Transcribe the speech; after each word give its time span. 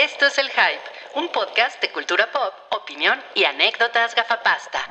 Esto 0.00 0.24
es 0.26 0.38
El 0.38 0.48
Hype, 0.48 0.80
un 1.16 1.28
podcast 1.30 1.78
de 1.82 1.90
cultura 1.92 2.30
pop, 2.32 2.54
opinión 2.70 3.22
y 3.34 3.44
anécdotas 3.44 4.14
gafapasta. 4.14 4.86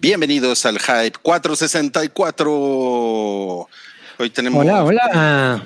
Bienvenidos 0.00 0.64
al 0.64 0.78
Hype 0.78 1.18
464. 1.22 3.68
Hoy 4.18 4.30
tenemos. 4.30 4.64
Hola, 4.64 4.84
hola. 4.84 5.62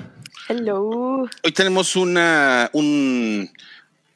Hello. 0.49 1.29
Hoy 1.43 1.51
tenemos 1.51 1.95
una, 1.95 2.69
un- 2.73 3.49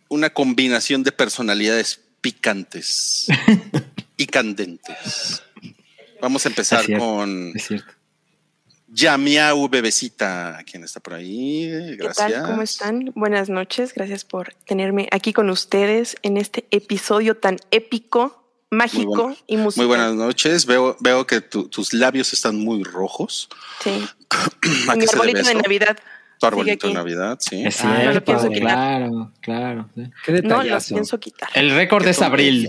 una 0.09 0.29
combinación 0.31 1.03
de 1.03 1.11
personalidades 1.11 1.99
picantes 2.21 3.27
y 4.17 4.25
candentes. 4.25 5.43
Vamos 6.21 6.45
a 6.45 6.49
empezar 6.49 6.79
Es 6.81 6.85
cierto. 6.87 7.05
con 7.05 7.51
Es 7.55 7.67
cierto. 7.67 7.93
Yamiau 9.01 9.69
Bebecita, 9.69 10.57
quien 10.69 10.83
está 10.83 10.99
por 10.99 11.13
ahí. 11.13 11.67
¿Qué 11.69 11.95
Gracias. 11.97 12.31
tal? 12.33 12.43
¿Cómo 12.49 12.63
están? 12.63 13.11
Buenas 13.15 13.47
noches. 13.47 13.93
Gracias 13.93 14.25
por 14.25 14.55
tenerme 14.65 15.07
aquí 15.11 15.33
con 15.33 15.51
ustedes 15.51 16.15
en 16.23 16.35
este 16.37 16.65
episodio 16.71 17.37
tan 17.37 17.57
épico, 17.69 18.43
mágico 18.71 19.11
bueno. 19.25 19.37
y 19.45 19.57
musical. 19.57 19.85
Muy 19.85 19.95
buenas 19.95 20.15
noches. 20.15 20.65
Veo, 20.65 20.97
veo 20.99 21.27
que 21.27 21.41
tu- 21.41 21.69
tus 21.69 21.93
labios 21.93 22.33
están 22.33 22.55
muy 22.57 22.83
rojos. 22.83 23.49
Sí. 23.83 23.91
¿A 24.89 24.95
Mi 24.95 25.05
qué 25.05 25.11
arbolito 25.13 25.43
de? 25.43 25.53
Navidad. 25.53 25.97
Tu 26.39 26.45
arbolito 26.47 26.87
de. 26.87 26.93
Navidad, 26.95 27.37
sí. 27.39 27.67
Es 27.67 27.79
Ah, 27.85 28.01
no 28.03 28.13
lo 28.13 28.23
pienso 28.25 28.49
quitar. 28.49 28.61
claro, 28.61 29.31
claro. 29.41 29.89
Qué 30.25 30.41
No 30.41 30.63
lo 30.63 30.79
pienso 30.79 31.19
quitar. 31.19 31.49
El 31.53 31.69
récord 31.75 32.03
Qué 32.03 32.09
es 32.09 32.21
abril. 32.23 32.67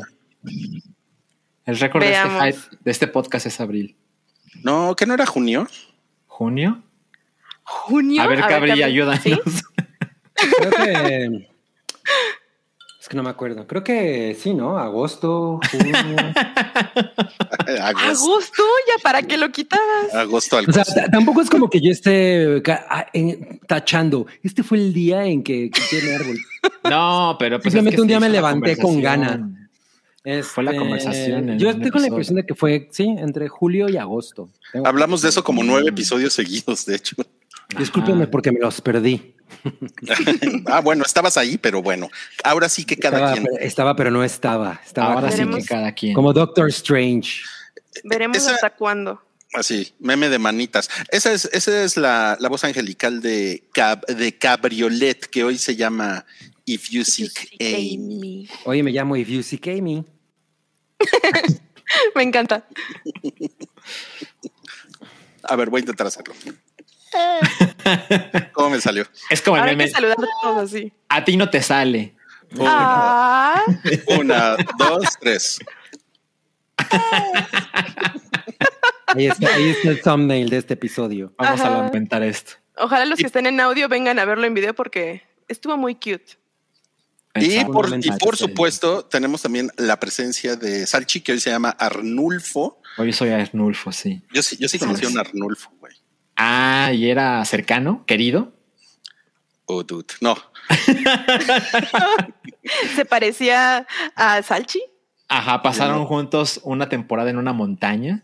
El 1.65 1.79
récord 1.79 2.03
de 2.03 2.13
este, 2.13 2.77
de 2.85 2.91
este 2.91 3.07
podcast 3.09 3.47
es 3.47 3.59
abril. 3.61 3.97
No, 4.63 4.95
que 4.95 5.07
no 5.07 5.15
era 5.15 5.25
junio. 5.25 5.67
¿Junio? 6.39 6.81
¿Junio? 7.65 8.23
A 8.23 8.29
ver, 8.29 8.39
Cabri, 8.39 8.81
ayúdanos. 8.81 9.25
¿Sí? 9.25 9.37
Creo 10.37 10.71
que. 10.71 11.49
Es 13.01 13.09
que 13.09 13.17
no 13.17 13.25
me 13.25 13.31
acuerdo. 13.31 13.67
Creo 13.67 13.83
que 13.83 14.37
sí, 14.41 14.55
¿no? 14.55 14.79
Agosto, 14.79 15.59
junio. 15.69 15.97
Agosto, 17.83 18.09
Agosto, 18.09 18.63
ya 18.87 19.03
para 19.03 19.23
qué 19.23 19.37
lo 19.37 19.51
quitabas. 19.51 20.15
agosto 20.15 20.59
al 20.59 20.71
o 20.71 20.73
sea, 20.73 20.85
tampoco 21.11 21.41
es 21.41 21.51
como 21.51 21.69
que 21.69 21.81
yo 21.81 21.91
esté 21.91 22.63
tachando. 23.67 24.29
Este 24.45 24.63
fue 24.63 24.79
el 24.79 24.93
día 24.93 25.25
en 25.25 25.43
que 25.43 25.73
quité 25.73 26.03
mi 26.03 26.11
árbol. 26.11 26.37
No, 26.89 27.37
pero 27.41 27.59
pues 27.59 27.73
Simplemente 27.73 27.97
es 27.97 27.97
que 27.97 28.03
un 28.03 28.09
día 28.09 28.21
me 28.21 28.29
levanté 28.29 28.77
con 28.77 29.01
Fue 30.43 30.65
la 30.65 30.73
Este, 30.73 30.79
conversación 30.79 31.49
en 31.51 31.59
Yo 31.59 31.73
con 31.91 32.03
la 32.03 32.09
impresión 32.09 32.37
de 32.37 32.45
que 32.47 32.55
fue, 32.55 32.89
sí, 32.93 33.15
entre 33.19 33.49
julio 33.49 33.89
y 33.89 33.97
agosto. 33.97 34.49
Tengo- 34.73 34.87
Hablamos 34.87 35.23
de 35.23 35.29
eso 35.31 35.43
como 35.45 35.63
nueve 35.63 35.89
episodios 35.89 36.33
seguidos, 36.35 36.85
de 36.87 36.97
hecho. 36.97 37.17
Discúlpenme 37.79 38.23
Ajá. 38.25 38.31
porque 38.31 38.51
me 38.53 38.59
los 38.61 38.81
perdí. 38.81 39.35
ah, 40.67 40.81
bueno, 40.81 41.05
estabas 41.05 41.37
ahí, 41.37 41.57
pero 41.59 41.83
bueno, 41.83 42.09
ahora 42.45 42.69
sí 42.69 42.85
que 42.85 42.97
cada 42.97 43.17
estaba, 43.19 43.33
quien. 43.33 43.45
pero- 43.45 43.59
estaba, 43.65 43.97
pero 43.97 44.11
no 44.11 44.25
estaba. 44.25 44.81
Estaba 44.85 45.15
Ahora 45.15 45.31
sí 45.31 45.47
que 45.49 45.65
cada 45.65 45.93
quien. 45.93 46.15
como 46.15 46.33
Doctor 46.33 46.69
Strange. 46.69 47.41
Veremos 48.05 48.37
Esa- 48.39 48.55
hasta 48.55 48.71
cuándo. 48.71 49.23
Así, 49.55 49.95
meme 49.99 50.29
de 50.29 50.39
manitas. 50.39 50.91
Esa 51.11 51.33
es, 51.33 51.47
esa 51.53 51.83
es 51.83 51.97
la, 51.97 52.37
la 52.39 52.49
voz 52.51 52.65
angelical 52.65 53.23
de, 53.23 53.63
Cab- 53.75 54.05
de 54.07 54.37
Cabriolet, 54.37 55.25
que 55.27 55.43
hoy 55.43 55.57
se 55.57 55.75
llama 55.75 56.27
If 56.69 56.91
You 56.91 57.03
Seek 57.05 57.57
Amy. 57.61 58.49
Oye, 58.65 58.83
me 58.83 58.91
llamo 58.93 59.17
If 59.17 59.29
You 59.29 59.43
Seek 59.43 59.67
Amy. 59.69 60.05
Me 62.15 62.23
encanta. 62.23 62.67
A 65.45 65.57
ver, 65.57 65.71
voy 65.71 65.79
a 65.79 65.81
intentar 65.81 66.07
hacerlo. 66.07 66.35
¿Cómo 68.53 68.69
me 68.71 68.81
salió? 68.81 69.07
Es 69.31 69.41
como 69.41 69.57
el 69.57 69.61
Ahora 69.61 69.71
hay 69.71 69.77
meme. 69.77 69.89
que 69.89 69.95
saludar 69.95 70.17
a 70.19 70.43
todos 70.43 70.65
así. 70.71 70.93
A 71.09 71.25
ti 71.25 71.39
no 71.39 71.49
te 71.49 71.63
sale. 71.63 72.15
Ah, 72.61 73.63
Una, 74.19 74.57
dos, 74.79 75.05
tres. 75.19 75.59
Ahí 79.07 79.27
está, 79.27 79.55
ahí 79.55 79.71
está 79.71 79.89
el 79.89 80.03
thumbnail 80.03 80.51
de 80.51 80.59
este 80.59 80.75
episodio. 80.75 81.33
Vamos 81.39 81.61
a 81.63 81.71
lamentar 81.71 82.23
esto. 82.23 82.53
ojalá 82.77 83.07
los 83.07 83.19
que 83.19 83.27
estén 83.27 83.47
en 83.47 83.59
audio 83.61 83.89
vengan 83.89 84.19
a 84.19 84.25
verlo 84.27 84.47
en 84.47 84.53
video 84.53 84.75
porque 84.75 85.23
estuvo 85.49 85.77
muy 85.79 85.95
cute. 85.95 86.37
Y 87.43 87.65
por, 87.65 87.89
y 88.05 88.11
por 88.13 88.37
supuesto, 88.37 89.05
tenemos 89.05 89.43
también 89.43 89.71
la 89.77 89.99
presencia 90.01 90.57
de 90.57 90.87
Salchi, 90.87 91.21
que 91.21 91.33
hoy 91.33 91.41
se 91.41 91.51
llama 91.51 91.71
Arnulfo. 91.71 92.81
Hoy 92.97 93.13
soy 93.13 93.31
Arnulfo, 93.31 93.93
sí. 93.93 94.23
Yo 94.33 94.43
sí, 94.43 94.57
yo 94.59 94.69
sí 94.69 94.79
conocí 94.79 95.05
a 95.05 95.09
un 95.09 95.19
Arnulfo, 95.19 95.71
güey. 95.81 95.95
Ah, 96.37 96.93
y 96.93 97.11
era 97.11 97.45
cercano, 97.45 98.05
querido. 98.07 98.53
Oh, 99.67 99.83
dude. 99.83 100.15
No, 100.21 100.37
Se 102.97 103.05
parecía 103.05 103.87
a 104.15 104.43
Salchi. 104.43 104.83
Ajá, 105.29 105.63
pasaron 105.63 105.99
No. 105.99 106.07
juntos 106.07 106.61
una 106.65 106.89
temporada 106.89 107.31
en 107.31 107.39
una 107.39 107.53
montaña. 107.53 108.23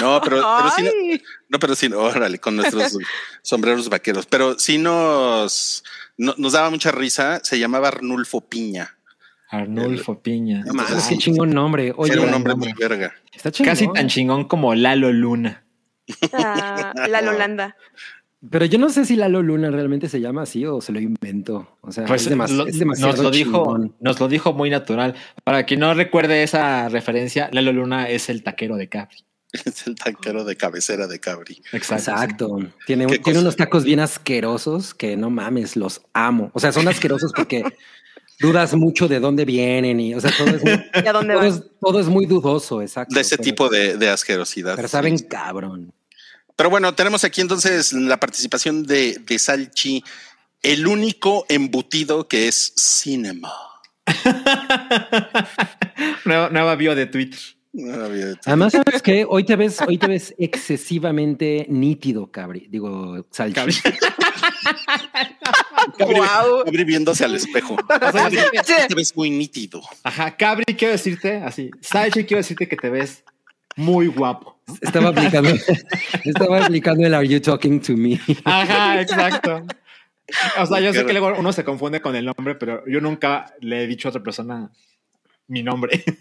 no, 0.00 0.20
pero, 0.22 0.36
pero 0.36 0.70
sí, 0.76 1.22
no, 1.48 1.58
pero 1.58 1.74
sí, 1.74 1.86
órale, 1.92 2.38
con 2.38 2.56
nuestros 2.56 2.96
sombreros 3.42 3.88
vaqueros. 3.88 4.26
Pero 4.26 4.58
sí 4.58 4.78
nos, 4.78 5.84
no- 6.20 6.34
nos 6.38 6.52
daba 6.52 6.70
mucha 6.70 6.92
risa. 6.92 7.40
Se 7.42 7.58
llamaba 7.58 7.88
Arnulfo 7.88 8.40
Piña. 8.42 8.96
Arnulfo 9.50 10.20
Piña. 10.22 10.62
No, 10.64 10.84
qué 11.08 11.18
chingón 11.18 11.50
nombre. 11.50 11.92
Oye, 11.96 12.12
Era 12.12 12.22
un 12.22 12.30
nombre. 12.30 12.54
muy 12.54 12.72
verga. 12.74 13.12
está 13.34 13.50
chingón. 13.50 13.70
Casi 13.72 13.88
tan 13.92 14.06
chingón 14.08 14.44
como 14.44 14.74
Lalo 14.74 15.12
Luna. 15.12 15.64
ah, 16.32 16.92
la 17.08 17.20
Lolanda. 17.22 17.76
Pero 18.50 18.64
yo 18.64 18.78
no 18.78 18.88
sé 18.88 19.04
si 19.04 19.16
Lalo 19.16 19.42
Luna 19.42 19.70
realmente 19.70 20.08
se 20.08 20.20
llama 20.20 20.42
así 20.42 20.64
o 20.64 20.80
se 20.80 20.92
lo 20.92 21.00
invento. 21.00 21.76
O 21.82 21.92
sea, 21.92 22.06
Pues 22.06 22.22
es, 22.22 22.30
demas- 22.30 22.50
lo- 22.50 22.66
es 22.66 22.78
demasiado 22.78 23.12
nos 23.12 23.22
lo 23.22 23.30
dijo, 23.30 23.64
chingón. 23.64 23.96
nos 24.00 24.18
lo 24.18 24.28
dijo 24.28 24.52
muy 24.54 24.70
natural. 24.70 25.14
Para 25.44 25.64
quien 25.66 25.80
no 25.80 25.92
recuerde 25.92 26.42
esa 26.42 26.88
referencia, 26.88 27.50
Lalo 27.52 27.72
Luna 27.72 28.08
es 28.08 28.30
el 28.30 28.42
taquero 28.42 28.76
de 28.76 28.88
Capri. 28.88 29.18
Es 29.64 29.86
el 29.86 29.94
tanquero 29.96 30.44
de 30.44 30.56
cabecera 30.56 31.06
de 31.06 31.18
Cabri. 31.18 31.62
Exacto. 31.72 32.10
Exacto. 32.12 32.58
Tiene, 32.86 33.06
unos 33.06 33.56
tacos 33.56 33.84
bien 33.84 33.98
asquerosos 34.00 34.94
que 34.94 35.16
no 35.16 35.28
mames, 35.30 35.74
los 35.76 36.02
amo. 36.12 36.50
O 36.54 36.60
sea, 36.60 36.70
son 36.72 36.86
asquerosos 36.88 37.32
porque 37.34 37.64
dudas 38.40 38.74
mucho 38.74 39.08
de 39.08 39.18
dónde 39.20 39.44
vienen 39.44 39.98
y, 40.00 40.14
o 40.14 40.20
sea, 40.20 40.30
todo 40.36 40.48
es 40.50 40.62
muy, 40.62 40.72
¿Y 41.04 41.06
a 41.08 41.12
dónde 41.12 41.34
todo 41.34 41.42
es, 41.44 41.62
todo 41.80 42.00
es 42.00 42.06
muy 42.06 42.26
dudoso, 42.26 42.80
exacto. 42.80 43.14
De 43.14 43.20
ese 43.22 43.36
pero- 43.36 43.44
tipo 43.44 43.68
de, 43.68 43.96
de 43.96 44.08
asquerosidad. 44.10 44.76
Pero 44.76 44.88
saben 44.88 45.18
Sí. 45.18 45.26
cabrón. 45.26 45.92
Pero 46.56 46.70
bueno, 46.70 46.94
tenemos 46.94 47.24
aquí 47.24 47.40
entonces 47.40 47.92
la 47.92 48.20
participación 48.20 48.82
de, 48.84 49.18
de 49.26 49.38
Salchi, 49.38 50.04
el 50.62 50.86
único 50.86 51.46
embutido 51.48 52.28
que 52.28 52.48
es 52.48 52.72
cinema. 52.76 53.50
nueva, 56.24 56.50
nueva 56.50 56.74
bio 56.76 56.94
de 56.94 57.06
Twitter. 57.06 57.40
Además, 58.46 58.72
¿sabes 58.72 59.02
qué? 59.02 59.24
Hoy 59.28 59.44
te 59.44 59.54
ves, 59.54 59.80
hoy 59.86 59.96
te 59.96 60.08
ves 60.08 60.34
excesivamente 60.38 61.66
nítido, 61.68 62.30
cabri. 62.30 62.66
Digo, 62.68 63.24
Salchi. 63.30 63.54
Cabri. 63.54 63.74
Cabri, 65.98 66.16
Guau. 66.16 66.64
Cabri 66.64 66.84
viéndose 66.84 67.24
al 67.24 67.34
espejo. 67.34 67.76
O 67.88 68.12
sea, 68.12 68.30
Sí. 68.30 68.74
Te 68.88 68.94
ves 68.94 69.16
muy 69.16 69.30
nítido. 69.30 69.80
Ajá, 70.02 70.36
Cabri, 70.36 70.64
quiero 70.76 70.92
decirte 70.92 71.36
así. 71.36 71.70
Salchi, 71.80 72.24
quiero 72.24 72.38
decirte 72.38 72.68
que 72.68 72.76
te 72.76 72.90
ves 72.90 73.24
muy 73.76 74.08
guapo. 74.08 74.58
Estaba 74.80 75.08
aplicando, 75.10 75.50
estaba 76.24 76.64
aplicando 76.64 77.06
el 77.06 77.14
Are 77.14 77.26
you 77.26 77.40
talking 77.40 77.80
to 77.80 77.96
me? 77.96 78.20
Ajá, 78.44 79.00
exacto. 79.00 79.62
O 80.58 80.66
sea, 80.66 80.80
yo 80.80 80.92
sé 80.92 81.04
que 81.06 81.12
luego 81.12 81.32
uno 81.38 81.52
se 81.52 81.64
confunde 81.64 82.00
con 82.00 82.14
el 82.16 82.24
nombre, 82.26 82.54
pero 82.56 82.84
yo 82.86 83.00
nunca 83.00 83.54
le 83.60 83.84
he 83.84 83.86
dicho 83.86 84.08
a 84.08 84.10
otra 84.10 84.22
persona 84.22 84.70
mi 85.48 85.62
nombre. 85.62 86.04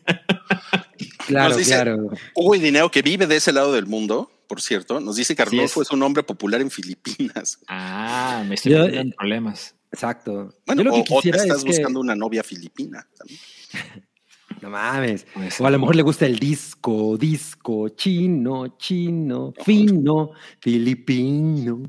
Claro, 1.29 1.49
Nos 1.49 1.57
dice- 1.59 1.73
claro. 1.75 2.09
Hugo 2.35 2.55
Dineo, 2.55 2.89
que 2.89 3.01
vive 3.03 3.27
de 3.27 3.35
ese 3.35 3.51
lado 3.53 3.71
del 3.73 3.85
mundo, 3.85 4.31
por 4.47 4.61
cierto, 4.61 4.99
nos 4.99 5.15
dice 5.15 5.35
que 5.35 5.43
Arnulfo 5.43 5.81
es. 5.83 5.87
es 5.89 5.91
un 5.93 6.01
hombre 6.01 6.23
popular 6.23 6.59
en 6.59 6.71
Filipinas. 6.71 7.59
Ah, 7.67 8.43
me 8.47 8.55
estoy 8.55 8.71
Yo- 8.71 8.79
metiendo 8.79 9.01
en 9.01 9.11
problemas. 9.11 9.75
Exacto. 9.91 10.53
Bueno, 10.65 10.81
Yo 10.83 10.89
lo 10.89 10.95
que 11.03 11.13
o, 11.13 11.17
o 11.17 11.21
te 11.21 11.29
estás 11.29 11.45
es 11.57 11.63
que, 11.63 11.69
buscando 11.69 11.99
una 11.99 12.15
novia 12.15 12.43
filipina. 12.43 13.07
también. 13.17 13.39
no 14.61 14.69
mames. 14.71 15.27
O 15.59 15.67
a 15.67 15.69
lo 15.71 15.77
mejor 15.79 15.95
le 15.95 16.01
gusta 16.01 16.25
el 16.25 16.39
disco, 16.39 17.15
disco, 17.17 17.89
chino, 17.89 18.75
chino, 18.77 19.53
fino, 19.63 20.31
filipino. 20.59 21.83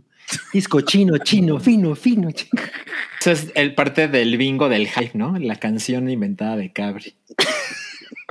Disco 0.53 0.83
chino, 0.83 1.17
chino, 1.19 1.59
fino, 1.59 1.95
fino. 1.97 2.31
chino. 2.31 2.63
Eso 3.21 3.31
es 3.33 3.47
el 3.55 3.75
parte 3.75 4.07
del 4.09 4.37
bingo 4.37 4.69
del 4.69 4.87
hype, 4.89 5.17
¿no? 5.19 5.39
La 5.39 5.57
canción 5.57 6.09
inventada 6.11 6.57
de 6.57 6.73
Cabri. 6.73 7.15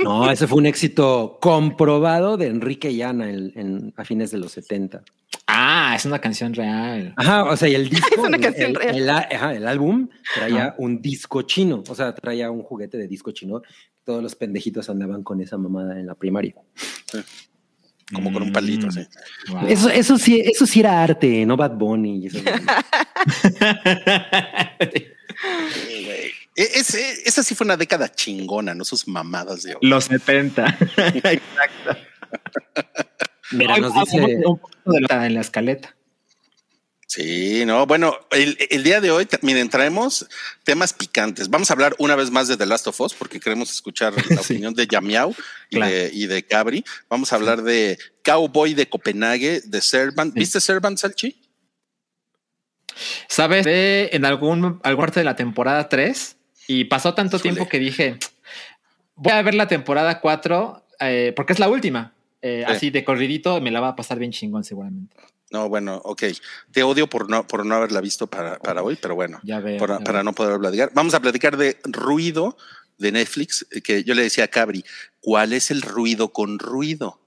No, 0.04 0.30
ese 0.32 0.48
fue 0.48 0.58
un 0.58 0.66
éxito 0.66 1.38
comprobado 1.42 2.38
de 2.38 2.48
Enrique 2.48 2.94
Llana 2.96 3.30
en, 3.30 3.52
en- 3.56 3.94
a 3.98 4.04
fines 4.06 4.32
de 4.32 4.38
los 4.38 4.52
70. 4.54 5.04
Ah, 5.48 5.94
es 5.96 6.06
una 6.06 6.20
canción 6.20 6.54
real. 6.54 7.14
Ajá, 7.18 7.44
o 7.46 7.58
sea, 7.58 7.68
y 7.70 7.76
el 7.76 7.90
disco, 7.90 8.08
Es 8.12 8.18
una 8.20 8.38
el, 8.38 8.44
canción 8.44 8.70
el- 8.72 8.76
real. 8.76 8.96
el 8.98 9.10
a- 9.10 9.28
ajá, 9.32 9.54
el 9.56 9.68
álbum 9.68 10.08
traía 10.36 10.76
un 10.78 11.02
disco 11.02 11.42
chino, 11.44 11.84
o 11.88 11.96
sea, 11.96 12.14
traía 12.16 12.50
un 12.52 12.62
juguete 12.64 12.98
de 12.98 13.08
disco 13.08 13.32
chino. 13.32 13.62
Todos 14.04 14.24
los 14.24 14.36
pendejitos 14.36 14.90
andaban 14.90 15.24
con 15.24 15.42
esa 15.42 15.58
mamada 15.58 16.00
en 16.00 16.08
la 16.08 16.16
primaria. 16.16 16.56
como 18.12 18.34
con 18.34 18.42
un 18.42 18.52
palito, 18.52 18.88
Mm. 18.88 18.90
así. 18.90 19.02
Wow. 19.52 19.68
Eso, 19.68 19.90
eso 19.90 20.18
sí, 20.18 20.42
eso 20.44 20.66
sí 20.66 20.80
era 20.80 21.04
arte, 21.04 21.46
no 21.46 21.56
Bad 21.56 21.76
Bunny. 21.78 22.24
y 22.24 22.28
eso. 22.28 22.40
E- 26.62 26.72
ese- 26.80 27.22
esa 27.26 27.42
sí 27.44 27.56
fue 27.56 27.64
una 27.66 27.78
década 27.78 28.12
chingona, 28.12 28.74
no 28.76 28.84
sus 28.84 29.08
mamadas 29.08 29.64
de 29.64 29.76
hoy. 29.76 29.80
Los 29.82 30.06
70. 30.06 30.66
Exacto. 30.98 31.98
Mira, 33.52 33.78
nos 33.78 33.94
dice. 33.94 34.20
un 34.46 34.60
poquito 34.60 34.92
de 34.92 35.02
la- 35.08 35.26
en 35.26 35.34
la 35.36 35.42
escaleta. 35.42 35.96
Sí, 37.08 37.64
no, 37.66 37.88
bueno, 37.88 38.14
el, 38.30 38.56
el 38.70 38.84
día 38.84 39.02
de 39.02 39.10
hoy, 39.10 39.28
miren, 39.42 39.68
traemos 39.70 40.28
temas 40.64 40.94
picantes. 40.94 41.50
Vamos 41.50 41.72
a 41.72 41.74
hablar 41.74 41.96
una 41.98 42.16
vez 42.16 42.30
más 42.30 42.48
de 42.48 42.56
The 42.56 42.68
Last 42.68 42.86
of 42.88 43.02
Us 43.02 43.16
porque 43.16 43.40
queremos 43.40 43.72
escuchar 43.72 44.14
la 44.14 44.22
Sí. 44.44 44.54
opinión 44.54 44.74
de 44.76 44.86
Yamiao 44.86 45.34
y, 45.72 45.78
Claro. 45.78 45.92
de, 45.92 46.12
y 46.14 46.28
de 46.28 46.44
Cabri. 46.46 46.84
Vamos 47.10 47.34
a 47.34 47.38
hablar 47.38 47.64
de 47.64 47.98
Cowboy 48.24 48.76
de 48.76 48.88
Copenhague, 48.88 49.62
de 49.66 49.82
Servant. 49.82 50.34
Sí. 50.34 50.40
¿Viste 50.40 50.60
Servant, 50.62 51.00
Salchi? 51.00 51.42
¿Sabes? 53.28 53.66
De- 53.66 54.10
en 54.14 54.26
algún, 54.26 54.80
alguna 54.84 55.06
parte 55.08 55.22
de 55.22 55.24
la 55.24 55.36
temporada 55.36 55.90
3 55.90 56.36
y 56.72 56.86
pasó 56.86 57.16
tanto 57.16 57.38
Híjole. 57.38 57.54
tiempo 57.54 57.68
que 57.70 57.80
dije, 57.80 58.18
voy 59.16 59.34
a 59.34 59.42
ver 59.42 59.56
la 59.56 59.68
temporada 59.68 60.20
4 60.22 60.86
eh, 61.00 61.34
porque 61.36 61.54
es 61.54 61.60
la 61.60 61.68
última. 61.68 62.14
Eh, 62.42 62.64
Sí. 62.68 62.72
Así 62.72 62.90
de 62.92 63.04
corridito 63.04 63.60
me 63.60 63.72
la 63.72 63.80
va 63.82 63.90
a 63.90 63.96
pasar 63.96 64.20
bien 64.20 64.32
chingón 64.32 64.64
seguramente. 64.64 65.16
No, 65.52 65.68
bueno, 65.68 66.00
ok. 66.06 66.24
Te 66.72 66.84
odio 66.84 67.08
por 67.10 67.28
no, 67.28 67.48
por 67.48 67.66
no 67.66 67.74
haberla 67.76 68.02
visto 68.02 68.28
para, 68.28 68.60
para 68.60 68.84
hoy, 68.84 68.98
pero 69.02 69.16
bueno, 69.16 69.40
Ya 69.44 69.60
veo. 69.60 69.80
para, 69.80 69.98
ya 69.98 70.04
para 70.04 70.20
veo. 70.20 70.24
no 70.26 70.34
poder 70.34 70.60
platicar. 70.60 70.92
Vamos 70.94 71.16
a 71.16 71.20
platicar 71.20 71.58
de 71.58 71.80
ruido 71.86 72.56
de 73.00 73.12
Netflix, 73.12 73.66
eh, 73.72 73.82
que 73.82 74.04
yo 74.04 74.14
le 74.14 74.22
decía 74.22 74.44
a 74.44 74.48
Cabri, 74.48 74.86
¿cuál 75.22 75.54
es 75.54 75.72
el 75.72 75.82
ruido 75.82 76.30
con 76.32 76.60
ruido? 76.60 77.20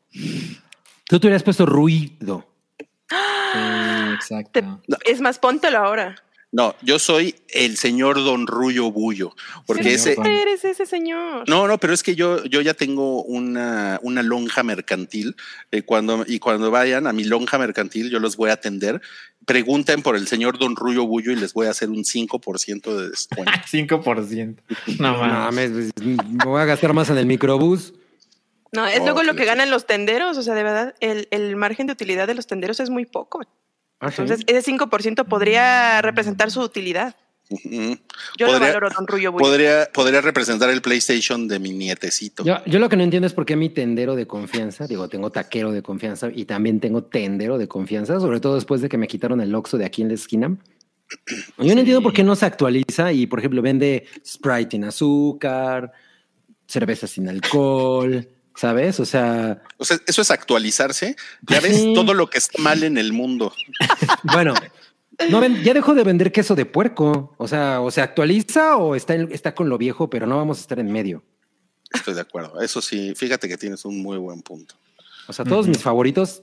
Tú 1.09 1.19
te 1.19 1.27
hubieras 1.27 1.43
puesto 1.43 1.67
ruido. 1.67 2.47
Sí, 3.09 3.59
exacto. 4.15 4.81
Te- 4.87 5.11
Es 5.11 5.21
más, 5.21 5.39
póntelo 5.39 5.79
ahora. 5.79 6.15
No, 6.55 6.75
yo 6.83 6.99
soy 6.99 7.35
el 7.49 7.79
señor 7.79 8.17
Don 8.23 8.47
Ruyo 8.47 8.93
Bullo, 8.93 9.35
porque 9.67 9.95
ese, 9.95 10.17
Eres 10.23 10.63
ese 10.67 10.85
señor. 10.85 11.49
No, 11.49 11.67
no, 11.67 11.79
pero 11.79 11.95
es 11.95 12.03
que 12.03 12.15
yo, 12.15 12.45
yo 12.45 12.61
ya 12.61 12.75
tengo 12.75 13.23
una, 13.23 13.99
una 14.03 14.23
lonja 14.23 14.63
mercantil 14.63 15.35
eh, 15.71 15.81
cuando, 15.81 16.25
y 16.27 16.39
cuando 16.41 16.71
vayan 16.71 17.07
a 17.07 17.15
mi 17.15 17.25
lonja 17.25 17.57
mercantil 17.57 18.11
yo 18.11 18.19
los 18.21 18.37
voy 18.37 18.51
a 18.51 18.53
atender. 18.53 19.01
Pregunten 19.47 20.03
por 20.03 20.15
el 20.15 20.29
señor 20.29 20.59
Don 20.59 20.77
Ruyo 20.77 21.07
Bullo 21.07 21.33
y 21.33 21.37
les 21.37 21.55
voy 21.55 21.69
a 21.69 21.71
hacer 21.71 21.89
un 21.89 22.05
5% 22.05 22.97
de 22.97 23.09
descuento. 23.09 23.51
5%. 23.73 24.57
No 24.99 25.13
No 25.13 25.19
mames. 25.19 25.71
pues, 25.71 25.91
me 26.05 26.45
voy 26.45 26.61
a 26.61 26.67
gastar 26.67 26.93
más 26.93 27.09
en 27.09 27.17
el 27.17 27.25
microbús. 27.25 27.95
No, 28.73 28.87
es 28.87 29.01
Oh, 29.01 29.05
luego 29.05 29.23
lo 29.23 29.35
que 29.35 29.47
ganan 29.47 29.71
los 29.71 29.87
tenderos. 29.87 30.37
O 30.37 30.43
sea, 30.43 30.55
de 30.55 30.63
verdad, 30.63 30.95
el, 31.01 31.29
el 31.31 31.57
margen 31.57 31.87
de 31.87 31.95
utilidad 31.95 32.27
de 32.27 32.35
los 32.35 32.47
tenderos 32.47 32.79
es 32.79 32.91
muy 32.91 33.07
poco. 33.07 33.41
Ah, 34.03 34.11
sí. 34.11 34.21
Entonces, 34.23 34.45
ese 34.49 34.73
5% 34.73 35.25
podría 35.25 36.03
representar 36.03 36.51
su 36.51 36.61
utilidad. 36.61 37.15
Yo 37.49 38.47
lo 38.47 38.53
Podría- 38.53 38.59
valoro, 38.69 38.89
don 38.91 39.07
Rullo 39.07 39.33
podría, 39.37 39.89
podría 39.93 40.21
representar 40.23 40.71
el 40.71 40.81
PlayStation 40.81 41.49
de 41.49 41.59
mi 41.59 41.73
nietecito. 41.73 42.45
Yo, 42.45 42.57
yo 42.65 42.79
lo 42.79 42.89
que 42.89 42.97
no 42.97 43.03
entiendo 43.05 43.27
es 43.27 43.35
por 43.35 43.45
qué 43.45 43.57
mi 43.57 43.69
tendero 43.69 44.15
de 44.17 44.27
confianza, 44.27 44.87
digo, 44.87 45.09
tengo 45.09 45.31
taquero 45.31 45.71
de 45.71 45.83
confianza 45.83 46.29
y 46.35 46.47
también 46.47 46.81
tengo 46.81 47.05
tendero 47.05 47.59
de 47.59 47.69
confianza, 47.69 48.19
sobre 48.21 48.41
todo 48.41 48.55
después 48.55 48.81
de 48.81 48.89
que 48.89 48.97
me 48.97 49.07
quitaron 49.07 49.41
el 49.41 49.55
Oxxo 49.55 49.77
de 49.79 49.85
aquí 49.85 50.03
en 50.03 50.09
la 50.09 50.15
esquina. 50.15 50.57
Yo 51.59 51.75
no 51.75 51.81
entiendo 51.81 52.01
por 52.03 52.15
qué 52.15 52.25
no 52.25 52.35
se 52.37 52.47
actualiza 52.47 53.13
y, 53.13 53.27
por 53.27 53.39
ejemplo, 53.39 53.61
vende 53.61 54.07
Sprite 54.27 54.71
sin 54.71 54.85
azúcar, 54.85 55.93
cerveza 56.67 57.07
sin 57.07 57.29
alcohol, 57.29 58.27
¿sabes? 58.55 59.01
O 59.01 59.05
sea, 59.07 59.63
O 59.79 59.85
sea, 59.85 59.99
eso 60.07 60.23
es 60.23 60.31
actualizarse. 60.31 61.17
Ya 61.49 61.61
ves 61.61 61.77
Sí. 61.77 61.93
todo 61.95 62.15
lo 62.15 62.29
que 62.29 62.39
está 62.39 62.61
mal 62.63 62.83
en 62.85 62.99
el 62.99 63.13
mundo. 63.13 63.53
bueno, 64.25 64.55
no 65.31 65.41
ven- 65.41 65.63
ya 65.63 65.75
dejó 65.75 65.95
de 65.95 66.05
vender 66.05 66.33
queso 66.33 66.55
de 66.55 66.67
puerco. 66.67 67.35
O 67.39 67.49
sea, 67.49 67.81
o 67.81 67.91
se 67.91 68.01
actualiza 68.01 68.77
o 68.77 68.95
está, 68.97 69.15
en- 69.15 69.31
está 69.33 69.55
con 69.55 69.69
lo 69.69 69.79
viejo, 69.79 70.09
pero 70.11 70.27
no 70.27 70.37
vamos 70.37 70.59
a 70.59 70.61
estar 70.63 70.79
en 70.79 70.91
medio. 70.93 71.23
Estoy 71.93 72.15
de 72.15 72.21
acuerdo. 72.23 72.61
Eso 72.61 72.81
sí, 72.81 73.15
fíjate 73.15 73.49
que 73.49 73.59
tienes 73.59 73.85
un 73.85 74.01
muy 74.03 74.17
buen 74.19 74.43
punto. 74.43 74.75
O 75.29 75.33
sea, 75.33 75.45
todos 75.45 75.69
mis 75.69 75.79
favoritos 75.79 76.43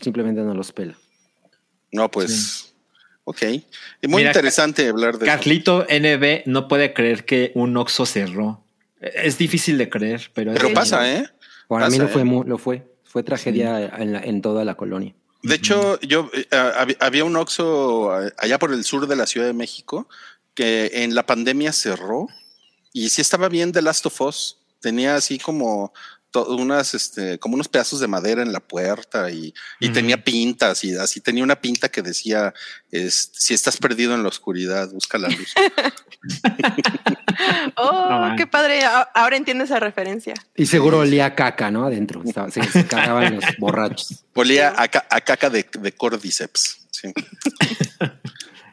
simplemente 0.00 0.40
no 0.42 0.54
los 0.54 0.72
pela. 0.72 0.94
No, 1.92 2.10
pues, 2.10 2.74
ok. 3.24 3.42
Y 4.02 4.08
muy 4.08 4.22
Mira, 4.22 4.30
interesante 4.30 4.88
hablar 4.88 5.18
de 5.18 5.26
eso. 5.26 5.36
Carlito 5.36 5.86
NB 5.88 6.42
no 6.46 6.66
puede 6.68 6.92
creer 6.92 7.24
que 7.24 7.52
un 7.54 7.76
Oxxo 7.76 8.04
cerró. 8.06 8.62
Es 9.00 9.36
difícil 9.38 9.76
de 9.78 9.88
creer, 9.90 10.30
pero, 10.34 10.50
es 10.52 10.56
Pero 10.56 10.68
Sí. 10.70 10.74
pasa, 10.74 11.12
¿eh? 11.14 11.28
Para 11.68 11.88
mí 11.88 11.98
lo 11.98 12.08
fue, 12.08 12.22
¿eh? 12.22 12.42
lo 12.46 12.58
fue. 12.58 12.92
Fue 13.04 13.22
tragedia 13.22 13.86
en, 13.98 14.12
la- 14.12 14.20
en 14.20 14.42
toda 14.42 14.64
la 14.64 14.74
colonia. 14.76 15.14
De 15.42 15.54
hecho, 15.54 15.98
yo 16.00 16.28
eh, 16.34 16.46
hab- 16.50 16.96
había 17.00 17.24
un 17.24 17.36
Oxxo 17.36 18.10
allá 18.36 18.58
por 18.58 18.72
el 18.72 18.84
sur 18.84 19.06
de 19.06 19.16
la 19.16 19.26
Ciudad 19.26 19.46
de 19.46 19.52
México 19.52 20.08
que 20.54 20.90
en 20.94 21.14
la 21.14 21.24
pandemia 21.26 21.72
cerró 21.72 22.26
y 22.92 23.10
sí 23.10 23.20
estaba 23.20 23.48
bien 23.48 23.72
The 23.72 23.82
Last 23.82 24.06
of 24.06 24.20
Us. 24.22 24.58
Tenía 24.80 25.14
así 25.16 25.38
como 25.38 25.92
unas, 26.44 26.94
este, 26.94 27.38
como 27.38 27.54
unos 27.54 27.68
pedazos 27.68 28.00
de 28.00 28.06
madera 28.08 28.42
en 28.42 28.52
la 28.52 28.60
puerta 28.60 29.30
y, 29.30 29.54
tenía 29.92 30.22
pintas 30.22 30.84
y 30.84 30.94
así 30.96 31.20
tenía 31.20 31.42
una 31.44 31.60
pinta 31.60 31.88
que 31.88 32.02
decía, 32.02 32.52
es, 32.90 33.30
si 33.32 33.54
estás 33.54 33.76
perdido 33.78 34.14
en 34.14 34.22
la 34.22 34.28
oscuridad, 34.28 34.90
busca 34.90 35.16
la 35.18 35.28
luz. 35.28 35.52
Oh, 37.76 38.08
No, 38.28 38.36
qué 38.36 38.46
padre. 38.46 38.84
A- 38.84 39.02
Ahora 39.14 39.36
entiendo 39.36 39.64
esa 39.64 39.78
referencia. 39.78 40.34
Y 40.54 40.66
seguro 40.66 40.98
olía 41.00 41.26
a 41.26 41.34
caca, 41.34 41.70
¿no? 41.70 41.84
Adentro. 41.86 42.22
Estaba- 42.24 42.50
se, 42.50 42.62
se 42.64 42.86
cagaban 42.86 43.34
los 43.36 43.44
borrachos. 43.58 44.24
Olía 44.34 44.74
a, 44.76 44.88
ca- 44.88 45.06
a 45.10 45.20
caca 45.20 45.50
de, 45.50 45.66
de 45.80 45.92
cordyceps. 45.92 46.86
Sí. 46.90 47.12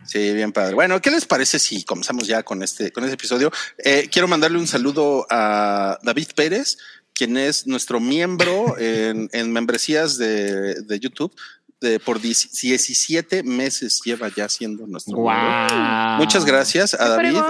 Sí, 0.06 0.34
bien 0.34 0.52
padre. 0.52 0.76
Bueno, 0.76 1.02
¿qué 1.02 1.10
les 1.10 1.26
parece 1.26 1.58
si 1.60 1.86
comenzamos 1.86 2.28
ya 2.28 2.44
con 2.44 2.62
este, 2.62 2.92
con 2.92 3.06
este 3.06 3.16
episodio? 3.16 3.52
Eh, 3.84 4.10
quiero 4.12 4.28
mandarle 4.28 4.60
un 4.60 4.68
saludo 4.68 5.26
a 5.30 5.98
David 6.04 6.28
Pérez, 6.36 6.78
quien 7.14 7.38
es 7.38 7.68
nuestro 7.68 8.00
miembro 8.00 8.78
en, 8.80 9.30
en 9.34 9.52
membresías 9.52 10.18
de, 10.18 10.82
de 10.82 11.00
YouTube. 11.00 11.34
De, 11.82 12.00
por 12.00 12.22
10 12.22 12.52
17 12.62 13.44
meses 13.44 14.00
lleva 14.06 14.30
ya 14.34 14.48
siendo 14.48 14.88
nuestro 14.88 15.18
miembro. 15.18 15.68
Wow. 15.70 16.18
Muchas 16.18 16.46
gracias 16.46 16.94
a 16.94 17.18
¡Qué 17.18 17.30
David. 17.34 17.42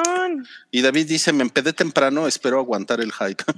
Y 0.71 0.81
David 0.81 1.05
dice, 1.07 1.31
me 1.31 1.43
empedé 1.43 1.71
temprano, 1.71 2.25
espero 2.27 2.57
aguantar 2.57 2.99
el 2.99 3.11
hype. 3.11 3.43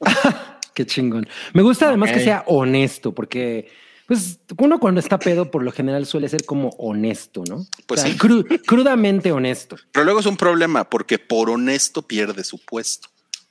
Qué 0.74 0.86
chingón. 0.86 1.26
Me 1.52 1.62
gusta 1.62 1.88
además 1.88 2.12
que 2.12 2.20
sea 2.20 2.44
honesto, 2.46 3.12
porque 3.12 3.68
pues 4.06 4.38
uno 4.56 4.78
cuando 4.78 5.00
está 5.00 5.18
pedo 5.18 5.50
por 5.50 5.62
lo 5.64 5.72
general 5.72 6.06
suele 6.06 6.28
ser 6.28 6.44
como 6.44 6.68
honesto, 6.78 7.42
¿no? 7.48 7.66
Pues 7.86 8.00
O 8.00 8.02
sea, 8.04 8.12
sí. 8.12 8.18
cru- 8.18 8.62
crudamente 8.64 9.32
honesto. 9.32 9.76
Pero 9.92 10.04
luego 10.04 10.20
es 10.20 10.26
un 10.26 10.36
problema 10.36 10.88
porque 10.88 11.18
por 11.18 11.50
honesto 11.50 12.02
pierde 12.02 12.44
su 12.44 12.58
puesto. 12.64 13.08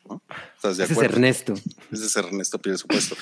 ¿No? 0.08 0.22
¿Estás 0.56 0.78
de 0.78 0.84
Ese 0.86 0.94
es? 0.94 1.00
Ernesto. 1.00 1.54
Ese 1.92 2.06
es 2.06 2.16
Ernesto 2.16 2.60
pierde 2.60 2.78
su 2.78 2.88
puesto. 2.88 3.16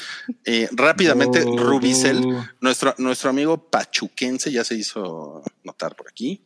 Eh, 0.44 0.70
rápidamente, 0.72 1.44
Oh, 1.46 1.58
Rubicel, 1.58 2.22
nuestro, 2.62 2.94
nuestro 2.98 3.30
amigo 3.30 3.58
pachuquense 3.70 4.52
ya 4.52 4.64
se 4.64 4.76
hizo 4.76 5.44
notar 5.64 5.96
por 5.96 6.08
aquí 6.08 6.42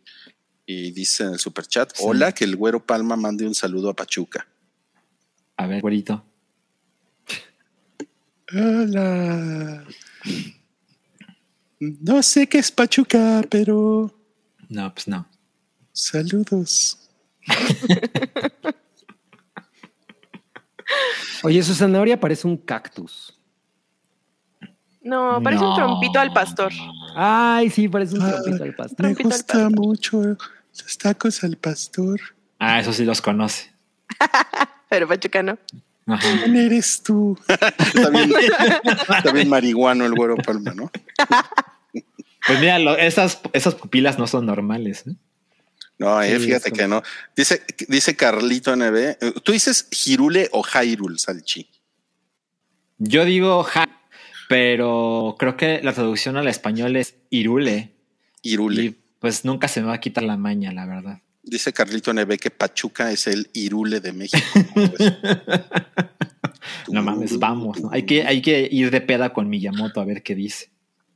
y 0.65 0.91
dice 0.91 1.23
en 1.23 1.33
el 1.33 1.39
super 1.39 1.65
chat, 1.67 1.91
Sí. 1.95 2.03
hola, 2.05 2.31
que 2.31 2.43
el 2.45 2.55
güero 2.55 2.85
Palma 2.85 3.15
mande 3.15 3.45
un 3.47 3.55
saludo 3.55 3.89
a 3.89 3.95
Pachuca. 3.95 4.47
A 5.57 5.67
ver, 5.67 5.81
güerito. 5.81 6.23
Hola. 8.53 9.85
No 11.79 12.23
sé 12.23 12.47
qué 12.47 12.57
es 12.59 12.71
Pachuca, 12.71 13.43
pero 13.49 14.13
No, 14.69 14.93
pues 14.93 15.07
no. 15.07 15.27
saludos. 15.91 16.97
Oye, 21.43 21.61
su 21.63 21.73
zanahoria 21.73 22.19
parece 22.19 22.47
un 22.47 22.57
cactus. 22.57 23.35
No, 25.01 25.39
parece 25.41 25.63
un 25.63 25.75
trompito 25.75 26.19
al 26.19 26.33
pastor. 26.33 26.71
Ay, 27.15 27.69
sí, 27.69 27.87
parece 27.87 28.15
un 28.15 28.21
Ah, 28.23 28.31
trompito 28.41 28.63
al 28.63 28.75
pastor. 28.75 29.05
Me 29.07 29.13
gusta 29.13 29.53
pastor. 29.53 29.71
mucho 29.71 30.21
los 30.21 30.97
tacos 30.97 31.43
al 31.43 31.55
pastor. 31.57 32.19
Ah, 32.59 32.79
eso 32.79 32.91
sí 32.93 33.05
los 33.05 33.21
conoce. 33.21 33.71
Pero 34.89 35.07
Pachuca 35.07 35.41
no. 35.43 35.57
Ajá. 36.07 36.27
¿Quién 36.43 36.55
eres 36.57 37.01
tú? 37.03 37.37
bien 39.33 39.47
marihuano 39.49 40.05
el 40.05 40.13
güero 40.13 40.35
Palma, 40.37 40.73
¿no? 40.73 40.91
Pues 42.47 42.59
mira, 42.59 42.79
lo- 42.79 42.97
esas, 42.97 43.39
esas 43.53 43.75
pupilas 43.75 44.17
no 44.17 44.25
son 44.27 44.45
normales. 44.47 45.05
¿eh? 45.07 45.13
No, 45.99 46.21
eh, 46.21 46.39
Sí, 46.39 46.45
fíjate 46.45 46.71
que 46.71 46.87
no. 46.87 47.03
Dice, 47.35 47.61
dice 47.87 48.15
Carlito 48.15 48.75
NB. 48.75 49.41
¿Tú 49.43 49.51
dices 49.51 49.87
Girule 49.91 50.49
o 50.53 50.63
Jairul, 50.63 51.19
Salchi? 51.19 51.69
Yo 52.97 53.25
digo 53.25 53.63
ja, 53.63 53.87
pero 54.47 55.35
creo 55.37 55.55
que 55.55 55.81
la 55.83 55.93
traducción 55.93 56.37
al 56.37 56.47
español 56.47 56.95
es 56.95 57.15
irule. 57.29 57.91
Irule. 58.41 58.83
Y 58.83 58.95
pues 59.19 59.45
nunca 59.45 59.67
se 59.67 59.81
me 59.81 59.87
va 59.87 59.95
a 59.95 59.99
quitar 59.99 60.23
la 60.23 60.37
maña, 60.37 60.71
la 60.71 60.85
verdad. 60.85 61.21
Dice 61.43 61.73
Carlito 61.73 62.13
NB 62.13 62.37
que 62.37 62.51
Pachuca 62.51 63.11
es 63.11 63.27
el 63.27 63.49
Irule 63.53 63.99
de 63.99 64.13
México. 64.13 64.39
Pues, 66.79 66.95
No 66.95 67.03
mames, 67.03 67.37
vamos. 67.39 67.79
¿no? 67.79 67.89
Hay, 67.91 68.03
que, 68.03 68.23
hay 68.23 68.41
que 68.41 68.67
ir 68.71 68.91
de 68.91 69.01
peda 69.01 69.31
con 69.31 69.49
Miyamoto 69.49 70.01
a 70.01 70.05
ver 70.05 70.23
qué 70.23 70.35
dice. 70.35 70.69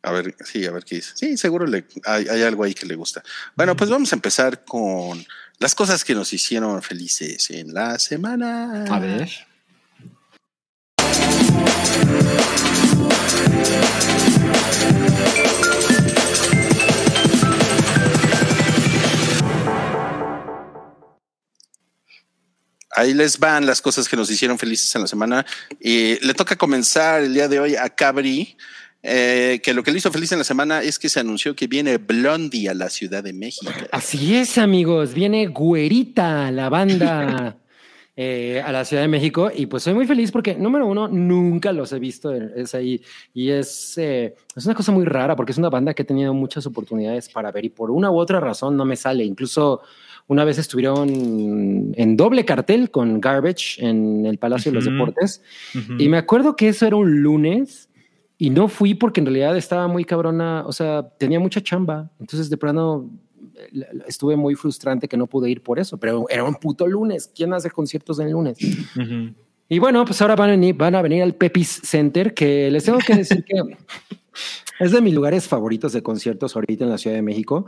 A 0.03 0.11
ver, 0.11 0.35
sí, 0.43 0.65
a 0.65 0.71
ver 0.71 0.83
qué 0.83 0.95
dice. 0.95 1.13
Sí, 1.15 1.37
seguro 1.37 1.65
le, 1.65 1.85
hay, 2.05 2.27
hay 2.27 2.41
algo 2.43 2.65
ahí 2.65 2.73
que 2.73 2.85
le 2.85 2.95
gusta. 2.95 3.23
Bueno, 3.55 3.75
pues 3.75 3.89
vamos 3.89 4.11
a 4.11 4.15
empezar 4.15 4.65
con 4.65 5.25
las 5.59 5.73
cosas 5.73 6.03
que 6.03 6.13
nos 6.13 6.33
hicieron 6.33 6.83
felices 6.83 7.49
en 7.49 7.73
la 7.73 7.97
semana. 7.97 8.83
A 8.85 8.99
ver. 8.99 9.29
Ahí 22.95 23.13
les 23.13 23.39
van 23.39 23.65
las 23.65 23.81
cosas 23.81 24.07
que 24.07 24.15
nos 24.15 24.29
hicieron 24.29 24.59
felices 24.59 24.93
en 24.95 25.01
la 25.01 25.07
semana. 25.07 25.45
Y 25.79 26.19
le 26.25 26.33
toca 26.33 26.57
comenzar 26.57 27.21
el 27.23 27.33
día 27.33 27.47
de 27.47 27.59
hoy 27.59 27.75
a 27.77 27.89
Cabri, 27.89 28.57
eh, 29.05 29.59
que 29.61 29.73
lo 29.73 29.83
que 29.83 29.91
le 29.91 29.97
hizo 29.97 30.09
feliz 30.11 30.31
en 30.31 30.37
la 30.37 30.45
semana 30.45 30.81
es 30.81 30.97
que 30.97 31.09
se 31.09 31.19
anunció 31.19 31.57
que 31.57 31.67
viene 31.67 31.97
Blondie 31.97 32.69
a 32.69 32.73
la 32.73 32.89
Ciudad 32.89 33.21
de 33.21 33.33
México. 33.33 33.69
Así 33.91 34.33
es, 34.33 34.57
amigos. 34.57 35.13
Viene 35.13 35.47
Güerita, 35.47 36.49
la 36.51 36.69
banda, 36.69 37.57
eh, 38.15 38.63
a 38.65 38.71
la 38.71 38.85
Ciudad 38.85 39.03
de 39.03 39.09
México. 39.09 39.51
Y 39.53 39.65
pues 39.65 39.83
soy 39.83 39.93
muy 39.93 40.07
feliz 40.07 40.31
porque, 40.31 40.55
número 40.55 40.87
uno, 40.87 41.09
nunca 41.09 41.73
los 41.73 41.91
he 41.91 41.99
visto. 41.99 42.33
Es 42.33 42.73
ahí. 42.75 43.01
Y 43.33 43.49
es, 43.49 43.97
eh, 43.97 44.35
es 44.55 44.65
una 44.65 44.73
cosa 44.73 44.93
muy 44.93 45.03
rara 45.03 45.35
porque 45.35 45.51
es 45.51 45.57
una 45.57 45.69
banda 45.69 45.93
que 45.93 46.03
he 46.03 46.05
tenido 46.05 46.33
muchas 46.33 46.65
oportunidades 46.65 47.27
para 47.27 47.51
ver 47.51 47.65
y 47.65 47.69
por 47.69 47.91
una 47.91 48.09
u 48.09 48.17
otra 48.17 48.39
razón 48.39 48.77
no 48.77 48.85
me 48.85 48.95
sale. 48.95 49.25
Incluso 49.25 49.81
una 50.27 50.45
vez 50.45 50.57
estuvieron 50.59 51.93
en 51.97 52.15
doble 52.15 52.45
cartel 52.45 52.89
con 52.89 53.19
Garbage 53.19 53.85
en 53.85 54.25
el 54.25 54.37
Palacio 54.37 54.71
de 54.71 54.75
los. 54.75 54.85
Deportes. 54.85 55.41
Y 55.99 56.07
me 56.07 56.17
acuerdo 56.17 56.55
que 56.55 56.69
eso 56.69 56.87
era 56.87 56.95
un 56.95 57.21
lunes 57.21 57.89
y 58.45 58.49
no 58.49 58.67
fui 58.67 58.93
porque 58.93 59.19
en 59.21 59.25
realidad 59.27 59.55
estaba 59.55 59.87
muy 59.87 60.03
cabrona, 60.03 60.63
o 60.65 60.71
sea, 60.73 61.07
tenía 61.17 61.39
mucha 61.39 61.61
chamba. 61.61 62.09
Entonces 62.19 62.49
de 62.49 62.57
plano 62.57 63.09
la- 63.71 63.87
la- 63.93 64.03
estuve 64.05 64.35
muy 64.35 64.55
frustrante 64.55 65.07
que 65.07 65.15
no 65.17 65.27
pude 65.27 65.49
ir 65.49 65.61
por 65.63 65.79
eso, 65.79 65.97
pero 65.97 66.25
era 66.29 66.43
un 66.43 66.55
puto 66.55 66.85
lunes. 66.87 67.31
¿Quién 67.33 67.53
hace 67.53 67.69
conciertos 67.69 68.19
en 68.19 68.31
lunes? 68.31 68.57
Y 69.69 69.79
bueno, 69.79 70.03
pues 70.05 70.21
ahora 70.21 70.35
van 70.35 70.49
a 70.49 70.51
venir, 70.53 70.75
van 70.75 70.93
a 70.95 71.01
venir 71.01 71.23
al 71.23 71.35
Pepis 71.35 71.81
Center, 71.83 72.33
que 72.33 72.69
les 72.69 72.83
tengo 72.83 72.99
que 72.99 73.15
decir 73.15 73.43
que 73.45 73.55
es 74.79 74.91
de 74.91 75.01
mis 75.01 75.13
lugares 75.13 75.47
favoritos 75.47 75.93
de 75.93 76.03
conciertos 76.03 76.55
ahorita 76.55 76.83
en 76.83 76.89
la 76.89 76.97
Ciudad 76.97 77.15
de 77.15 77.21
México, 77.21 77.65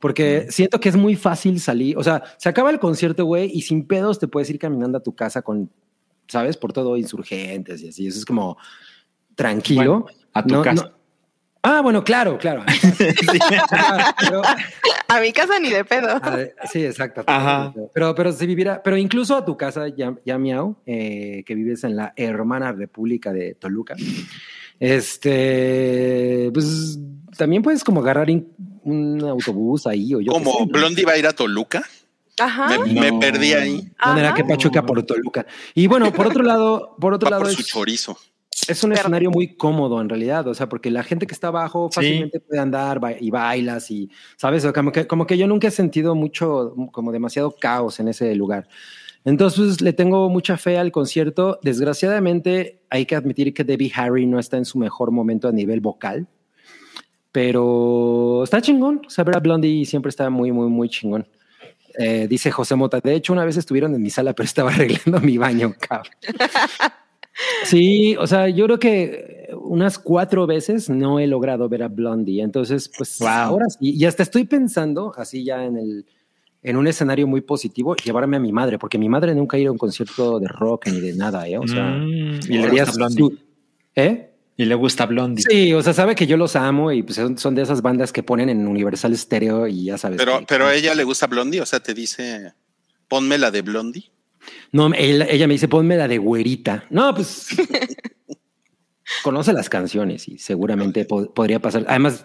porque 0.00 0.46
siento 0.50 0.80
que 0.80 0.88
es 0.88 0.96
muy 0.96 1.14
fácil 1.14 1.60
salir. 1.60 1.96
O 1.98 2.02
sea, 2.02 2.24
se 2.38 2.48
acaba 2.48 2.70
el 2.70 2.78
concierto, 2.80 3.24
güey, 3.26 3.50
y 3.54 3.62
sin 3.62 3.86
pedos 3.86 4.18
te 4.18 4.26
puedes 4.26 4.50
ir 4.50 4.58
caminando 4.58 4.98
a 4.98 5.02
tu 5.02 5.14
casa 5.14 5.42
con, 5.42 5.70
¿sabes? 6.26 6.56
Por 6.56 6.72
todo 6.72 6.96
insurgentes 6.96 7.82
y 7.82 7.88
así. 7.88 8.06
Eso 8.08 8.18
es 8.18 8.24
como 8.24 8.56
tranquilo. 9.36 10.00
Bueno, 10.00 10.06
a 10.34 10.42
tu 10.42 10.54
No- 10.54 10.62
casa. 10.62 10.82
no- 10.84 10.96
Ah, 11.68 11.80
bueno, 11.80 12.04
claro, 12.04 12.38
claro. 12.38 12.62
Pero- 14.20 14.42
A 15.08 15.20
mi 15.20 15.32
casa 15.32 15.58
ni 15.58 15.68
de 15.70 15.84
pedo. 15.84 16.20
Sí, 16.72 16.84
exacto. 16.84 17.24
Ajá. 17.26 17.72
Pero, 17.92 18.14
pero 18.14 18.32
si 18.32 18.46
viviera, 18.46 18.80
pero 18.84 18.96
incluso 18.96 19.36
a 19.36 19.44
tu 19.44 19.56
casa, 19.56 19.88
ya, 19.88 20.14
ya 20.24 20.38
miau, 20.38 20.76
eh, 20.86 21.42
que 21.44 21.54
vives 21.56 21.82
en 21.82 21.96
la 21.96 22.12
hermana 22.16 22.70
República 22.70 23.32
de 23.32 23.54
Toluca, 23.54 23.96
este, 24.78 26.50
pues 26.52 26.98
también 27.36 27.62
puedes 27.62 27.82
como 27.84 28.00
agarrar 28.00 28.30
in- 28.30 28.48
un 28.84 29.22
autobús 29.24 29.86
ahí 29.86 30.14
o 30.14 30.20
yo. 30.20 30.32
Como. 30.32 30.66
Blondie 30.66 31.04
va 31.04 31.12
a 31.12 31.18
ir 31.18 31.26
a 31.26 31.32
Toluca, 31.32 31.82
Ajá. 32.38 32.68
me, 32.68 32.92
No. 32.94 33.00
me 33.00 33.12
perdí 33.20 33.52
ahí. 33.54 33.90
Manera 34.04 34.28
Ajá. 34.28 34.36
que 34.36 34.44
Pachuca 34.44 34.84
por 34.84 35.02
Toluca. 35.02 35.46
Y 35.74 35.86
bueno, 35.86 36.12
por 36.12 36.26
otro 36.28 36.42
lado, 36.42 36.96
por 37.00 37.12
otro 37.14 37.26
Va 37.26 37.30
lado 37.32 37.42
por 37.44 37.52
su 37.52 37.60
es, 37.62 37.66
chorizo. 37.66 38.16
Es 38.68 38.82
un 38.84 38.90
Pero- 38.90 39.00
escenario 39.02 39.30
muy 39.30 39.54
cómodo 39.56 40.00
en 40.00 40.08
realidad, 40.08 40.46
o 40.48 40.54
sea, 40.54 40.68
porque 40.68 40.90
la 40.90 41.02
gente 41.02 41.26
que 41.26 41.34
está 41.34 41.48
abajo 41.48 41.88
Sí. 41.90 41.96
fácilmente 41.96 42.40
puede 42.40 42.60
andar 42.60 42.98
ba- 43.00 43.12
y 43.18 43.30
bailas 43.30 43.90
y, 43.90 44.10
¿sabes? 44.36 44.66
Como, 44.74 44.92
que, 44.92 45.06
como 45.06 45.26
que 45.26 45.36
yo 45.38 45.46
nunca 45.46 45.68
he 45.68 45.70
sentido 45.70 46.14
mucho, 46.14 46.74
como 46.92 47.12
demasiado 47.12 47.54
caos 47.58 48.00
en 48.00 48.08
ese 48.08 48.34
lugar. 48.34 48.66
Entonces 49.24 49.58
pues, 49.58 49.80
le 49.80 49.92
tengo 49.92 50.28
mucha 50.30 50.56
fe 50.56 50.78
al 50.78 50.92
concierto. 50.92 51.58
Desgraciadamente 51.62 52.80
hay 52.90 53.06
que 53.06 53.16
admitir 53.16 53.52
que 53.52 53.64
Debbie 53.64 53.92
Harry 53.94 54.24
no 54.26 54.38
está 54.38 54.56
en 54.56 54.64
su 54.64 54.78
mejor 54.78 55.10
momento 55.10 55.48
a 55.48 55.52
nivel 55.52 55.80
vocal, 55.80 56.26
pero 57.32 58.42
está 58.44 58.60
chingón. 58.62 59.02
O 59.06 59.10
sea, 59.10 59.24
ver 59.24 59.36
a 59.36 59.40
Blondie 59.40 59.84
siempre 59.84 60.10
está 60.10 60.30
muy, 60.30 60.52
muy, 60.52 60.68
muy 60.68 60.88
chingón. 60.88 61.26
Eh, 61.98 62.26
dice 62.28 62.50
José 62.50 62.74
Mota, 62.76 63.00
de 63.00 63.14
hecho 63.14 63.32
una 63.32 63.44
vez 63.44 63.56
estuvieron 63.56 63.94
en 63.94 64.02
mi 64.02 64.10
sala, 64.10 64.32
pero 64.34 64.44
estaba 64.44 64.70
arreglando 64.74 65.20
mi 65.20 65.38
baño, 65.38 65.74
cabrón. 65.78 66.12
Sí, 67.64 68.16
o 68.18 68.26
sea, 68.26 68.48
yo 68.48 68.64
creo 68.66 68.78
que 68.78 69.48
unas 69.60 69.98
cuatro 69.98 70.46
veces 70.46 70.88
no 70.88 71.18
he 71.20 71.26
logrado 71.26 71.68
ver 71.68 71.82
a 71.82 71.88
Blondie. 71.88 72.42
Entonces, 72.42 72.90
pues 72.96 73.18
Wow. 73.18 73.28
ahora 73.28 73.66
sí. 73.68 73.90
Y 73.96 74.04
hasta 74.04 74.22
estoy 74.22 74.44
pensando, 74.44 75.12
así 75.16 75.44
ya 75.44 75.64
en 75.64 75.76
el 75.76 76.06
en 76.62 76.76
un 76.76 76.88
escenario 76.88 77.28
muy 77.28 77.42
positivo, 77.42 77.94
llevarme 77.94 78.38
a 78.38 78.40
mi 78.40 78.50
madre, 78.50 78.76
porque 78.76 78.98
mi 78.98 79.08
madre 79.08 79.32
nunca 79.36 79.56
ha 79.56 79.60
ido 79.60 79.68
a 79.68 79.72
un 79.72 79.78
concierto 79.78 80.40
de 80.40 80.48
rock 80.48 80.88
ni 80.88 80.98
de 81.00 81.14
nada, 81.14 81.46
¿eh? 81.46 81.58
O 81.58 81.68
sea, 81.68 81.84
Mm, 81.84 82.40
y 82.48 82.58
le 82.58 82.68
gusta 82.70 82.92
Blondie. 82.96 83.18
su- 83.18 83.38
¿Eh? 83.94 84.30
Y 84.56 84.64
le 84.64 84.74
gusta 84.74 85.06
Blondie. 85.06 85.44
Sí, 85.48 85.72
o 85.74 85.80
sea, 85.82 85.92
sabe 85.92 86.16
que 86.16 86.26
yo 86.26 86.36
los 86.36 86.56
amo 86.56 86.90
y 86.90 87.04
pues 87.04 87.16
son, 87.16 87.38
son 87.38 87.54
de 87.54 87.62
esas 87.62 87.82
bandas 87.82 88.12
que 88.12 88.24
ponen 88.24 88.48
en 88.48 88.66
Universal 88.66 89.16
Stereo 89.16 89.68
y 89.68 89.84
ya 89.84 89.96
sabes. 89.98 90.18
Pero, 90.18 90.40
que- 90.40 90.46
pero 90.48 90.66
a 90.66 90.74
ella 90.74 90.92
le 90.96 91.04
gusta 91.04 91.28
Blondie, 91.28 91.60
o 91.60 91.66
sea, 91.66 91.78
te 91.78 91.94
dice, 91.94 92.52
ponme 93.06 93.38
la 93.38 93.52
de 93.52 93.62
Blondie. 93.62 94.10
No, 94.76 94.92
él- 94.94 95.22
ella 95.30 95.46
me 95.46 95.54
dice, 95.54 95.68
ponme 95.68 95.96
la 95.96 96.06
de 96.06 96.18
güerita. 96.18 96.84
No, 96.90 97.14
pues 97.14 97.48
conoce 99.22 99.52
las 99.52 99.68
canciones 99.68 100.28
y 100.28 100.38
seguramente 100.38 101.04
po- 101.04 101.32
podría 101.32 101.60
pasar. 101.60 101.84
Además, 101.88 102.24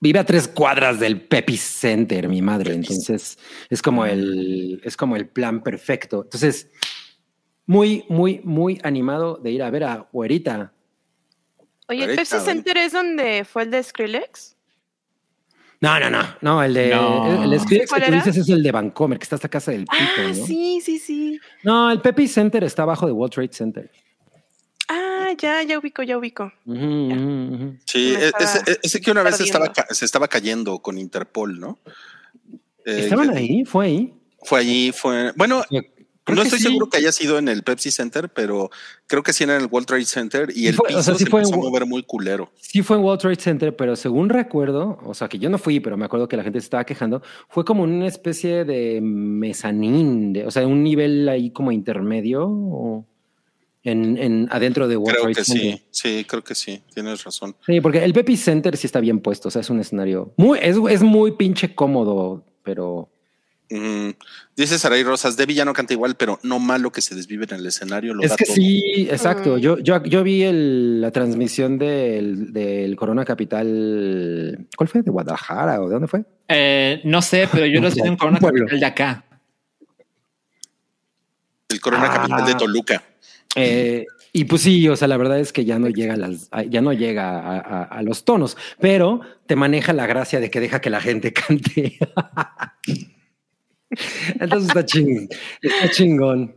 vive 0.00 0.18
a 0.18 0.24
tres 0.24 0.48
cuadras 0.48 1.00
del 1.00 1.20
Pepis 1.22 1.60
Center, 1.62 2.28
mi 2.28 2.42
madre. 2.42 2.74
Entonces, 2.74 3.38
es 3.70 3.80
como 3.82 4.04
el, 4.04 4.80
es 4.84 4.96
como 4.96 5.16
el 5.16 5.26
plan 5.28 5.62
perfecto. 5.62 6.22
Entonces, 6.24 6.70
muy, 7.66 8.04
muy, 8.08 8.40
muy 8.44 8.78
animado 8.82 9.36
de 9.42 9.50
ir 9.52 9.62
a 9.62 9.70
ver 9.70 9.84
a 9.84 10.08
güerita. 10.12 10.72
Oye, 11.88 12.04
¿el 12.04 12.16
Pepsi. 12.16 12.40
Center 12.40 12.76
es 12.78 12.92
donde 12.92 13.44
fue 13.44 13.62
el 13.62 13.70
de 13.70 13.82
Skrillex? 13.82 14.56
No, 15.80 16.00
no, 16.00 16.08
no, 16.08 16.22
no, 16.40 16.62
el 16.62 16.72
de 16.72 16.90
No. 16.90 17.42
el, 17.44 17.52
el 17.52 17.60
Skrillex 17.60 17.90
¿Cuál 17.90 18.02
que 18.04 18.08
tú 18.10 18.14
dices 18.14 18.36
es 18.38 18.48
el 18.48 18.62
de 18.62 18.72
Vancomer, 18.72 19.18
que 19.18 19.24
está 19.24 19.36
hasta 19.36 19.50
casa 19.50 19.70
del 19.70 19.84
pito, 19.84 19.94
Ah, 20.18 20.32
¿no? 20.34 20.46
sí, 20.46 20.80
sí, 20.82 20.98
sí. 20.98 21.38
No, 21.64 21.90
el 21.90 22.00
Pepsi 22.00 22.28
Center 22.28 22.62
está 22.64 22.82
abajo 22.82 23.06
de 23.06 23.12
World 23.12 23.34
Trade 23.34 23.52
Center. 23.52 23.90
Ah, 24.88 25.32
ya, 25.38 25.62
ya 25.62 25.78
ubico, 25.78 26.02
ya 26.02 26.18
ubico. 26.18 26.52
Sí, 27.86 28.14
e- 28.14 28.32
ese, 28.38 28.78
ese 28.82 29.00
que 29.00 29.10
una 29.10 29.22
vez 29.22 29.40
estaba, 29.40 29.72
se 29.90 30.04
estaba 30.04 30.28
cayendo 30.28 30.78
con 30.80 30.98
Interpol, 30.98 31.58
¿no? 31.58 31.78
Eh, 32.84 33.00
¿Estaban 33.00 33.30
ahí? 33.30 33.64
¿Fue 33.64 33.86
ahí? 33.86 34.14
Fue 34.42 34.60
allí, 34.60 34.92
fue. 34.92 35.32
Bueno, 35.36 35.64
Creo 36.24 36.36
no 36.36 36.42
estoy 36.42 36.58
sí. 36.58 36.64
seguro 36.64 36.88
que 36.88 36.96
haya 36.96 37.12
sido 37.12 37.36
en 37.38 37.48
el 37.48 37.62
Pepsi 37.62 37.90
Center, 37.90 38.30
pero 38.30 38.70
creo 39.06 39.22
que 39.22 39.34
sí 39.34 39.44
era 39.44 39.56
en 39.56 39.62
el 39.62 39.68
World 39.70 39.86
Trade 39.86 40.06
Center 40.06 40.48
y 40.50 40.60
Sí 40.60 40.66
el 40.68 40.74
fue, 40.74 40.86
o 40.86 40.88
piso 40.88 41.02
sea, 41.02 41.14
sí 41.14 41.24
se 41.24 41.30
fue 41.30 41.40
en 41.40 41.46
empezó 41.46 41.60
a 41.60 41.70
mover 41.70 41.86
muy 41.86 42.02
culero. 42.02 42.50
Sí 42.58 42.82
fue 42.82 42.96
en 42.96 43.02
World 43.02 43.20
Trade 43.20 43.36
Center, 43.36 43.76
pero 43.76 43.94
según 43.94 44.30
recuerdo, 44.30 44.98
o 45.04 45.12
sea 45.12 45.28
que 45.28 45.38
yo 45.38 45.50
no 45.50 45.58
fui, 45.58 45.80
pero 45.80 45.98
me 45.98 46.06
acuerdo 46.06 46.26
que 46.26 46.38
la 46.38 46.42
gente 46.42 46.60
se 46.60 46.64
estaba 46.64 46.84
quejando, 46.84 47.22
fue 47.48 47.66
como 47.66 47.82
una 47.82 48.06
especie 48.06 48.64
de 48.64 49.00
mezanín, 49.02 50.32
de, 50.32 50.46
o 50.46 50.50
sea, 50.50 50.66
un 50.66 50.82
nivel 50.82 51.28
ahí 51.28 51.50
como 51.50 51.72
intermedio 51.72 52.46
o 52.48 53.04
en, 53.82 54.16
en 54.16 54.48
adentro 54.50 54.88
de 54.88 54.96
World 54.96 55.10
Creo 55.12 55.22
Trade 55.24 55.34
que 55.34 55.44
Center. 55.44 55.78
sí, 55.78 55.82
sí, 55.90 56.24
creo 56.24 56.42
que 56.42 56.54
sí, 56.54 56.82
tienes 56.94 57.22
razón. 57.22 57.54
Sí, 57.66 57.82
porque 57.82 58.02
el 58.02 58.14
Pepsi 58.14 58.38
Center 58.38 58.78
sí 58.78 58.86
está 58.86 59.00
bien 59.00 59.20
puesto, 59.20 59.48
o 59.48 59.50
sea, 59.50 59.60
es 59.60 59.68
un 59.68 59.78
escenario 59.78 60.32
muy, 60.38 60.58
es, 60.62 60.78
es 60.88 61.02
muy 61.02 61.32
pinche 61.32 61.74
cómodo, 61.74 62.46
pero 62.62 63.10
Mm, 63.70 64.10
dice 64.56 64.78
Saray 64.78 65.02
Rosas, 65.02 65.36
Debbie 65.36 65.54
ya 65.54 65.64
no 65.64 65.72
canta 65.72 65.94
igual, 65.94 66.16
pero 66.16 66.38
no 66.42 66.58
malo 66.58 66.92
que 66.92 67.00
se 67.00 67.14
desvive 67.14 67.46
en 67.48 67.56
el 67.56 67.66
escenario. 67.66 68.12
Lo 68.14 68.22
es 68.22 68.30
da 68.30 68.36
que 68.36 68.44
todo. 68.44 68.54
sí, 68.54 69.08
exacto. 69.10 69.56
Yo, 69.58 69.78
yo, 69.78 70.02
yo 70.04 70.22
vi 70.22 70.42
el- 70.42 71.00
la 71.00 71.10
transmisión 71.10 71.78
del, 71.78 72.52
del 72.52 72.94
Corona 72.94 73.24
Capital, 73.24 74.66
¿cuál 74.76 74.88
fue? 74.88 75.02
¿De 75.02 75.10
Guadalajara 75.10 75.80
o 75.80 75.86
de 75.88 75.92
dónde 75.94 76.08
fue? 76.08 76.24
Eh, 76.48 77.00
no 77.04 77.22
sé, 77.22 77.48
pero 77.50 77.64
yo 77.66 77.80
lo 77.80 77.88
estoy 77.88 78.06
en 78.06 78.16
Corona. 78.16 78.38
Capital 78.38 78.78
de 78.80 78.86
acá. 78.86 79.24
El 81.68 81.80
Corona 81.80 82.06
Ah. 82.10 82.14
Capital 82.16 82.46
de 82.46 82.54
Toluca. 82.54 83.02
Eh, 83.56 84.04
y 84.32 84.44
pues 84.44 84.62
sí, 84.62 84.88
o 84.88 84.96
sea, 84.96 85.08
la 85.08 85.16
verdad 85.16 85.38
es 85.38 85.52
que 85.52 85.64
ya 85.64 85.78
no 85.78 85.88
llega 85.88 86.14
a 86.14 86.16
las, 86.16 86.50
ya 86.68 86.80
no 86.82 86.92
llega 86.92 87.38
a, 87.40 87.58
a- 87.58 87.82
a 87.84 88.02
los 88.02 88.24
tonos, 88.24 88.56
pero 88.80 89.20
te 89.46 89.56
maneja 89.56 89.92
la 89.92 90.06
gracia 90.06 90.40
de 90.40 90.50
que 90.50 90.60
deja 90.60 90.80
que 90.80 90.90
la 90.90 91.00
gente 91.00 91.32
cante. 91.32 91.98
Entonces 94.40 94.68
está 94.68 94.84
chingón, 94.84 95.28
está 95.62 95.90
chingón. 95.90 96.54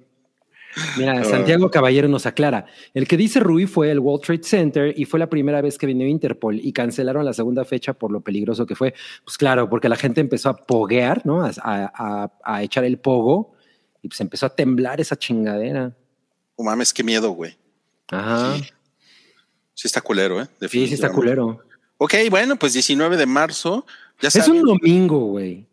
Mira, 0.96 1.24
Santiago 1.24 1.72
Caballero 1.72 2.08
nos 2.08 2.28
aclara. 2.28 2.68
El 2.94 3.08
que 3.08 3.18
dice 3.18 3.40
Rui 3.40 3.66
fue 3.66 3.90
el 3.90 4.00
World 4.00 4.24
Trade 4.24 4.44
Center 4.44 4.94
y 4.96 5.06
fue 5.06 5.20
la 5.20 5.28
primera 5.28 5.60
vez 5.60 5.76
que 5.78 5.88
vino 5.88 6.04
Interpol 6.06 6.60
y 6.62 6.72
cancelaron 6.72 7.26
la 7.26 7.34
segunda 7.34 7.66
fecha 7.66 7.94
por 7.94 8.12
lo 8.12 8.22
peligroso 8.22 8.68
que 8.68 8.76
fue. 8.76 8.94
Pues 9.24 9.38
claro, 9.38 9.70
porque 9.72 9.90
la 9.90 9.96
gente 9.96 10.22
empezó 10.22 10.50
a 10.50 10.56
poguear, 10.56 11.26
¿no? 11.26 11.44
A, 11.44 11.50
a- 11.64 11.92
a- 11.96 12.32
a 12.44 12.62
echar 12.64 12.84
el 12.84 13.00
pogo 13.00 13.56
y 14.04 14.08
pues 14.08 14.22
empezó 14.22 14.46
a 14.46 14.56
temblar 14.56 15.02
esa 15.02 15.16
chingadera. 15.16 15.96
No 16.60 16.64
mames, 16.66 16.94
qué 16.94 17.04
miedo, 17.04 17.32
güey. 17.32 17.58
Ajá. 18.10 18.56
Sí 19.74 19.88
está 19.88 20.00
culero, 20.02 20.40
¿eh? 20.42 20.48
Sí, 20.70 20.88
sí 20.88 20.94
está 20.94 21.12
culero. 21.12 21.60
Ok, 21.98 22.14
bueno, 22.30 22.56
pues 22.56 22.74
19 22.74 23.18
de 23.18 23.26
marzo. 23.26 23.84
Ya 24.22 24.28
Es 24.28 24.36
saben. 24.36 24.62
un 24.62 24.66
domingo, 24.68 25.18
güey. 25.26 25.66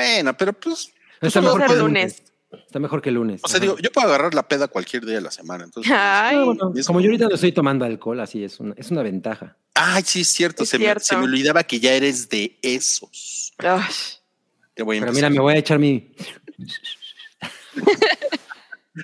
Bueno, 0.00 0.36
pero 0.36 0.52
pues. 0.52 0.92
Está 1.20 1.40
Pudo 1.40 1.54
mejor 1.56 1.66
que 1.68 1.72
el 1.74 1.78
lunes. 1.80 2.22
Está 2.52 2.78
mejor 2.80 3.02
que 3.02 3.08
el 3.10 3.14
lunes. 3.14 3.40
O 3.44 3.48
sea, 3.48 3.58
Ajá. 3.58 3.62
digo, 3.66 3.78
yo 3.78 3.92
puedo 3.92 4.08
agarrar 4.08 4.34
la 4.34 4.48
peda 4.48 4.66
cualquier 4.68 5.04
día 5.04 5.16
de 5.16 5.20
la 5.20 5.30
semana. 5.30 5.64
Entonces, 5.64 5.92
Ay, 5.94 6.36
Ah, 6.38 6.44
bueno, 6.44 6.72
es 6.74 6.86
como 6.86 6.96
un- 6.98 7.04
yo 7.04 7.10
ahorita 7.10 7.28
no 7.28 7.34
estoy 7.34 7.52
tomando 7.52 7.84
alcohol, 7.84 8.18
así 8.20 8.42
es 8.42 8.58
una, 8.58 8.74
es 8.76 8.90
una 8.90 9.02
ventaja. 9.02 9.56
Ay, 9.74 10.02
sí, 10.04 10.22
es 10.22 10.28
cierto. 10.28 10.64
Es 10.64 10.70
se, 10.70 10.78
cierto. 10.78 11.00
Me, 11.00 11.04
se 11.04 11.16
me 11.16 11.24
olvidaba 11.24 11.62
que 11.62 11.78
ya 11.78 11.92
eres 11.92 12.28
de 12.28 12.58
esos. 12.62 13.52
ay, 13.58 13.82
Ya 14.76 14.84
voy 14.84 14.96
a 14.96 15.00
Pero 15.00 15.12
mira, 15.12 15.30
me 15.30 15.38
voy 15.40 15.54
a 15.54 15.58
echar 15.58 15.78
mi. 15.78 16.12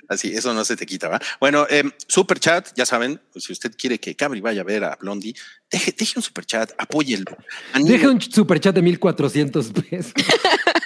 Así, 0.09 0.27
eso 0.33 0.53
no 0.53 0.63
se 0.65 0.75
te 0.75 0.85
quita, 0.85 1.07
¿va? 1.07 1.19
Bueno, 1.39 1.65
eh, 1.69 1.83
super 2.07 2.39
chat, 2.39 2.67
ya 2.75 2.85
saben, 2.85 3.19
si 3.35 3.53
usted 3.53 3.71
quiere 3.77 3.99
que 3.99 4.15
Cabri 4.15 4.41
vaya 4.41 4.61
a 4.61 4.63
ver 4.65 4.83
a 4.83 4.95
Blondie, 4.99 5.33
deje, 5.71 5.93
deje 5.97 6.13
un 6.17 6.23
super 6.23 6.45
chat, 6.45 6.71
apóyelo. 6.77 7.35
Anime 7.73 7.91
Deja 7.91 8.09
un 8.09 8.21
superchat 8.21 8.75
de 8.75 8.81
1400 8.81 9.71
pesos. 9.89 10.13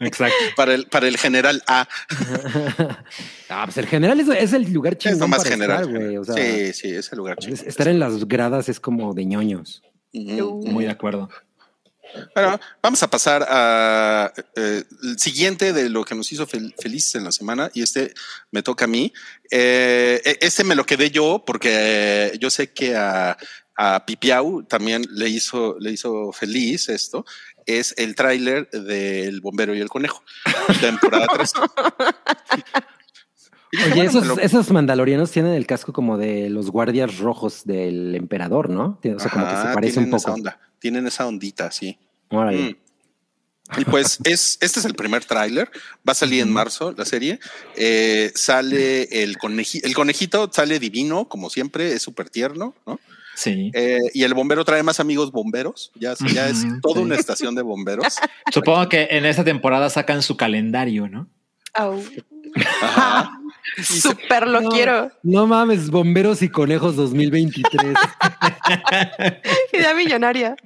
Exacto. 0.00 0.34
para 0.56 0.74
el, 0.74 0.86
para 0.86 1.08
el 1.08 1.16
general 1.18 1.62
A. 1.66 1.88
ah, 3.48 3.62
pues 3.64 3.76
el 3.78 3.86
general 3.86 4.18
es, 4.20 4.28
es 4.28 4.52
el 4.52 4.72
lugar 4.72 4.94
Es 4.94 4.98
chingón 5.00 5.20
lo 5.20 5.28
más 5.28 5.38
para 5.40 5.50
general. 5.50 5.80
estar, 5.82 5.96
güey. 6.00 6.16
O 6.16 6.24
sea, 6.24 6.34
sí, 6.34 6.72
sí, 6.72 6.88
es 6.94 7.10
el 7.12 7.18
lugar 7.18 7.36
es- 7.38 7.44
chingón. 7.44 7.68
estar 7.68 7.88
en 7.88 7.98
las 7.98 8.26
gradas 8.26 8.68
es 8.68 8.80
como 8.80 9.14
de 9.14 9.24
ñoños. 9.24 9.82
Muy 10.12 10.84
de 10.84 10.90
acuerdo. 10.90 11.28
Bueno, 12.34 12.58
vamos 12.82 13.02
a 13.02 13.10
pasar 13.10 13.46
a 13.50 14.32
eh, 14.56 14.82
el 15.02 15.18
siguiente 15.18 15.74
de 15.74 15.90
lo 15.90 16.04
que 16.06 16.14
nos 16.14 16.32
hizo 16.32 16.46
fel- 16.46 16.74
felices 16.80 17.14
en 17.16 17.24
la 17.24 17.32
semana 17.32 17.70
y 17.74 17.82
este 17.82 18.14
me 18.50 18.62
toca 18.62 18.86
a 18.86 18.88
mí. 18.88 19.12
Eh, 19.50 20.20
e- 20.24 20.38
este 20.40 20.64
me 20.64 20.74
lo 20.74 20.86
quedé 20.86 21.10
yo 21.10 21.44
porque 21.46 22.32
yo 22.40 22.48
sé 22.48 22.72
que 22.72 22.96
a, 22.96 23.36
a 23.76 24.06
Pipiau 24.06 24.62
también 24.62 25.04
le 25.10 25.28
hizo, 25.28 25.76
le 25.78 25.92
hizo 25.92 26.32
feliz 26.32 26.88
esto. 26.88 27.26
Es 27.68 27.92
el 27.98 28.14
tráiler 28.14 28.70
del 28.70 29.42
Bombero 29.42 29.74
y 29.74 29.80
el 29.80 29.90
Conejo, 29.90 30.22
temporada 30.80 31.26
3. 31.34 31.52
Oye, 33.92 34.04
esos, 34.06 34.26
Lo- 34.26 34.38
esos 34.38 34.70
mandalorianos 34.70 35.30
tienen 35.30 35.52
el 35.52 35.66
casco 35.66 35.92
como 35.92 36.16
de 36.16 36.48
los 36.48 36.70
guardias 36.70 37.18
rojos 37.18 37.66
del 37.66 38.14
emperador, 38.14 38.70
¿no? 38.70 38.98
O 39.14 39.18
sea, 39.20 39.30
como 39.30 39.46
que 39.46 39.56
se 39.56 39.74
parece 39.74 39.98
un 39.98 40.04
tienen 40.06 40.14
esa 40.16 40.26
poco. 40.26 40.34
onda, 40.38 40.60
tienen 40.78 41.06
esa 41.06 41.26
ondita, 41.26 41.70
sí. 41.70 41.98
Órale. 42.30 42.78
Mm. 43.76 43.80
Y 43.80 43.84
pues 43.84 44.18
es, 44.24 44.56
este 44.62 44.80
es 44.80 44.86
el 44.86 44.94
primer 44.94 45.26
tráiler, 45.26 45.70
va 46.08 46.12
a 46.12 46.14
salir 46.14 46.40
en 46.40 46.50
marzo 46.50 46.94
la 46.96 47.04
serie, 47.04 47.38
Eh, 47.76 48.32
sale 48.34 49.02
el 49.22 49.36
conejito, 49.36 49.86
el 49.86 49.94
conejito 49.94 50.50
sale 50.50 50.78
divino, 50.78 51.28
como 51.28 51.50
siempre, 51.50 51.92
es 51.92 52.00
súper 52.00 52.30
tierno, 52.30 52.74
¿no? 52.86 52.98
Sí. 53.38 53.70
Eh, 53.72 54.00
y 54.14 54.24
el 54.24 54.34
bombero 54.34 54.64
trae 54.64 54.82
más 54.82 54.98
amigos 54.98 55.30
bomberos, 55.30 55.92
ya, 55.94 56.14
ya 56.34 56.48
es 56.48 56.66
toda 56.82 56.96
sí. 56.96 57.02
una 57.02 57.14
estación 57.14 57.54
de 57.54 57.62
bomberos. 57.62 58.16
Supongo 58.52 58.88
que 58.88 59.06
en 59.12 59.24
esta 59.26 59.44
temporada 59.44 59.88
sacan 59.90 60.22
su 60.22 60.36
calendario, 60.36 61.08
¿no? 61.08 61.28
Ajá. 61.72 63.30
Súper 63.84 64.48
lo 64.48 64.62
No, 64.62 64.70
quiero. 64.70 65.12
No 65.22 65.46
mames, 65.46 65.88
bomberos 65.88 66.42
y 66.42 66.48
conejos 66.48 66.96
2023. 66.96 67.94
Idea 69.72 69.94
millonaria. 69.94 70.56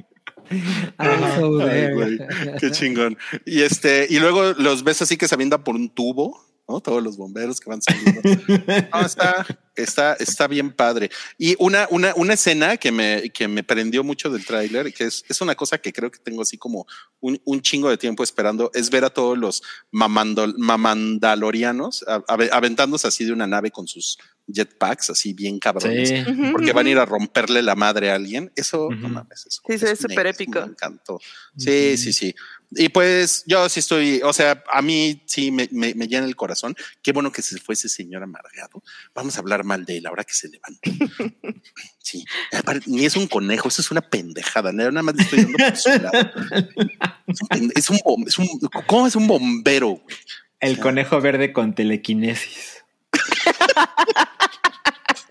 Ay, 0.97 1.93
güey, 1.93 2.19
qué 2.59 2.71
chingón. 2.71 3.19
Y 3.45 3.61
este, 3.61 4.07
y 4.09 4.19
luego 4.19 4.55
los 4.55 4.83
ves 4.83 5.03
así 5.03 5.19
que 5.19 5.29
se 5.29 5.35
avientan 5.35 5.63
por 5.63 5.75
un 5.75 5.91
tubo, 5.91 6.43
¿no? 6.73 6.81
Todos 6.81 7.03
los 7.03 7.17
bomberos 7.17 7.61
que 7.61 7.69
van 7.71 7.83
saliendo. 7.83 8.21
No, 8.93 9.01
está, 9.07 9.47
está, 9.75 10.15
está 10.15 10.47
bien 10.49 10.73
padre. 10.73 11.11
Y 11.39 11.55
una, 11.59 11.87
una, 11.91 12.13
una 12.17 12.35
escena 12.35 12.77
que 12.79 12.91
me, 12.91 13.31
que 13.31 13.47
me 13.49 13.63
prendió 13.63 14.03
mucho 14.03 14.31
del 14.31 14.45
tráiler, 14.47 14.93
que 14.95 15.05
es, 15.05 15.25
es 15.29 15.41
una 15.41 15.55
cosa 15.55 15.79
que 15.79 15.93
creo 15.93 16.11
que 16.11 16.19
tengo 16.19 16.43
así 16.43 16.57
como 16.57 16.87
un, 17.21 17.41
un 17.45 17.61
chingo 17.61 17.91
de 17.91 17.99
tiempo 17.99 18.23
esperando, 18.23 18.71
es 18.75 18.89
ver 18.91 19.05
a 19.05 19.11
todos 19.11 19.37
los 19.37 19.63
mamandol- 19.93 20.55
mamandalorianos 20.57 22.05
a- 22.09 22.23
aventándose 22.53 23.07
así 23.09 23.25
de 23.25 23.33
una 23.33 23.47
nave 23.47 23.71
con 23.71 23.87
sus 23.87 24.19
jetpacks, 24.53 25.11
así 25.11 25.33
bien 25.33 25.59
cabrones. 25.59 26.09
Sí. 26.09 26.25
Porque 26.53 26.73
van 26.73 26.87
a 26.87 26.91
ir 26.91 26.99
a 26.99 27.05
romperle 27.05 27.63
la 27.63 27.75
madre 27.75 28.11
a 28.11 28.17
alguien. 28.17 28.51
Eso, 28.57 28.89
no 28.91 29.09
mames, 29.09 29.47
eso. 29.47 29.63
Sí, 29.69 29.79
se 29.79 29.85
ve 29.87 29.93
eso 29.93 30.09
súper 30.09 30.27
épico. 30.27 30.61
Me 30.61 30.67
encantó. 30.67 31.21
Sí, 31.57 31.97
sí, 31.97 32.13
sí. 32.13 32.35
Y 32.75 32.89
pues 32.89 33.45
yo 33.47 33.69
sí 33.69 33.81
estoy, 33.81 34.21
o 34.25 34.33
sea, 34.33 34.63
a 34.73 34.81
mí 34.83 35.23
sí 35.27 35.51
me, 35.51 35.69
me, 35.73 35.95
me 35.95 36.07
llena 36.09 36.27
el 36.27 36.37
corazón. 36.37 36.75
Qué 37.03 37.13
bueno 37.13 37.31
que 37.33 37.43
se 37.43 37.59
fue 37.59 37.75
ese 37.75 37.89
señor 37.89 38.23
amargado. 38.23 38.83
Vamos 39.15 39.37
a 39.37 39.41
hablar 39.41 39.63
mal 39.65 39.85
de 39.85 39.99
él 39.99 40.07
ahora 40.07 40.25
que 40.25 40.35
se 40.35 40.49
levanta. 40.49 40.91
Sí, 42.05 42.25
ni 42.87 43.05
es 43.07 43.15
un 43.17 43.29
conejo, 43.29 43.69
eso 43.69 43.81
es 43.81 43.91
una 43.93 44.01
pendejada. 44.03 44.73
Nada 44.73 44.91
más 45.03 45.15
le 45.15 45.23
estoy 45.23 45.45
dando 45.45 45.57
por 45.59 45.77
su 45.77 45.89
lado. 45.89 46.31
Es 47.29 47.41
un, 47.61 47.73
es 47.77 47.91
un, 47.91 47.99
bom- 47.99 48.27
es 48.27 48.39
un- 48.39 48.61
¿cómo 48.87 49.07
es 49.07 49.15
un 49.17 49.27
bombero? 49.29 49.89
güey? 49.91 50.17
El 50.59 50.79
conejo 50.81 51.21
verde 51.21 51.53
con 51.53 51.75
telequinesis. 51.75 52.83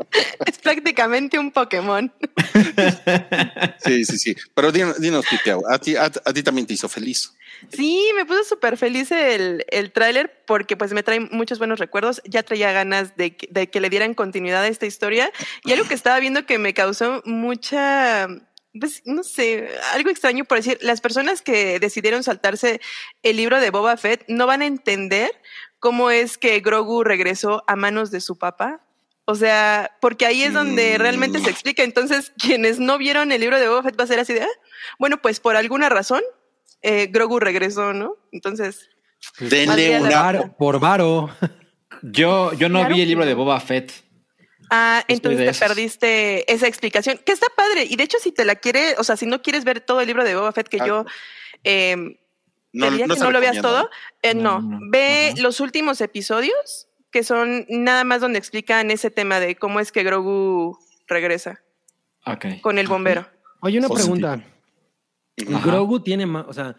Es 0.45 0.57
prácticamente 0.59 1.37
un 1.39 1.51
Pokémon. 1.51 2.11
Sí, 3.83 4.05
sí, 4.05 4.17
sí. 4.17 4.35
Pero 4.53 4.71
dinos, 4.71 4.99
dinos 4.99 5.25
Pipiao, 5.29 5.61
a 5.69 5.79
ti, 5.79 5.95
a, 5.95 6.05
a 6.05 6.33
ti 6.33 6.43
también 6.43 6.67
te 6.67 6.73
hizo 6.73 6.87
feliz. 6.87 7.33
Sí, 7.71 8.09
me 8.15 8.25
puso 8.25 8.43
súper 8.43 8.77
feliz 8.77 9.11
el, 9.11 9.65
el 9.69 9.91
tráiler 9.91 10.43
porque 10.47 10.77
pues 10.77 10.93
me 10.93 11.03
trae 11.03 11.19
muchos 11.19 11.57
buenos 11.59 11.79
recuerdos. 11.79 12.21
Ya 12.25 12.43
traía 12.43 12.71
ganas 12.71 13.15
de, 13.17 13.35
que- 13.35 13.47
de 13.51 13.69
que 13.69 13.79
le 13.79 13.89
dieran 13.89 14.13
continuidad 14.13 14.63
a 14.63 14.67
esta 14.67 14.85
historia. 14.85 15.31
Y 15.63 15.71
algo 15.71 15.87
que 15.87 15.93
estaba 15.93 16.19
viendo 16.19 16.45
que 16.45 16.57
me 16.59 16.73
causó 16.73 17.21
mucha, 17.25 18.27
pues 18.79 19.01
no 19.05 19.23
sé, 19.23 19.69
algo 19.93 20.09
extraño 20.09 20.45
por 20.45 20.57
decir, 20.57 20.77
las 20.81 21.01
personas 21.01 21.41
que 21.41 21.79
decidieron 21.79 22.23
saltarse 22.23 22.81
el 23.23 23.37
libro 23.37 23.59
de 23.59 23.69
Boba 23.69 23.97
Fett 23.97 24.23
no 24.27 24.47
van 24.47 24.61
a 24.61 24.65
entender 24.67 25.31
cómo 25.79 26.11
es 26.11 26.37
que 26.37 26.59
Grogu 26.59 27.03
regresó 27.03 27.63
a 27.67 27.75
manos 27.75 28.11
de 28.11 28.21
su 28.21 28.37
papá. 28.37 28.81
O 29.25 29.35
sea, 29.35 29.97
porque 30.01 30.25
ahí 30.25 30.43
es 30.43 30.53
donde 30.53 30.95
Mm. 30.95 31.01
realmente 31.01 31.39
se 31.39 31.49
explica. 31.49 31.83
Entonces, 31.83 32.31
quienes 32.37 32.79
no 32.79 32.97
vieron 32.97 33.31
el 33.31 33.39
libro 33.41 33.59
de 33.59 33.67
Boba 33.67 33.83
Fett 33.83 33.99
va 33.99 34.03
a 34.03 34.07
ser 34.07 34.19
así 34.19 34.33
de, 34.33 34.41
"Ah, 34.41 34.47
bueno, 34.99 35.21
pues 35.21 35.39
por 35.39 35.55
alguna 35.55 35.89
razón 35.89 36.21
eh, 36.83 37.07
Grogu 37.11 37.39
regresó, 37.39 37.93
¿no? 37.93 38.15
Entonces, 38.31 38.89
Denle 39.39 39.99
la. 39.99 40.09
Varo- 40.23 40.55
por 40.57 40.79
varo. 40.79 41.29
Yo, 42.01 42.53
yo 42.53 42.67
no 42.69 42.79
Claro 42.79 42.95
vi 42.95 43.01
el 43.01 43.07
libro 43.09 43.25
de. 43.25 43.35
Boba 43.35 43.59
Fett. 43.59 43.91
ah, 44.71 45.03
entonces 45.07 45.51
te 45.59 45.65
perdiste 45.65 46.51
esa 46.51 46.65
explicación, 46.67 47.19
que 47.23 47.31
está 47.31 47.45
padre. 47.55 47.85
Y 47.87 47.95
de 47.97 48.03
hecho, 48.03 48.17
si 48.19 48.31
te 48.31 48.45
la 48.45 48.55
quieres, 48.55 48.95
o 48.97 49.03
sea, 49.03 49.15
si 49.17 49.27
no 49.27 49.43
quieres 49.43 49.63
ver 49.65 49.81
todo 49.81 50.01
el 50.01 50.07
libro 50.07 50.23
de 50.23 50.33
Boba 50.35 50.51
Fett, 50.53 50.67
que 50.69 50.77
Ah, 50.81 50.87
yo 50.87 51.05
eh, 51.63 51.95
No, 52.73 52.85
te 52.85 52.91
diría 52.91 53.05
no 53.07 53.13
que 53.13 53.19
no 53.19 53.29
lo 53.31 53.39
veas 53.41 53.61
todo, 53.61 53.89
eh, 54.23 54.33
no, 54.33 54.61
No, 54.61 54.79
no, 54.79 54.79
ve 54.89 55.33
los 55.37 55.59
últimos 55.59 56.01
episodios, 56.01 56.87
que 57.11 57.23
son 57.23 57.65
nada 57.69 58.03
más 58.03 58.21
donde 58.21 58.39
explican 58.39 58.89
ese 58.91 59.11
tema 59.11 59.39
de 59.39 59.55
cómo 59.55 59.79
es 59.79 59.91
que 59.91 60.03
Grogu 60.03 60.77
regresa 61.07 61.61
con 62.61 62.77
el 62.77 62.87
bombero. 62.87 63.27
Oye, 63.61 63.79
una 63.79 63.89
pregunta. 63.89 64.33
Ajá. 64.33 65.65
¿Grogu 65.65 65.99
tiene 66.01 66.25
más, 66.25 66.45
o 66.47 66.53
sea, 66.53 66.75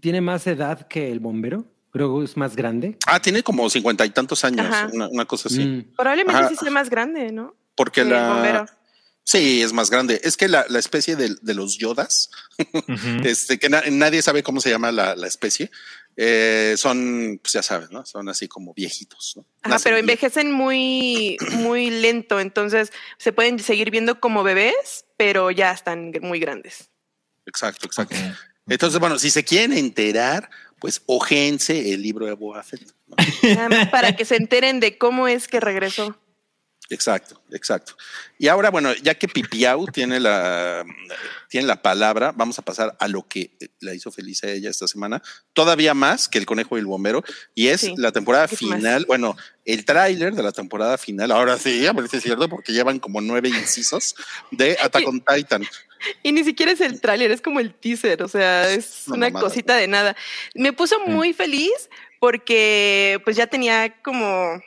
tiene 0.00 0.20
más 0.20 0.46
edad 0.46 0.86
que 0.86 1.10
el 1.10 1.20
bombero? 1.20 1.64
¿Grogu 1.92 2.22
es 2.22 2.36
más 2.36 2.54
grande? 2.54 2.98
Ah, 3.06 3.20
tiene 3.20 3.42
como 3.42 3.68
cincuenta 3.70 4.04
y 4.04 4.10
tantos 4.10 4.44
años, 4.44 4.66
una, 4.92 5.08
una 5.08 5.24
cosa 5.24 5.48
así. 5.48 5.64
Mm. 5.64 5.94
Probablemente 5.96 6.38
Ajá. 6.40 6.48
sí 6.50 6.56
sea 6.56 6.70
más 6.70 6.90
grande, 6.90 7.32
¿no? 7.32 7.54
Porque 7.74 8.02
que 8.02 8.08
el 8.08 8.14
bombero. 8.14 8.64
la. 8.64 8.78
Sí, 9.24 9.60
es 9.62 9.72
más 9.72 9.90
grande. 9.90 10.20
Es 10.22 10.36
que 10.36 10.46
la, 10.48 10.66
la 10.68 10.78
especie 10.78 11.16
de, 11.16 11.34
de 11.40 11.54
los 11.54 11.78
yodas, 11.78 12.30
este, 13.24 13.58
que 13.58 13.68
na- 13.68 13.82
nadie 13.90 14.22
sabe 14.22 14.42
cómo 14.42 14.60
se 14.60 14.70
llama 14.70 14.92
la, 14.92 15.16
la 15.16 15.26
especie, 15.26 15.70
eh, 16.16 16.74
son, 16.78 17.38
pues 17.42 17.52
ya 17.52 17.62
sabes, 17.62 17.90
¿no? 17.90 18.06
Son 18.06 18.28
así 18.28 18.48
como 18.48 18.72
viejitos, 18.72 19.34
¿no? 19.36 19.44
Ajá, 19.62 19.74
Nacen 19.74 19.90
pero 19.90 19.96
envejecen 19.98 20.50
muy, 20.50 21.36
muy 21.52 21.90
lento, 21.90 22.40
entonces 22.40 22.92
se 23.18 23.32
pueden 23.32 23.58
seguir 23.58 23.90
viendo 23.90 24.18
como 24.18 24.42
bebés, 24.42 25.04
pero 25.16 25.50
ya 25.50 25.72
están 25.72 26.12
muy 26.22 26.40
grandes. 26.40 26.90
Exacto, 27.44 27.86
exacto. 27.86 28.16
Entonces, 28.66 28.98
bueno, 28.98 29.18
si 29.18 29.30
se 29.30 29.44
quieren 29.44 29.72
enterar, 29.72 30.50
pues 30.80 31.02
ojense 31.06 31.92
el 31.92 32.02
libro 32.02 32.26
de 32.26 32.32
Boba 32.32 32.62
Fett. 32.62 32.92
¿no? 33.06 33.16
Nada 33.54 33.68
más 33.68 33.88
para 33.88 34.16
que 34.16 34.24
se 34.24 34.36
enteren 34.36 34.80
de 34.80 34.98
cómo 34.98 35.28
es 35.28 35.48
que 35.48 35.60
regresó. 35.60 36.18
Exacto, 36.88 37.42
exacto. 37.50 37.96
Y 38.38 38.46
ahora, 38.46 38.70
bueno, 38.70 38.94
ya 38.94 39.14
que 39.14 39.26
Pipiau 39.26 39.86
tiene 39.88 40.20
la, 40.20 40.84
tiene 41.48 41.66
la 41.66 41.82
palabra, 41.82 42.32
vamos 42.32 42.58
a 42.60 42.62
pasar 42.62 42.96
a 43.00 43.08
lo 43.08 43.26
que 43.26 43.50
la 43.80 43.92
hizo 43.92 44.12
feliz 44.12 44.44
a 44.44 44.50
ella 44.50 44.70
esta 44.70 44.86
semana, 44.86 45.20
todavía 45.52 45.94
más 45.94 46.28
que 46.28 46.38
el 46.38 46.46
conejo 46.46 46.76
y 46.76 46.80
el 46.80 46.86
bombero, 46.86 47.24
y 47.54 47.68
es 47.68 47.80
Sí, 47.80 47.94
la 47.96 48.12
temporada 48.12 48.46
más. 48.46 48.56
final, 48.56 49.04
bueno, 49.06 49.36
el 49.64 49.84
tráiler 49.84 50.34
de 50.34 50.42
la 50.44 50.52
temporada 50.52 50.96
final, 50.96 51.32
ahora 51.32 51.58
sí, 51.58 51.84
a 51.86 51.92
ver 51.92 52.08
si 52.08 52.18
es 52.18 52.22
cierto, 52.22 52.48
porque 52.48 52.72
llevan 52.72 53.00
como 53.00 53.20
nueve 53.20 53.48
incisos 53.48 54.14
de 54.52 54.76
Attack 54.80 55.08
on 55.08 55.20
Titan. 55.20 55.64
Y 56.22 56.30
ni 56.30 56.44
siquiera 56.44 56.70
es 56.70 56.80
el 56.80 57.00
tráiler, 57.00 57.32
es 57.32 57.40
como 57.40 57.58
el 57.58 57.74
teaser, 57.74 58.22
o 58.22 58.28
sea, 58.28 58.70
es 58.70 59.04
Una 59.08 59.16
una 59.16 59.26
mamada, 59.30 59.44
cosita 59.48 59.74
de 59.76 59.88
nada. 59.88 60.16
Me 60.54 60.72
puso 60.72 61.00
muy 61.00 61.32
feliz 61.32 61.88
porque 62.20 63.20
pues 63.24 63.34
ya 63.36 63.46
tenía 63.48 64.00
como 64.02 64.62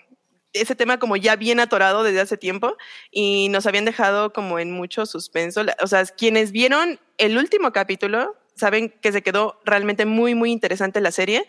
ese 0.54 0.76
tema 0.76 1.00
como 1.00 1.16
ya 1.16 1.36
bien 1.36 1.60
atorado 1.60 2.04
desde 2.04 2.22
hace 2.22 2.38
tiempo 2.38 2.76
y 3.12 3.50
nos 3.50 3.66
habían 3.66 3.86
dejado 3.86 4.34
como 4.34 4.60
en 4.60 4.72
mucho 4.72 5.06
suspenso. 5.06 5.62
O 5.82 5.88
sea, 5.88 6.06
quienes 6.06 6.52
vieron 6.52 7.00
el 7.18 7.38
último 7.38 7.72
capítulo 7.72 8.36
saben 8.56 8.90
que 8.90 9.12
se 9.12 9.22
quedó 9.22 9.60
realmente 9.64 10.06
muy, 10.06 10.36
muy 10.36 10.52
interesante 10.52 11.02
la 11.02 11.12
serie, 11.12 11.46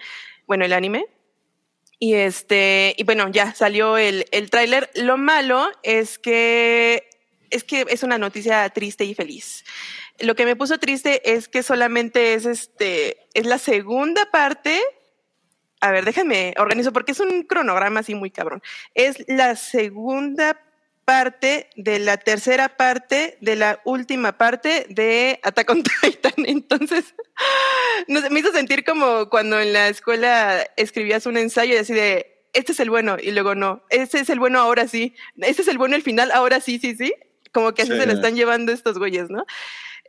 bueno, 0.46 0.64
el 0.64 0.72
anime. 0.72 1.06
Y 1.98 2.14
este, 2.14 2.94
y 2.96 3.04
bueno, 3.04 3.28
ya 3.30 3.54
salió 3.54 3.98
el, 3.98 4.24
el 4.30 4.48
tráiler. 4.48 4.90
Lo 4.94 5.18
malo 5.18 5.68
es 5.82 6.18
que 6.18 7.10
es 7.50 7.64
que 7.64 7.84
es 7.88 8.02
una 8.02 8.16
noticia 8.16 8.68
triste 8.70 9.04
y 9.04 9.14
feliz. 9.14 9.64
Lo 10.18 10.34
que 10.34 10.44
me 10.44 10.56
puso 10.56 10.78
triste 10.78 11.32
es 11.34 11.48
que 11.48 11.62
solamente 11.62 12.34
es 12.34 12.46
este, 12.46 13.28
es 13.34 13.44
la 13.44 13.58
segunda 13.58 14.30
parte. 14.30 14.80
A 15.80 15.90
ver, 15.90 16.04
déjenme 16.04 16.54
organizo 16.58 16.92
porque 16.92 17.12
es 17.12 17.20
un 17.20 17.42
cronograma 17.44 18.00
así 18.00 18.14
muy 18.14 18.30
cabrón. 18.30 18.62
Es 18.94 19.24
la 19.28 19.56
segunda 19.56 20.60
parte 21.10 21.68
de 21.74 21.98
la 21.98 22.18
tercera 22.18 22.76
parte 22.76 23.36
de 23.40 23.56
la 23.56 23.80
última 23.84 24.38
parte 24.38 24.86
de 24.90 25.40
Attack 25.42 25.70
on 25.70 25.82
Titan. 26.02 26.46
Entonces, 26.46 27.14
no 28.06 28.20
me 28.30 28.40
hizo 28.40 28.52
sentir 28.52 28.84
como 28.84 29.28
cuando 29.28 29.58
en 29.58 29.72
la 29.72 29.88
escuela 29.88 30.64
escribías 30.76 31.26
un 31.26 31.36
ensayo 31.36 31.74
y 31.74 31.78
así 31.78 31.94
de, 31.94 32.44
este 32.52 32.72
es 32.72 32.80
el 32.80 32.90
bueno, 32.90 33.16
y 33.20 33.32
luego 33.32 33.54
no, 33.54 33.82
este 33.90 34.20
es 34.20 34.30
el 34.30 34.38
bueno 34.38 34.60
ahora 34.60 34.86
sí, 34.86 35.14
este 35.38 35.62
es 35.62 35.68
el 35.68 35.78
bueno 35.78 35.96
el 35.96 36.02
final, 36.02 36.30
ahora 36.32 36.60
sí, 36.60 36.78
sí, 36.78 36.94
sí. 36.94 37.12
Como 37.52 37.74
que 37.74 37.82
así 37.82 37.90
se 37.90 38.06
lo 38.06 38.12
están 38.12 38.36
llevando 38.36 38.70
estos 38.70 38.96
güeyes, 38.96 39.28
¿no? 39.28 39.44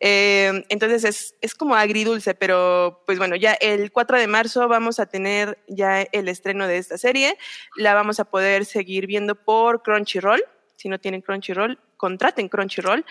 Eh, 0.03 0.65
entonces 0.69 1.03
es, 1.03 1.35
es, 1.41 1.53
como 1.53 1.75
agridulce, 1.75 2.33
pero 2.33 3.03
pues 3.05 3.19
bueno, 3.19 3.35
ya 3.35 3.53
el 3.53 3.91
4 3.91 4.17
de 4.17 4.25
marzo 4.25 4.67
vamos 4.67 4.99
a 4.99 5.05
tener 5.05 5.59
ya 5.67 6.01
el 6.01 6.27
estreno 6.27 6.65
de 6.65 6.79
esta 6.79 6.97
serie. 6.97 7.37
La 7.77 7.93
vamos 7.93 8.19
a 8.19 8.25
poder 8.25 8.65
seguir 8.65 9.05
viendo 9.05 9.35
por 9.35 9.83
Crunchyroll. 9.83 10.43
Si 10.75 10.89
no 10.89 10.99
tienen 10.99 11.21
Crunchyroll, 11.21 11.79
contraten 11.97 12.49
Crunchyroll. 12.49 13.05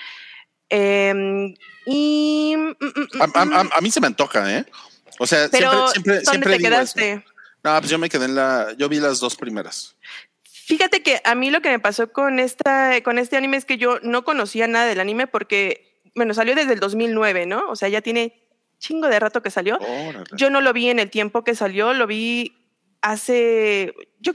Eh, 0.69 1.55
y 1.87 2.55
mm, 2.57 2.71
mm, 2.81 3.23
a, 3.23 3.59
a, 3.61 3.79
a, 3.79 3.81
mí 3.81 3.91
se 3.93 4.01
me 4.01 4.09
antoja, 4.09 4.59
¿eh? 4.59 4.67
O 5.21 5.27
sea, 5.29 5.49
pero 5.49 5.89
siempre, 5.89 5.93
siempre, 5.93 6.15
¿dónde 6.15 6.31
siempre 6.31 6.51
te 6.51 6.59
digo 6.59 6.71
quedaste? 6.71 7.13
eso. 7.13 7.23
No, 7.63 7.79
pues 7.79 7.91
yo 7.91 7.99
me 7.99 8.09
quedé 8.09 8.25
en 8.25 8.35
la, 8.35 8.75
yo 8.77 8.89
vi 8.89 8.99
las 8.99 9.21
dos 9.21 9.37
primeras. 9.37 9.97
Fíjate 10.43 11.03
que 11.03 11.21
a 11.25 11.35
mí 11.37 11.51
lo 11.51 11.61
que 11.61 11.71
me 11.71 11.79
pasó 11.79 12.13
con 12.13 12.39
esta, 12.41 13.01
con 13.03 13.19
este 13.19 13.37
anime 13.37 13.57
es 13.57 13.65
que 13.65 13.77
yo 13.77 14.01
no 14.03 14.25
conocía 14.25 14.67
nada 14.67 14.87
del 14.87 15.01
anime 15.01 15.27
porque 15.27 15.90
bueno, 16.15 16.35
salió 16.35 16.55
desde 16.55 16.75
el 16.75 16.81
2009, 16.81 17.47
¿no? 17.47 17.69
O 17.71 17.77
sea, 17.77 17.89
ya 17.89 18.01
tiene 18.01 18.43
chingo 18.79 19.09
de 19.09 19.21
rato 19.21 19.43
que 19.43 19.51
salió. 19.51 19.79
Órale. 19.79 20.25
Yo 20.37 20.51
no 20.51 20.61
lo 20.61 20.73
vi 20.73 20.89
en 20.89 20.99
el 20.99 21.11
tiempo 21.11 21.45
que 21.45 21.55
salió, 21.55 21.93
lo 21.93 22.07
vi 22.07 22.53
hace, 23.03 23.95
yo 24.21 24.33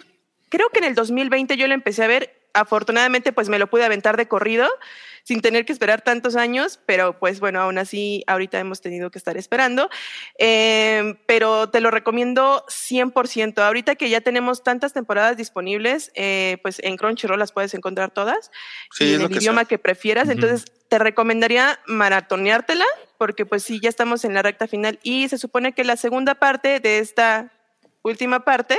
creo 0.49 0.69
que 0.69 0.79
en 0.79 0.85
el 0.85 0.95
2020 0.95 1.57
yo 1.57 1.67
lo 1.67 1.73
empecé 1.73 2.03
a 2.03 2.07
ver. 2.07 2.44
Afortunadamente, 2.55 3.31
pues 3.33 3.49
me 3.49 3.59
lo 3.59 3.67
pude 3.67 3.83
aventar 3.85 4.17
de 4.17 4.27
corrido 4.27 4.67
sin 5.23 5.41
tener 5.41 5.65
que 5.65 5.73
esperar 5.73 6.01
tantos 6.01 6.35
años, 6.35 6.79
pero 6.85 7.17
pues 7.17 7.39
bueno, 7.39 7.59
aún 7.59 7.79
así 7.79 8.23
ahorita 8.27 8.59
hemos 8.59 8.81
tenido 8.81 9.09
que 9.09 9.17
estar 9.17 9.37
esperando. 9.37 9.89
Eh, 10.37 11.15
pero 11.25 11.69
te 11.69 11.81
lo 11.81 11.89
recomiendo 11.91 12.63
100%. 12.69 13.57
Ahorita 13.63 13.95
que 13.95 14.09
ya 14.09 14.21
tenemos 14.21 14.63
tantas 14.63 14.93
temporadas 14.93 15.35
disponibles, 15.35 16.11
eh, 16.15 16.57
pues 16.61 16.79
en 16.83 16.95
Crunchyroll 16.95 17.39
las 17.39 17.51
puedes 17.51 17.73
encontrar 17.73 18.11
todas 18.11 18.51
Sí, 18.91 19.05
y 19.05 19.13
en 19.15 19.21
el 19.21 19.29
que 19.29 19.37
idioma 19.37 19.61
sé. 19.61 19.67
que 19.67 19.79
prefieras. 19.79 20.25
Ujú. 20.25 20.33
Entonces, 20.33 20.65
te 20.89 20.99
recomendaría 20.99 21.79
maratoneártela, 21.87 22.85
porque 23.17 23.45
pues 23.47 23.63
sí, 23.63 23.79
ya 23.81 23.89
estamos 23.89 24.25
en 24.25 24.35
la 24.35 24.43
recta 24.43 24.67
final 24.67 24.99
y 25.01 25.27
se 25.29 25.39
supone 25.39 25.73
que 25.73 25.83
la 25.83 25.97
segunda 25.97 26.35
parte 26.35 26.79
de 26.79 26.99
esta 26.99 27.51
última 28.03 28.45
parte 28.45 28.77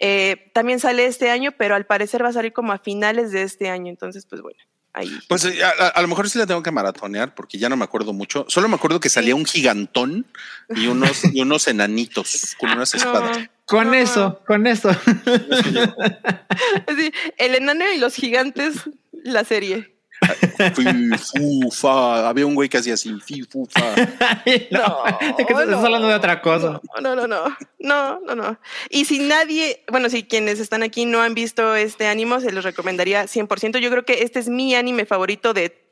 eh, 0.00 0.50
también 0.54 0.80
sale 0.80 1.06
este 1.06 1.30
año, 1.30 1.52
pero 1.56 1.74
al 1.76 1.86
parecer 1.86 2.24
va 2.24 2.28
a 2.28 2.32
salir 2.32 2.52
como 2.52 2.72
a 2.72 2.78
finales 2.78 3.30
de 3.32 3.42
este 3.42 3.68
año. 3.70 3.90
Entonces, 3.90 4.26
pues 4.26 4.42
bueno, 4.42 4.58
ahí. 4.92 5.10
Pues 5.28 5.44
eh, 5.44 5.62
a, 5.62 5.68
a- 5.68 5.88
a 5.88 6.02
lo 6.02 6.08
mejor 6.08 6.28
sí 6.28 6.38
la 6.38 6.46
tengo 6.46 6.62
que 6.62 6.70
maratonear 6.70 7.34
porque 7.34 7.58
ya 7.58 7.68
no 7.68 7.76
me 7.76 7.84
acuerdo 7.84 8.12
mucho. 8.12 8.44
Solo 8.48 8.68
me 8.68 8.74
acuerdo 8.76 8.98
que 8.98 9.08
salía 9.10 9.34
un 9.36 9.44
gigantón 9.46 10.26
y 10.74 10.86
unos, 10.88 11.22
y 11.32 11.40
unos 11.42 11.68
enanitos 11.68 12.56
con 12.58 12.70
unas 12.70 12.94
espadas. 12.94 13.38
No, 13.38 13.46
Con 13.66 13.86
no. 13.88 13.94
eso, 13.94 14.40
con 14.46 14.66
eso. 14.66 14.90
Sí, 16.96 17.12
el 17.38 17.54
enano 17.54 17.84
y 17.94 17.98
los 17.98 18.14
gigantes, 18.14 18.74
la 19.12 19.44
serie. 19.44 19.96
Fi, 20.74 21.18
fu, 21.18 21.70
fa. 21.70 22.28
Había 22.28 22.46
un 22.46 22.54
güey 22.54 22.68
que 22.68 22.78
hacía 22.78 22.94
así, 22.94 23.12
fi, 23.20 23.42
fu, 23.42 23.66
fa. 23.66 23.94
no, 24.70 24.80
No, 24.80 25.04
es 25.38 25.46
que 25.46 25.52
estás 25.52 25.68
no. 25.68 25.78
hablando 25.78 26.08
de 26.08 26.14
otra 26.14 26.40
cosa. 26.40 26.80
No, 27.00 27.14
no, 27.14 27.26
no, 27.26 27.56
no, 27.78 28.20
no, 28.20 28.34
no. 28.34 28.58
Y 28.88 29.04
si 29.04 29.18
nadie, 29.18 29.84
bueno, 29.90 30.08
si 30.08 30.24
quienes 30.24 30.60
están 30.60 30.82
aquí 30.82 31.04
no 31.04 31.20
han 31.22 31.34
visto 31.34 31.74
este 31.74 32.06
anime, 32.06 32.40
se 32.40 32.52
los 32.52 32.64
recomendaría 32.64 33.24
100%. 33.24 33.78
Yo 33.78 33.90
creo 33.90 34.04
que 34.04 34.22
este 34.22 34.38
es 34.38 34.48
mi 34.48 34.74
anime 34.74 35.06
favorito 35.06 35.52
de 35.52 35.90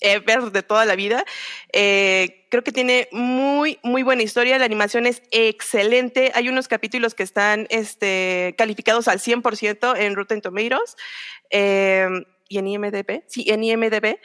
ever, 0.00 0.52
de 0.52 0.62
toda 0.62 0.84
la 0.84 0.96
vida. 0.96 1.24
Eh, 1.72 2.46
creo 2.50 2.62
que 2.62 2.72
tiene 2.72 3.08
muy, 3.12 3.78
muy 3.82 4.02
buena 4.02 4.22
historia. 4.22 4.58
La 4.58 4.64
animación 4.64 5.06
es 5.06 5.22
excelente. 5.30 6.32
Hay 6.34 6.48
unos 6.48 6.68
capítulos 6.68 7.14
que 7.14 7.22
están 7.22 7.66
este, 7.70 8.54
calificados 8.56 9.08
al 9.08 9.18
100% 9.18 9.98
en 9.98 10.14
Rotten 10.14 10.40
Tomatoes 10.40 10.96
eh, 11.50 12.08
y 12.48 12.58
en 12.58 12.66
IMDb. 12.66 13.22
Sí, 13.26 13.44
en 13.48 13.62
IMDb 13.62 14.18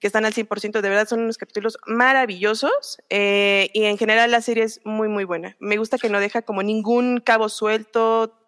que 0.00 0.08
están 0.08 0.26
al 0.26 0.34
100%, 0.34 0.82
de 0.82 0.88
verdad 0.88 1.08
son 1.08 1.20
unos 1.20 1.38
capítulos 1.38 1.78
maravillosos 1.86 2.98
eh, 3.08 3.70
y 3.72 3.84
en 3.84 3.96
general 3.96 4.30
la 4.30 4.42
serie 4.42 4.64
es 4.64 4.80
muy, 4.84 5.08
muy 5.08 5.24
buena. 5.24 5.56
Me 5.60 5.78
gusta 5.78 5.96
que 5.96 6.10
no 6.10 6.20
deja 6.20 6.42
como 6.42 6.62
ningún 6.62 7.20
cabo 7.20 7.48
suelto, 7.48 8.38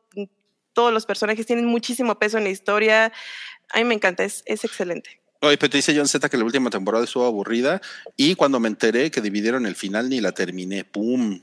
todos 0.74 0.92
los 0.92 1.06
personajes 1.06 1.46
tienen 1.46 1.64
muchísimo 1.64 2.18
peso 2.18 2.36
en 2.36 2.44
la 2.44 2.50
historia, 2.50 3.10
a 3.72 3.78
mí 3.78 3.84
me 3.84 3.94
encanta, 3.94 4.22
es, 4.24 4.42
es 4.44 4.64
excelente. 4.64 5.22
Oye, 5.40 5.56
pero 5.56 5.70
te 5.70 5.78
dice 5.78 5.94
John 5.96 6.08
Z 6.08 6.28
que 6.28 6.36
la 6.36 6.44
última 6.44 6.68
temporada 6.70 7.04
estuvo 7.04 7.24
aburrida 7.24 7.80
y 8.16 8.34
cuando 8.34 8.60
me 8.60 8.68
enteré 8.68 9.10
que 9.10 9.20
dividieron 9.20 9.64
el 9.64 9.76
final 9.76 10.10
ni 10.10 10.20
la 10.20 10.32
terminé. 10.32 10.84
¡Pum! 10.84 11.40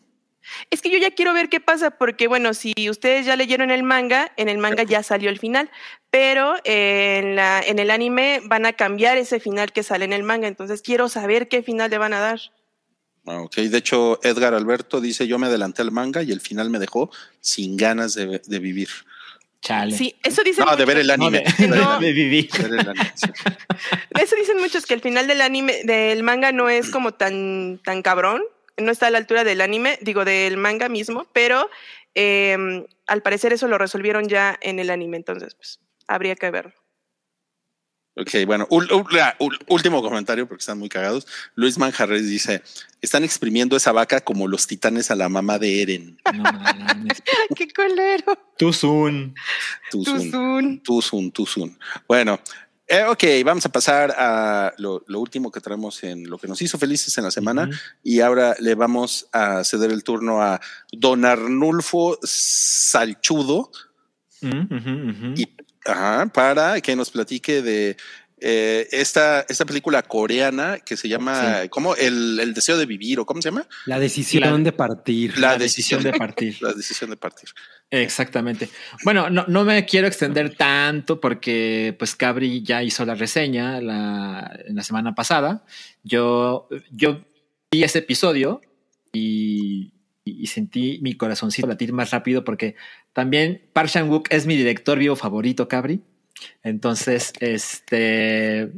Es 0.69 0.81
que 0.81 0.89
yo 0.89 0.97
ya 0.97 1.11
quiero 1.11 1.33
ver 1.33 1.49
qué 1.49 1.59
pasa, 1.59 1.91
porque 1.91 2.27
bueno, 2.27 2.53
si 2.53 2.73
ustedes 2.89 3.25
ya 3.25 3.35
leyeron 3.35 3.71
el 3.71 3.83
manga, 3.83 4.31
en 4.37 4.49
el 4.49 4.57
manga 4.57 4.83
ya 4.83 5.01
salió 5.03 5.29
el 5.29 5.39
final, 5.39 5.69
pero 6.09 6.55
eh, 6.65 7.19
en, 7.23 7.35
la, 7.35 7.61
en 7.61 7.79
el 7.79 7.89
anime 7.91 8.41
van 8.45 8.65
a 8.65 8.73
cambiar 8.73 9.17
ese 9.17 9.39
final 9.39 9.71
que 9.71 9.83
sale 9.83 10.05
en 10.05 10.13
el 10.13 10.23
manga, 10.23 10.47
entonces 10.47 10.81
quiero 10.81 11.09
saber 11.09 11.47
qué 11.47 11.63
final 11.63 11.89
le 11.89 11.97
van 11.97 12.13
a 12.13 12.19
dar. 12.19 12.39
Ah, 13.25 13.41
Ok, 13.41 13.55
de 13.55 13.77
hecho, 13.77 14.19
Edgar 14.21 14.53
Alberto 14.53 14.99
dice: 14.99 15.27
Yo 15.27 15.39
me 15.39 15.47
adelanté 15.47 15.81
al 15.81 15.91
manga 15.91 16.21
y 16.23 16.31
el 16.33 16.41
final 16.41 16.69
me 16.69 16.77
dejó 16.79 17.09
sin 17.39 17.77
ganas 17.77 18.13
de, 18.15 18.41
de 18.45 18.59
vivir. 18.59 18.89
Chale. 19.61 19.95
Sí, 19.97 20.13
eso 20.23 20.43
dicen 20.43 20.65
No, 20.65 20.75
de 20.75 20.83
ver 20.83 20.97
el 20.97 21.07
No, 21.07 21.13
anime. 21.13 21.37
de, 21.39 21.43
Ver 21.45 21.55
el 21.73 21.79
No. 21.79 21.91
anime, 21.93 22.05
de 22.07 22.11
vivir. 22.11 22.49
ver 22.59 22.73
el 22.73 22.79
anime, 22.81 23.11
sí. 23.15 23.27
Eso 24.21 24.35
dicen 24.35 24.57
muchos 24.59 24.85
que 24.85 24.93
el 24.93 24.99
final 24.99 25.25
del 25.27 25.39
anime, 25.39 25.83
del 25.85 26.21
manga 26.21 26.51
no 26.51 26.67
es 26.69 26.89
como 26.89 27.13
tan, 27.13 27.79
tan 27.81 28.01
cabrón, 28.01 28.41
no 28.77 28.91
está 28.91 29.07
a 29.07 29.11
la 29.11 29.17
altura 29.19 29.43
del 29.43 29.61
anime, 29.61 29.97
digo 30.01 30.25
del 30.25 30.57
manga 30.57 30.89
mismo, 30.89 31.27
pero 31.33 31.69
eh, 32.15 32.85
al 33.07 33.21
parecer 33.21 33.53
eso 33.53 33.67
lo 33.67 33.77
resolvieron 33.77 34.27
ya 34.27 34.57
en 34.61 34.79
el 34.79 34.89
anime, 34.89 35.17
entonces 35.17 35.55
pues 35.55 35.79
habría 36.07 36.35
que 36.35 36.51
verlo. 36.51 36.73
Ok, 38.15 38.29
bueno, 38.45 38.67
ul- 38.69 38.87
ul- 38.91 39.11
la- 39.11 39.35
ul- 39.39 39.57
último 39.69 40.03
comentario 40.03 40.47
porque 40.47 40.59
están 40.61 40.77
muy 40.77 40.87
cagados. 40.87 41.25
Luis 41.55 41.79
Manjarres 41.79 42.29
dice: 42.29 42.61
Están 43.01 43.23
exprimiendo 43.23 43.75
esa 43.75 43.91
vaca 43.91 44.21
como 44.21 44.47
los 44.47 44.67
titanes 44.67 45.09
a 45.09 45.15
la 45.15 45.29
mamá 45.29 45.57
de 45.57 45.81
Eren. 45.81 46.19
No 46.31 46.43
mames. 46.43 47.23
¡Qué 47.55 47.67
colero! 47.73 48.37
Tuzun. 48.59 49.33
Tuzun. 49.89 50.79
Tuzun, 50.83 51.31
Tuzun. 51.31 51.79
Bueno, 52.07 52.39
eh, 52.93 53.05
ok, 53.05 53.23
vamos 53.43 53.65
a 53.65 53.69
pasar 53.69 54.11
a 54.11 54.73
lo, 54.77 55.03
lo 55.07 55.19
último 55.19 55.51
que 55.51 55.59
traemos 55.59 56.03
en 56.03 56.29
lo 56.29 56.37
que 56.37 56.47
nos 56.47 56.61
hizo 56.61 56.77
felices 56.77 57.17
en 57.17 57.23
la 57.23 57.31
semana. 57.31 57.69
Y 58.03 58.19
ahora 58.19 58.55
le 58.59 58.75
vamos 58.75 59.27
a 59.31 59.63
ceder 59.63 59.91
el 59.91 60.03
turno 60.03 60.41
a 60.41 60.61
don 60.91 61.25
Arnulfo 61.25 62.19
Salchudo. 62.21 63.71
Y, 64.41 65.47
ajá, 65.85 66.27
para 66.27 66.81
que 66.81 66.95
nos 66.95 67.09
platique 67.09 67.61
de 67.61 67.97
eh, 68.45 68.87
esta, 68.91 69.45
esta 69.47 69.65
película 69.65 70.01
coreana 70.03 70.79
que 70.79 70.97
se 70.97 71.07
llama, 71.07 71.61
¿cómo? 71.69 71.95
El, 71.95 72.39
el 72.41 72.53
deseo 72.53 72.77
de 72.77 72.85
vivir 72.85 73.19
o 73.19 73.25
cómo 73.25 73.41
se 73.41 73.49
llama? 73.49 73.65
La 73.85 73.97
decisión 73.99 74.43
La- 74.43 74.57
de 74.57 74.71
partir. 74.73 75.37
La, 75.39 75.51
La 75.51 75.57
decisión 75.57 76.03
de 76.03 76.11
partir. 76.11 76.57
La 76.61 76.73
decisión 76.73 77.09
de 77.09 77.15
partir. 77.17 77.49
Exactamente. 77.89 78.69
Bueno, 79.03 79.29
no, 79.29 79.45
no 79.47 79.63
me 79.63 79.85
quiero 79.85 80.07
extender 80.07 80.55
tanto 80.55 81.21
porque 81.21 81.95
pues 81.97 82.15
Cabri 82.15 82.61
ya 82.63 82.83
hizo 82.83 83.05
la 83.05 83.15
reseña 83.15 83.79
la, 83.79 84.51
en 84.67 84.75
la 84.75 84.83
semana 84.83 85.15
pasada. 85.15 85.63
Yo, 86.03 86.67
yo 86.91 87.21
vi 87.71 87.83
ese 87.83 87.99
episodio 87.99 88.61
y, 89.13 89.93
y 90.25 90.47
sentí 90.47 90.99
mi 91.01 91.13
corazoncito 91.15 91.67
latir 91.67 91.93
más 91.93 92.11
rápido 92.11 92.43
porque 92.43 92.75
también 93.13 93.69
Park 93.73 93.89
Chan-wook 93.89 94.27
es 94.31 94.45
mi 94.47 94.55
director 94.57 94.97
vivo 94.97 95.15
favorito, 95.15 95.67
Cabri. 95.67 96.01
Entonces, 96.63 97.33
este, 97.39 98.71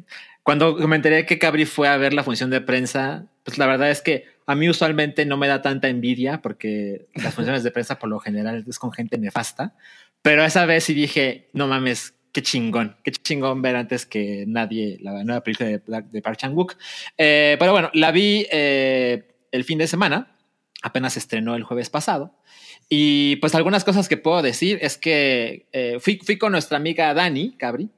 cuando 0.44 0.76
me 0.76 0.96
enteré 0.96 1.26
que 1.26 1.40
Cabri 1.40 1.66
fue 1.66 1.88
a 1.88 1.98
ver 1.98 2.14
la 2.14 2.24
función 2.24 2.50
de 2.50 2.62
prensa, 2.62 3.26
pues 3.44 3.58
la 3.58 3.68
verdad 3.68 3.92
es 3.92 4.02
que 4.02 4.26
a 4.48 4.56
mí 4.56 4.70
usualmente 4.70 5.26
no 5.26 5.38
me 5.38 5.48
da 5.48 5.62
tanta 5.62 5.88
envidia 5.88 6.42
porque 6.42 7.08
las 7.16 7.34
funciones 7.34 7.64
de 7.64 7.72
prensa 7.72 7.98
por 7.98 8.10
lo 8.10 8.20
general 8.20 8.64
es 8.68 8.80
con 8.80 8.92
gente 8.92 9.18
nefasta, 9.18 9.76
pero 10.22 10.44
esa 10.44 10.66
vez 10.66 10.84
sí 10.84 10.94
dije, 10.94 11.50
no 11.54 11.68
mames, 11.68 12.14
qué 12.32 12.42
chingón, 12.42 12.98
qué 13.04 13.12
chingón 13.12 13.62
ver 13.62 13.76
antes 13.76 14.06
que 14.06 14.44
nadie 14.46 14.98
la 15.02 15.24
nueva 15.24 15.42
película 15.42 15.70
de, 15.70 15.82
de 16.12 16.22
Park 16.22 16.38
Chan-wook. 16.38 16.76
Eh, 17.18 17.56
pero 17.58 17.72
bueno, 17.72 17.90
la 17.94 18.12
vi 18.12 18.46
eh, 18.52 19.48
el 19.52 19.64
fin 19.64 19.78
de 19.78 19.88
semana, 19.88 20.36
apenas 20.82 21.16
estrenó 21.16 21.56
el 21.56 21.64
jueves 21.64 21.90
pasado. 21.90 22.36
Y 22.90 23.38
pues 23.38 23.56
algunas 23.56 23.84
cosas 23.84 24.08
que 24.08 24.18
puedo 24.18 24.42
decir 24.42 24.78
es 24.82 24.98
que 24.98 25.66
eh, 25.72 25.98
fui, 26.00 26.20
fui 26.24 26.38
con 26.38 26.52
nuestra 26.52 26.78
amiga 26.78 27.14
Dani 27.14 27.56
Cabri 27.58 27.90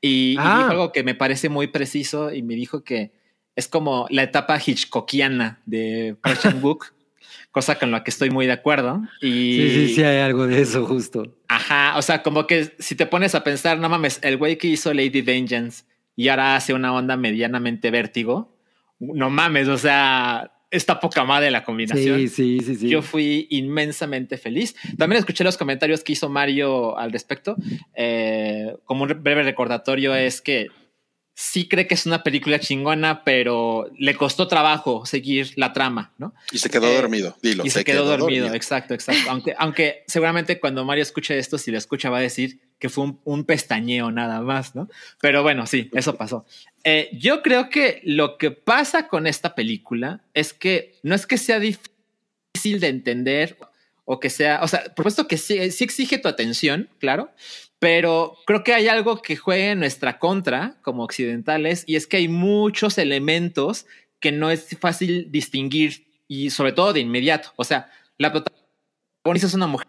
y, 0.00 0.36
Ah. 0.38 0.54
y 0.54 0.58
dijo 0.58 0.70
algo 0.70 0.92
que 0.92 1.04
me 1.04 1.14
parece 1.14 1.48
muy 1.48 1.68
preciso 1.68 2.32
y 2.32 2.42
me 2.42 2.54
dijo 2.54 2.82
que 2.82 3.12
es 3.56 3.68
como 3.68 4.06
la 4.10 4.24
etapa 4.24 4.58
hitchcockiana 4.58 5.60
de 5.66 6.16
Park 6.20 6.40
Chan-wook, 6.40 6.92
cosa 7.52 7.78
con 7.78 7.92
la 7.92 8.02
que 8.02 8.10
estoy 8.10 8.30
muy 8.30 8.46
de 8.46 8.52
acuerdo. 8.52 9.02
Y, 9.22 9.28
Sí, 9.56 9.70
sí, 9.70 9.94
sí, 9.94 10.02
hay 10.02 10.18
algo 10.18 10.46
de 10.48 10.60
eso 10.60 10.84
justo. 10.84 11.36
Ajá, 11.46 11.96
o 11.96 12.02
sea, 12.02 12.22
como 12.24 12.48
que 12.48 12.74
si 12.80 12.96
te 12.96 13.06
pones 13.06 13.36
a 13.36 13.44
pensar, 13.44 13.78
no 13.78 13.88
mames, 13.88 14.18
el 14.22 14.36
güey 14.36 14.58
que 14.58 14.66
hizo 14.66 14.92
Lady 14.92 15.22
Vengeance 15.22 15.84
y 16.16 16.26
ahora 16.28 16.56
hace 16.56 16.74
una 16.74 16.92
onda 16.92 17.16
medianamente 17.16 17.92
vértigo, 17.92 18.52
no 18.98 19.30
mames, 19.30 19.68
o 19.68 19.78
sea, 19.78 20.50
está 20.76 21.00
poca 21.00 21.24
madre 21.24 21.50
la 21.50 21.64
combinación. 21.64 22.18
Sí, 22.18 22.28
sí, 22.28 22.58
sí, 22.64 22.76
sí. 22.76 22.88
Yo 22.88 23.02
fui 23.02 23.46
inmensamente 23.50 24.36
feliz. 24.38 24.74
También 24.98 25.18
escuché 25.20 25.44
los 25.44 25.56
comentarios 25.56 26.02
que 26.04 26.12
hizo 26.12 26.28
Mario 26.28 26.96
al 26.98 27.12
respecto. 27.12 27.56
Eh, 27.94 28.74
como 28.84 29.04
un 29.04 29.22
breve 29.22 29.42
recordatorio 29.42 30.14
es 30.14 30.40
que 30.40 30.68
sí 31.36 31.66
cree 31.68 31.86
que 31.88 31.94
es 31.94 32.06
una 32.06 32.22
película 32.22 32.60
chingona, 32.60 33.24
pero 33.24 33.90
le 33.98 34.14
costó 34.14 34.46
trabajo 34.46 35.04
seguir 35.04 35.50
la 35.56 35.72
trama, 35.72 36.12
¿no? 36.16 36.32
Y 36.52 36.58
se 36.58 36.70
quedó 36.70 36.86
Eh, 36.88 36.94
dormido, 36.94 37.36
dilo. 37.42 37.64
y 37.66 37.70
se, 37.70 37.82
quedó, 37.84 38.04
dormido, 38.04 38.54
exacto, 38.54 38.94
exacto. 38.94 39.28
aunque, 39.30 39.54
aunque 39.58 40.04
seguramente 40.06 40.60
cuando 40.60 40.84
Mario 40.84 41.02
escuche 41.02 41.36
esto, 41.36 41.58
si 41.58 41.72
lo 41.72 41.78
escucha, 41.78 42.08
va 42.08 42.18
a 42.18 42.22
decir 42.22 42.60
que 42.78 42.88
fue 42.88 43.14
un, 43.24 43.44
pestañeo 43.44 44.10
nada 44.10 44.40
más, 44.40 44.74
¿no? 44.74 44.88
Pero 45.20 45.42
bueno, 45.42 45.66
sí, 45.66 45.90
eso 45.94 46.16
pasó. 46.16 46.44
Eh, 46.82 47.08
yo 47.12 47.42
creo 47.42 47.70
que 47.70 48.00
lo 48.04 48.36
que 48.36 48.50
pasa 48.50 49.08
con 49.08 49.26
esta 49.26 49.54
película 49.54 50.22
es 50.34 50.52
que 50.52 50.96
no 51.02 51.14
es 51.14 51.26
que 51.26 51.38
sea 51.38 51.58
difícil 51.58 52.80
de 52.80 52.88
entender 52.88 53.56
o 54.04 54.20
que 54.20 54.28
sea, 54.28 54.60
o 54.62 54.68
sea, 54.68 54.84
por 54.84 54.96
supuesto 54.96 55.28
que 55.28 55.38
sí, 55.38 55.70
sí 55.70 55.84
exige 55.84 56.18
tu 56.18 56.28
atención, 56.28 56.90
claro, 56.98 57.30
pero 57.78 58.36
creo 58.46 58.64
que 58.64 58.74
hay 58.74 58.88
algo 58.88 59.22
que 59.22 59.36
juega 59.36 59.72
en 59.72 59.80
nuestra 59.80 60.18
contra 60.18 60.76
como 60.82 61.04
occidentales 61.04 61.84
y 61.86 61.96
es 61.96 62.06
que 62.06 62.18
hay 62.18 62.28
muchos 62.28 62.98
elementos 62.98 63.86
que 64.20 64.32
no 64.32 64.50
es 64.50 64.76
fácil 64.80 65.30
distinguir 65.30 66.06
y 66.28 66.50
sobre 66.50 66.72
todo 66.72 66.92
de 66.92 67.00
inmediato. 67.00 67.52
O 67.56 67.64
sea, 67.64 67.90
la 68.16 68.32
protagonista 68.32 69.46
es 69.46 69.54
una 69.54 69.66
mujer 69.66 69.86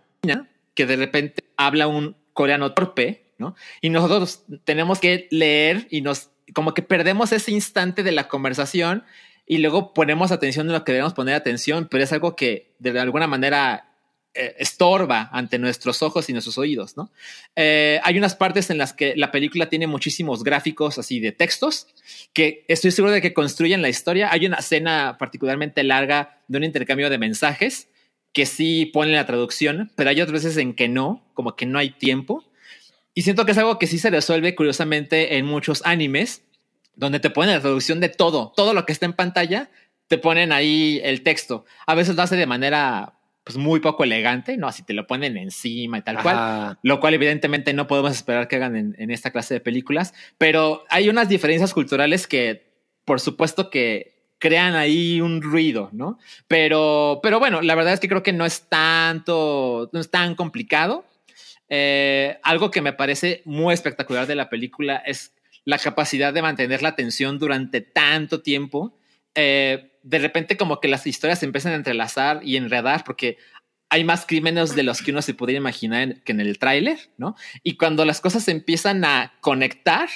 que 0.73 0.85
de 0.85 0.95
repente 0.97 1.43
habla 1.55 1.87
un 1.87 2.17
coreano 2.35 2.73
torpe, 2.73 3.31
¿no? 3.39 3.55
Y 3.81 3.89
nosotros 3.89 4.43
tenemos 4.65 4.99
que 4.99 5.27
leer 5.31 5.87
y 5.89 6.01
nos 6.01 6.29
como 6.53 6.75
que 6.75 6.83
perdemos 6.83 7.31
ese 7.31 7.51
instante 7.51 8.03
de 8.03 8.11
la 8.11 8.27
conversación 8.27 9.03
y 9.47 9.57
luego 9.57 9.93
ponemos 9.93 10.31
atención 10.31 10.67
en 10.67 10.73
lo 10.73 10.83
que 10.83 10.91
debemos 10.91 11.13
poner 11.13 11.33
atención, 11.33 11.87
pero 11.89 12.03
es 12.03 12.13
algo 12.13 12.35
que 12.35 12.75
de 12.77 12.99
alguna 12.99 13.25
manera 13.25 13.95
eh, 14.33 14.55
estorba 14.59 15.29
ante 15.31 15.57
nuestros 15.57 16.03
ojos 16.03 16.29
y 16.29 16.33
nuestros 16.33 16.57
oídos, 16.57 16.97
¿no? 16.97 17.09
Eh, 17.55 17.99
hay 18.03 18.17
unas 18.17 18.35
partes 18.35 18.69
en 18.69 18.77
las 18.77 18.91
que 18.91 19.15
la 19.15 19.31
película 19.31 19.69
tiene 19.69 19.87
muchísimos 19.87 20.43
gráficos 20.43 20.99
así 20.99 21.19
de 21.19 21.31
textos 21.31 21.87
que 22.33 22.65
estoy 22.67 22.91
seguro 22.91 23.13
de 23.13 23.21
que 23.21 23.33
construyen 23.33 23.81
la 23.81 23.89
historia. 23.89 24.29
Hay 24.31 24.45
una 24.45 24.57
escena 24.57 25.15
particularmente 25.17 25.83
larga 25.83 26.41
de 26.47 26.57
un 26.57 26.65
intercambio 26.65 27.09
de 27.09 27.17
mensajes 27.17 27.87
que 28.35 28.45
sí 28.45 28.85
pone 28.85 29.13
la 29.13 29.25
traducción, 29.25 29.93
pero 29.95 30.09
hay 30.09 30.21
otras 30.21 30.43
veces 30.43 30.57
en 30.57 30.73
que 30.73 30.89
no, 30.89 31.23
como 31.33 31.55
que 31.55 31.65
no 31.65 31.79
hay 31.79 31.91
tiempo. 31.91 32.43
Y 33.13 33.21
siento 33.21 33.45
que 33.45 33.53
es 33.53 33.57
algo 33.57 33.79
que 33.79 33.87
sí 33.87 33.97
se 33.97 34.09
resuelve 34.09 34.55
curiosamente 34.55 35.37
en 35.37 35.45
muchos 35.45 35.81
animes, 35.85 36.43
donde 36.97 37.21
te 37.21 37.29
ponen 37.29 37.55
la 37.55 37.61
traducción 37.61 38.01
de 38.01 38.09
todo, 38.09 38.51
todo 38.53 38.73
lo 38.73 38.85
que 38.85 38.91
está 38.91 39.05
en 39.05 39.13
pantalla, 39.13 39.69
te 40.07 40.17
ponen 40.17 40.51
ahí 40.51 40.99
el 41.05 41.23
texto. 41.23 41.63
A 41.87 41.95
veces 41.95 42.17
lo 42.17 42.23
hace 42.23 42.35
de 42.35 42.45
manera 42.45 43.13
pues 43.45 43.55
muy 43.55 43.79
poco 43.79 44.03
elegante, 44.03 44.57
¿no? 44.57 44.67
Así 44.67 44.83
te 44.83 44.93
lo 44.93 45.07
ponen 45.07 45.37
encima 45.37 45.99
y 45.99 46.01
tal 46.01 46.21
cual, 46.21 46.77
lo 46.83 46.99
cual 46.99 47.13
evidentemente 47.13 47.73
no 47.73 47.87
podemos 47.87 48.11
esperar 48.11 48.49
que 48.49 48.57
hagan 48.57 48.75
en, 48.75 48.95
en 48.97 49.11
esta 49.11 49.31
clase 49.31 49.53
de 49.53 49.59
películas, 49.61 50.13
pero 50.37 50.83
hay 50.89 51.07
unas 51.07 51.29
diferencias 51.29 51.73
culturales 51.73 52.27
que 52.27 52.65
por 53.05 53.21
supuesto 53.21 53.69
que 53.69 54.14
crean 54.39 54.75
ahí 54.75 55.21
un 55.21 55.41
ruido, 55.41 55.89
¿no? 55.93 56.19
Pero, 56.47 57.19
pero 57.23 57.39
bueno, 57.39 57.61
la 57.61 57.75
verdad 57.75 57.93
es 57.93 57.99
que 57.99 58.07
creo 58.09 58.23
que 58.23 58.33
no 58.33 58.45
es 58.45 58.67
tanto, 58.69 59.89
no 59.93 59.99
es 59.99 60.11
tan 60.11 60.35
complicado. 60.35 61.05
Eh, 61.69 62.37
algo 62.43 62.69
que 62.71 62.81
me 62.81 62.93
parece 62.93 63.41
muy 63.45 63.73
espectacular 63.73 64.27
de 64.27 64.35
la 64.35 64.49
película 64.49 64.97
es 64.97 65.33
la 65.63 65.79
capacidad 65.79 66.33
de 66.33 66.41
mantener 66.43 66.81
la 66.83 66.89
atención 66.89 67.39
durante 67.39 67.81
tanto 67.81 68.41
tiempo. 68.41 68.97
Eh, 69.33 69.91
de 70.03 70.19
repente 70.19 70.57
como 70.57 70.79
que 70.79 70.87
las 70.87 71.07
historias 71.07 71.39
se 71.39 71.45
empiezan 71.45 71.71
a 71.73 71.75
entrelazar 71.77 72.41
y 72.43 72.57
enredar 72.57 73.03
porque 73.03 73.37
hay 73.89 74.03
más 74.03 74.25
crímenes 74.25 74.75
de 74.75 74.83
los 74.83 75.01
que 75.01 75.11
uno 75.11 75.21
se 75.21 75.33
podría 75.33 75.57
imaginar 75.57 76.01
en- 76.03 76.21
que 76.23 76.31
en 76.33 76.41
el 76.41 76.59
tráiler, 76.59 76.99
¿no? 77.17 77.35
Y 77.63 77.77
cuando 77.77 78.05
las 78.05 78.21
cosas 78.21 78.43
se 78.43 78.51
empiezan 78.51 79.03
a 79.05 79.33
conectar, 79.41 80.09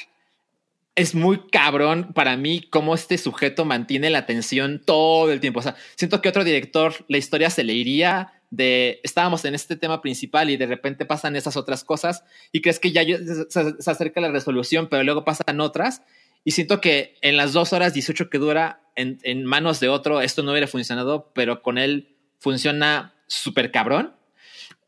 es 0.99 1.15
muy 1.15 1.47
cabrón 1.49 2.12
para 2.13 2.35
mí 2.35 2.67
cómo 2.69 2.93
este 2.93 3.17
sujeto 3.17 3.63
mantiene 3.63 4.09
la 4.09 4.19
atención 4.19 4.81
todo 4.85 5.31
el 5.31 5.39
tiempo. 5.39 5.62
O 5.62 5.63
sea, 5.63 5.77
siento 5.95 6.21
que 6.21 6.27
otro 6.27 6.43
director, 6.43 6.93
la 7.07 7.17
historia 7.17 7.49
se 7.49 7.63
le 7.63 7.73
iría 7.73 8.33
de 8.51 8.99
estábamos 9.03 9.45
en 9.45 9.55
este 9.55 9.77
tema 9.77 10.01
principal 10.01 10.49
y 10.49 10.57
de 10.57 10.65
repente 10.65 11.05
pasan 11.05 11.38
esas 11.38 11.55
otras 11.55 11.85
cosas 11.85 12.25
y 12.51 12.62
crees 12.62 12.79
que 12.79 12.91
ya 12.91 13.03
se 13.05 13.91
acerca 13.91 14.19
la 14.19 14.29
resolución, 14.29 14.89
pero 14.89 15.03
luego 15.03 15.23
pasan 15.23 15.62
otras. 15.62 16.01
Y 16.43 16.51
siento 16.51 16.81
que 16.81 17.15
en 17.21 17.38
las 17.38 17.53
dos 17.53 17.71
horas 17.71 17.93
18 17.93 18.29
que 18.29 18.38
dura 18.38 18.81
en, 18.97 19.19
en 19.23 19.45
manos 19.45 19.79
de 19.79 19.88
otro, 19.88 20.19
esto 20.19 20.43
no 20.43 20.51
hubiera 20.51 20.67
funcionado, 20.67 21.31
pero 21.33 21.62
con 21.62 21.77
él 21.77 22.17
funciona 22.39 23.15
súper 23.27 23.71
cabrón. 23.71 24.15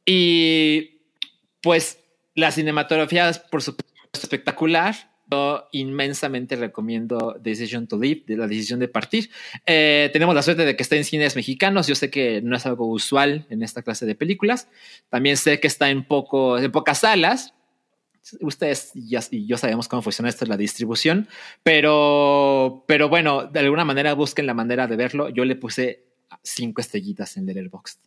Y 0.06 1.04
pues 1.62 2.00
la 2.36 2.52
cinematografía 2.52 3.30
es 3.30 3.40
por 3.40 3.62
supuesto 3.62 3.94
espectacular. 4.12 5.11
Yo 5.32 5.68
inmensamente 5.72 6.58
recomiendo 6.58 7.38
Decision 7.42 7.88
to 7.88 7.98
Live, 7.98 8.24
de 8.28 8.36
la 8.36 8.48
decisión 8.48 8.80
de 8.82 8.90
partir. 8.90 9.30
Eh, 9.66 10.10
tenemos 10.12 10.36
la 10.36 10.42
suerte 10.42 10.66
de 10.66 10.76
que 10.76 10.84
está 10.84 10.98
en 10.98 11.06
cines 11.06 11.38
mexicanos. 11.38 11.88
Yo 11.88 11.96
sé 11.96 12.10
que 12.10 12.42
no 12.42 12.58
es 12.58 12.66
algo 12.66 12.86
usual 12.88 13.46
en 13.50 13.64
esta 13.64 13.82
clase 13.82 14.06
de 14.06 14.16
películas. 14.16 14.68
También 15.10 15.38
sé 15.38 15.62
que 15.62 15.68
está 15.68 15.90
en, 15.90 16.04
poco, 16.06 16.58
en 16.58 16.70
pocas 16.72 17.00
salas. 17.00 17.54
Ustedes 18.42 18.92
ya, 18.94 19.22
y 19.32 19.48
yo 19.48 19.58
sabemos 19.58 19.88
cómo 19.88 20.02
funciona 20.02 20.28
esto 20.30 20.46
la 20.46 20.58
distribución, 20.58 21.28
pero, 21.64 22.84
pero 22.88 23.10
bueno, 23.10 23.46
de 23.48 23.60
alguna 23.62 23.84
manera 23.86 24.14
busquen 24.14 24.46
la 24.46 24.54
manera 24.54 24.86
de 24.86 24.96
verlo. 24.98 25.30
Yo 25.30 25.44
le 25.46 25.56
puse 25.56 26.04
cinco 26.44 26.82
estrellitas 26.82 27.38
en 27.38 27.46
Letterboxd. 27.46 28.00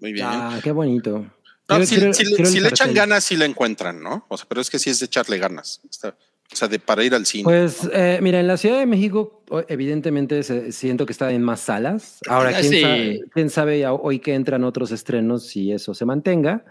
Muy 0.00 0.12
bien. 0.12 0.26
Ah, 0.28 0.60
qué 0.62 0.70
bonito. 0.70 1.18
No, 1.18 1.30
Quiero- 1.66 1.86
si, 1.86 1.94
quiero- 1.96 2.12
si- 2.14 2.24
quiero 2.24 2.44
el 2.44 2.46
si 2.54 2.60
le 2.60 2.68
echan 2.68 2.94
ganas, 2.94 3.24
sí 3.24 3.36
la 3.36 3.44
encuentran, 3.44 4.00
¿no? 4.02 4.24
O 4.28 4.38
sea, 4.38 4.46
pero 4.48 4.60
es 4.62 4.70
que 4.70 4.78
sí 4.78 4.88
es 4.90 5.00
de 5.00 5.06
echarle 5.06 5.36
ganas. 5.38 5.80
Está- 5.90 6.16
o 6.52 6.56
sea, 6.56 6.68
de 6.68 6.78
para 6.78 7.04
ir 7.04 7.14
al 7.14 7.26
cine. 7.26 7.44
Pues 7.44 7.84
¿no? 7.84 7.90
eh, 7.92 8.18
mira, 8.22 8.40
en 8.40 8.46
la 8.46 8.56
Ciudad 8.56 8.78
de 8.78 8.86
México 8.86 9.42
evidentemente 9.68 10.42
se- 10.42 10.72
siento 10.72 11.06
que 11.06 11.12
está 11.12 11.30
en 11.32 11.42
más 11.42 11.60
salas. 11.60 12.18
Ahora, 12.28 12.50
Ah, 12.54 12.60
¿quién, 12.60 12.72
sí. 12.72 12.80
sabe, 12.80 13.20
quién 13.32 13.50
sabe 13.50 13.86
hoy 13.86 14.18
que 14.18 14.34
entran 14.34 14.64
otros 14.64 14.90
estrenos 14.90 15.44
si 15.46 15.72
eso 15.72 15.94
se 15.94 16.04
mantenga? 16.04 16.64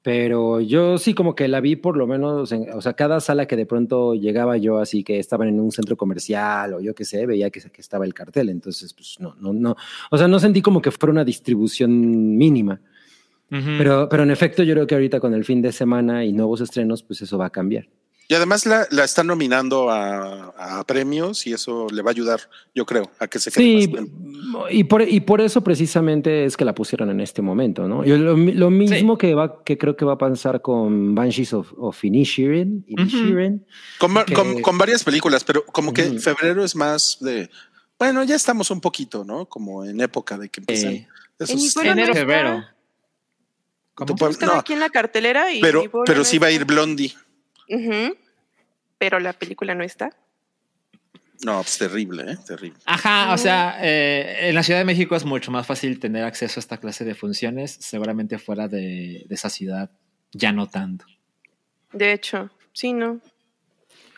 Pero 0.00 0.60
yo 0.60 0.96
sí 0.96 1.12
como 1.12 1.34
que 1.34 1.48
la 1.48 1.60
vi 1.60 1.74
por 1.74 1.96
lo 1.96 2.06
menos, 2.06 2.52
en- 2.52 2.70
o 2.72 2.80
sea, 2.80 2.92
cada 2.94 3.20
sala 3.20 3.46
que 3.46 3.56
de 3.56 3.66
pronto 3.66 4.14
llegaba 4.14 4.56
yo 4.56 4.78
así 4.78 5.02
que 5.02 5.18
estaban 5.18 5.48
en 5.48 5.58
un 5.60 5.72
centro 5.72 5.96
comercial 5.96 6.74
o 6.74 6.80
yo 6.80 6.94
qué 6.94 7.04
sé, 7.04 7.26
veía 7.26 7.50
que, 7.50 7.60
que 7.60 7.80
estaba 7.80 8.04
el 8.04 8.14
cartel. 8.14 8.48
Entonces, 8.48 8.94
pues 8.94 9.16
no, 9.18 9.34
no, 9.40 9.52
no. 9.52 9.76
O 10.10 10.16
sea, 10.16 10.28
no 10.28 10.38
sentí 10.38 10.62
como 10.62 10.80
que 10.80 10.92
fuera 10.92 11.10
una 11.12 11.24
distribución 11.24 12.36
mínima. 12.36 12.80
Pero, 13.50 14.08
pero 14.10 14.22
en 14.24 14.30
efecto, 14.30 14.62
yo 14.62 14.74
creo 14.74 14.86
que 14.86 14.94
ahorita 14.94 15.20
con 15.20 15.32
el 15.32 15.42
fin 15.44 15.62
de 15.62 15.72
semana 15.72 16.22
y 16.24 16.32
nuevos 16.34 16.60
estrenos, 16.60 17.02
pues 17.02 17.22
eso 17.22 17.36
va 17.38 17.46
a 17.46 17.50
cambiar. 17.50 17.88
Y 18.30 18.34
además 18.34 18.66
la, 18.66 18.86
la 18.90 19.04
están 19.04 19.26
nominando 19.26 19.88
a, 19.90 20.52
a 20.58 20.84
premios 20.84 21.46
y 21.46 21.54
eso 21.54 21.86
le 21.90 22.02
va 22.02 22.10
a 22.10 22.12
ayudar, 22.12 22.40
yo 22.74 22.84
creo, 22.84 23.10
a 23.18 23.26
que 23.26 23.38
se 23.38 23.50
quede 23.50 23.64
Sí, 23.64 23.88
más 23.88 24.70
y 24.70 24.84
por, 24.84 25.00
y 25.02 25.20
por 25.20 25.40
eso 25.40 25.62
precisamente 25.62 26.44
es 26.44 26.54
que 26.56 26.66
la 26.66 26.74
pusieron 26.74 27.08
en 27.10 27.20
este 27.20 27.40
momento, 27.40 27.88
¿no? 27.88 28.04
Yo 28.04 28.18
lo, 28.18 28.36
lo 28.36 28.70
mismo 28.70 29.16
que 29.16 29.34
va, 29.34 29.64
que 29.64 29.78
creo 29.78 29.96
que 29.96 30.04
va 30.04 30.12
a 30.14 30.18
pasar 30.18 30.60
con 30.60 31.14
Banshees 31.14 31.54
of, 31.54 31.72
of 31.78 32.04
Inisherin, 32.04 32.84
Inisherin. 32.86 33.64
Con, 33.98 34.14
va- 34.14 34.26
que- 34.26 34.34
con- 34.34 34.60
con 34.60 34.76
varias 34.76 35.02
películas, 35.04 35.42
pero 35.42 35.64
como 35.64 35.94
que 35.94 36.02
Ujú. 36.08 36.18
febrero 36.18 36.62
es 36.62 36.76
más 36.76 37.16
de. 37.20 37.48
Bueno, 37.98 38.22
ya 38.24 38.36
estamos 38.36 38.70
un 38.70 38.80
poquito, 38.82 39.24
¿no? 39.24 39.46
Como 39.46 39.84
en 39.86 40.00
época 40.02 40.36
de 40.36 40.50
que 40.50 40.60
empiezan. 40.60 40.92
Eh, 40.92 41.08
esos- 41.38 41.76
En 41.78 41.86
enero, 41.86 42.12
febrero. 42.12 42.62
No, 44.46 44.52
aquí 44.52 44.74
en 44.74 44.80
la 44.80 44.90
cartelera 44.90 45.52
y 45.52 45.60
pero, 45.60 45.82
pero 46.06 46.24
sí 46.24 46.38
va 46.38 46.48
a 46.48 46.50
ir 46.52 46.64
Blondie. 46.64 47.12
Ujú. 47.68 48.16
Pero 48.98 49.20
la 49.20 49.32
película 49.32 49.74
no 49.74 49.84
está. 49.84 50.10
No, 51.44 51.58
pues 51.62 51.78
terrible, 51.78 52.32
¿eh? 52.32 52.36
Terrible. 52.44 52.78
Ajá, 52.84 53.32
o 53.32 53.38
sea, 53.38 53.78
eh, 53.80 54.48
en 54.48 54.54
la 54.56 54.64
Ciudad 54.64 54.80
de 54.80 54.84
México 54.84 55.14
es 55.14 55.24
mucho 55.24 55.52
más 55.52 55.66
fácil 55.68 56.00
tener 56.00 56.24
acceso 56.24 56.58
a 56.58 56.62
esta 56.62 56.78
clase 56.78 57.04
de 57.04 57.14
funciones. 57.14 57.76
Seguramente 57.80 58.38
fuera 58.38 58.66
de, 58.66 59.24
de 59.28 59.34
esa 59.34 59.48
ciudad 59.48 59.88
ya 60.32 60.50
no 60.50 60.66
tanto. 60.66 61.04
De 61.92 62.12
hecho, 62.12 62.50
sí, 62.72 62.92
no. 62.92 63.20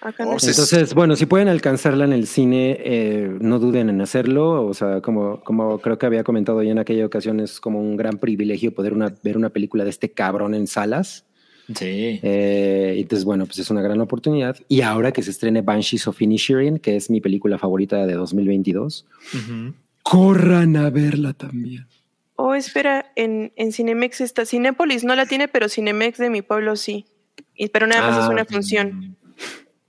Acá 0.01 0.25
no. 0.25 0.31
Oh. 0.31 0.37
Entonces, 0.41 0.95
bueno, 0.95 1.15
si 1.15 1.27
pueden 1.27 1.49
alcanzarla 1.49 2.07
en 2.07 2.15
el 2.15 2.27
cine, 2.27 2.79
eh, 2.81 3.37
no 3.39 3.59
duden 3.59 3.91
en 3.91 4.01
hacerlo. 4.01 4.65
O 4.67 4.73
sea, 4.73 5.03
como, 5.03 5.43
como 5.45 5.79
creo 5.79 5.99
que 5.99 6.07
había 6.07 6.25
comentado 6.25 6.63
ya 6.63 6.71
en 6.73 6.79
aquella 6.79 7.05
ocasión, 7.05 7.39
es 7.41 7.61
como 7.61 7.81
un 7.81 7.99
gran 7.99 8.17
privilegio 8.17 8.75
poder 8.75 8.95
una- 8.95 9.15
ver 9.23 9.37
una 9.37 9.51
película 9.51 9.85
de 9.85 9.91
este 9.91 10.11
cabrón 10.11 10.55
en 10.55 10.67
salas. 10.67 11.27
Sí. 11.75 12.21
Eh, 12.23 12.95
entonces, 12.99 13.25
bueno, 13.25 13.47
pues 13.47 13.59
es 13.59 13.71
una 13.71 13.83
gran 13.83 14.01
oportunidad. 14.01 14.57
Y 14.69 14.81
ahora 14.81 15.13
que 15.13 15.23
se 15.23 15.31
estrene 15.31 15.63
Banshees 15.63 16.07
of 16.09 16.21
Inisherin, 16.21 16.79
que 16.79 16.97
es 16.97 17.11
mi 17.11 17.21
película 17.21 17.59
favorita 17.59 18.07
de 18.07 18.15
2022, 18.15 19.07
Ujú. 19.35 19.75
corran 20.03 20.77
a 20.77 20.91
verla 20.91 21.33
también. 21.33 21.87
Oh, 22.37 22.55
espera, 22.55 23.13
en, 23.17 23.53
en 23.57 23.73
Cinemex 23.73 24.21
está. 24.23 24.47
Cinépolis 24.47 25.05
no 25.05 25.15
la 25.15 25.27
tiene, 25.27 25.47
pero 25.49 25.69
Cinemex 25.69 26.19
de 26.19 26.31
mi 26.31 26.43
pueblo 26.43 26.75
sí. 26.77 27.05
Y, 27.55 27.69
pero 27.69 27.87
nada 27.87 28.03
más 28.03 28.17
Ah, 28.19 28.23
es 28.25 28.29
una 28.31 28.43
ok. 28.43 28.51
función. 28.51 29.17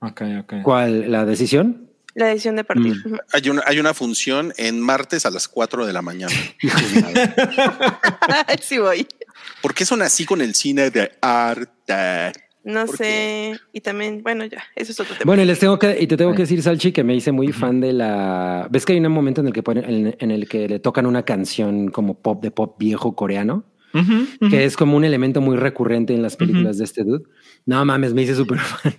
Ok, 0.01 0.21
ok. 0.41 0.53
¿Cuál? 0.63 1.11
¿La 1.11 1.25
decisión? 1.25 1.90
La 2.13 2.27
decisión 2.27 2.55
de 2.55 2.63
partir. 2.63 2.95
Mm. 3.05 3.17
Hay 3.33 3.49
una, 3.49 3.63
hay 3.65 3.79
una 3.79 3.93
función 3.93 4.53
en 4.57 4.79
martes 4.79 5.25
a 5.25 5.29
las 5.29 5.47
4 5.47 5.85
de 5.85 5.93
la 5.93 6.01
mañana. 6.01 6.33
Sí 8.61 8.77
voy. 8.77 9.07
¿Por 9.61 9.73
qué 9.73 9.85
son 9.85 10.01
así 10.01 10.25
con 10.25 10.41
el 10.41 10.55
cine 10.55 10.91
de 10.91 11.11
arte? 11.21 12.31
No 12.63 12.85
¿Por 12.85 12.97
sé. 12.97 13.59
Y 13.73 13.81
también, 13.81 14.21
bueno, 14.23 14.45
ya, 14.45 14.63
eso 14.75 14.91
es 14.91 14.99
otro 14.99 15.15
tema. 15.15 15.25
Bueno, 15.25 15.43
y 15.43 15.45
les 15.45 15.59
tengo 15.59 15.79
que, 15.79 15.97
y 15.99 16.07
te 16.07 16.15
tengo 16.15 16.33
que 16.33 16.43
decir, 16.43 16.61
Salchi, 16.61 16.91
que 16.91 17.03
me 17.03 17.15
hice 17.15 17.31
muy 17.31 17.51
fan 17.51 17.79
de 17.79 17.93
la. 17.93 18.67
¿Ves 18.69 18.85
que 18.85 18.93
hay 18.93 18.99
un 18.99 19.11
momento 19.11 19.41
en 19.41 19.47
el 19.47 19.53
que 19.53 19.63
ponen, 19.63 19.85
en, 19.85 20.15
en 20.19 20.31
el 20.31 20.47
que 20.47 20.67
le 20.67 20.79
tocan 20.79 21.05
una 21.05 21.23
canción 21.23 21.89
como 21.89 22.21
pop 22.21 22.41
de 22.41 22.51
pop 22.51 22.75
viejo 22.77 23.15
coreano? 23.15 23.65
Que 24.49 24.63
es 24.63 24.77
como 24.77 24.95
un 24.95 25.03
elemento 25.03 25.41
muy 25.41 25.57
recurrente 25.57 26.13
en 26.13 26.21
las 26.21 26.37
películas 26.37 26.77
de 26.77 26.85
este 26.85 27.03
dude. 27.03 27.25
No 27.65 27.83
mames, 27.83 28.13
me 28.13 28.21
hice 28.21 28.35
súper 28.35 28.59
fan. 28.59 28.93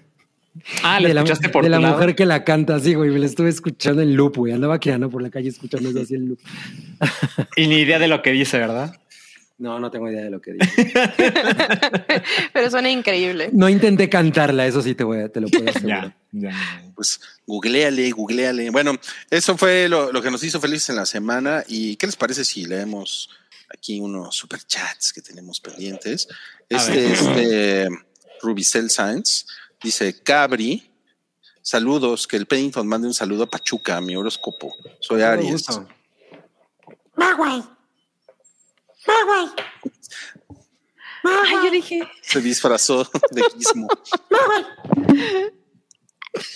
Ah, 0.83 1.01
¿le 1.01 1.09
de 1.09 1.15
la, 1.15 1.21
escuchaste 1.21 1.49
por 1.49 1.65
de 1.65 1.71
la 1.71 1.79
lado? 1.79 1.95
mujer 1.95 2.15
que 2.15 2.27
la 2.27 2.45
canta 2.45 2.75
así, 2.77 2.95
güey. 2.95 3.11
Me 3.11 3.19
la 3.19 3.27
estuve 3.27 3.49
escuchando 3.49 4.03
en 4.03 4.15
loop, 4.15 4.37
güey. 4.37 4.53
Andaba 4.53 4.79
quedando 4.79 5.09
por 5.11 5.23
la 5.23 5.31
calle 5.31 5.49
escuchando 5.49 5.89
eso 5.89 6.01
así 6.01 6.15
en 6.15 6.29
loop. 6.29 6.39
Y 7.57 7.67
ni 7.67 7.77
idea 7.77 7.99
de 7.99 8.09
lo 8.09 8.23
que 8.23 8.33
dice, 8.33 8.59
¿verdad? 8.59 8.95
No, 9.59 9.79
no 9.79 9.91
tengo 9.91 10.11
idea 10.11 10.25
de 10.25 10.31
lo 10.31 10.41
que 10.41 10.55
dice. 10.55 10.93
Pero 12.53 12.71
suena 12.71 12.91
increíble. 12.91 13.51
No 13.53 13.69
intenté 13.69 14.09
cantarla, 14.09 14.67
eso 14.67 14.83
sí 14.83 14.95
te, 14.95 15.05
voy 15.05 15.21
a, 15.21 15.29
te 15.29 15.41
lo 15.41 15.49
puedo 15.49 15.71
asegurar. 15.71 16.17
Ya, 16.33 16.51
ya. 16.51 16.93
Pues 16.95 17.21
googleale, 17.47 18.11
googleale. 18.11 18.71
Bueno, 18.71 18.99
eso 19.31 19.57
fue 19.57 19.89
lo, 19.89 20.13
lo 20.13 20.21
que 20.21 20.31
nos 20.31 20.43
hizo 20.43 20.61
felices 20.61 20.91
en 20.91 20.97
la 20.97 21.07
semana. 21.07 21.65
¿Y 21.69 21.97
qué 21.97 22.07
les 22.07 22.17
parece 22.17 22.45
si 22.45 22.65
leemos 22.65 23.31
aquí 23.73 24.01
unos 24.01 24.35
superchats 24.37 25.13
que 25.13 25.23
tenemos 25.23 25.61
pendientes? 25.61 26.29
Este 26.69 27.13
es 27.13 27.25
de 27.37 27.89
Rubicel 28.43 28.91
Science. 28.91 29.45
Dice 29.83 30.23
Cabri. 30.23 30.89
Saludos, 31.61 32.27
que 32.27 32.37
el 32.37 32.47
Pennington 32.47 32.87
mande 32.87 33.07
un 33.07 33.15
saludo 33.15 33.45
a 33.45 33.47
Pachuca, 33.47 34.01
mi 34.01 34.17
horóscopo. 34.17 34.75
Soy 35.01 35.23
Aries. 35.23 35.65
Ay, 41.25 41.55
yo 41.65 41.71
dije, 41.71 42.01
Se 42.21 42.41
disfrazó 42.41 43.09
de 43.31 43.43
Gizmo. 43.57 43.89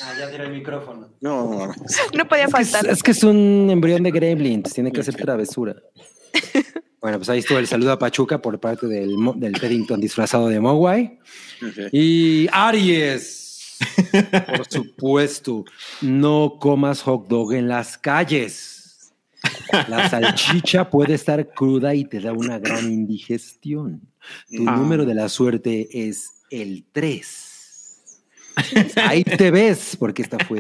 Ah, 0.03 0.15
ya 0.19 0.31
tiré 0.31 0.45
el 0.45 0.53
micrófono. 0.53 1.11
No, 1.21 1.73
no 2.15 2.29
podía 2.29 2.47
Es 2.47 2.55
que, 2.55 2.63
es, 2.63 2.71
faltar. 2.71 2.91
es 2.91 3.03
que 3.03 3.11
es 3.11 3.23
un 3.23 3.69
embrión 3.71 4.03
de 4.03 4.11
gremlins, 4.11 4.73
tiene 4.73 4.91
que 4.91 5.01
hacer 5.01 5.15
travesura. 5.17 5.77
Bueno, 7.01 7.19
pues 7.19 7.29
ahí 7.29 7.39
estuvo 7.39 7.59
el 7.59 7.69
saludo 7.69 7.93
a 7.93 7.99
Pachuca 8.01 8.43
por 8.43 8.59
parte 8.59 8.89
del, 8.89 9.15
del 9.37 9.53
Paddington 9.53 10.01
disfrazado 10.01 10.49
de 10.49 10.59
Mogwai. 10.59 11.21
Y 11.93 12.49
Aries, 12.51 13.79
por 14.57 14.67
supuesto, 14.69 15.65
no 16.01 16.57
comas 16.59 17.03
hot 17.03 17.29
dog 17.29 17.53
en 17.53 17.69
las 17.69 17.97
calles. 17.97 19.13
La 19.89 20.09
salchicha 20.09 20.91
puede 20.91 21.15
estar 21.15 21.47
cruda 21.55 21.95
y 21.95 22.07
te 22.07 22.19
da 22.19 22.33
una 22.33 22.59
gran 22.59 22.91
indigestión. 22.91 24.01
Tu 24.51 24.65
Ah. 24.69 24.75
número 24.77 25.05
de 25.05 25.15
la 25.15 25.29
suerte 25.29 25.87
es 26.09 26.29
el 26.51 26.87
3. 26.91 27.53
Ahí 28.97 29.23
te 29.23 29.53
ves, 29.53 29.97
porque 29.97 30.23
esta 30.23 30.39
fue 30.45 30.59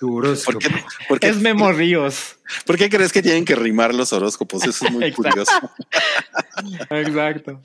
tu 0.00 0.08
¿Por 0.08 0.24
horóscopo. 0.26 0.58
qué, 0.58 0.68
por 1.08 1.20
qué- 1.20 1.28
Es 1.28 1.36
Memo 1.36 1.70
Ríos. 1.72 2.36
por 2.66 2.76
qué 2.76 2.88
crees 2.90 3.12
que 3.12 3.22
tienen 3.22 3.44
que 3.44 3.54
rimar 3.54 3.94
los 3.94 4.12
horóscopos? 4.12 4.64
Eso 4.66 4.86
es 4.86 4.90
muy 4.92 5.04
Exacto. 5.04 5.28
curioso. 5.30 5.52
Exacto. 6.90 7.60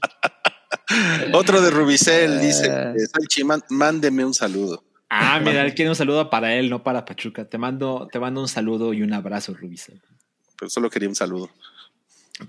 Otro 1.34 1.62
de 1.62 1.72
Rubicel 1.72 2.40
dice, 2.42 2.70
Ah. 2.70 2.94
eh, 2.96 3.06
Salchi, 3.08 3.44
mándeme 3.70 4.26
un 4.26 4.34
saludo. 4.34 4.84
Ah, 5.10 5.40
mira, 5.40 5.64
él 5.66 5.74
quiere 5.74 5.90
un 5.90 5.96
saludo 5.96 6.30
para 6.30 6.56
él, 6.56 6.70
no 6.70 6.84
para 6.84 7.06
Pachuca. 7.06 7.46
Te 7.46 7.58
mando, 7.58 8.08
te 8.12 8.20
mando 8.20 8.42
un 8.42 8.48
saludo 8.48 8.94
y 8.94 9.02
un 9.02 9.14
abrazo, 9.14 9.54
Rubicel. 9.54 10.02
Pero 10.60 10.70
solo 10.70 10.90
quería 10.90 11.08
un 11.10 11.16
saludo. 11.16 11.50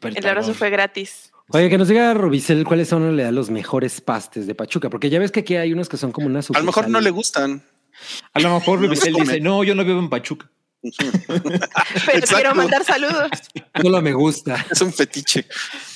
El 0.02 0.26
abrazo 0.26 0.52
fue 0.54 0.70
gratis. 0.70 1.30
Oye, 1.50 1.68
que 1.70 1.78
nos 1.78 1.86
diga 1.86 2.12
Rubicel 2.14 2.64
cuáles 2.64 2.88
son 2.88 3.02
en 3.02 3.08
realidad 3.08 3.30
los 3.32 3.50
mejores 3.50 4.00
pastes 4.00 4.46
de 4.48 4.54
Pachuca, 4.56 4.90
porque 4.90 5.10
ya 5.10 5.20
ves 5.20 5.30
que 5.30 5.40
aquí 5.40 5.54
hay 5.54 5.72
unos 5.72 5.88
que 5.88 5.96
son 5.96 6.10
como 6.10 6.26
una 6.26 6.40
A 6.40 6.58
lo 6.58 6.64
mejor 6.64 6.88
no 6.88 7.00
le 7.00 7.10
gustan. 7.10 7.62
A 8.32 8.40
lo 8.40 8.54
mejor 8.54 8.80
Rubicel 8.82 9.12
come. 9.12 9.24
dice, 9.24 9.40
no, 9.40 9.64
yo 9.64 9.74
no 9.74 9.84
vivo 9.84 9.98
en 10.00 10.08
Pachuca. 10.10 10.50
Pero 11.26 11.40
Exacto. 12.18 12.34
quiero 12.36 12.54
mandar 12.54 12.84
saludos. 12.84 13.28
Solo 13.82 14.00
me 14.02 14.12
gusta. 14.12 14.64
Es 14.70 14.80
un 14.82 14.92
fetiche. 14.92 15.46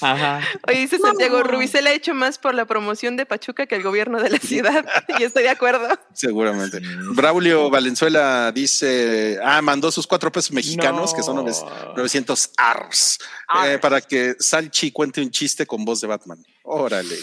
Ajá. 0.01 0.41
Oye, 0.67 0.81
dice 0.81 0.99
Santiago, 0.99 1.45
Rubicel 1.45 1.87
ha 1.87 1.93
hecho 1.93 2.13
más 2.13 2.39
por 2.39 2.55
la 2.57 2.65
promoción 2.65 3.17
de 3.17 3.25
Pachuca 3.25 3.67
que 3.67 3.77
el 3.77 3.85
gobierno 3.85 4.21
de 4.21 4.31
la 4.31 4.39
ciudad. 4.39 4.85
y 5.21 5.23
estoy 5.23 5.45
de 5.45 5.51
acuerdo. 5.51 5.87
Seguramente. 6.13 6.81
Braulio 7.15 7.71
Valenzuela 7.71 8.51
dice, 8.53 9.39
ah, 9.45 9.63
mandó 9.63 9.93
sus 9.93 10.09
cuatro 10.09 10.33
pesos 10.33 10.51
mexicanos, 10.51 11.11
No. 11.13 11.17
que 11.17 11.23
son 11.23 11.37
nove- 11.37 11.95
900 11.97 12.51
ars, 12.57 13.19
eh, 13.67 13.79
para 13.81 14.01
que 14.01 14.35
Salchi 14.41 14.91
cuente 14.91 15.21
un 15.21 15.31
chiste 15.31 15.67
con 15.67 15.85
voz 15.85 16.01
de 16.01 16.09
Batman. 16.09 16.45
Órale. 16.65 17.09
güey. 17.11 17.21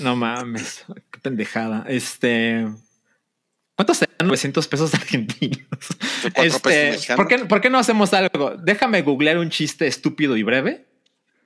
No 0.00 0.14
mames, 0.14 0.84
qué 1.10 1.20
pendejada. 1.20 1.84
Este. 1.88 2.66
¿Cuántos 3.78 3.98
serán 3.98 4.26
900 4.26 4.66
pesos 4.66 4.92
argentinos? 4.94 5.68
Pesos 6.34 6.60
Este. 6.66 7.14
¿por, 7.14 7.28
qué, 7.28 7.38
por 7.44 7.60
qué 7.60 7.70
no 7.70 7.78
hacemos 7.78 8.12
algo? 8.12 8.56
Déjame 8.60 9.02
googlear 9.02 9.38
un 9.38 9.50
chiste 9.50 9.86
estúpido 9.86 10.36
y 10.36 10.42
breve. 10.42 10.88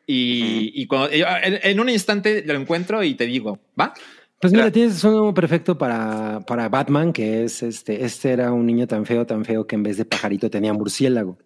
Y, 0.07 0.73
y 0.75 0.87
cuando, 0.87 1.11
en, 1.13 1.61
en 1.63 1.79
un 1.79 1.91
instante 1.91 2.43
lo 2.47 2.55
encuentro 2.55 3.03
y 3.03 3.17
te 3.17 3.27
digo, 3.27 3.59
¿va? 3.79 3.93
Pues 4.41 4.51
mira, 4.55 4.71
tienes 4.71 5.05
uno 5.05 5.35
perfecto 5.35 5.77
para, 5.77 6.41
para 6.47 6.71
Batman, 6.71 7.13
que 7.13 7.45
es 7.45 7.63
este. 7.63 8.03
Este 8.03 8.31
era 8.31 8.51
un 8.51 8.65
niño 8.65 8.87
tan 8.87 9.05
feo, 9.05 9.27
tan 9.27 9.45
feo 9.45 9.67
que 9.67 9.77
en 9.77 9.83
vez 9.83 9.99
de 9.99 10.07
pajarito 10.07 10.49
tenía 10.49 10.73
murciélago. 10.73 11.37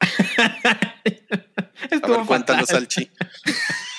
A 0.00 0.94
Estuvo 1.90 2.18
ver, 2.18 2.26
cuéntanos. 2.26 2.68
Salchi. 2.68 3.10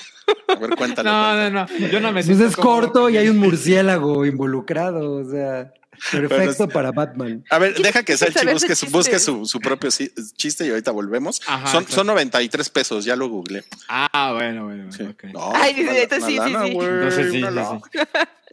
A 0.48 0.56
ver, 0.56 0.70
cuéntalo. 0.76 1.10
No, 1.12 1.36
no, 1.36 1.50
no. 1.68 1.88
Yo 1.88 2.00
no 2.00 2.08
me 2.10 2.14
Pues 2.24 2.26
siento 2.28 2.46
es 2.46 2.56
como- 2.56 2.70
corto 2.82 3.10
y 3.10 3.18
hay 3.18 3.28
un 3.30 3.38
murciélago 3.38 4.26
involucrado, 4.26 5.14
o 5.18 5.30
sea, 5.30 5.72
perfecto 6.12 6.68
para 6.68 6.92
Batman. 6.92 7.44
A 7.50 7.58
ver, 7.60 7.76
deja 7.76 8.04
que 8.04 8.18
Salchi 8.18 8.46
busque, 8.48 8.76
su, 8.76 8.88
busque 8.88 9.20
su, 9.20 9.46
su 9.46 9.60
propio 9.60 9.90
chiste 10.36 10.66
y 10.66 10.70
ahorita 10.70 10.92
volvemos. 10.92 11.42
Ajá, 11.48 11.68
son, 11.72 11.84
claro. 11.86 11.96
son 11.96 12.08
93 12.08 12.70
pesos, 12.70 13.06
ya 13.06 13.16
lo 13.16 13.28
googleé. 13.30 13.64
Ah, 13.88 14.32
bueno, 14.34 14.66
bueno, 14.66 14.92
Sí. 14.92 15.00
bueno, 15.04 15.12
ok. 15.14 15.24
No, 15.34 15.52
Ay, 15.56 15.74
una- 15.82 15.92
una 15.92 16.00
sí, 16.00 16.08
sí, 16.26 16.36
lana, 16.38 16.66
sí. 16.68 16.74
güey, 16.74 16.88
Entonces 16.88 17.32
sí, 17.32 17.38
una 17.38 17.50
sí, 17.50 17.56
lana. 17.56 17.80
sí. 17.92 18.00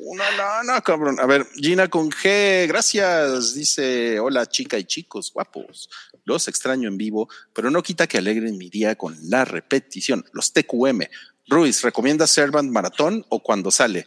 Una 0.05 0.31
lana, 0.33 0.81
cabrón. 0.81 1.21
A 1.21 1.27
ver, 1.27 1.47
Gina 1.55 1.89
con 1.89 2.11
G, 2.11 2.67
gracias. 2.67 3.55
Dice, 3.55 4.19
hola 4.19 4.47
chica 4.47 4.79
y 4.79 4.85
chicos 4.85 5.31
guapos. 5.33 5.89
Los 6.25 6.49
extraño 6.49 6.89
en 6.89 6.97
vivo, 6.97 7.29
pero 7.53 7.71
no 7.71 7.83
quita 7.83 8.07
que 8.07 8.19
alegren 8.19 8.57
mi 8.57 8.69
día 8.71 8.95
con 8.97 9.17
la 9.29 9.45
repetición. 9.45 10.25
Los 10.33 10.53
TQM. 10.53 11.03
Ruiz, 11.49 11.83
¿recomiendas 11.83 12.31
Servant 12.31 12.71
Maratón 12.71 13.25
o 13.29 13.43
cuando 13.43 13.71
sale? 13.71 14.07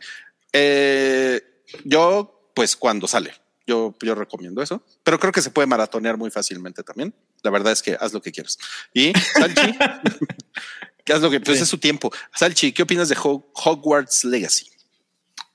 Eh, 0.54 1.42
yo, 1.84 2.52
pues 2.56 2.76
cuando 2.76 3.08
sale. 3.08 3.34
Yo, 3.68 3.96
yo 4.04 4.14
recomiendo 4.14 4.62
eso, 4.62 4.84
pero 5.04 5.20
creo 5.20 5.32
que 5.32 5.42
se 5.42 5.50
puede 5.50 5.66
maratonear 5.68 6.18
muy 6.18 6.30
fácilmente 6.30 6.84
también. 6.84 7.16
La 7.42 7.50
verdad 7.50 7.74
es 7.74 7.82
que 7.82 7.98
haz 8.00 8.14
lo 8.14 8.22
que 8.22 8.32
quieras. 8.32 8.60
Y 8.94 9.12
Salchi, 9.18 9.76
¿qué 11.04 11.14
haz 11.14 11.22
lo 11.22 11.32
que 11.32 11.40
pues 11.40 11.58
Sí. 11.58 11.64
es 11.64 11.70
su 11.70 11.80
tiempo? 11.80 12.12
Salchi, 12.34 12.72
¿qué 12.72 12.84
opinas 12.84 13.10
de 13.10 13.16
Hog- 13.16 13.46
Hogwarts 13.56 14.24
Legacy? 14.24 14.70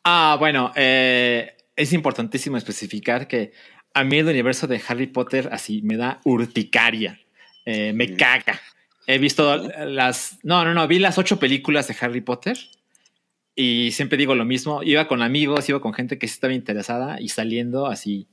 Ah, 0.02 0.36
bueno, 0.40 0.72
eh, 0.74 1.56
es 1.76 1.92
importantísimo 1.92 2.56
especificar 2.56 3.28
que 3.28 3.52
a 3.94 4.02
mí 4.02 4.18
el 4.18 4.26
universo 4.26 4.66
de 4.66 4.82
Harry 4.88 5.06
Potter 5.06 5.48
así 5.52 5.80
me 5.82 5.96
da 5.96 6.20
urticaria, 6.24 7.20
eh, 7.64 7.92
me 7.92 8.08
Mm. 8.08 8.16
caga. 8.16 8.60
He 9.12 9.18
visto 9.18 9.56
las, 9.56 10.38
no, 10.44 10.64
no, 10.64 10.72
no, 10.72 10.86
vi 10.86 11.00
las 11.00 11.18
ocho 11.18 11.38
películas 11.40 11.88
de 11.88 11.96
Harry 12.00 12.20
Potter 12.20 12.56
y 13.56 13.90
siempre 13.90 14.16
digo 14.16 14.36
lo 14.36 14.44
mismo, 14.44 14.84
iba 14.84 15.08
con 15.08 15.20
amigos, 15.20 15.68
iba 15.68 15.80
con 15.80 15.92
gente 15.92 16.16
que 16.16 16.28
sí 16.28 16.34
estaba 16.34 16.52
interesada 16.52 17.20
y 17.20 17.28
saliendo 17.28 17.86
así, 17.86 18.28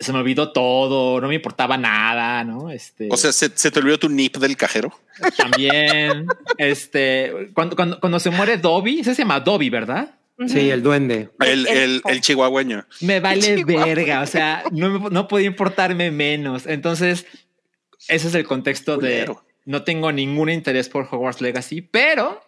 se 0.00 0.12
me 0.12 0.18
olvidó 0.18 0.50
todo, 0.50 1.20
no 1.20 1.28
me 1.28 1.36
importaba 1.36 1.76
nada, 1.76 2.42
¿no? 2.42 2.70
Este, 2.70 3.08
O 3.10 3.16
sea, 3.16 3.32
¿se, 3.32 3.50
se 3.54 3.70
te 3.70 3.78
olvidó 3.78 3.98
tu 3.98 4.08
nip 4.08 4.36
del 4.38 4.56
cajero? 4.56 4.98
también, 5.36 6.26
este, 6.58 7.50
cuando, 7.54 7.76
cuando, 7.76 8.00
cuando 8.00 8.18
se 8.18 8.30
muere 8.30 8.56
Dobby, 8.58 8.98
ese 8.98 9.14
se 9.14 9.22
llama 9.22 9.38
Dobby, 9.38 9.70
¿verdad? 9.70 10.18
Sí, 10.48 10.70
el 10.70 10.82
duende. 10.82 11.30
El, 11.38 12.02
El 12.04 12.20
chihuahueño. 12.20 12.84
Me 13.00 13.20
vale 13.20 13.54
Chihuahua. 13.54 13.86
verga, 13.86 14.22
o 14.22 14.26
sea, 14.26 14.64
no, 14.72 15.08
no 15.08 15.28
podía 15.28 15.46
importarme 15.46 16.10
menos. 16.10 16.66
Entonces, 16.66 17.24
ese 18.08 18.28
es 18.28 18.34
el 18.34 18.44
contexto 18.44 18.96
de. 18.96 19.32
No 19.64 19.84
tengo 19.84 20.12
ningún 20.12 20.50
interés 20.50 20.88
por 20.88 21.08
Hogwarts 21.10 21.40
Legacy, 21.40 21.80
pero 21.80 22.42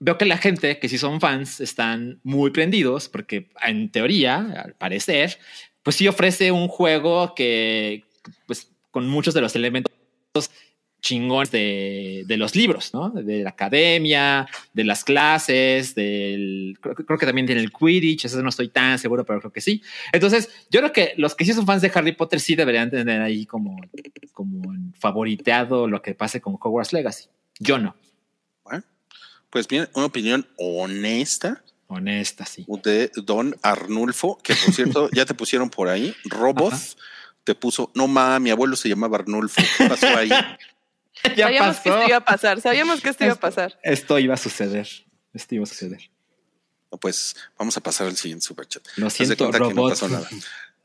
veo 0.00 0.18
que 0.18 0.24
la 0.24 0.38
gente 0.38 0.78
que 0.78 0.88
sí 0.88 0.98
son 0.98 1.20
fans 1.20 1.60
están 1.60 2.20
muy 2.22 2.50
prendidos 2.50 3.08
porque 3.08 3.50
en 3.62 3.90
teoría, 3.90 4.62
al 4.64 4.74
parecer, 4.74 5.38
pues 5.82 5.96
sí 5.96 6.06
ofrece 6.08 6.52
un 6.52 6.68
juego 6.68 7.34
que 7.34 8.04
pues 8.46 8.70
con 8.90 9.08
muchos 9.08 9.34
de 9.34 9.40
los 9.40 9.54
elementos 9.56 9.92
chingones 11.00 11.50
de, 11.50 12.24
de 12.26 12.36
los 12.36 12.56
libros, 12.56 12.92
¿no? 12.92 13.10
De 13.10 13.42
la 13.42 13.50
academia, 13.50 14.48
de 14.72 14.84
las 14.84 15.04
clases, 15.04 15.94
del 15.94 16.76
creo, 16.80 16.94
creo 16.94 17.18
que 17.18 17.26
también 17.26 17.46
tiene 17.46 17.60
el 17.60 17.72
Quidditch, 17.72 18.24
eso 18.24 18.42
no 18.42 18.48
estoy 18.48 18.68
tan 18.68 18.98
seguro, 18.98 19.24
pero 19.24 19.40
creo 19.40 19.52
que 19.52 19.60
sí. 19.60 19.82
Entonces, 20.12 20.48
yo 20.70 20.80
creo 20.80 20.92
que 20.92 21.14
los 21.16 21.34
que 21.34 21.44
sí 21.44 21.52
son 21.52 21.66
fans 21.66 21.82
de 21.82 21.92
Harry 21.94 22.12
Potter 22.12 22.40
sí 22.40 22.56
deberían 22.56 22.90
tener 22.90 23.22
ahí 23.22 23.46
como, 23.46 23.76
como 24.32 24.74
favoriteado 24.98 25.86
lo 25.86 26.02
que 26.02 26.14
pase 26.14 26.40
con 26.40 26.54
Hogwarts 26.60 26.92
Legacy. 26.92 27.28
Yo 27.60 27.78
no, 27.78 27.94
Bueno, 28.64 28.84
pues 29.50 29.66
bien, 29.68 29.88
una 29.94 30.06
opinión 30.06 30.46
honesta 30.56 31.62
honesta, 31.88 32.44
sí. 32.44 32.66
de 32.84 33.10
Don 33.16 33.56
Arnulfo, 33.62 34.38
que 34.42 34.54
por 34.54 34.74
cierto, 34.74 35.08
ya 35.12 35.24
te 35.24 35.34
pusieron 35.34 35.70
por 35.70 35.88
ahí. 35.88 36.14
Robot 36.24 36.72
Ajá. 36.74 36.84
te 37.44 37.54
puso, 37.54 37.90
no 37.94 38.06
ma, 38.06 38.38
mi 38.38 38.50
abuelo 38.50 38.76
se 38.76 38.88
llamaba 38.88 39.16
Arnulfo. 39.16 39.62
¿Qué 39.78 39.88
pasó 39.88 40.06
ahí? 40.08 40.28
Ya 41.36 41.46
Sabíamos 41.46 41.80
que 41.80 41.88
esto 41.88 42.06
iba 42.06 42.16
a 42.16 42.24
pasar, 42.24 42.60
sabíamos 42.60 43.00
que 43.00 43.08
esto 43.10 43.24
iba 43.24 43.34
a 43.34 43.40
pasar. 43.40 43.78
Esto 43.82 44.18
iba 44.18 44.34
a 44.34 44.36
suceder. 44.36 44.88
Esto 45.32 45.54
iba 45.54 45.64
a 45.64 45.66
suceder. 45.66 46.10
Pues 47.00 47.36
vamos 47.58 47.76
a 47.76 47.80
pasar 47.80 48.06
al 48.06 48.16
siguiente 48.16 48.46
superchat. 48.46 48.82
Lo 48.96 49.10
siento, 49.10 49.36
cuenta 49.36 49.58
que 49.58 49.64
no 49.64 49.70
robot. 49.70 49.90
pasó 49.90 50.08
nada. 50.08 50.28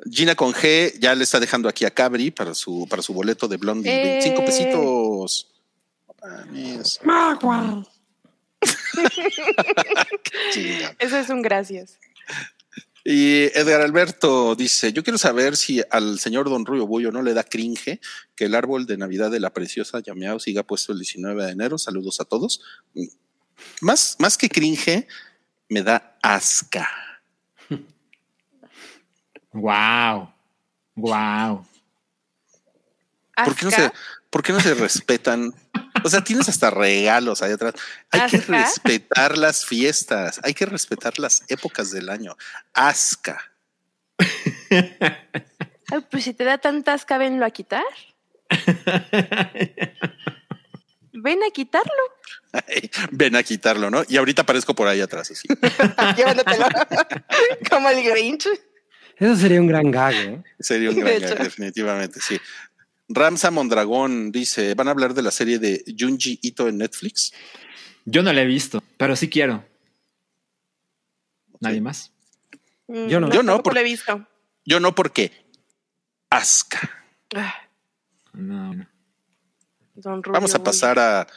Gina 0.09 0.35
con 0.35 0.53
G 0.53 0.99
ya 0.99 1.15
le 1.15 1.23
está 1.23 1.39
dejando 1.39 1.69
aquí 1.69 1.85
a 1.85 1.91
Cabri 1.91 2.31
para 2.31 2.53
su, 2.53 2.87
para 2.89 3.01
su 3.01 3.13
boleto 3.13 3.47
de 3.47 3.57
Blondie. 3.57 3.89
Eh. 3.89 4.19
25 4.21 4.45
pesitos. 4.45 5.49
Eso 10.99 11.17
es 11.17 11.29
un 11.29 11.41
gracias. 11.41 11.99
Y 13.03 13.43
Edgar 13.57 13.81
Alberto 13.81 14.55
dice: 14.55 14.93
Yo 14.93 15.03
quiero 15.03 15.17
saber 15.17 15.57
si 15.57 15.81
al 15.89 16.19
señor 16.19 16.49
Don 16.49 16.65
Rubio 16.65 16.87
Bullo 16.87 17.11
no 17.11 17.21
le 17.21 17.33
da 17.33 17.43
cringe 17.43 17.99
que 18.35 18.45
el 18.45 18.55
árbol 18.55 18.85
de 18.85 18.97
Navidad 18.97 19.29
de 19.29 19.41
la 19.41 19.51
preciosa 19.51 19.99
Yameao 19.99 20.39
siga 20.39 20.63
puesto 20.63 20.93
el 20.93 20.99
19 20.99 21.45
de 21.45 21.51
enero. 21.51 21.77
Saludos 21.77 22.21
a 22.21 22.25
todos. 22.25 22.61
Más, 23.81 24.15
más 24.19 24.37
que 24.37 24.49
cringe, 24.49 25.07
me 25.69 25.83
da 25.83 26.17
asca. 26.21 26.89
Wow. 29.51 30.33
Wow. 30.95 31.65
¿Por 33.35 33.55
qué, 33.55 33.65
no 33.65 33.69
Asca. 33.69 33.83
se, 33.83 33.91
¿Por 34.29 34.43
qué 34.43 34.53
no 34.53 34.59
se 34.59 34.73
respetan? 34.73 35.53
O 36.03 36.09
sea, 36.09 36.23
tienes 36.23 36.49
hasta 36.49 36.69
regalos 36.69 37.41
ahí 37.41 37.51
atrás. 37.51 37.73
Hay 38.09 38.29
que 38.29 38.37
respetar 38.37 39.37
las 39.37 39.65
fiestas, 39.65 40.39
hay 40.43 40.53
que 40.53 40.65
respetar 40.65 41.19
las 41.19 41.43
épocas 41.49 41.91
del 41.91 42.09
año. 42.09 42.35
Asca. 42.73 43.51
Ay, 44.69 46.05
pues 46.09 46.23
si 46.23 46.33
te 46.33 46.43
da 46.43 46.57
tanta 46.57 46.93
asca, 46.93 47.17
venlo 47.17 47.45
a 47.45 47.51
quitar. 47.51 47.83
Ven 51.13 51.39
a 51.43 51.51
quitarlo. 51.51 51.91
Ven 53.11 53.35
a 53.35 53.43
quitarlo, 53.43 53.89
¿no? 53.89 54.03
Y 54.07 54.17
ahorita 54.17 54.41
aparezco 54.41 54.73
por 54.73 54.87
ahí 54.87 55.01
atrás. 55.01 55.31
Así. 55.31 55.47
Llevándotelo. 56.17 56.65
Como 57.69 57.89
el 57.89 58.03
Grinch. 58.03 58.47
Eso 59.17 59.35
sería 59.35 59.61
un 59.61 59.67
gran 59.67 59.91
gag, 59.91 60.13
¿eh? 60.15 60.43
Sería 60.59 60.89
un 60.89 60.95
De 60.95 61.01
gran 61.01 61.13
hecho. 61.15 61.35
gag, 61.35 61.43
definitivamente, 61.43 62.19
sí. 62.19 62.39
Ramsa 63.13 63.51
Mondragón 63.51 64.31
dice: 64.31 64.73
¿Van 64.75 64.87
a 64.87 64.91
hablar 64.91 65.13
de 65.13 65.21
la 65.21 65.31
serie 65.31 65.59
de 65.59 65.83
Junji 65.97 66.39
Ito 66.41 66.67
en 66.67 66.77
Netflix? 66.79 67.33
Yo 68.05 68.21
no 68.23 68.33
la 68.33 68.41
he 68.41 68.45
visto, 68.45 68.83
pero 68.97 69.15
sí 69.15 69.29
quiero. 69.29 69.63
¿Nadie 71.59 71.81
más? 71.81 72.11
Mm, 72.87 73.07
Yo 73.07 73.19
no. 73.19 73.31
Yo 73.31 73.43
no, 73.43 73.61
lo 73.63 73.79
he 73.79 73.83
visto. 73.83 74.27
Yo 74.65 74.79
no, 74.79 74.93
porque 74.95 75.31
asca. 76.29 76.89
Ah, 77.35 77.53
No. 78.33 78.73
no. 78.73 78.87
Vamos 80.31 80.55
a 80.55 80.63
pasar 80.63 80.97
a 80.97 81.27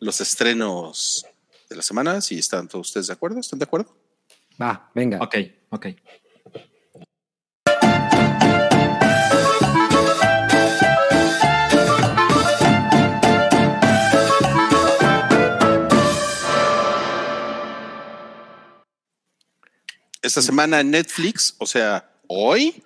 los 0.00 0.20
estrenos 0.20 1.26
de 1.68 1.76
la 1.76 1.82
semana. 1.82 2.20
Si 2.20 2.38
están 2.38 2.68
todos 2.68 2.88
ustedes 2.88 3.08
de 3.08 3.12
acuerdo, 3.12 3.40
¿están 3.40 3.58
de 3.58 3.64
acuerdo? 3.64 3.96
Va, 4.60 4.90
venga. 4.94 5.18
Ok, 5.20 5.36
ok. 5.70 5.86
Esta 20.24 20.42
semana 20.42 20.80
en 20.80 20.90
Netflix, 20.90 21.54
o 21.58 21.66
sea, 21.66 22.10
hoy, 22.26 22.82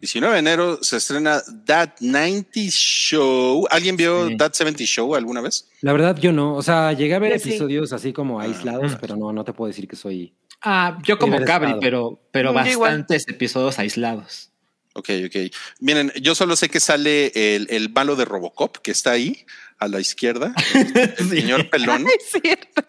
19 0.00 0.32
de 0.34 0.38
enero, 0.38 0.78
se 0.82 0.96
estrena 0.96 1.42
That 1.66 1.94
90 2.00 2.48
Show. 2.70 3.66
¿Alguien 3.70 3.96
vio 3.96 4.28
Sí. 4.28 4.36
That 4.36 4.52
70 4.54 4.84
Show 4.84 5.14
alguna 5.14 5.40
vez? 5.40 5.68
La 5.80 5.92
verdad, 5.92 6.16
yo 6.16 6.32
no. 6.32 6.54
O 6.54 6.62
sea, 6.62 6.92
llegué 6.92 7.14
a 7.14 7.18
ver 7.18 7.32
Yo 7.34 7.38
sí. 7.40 7.48
episodios 7.50 7.92
así 7.92 8.12
como 8.12 8.40
aislados, 8.40 8.92
Ah. 8.94 8.98
pero 9.00 9.16
no, 9.16 9.32
no 9.32 9.44
te 9.44 9.52
puedo 9.52 9.66
decir 9.68 9.88
que 9.88 9.96
soy. 9.96 10.32
Ah, 10.62 10.98
yo 11.04 11.18
como 11.18 11.40
Cabri, 11.44 11.74
pero, 11.80 12.20
pero 12.32 12.50
igual. 12.50 12.64
bastantes 12.78 13.26
episodios 13.28 13.78
aislados. 13.78 14.50
Ok, 14.94 15.10
ok. 15.26 15.36
Miren, 15.80 16.12
yo 16.20 16.34
solo 16.34 16.56
sé 16.56 16.68
que 16.68 16.80
sale 16.80 17.30
el, 17.56 17.68
el 17.70 17.90
malo 17.92 18.16
de 18.16 18.24
Robocop, 18.24 18.78
que 18.78 18.90
está 18.90 19.12
ahí 19.12 19.44
a 19.78 19.86
la 19.86 20.00
izquierda, 20.00 20.52
el 20.74 21.28
Sí. 21.28 21.40
señor 21.40 21.70
pelón. 21.70 22.04
Es 22.18 22.40
cierto. 22.42 22.82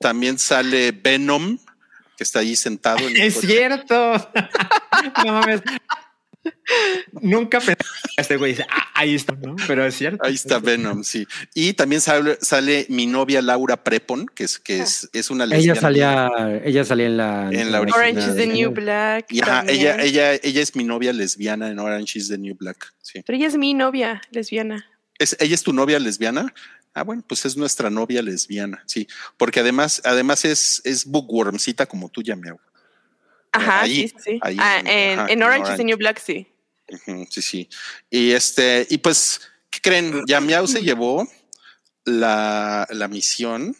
También 0.00 0.38
sale 0.38 0.90
Venom, 0.92 1.58
que 2.16 2.24
está 2.24 2.40
ahí 2.40 2.56
sentado. 2.56 2.98
En 3.06 3.16
el 3.16 3.22
Es 3.22 3.34
coche. 3.36 3.46
cierto. 3.48 4.30
no 5.24 5.32
mames. 5.32 5.62
Nunca 7.22 7.58
pensé 7.58 7.76
que 7.76 8.20
este 8.20 8.36
güey 8.36 8.52
dice, 8.52 8.66
ah, 8.70 8.86
ahí 8.94 9.14
está, 9.14 9.34
¿no? 9.34 9.56
Pero 9.66 9.84
es 9.86 9.94
cierto. 9.96 10.24
Ahí 10.24 10.34
está 10.34 10.58
Venom, 10.58 11.02
sí. 11.02 11.26
Y 11.54 11.72
también 11.72 12.00
sale, 12.02 12.36
sale 12.40 12.86
mi 12.90 13.06
novia 13.06 13.40
Laura 13.40 13.82
Prepon, 13.82 14.26
que 14.26 14.44
es, 14.44 14.58
que 14.58 14.80
es, 14.80 15.08
es 15.14 15.30
una 15.30 15.44
Ella 15.44 15.56
lesbiana. 15.56 15.80
salía, 15.80 16.30
ella 16.64 16.84
salía 16.84 17.06
en 17.06 17.16
la. 17.16 17.48
En 17.50 17.72
la 17.72 17.80
Orange 17.80 17.98
original. 17.98 18.28
is 18.30 18.36
the 18.36 18.46
New 18.46 18.70
Black. 18.72 19.26
Y 19.32 19.40
ajá, 19.40 19.64
ella, 19.68 19.96
ella, 20.02 20.34
ella 20.34 20.60
es 20.62 20.76
mi 20.76 20.84
novia 20.84 21.12
lesbiana 21.14 21.70
en 21.70 21.78
Orange 21.78 22.18
is 22.18 22.28
the 22.28 22.36
New 22.38 22.56
Black. 22.56 22.92
Sí. 23.00 23.22
Pero 23.24 23.36
ella 23.38 23.46
es 23.48 23.56
mi 23.56 23.72
novia 23.72 24.20
lesbiana. 24.30 24.86
¿Es, 25.18 25.36
¿Ella 25.40 25.54
es 25.54 25.62
tu 25.62 25.72
novia 25.72 25.98
lesbiana? 25.98 26.52
Ah, 26.94 27.02
bueno, 27.02 27.22
pues 27.28 27.44
es 27.44 27.56
nuestra 27.56 27.90
novia 27.90 28.22
lesbiana, 28.22 28.82
sí. 28.86 29.06
Porque 29.36 29.60
además, 29.60 30.00
además 30.04 30.44
es, 30.44 30.80
es 30.84 31.04
bookwormcita 31.04 31.86
como 31.86 32.08
tú, 32.08 32.22
Yameo. 32.22 32.60
Ajá, 33.52 33.80
Ahí, 33.82 34.08
sí, 34.08 34.14
sí, 34.24 34.38
ahí 34.42 34.56
Ah, 34.58 34.78
en- 34.80 35.18
ajá, 35.18 35.24
en 35.24 35.30
en 35.38 35.42
Orange 35.42 35.60
is 35.62 35.64
Orange. 35.66 35.76
the 35.78 35.84
New 35.84 35.96
Black, 35.96 36.20
sí. 36.24 36.46
Sí, 37.30 37.42
sí. 37.42 37.68
Y 38.10 38.30
este, 38.32 38.86
y 38.90 38.98
pues, 38.98 39.40
¿qué 39.70 39.80
creen? 39.80 40.22
Yamiao 40.26 40.66
se 40.66 40.82
llevó 40.82 41.26
la, 42.04 42.86
la 42.90 43.08
misión 43.08 43.76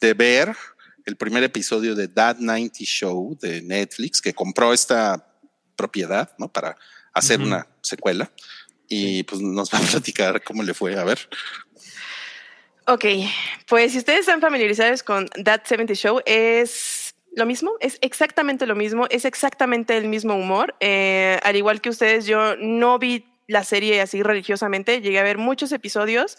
de 0.00 0.14
ver 0.14 0.56
el 1.04 1.16
primer 1.16 1.42
episodio 1.44 1.94
de 1.94 2.08
That 2.08 2.36
90 2.38 2.78
Show 2.84 3.36
de 3.40 3.60
Netflix, 3.62 4.20
que 4.20 4.32
compró 4.34 4.72
esta 4.72 5.28
propiedad, 5.76 6.32
¿no? 6.38 6.50
Para 6.52 6.76
hacer 7.12 7.40
una 7.40 7.66
secuela. 7.82 8.30
Y 8.88 9.22
pues 9.24 9.40
nos 9.40 9.70
va 9.72 9.78
a 9.78 9.82
platicar 9.82 10.42
cómo 10.44 10.62
le 10.62 10.74
fue. 10.74 10.96
A 10.98 11.04
ver. 11.04 11.28
Ok, 12.86 13.04
pues 13.68 13.92
si 13.92 13.98
ustedes 13.98 14.20
están 14.20 14.40
familiarizados 14.40 15.02
con 15.02 15.28
That 15.44 15.62
70 15.64 15.94
Show, 15.94 16.20
es 16.26 17.14
lo 17.34 17.46
mismo, 17.46 17.72
es 17.80 17.98
exactamente 18.00 18.66
lo 18.66 18.74
mismo, 18.74 19.06
es 19.08 19.24
exactamente 19.24 19.96
el 19.96 20.08
mismo 20.08 20.34
humor. 20.34 20.74
Eh, 20.80 21.38
al 21.44 21.56
igual 21.56 21.80
que 21.80 21.90
ustedes, 21.90 22.26
yo 22.26 22.56
no 22.56 22.98
vi 22.98 23.24
la 23.46 23.62
serie 23.62 24.00
así 24.00 24.22
religiosamente, 24.22 25.00
llegué 25.00 25.18
a 25.20 25.22
ver 25.22 25.38
muchos 25.38 25.72
episodios 25.72 26.36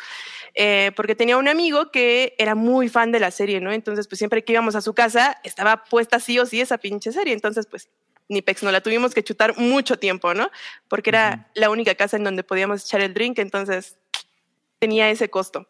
eh, 0.55 0.91
porque 0.95 1.15
tenía 1.15 1.37
un 1.37 1.47
amigo 1.47 1.91
que 1.91 2.35
era 2.37 2.55
muy 2.55 2.89
fan 2.89 3.11
de 3.11 3.19
la 3.19 3.31
serie, 3.31 3.61
¿no? 3.61 3.71
Entonces, 3.71 4.07
pues 4.07 4.19
siempre 4.19 4.43
que 4.43 4.53
íbamos 4.53 4.75
a 4.75 4.81
su 4.81 4.93
casa 4.93 5.39
estaba 5.43 5.83
puesta 5.85 6.19
sí 6.19 6.39
o 6.39 6.45
sí 6.45 6.59
esa 6.59 6.77
pinche 6.77 7.11
serie. 7.11 7.33
Entonces, 7.33 7.67
pues 7.67 7.89
ni 8.27 8.41
pex, 8.41 8.63
no 8.63 8.71
la 8.71 8.81
tuvimos 8.81 9.13
que 9.13 9.23
chutar 9.23 9.57
mucho 9.57 9.97
tiempo, 9.97 10.33
¿no? 10.33 10.49
Porque 10.87 11.09
era 11.09 11.49
la 11.55 11.69
única 11.69 11.95
casa 11.95 12.17
en 12.17 12.23
donde 12.23 12.43
podíamos 12.43 12.83
echar 12.85 13.01
el 13.01 13.13
drink, 13.13 13.39
entonces 13.39 13.97
tenía 14.83 15.09
ese 15.09 15.29
costo. 15.29 15.65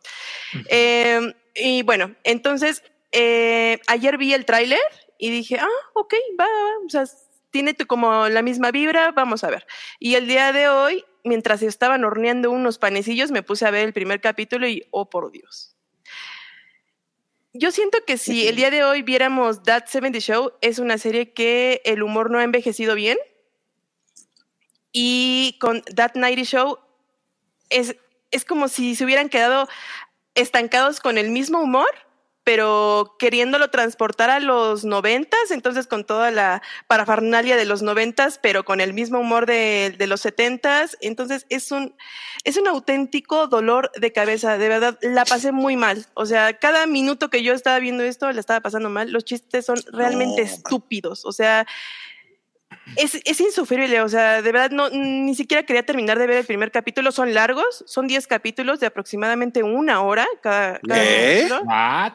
Eh, 0.70 1.36
y 1.54 1.84
bueno, 1.84 2.16
entonces 2.24 2.82
eh, 3.12 3.80
ayer 3.86 4.18
vi 4.18 4.34
el 4.34 4.44
tráiler 4.44 4.82
y 5.20 5.30
dije, 5.30 5.60
ah, 5.60 5.68
ok, 5.94 6.16
va, 6.40 6.46
va, 6.46 6.72
o 6.84 6.90
sea, 6.90 7.04
tiene 7.52 7.76
como 7.76 8.28
la 8.28 8.42
misma 8.42 8.72
vibra, 8.72 9.12
vamos 9.12 9.44
a 9.44 9.52
ver. 9.52 9.68
Y 10.00 10.16
el 10.16 10.28
día 10.28 10.52
de 10.52 10.68
hoy, 10.68 11.06
mientras 11.24 11.62
estaban 11.62 12.04
horneando 12.04 12.50
unos 12.50 12.80
panecillos, 12.80 13.30
me 13.30 13.44
puse 13.44 13.68
a 13.68 13.72
ver 13.72 13.86
el 13.86 13.94
primer 13.94 14.20
capítulo 14.20 14.68
y, 14.68 14.84
oh 14.90 15.08
por 15.12 15.32
Dios. 15.32 15.76
Yo 17.54 17.70
siento 17.70 18.00
que 18.08 18.18
si 18.18 18.48
el 18.48 18.56
día 18.56 18.72
de 18.72 18.84
hoy 18.84 19.04
viéramos 19.04 19.62
That 19.62 19.86
70 19.86 20.20
Show, 20.22 20.54
es 20.62 20.80
una 20.80 20.98
serie 20.98 21.34
que 21.34 21.84
el 21.86 22.02
humor 22.02 22.32
no 22.32 22.40
ha 22.40 22.44
envejecido 22.44 22.96
bien. 22.96 23.20
Y 24.92 25.56
con 25.60 25.84
That 25.84 26.16
90 26.16 26.44
Show 26.46 26.80
es, 27.70 27.96
es 28.34 28.44
como 28.46 28.68
si 28.68 28.96
se 28.96 29.06
hubieran 29.06 29.30
quedado 29.30 29.70
estancados 30.36 31.00
con 31.00 31.18
el 31.18 31.30
mismo 31.30 31.60
humor, 31.62 31.88
pero 32.44 33.16
queriéndolo 33.20 33.70
transportar 33.70 34.30
a 34.30 34.42
los 34.42 34.84
noventas, 34.84 35.52
entonces 35.52 35.88
con 35.88 36.04
toda 36.04 36.30
la 36.30 36.62
parafernalia 36.88 37.56
de 37.56 37.64
los 37.64 37.82
noventas, 37.82 38.38
pero 38.42 38.66
con 38.66 38.82
el 38.82 38.94
mismo 38.94 39.20
humor 39.20 39.46
de, 39.46 39.96
de 39.98 40.08
los 40.08 40.22
setentas. 40.22 40.98
Entonces 41.00 41.46
es 41.50 41.72
un, 41.72 41.96
es 42.44 42.58
un 42.58 42.68
auténtico 42.68 43.48
dolor 43.48 43.92
de 43.96 44.12
cabeza. 44.12 44.58
De 44.58 44.68
verdad, 44.68 45.00
la 45.02 45.24
pasé 45.24 45.54
muy 45.54 45.78
mal. 45.78 46.06
O 46.16 46.26
sea, 46.26 46.58
cada 46.60 46.86
minuto 46.86 47.30
que 47.30 47.44
yo 47.44 47.54
estaba 47.54 47.80
viendo 47.80 48.04
esto, 48.04 48.30
la 48.32 48.42
estaba 48.42 48.60
pasando 48.60 48.90
mal. 48.90 49.10
Los 49.12 49.24
chistes 49.24 49.66
son 49.66 49.78
realmente 49.94 50.42
No, 50.42 50.48
estúpidos. 50.48 51.24
O 51.24 51.32
sea, 51.32 51.66
es, 52.96 53.20
es 53.24 53.40
insufrible, 53.42 54.02
o 54.02 54.10
sea, 54.10 54.42
de 54.42 54.52
verdad 54.52 54.72
no, 54.72 54.90
ni 54.90 55.36
siquiera 55.36 55.64
quería 55.64 55.84
terminar 55.84 56.20
de 56.20 56.28
ver 56.28 56.38
el 56.38 56.46
primer 56.46 56.72
capítulo, 56.72 57.12
son 57.12 57.34
largos, 57.34 57.84
son 57.88 58.08
10 58.08 58.28
capítulos 58.28 58.80
de 58.80 58.88
aproximadamente 58.88 59.64
una 59.64 60.02
hora 60.02 60.28
cada, 60.42 60.80
cada 60.80 61.02
¿Qué? 61.02 61.46
capítulo. 61.50 61.62
What? 61.64 62.14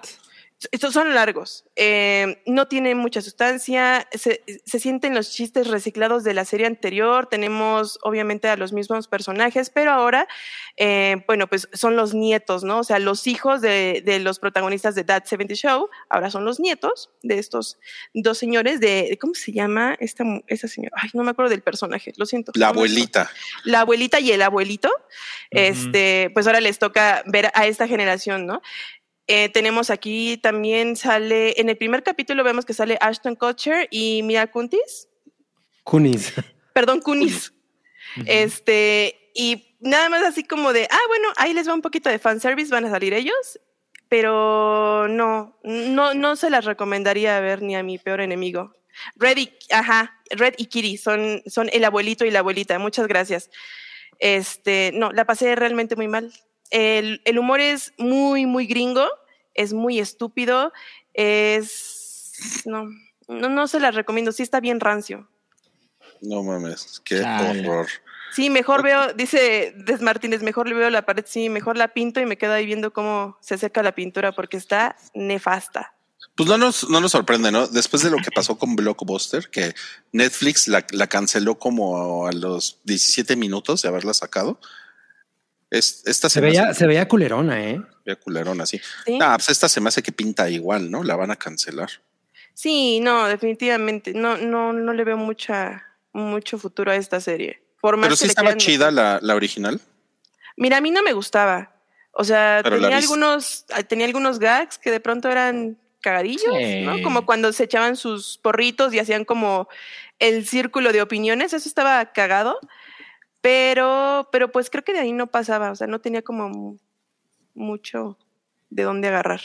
Estos 0.73 0.93
son 0.93 1.15
largos, 1.15 1.65
eh, 1.77 2.43
no 2.45 2.67
tienen 2.67 2.99
mucha 2.99 3.23
sustancia, 3.23 4.09
se, 4.11 4.43
se 4.67 4.81
sienten 4.81 5.15
los 5.15 5.31
chistes 5.31 5.69
reciclados 5.69 6.25
de 6.25 6.35
la 6.35 6.45
serie 6.45 6.67
anterior, 6.67 7.29
tenemos 7.29 8.01
obviamente 8.03 8.49
a 8.49 8.57
los 8.57 8.73
mismos 8.73 9.07
personajes, 9.07 9.71
pero 9.71 9.93
ahora, 9.93 10.27
eh, 10.77 11.23
bueno, 11.29 11.47
pues 11.47 11.69
son 11.73 11.95
los 11.95 12.13
nietos, 12.13 12.65
¿no? 12.65 12.81
O 12.81 12.85
sea, 12.85 12.99
los 12.99 13.29
hijos 13.29 13.61
de, 13.61 14.03
de 14.05 14.19
los 14.19 14.41
protagonistas 14.41 14.97
de 14.97 15.05
That 15.05 15.27
70 15.27 15.55
Show, 15.55 15.91
ahora 16.09 16.29
son 16.29 16.45
los 16.45 16.59
nietos 16.59 17.11
de 17.23 17.39
estos 17.39 17.79
dos 18.13 18.37
señores 18.37 18.81
de, 18.81 19.17
¿cómo 19.21 19.35
se 19.35 19.53
llama 19.53 19.97
esta, 20.01 20.25
esta 20.49 20.67
señora? 20.67 20.97
Ay, 21.01 21.11
no 21.15 21.23
me 21.23 21.31
acuerdo 21.31 21.51
del 21.51 21.63
personaje, 21.63 22.13
lo 22.17 22.27
siento. 22.27 22.51
La 22.57 22.69
abuelita. 22.69 23.31
la 23.63 23.83
abuelita 23.83 24.19
y 24.19 24.33
el 24.33 24.43
abuelito, 24.43 24.91
este, 25.51 26.33
pues 26.35 26.49
ahora 26.49 26.61
les 26.61 26.81
toca 26.81 27.23
ver 27.27 27.53
a 27.55 27.67
esta 27.67 27.87
generación, 27.87 28.45
¿no? 28.45 28.61
Eh, 29.31 29.51
tenemos 29.51 29.91
aquí 29.91 30.39
también 30.39 30.97
sale, 30.97 31.61
en 31.61 31.69
el 31.69 31.77
primer 31.77 32.03
capítulo 32.03 32.43
vemos 32.45 32.65
que 32.65 32.73
sale 32.73 32.97
Ashton 33.01 33.37
Kutcher 33.37 33.87
y 33.91 34.23
Mia 34.23 34.47
Kuntis, 34.51 35.09
Kunis. 35.85 36.33
perdón, 36.75 37.01
Kunis. 37.01 37.53
Este, 38.27 39.31
y 39.35 39.77
nada 39.81 40.09
más 40.09 40.23
así 40.23 40.45
como 40.45 40.73
de, 40.73 40.89
ah, 40.91 41.07
bueno, 41.09 41.29
ahí 41.37 41.55
les 41.55 41.69
va 41.69 41.75
un 41.75 41.83
poquito 41.83 42.11
de 42.11 42.19
fanservice, 42.19 42.71
van 42.71 42.85
a 42.85 42.91
salir 42.91 43.15
ellos, 43.15 43.61
pero 44.09 45.09
no, 45.09 45.59
no, 45.63 46.15
no 46.15 46.37
se 46.37 46.51
las 46.51 46.65
recomendaría 46.65 47.41
ver 47.41 47.63
ni 47.63 47.77
a 47.77 47.83
mi 47.83 47.99
peor 47.99 48.21
enemigo. 48.21 48.75
Red 49.17 49.39
y, 49.39 49.53
ajá, 49.71 50.21
Red 50.31 50.55
y 50.59 50.67
Kitty 50.67 50.97
son, 50.97 51.43
son 51.47 51.69
el 51.73 51.85
abuelito 51.85 52.25
y 52.25 52.31
la 52.31 52.41
abuelita, 52.41 52.79
muchas 52.79 53.07
gracias. 53.07 53.51
Este, 54.19 54.91
no, 54.95 55.13
la 55.13 55.25
pasé 55.25 55.55
realmente 55.55 55.97
muy 55.97 56.09
mal. 56.09 56.33
El, 56.71 57.23
el 57.25 57.39
humor 57.39 57.61
es 57.61 57.93
muy, 57.99 58.47
muy 58.47 58.67
gringo, 58.67 59.07
es 59.55 59.73
muy 59.73 59.99
estúpido, 59.99 60.73
es, 61.15 62.63
no, 62.65 62.87
no, 63.29 63.49
no 63.49 63.67
se 63.67 63.81
las 63.81 63.95
recomiendo, 63.95 64.33
sí 64.33 64.43
está 64.43 64.61
bien 64.61 64.81
rancio. 64.81 65.29
No 66.21 66.43
mames, 66.43 67.01
qué 67.05 67.21
Chale. 67.21 67.69
horror. 67.69 67.87
Sí, 68.33 68.51
mejor 68.51 68.83
veo, 68.83 69.15
dice 69.15 69.73
Des 69.77 70.01
Martínez, 70.01 70.43
mejor 70.43 70.69
le 70.69 70.75
veo 70.75 70.91
la 70.91 71.03
pared, 71.07 71.25
sí, 71.27 71.49
mejor 71.49 71.77
la 71.77 71.89
pinto 71.89 72.21
y 72.21 72.27
me 72.27 72.37
quedo 72.37 72.53
ahí 72.53 72.67
viendo 72.67 72.93
cómo 72.93 73.39
se 73.41 73.59
seca 73.59 73.83
la 73.83 73.95
pintura 73.95 74.33
porque 74.33 74.57
está 74.57 74.97
nefasta. 75.15 75.95
Pues 76.37 76.49
no 76.49 76.59
nos, 76.59 76.89
no 76.89 77.01
nos 77.01 77.13
sorprende, 77.13 77.51
¿no? 77.51 77.67
Después 77.67 78.03
de 78.03 78.11
lo 78.11 78.19
que 78.19 78.31
pasó 78.31 78.59
con 78.59 78.77
Blockbuster, 78.77 79.51
que 79.51 79.75
Netflix 80.13 80.69
la, 80.69 80.87
la 80.93 81.09
canceló 81.09 81.59
como 81.59 82.27
a 82.27 82.33
los 82.33 82.79
17 82.85 83.35
minutos 83.35 83.83
de 83.83 83.89
haberla 83.89 84.15
sacado. 84.15 84.61
Es, 85.71 86.03
esta 86.07 86.29
Se 86.31 86.41
me 86.41 86.49
veía, 86.49 86.65
hace- 86.71 86.81
se 86.81 86.87
veía 86.87 87.07
culerona, 87.09 87.63
¿eh? 87.63 87.81
veía 88.05 88.17
culerona, 88.17 88.65
sí. 88.67 88.81
Sí, 89.05 89.19
Ah, 89.21 89.35
pues 89.37 89.51
esta 89.51 89.69
se 89.69 89.81
me 89.81 89.89
hace 89.89 90.03
que 90.03 90.13
pinta 90.13 90.49
igual, 90.49 90.91
¿no? 90.91 91.03
La 91.05 91.15
van 91.17 91.31
a 91.31 91.37
cancelar. 91.37 91.91
sí 92.55 93.01
no, 93.01 93.27
definitivamente, 93.29 94.13
no, 94.15 94.37
no, 94.39 94.73
no 94.73 94.93
le 94.93 95.05
veo 95.05 95.17
mucha, 95.17 95.87
mucho 96.13 96.59
futuro 96.59 96.91
a 96.91 96.97
esta 96.97 97.21
serie. 97.21 97.63
Por 97.81 97.97
más 97.97 98.07
Pero 98.09 98.17
que 98.17 98.25
sí 98.25 98.27
estaba 98.29 98.57
chida 98.57 98.91
la, 98.91 99.19
la 99.23 99.35
original. 99.37 99.81
Mira, 100.57 100.79
a 100.79 100.81
mí 100.81 100.91
no 100.91 101.03
me 101.03 101.13
gustaba. 101.13 101.75
O 102.13 102.25
sea, 102.25 102.61
Pero 102.65 102.81
tenía 102.81 102.97
algunos, 102.97 103.65
ah, 103.73 103.83
tenía 103.85 104.07
algunos 104.07 104.39
gags 104.41 104.79
que 104.79 104.91
de 104.91 104.99
pronto 104.99 105.31
eran 105.31 105.79
cagadillos, 106.01 106.45
¿no? 106.83 107.01
Como 107.03 107.27
cuando 107.27 107.53
se 107.53 107.65
echaban 107.65 107.95
sus 107.97 108.39
porritos 108.39 108.93
y 108.95 108.99
hacían 108.99 109.25
como 109.25 109.69
el 110.19 110.47
círculo 110.47 110.93
de 110.93 111.03
opiniones, 111.03 111.53
eso 111.53 111.69
estaba 111.69 112.05
cagado. 112.13 112.59
Pero, 113.41 114.29
pero 114.33 114.51
pues 114.51 114.69
creo 114.71 114.85
que 114.85 114.93
de 114.93 115.01
ahí 115.01 115.13
no 115.13 115.27
pasaba, 115.29 115.71
o 115.71 115.77
sea, 115.77 115.87
no 115.87 116.01
tenía 116.01 116.23
como 116.23 116.49
mu- 116.49 116.79
mucho 117.55 118.19
de 118.71 118.83
dónde 118.83 119.09
agarrar. 119.09 119.41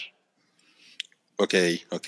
Ok, 1.38 1.54
ok. 1.90 2.08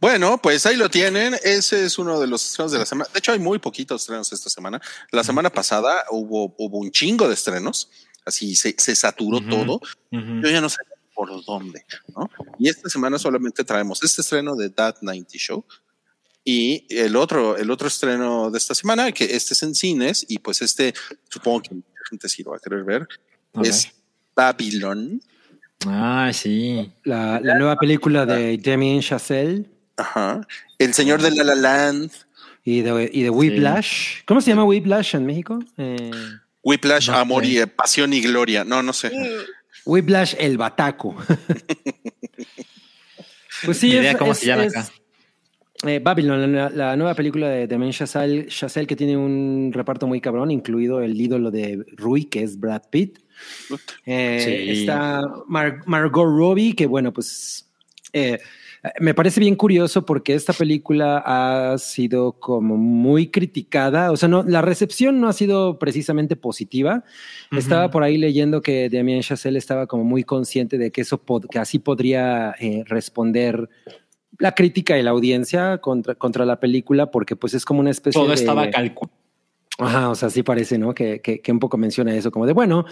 Bueno, 0.00 0.38
pues 0.42 0.66
ahí 0.66 0.76
lo 0.76 0.88
tienen. 0.90 1.34
Ese 1.44 1.84
es 1.84 1.98
uno 1.98 2.18
de 2.20 2.26
los 2.26 2.44
estrenos 2.44 2.72
de 2.72 2.78
la 2.78 2.86
semana. 2.86 3.08
De 3.12 3.18
hecho, 3.18 3.32
hay 3.32 3.38
muy 3.38 3.58
poquitos 3.58 4.02
estrenos 4.02 4.32
esta 4.32 4.50
semana. 4.50 4.80
La 5.12 5.22
semana 5.24 5.48
pasada 5.50 6.04
hubo, 6.10 6.54
hubo 6.58 6.78
un 6.78 6.90
chingo 6.90 7.28
de 7.28 7.34
estrenos. 7.34 7.88
Así 8.24 8.54
se, 8.56 8.74
se 8.76 8.94
saturó 8.94 9.40
todo. 9.48 9.80
Yo 10.10 10.50
ya 10.50 10.60
no 10.60 10.68
sé 10.68 10.78
por 11.14 11.44
dónde, 11.44 11.84
¿no? 12.16 12.28
Y 12.58 12.68
esta 12.68 12.88
semana 12.88 13.18
solamente 13.18 13.64
traemos 13.64 14.02
este 14.02 14.22
estreno 14.22 14.54
de 14.54 14.70
That 14.70 14.96
90 15.02 15.30
Show 15.38 15.64
y 16.50 16.86
el 16.88 17.14
otro, 17.16 17.58
el 17.58 17.70
otro 17.70 17.88
estreno 17.88 18.50
de 18.50 18.56
esta 18.56 18.74
semana, 18.74 19.12
que 19.12 19.24
este 19.36 19.52
es 19.52 19.62
en 19.62 19.74
cines 19.74 20.24
y 20.28 20.38
pues 20.38 20.62
este, 20.62 20.94
supongo 21.28 21.60
que 21.60 21.74
mucha 21.74 21.86
gente 22.08 22.26
sí 22.28 22.42
lo 22.42 22.52
va 22.52 22.56
a 22.56 22.60
querer 22.60 22.84
ver, 22.84 23.06
es. 23.62 23.92
Babylon. 24.34 25.20
Ah, 25.86 26.30
sí. 26.32 26.90
La, 27.04 27.38
la 27.40 27.58
nueva 27.58 27.76
película 27.76 28.24
de 28.24 28.56
Damien 28.56 29.00
Chazelle 29.02 29.66
Ajá. 29.96 30.40
El 30.78 30.94
señor 30.94 31.20
de 31.20 31.32
La 31.32 31.44
La 31.44 31.54
Land, 31.54 32.10
y 32.64 32.80
de, 32.82 33.10
y 33.12 33.22
de 33.24 33.30
Whiplash. 33.30 34.22
¿Cómo 34.26 34.40
se 34.40 34.50
llama 34.50 34.64
Whiplash 34.64 35.16
en 35.16 35.26
México? 35.26 35.58
Eh, 35.76 36.10
Whiplash, 36.62 37.10
No 37.10 37.16
Amor 37.16 37.44
sé. 37.44 37.50
y 37.50 37.58
eh, 37.58 37.66
Pasión 37.66 38.12
y 38.12 38.20
Gloria. 38.22 38.64
No, 38.64 38.82
no 38.82 38.92
sé. 38.92 39.10
Whiplash, 39.84 40.34
el 40.38 40.56
bataco. 40.56 41.16
pues 43.64 43.78
sí, 43.78 43.96
es, 43.96 44.16
cómo 44.16 44.32
es- 44.32 44.38
se 44.38 44.46
llama 44.46 44.64
es, 44.64 44.76
acá. 44.76 44.88
Eh, 45.86 46.00
Babylon, 46.02 46.52
la, 46.52 46.70
la 46.70 46.96
nueva 46.96 47.14
película 47.14 47.48
de 47.48 47.66
Damien 47.66 47.92
Chazelle, 47.92 48.46
Chazelle 48.48 48.86
que 48.86 48.96
tiene 48.96 49.16
un 49.16 49.70
reparto 49.72 50.06
muy 50.06 50.20
cabrón, 50.20 50.50
incluido 50.50 51.00
el 51.00 51.20
ídolo 51.20 51.50
de 51.50 51.84
Rui, 51.96 52.24
que 52.24 52.42
es 52.42 52.58
Brad 52.58 52.82
Pitt. 52.90 53.18
Eh, 54.06 54.40
Sí. 54.74 54.80
Está 54.80 55.22
Mar- 55.46 55.80
Margot 55.86 56.24
Robbie, 56.26 56.74
que 56.74 56.86
bueno, 56.86 57.12
pues 57.12 57.70
eh, 58.12 58.38
me 59.00 59.12
parece 59.14 59.38
bien 59.40 59.54
curioso 59.56 60.04
porque 60.06 60.34
esta 60.34 60.52
película 60.52 61.22
ha 61.24 61.76
sido 61.78 62.32
como 62.32 62.76
muy 62.76 63.28
criticada. 63.30 64.10
O 64.12 64.16
sea, 64.16 64.28
no, 64.28 64.42
la 64.44 64.62
recepción 64.62 65.20
no 65.20 65.28
ha 65.28 65.32
sido 65.32 65.78
precisamente 65.78 66.36
positiva. 66.36 67.04
Estaba 67.52 67.90
por 67.90 68.02
ahí 68.02 68.18
leyendo 68.18 68.62
que 68.62 68.88
Damien 68.88 69.20
Chazelle 69.22 69.58
estaba 69.58 69.86
como 69.86 70.04
muy 70.04 70.22
consciente 70.24 70.78
de 70.78 70.90
que 70.90 71.00
eso 71.02 71.20
pod- 71.24 71.48
que 71.48 71.58
así 71.58 71.78
podría 71.78 72.54
eh, 72.60 72.82
responder 72.86 73.68
la 74.38 74.52
crítica 74.52 74.98
y 74.98 75.02
la 75.02 75.10
audiencia 75.10 75.78
contra, 75.78 76.14
contra 76.14 76.44
la 76.44 76.60
película, 76.60 77.10
porque 77.10 77.36
pues 77.36 77.54
es 77.54 77.64
como 77.64 77.80
una 77.80 77.90
especie 77.90 78.20
Todo 78.20 78.28
de... 78.28 78.34
estaba 78.34 78.70
calculado. 78.70 79.16
Ajá, 79.80 80.10
o 80.10 80.16
sea, 80.16 80.28
sí 80.28 80.42
parece, 80.42 80.76
¿no? 80.76 80.92
Que, 80.92 81.20
que, 81.20 81.40
que 81.40 81.52
un 81.52 81.60
poco 81.60 81.76
menciona 81.76 82.12
eso, 82.12 82.32
como 82.32 82.46
de, 82.46 82.52
bueno, 82.52 82.84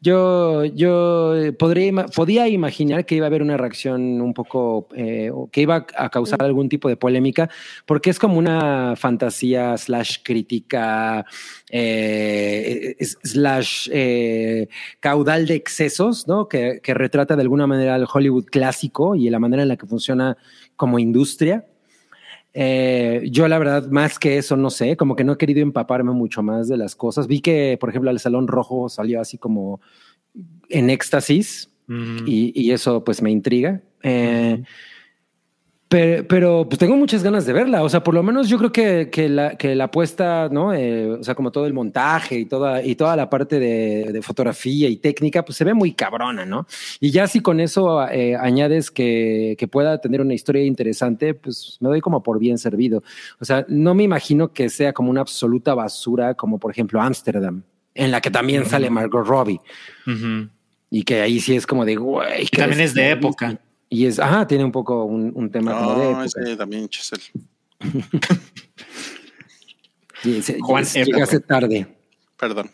yo, 0.00 0.64
yo 0.64 1.34
podría, 1.56 2.06
podía 2.06 2.48
imaginar 2.48 3.06
que 3.06 3.14
iba 3.14 3.26
a 3.26 3.28
haber 3.28 3.42
una 3.42 3.56
reacción 3.56 4.20
un 4.20 4.34
poco, 4.34 4.88
eh, 4.96 5.30
que 5.52 5.60
iba 5.60 5.86
a 5.96 6.10
causar 6.10 6.42
algún 6.42 6.68
tipo 6.68 6.88
de 6.88 6.96
polémica, 6.96 7.48
porque 7.86 8.10
es 8.10 8.18
como 8.18 8.38
una 8.38 8.94
fantasía 8.96 9.78
slash 9.78 10.18
crítica, 10.24 11.24
eh, 11.70 12.96
slash 12.98 13.88
eh, 13.92 14.66
caudal 14.98 15.46
de 15.46 15.54
excesos, 15.54 16.26
¿no? 16.26 16.48
Que, 16.48 16.80
que 16.82 16.92
retrata 16.92 17.36
de 17.36 17.42
alguna 17.42 17.68
manera 17.68 17.94
el 17.94 18.06
Hollywood 18.12 18.46
clásico 18.46 19.14
y 19.14 19.30
la 19.30 19.38
manera 19.38 19.62
en 19.62 19.68
la 19.68 19.76
que 19.76 19.86
funciona 19.86 20.36
como 20.82 20.98
industria. 20.98 21.64
Eh, 22.54 23.28
yo 23.30 23.46
la 23.46 23.56
verdad, 23.60 23.88
más 23.88 24.18
que 24.18 24.36
eso, 24.36 24.56
no 24.56 24.68
sé, 24.68 24.96
como 24.96 25.14
que 25.14 25.22
no 25.22 25.34
he 25.34 25.38
querido 25.38 25.60
empaparme 25.60 26.10
mucho 26.10 26.42
más 26.42 26.66
de 26.66 26.76
las 26.76 26.96
cosas. 26.96 27.28
Vi 27.28 27.40
que, 27.40 27.78
por 27.78 27.88
ejemplo, 27.88 28.10
el 28.10 28.18
Salón 28.18 28.48
Rojo 28.48 28.88
salió 28.88 29.20
así 29.20 29.38
como 29.38 29.80
en 30.68 30.90
éxtasis 30.90 31.70
y, 32.26 32.52
y 32.60 32.72
eso 32.72 33.04
pues 33.04 33.22
me 33.22 33.30
intriga. 33.30 33.80
Eh, 34.02 34.64
Pero, 35.92 36.26
pero, 36.26 36.66
pues 36.66 36.78
tengo 36.78 36.96
muchas 36.96 37.22
ganas 37.22 37.44
de 37.44 37.52
verla. 37.52 37.82
O 37.82 37.88
sea, 37.90 38.02
por 38.02 38.14
lo 38.14 38.22
menos 38.22 38.48
yo 38.48 38.56
creo 38.56 38.72
que, 38.72 39.10
que 39.12 39.28
la, 39.28 39.56
que 39.58 39.74
la 39.74 39.84
apuesta, 39.84 40.48
¿no? 40.50 40.72
Eh, 40.72 41.10
o 41.20 41.22
sea, 41.22 41.34
como 41.34 41.52
todo 41.52 41.66
el 41.66 41.74
montaje 41.74 42.38
y 42.38 42.46
toda, 42.46 42.82
y 42.82 42.94
toda 42.94 43.14
la 43.14 43.28
parte 43.28 43.60
de, 43.60 44.10
de, 44.10 44.22
fotografía 44.22 44.88
y 44.88 44.96
técnica, 44.96 45.44
pues 45.44 45.58
se 45.58 45.64
ve 45.64 45.74
muy 45.74 45.92
cabrona, 45.92 46.46
¿no? 46.46 46.66
Y 46.98 47.10
ya 47.10 47.26
si 47.26 47.40
con 47.40 47.60
eso 47.60 48.08
eh, 48.08 48.34
añades 48.36 48.90
que, 48.90 49.54
que, 49.58 49.68
pueda 49.68 50.00
tener 50.00 50.22
una 50.22 50.32
historia 50.32 50.64
interesante, 50.64 51.34
pues 51.34 51.76
me 51.80 51.90
doy 51.90 52.00
como 52.00 52.22
por 52.22 52.38
bien 52.38 52.56
servido. 52.56 53.02
O 53.38 53.44
sea, 53.44 53.66
no 53.68 53.94
me 53.94 54.02
imagino 54.02 54.54
que 54.54 54.70
sea 54.70 54.94
como 54.94 55.10
una 55.10 55.20
absoluta 55.20 55.74
basura, 55.74 56.32
como 56.32 56.58
por 56.58 56.70
ejemplo 56.70 57.02
Amsterdam, 57.02 57.64
en 57.94 58.10
la 58.10 58.22
que 58.22 58.30
también 58.30 58.62
uh 58.62 58.64
-huh. 58.64 58.70
sale 58.70 58.88
Margot 58.88 59.26
Robbie. 59.26 59.60
Uh 60.06 60.10
-huh. 60.10 60.48
Y 60.88 61.02
que 61.02 61.20
ahí 61.20 61.38
sí 61.38 61.54
es 61.54 61.66
como 61.66 61.84
de, 61.84 61.96
güey. 61.96 62.46
También 62.46 62.80
es 62.80 62.94
de 62.94 63.10
época. 63.10 63.58
Y 63.92 64.06
es, 64.06 64.18
ajá, 64.18 64.46
tiene 64.46 64.64
un 64.64 64.72
poco 64.72 65.04
un, 65.04 65.30
un 65.34 65.50
tema 65.50 65.72
no, 65.72 65.78
como 65.80 66.00
de 66.00 66.10
época. 66.12 66.24
ese 66.24 66.56
también, 66.56 66.88
Chesel. 66.88 67.20
Juan 70.62 70.84
Llegaste 70.84 71.40
tarde. 71.40 71.86
Perdón. 72.38 72.70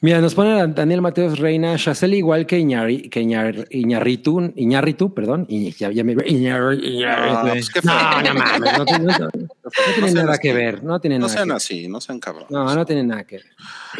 Mira, 0.00 0.20
nos 0.20 0.34
pone 0.34 0.66
Daniel 0.74 1.00
Mateos 1.00 1.38
Reina, 1.38 1.76
Chacel 1.76 2.14
igual 2.14 2.44
que, 2.44 2.58
Iñari, 2.58 3.08
que 3.08 3.20
Iñar, 3.20 3.68
Iñarritu, 3.70 4.52
Iñarritu, 4.56 5.14
perdón. 5.14 5.46
Iñ, 5.48 5.72
ya, 5.78 5.92
ya 5.92 6.02
me 6.02 6.16
Iñar, 6.26 6.74
Iñar, 6.74 7.44
no, 7.44 7.52
pues 7.52 7.70
no, 7.84 8.22
no 8.22 8.34
mames, 8.34 8.78
no, 8.78 8.84
tiene, 8.84 9.04
no, 9.04 9.18
no 9.18 9.30
tiene 9.94 10.12
nada 10.14 10.32
así. 10.32 10.40
que 10.40 10.52
ver. 10.52 10.82
No, 10.82 11.00
tiene 11.00 11.20
no 11.20 11.26
nada 11.26 11.36
sean 11.38 11.50
que 11.50 11.54
así, 11.54 11.86
no 11.86 12.00
sean 12.00 12.18
cabrones. 12.18 12.50
No, 12.50 12.74
no 12.74 12.84
tiene 12.84 13.04
nada 13.04 13.24
que 13.24 13.36
ver. 13.36 13.46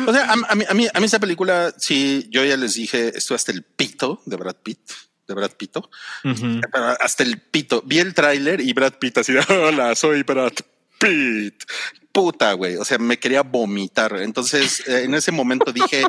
O 0.09 0.13
sea, 0.13 0.25
a, 0.25 0.33
a, 0.33 0.55
mí, 0.57 0.65
a, 0.69 0.75
mí, 0.75 0.89
a 0.93 0.99
mí 0.99 1.07
esa 1.07 1.21
película, 1.21 1.73
sí, 1.77 2.27
yo 2.31 2.45
ya 2.45 2.57
les 2.57 2.75
dije, 2.75 3.17
esto 3.17 3.37
hasta 3.37 3.53
el 3.53 3.63
pito 3.63 4.23
de 4.27 4.35
Brad 4.37 4.57
Pitt 4.57 4.81
de 5.29 5.35
Brad. 5.35 5.53
Uh 5.53 6.31
-huh. 6.31 6.61
Pero 6.73 6.87
hasta 7.01 7.23
el 7.23 7.39
pito. 7.39 7.83
Vi 7.87 7.99
el 7.99 8.15
tráiler 8.15 8.61
y 8.61 8.73
Brad 8.73 8.95
Pitt 8.95 9.19
así, 9.19 9.35
hola, 9.49 9.95
soy 9.95 10.23
Brad 10.23 10.55
Pitt. 10.99 11.65
Puta, 12.19 12.53
güey. 12.55 12.75
O 12.75 12.85
sea, 12.85 12.99
me 12.99 13.17
quería 13.17 13.43
vomitar. 13.43 14.17
Entonces, 14.21 14.83
eh, 14.89 15.05
en 15.05 15.15
ese 15.15 15.31
momento 15.31 15.73
dije, 15.73 16.03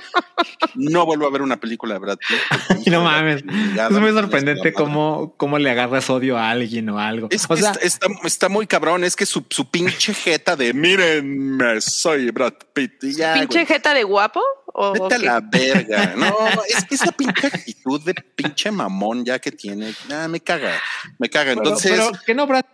no 0.73 1.05
vuelvo 1.05 1.27
a 1.27 1.29
ver 1.29 1.43
una 1.43 1.57
película 1.57 1.93
de 1.93 1.99
Brad 1.99 2.17
Pitt. 2.17 2.87
no 2.87 3.03
mames. 3.03 3.43
Es 3.43 3.91
muy 3.91 4.11
sorprendente 4.11 4.73
cómo, 4.73 5.35
cómo 5.37 5.59
le 5.59 5.69
agarras 5.69 6.09
odio 6.09 6.35
a 6.35 6.49
alguien 6.49 6.89
o 6.89 6.99
algo. 6.99 7.27
Es 7.29 7.45
o 7.47 7.55
sea, 7.55 7.73
está, 7.73 7.85
está, 7.85 8.07
está, 8.23 8.49
muy 8.49 8.65
cabrón. 8.65 9.03
Es 9.03 9.15
que 9.15 9.27
su, 9.27 9.45
su 9.51 9.69
pinche 9.69 10.15
jeta 10.15 10.55
de 10.55 10.73
mírenme, 10.73 11.79
soy 11.79 12.31
Brad 12.31 12.53
Pitt. 12.73 13.03
Y 13.03 13.13
ya, 13.13 13.35
¿Pinche 13.35 13.59
güey. 13.59 13.65
jeta 13.67 13.93
de 13.93 14.03
guapo? 14.03 14.41
¿O 14.73 14.93
Vete 14.93 15.13
a 15.13 15.19
la 15.19 15.41
verga. 15.41 16.13
No, 16.17 16.35
es 16.67 16.85
que 16.85 16.95
esa 16.95 17.11
pinche 17.11 17.47
actitud 17.47 18.01
de 18.01 18.15
pinche 18.15 18.71
mamón 18.71 19.25
ya 19.25 19.37
que 19.37 19.51
tiene, 19.51 19.93
ah, 20.11 20.27
me 20.27 20.39
caga, 20.39 20.73
me 21.19 21.29
caga. 21.29 21.51
Entonces, 21.51 21.91
pero, 21.91 22.09
pero 22.11 22.23
que 22.25 22.33
no, 22.33 22.47
Brad 22.47 22.65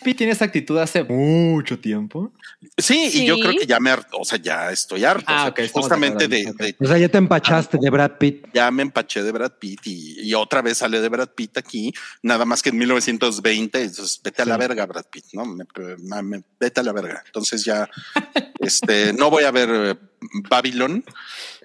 Pitt 0.00 0.16
tiene 0.18 0.32
esa 0.32 0.44
actitud 0.46 0.78
hace 0.78 1.04
mucho 1.04 1.78
tiempo. 1.78 2.32
Sí, 2.76 3.10
Sí. 3.10 3.22
y 3.22 3.26
yo 3.26 3.38
creo 3.38 3.52
que 3.58 3.66
ya 3.66 3.78
me 3.80 3.90
harto, 3.90 4.18
o 4.18 4.24
sea, 4.24 4.38
ya 4.38 4.70
estoy 4.70 5.04
harto. 5.04 5.24
Ah, 5.28 5.34
o 5.34 5.40
sea, 5.42 5.50
ok, 5.50 5.58
estamos 5.60 5.84
justamente 5.86 6.28
de 6.28 6.36
de, 6.36 6.42
acuerdo, 6.48 6.64
de- 6.66 6.76
O 6.84 6.88
sea, 6.88 6.98
ya 6.98 7.08
te 7.08 7.18
empachaste 7.18 7.78
de 7.80 7.90
Brad 7.90 8.12
Pitt. 8.18 8.46
ya 8.52 8.70
me 8.70 8.82
empaché 8.82 9.22
de 9.22 9.32
Brad 9.32 9.52
Pitt 9.58 9.80
y, 9.86 10.20
y 10.28 10.34
otra 10.34 10.60
vez 10.62 10.78
sale 10.78 11.00
de 11.00 11.08
Brad 11.08 11.28
Pitt 11.34 11.56
aquí, 11.58 11.92
nada 12.22 12.44
más 12.44 12.62
que 12.62 12.70
en 12.70 12.78
1920. 12.78 13.80
Entonces, 13.82 14.20
vete 14.22 14.42
a 14.42 14.44
la 14.46 14.56
verga, 14.56 14.86
Brad 14.86 15.06
Pitt, 15.10 15.26
no 15.32 15.44
me, 15.44 15.64
me- 15.98 16.22
me- 16.22 16.42
vete 16.58 16.80
a 16.80 16.82
la 16.82 16.92
verga. 16.92 17.22
Entonces, 17.26 17.64
ya 17.64 17.88
este 18.60 19.12
no 19.12 19.30
voy 19.30 19.44
a 19.44 19.50
ver 19.50 19.68
eh, 19.72 19.94
Babylon. 20.48 21.04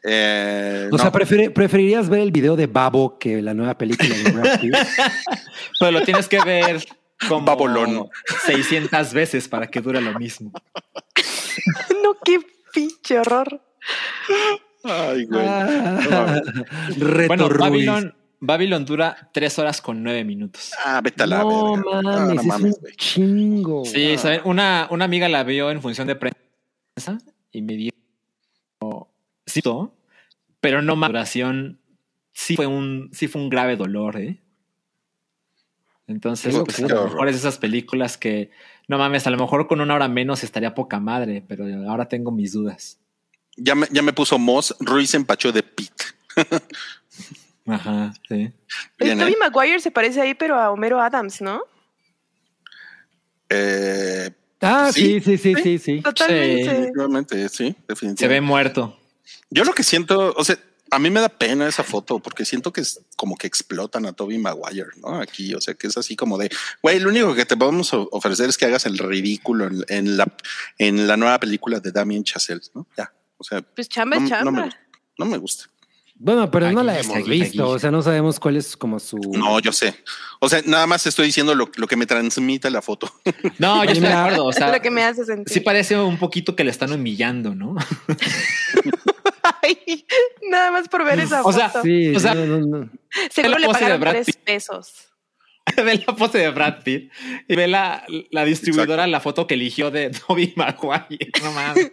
Eh, 0.07 0.87
O 0.91 0.97
no. 0.97 1.01
sea, 1.01 1.11
preferirías 1.11 2.09
ver 2.09 2.19
el 2.19 2.31
video 2.31 2.55
de 2.55 2.67
Babo 2.67 3.17
que 3.17 3.41
la 3.41 3.53
nueva 3.53 3.77
película 3.77 4.15
de 4.15 4.31
Brad 4.31 4.59
Pitt. 4.61 4.73
Pero 5.79 5.91
lo 5.91 6.01
tienes 6.03 6.27
que 6.27 6.41
ver 6.43 6.85
como 7.29 7.45
Babolón. 7.45 8.09
600 8.45 9.13
veces 9.13 9.47
para 9.47 9.67
que 9.67 9.81
dure 9.81 10.01
lo 10.01 10.17
mismo. 10.19 10.51
No, 12.03 12.15
qué 12.23 12.39
pinche 12.73 13.17
horror. 13.17 13.61
Ay, 14.83 15.25
güey. 15.25 15.45
Ah, 15.47 16.41
Bueno. 17.27 17.49
Babylon, 17.49 18.15
Babylon 18.39 18.85
dura 18.85 19.29
3 19.33 19.59
horas 19.59 19.81
con 19.81 20.03
9 20.03 20.23
minutos. 20.25 20.71
Ah, 20.85 21.01
vete 21.03 21.23
a 21.23 21.27
la 21.27 21.39
No 21.39 21.75
verga. 21.75 22.01
mames, 22.01 22.35
no 22.35 22.41
es 22.41 22.45
mames, 22.45 22.75
un 22.75 22.81
güey. 22.81 22.95
chingo. 22.95 23.85
Sí, 23.85 24.17
¿saben? 24.17 24.41
Una, 24.43 24.87
una 24.91 25.05
amiga 25.05 25.29
la 25.29 25.43
vio 25.43 25.71
en 25.71 25.81
función 25.81 26.07
de 26.07 26.15
prensa 26.17 27.17
y 27.51 27.61
me 27.61 27.73
dijo, 27.75 29.09
sí, 29.45 29.61
pero 30.59 30.81
no 30.81 30.95
más 30.95 31.09
duración. 31.09 31.79
Sí 32.33 32.55
fue 32.55 32.67
un, 32.67 33.09
sí 33.13 33.27
fue 33.27 33.41
un 33.41 33.49
grave 33.49 33.77
dolor, 33.77 34.17
¿eh? 34.17 34.41
Entonces, 36.07 36.55
pues, 36.63 36.79
a 36.83 36.87
lo 36.87 37.05
mejor 37.05 37.27
es 37.29 37.35
esas 37.35 37.57
películas 37.57 38.17
que, 38.17 38.51
no 38.87 38.97
mames, 38.97 39.25
a 39.25 39.31
lo 39.31 39.37
mejor 39.37 39.67
con 39.67 39.81
una 39.81 39.95
hora 39.95 40.07
menos 40.07 40.43
estaría 40.43 40.75
poca 40.75 40.99
madre, 40.99 41.43
pero 41.47 41.65
ahora 41.89 42.07
tengo 42.07 42.31
mis 42.31 42.53
dudas. 42.53 42.99
Ya 43.57 43.73
me, 43.73 43.87
ya 43.91 44.01
me 44.01 44.13
puso 44.13 44.37
Moss, 44.37 44.75
Ruiz 44.79 45.13
empachó 45.15 45.51
de 45.51 45.63
Pitt. 45.63 45.93
Ajá, 47.65 48.13
sí. 48.29 48.35
El 48.35 48.53
Bien, 48.99 49.17
Toby 49.19 49.31
¿eh? 49.33 49.37
Maguire 49.39 49.79
se 49.79 49.89
parece 49.89 50.21
ahí, 50.21 50.35
pero 50.35 50.59
a 50.59 50.69
Homero 50.71 51.01
Adams, 51.01 51.41
¿no? 51.41 51.63
Eh, 53.49 54.29
Ah, 54.61 54.89
sí, 54.91 55.19
Sí, 55.21 55.37
sí, 55.37 55.55
sí, 55.55 55.61
sí, 55.61 55.77
sí. 55.79 56.01
Totalmente. 56.01 56.73
definitivamente, 56.73 57.49
sí, 57.49 57.55
Se 57.55 57.75
definitivamente. 57.87 58.27
ve 58.27 58.41
muerto. 58.41 58.99
Yo 59.49 59.63
lo 59.63 59.73
que 59.73 59.83
siento, 59.83 60.33
o 60.35 60.43
sea, 60.43 60.57
a 60.91 60.99
mí 60.99 61.09
me 61.09 61.19
da 61.19 61.29
pena 61.29 61.67
esa 61.67 61.83
foto 61.83 62.19
porque 62.19 62.45
siento 62.45 62.71
que 62.71 62.81
es 62.81 63.01
como 63.17 63.35
que 63.37 63.47
explotan 63.47 64.05
a 64.05 64.13
Toby 64.13 64.37
Maguire, 64.37 64.89
¿no? 65.01 65.19
Aquí, 65.19 65.53
o 65.55 65.61
sea, 65.61 65.73
que 65.73 65.87
es 65.87 65.97
así 65.97 66.15
como 66.15 66.37
de, 66.37 66.49
güey, 66.81 66.99
lo 66.99 67.09
único 67.09 67.33
que 67.35 67.45
te 67.45 67.57
podemos 67.57 67.93
o- 67.93 68.07
ofrecer 68.11 68.49
es 68.49 68.57
que 68.57 68.65
hagas 68.65 68.85
el 68.85 68.97
ridículo 68.97 69.65
en, 69.67 69.83
en 69.89 70.17
la, 70.17 70.25
en 70.77 71.07
la 71.07 71.17
nueva 71.17 71.39
película 71.39 71.79
de 71.79 71.91
Damien 71.91 72.23
Chazelle, 72.23 72.61
¿no? 72.73 72.87
Ya, 72.97 73.11
o 73.37 73.43
sea, 73.43 73.61
Pues 73.61 73.89
chamba 73.89 74.17
no, 74.19 74.23
es 74.25 74.29
chamba. 74.29 74.51
no 74.51 74.51
me, 74.51 74.63
gusta, 74.65 74.79
no 75.17 75.25
me 75.25 75.37
gusta. 75.37 75.65
Bueno, 76.17 76.49
pero 76.49 76.71
no 76.71 76.81
la 76.81 76.97
hemos 76.97 77.13
aquí, 77.17 77.29
visto. 77.29 77.63
aquí. 77.63 77.73
O 77.73 77.77
sea, 77.77 77.91
no 77.91 78.01
sabemos 78.01 78.39
cuál 78.39 78.55
es 78.55 78.77
como 78.77 79.01
su. 79.01 79.17
No, 79.33 79.59
yo 79.59 79.73
sé. 79.73 80.01
O 80.39 80.47
sea, 80.47 80.61
nada 80.65 80.87
más 80.87 81.05
estoy 81.05 81.25
diciendo 81.25 81.53
lo, 81.55 81.69
lo 81.75 81.87
que 81.87 81.97
me 81.97 82.05
transmite 82.05 82.69
la 82.69 82.81
foto. 82.81 83.11
No, 83.59 83.83
yo 83.83 83.91
estoy 83.91 84.07
de 84.07 84.13
acuerdo. 84.13 84.45
O 84.45 84.49
es 84.51 84.55
sea, 84.55 84.71
lo 84.71 84.81
que 84.81 84.89
me 84.91 85.03
hace 85.03 85.25
sentir. 85.25 85.53
sí 85.53 85.59
parece 85.59 85.99
un 85.99 86.17
poquito 86.17 86.55
que 86.55 86.63
le 86.63 86.71
están 86.71 86.93
humillando, 86.93 87.53
¿no? 87.53 87.75
Nada 90.49 90.71
más 90.71 90.87
por 90.87 91.03
ver 91.05 91.19
esa 91.19 91.41
O 91.43 91.51
sea, 91.51 91.69
foto. 91.69 91.83
Sí, 91.83 92.15
O 92.15 92.19
sea- 92.19 92.33
no, 92.33 92.45
no, 92.45 92.59
no. 92.59 92.89
Seguro 93.31 93.57
le 93.59 93.67
pagaron 93.67 93.99
tres 94.01 94.25
Pitt. 94.27 94.37
pesos. 94.43 94.93
ve 95.77 95.95
la 96.05 96.15
pose 96.15 96.37
de 96.37 96.49
Brad 96.51 96.83
Pitt 96.83 97.11
y 97.47 97.55
ve 97.55 97.67
la, 97.67 98.05
la 98.29 98.45
distribuidora 98.45 99.07
la 99.07 99.19
foto 99.19 99.47
que 99.47 99.55
eligió 99.55 99.89
de 99.89 100.09
Toby 100.27 100.53
Maguire. 100.55 101.31
No 101.43 101.51
mames. 101.53 101.91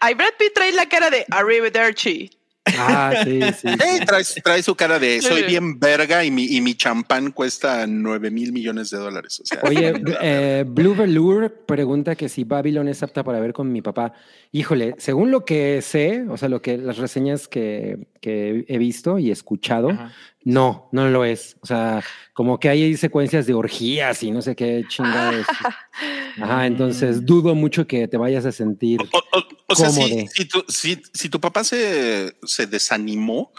Ay, 0.00 0.14
Brad 0.14 0.34
Pitt 0.38 0.52
trae 0.54 0.72
la 0.72 0.86
cara 0.88 1.08
de 1.10 1.24
Arrivederci. 1.30 2.30
Ah, 2.66 3.22
sí, 3.24 3.40
sí. 3.60 3.68
Eh, 3.84 4.00
trae, 4.06 4.24
trae 4.42 4.62
su 4.62 4.74
cara 4.74 4.98
de 4.98 5.20
soy 5.20 5.42
bien 5.42 5.78
verga 5.78 6.24
y 6.24 6.30
mi, 6.30 6.44
y 6.44 6.60
mi 6.60 6.74
champán 6.74 7.32
cuesta 7.32 7.86
nueve 7.86 8.30
mil 8.30 8.52
millones 8.52 8.90
de 8.90 8.98
dólares. 8.98 9.40
O 9.40 9.46
sea, 9.46 9.60
Oye, 9.62 9.92
eh, 10.20 10.64
Blue 10.66 10.94
Velour 10.94 11.52
pregunta 11.66 12.14
que 12.14 12.28
si 12.28 12.44
Babylon 12.44 12.88
es 12.88 13.02
apta 13.02 13.22
para 13.22 13.40
ver 13.40 13.52
con 13.52 13.70
mi 13.70 13.82
papá. 13.82 14.14
Híjole, 14.52 14.94
según 14.98 15.30
lo 15.30 15.44
que 15.44 15.82
sé, 15.82 16.24
o 16.28 16.36
sea, 16.36 16.48
lo 16.48 16.62
que 16.62 16.78
las 16.78 16.98
reseñas 16.98 17.48
que, 17.48 18.06
que 18.20 18.64
he 18.68 18.78
visto 18.78 19.18
y 19.18 19.30
escuchado, 19.30 19.90
Ajá. 19.90 20.12
No, 20.44 20.88
no 20.92 21.08
lo 21.08 21.24
es. 21.24 21.56
O 21.62 21.66
sea, 21.66 22.02
como 22.32 22.60
que 22.60 22.68
hay 22.68 22.96
secuencias 22.96 23.46
de 23.46 23.54
orgías 23.54 24.22
y 24.22 24.30
no 24.30 24.42
sé 24.42 24.54
qué 24.54 24.84
chingados. 24.88 25.46
Ajá, 26.40 26.66
entonces 26.66 27.24
dudo 27.24 27.54
mucho 27.54 27.86
que 27.86 28.08
te 28.08 28.16
vayas 28.16 28.44
a 28.44 28.52
sentir. 28.52 29.00
O, 29.00 29.18
o- 29.38 29.44
o 29.68 29.74
sea, 29.74 29.90
si, 30.34 30.44
tu, 30.46 30.64
si- 30.68 31.02
si 31.12 31.28
tu 31.28 31.40
papá 31.40 31.64
se, 31.64 32.36
se 32.44 32.66
desanimó 32.66 33.52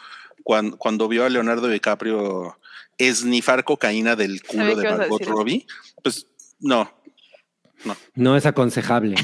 cuando, 0.44 0.78
cuando 0.78 1.08
vio 1.08 1.26
a 1.26 1.30
Leonardo 1.30 1.68
DiCaprio 1.68 2.58
esnifar 2.98 3.64
cocaína 3.64 4.16
del 4.16 4.42
culo 4.44 4.76
de 4.76 4.84
Margot. 5.00 5.22
Robbie, 5.26 5.66
pues 6.04 6.28
no, 6.60 6.90
No 8.16 8.38
es 8.38 8.46
aconsejable. 8.46 9.16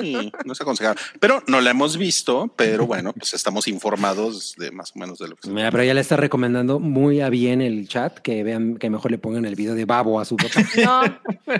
Sí, 0.00 0.32
no 0.44 0.52
es 0.52 0.60
aconsejable. 0.60 1.00
Pero 1.20 1.42
no 1.46 1.60
la 1.60 1.70
hemos 1.70 1.96
visto, 1.96 2.52
pero 2.56 2.86
bueno, 2.86 3.12
pues 3.12 3.34
estamos 3.34 3.68
informados 3.68 4.54
de 4.58 4.70
más 4.70 4.92
o 4.94 4.98
menos 4.98 5.18
de 5.18 5.28
lo 5.28 5.36
que 5.36 5.42
se 5.48 5.50
Mira, 5.52 5.70
pero 5.70 5.84
ya 5.84 5.94
le 5.94 6.00
está 6.00 6.16
recomendando 6.16 6.78
muy 6.80 7.20
a 7.20 7.28
bien 7.30 7.60
el 7.60 7.88
chat 7.88 8.18
que 8.18 8.42
vean 8.44 8.76
que 8.76 8.90
mejor 8.90 9.10
le 9.10 9.18
pongan 9.18 9.44
el 9.44 9.54
video 9.54 9.74
de 9.74 9.84
Babo 9.84 10.20
a 10.20 10.24
su 10.24 10.36
papá. 10.36 10.48
No, 10.84 11.02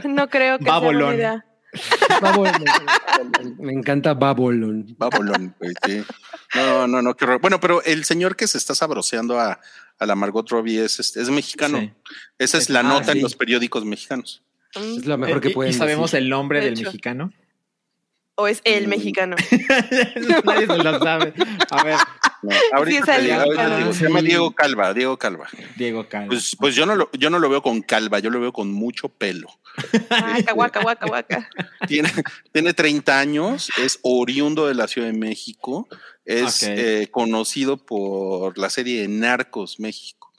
no 0.09 0.29
creo 0.29 0.59
que 0.59 0.65
sea 0.65 0.73
Babolón. 0.75 1.01
buena 1.03 1.15
idea. 1.17 1.45
Babo, 2.23 2.45
me, 3.59 3.73
encanta 3.73 4.15
Babolón. 4.15 4.95
Babolón, 4.99 5.55
güey, 5.61 5.75
sí. 5.87 6.03
No, 6.55 6.87
no, 6.89 7.03
no, 7.03 7.15
qué 7.15 7.25
horror. 7.27 7.41
Bueno, 7.41 7.61
pero 7.61 7.83
el 7.85 8.05
señor 8.05 8.37
que 8.37 8.47
se 8.47 8.57
está 8.59 8.75
sabroseando 8.75 9.39
a, 9.39 9.61
a 9.99 10.07
la 10.07 10.15
Margot 10.15 10.49
Robbie 10.49 10.83
es, 10.85 10.99
este, 10.99 11.21
es 11.21 11.29
mexicano. 11.31 11.79
Sí. 11.79 11.93
Esa 12.39 12.57
es 12.59 12.71
la 12.71 12.81
Ah, 12.81 12.85
nota 12.85 13.13
sí. 13.13 13.19
en 13.19 13.23
los 13.23 13.37
periódicos 13.37 13.85
mexicanos. 13.85 14.43
Es 14.75 15.05
lo 15.07 15.19
mejor 15.19 15.39
Eh, 15.39 15.41
que 15.43 15.51
pueden 15.51 15.73
y 15.73 15.77
sabemos 15.77 16.11
decir. 16.13 16.25
el 16.25 16.31
nombre 16.31 16.61
De 16.61 16.65
del 16.67 16.75
hecho. 16.75 16.85
mexicano. 16.85 17.33
O 18.39 18.47
es 18.47 18.61
el 18.65 18.87
mexicano? 18.89 19.35
Nadie 20.45 20.67
se 20.67 20.77
lo 20.79 20.99
sabe. 21.01 21.35
A 21.71 21.83
ver, 21.83 21.97
No, 22.43 22.55
ahorita 22.73 22.99
es 23.01 23.05
te 23.07 23.17
el 23.17 23.23
digo, 23.25 23.35
ahorita 23.35 23.45
te 23.45 23.69
mexicano. 23.69 23.79
digo, 23.79 23.93
se 23.93 24.05
llama 24.05 24.21
Sí. 24.21 24.27
Diego 24.27 24.55
Calva, 24.55 24.95
Diego 24.95 25.19
Calva. 25.19 25.49
Diego 25.77 26.09
Calvo. 26.09 26.29
Pues, 26.29 26.57
pues 26.59 26.75
yo 26.77 26.87
no 26.87 26.95
lo, 26.95 27.11
yo 27.13 27.31
no 27.31 27.41
lo 27.41 27.49
veo 27.51 27.63
con 27.63 27.83
calva, 27.83 28.21
yo 28.21 28.31
lo 28.31 28.41
veo 28.41 28.53
con 28.53 28.73
mucho 28.73 29.09
pelo. 29.09 29.49
Ah, 30.11 30.39
cahuaca, 30.47 30.81
guaca, 30.83 31.07
guaca. 31.07 31.51
Tiene, 31.89 32.11
tiene 32.53 32.73
30 32.75 33.19
años, 33.19 33.71
es 33.77 33.99
oriundo 34.03 34.67
de 34.69 34.75
la 34.75 34.87
Ciudad 34.87 35.09
de 35.09 35.19
México, 35.19 35.89
es 36.25 36.63
eh, 36.63 37.09
conocido 37.11 37.77
por 37.77 38.57
la 38.57 38.71
serie 38.71 39.07
Narcos 39.09 39.81
México. 39.81 40.33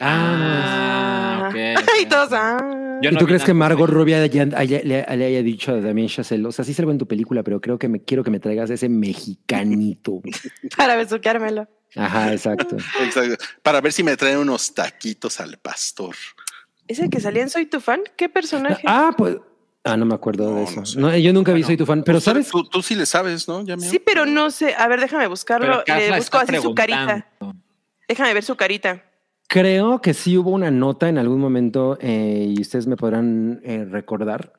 Ah, 0.00 1.48
ok, 1.48 1.54
ok. 1.82 1.90
Y 2.02 2.06
todos, 2.06 2.30
ah. 2.32 2.58
Yo 3.02 3.10
¿Y 3.10 3.12
no 3.14 3.18
tú 3.18 3.26
crees 3.26 3.44
que. 3.44 3.54
Margot 3.54 3.88
Robbie 3.88 4.14
haya- 4.14 4.48
haya- 4.56 4.80
le, 4.84 5.04
le 5.16 5.24
haya 5.26 5.42
dicho 5.42 5.72
a 5.72 5.80
Damien 5.80 6.08
Chazelle? 6.08 6.46
O 6.46 6.52
sea, 6.52 6.64
sí 6.64 6.74
salgo 6.74 6.90
en 6.92 6.98
tu 6.98 7.06
película, 7.06 7.42
pero 7.42 7.60
creo 7.60 7.78
que 7.78 7.88
me 7.88 8.00
quiero 8.02 8.22
que 8.24 8.30
me 8.30 8.40
traigas 8.40 8.70
ese 8.70 8.88
mexicanito. 8.88 10.20
Para 10.76 10.96
besuqueármelo. 10.96 11.68
Ajá, 11.96 12.32
exacto. 12.32 12.76
Exacto. 13.04 13.44
Para 13.62 13.80
ver 13.80 13.92
si 13.92 14.02
me 14.04 14.16
traen 14.16 14.38
unos 14.38 14.72
taquitos 14.74 15.40
al 15.40 15.56
pastor. 15.58 16.14
¿Ese 16.86 17.08
que 17.08 17.20
salía 17.20 17.42
en 17.42 17.50
Soy 17.50 17.66
tu 17.66 17.80
fan? 17.80 18.00
¿Qué 18.16 18.28
personaje? 18.28 18.82
Ah, 18.86 19.12
pues. 19.16 19.36
Ah, 19.82 19.96
no 19.96 20.04
me 20.04 20.14
acuerdo 20.14 20.54
de 20.56 20.64
eso. 20.64 20.80
no 20.80 20.86
sé. 20.86 21.00
No, 21.00 21.16
yo 21.16 21.32
nunca 21.32 21.52
vi 21.52 21.60
Bueno, 21.62 21.66
Soy 21.68 21.76
tu 21.78 21.86
fan, 21.86 22.02
pero 22.04 22.18
Tú- 22.18 22.24
¿sabes? 22.24 22.48
Tú, 22.48 22.62
tú 22.68 22.82
sí 22.82 22.94
le 22.94 23.06
sabes, 23.06 23.48
¿no? 23.48 23.64
Ya 23.64 23.76
sí, 23.78 23.98
pero 23.98 24.26
no 24.26 24.50
sé. 24.50 24.74
A 24.76 24.86
ver, 24.88 25.00
déjame 25.00 25.26
buscarlo. 25.26 25.82
Le 25.86 26.16
busco 26.16 26.38
así 26.38 26.56
su 26.56 26.74
carita. 26.74 27.26
Déjame 28.06 28.34
ver 28.34 28.44
su 28.44 28.56
carita. 28.56 29.04
Creo 29.52 30.00
que 30.00 30.14
sí 30.14 30.38
hubo 30.38 30.50
una 30.50 30.70
nota 30.70 31.08
en 31.08 31.18
algún 31.18 31.40
momento, 31.40 31.98
eh, 32.00 32.54
y 32.56 32.60
ustedes 32.60 32.86
me 32.86 32.96
podrán 32.96 33.60
eh, 33.64 33.84
recordar, 33.84 34.52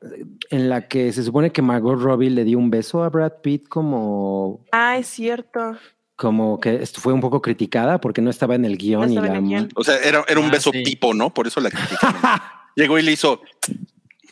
en 0.50 0.68
la 0.68 0.86
que 0.86 1.14
se 1.14 1.22
supone 1.22 1.50
que 1.50 1.62
Margot 1.62 1.98
Robbie 1.98 2.28
le 2.28 2.44
dio 2.44 2.58
un 2.58 2.68
beso 2.70 3.02
a 3.02 3.08
Brad 3.08 3.40
Pitt 3.42 3.68
como, 3.68 4.66
Ah, 4.70 4.98
es 4.98 5.06
cierto. 5.06 5.78
como 6.14 6.60
que 6.60 6.82
esto 6.82 7.00
fue 7.00 7.14
un 7.14 7.22
poco 7.22 7.40
criticada 7.40 8.02
porque 8.02 8.20
no 8.20 8.28
estaba 8.28 8.54
en 8.54 8.66
el 8.66 8.76
guion. 8.76 9.14
No 9.14 9.24
y 9.24 9.26
la 9.26 9.34
el 9.38 9.42
guion. 9.42 9.68
O 9.76 9.82
sea, 9.82 9.96
era, 9.96 10.26
era 10.28 10.38
un 10.40 10.48
Ah, 10.48 10.52
beso 10.52 10.70
sí. 10.70 10.82
pipo, 10.82 11.14
¿no? 11.14 11.32
Por 11.32 11.46
eso 11.46 11.58
la 11.62 11.70
criticaron. 11.70 12.20
Llegó 12.76 12.98
y 12.98 13.02
le 13.02 13.12
hizo. 13.12 13.40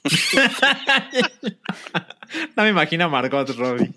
No 2.57 2.63
me 2.63 2.69
imagino 2.69 3.07
a 3.07 3.09
Margot 3.09 3.49
Robbie. 3.57 3.91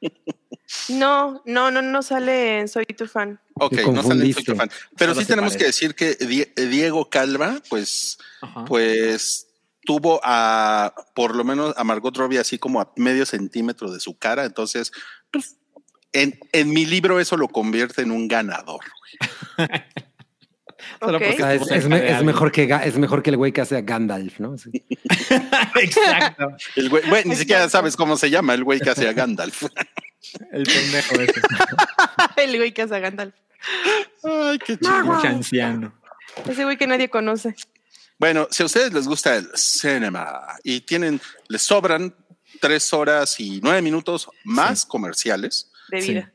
No, 0.88 1.42
no, 1.44 1.70
no, 1.70 1.82
no 1.82 2.02
sale 2.02 2.60
en 2.60 2.68
Soy 2.68 2.84
tu 2.86 3.06
fan. 3.06 3.38
Ok, 3.54 3.72
no 3.72 3.78
sale 3.78 3.84
Soy 3.84 3.94
confundiste. 3.94 4.42
tu 4.44 4.56
fan. 4.56 4.70
Pero 4.96 5.12
Solo 5.14 5.20
sí 5.22 5.26
tenemos 5.28 5.56
que 5.56 5.64
decir 5.64 5.94
que 5.94 6.14
Die- 6.16 6.52
Diego 6.56 7.08
Calva, 7.10 7.60
pues, 7.68 8.18
Ajá. 8.40 8.64
pues 8.64 9.48
tuvo 9.84 10.20
a 10.22 10.94
por 11.14 11.34
lo 11.34 11.42
menos 11.44 11.74
a 11.76 11.84
Margot 11.84 12.16
Robbie 12.16 12.38
así 12.38 12.58
como 12.58 12.80
a 12.80 12.92
medio 12.96 13.26
centímetro 13.26 13.90
de 13.92 14.00
su 14.00 14.16
cara. 14.18 14.44
Entonces, 14.44 14.92
pues, 15.30 15.56
en, 16.12 16.38
en 16.52 16.70
mi 16.70 16.86
libro 16.86 17.18
eso 17.20 17.36
lo 17.36 17.48
convierte 17.48 18.02
en 18.02 18.10
un 18.10 18.28
ganador. 18.28 18.80
Sea, 19.56 21.54
es, 21.54 21.70
es 21.70 21.88
me- 21.88 22.22
mejor 22.22 22.52
que, 22.52 22.64
es 22.84 22.96
mejor 22.98 23.22
que 23.22 23.30
el 23.30 23.36
güey 23.36 23.52
que 23.52 23.60
hace 23.60 23.76
a 23.76 23.80
Gandalf, 23.82 24.40
¿no? 24.40 24.56
Sí. 24.58 24.70
Exacto. 25.80 26.48
El 26.76 26.88
güey, 26.90 27.08
güey, 27.08 27.24
ni 27.24 27.36
siquiera 27.36 27.68
sabes 27.68 27.96
cómo 27.96 28.16
se 28.16 28.30
llama 28.30 28.54
el 28.54 28.64
güey 28.64 28.80
que 28.80 28.90
hace 28.90 29.08
a 29.08 29.12
Gandalf. 29.12 29.64
El 30.52 30.64
pendejo 30.64 31.14
ese. 31.16 31.40
El 32.36 32.56
güey 32.56 32.72
que 32.72 32.82
hace 32.82 32.94
a 32.94 32.98
Gandalf. 32.98 33.34
Ay, 34.24 34.58
qué 34.58 34.78
chido. 34.78 35.12
Anciano. 35.12 35.92
Ese 36.48 36.64
güey 36.64 36.76
que 36.76 36.86
nadie 36.86 37.08
conoce. 37.08 37.54
Bueno, 38.18 38.48
si 38.50 38.62
a 38.62 38.66
ustedes 38.66 38.92
les 38.92 39.08
gusta 39.08 39.36
el 39.36 39.50
cinema 39.54 40.40
y 40.62 40.80
tienen, 40.82 41.20
les 41.48 41.62
sobran 41.62 42.14
tres 42.60 42.92
horas 42.92 43.38
y 43.40 43.60
nueve 43.62 43.82
minutos 43.82 44.28
más 44.44 44.86
comerciales, 44.86 45.70
De 45.88 46.00
vida. 46.00 46.32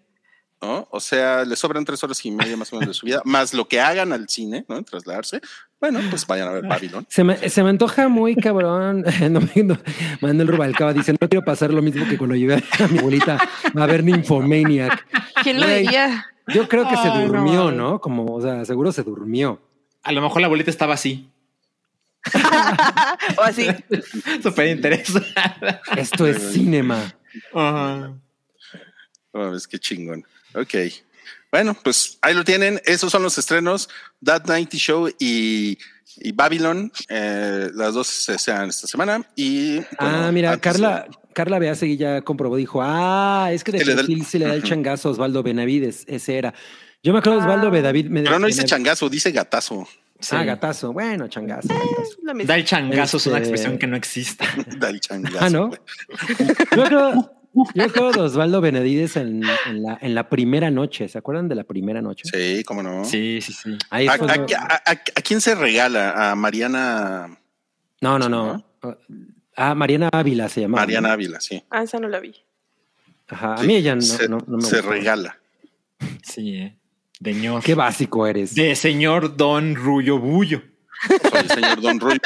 ¿no? 0.62 0.88
O 0.92 1.00
sea, 1.00 1.46
les 1.46 1.60
sobran 1.60 1.86
tres 1.86 2.04
horas 2.04 2.24
y 2.26 2.32
media 2.32 2.58
más 2.58 2.74
o 2.74 2.76
menos 2.76 2.90
de 2.90 2.94
su 3.00 3.06
vida, 3.06 3.22
más 3.24 3.54
lo 3.54 3.68
que 3.68 3.80
hagan 3.80 4.12
al 4.12 4.28
cine, 4.28 4.66
¿no? 4.68 4.78
En 4.78 4.84
trasladarse. 4.84 5.40
Bueno, 5.80 6.00
pues 6.10 6.26
vayan 6.26 6.48
a 6.48 6.52
ver 6.52 6.66
Babylon. 6.66 7.06
Se 7.08 7.24
me, 7.24 7.50
se 7.50 7.64
me 7.64 7.70
antoja 7.70 8.08
muy 8.08 8.36
cabrón. 8.36 9.06
No, 9.30 9.40
no, 9.64 9.78
Manuel 10.22 10.48
Rubalcaba 10.48 10.94
dice: 10.94 11.14
No 11.20 11.30
quiero 11.30 11.46
pasar 11.46 11.72
lo 11.72 11.82
mismo 11.82 12.08
que 12.08 12.18
cuando 12.18 12.36
llevé 12.36 12.64
a 12.80 12.88
mi 12.88 13.00
abuelita 13.00 13.38
a 13.76 13.86
ver 13.86 14.04
Nymphomaniac. 14.04 15.06
¿Quién 15.44 15.60
lo 15.60 15.68
diría? 15.68 16.26
Yo 16.48 16.68
creo 16.68 16.88
que 16.88 16.96
se 16.96 17.10
Ay, 17.10 17.28
durmió. 17.28 17.72
¿no? 17.72 18.00
Como, 18.00 18.26
o 18.34 18.42
sea, 18.42 18.66
seguro 18.66 18.92
se 18.92 19.04
durmió. 19.04 19.62
A 20.04 20.12
lo 20.12 20.22
mejor 20.22 20.42
la 20.42 20.48
abuelita 20.48 20.72
estaba 20.72 20.94
así. 20.94 21.30
o 23.38 23.42
así. 23.42 23.68
Súper 24.44 24.68
interesante. 24.68 25.28
Esto 25.96 26.26
es 26.26 26.54
cinema. 26.54 27.14
Ajá. 27.54 28.14
Oh, 29.32 29.54
es 29.54 29.68
que 29.68 29.78
chingón. 29.78 30.24
Ok. 30.56 30.74
Bueno, 31.52 31.76
pues 31.84 32.18
ahí 32.22 32.34
lo 32.34 32.44
tienen. 32.44 32.82
Esos 32.86 33.12
son 33.12 33.24
los 33.24 33.38
estrenos. 33.38 33.90
That 34.24 34.46
90 34.46 34.78
Show 34.78 35.10
y, 35.20 35.78
y 36.18 36.32
Babylon. 36.34 36.92
eh, 37.10 37.70
las 37.74 37.94
dos 37.94 38.08
se 38.08 38.38
sean 38.38 38.70
esta 38.70 38.88
semana. 38.88 39.24
Y 39.36 39.80
Ah, 39.98 40.30
mira, 40.34 40.52
antes 40.54 40.62
Carla, 40.74 41.06
de- 41.10 41.18
Carla 41.34 41.60
Beasegui 41.60 41.98
ya 41.98 42.22
comprobó, 42.22 42.56
dijo, 42.58 42.82
ah, 42.84 43.50
es 43.52 43.64
que 43.64 43.72
de 43.72 43.80
Que 43.80 43.86
le 43.86 43.96
da 43.96 44.02
el- 44.02 44.08
perfil 44.08 44.26
se 44.26 44.40
le 44.40 44.48
da 44.48 44.54
el 44.56 44.64
changazo 44.64 45.10
a 45.10 45.12
Osvaldo 45.12 45.44
Benavides, 45.44 46.04
ese 46.08 46.38
era. 46.38 46.54
Yo 47.04 47.14
me 47.14 47.20
acuerdo 47.20 47.40
de 47.40 47.46
Osvaldo 47.46 47.68
Ah. 47.68 47.72
Benavides. 47.72 48.12
Pero 48.12 48.40
no 48.40 48.48
dice 48.48 48.66
changazo, 48.66 49.08
dice 49.10 49.32
gatazo. 49.32 49.88
Ah, 50.32 50.44
gatazo. 50.44 50.92
Bueno, 50.94 51.28
changazo. 51.28 51.70
mismo. 52.34 52.44
Da 52.48 52.56
el 52.56 52.66
changazo 52.66 53.18
es 53.18 53.28
una 53.28 53.38
Este- 53.38 53.50
expresión 53.50 53.78
que 53.78 53.86
no 53.88 53.96
existe. 53.96 54.44
Da 54.80 54.90
el 54.90 55.00
changazo. 55.00 55.38
Ah, 55.46 55.50
¿no? 55.52 55.70
Yo 56.76 56.84
creo, 56.86 57.37
yo 57.74 57.88
creo 57.92 58.12
de 58.12 58.20
Osvaldo 58.22 58.62
Benavides 58.62 59.16
en, 59.18 59.42
en 59.68 59.84
la, 59.84 59.98
en 60.02 60.16
la 60.16 60.30
primera 60.30 60.70
noche. 60.72 61.08
¿Se 61.08 61.18
acuerdan 61.18 61.48
de 61.48 61.56
la 61.56 61.64
primera 61.64 62.02
noche? 62.02 62.24
Sí, 62.32 62.64
cómo 62.64 62.84
no. 62.84 63.06
Sí, 63.06 63.40
sí, 63.42 63.54
sí. 63.54 63.78
Ahí 63.90 64.08
¿A, 64.08 64.18
fue 64.18 64.32
a- 64.32 64.36
lo- 64.38 64.44
a- 64.58 64.82
a- 64.86 64.92
a 64.92 65.22
quién 65.22 65.42
se 65.42 65.56
regala? 65.56 66.32
A 66.32 66.36
Mariana, 66.36 67.38
No, 68.02 68.20
no, 68.20 68.30
no. 68.30 68.64
Ah, 69.56 69.74
Mariana 69.74 70.10
Ávila 70.14 70.50
se 70.50 70.62
llamaba. 70.62 70.84
Mariana. 70.84 71.14
Ávila, 71.14 71.40
sí. 71.42 71.64
Ah, 71.70 71.84
esa 71.84 72.00
no 72.00 72.08
la 72.08 72.20
vi. 72.20 72.36
Ajá. 73.28 73.56
A 73.56 73.64
mí 73.64 73.76
ella 73.76 73.96
no, 73.96 74.02
se, 74.02 74.30
no, 74.30 74.38
no 74.48 74.58
me 74.58 74.64
se 74.64 74.78
gustó. 74.78 74.92
regala. 74.92 75.38
Sí, 76.24 76.56
eh. 76.56 76.78
De 77.20 77.34
ñor. 77.34 77.64
Qué 77.64 77.74
básico 77.74 78.28
eres. 78.28 78.54
De 78.54 78.76
señor 78.76 79.36
Don 79.36 79.76
Rullo 79.76 80.20
Bullo. 80.20 80.62
Soy 81.30 81.40
el 81.42 81.50
señor 81.50 81.82
Don 81.82 82.00
Ruy. 82.00 82.20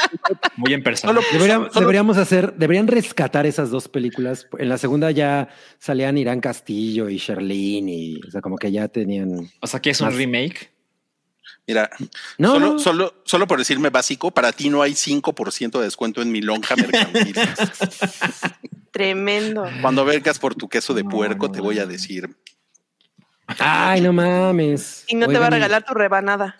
Muy 0.56 0.72
en 0.74 0.82
persona. 0.82 1.12
Solo- 1.12 1.26
Deberíamos, 1.32 1.68
solo- 1.72 1.80
deberíamos 1.80 2.16
hacer, 2.16 2.54
deberían 2.54 2.86
rescatar 2.88 3.44
esas 3.46 3.70
dos 3.70 3.88
películas. 3.88 4.46
En 4.58 4.68
la 4.68 4.78
segunda 4.78 5.10
ya 5.10 5.48
salían 5.78 6.16
Irán 6.18 6.40
Castillo 6.40 7.08
y 7.08 7.18
Sherlyn 7.18 7.88
y, 7.88 8.20
o 8.26 8.30
sea, 8.30 8.40
como 8.40 8.56
que 8.56 8.72
ya 8.72 8.88
tenían. 8.88 9.50
O 9.60 9.66
sea, 9.66 9.80
que 9.80 9.90
es 9.90 10.00
un 10.00 10.10
remake. 10.16 10.70
Mira, 11.66 11.90
No, 12.38 12.52
solo, 12.54 12.72
no. 12.72 12.78
Solo, 12.78 13.14
solo 13.24 13.46
por 13.46 13.58
decirme 13.58 13.90
básico, 13.90 14.30
para 14.32 14.50
ti 14.52 14.68
no 14.68 14.82
hay 14.82 14.92
5% 14.94 15.78
de 15.78 15.84
descuento 15.84 16.20
en 16.22 16.32
mi 16.32 16.40
lonja 16.40 16.74
mercantil. 16.74 17.34
Tremendo. 18.90 19.68
Cuando 19.80 20.04
vengas 20.04 20.38
por 20.38 20.54
tu 20.54 20.68
queso 20.68 20.92
de 20.94 21.02
No, 21.04 21.10
puerco, 21.10 21.46
no, 21.46 21.52
te 21.52 21.60
voy 21.60 21.78
a 21.78 21.86
decir, 21.86 22.28
Ay, 23.58 24.00
no 24.00 24.12
mames. 24.12 25.04
Y 25.08 25.14
no 25.14 25.28
te 25.28 25.38
va 25.38 25.46
a 25.46 25.50
regalar 25.50 25.84
tu 25.84 25.94
rebanada. 25.94 26.56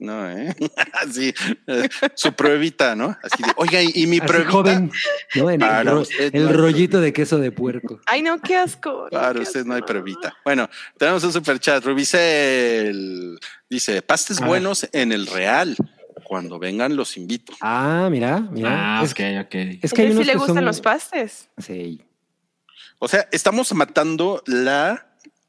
No, 0.00 0.30
¿eh? 0.30 0.54
Así, 0.92 1.34
eh, 1.66 1.88
su 2.14 2.32
pruebita, 2.32 2.94
¿no? 2.94 3.16
Así 3.22 3.42
de, 3.42 3.50
oiga, 3.56 3.82
y, 3.82 3.90
y 3.94 4.06
mi 4.06 4.18
así 4.18 4.26
pruebita. 4.26 4.50
joven, 4.52 4.90
¿no? 5.34 5.50
En 5.50 5.62
el, 5.62 5.68
Para 5.68 5.90
ro- 5.90 6.00
usted 6.00 6.34
el 6.34 6.44
no 6.46 6.52
rollito 6.52 7.00
de 7.00 7.12
queso 7.12 7.38
de 7.38 7.52
puerco. 7.52 8.00
Ay, 8.06 8.22
no, 8.22 8.40
qué 8.40 8.56
asco. 8.56 9.08
Para 9.10 9.34
qué 9.34 9.40
usted 9.40 9.64
no 9.64 9.74
hay 9.74 9.82
pruebita. 9.82 10.34
Bueno, 10.44 10.68
tenemos 10.98 11.22
un 11.24 11.32
super 11.32 11.58
chat. 11.58 11.84
Rubicel 11.84 13.38
dice: 13.68 14.02
Pastes 14.02 14.38
A 14.38 14.40
ver. 14.42 14.48
buenos 14.48 14.88
en 14.92 15.12
el 15.12 15.26
Real. 15.26 15.76
Cuando 16.24 16.58
vengan, 16.58 16.96
los 16.96 17.16
invito. 17.16 17.52
Ah, 17.60 18.08
mira, 18.10 18.40
mira. 18.40 18.98
Ah, 18.98 19.02
es, 19.04 19.12
ok, 19.12 19.20
ok. 19.46 19.54
es 19.82 19.92
que 19.92 20.02
A 20.02 20.04
él 20.06 20.16
sí 20.16 20.24
le 20.24 20.34
gustan 20.34 20.56
son- 20.56 20.64
los 20.64 20.80
pastes. 20.80 21.48
Sí. 21.58 22.02
O 22.98 23.06
sea, 23.06 23.28
estamos 23.30 23.72
matando 23.74 24.42
la 24.46 25.06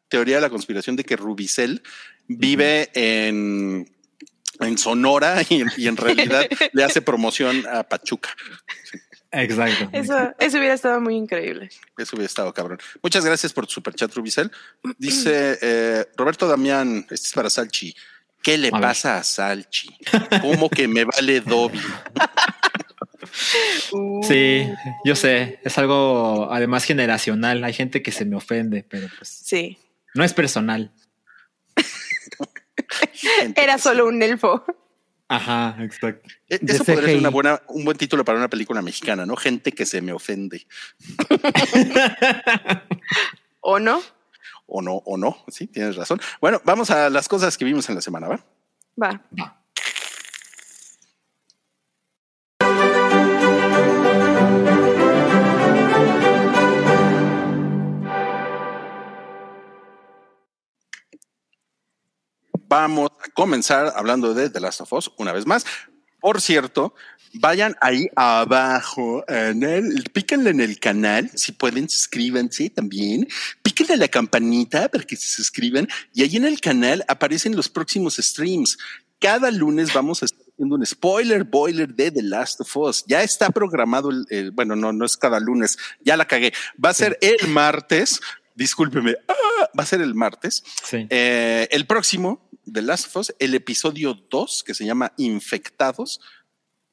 teoría 0.10 0.36
de 0.36 0.42
la 0.42 0.50
conspiración 0.50 0.96
de 0.96 1.04
que 1.04 1.16
Rubicel 1.16 1.82
vive 2.28 2.90
en, 2.94 3.90
en 4.60 4.78
Sonora 4.78 5.42
y, 5.50 5.64
y 5.78 5.88
en 5.88 5.98
realidad 5.98 6.48
le 6.74 6.84
hace 6.84 7.02
promoción 7.02 7.66
a 7.68 7.84
Pachuca. 7.84 8.30
Exacto. 9.32 9.90
Eso, 9.92 10.34
eso 10.40 10.58
hubiera 10.58 10.74
estado 10.74 11.02
muy 11.02 11.16
increíble. 11.16 11.70
Eso 11.98 12.16
hubiera 12.16 12.28
estado 12.28 12.54
cabrón. 12.54 12.80
Muchas 13.04 13.26
gracias 13.26 13.52
por 13.54 13.66
tu 13.68 13.74
superchat, 13.74 14.14
Rubicel. 14.16 14.52
Dice 14.98 15.60
eh, 15.62 16.06
Roberto 16.16 16.48
Damián, 16.48 17.00
este 17.12 17.28
es 17.28 17.34
para 17.34 17.50
Salchi. 17.50 17.94
¿Qué 18.42 18.58
le 18.58 18.70
A 18.70 18.72
ver. 18.72 18.82
pasa 18.82 19.18
a 19.18 19.24
Salchi? 19.24 19.90
¿Cómo 20.42 20.70
que 20.70 20.88
me 20.88 21.04
vale 21.06 21.42
Dobby? 21.42 21.80
Uh, 23.92 24.24
Sí, 24.24 24.66
yo 25.04 25.16
sé. 25.16 25.60
Es 25.64 25.78
algo 25.78 26.48
además 26.52 26.86
generacional. 26.86 27.64
Hay 27.64 27.74
gente 27.74 28.02
que 28.02 28.12
se 28.12 28.24
me 28.26 28.36
ofende, 28.38 28.86
pero 28.88 29.08
pues 29.18 29.28
Sí. 29.44 29.78
no 30.14 30.24
es 30.24 30.34
personal. 30.34 30.92
Era 33.56 33.78
solo 33.78 34.08
un 34.08 34.22
elfo. 34.22 34.64
Ajá, 35.30 35.76
exacto. 35.84 36.28
E- 36.48 36.60
Eso 36.68 36.86
podría 36.86 37.08
ser 37.10 37.18
una 37.18 37.30
buena, 37.30 37.62
un 37.68 37.84
buen 37.84 37.98
título 37.98 38.24
para 38.24 38.38
una 38.38 38.50
película 38.50 38.82
mexicana, 38.82 39.26
¿no? 39.26 39.36
Gente 39.36 39.72
que 39.74 39.86
se 39.86 40.02
me 40.02 40.14
ofende. 40.14 40.66
¿O 43.62 43.80
no? 43.80 44.02
O 44.68 44.82
no, 44.82 44.96
o 45.06 45.18
no. 45.18 45.38
Sí, 45.50 45.68
tienes 45.68 45.96
razón. 45.96 46.20
Bueno, 46.42 46.62
vamos 46.66 46.90
a 46.92 47.10
las 47.10 47.28
cosas 47.28 47.58
que 47.58 47.66
vimos 47.66 47.88
en 47.90 47.96
la 47.96 48.02
semana, 48.02 48.28
¿va? 48.28 48.40
Va. 49.02 49.22
Vamos 62.68 63.12
a 63.24 63.30
comenzar 63.32 63.94
hablando 63.96 64.34
de 64.34 64.50
The 64.50 64.60
Last 64.60 64.82
of 64.82 64.94
Us 64.94 65.12
una 65.18 65.32
vez 65.32 65.46
más. 65.46 65.66
Por 66.20 66.42
cierto, 66.42 66.94
vayan 67.34 67.76
ahí 67.82 68.08
abajo 68.16 69.24
en 69.28 69.64
el, 69.64 70.04
píquenle 70.12 70.50
en 70.50 70.62
el 70.62 70.80
canal, 70.80 71.30
si 71.36 71.52
pueden, 71.52 71.90
suscríbanse 71.90 72.70
también, 72.70 73.28
píquenle 73.62 73.94
a 73.94 73.98
la 73.98 74.08
campanita 74.08 74.90
para 74.90 75.04
que 75.04 75.16
se 75.16 75.28
suscriban 75.28 75.88
y 76.14 76.24
ahí 76.24 76.36
en 76.36 76.46
el 76.46 76.60
canal 76.60 77.04
aparecen 77.08 77.56
los 77.56 77.70
próximos 77.70 78.18
streams. 78.18 78.78
Cada 79.20 79.50
lunes 79.50 79.94
vamos 79.94 80.22
a 80.22 80.26
estar 80.26 80.46
haciendo 80.48 80.76
un 80.76 80.86
spoiler 80.86 81.44
boiler 81.44 81.94
de 81.94 82.12
The 82.12 82.24
Last 82.24 82.62
of 82.62 82.78
Us. 82.78 83.04
Ya 83.08 83.24
está 83.24 83.50
programado 83.50 84.10
el, 84.30 84.52
bueno, 84.52 84.76
no, 84.76 84.94
no 84.94 85.06
es 85.06 85.18
cada 85.18 85.40
lunes, 85.40 85.78
ya 86.02 86.18
la 86.18 86.26
cagué. 86.26 86.54
Va 86.84 86.90
a 86.90 86.94
ser 86.94 87.18
el 87.22 87.48
martes. 87.48 88.20
Discúlpeme, 88.54 89.16
ah, 89.28 89.70
va 89.78 89.84
a 89.84 89.86
ser 89.86 90.02
el 90.02 90.16
martes. 90.16 90.64
Sí. 90.84 91.06
Eh, 91.12 91.68
el 91.70 91.86
próximo 91.86 92.47
de 92.68 92.82
Last 92.82 93.08
of 93.08 93.16
Us, 93.18 93.36
el 93.40 93.56
episodio 93.56 94.14
2, 94.30 94.64
que 94.64 94.74
se 94.74 94.86
llama 94.86 95.14
Infectados, 95.18 96.20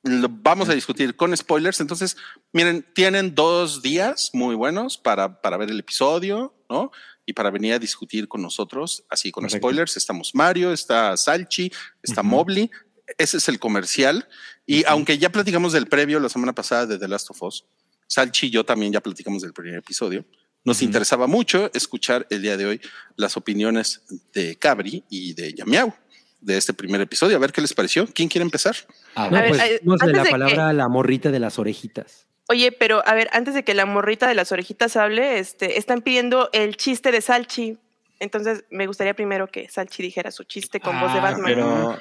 lo 0.02 0.28
vamos 0.28 0.68
a 0.68 0.74
discutir 0.74 1.16
con 1.16 1.36
spoilers. 1.36 1.80
Entonces, 1.80 2.16
miren, 2.52 2.86
tienen 2.94 3.34
dos 3.34 3.82
días 3.82 4.30
muy 4.34 4.54
buenos 4.54 4.98
para, 4.98 5.40
para 5.40 5.56
ver 5.56 5.70
el 5.70 5.80
episodio, 5.80 6.54
¿no? 6.68 6.92
Y 7.26 7.32
para 7.32 7.50
venir 7.50 7.72
a 7.72 7.78
discutir 7.78 8.28
con 8.28 8.42
nosotros, 8.42 9.04
así 9.08 9.32
con 9.32 9.44
Correcto. 9.44 9.58
spoilers. 9.66 9.96
Estamos 9.96 10.34
Mario, 10.34 10.72
está 10.72 11.16
Salchi, 11.16 11.72
está 12.02 12.20
Ujú. 12.20 12.30
Mobley. 12.30 12.70
Ese 13.16 13.38
es 13.38 13.48
el 13.48 13.58
comercial. 13.58 14.28
Y 14.66 14.84
aunque 14.84 15.16
ya 15.16 15.30
platicamos 15.32 15.72
del 15.72 15.86
previo 15.86 16.20
la 16.20 16.28
semana 16.28 16.54
pasada 16.54 16.86
de 16.86 16.98
The 16.98 17.08
Last 17.08 17.30
of 17.30 17.42
Us, 17.42 17.64
Salchi 18.06 18.48
y 18.48 18.50
yo 18.50 18.64
también 18.64 18.92
ya 18.92 19.00
platicamos 19.00 19.40
del 19.42 19.54
primer 19.54 19.76
episodio. 19.78 20.24
Nos 20.64 20.80
interesaba 20.82 21.26
mucho 21.26 21.70
escuchar 21.74 22.26
el 22.30 22.40
día 22.42 22.56
de 22.56 22.64
hoy 22.66 22.80
las 23.16 23.36
opiniones 23.36 24.02
de 24.32 24.56
Cabri 24.56 25.04
y 25.10 25.34
de 25.34 25.52
Yamiau 25.52 25.92
de 26.40 26.56
este 26.56 26.72
primer 26.72 27.00
episodio. 27.02 27.36
A 27.36 27.40
ver 27.40 27.52
qué 27.52 27.60
les 27.60 27.74
pareció. 27.74 28.06
¿Quién 28.06 28.28
quiere 28.28 28.44
empezar? 28.44 28.74
A 29.14 29.28
No, 29.28 29.36
A 29.36 29.40
ver, 29.42 29.48
pues 29.50 29.60
no 29.82 29.98
sé 29.98 30.04
antes 30.04 30.16
la 30.16 30.22
de 30.22 30.28
que- 30.28 30.30
palabra 30.30 30.72
la 30.72 30.88
morrita 30.88 31.30
de 31.30 31.38
las 31.38 31.58
orejitas. 31.58 32.26
Oye, 32.48 32.72
pero 32.72 33.02
a 33.06 33.14
ver, 33.14 33.28
antes 33.32 33.54
de 33.54 33.62
que 33.64 33.72
la 33.74 33.86
morrita 33.86 34.26
de 34.26 34.34
las 34.34 34.52
orejitas 34.52 34.96
hable, 34.96 35.38
este, 35.38 35.78
están 35.78 36.02
pidiendo 36.02 36.50
el 36.52 36.76
chiste 36.76 37.10
de 37.12 37.20
Salchi. 37.22 37.78
Entonces, 38.20 38.64
me 38.70 38.86
gustaría 38.86 39.14
primero 39.14 39.48
que 39.50 39.68
Salchi 39.68 40.02
dijera 40.02 40.30
su 40.30 40.44
chiste 40.44 40.80
con 40.80 40.98
voz 41.00 41.12
de 41.12 41.18
Ah, 41.18 41.22
Batman. 41.22 41.44
Pero, 41.46 41.98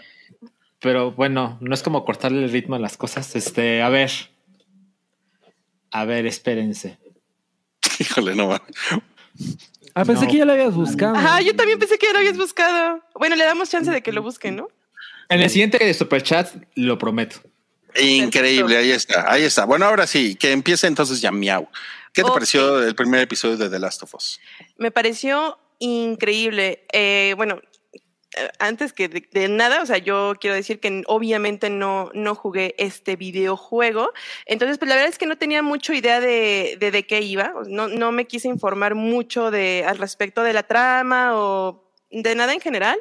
pero 0.80 1.11
bueno, 1.14 1.57
no 1.61 1.74
es 1.74 1.82
como 1.82 2.03
cortarle 2.05 2.43
el 2.43 2.51
ritmo 2.51 2.76
a 2.76 2.80
las 2.80 2.97
cosas. 2.97 3.36
Este, 3.38 3.82
a 3.82 3.88
ver. 3.89 4.11
A 5.91 6.03
ver, 6.05 6.26
espérense. 6.26 6.97
Híjole, 8.00 8.36
no. 8.36 8.48
va. 8.50 8.62
Ah, 9.96 10.06
pensé 10.06 10.26
No. 10.26 10.32
que 10.32 10.38
ya 10.38 10.46
lo 10.46 10.54
habías 10.54 10.74
buscado. 10.74 11.16
Ajá, 11.16 11.41
yo 11.41 11.56
también 11.56 11.78
pensé 11.80 11.98
que 11.98 12.08
ya 12.08 12.14
lo 12.14 12.20
habías 12.20 12.38
buscado. 12.38 13.02
Bueno, 13.16 13.36
le 13.36 13.44
damos 13.46 13.70
chance 13.70 13.91
de 13.91 14.02
que 14.02 14.12
lo 14.12 14.22
busquen, 14.24 14.56
¿no? 14.56 14.68
En 15.30 15.39
el 15.41 15.50
siguiente 15.50 15.94
Superchat, 15.94 16.50
lo 16.76 16.98
prometo. 16.98 17.38
Increíble, 18.00 18.78
ahí 18.78 18.91
está, 18.91 19.32
ahí 19.32 19.44
está. 19.44 19.66
Bueno, 19.66 19.86
ahora 19.86 20.08
sí, 20.08 20.36
que 20.36 20.52
empiece 20.52 20.88
entonces 20.88 21.22
Yamiau. 21.22 21.68
¿Qué 22.12 22.24
te 22.24 22.30
pareció 22.32 22.84
el 22.84 22.96
primer 22.96 23.22
episodio 23.22 23.58
de 23.58 23.70
The 23.70 23.80
Last 23.80 24.04
of 24.04 24.14
Us? 24.16 24.39
Me 24.78 24.91
pareció 24.91 25.58
increíble. 25.80 26.86
Eh, 26.91 27.34
bueno, 27.38 27.60
antes 28.59 28.93
que 28.93 29.07
de, 29.07 29.27
de 29.31 29.47
nada, 29.47 29.81
o 29.81 29.86
sea, 29.86 29.97
yo 29.97 30.34
quiero 30.39 30.55
decir 30.55 30.79
que 30.79 31.03
obviamente 31.07 31.69
no, 31.69 32.09
no 32.13 32.36
jugué 32.36 32.75
este 32.77 33.15
videojuego. 33.15 34.11
Entonces, 34.45 34.77
pues 34.77 34.89
la 34.89 34.95
verdad 34.95 35.09
es 35.09 35.17
que 35.17 35.25
no 35.25 35.38
tenía 35.38 35.61
mucho 35.61 35.93
idea 35.93 36.19
de, 36.19 36.77
de, 36.79 36.91
de 36.91 37.03
qué 37.05 37.21
iba. 37.21 37.53
No, 37.67 37.88
no 37.88 38.11
me 38.11 38.25
quise 38.25 38.47
informar 38.47 38.95
mucho 38.95 39.51
de, 39.51 39.86
al 39.88 39.97
respecto 39.97 40.43
de 40.43 40.53
la 40.53 40.63
trama 40.63 41.31
o 41.36 41.91
de 42.09 42.36
nada 42.36 42.53
en 42.53 42.61
general. 42.61 42.99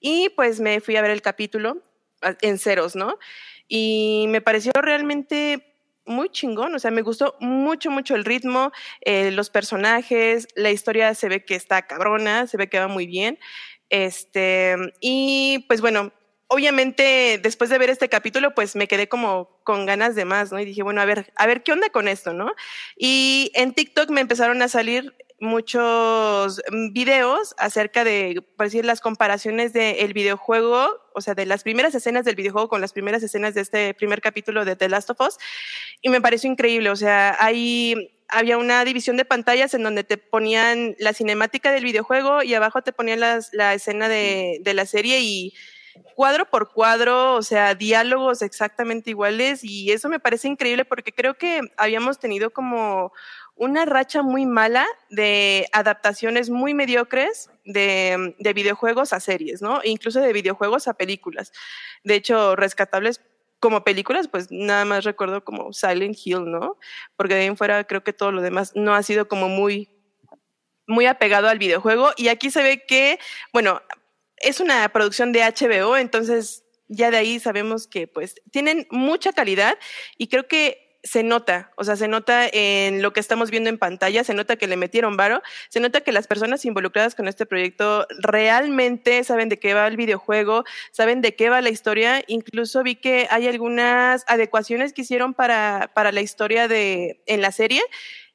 Y 0.00 0.28
pues 0.30 0.60
me 0.60 0.80
fui 0.80 0.96
a 0.96 1.02
ver 1.02 1.10
el 1.10 1.22
capítulo 1.22 1.82
en 2.40 2.58
ceros, 2.58 2.96
¿no? 2.96 3.18
Y 3.68 4.26
me 4.28 4.40
pareció 4.40 4.72
realmente 4.74 5.72
muy 6.06 6.28
chingón, 6.28 6.74
o 6.74 6.78
sea, 6.78 6.92
me 6.92 7.02
gustó 7.02 7.34
mucho, 7.40 7.90
mucho 7.90 8.14
el 8.14 8.24
ritmo, 8.24 8.70
eh, 9.00 9.32
los 9.32 9.50
personajes, 9.50 10.46
la 10.54 10.70
historia 10.70 11.14
se 11.14 11.28
ve 11.28 11.44
que 11.44 11.56
está 11.56 11.82
cabrona, 11.82 12.46
se 12.46 12.56
ve 12.56 12.68
que 12.68 12.78
va 12.78 12.86
muy 12.86 13.06
bien. 13.06 13.38
Este, 13.90 14.76
y 15.00 15.64
pues 15.68 15.80
bueno, 15.80 16.12
obviamente 16.48 17.38
después 17.42 17.70
de 17.70 17.78
ver 17.78 17.90
este 17.90 18.08
capítulo, 18.08 18.54
pues 18.54 18.76
me 18.76 18.88
quedé 18.88 19.08
como 19.08 19.60
con 19.64 19.86
ganas 19.86 20.14
de 20.14 20.24
más, 20.24 20.52
¿no? 20.52 20.60
Y 20.60 20.64
dije, 20.64 20.82
bueno, 20.82 21.00
a 21.00 21.04
ver, 21.04 21.32
a 21.36 21.46
ver 21.46 21.62
qué 21.62 21.72
onda 21.72 21.90
con 21.90 22.08
esto, 22.08 22.32
¿no? 22.32 22.52
Y 22.96 23.50
en 23.54 23.74
TikTok 23.74 24.10
me 24.10 24.20
empezaron 24.20 24.62
a 24.62 24.68
salir 24.68 25.14
muchos 25.38 26.62
mm, 26.70 26.92
videos 26.92 27.54
acerca 27.58 28.04
de, 28.04 28.42
por 28.56 28.66
decir, 28.66 28.84
las 28.84 29.00
comparaciones 29.00 29.72
del 29.72 30.12
videojuego, 30.12 30.88
o 31.14 31.20
sea, 31.20 31.34
de 31.34 31.46
las 31.46 31.62
primeras 31.62 31.94
escenas 31.94 32.24
del 32.24 32.36
videojuego 32.36 32.68
con 32.68 32.80
las 32.80 32.92
primeras 32.92 33.22
escenas 33.22 33.54
de 33.54 33.60
este 33.60 33.94
primer 33.94 34.20
capítulo 34.20 34.64
de 34.64 34.76
The 34.76 34.88
Last 34.88 35.10
of 35.10 35.20
Us, 35.20 35.38
y 36.02 36.08
me 36.08 36.20
pareció 36.20 36.50
increíble, 36.50 36.90
o 36.90 36.96
sea, 36.96 37.36
hay 37.38 38.12
había 38.28 38.58
una 38.58 38.84
división 38.84 39.16
de 39.16 39.24
pantallas 39.24 39.72
en 39.74 39.84
donde 39.84 40.02
te 40.02 40.18
ponían 40.18 40.96
la 40.98 41.12
cinemática 41.12 41.70
del 41.70 41.84
videojuego 41.84 42.42
y 42.42 42.54
abajo 42.54 42.82
te 42.82 42.92
ponían 42.92 43.20
las, 43.20 43.52
la 43.52 43.72
escena 43.74 44.08
de, 44.08 44.58
de 44.62 44.74
la 44.74 44.84
serie 44.84 45.20
y 45.20 45.54
cuadro 46.14 46.46
por 46.46 46.72
cuadro, 46.72 47.34
o 47.34 47.42
sea, 47.42 47.74
diálogos 47.74 48.42
exactamente 48.42 49.10
iguales 49.10 49.62
y 49.62 49.92
eso 49.92 50.08
me 50.08 50.20
parece 50.20 50.48
increíble 50.48 50.84
porque 50.84 51.12
creo 51.12 51.34
que 51.34 51.60
habíamos 51.76 52.18
tenido 52.18 52.50
como 52.50 53.12
una 53.54 53.86
racha 53.86 54.22
muy 54.22 54.44
mala 54.46 54.86
de 55.08 55.66
adaptaciones 55.72 56.50
muy 56.50 56.74
mediocres 56.74 57.50
de, 57.64 58.34
de 58.38 58.52
videojuegos 58.52 59.12
a 59.12 59.20
series, 59.20 59.62
¿no? 59.62 59.82
E 59.82 59.88
incluso 59.88 60.20
de 60.20 60.32
videojuegos 60.32 60.88
a 60.88 60.94
películas. 60.94 61.52
De 62.04 62.14
hecho, 62.14 62.54
rescatables 62.54 63.20
como 63.60 63.84
películas, 63.84 64.28
pues 64.28 64.48
nada 64.50 64.84
más 64.84 65.04
recuerdo 65.04 65.42
como 65.44 65.72
Silent 65.72 66.16
Hill, 66.22 66.50
¿no? 66.50 66.78
Porque 67.16 67.34
de 67.34 67.40
ahí 67.40 67.46
en 67.46 67.56
fuera 67.56 67.84
creo 67.84 68.04
que 68.04 68.12
todo 68.12 68.32
lo 68.32 68.42
demás 68.42 68.72
no 68.74 68.94
ha 68.94 69.02
sido 69.02 69.28
como 69.28 69.48
muy, 69.48 69.90
muy 70.86 71.06
apegado 71.06 71.48
al 71.48 71.58
videojuego. 71.58 72.10
Y 72.16 72.28
aquí 72.28 72.50
se 72.50 72.62
ve 72.62 72.84
que, 72.86 73.18
bueno, 73.52 73.80
es 74.38 74.60
una 74.60 74.88
producción 74.90 75.32
de 75.32 75.40
HBO, 75.40 75.96
entonces 75.96 76.64
ya 76.88 77.10
de 77.10 77.16
ahí 77.16 77.40
sabemos 77.40 77.86
que 77.86 78.06
pues 78.06 78.36
tienen 78.50 78.86
mucha 78.90 79.32
calidad 79.32 79.78
y 80.18 80.28
creo 80.28 80.46
que 80.46 80.86
se 81.06 81.22
nota, 81.22 81.72
o 81.76 81.84
sea, 81.84 81.94
se 81.94 82.08
nota 82.08 82.48
en 82.52 83.00
lo 83.00 83.12
que 83.12 83.20
estamos 83.20 83.50
viendo 83.50 83.70
en 83.70 83.78
pantalla, 83.78 84.24
se 84.24 84.34
nota 84.34 84.56
que 84.56 84.66
le 84.66 84.76
metieron 84.76 85.16
varo, 85.16 85.40
se 85.68 85.78
nota 85.78 86.00
que 86.00 86.10
las 86.10 86.26
personas 86.26 86.64
involucradas 86.64 87.14
con 87.14 87.28
este 87.28 87.46
proyecto 87.46 88.08
realmente 88.18 89.22
saben 89.22 89.48
de 89.48 89.58
qué 89.58 89.72
va 89.72 89.86
el 89.86 89.96
videojuego, 89.96 90.64
saben 90.90 91.20
de 91.20 91.36
qué 91.36 91.48
va 91.48 91.60
la 91.62 91.70
historia, 91.70 92.24
incluso 92.26 92.82
vi 92.82 92.96
que 92.96 93.28
hay 93.30 93.46
algunas 93.46 94.24
adecuaciones 94.26 94.92
que 94.92 95.02
hicieron 95.02 95.32
para, 95.32 95.92
para 95.94 96.10
la 96.10 96.22
historia 96.22 96.66
de, 96.66 97.22
en 97.26 97.40
la 97.40 97.52
serie, 97.52 97.82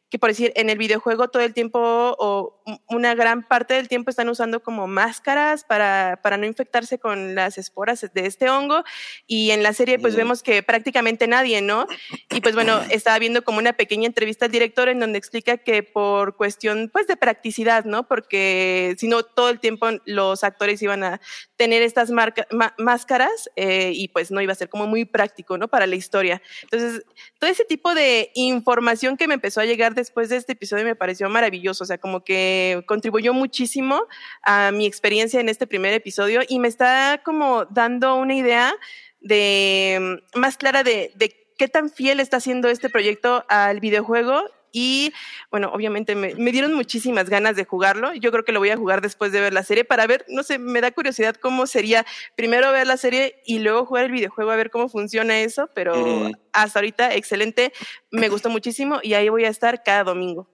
que 0.10 0.18
por 0.18 0.30
decir, 0.30 0.54
en 0.56 0.70
el 0.70 0.78
videojuego 0.78 1.30
todo 1.30 1.44
el 1.44 1.54
tiempo 1.54 1.80
o 2.20 2.61
una 2.88 3.16
gran 3.16 3.48
parte 3.48 3.74
del 3.74 3.88
tiempo 3.88 4.10
están 4.10 4.30
usando 4.30 4.62
como 4.62 4.88
máscaras 4.88 5.64
para, 5.64 6.20
para 6.22 6.38
no 6.38 6.46
infectarse 6.46 7.00
con 7.00 7.36
las 7.36 7.58
esporas 7.58 8.06
de 8.14 8.26
este 8.26 8.50
hongo 8.50 8.84
y 9.28 9.52
en 9.52 9.64
la 9.64 9.74
serie 9.74 10.00
pues 10.00 10.16
vemos 10.16 10.44
que 10.44 10.64
prácticamente 10.64 11.28
nadie, 11.28 11.62
¿no? 11.62 11.88
Y 12.30 12.42
pues 12.42 12.56
bueno, 12.56 12.82
estaba 12.90 13.20
viendo 13.20 13.44
como 13.44 13.60
una 13.60 13.74
pequeña 13.74 14.08
entrevista 14.08 14.46
al 14.46 14.52
director 14.52 14.90
en 14.90 15.00
donde 15.00 15.18
explica 15.18 15.58
que 15.58 15.84
por 15.84 16.36
cuestión 16.36 16.90
pues 16.92 17.08
de 17.08 17.18
practicidad, 17.18 17.86
¿no? 17.86 18.08
Porque 18.08 18.96
si 18.98 19.08
no 19.08 19.24
todo 19.24 19.50
el 19.50 19.60
tiempo 19.60 19.88
los 20.06 20.44
actores 20.44 20.82
iban 20.82 21.04
a 21.04 21.22
tener 21.56 21.82
estas 21.82 22.12
marca- 22.12 22.48
máscaras 22.78 23.50
eh, 23.56 23.92
y 23.94 24.08
pues 24.10 24.32
no 24.32 24.42
iba 24.42 24.54
a 24.54 24.56
ser 24.56 24.70
como 24.70 24.88
muy 24.88 25.06
práctico, 25.06 25.58
¿no? 25.58 25.68
Para 25.68 25.88
la 25.88 25.96
historia. 25.96 26.42
Entonces, 26.64 27.04
todo 27.40 27.50
ese 27.50 27.66
tipo 27.66 27.94
de 27.94 28.32
información 28.36 29.18
que 29.18 29.28
me 29.28 29.36
empezó 29.36 29.62
a 29.62 29.66
llegar 29.66 29.94
después 29.94 30.30
de 30.30 30.38
este 30.38 30.54
episodio 30.54 30.86
me 30.86 30.96
pareció 30.96 31.30
maravilloso, 31.30 31.84
o 31.84 31.88
sea, 31.88 31.98
como 31.98 32.24
que 32.24 32.61
contribuyó 32.86 33.34
muchísimo 33.34 34.04
a 34.44 34.72
mi 34.72 34.86
experiencia 34.86 35.40
en 35.40 35.50
este 35.50 35.68
primer 35.68 35.94
episodio 35.94 36.42
y 36.48 36.60
me 36.60 36.68
está 36.68 37.22
como 37.24 37.66
dando 37.66 38.16
una 38.16 38.36
idea 38.36 38.74
de 39.20 40.22
más 40.36 40.58
clara 40.58 40.84
de, 40.84 41.12
de 41.16 41.36
qué 41.58 41.68
tan 41.68 41.90
fiel 41.90 42.20
está 42.20 42.38
haciendo 42.38 42.70
este 42.70 42.90
proyecto 42.90 43.46
al 43.48 43.80
videojuego 43.80 44.44
y 44.72 45.14
bueno, 45.50 45.72
obviamente 45.74 46.16
me, 46.16 46.34
me, 46.36 46.52
dieron 46.52 46.74
muchísimas 46.74 47.30
ganas 47.30 47.56
de 47.56 47.66
jugarlo. 47.66 48.14
Yo 48.14 48.32
creo 48.32 48.46
que 48.46 48.52
lo 48.52 48.60
voy 48.60 48.70
a 48.70 48.78
jugar 48.78 49.02
después 49.02 49.32
de 49.32 49.42
ver 49.42 49.54
la 49.54 49.64
serie 49.64 49.84
para 49.84 50.08
ver, 50.08 50.26
no 50.30 50.44
sé, 50.44 50.60
me 50.60 50.82
da 50.82 50.92
curiosidad 50.92 51.36
cómo 51.36 51.68
sería 51.68 52.06
primero 52.36 52.72
ver 52.72 52.88
la 52.88 52.98
serie 52.98 53.42
y 53.46 53.60
luego 53.60 53.86
jugar 53.86 54.06
el 54.06 54.12
videojuego 54.12 54.52
a 54.52 54.56
ver 54.56 54.72
cómo 54.72 54.88
funciona 54.88 55.42
eso, 55.42 55.70
pero 55.74 55.96
mm. 55.96 56.32
hasta 56.54 56.80
ahorita 56.80 57.14
excelente, 57.16 57.74
me 58.12 58.30
gustó 58.30 58.50
muchísimo 58.50 59.00
y 59.04 59.14
ahí 59.14 59.30
voy 59.30 59.46
a 59.46 59.50
estar 59.50 59.84
cada 59.84 60.04
domingo. 60.04 60.48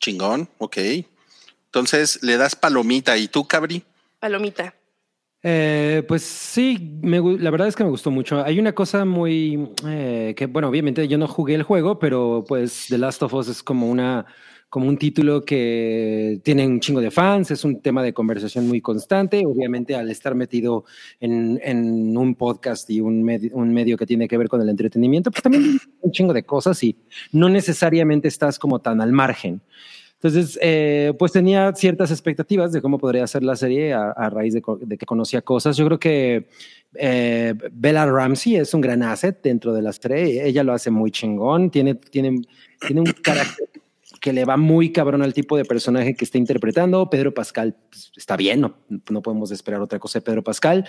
Chingón, 0.00 0.48
ok. 0.58 0.76
Entonces 1.66 2.22
le 2.22 2.36
das 2.36 2.56
palomita 2.56 3.16
y 3.16 3.28
tú, 3.28 3.46
Cabri. 3.46 3.84
Palomita. 4.18 4.74
Eh, 5.42 6.02
pues 6.08 6.22
sí, 6.22 6.98
me, 7.02 7.20
la 7.38 7.50
verdad 7.50 7.68
es 7.68 7.76
que 7.76 7.84
me 7.84 7.90
gustó 7.90 8.10
mucho. 8.10 8.42
Hay 8.44 8.58
una 8.58 8.74
cosa 8.74 9.04
muy 9.04 9.70
eh, 9.86 10.34
que, 10.36 10.46
bueno, 10.46 10.68
obviamente 10.68 11.06
yo 11.06 11.18
no 11.18 11.28
jugué 11.28 11.54
el 11.54 11.62
juego, 11.62 11.98
pero 11.98 12.44
pues 12.48 12.86
The 12.88 12.98
Last 12.98 13.22
of 13.22 13.34
Us 13.34 13.48
es 13.48 13.62
como 13.62 13.88
una 13.88 14.26
como 14.76 14.90
un 14.90 14.98
título 14.98 15.42
que 15.42 16.38
tiene 16.42 16.66
un 16.66 16.80
chingo 16.80 17.00
de 17.00 17.10
fans, 17.10 17.50
es 17.50 17.64
un 17.64 17.80
tema 17.80 18.02
de 18.02 18.12
conversación 18.12 18.68
muy 18.68 18.82
constante. 18.82 19.42
Obviamente, 19.46 19.94
al 19.94 20.10
estar 20.10 20.34
metido 20.34 20.84
en, 21.18 21.58
en 21.64 22.14
un 22.14 22.34
podcast 22.34 22.90
y 22.90 23.00
un, 23.00 23.26
un 23.54 23.72
medio 23.72 23.96
que 23.96 24.04
tiene 24.04 24.28
que 24.28 24.36
ver 24.36 24.50
con 24.50 24.60
el 24.60 24.68
entretenimiento, 24.68 25.30
pues 25.30 25.42
también 25.42 25.80
un 26.02 26.12
chingo 26.12 26.34
de 26.34 26.42
cosas 26.42 26.84
y 26.84 26.94
no 27.32 27.48
necesariamente 27.48 28.28
estás 28.28 28.58
como 28.58 28.78
tan 28.78 29.00
al 29.00 29.12
margen. 29.12 29.62
Entonces, 30.16 30.58
eh, 30.60 31.14
pues 31.18 31.32
tenía 31.32 31.72
ciertas 31.74 32.10
expectativas 32.10 32.70
de 32.70 32.82
cómo 32.82 32.98
podría 32.98 33.26
ser 33.26 33.44
la 33.44 33.56
serie 33.56 33.94
a, 33.94 34.28
raíz 34.28 34.52
de, 34.52 34.60
que 34.60 35.06
conocía 35.06 35.40
cosas. 35.40 35.78
Yo 35.78 35.86
creo 35.86 35.98
que 35.98 36.48
eh, 36.96 37.54
Bella 37.72 38.04
Ramsey 38.04 38.56
es 38.56 38.74
un 38.74 38.82
gran 38.82 39.02
asset 39.02 39.40
dentro 39.42 39.72
de 39.72 39.80
la 39.80 39.94
serie. 39.94 40.46
Ella 40.46 40.62
lo 40.62 40.74
hace 40.74 40.90
muy 40.90 41.10
chingón. 41.10 41.70
Tiene, 41.70 41.94
tiene, 41.94 42.42
tiene 42.86 43.00
un 43.00 43.06
carácter 43.22 43.70
que 44.26 44.32
le 44.32 44.44
va 44.44 44.56
muy 44.56 44.90
cabrón 44.90 45.22
al 45.22 45.32
tipo 45.32 45.56
de 45.56 45.64
personaje 45.64 46.16
que 46.16 46.24
está 46.24 46.36
interpretando. 46.36 47.08
Pedro 47.08 47.32
Pascal 47.32 47.76
pues, 47.88 48.10
está 48.16 48.36
bien, 48.36 48.60
no, 48.60 48.74
no 49.08 49.22
podemos 49.22 49.52
esperar 49.52 49.80
otra 49.80 50.00
cosa 50.00 50.18
de 50.18 50.24
Pedro 50.24 50.42
Pascal. 50.42 50.84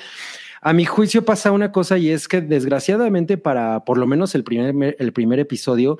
A 0.59 0.73
mi 0.73 0.85
juicio 0.85 1.23
pasa 1.23 1.51
una 1.51 1.71
cosa 1.71 1.99
y 1.99 2.09
es 2.09 2.27
que 2.27 2.41
desgraciadamente 2.41 3.37
para 3.37 3.85
por 3.85 3.99
lo 3.99 4.07
menos 4.07 4.33
el 4.33 4.43
primer, 4.43 4.95
el 4.97 5.13
primer 5.13 5.39
episodio, 5.39 5.99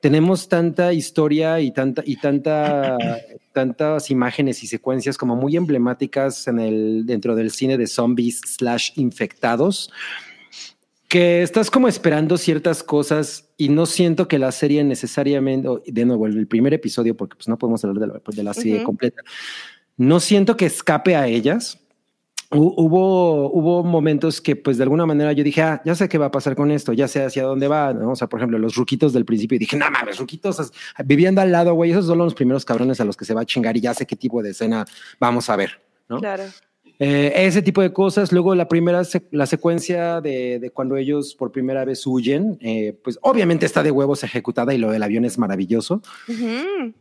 tenemos 0.00 0.48
tanta 0.48 0.94
historia 0.94 1.60
y 1.60 1.72
tanta 1.72 2.02
y 2.06 2.16
tanta 2.16 2.96
tantas 3.52 4.10
imágenes 4.10 4.62
y 4.62 4.66
secuencias 4.66 5.18
como 5.18 5.36
muy 5.36 5.58
emblemáticas 5.58 6.48
en 6.48 6.58
el 6.58 7.04
dentro 7.04 7.34
del 7.34 7.50
cine 7.50 7.76
de 7.76 7.86
zombies 7.86 8.40
slash 8.46 8.92
infectados 8.94 9.90
que 11.08 11.42
estás 11.42 11.70
como 11.70 11.88
esperando 11.88 12.36
ciertas 12.36 12.82
cosas 12.82 13.48
y 13.56 13.70
no 13.70 13.86
siento 13.86 14.28
que 14.28 14.38
la 14.38 14.52
serie 14.52 14.84
necesariamente 14.84 15.68
de 15.86 16.04
nuevo 16.04 16.26
el 16.26 16.46
primer 16.46 16.74
episodio 16.74 17.16
porque 17.16 17.36
pues 17.36 17.48
no 17.48 17.58
podemos 17.58 17.82
hablar 17.84 18.00
de 18.00 18.06
la, 18.06 18.20
de 18.26 18.42
la 18.42 18.54
serie 18.54 18.82
completa 18.84 19.22
no 19.96 20.20
siento 20.20 20.56
que 20.56 20.66
escape 20.66 21.16
a 21.16 21.26
ellas 21.26 21.78
hubo, 22.50 23.50
hubo 23.52 23.84
momentos 23.84 24.40
que 24.40 24.56
pues 24.56 24.78
de 24.78 24.82
alguna 24.84 25.04
manera 25.06 25.32
yo 25.32 25.44
dije, 25.44 25.62
ah, 25.62 25.82
ya 25.84 25.94
sé 25.94 26.08
qué 26.08 26.18
va 26.18 26.26
a 26.26 26.30
pasar 26.30 26.56
con 26.56 26.70
esto, 26.70 26.92
ya 26.92 27.08
sé 27.08 27.24
hacia 27.24 27.44
dónde 27.44 27.68
va, 27.68 27.92
¿no? 27.92 28.12
O 28.12 28.16
sea, 28.16 28.28
por 28.28 28.40
ejemplo, 28.40 28.58
los 28.58 28.74
ruquitos 28.74 29.12
del 29.12 29.24
principio, 29.24 29.56
y 29.56 29.58
dije, 29.58 29.76
no 29.76 29.90
mames, 29.90 30.18
ruquitos 30.18 30.72
viviendo 31.04 31.40
al 31.40 31.52
lado, 31.52 31.74
güey, 31.74 31.90
esos 31.90 32.06
son 32.06 32.18
los 32.18 32.34
primeros 32.34 32.64
cabrones 32.64 33.00
a 33.00 33.04
los 33.04 33.16
que 33.16 33.24
se 33.24 33.34
va 33.34 33.42
a 33.42 33.46
chingar 33.46 33.76
y 33.76 33.80
ya 33.80 33.94
sé 33.94 34.06
qué 34.06 34.16
tipo 34.16 34.42
de 34.42 34.50
escena 34.50 34.86
vamos 35.20 35.50
a 35.50 35.56
ver, 35.56 35.80
¿no? 36.08 36.18
Claro. 36.18 36.44
Eh, 37.00 37.32
ese 37.46 37.62
tipo 37.62 37.80
de 37.80 37.92
cosas. 37.92 38.32
Luego 38.32 38.54
la 38.54 38.68
primera, 38.68 39.02
la 39.30 39.46
secuencia 39.46 40.20
de, 40.20 40.58
de, 40.58 40.70
cuando 40.70 40.96
ellos 40.96 41.34
por 41.34 41.52
primera 41.52 41.84
vez 41.84 42.04
huyen, 42.06 42.58
eh, 42.60 42.98
pues 43.04 43.18
obviamente 43.22 43.66
está 43.66 43.82
de 43.82 43.92
huevos 43.92 44.24
ejecutada 44.24 44.74
y 44.74 44.78
lo 44.78 44.90
del 44.90 45.02
avión 45.02 45.24
es 45.24 45.38
maravilloso, 45.38 46.02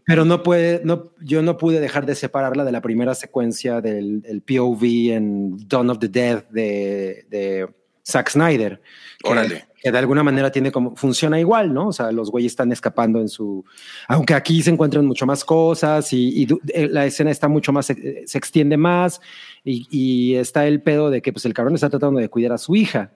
pero 0.05 0.23
no 0.23 0.43
puede, 0.43 0.81
no, 0.83 1.11
yo 1.21 1.41
no 1.41 1.57
pude 1.57 1.79
dejar 1.79 2.05
de 2.05 2.15
separarla 2.15 2.63
de 2.63 2.71
la 2.71 2.81
primera 2.81 3.15
secuencia 3.15 3.81
del, 3.81 4.21
del 4.21 4.41
POV 4.41 4.83
en 5.13 5.67
Dawn 5.67 5.89
of 5.89 5.99
the 5.99 6.09
Dead 6.09 6.47
de, 6.49 7.25
de 7.29 7.67
Zack 8.05 8.29
Snyder. 8.29 8.79
Órale 9.23 9.67
que 9.81 9.91
de 9.91 9.97
alguna 9.97 10.23
manera 10.23 10.51
tiene 10.51 10.71
como 10.71 10.95
funciona 10.95 11.39
igual, 11.39 11.73
¿no? 11.73 11.89
O 11.89 11.93
sea, 11.93 12.11
los 12.11 12.31
güeyes 12.31 12.51
están 12.51 12.71
escapando 12.71 13.21
en 13.21 13.29
su, 13.29 13.63
aunque 14.07 14.33
aquí 14.33 14.61
se 14.63 14.71
encuentran 14.71 15.05
mucho 15.05 15.25
más 15.25 15.45
cosas 15.45 16.11
y, 16.13 16.47
eh, 16.73 16.87
la 16.89 17.05
escena 17.05 17.29
está 17.29 17.47
mucho 17.47 17.71
más, 17.71 17.85
se, 17.85 18.25
extiende 18.33 18.75
más 18.75 19.21
y, 19.69 20.35
está 20.35 20.67
el 20.67 20.81
pedo 20.81 21.09
de 21.09 21.21
que 21.21 21.33
pues 21.33 21.45
el 21.45 21.53
cabrón 21.53 21.75
está 21.75 21.89
tratando 21.89 22.19
de 22.19 22.29
cuidar 22.29 22.53
a 22.53 22.57
su 22.57 22.75
hija. 22.75 23.11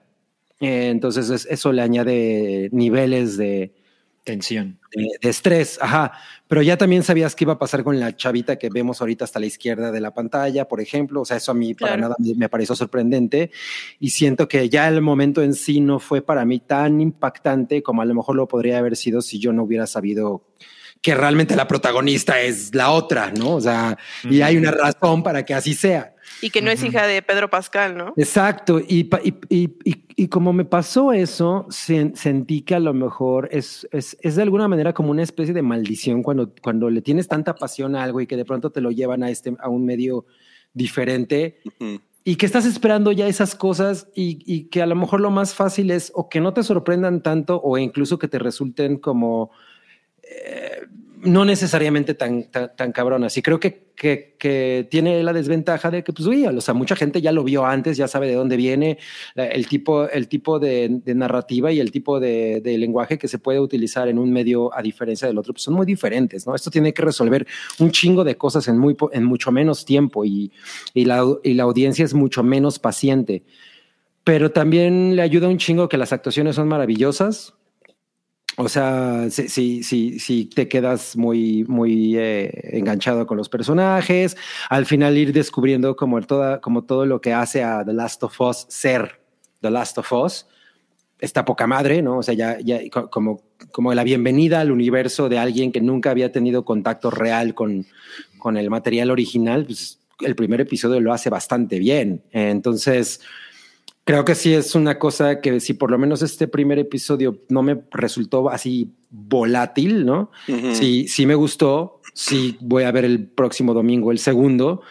Eh, 0.60 0.90
entonces 0.90 1.46
eso 1.48 1.72
le 1.72 1.82
añade 1.82 2.68
niveles 2.72 3.36
de, 3.36 3.72
Tensión. 4.24 4.78
De, 4.94 5.28
estrés, 5.28 5.78
ajá. 5.82 6.12
Pero 6.46 6.62
ya 6.62 6.76
también 6.76 7.02
sabías 7.02 7.34
qué 7.34 7.42
iba 7.42 7.54
a 7.54 7.58
pasar 7.58 7.82
con 7.82 7.98
la 7.98 8.16
chavita 8.16 8.56
que 8.56 8.68
vemos 8.68 9.00
ahorita 9.00 9.24
hasta 9.24 9.40
la 9.40 9.46
izquierda 9.46 9.90
de 9.90 10.00
la 10.00 10.14
pantalla, 10.14 10.68
por 10.68 10.80
ejemplo. 10.80 11.22
O 11.22 11.24
sea, 11.24 11.38
eso 11.38 11.50
a 11.50 11.54
mí 11.54 11.74
para 11.74 11.96
nada 11.96 12.14
me, 12.36 12.48
pareció 12.48 12.76
sorprendente. 12.76 13.50
Y 13.98 14.10
siento 14.10 14.46
que 14.46 14.68
ya 14.68 14.86
el 14.88 15.00
momento 15.00 15.42
en 15.42 15.54
sí 15.54 15.80
no 15.80 15.98
fue 15.98 16.22
para 16.22 16.44
mí 16.44 16.60
tan 16.60 17.00
impactante 17.00 17.82
como 17.82 18.02
a 18.02 18.04
lo 18.04 18.14
mejor 18.14 18.36
lo 18.36 18.46
podría 18.46 18.78
haber 18.78 18.94
sido 18.96 19.22
si 19.22 19.40
yo 19.40 19.52
no 19.52 19.64
hubiera 19.64 19.88
sabido 19.88 20.44
que 21.02 21.16
realmente 21.16 21.56
la 21.56 21.66
protagonista 21.66 22.40
es 22.40 22.72
la 22.76 22.92
otra, 22.92 23.32
¿no? 23.32 23.56
O 23.56 23.60
sea, 23.60 23.98
y 24.22 24.40
hay 24.40 24.56
una 24.56 24.70
razón 24.70 25.24
para 25.24 25.44
que 25.44 25.52
así 25.52 25.74
sea. 25.74 26.14
Y 26.40 26.50
que 26.50 26.62
no 26.62 26.70
es 26.70 26.82
hija 26.84 27.08
de 27.08 27.20
Pedro 27.22 27.50
Pascal, 27.50 27.96
¿no? 27.96 28.14
Exacto. 28.16 28.78
Y, 28.78 29.10
y, 29.24 29.34
y, 29.48 30.04
y 30.14 30.28
como 30.28 30.52
me 30.52 30.64
pasó 30.64 31.12
eso, 31.12 31.66
sentí 31.70 32.62
que 32.62 32.76
a 32.76 32.80
lo 32.80 32.94
mejor 32.94 33.48
es, 33.50 33.88
es, 33.90 34.16
es, 34.20 34.36
de 34.36 34.42
alguna 34.42 34.68
manera 34.68 34.92
como 34.92 35.10
una 35.10 35.24
especie 35.24 35.52
de 35.52 35.62
maldición 35.62 36.22
cuando, 36.22 36.54
cuando 36.62 36.88
le 36.88 37.02
tienes 37.02 37.26
tanta 37.26 37.56
pasión 37.56 37.96
a 37.96 38.04
algo 38.04 38.20
y 38.20 38.28
que 38.28 38.36
de 38.36 38.44
pronto 38.44 38.70
te 38.70 38.80
lo 38.80 38.92
llevan 38.92 39.24
a, 39.24 39.30
este, 39.30 39.56
a 39.58 39.68
un 39.68 39.84
medio 39.84 40.26
diferente. 40.72 41.60
Y 42.24 42.36
que 42.36 42.46
estás 42.46 42.64
esperando 42.64 43.10
ya 43.10 43.26
esas 43.26 43.56
cosas 43.56 44.06
y, 44.14 44.38
y, 44.46 44.68
que 44.68 44.82
a 44.82 44.86
lo 44.86 44.94
mejor 44.94 45.20
lo 45.20 45.32
más 45.32 45.54
fácil 45.54 45.90
es 45.90 46.12
o 46.14 46.28
que 46.28 46.40
no 46.40 46.54
te 46.54 46.62
sorprendan 46.62 47.24
tanto 47.24 47.60
o 47.60 47.76
incluso 47.76 48.20
que 48.20 48.28
te 48.28 48.38
resulten 48.38 48.98
como 48.98 49.50
no 51.22 51.44
necesariamente 51.44 52.14
tan, 52.14 52.44
tan, 52.50 52.92
cabronas. 52.92 53.36
Y 53.38 53.42
creo 53.42 53.60
que, 53.60 53.92
que, 53.94 54.88
tiene 54.90 55.22
la 55.22 55.32
desventaja 55.32 55.88
de 55.90 56.02
que, 56.02 56.12
pues, 56.12 56.26
uy, 56.26 56.44
o 56.46 56.60
sea, 56.60 56.74
mucha 56.74 56.96
gente 56.96 57.20
ya 57.20 57.30
lo 57.30 57.44
vio 57.44 57.64
antes, 57.64 57.96
ya 57.96 58.08
sabe 58.08 58.26
de 58.26 58.34
dónde 58.34 58.56
viene 58.56 58.98
el 59.36 59.68
tipo, 59.68 60.08
el 60.08 60.26
tipo 60.26 60.58
de, 60.58 61.00
narrativa 61.06 61.70
y 61.70 61.78
el 61.78 61.92
tipo 61.92 62.18
de, 62.18 62.60
lenguaje 62.64 63.18
que 63.18 63.28
se 63.28 63.38
puede 63.38 63.60
utilizar 63.60 64.08
en 64.08 64.18
un 64.18 64.32
medio 64.32 64.76
a 64.76 64.82
diferencia 64.82 65.28
del 65.28 65.38
otro, 65.38 65.52
pues 65.52 65.62
son 65.62 65.74
muy 65.74 65.86
diferentes, 65.86 66.44
¿no? 66.46 66.56
Esto 66.56 66.70
tiene 66.70 66.92
que 66.92 67.02
resolver 67.02 67.46
un 67.78 67.92
chingo 67.92 68.24
de 68.24 68.36
cosas 68.36 68.66
en, 68.66 68.78
muy, 68.78 68.96
en 69.12 69.24
mucho 69.24 69.52
menos 69.52 69.84
tiempo 69.84 70.24
y, 70.24 70.50
y, 70.92 71.04
la, 71.04 71.24
y 71.44 71.54
la 71.54 71.62
audiencia 71.62 72.04
es 72.04 72.14
mucho 72.14 72.42
menos 72.42 72.80
paciente. 72.80 73.44
Pero 74.24 74.50
también 74.50 75.14
le 75.14 75.22
ayuda 75.22 75.48
un 75.48 75.58
chingo 75.58 75.88
que 75.88 75.98
las 75.98 76.12
actuaciones 76.12 76.56
son 76.56 76.66
maravillosas 76.66 77.54
o 78.56 78.68
sea, 78.68 79.30
si, 79.30 79.82
si, 79.82 80.18
si, 80.18 80.44
te 80.44 80.68
quedas 80.68 81.16
muy, 81.16 81.64
muy 81.64 82.16
eh, 82.18 82.76
enganchado 82.76 83.26
con 83.26 83.36
los 83.36 83.48
personajes, 83.48 84.36
al 84.68 84.84
final 84.86 85.16
ir 85.16 85.32
descubriendo 85.32 85.96
como, 85.96 86.20
toda, 86.20 86.60
como 86.60 86.84
todo 86.84 87.06
lo 87.06 87.20
que 87.20 87.32
hace 87.32 87.64
a 87.64 87.84
The 87.84 87.94
Last 87.94 88.22
of 88.22 88.40
Us 88.40 88.66
ser 88.68 89.20
The 89.60 89.70
Last 89.70 89.96
of 89.98 90.12
Us, 90.12 90.46
está 91.18 91.44
poca 91.44 91.66
madre, 91.66 92.02
¿no? 92.02 92.18
O 92.18 92.22
sea, 92.22 92.34
ya, 92.34 92.58
ya 92.60 92.80
como, 92.90 93.42
como 93.70 93.94
la 93.94 94.04
bienvenida 94.04 94.60
al 94.60 94.72
universo 94.72 95.28
de 95.28 95.38
alguien 95.38 95.72
que 95.72 95.80
nunca 95.80 96.10
había 96.10 96.32
tenido 96.32 96.64
contacto 96.64 97.10
real 97.10 97.54
con, 97.54 97.86
con 98.38 98.56
el 98.56 98.68
material 98.68 99.10
original, 99.10 99.64
pues 99.64 100.00
el 100.20 100.34
primer 100.34 100.60
episodio 100.60 101.00
lo 101.00 101.12
hace 101.12 101.30
bastante 101.30 101.78
bien. 101.78 102.22
Entonces, 102.32 103.20
Creo 104.04 104.24
que 104.24 104.34
sí 104.34 104.52
es 104.52 104.74
una 104.74 104.98
cosa 104.98 105.40
que 105.40 105.60
si 105.60 105.74
por 105.74 105.90
lo 105.90 105.98
menos 105.98 106.22
este 106.22 106.48
primer 106.48 106.78
episodio 106.80 107.38
no 107.48 107.62
me 107.62 107.82
resultó 107.92 108.50
así 108.50 108.92
volátil, 109.10 110.04
¿no? 110.04 110.32
Sí, 110.72 111.06
sí 111.06 111.24
me 111.24 111.36
gustó. 111.36 112.00
Sí 112.12 112.58
voy 112.60 112.82
a 112.82 112.90
ver 112.90 113.04
el 113.04 113.28
próximo 113.28 113.72
domingo 113.72 114.10
el 114.10 114.18
segundo 114.18 114.82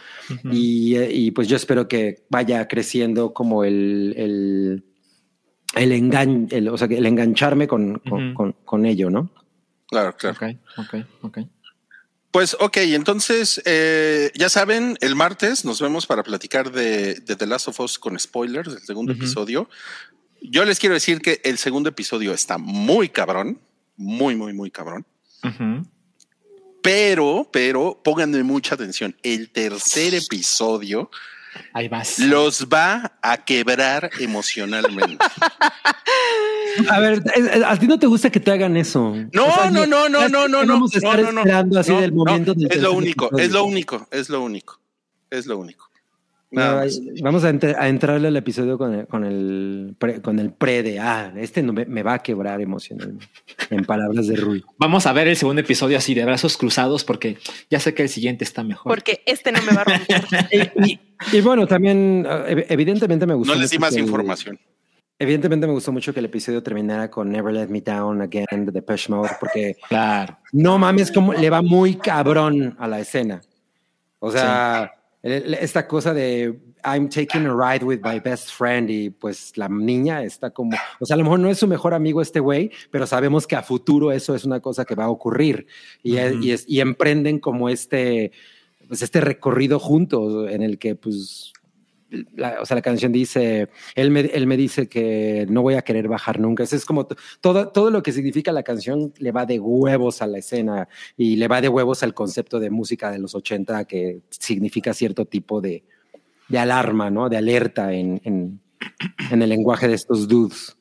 y, 0.46 1.32
pues 1.32 1.48
yo 1.50 1.58
espero 1.58 1.88
que 1.90 2.24
vaya 2.30 2.68
creciendo 2.70 3.34
como 3.34 3.66
el, 3.66 4.14
el, 4.16 4.86
el, 5.76 5.92
engan, 5.92 6.48
o 6.72 6.78
sea, 6.78 6.88
el 6.88 7.06
engancharme 7.06 7.68
con, 7.68 8.02
con, 8.34 8.56
con, 8.64 8.86
ello, 8.86 9.10
¿no? 9.10 9.30
Claro, 9.88 10.16
claro. 10.16 10.38
Ok, 10.38 10.58
ok, 10.78 11.06
ok. 11.24 11.38
Pues 12.32 12.56
ok, 12.60 12.78
entonces 12.78 13.62
eh, 13.66 14.32
ya 14.36 14.48
saben, 14.48 14.98
el 15.02 15.16
martes 15.16 15.66
nos 15.66 15.82
vemos 15.82 16.08
para 16.08 16.24
platicar 16.24 16.72
de, 16.72 17.16
The 17.16 17.46
Last 17.46 17.68
of 17.68 17.80
Us 17.82 18.00
con 18.00 18.18
spoilers 18.18 18.74
del 18.74 18.84
segundo 18.84 19.12
episodio. 19.12 19.70
Yo 20.42 20.64
les 20.64 20.80
quiero 20.80 20.96
decir 20.96 21.22
que 21.22 21.42
el 21.44 21.58
segundo 21.58 21.90
episodio 21.90 22.34
está 22.34 22.58
muy 22.58 23.10
cabrón, 23.10 23.60
muy, 23.98 24.38
muy, 24.38 24.54
muy 24.54 24.72
cabrón. 24.72 25.06
Pero, 26.82 27.50
pero 27.52 28.00
pónganme 28.02 28.44
mucha 28.44 28.76
atención. 28.76 29.16
El 29.24 29.50
tercer 29.50 30.16
episodio 30.16 31.12
Ahí 31.74 31.88
vas. 31.88 32.20
Los 32.20 32.68
va 32.68 33.14
a 33.22 33.38
quebrar 33.38 34.10
emocionalmente. 34.20 35.18
A 36.90 37.00
ver, 37.00 37.22
es- 37.36 37.46
es- 37.48 37.64
a 37.64 37.76
ti 37.78 37.88
no 37.88 38.00
te 38.00 38.08
gusta 38.08 38.30
que 38.30 38.40
te 38.40 38.52
hagan 38.52 38.78
eso. 38.78 39.14
No, 39.34 39.46
O 39.48 39.54
sea, 39.54 39.70
no, 39.70 39.86
no, 39.86 40.08
no, 40.10 40.30
no, 40.30 40.48
no, 40.48 40.64
no. 40.64 40.74
Vamos 40.74 40.94
a 40.96 40.98
estar 41.00 41.20
no, 41.20 41.26
no, 41.26 41.32
no. 41.34 41.40
esperando 41.42 41.80
así 41.80 41.92
No, 41.92 42.02
del 42.02 42.10
no, 42.12 42.16
momento. 42.26 42.54
del 42.54 42.72
Es 42.72 42.82
lo 42.82 42.94
único, 42.94 43.26
episodio. 43.26 43.46
es 43.46 43.52
lo 43.52 43.64
único, 43.66 44.08
es 44.12 44.30
lo 44.30 44.42
único. 44.42 44.80
Es 45.30 45.46
lo 45.46 45.58
único. 45.58 45.91
No, 46.54 46.82
Vamos 47.24 47.46
a, 47.46 47.50
entrarle 47.50 48.28
al 48.28 48.36
episodio 48.36 48.78
con 48.78 48.94
el, 48.94 49.08
con 49.08 49.24
el 49.24 49.96
pre, 49.98 50.22
con 50.22 50.38
el 50.38 50.52
pre 50.52 50.84
de 50.84 51.00
ah, 51.00 51.32
este 51.38 51.64
no 51.64 51.72
me, 51.72 51.86
me 51.86 52.04
va 52.04 52.16
a 52.16 52.20
quebrar 52.20 52.60
emocionalmente. 52.60 53.26
En 53.70 53.86
palabras 53.86 54.28
de 54.28 54.36
Rui. 54.36 54.62
Vamos 54.78 55.06
a 55.08 55.14
ver 55.14 55.30
el 55.30 55.38
segundo 55.38 55.62
episodio 55.62 55.98
así 55.98 56.14
de 56.14 56.26
brazos 56.26 56.58
cruzados 56.58 57.06
porque 57.06 57.38
ya 57.70 57.80
sé 57.80 57.94
que 57.94 58.04
el 58.04 58.10
siguiente 58.10 58.44
está 58.44 58.64
mejor. 58.64 58.92
Porque 58.92 59.22
este 59.26 59.54
no 59.54 59.62
me 59.62 59.74
va 59.74 59.82
a 59.82 59.86
romper. 59.86 60.48
Y, 60.84 60.92
y- 60.92 61.00
y 61.34 61.40
bueno, 61.42 61.68
también 61.68 62.26
eh, 62.28 62.56
ev- 62.56 62.66
evidentemente 62.68 63.26
me 63.26 63.34
gustó. 63.36 63.54
No 63.56 63.62
les 63.62 63.70
di 63.70 63.78
mucho 63.78 63.82
más 63.86 63.94
que 63.94 64.00
el- 64.02 64.06
información. 64.08 64.60
Evidentemente 65.20 65.68
me 65.68 65.74
gustó 65.74 65.92
mucho 65.92 66.14
que 66.14 66.20
el 66.20 66.26
episodio 66.26 66.64
terminara 66.64 67.10
con 67.12 67.30
Never 67.30 67.54
Let 67.54 67.68
Me 67.68 67.80
Down 67.82 68.24
Again 68.24 68.66
de 68.66 68.72
Depeche 68.72 69.10
Mode 69.14 69.30
porque 69.40 69.76
Claro. 69.88 70.38
no 70.52 70.80
mames 70.80 71.12
como 71.12 71.32
le 71.32 71.50
va 71.50 71.62
muy 71.62 71.96
cabrón 71.96 72.76
a 72.80 72.88
la 72.88 73.00
escena. 73.00 73.40
O 74.20 74.32
sea, 74.32 74.92
esta 75.24 75.88
cosa 75.88 76.14
de 76.14 76.60
I'm 76.84 77.08
taking 77.10 77.46
a 77.46 77.54
ride 77.54 77.86
with 77.86 78.00
my 78.04 78.20
best 78.20 78.50
friend 78.52 78.90
y 78.90 79.12
pues 79.12 79.56
la 79.56 79.70
niña 79.70 80.24
está 80.24 80.50
como, 80.50 80.76
o 81.00 81.06
sea, 81.06 81.14
a 81.14 81.18
lo 81.18 81.24
mejor 81.24 81.40
no 81.40 81.50
es 81.50 81.60
su 81.60 81.68
mejor 81.68 81.94
amigo 81.94 82.22
este 82.24 82.40
güey, 82.40 82.72
pero 82.90 83.06
sabemos 83.06 83.46
que 83.46 83.56
a 83.56 83.62
futuro 83.62 84.12
eso 84.12 84.34
es 84.34 84.46
una 84.46 84.60
cosa 84.62 84.84
que 84.84 84.96
va 84.96 85.04
a 85.06 85.10
ocurrir 85.10 85.68
y, 86.02 86.18
es- 86.18 86.34
Ujú. 86.34 86.44
y, 86.44 86.52
es- 86.52 86.66
y 86.68 86.80
emprenden 86.80 87.38
como 87.40 87.70
este, 87.70 88.32
pues 88.88 89.04
este 89.04 89.22
recorrido 89.22 89.80
juntos 89.80 90.50
en 90.52 90.64
el 90.64 90.80
que 90.80 90.96
pues 90.96 91.54
la, 92.36 92.62
o 92.62 92.66
sea, 92.66 92.76
la 92.76 92.82
canción 92.82 93.12
dice, 93.12 93.70
él 93.96 94.12
me, 94.12 94.22
él 94.22 94.46
me 94.48 94.58
dice 94.58 94.88
que 94.88 95.46
no 95.50 95.62
voy 95.62 95.76
a 95.76 95.82
querer 95.82 96.08
bajar 96.08 96.40
nunca. 96.40 96.64
Eso 96.64 96.76
es 96.76 96.86
como 96.86 97.08
todo, 97.40 97.70
todo 97.70 97.90
lo 97.90 98.04
que 98.04 98.12
significa 98.12 98.52
la 98.52 98.64
canción 98.64 99.14
le 99.18 99.32
va 99.32 99.46
de 99.46 99.60
huevos 99.60 100.22
a 100.22 100.28
la 100.28 100.40
escena 100.40 100.88
y 101.18 101.38
le 101.38 101.48
va 101.48 101.62
de 101.62 101.70
huevos 101.70 102.04
al 102.04 102.14
concepto 102.14 102.60
de 102.60 102.70
música 102.70 103.12
de 103.12 103.20
los 103.20 103.34
80 103.34 103.86
que 103.86 104.22
significa 104.30 104.94
cierto 104.94 105.26
tipo 105.26 105.62
de, 105.62 105.84
de 106.50 106.60
alarma, 106.60 107.10
¿no? 107.10 107.30
De 107.30 107.38
alerta 107.38 107.94
en, 107.94 108.22
en, 108.26 108.62
en 109.32 109.42
el 109.42 109.50
lenguaje 109.50 109.88
de 109.88 109.96
estos 109.96 110.28
dudes. 110.28 110.76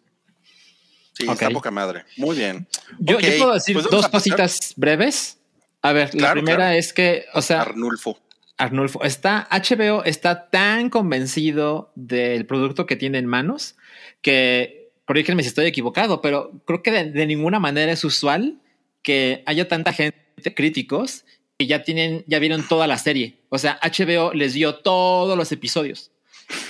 Sí, 1.13 1.27
Ok. 1.27 1.35
está 1.35 1.51
poca 1.51 1.71
madre. 1.71 2.05
Muy 2.17 2.37
bien. 2.37 2.67
Yo, 2.99 3.19
puedo 3.19 3.55
decir 3.55 3.75
pues 3.75 3.87
dos 3.91 4.09
cositas 4.09 4.75
breves. 4.77 5.39
A 5.83 5.93
ver, 5.93 6.15
la 6.15 6.33
primera 6.33 6.57
claro. 6.57 6.79
es 6.79 6.93
que, 6.93 7.25
o 7.35 7.41
sea, 7.41 7.63
Arnulfo. 7.63 8.19
Arnulfo, 8.61 9.03
está, 9.05 9.49
HBO 9.51 10.05
está 10.05 10.51
tan 10.51 10.91
convencido 10.91 11.93
del 11.95 12.47
producto 12.47 12.87
que 12.87 12.97
tiene 12.97 13.19
en 13.19 13.27
manos 13.27 13.77
que, 14.23 14.93
corrígeme 15.07 15.43
si 15.43 15.49
estoy 15.49 15.67
equivocado, 15.67 16.21
pero 16.21 16.53
creo 16.67 16.83
que 16.83 16.91
de, 16.91 17.11
de 17.11 17.27
ninguna 17.27 17.59
manera 17.59 17.91
es 17.91 18.05
usual 18.05 18.61
que 19.03 19.43
haya 19.47 19.67
tanta 19.67 19.93
gente, 19.93 20.55
críticos, 20.55 21.25
que 21.59 21.67
ya 21.67 21.83
tienen, 21.83 22.25
ya 22.27 22.39
vieron 22.39 22.67
toda 22.67 22.87
la 22.87 22.99
serie. 22.99 23.39
O 23.49 23.59
sea, 23.59 23.79
HBO 23.83 24.33
les 24.35 24.55
dio 24.55 24.77
todos 24.77 25.37
los 25.37 25.53
episodios. 25.53 26.11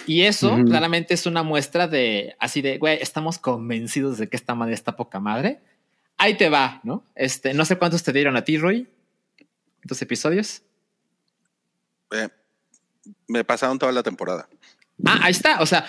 Y 0.07 0.23
eso 0.23 0.59
claramente 0.67 1.15
es 1.15 1.27
una 1.27 1.43
muestra 1.43 1.89
de 1.89 2.37
así 2.39 2.61
de, 2.61 2.79
güey, 2.79 2.99
estamos 3.01 3.39
convencidos 3.39 4.19
de 4.19 4.29
que 4.29 4.37
esta 4.37 4.55
madre 4.55 4.75
está 4.75 4.97
poca 4.97 5.21
madre. 5.21 5.61
Ahí 6.19 6.35
te 6.35 6.51
va, 6.51 6.81
¿no? 6.85 7.05
Este, 7.15 7.55
no 7.55 7.65
sé 7.65 7.77
cuántos 7.77 8.03
te 8.03 8.13
dieron 8.13 8.37
a 8.37 8.45
ti, 8.45 8.59
Roy. 8.59 8.89
¿Cuántos 9.81 10.03
episodios? 10.03 10.63
Eh, 12.13 12.29
me 13.29 13.45
pasaron 13.45 13.79
toda 13.79 13.93
la 13.93 14.03
temporada. 14.03 14.49
Ah, 15.05 15.21
ahí 15.23 15.31
está. 15.33 15.61
O 15.61 15.67
sea, 15.67 15.87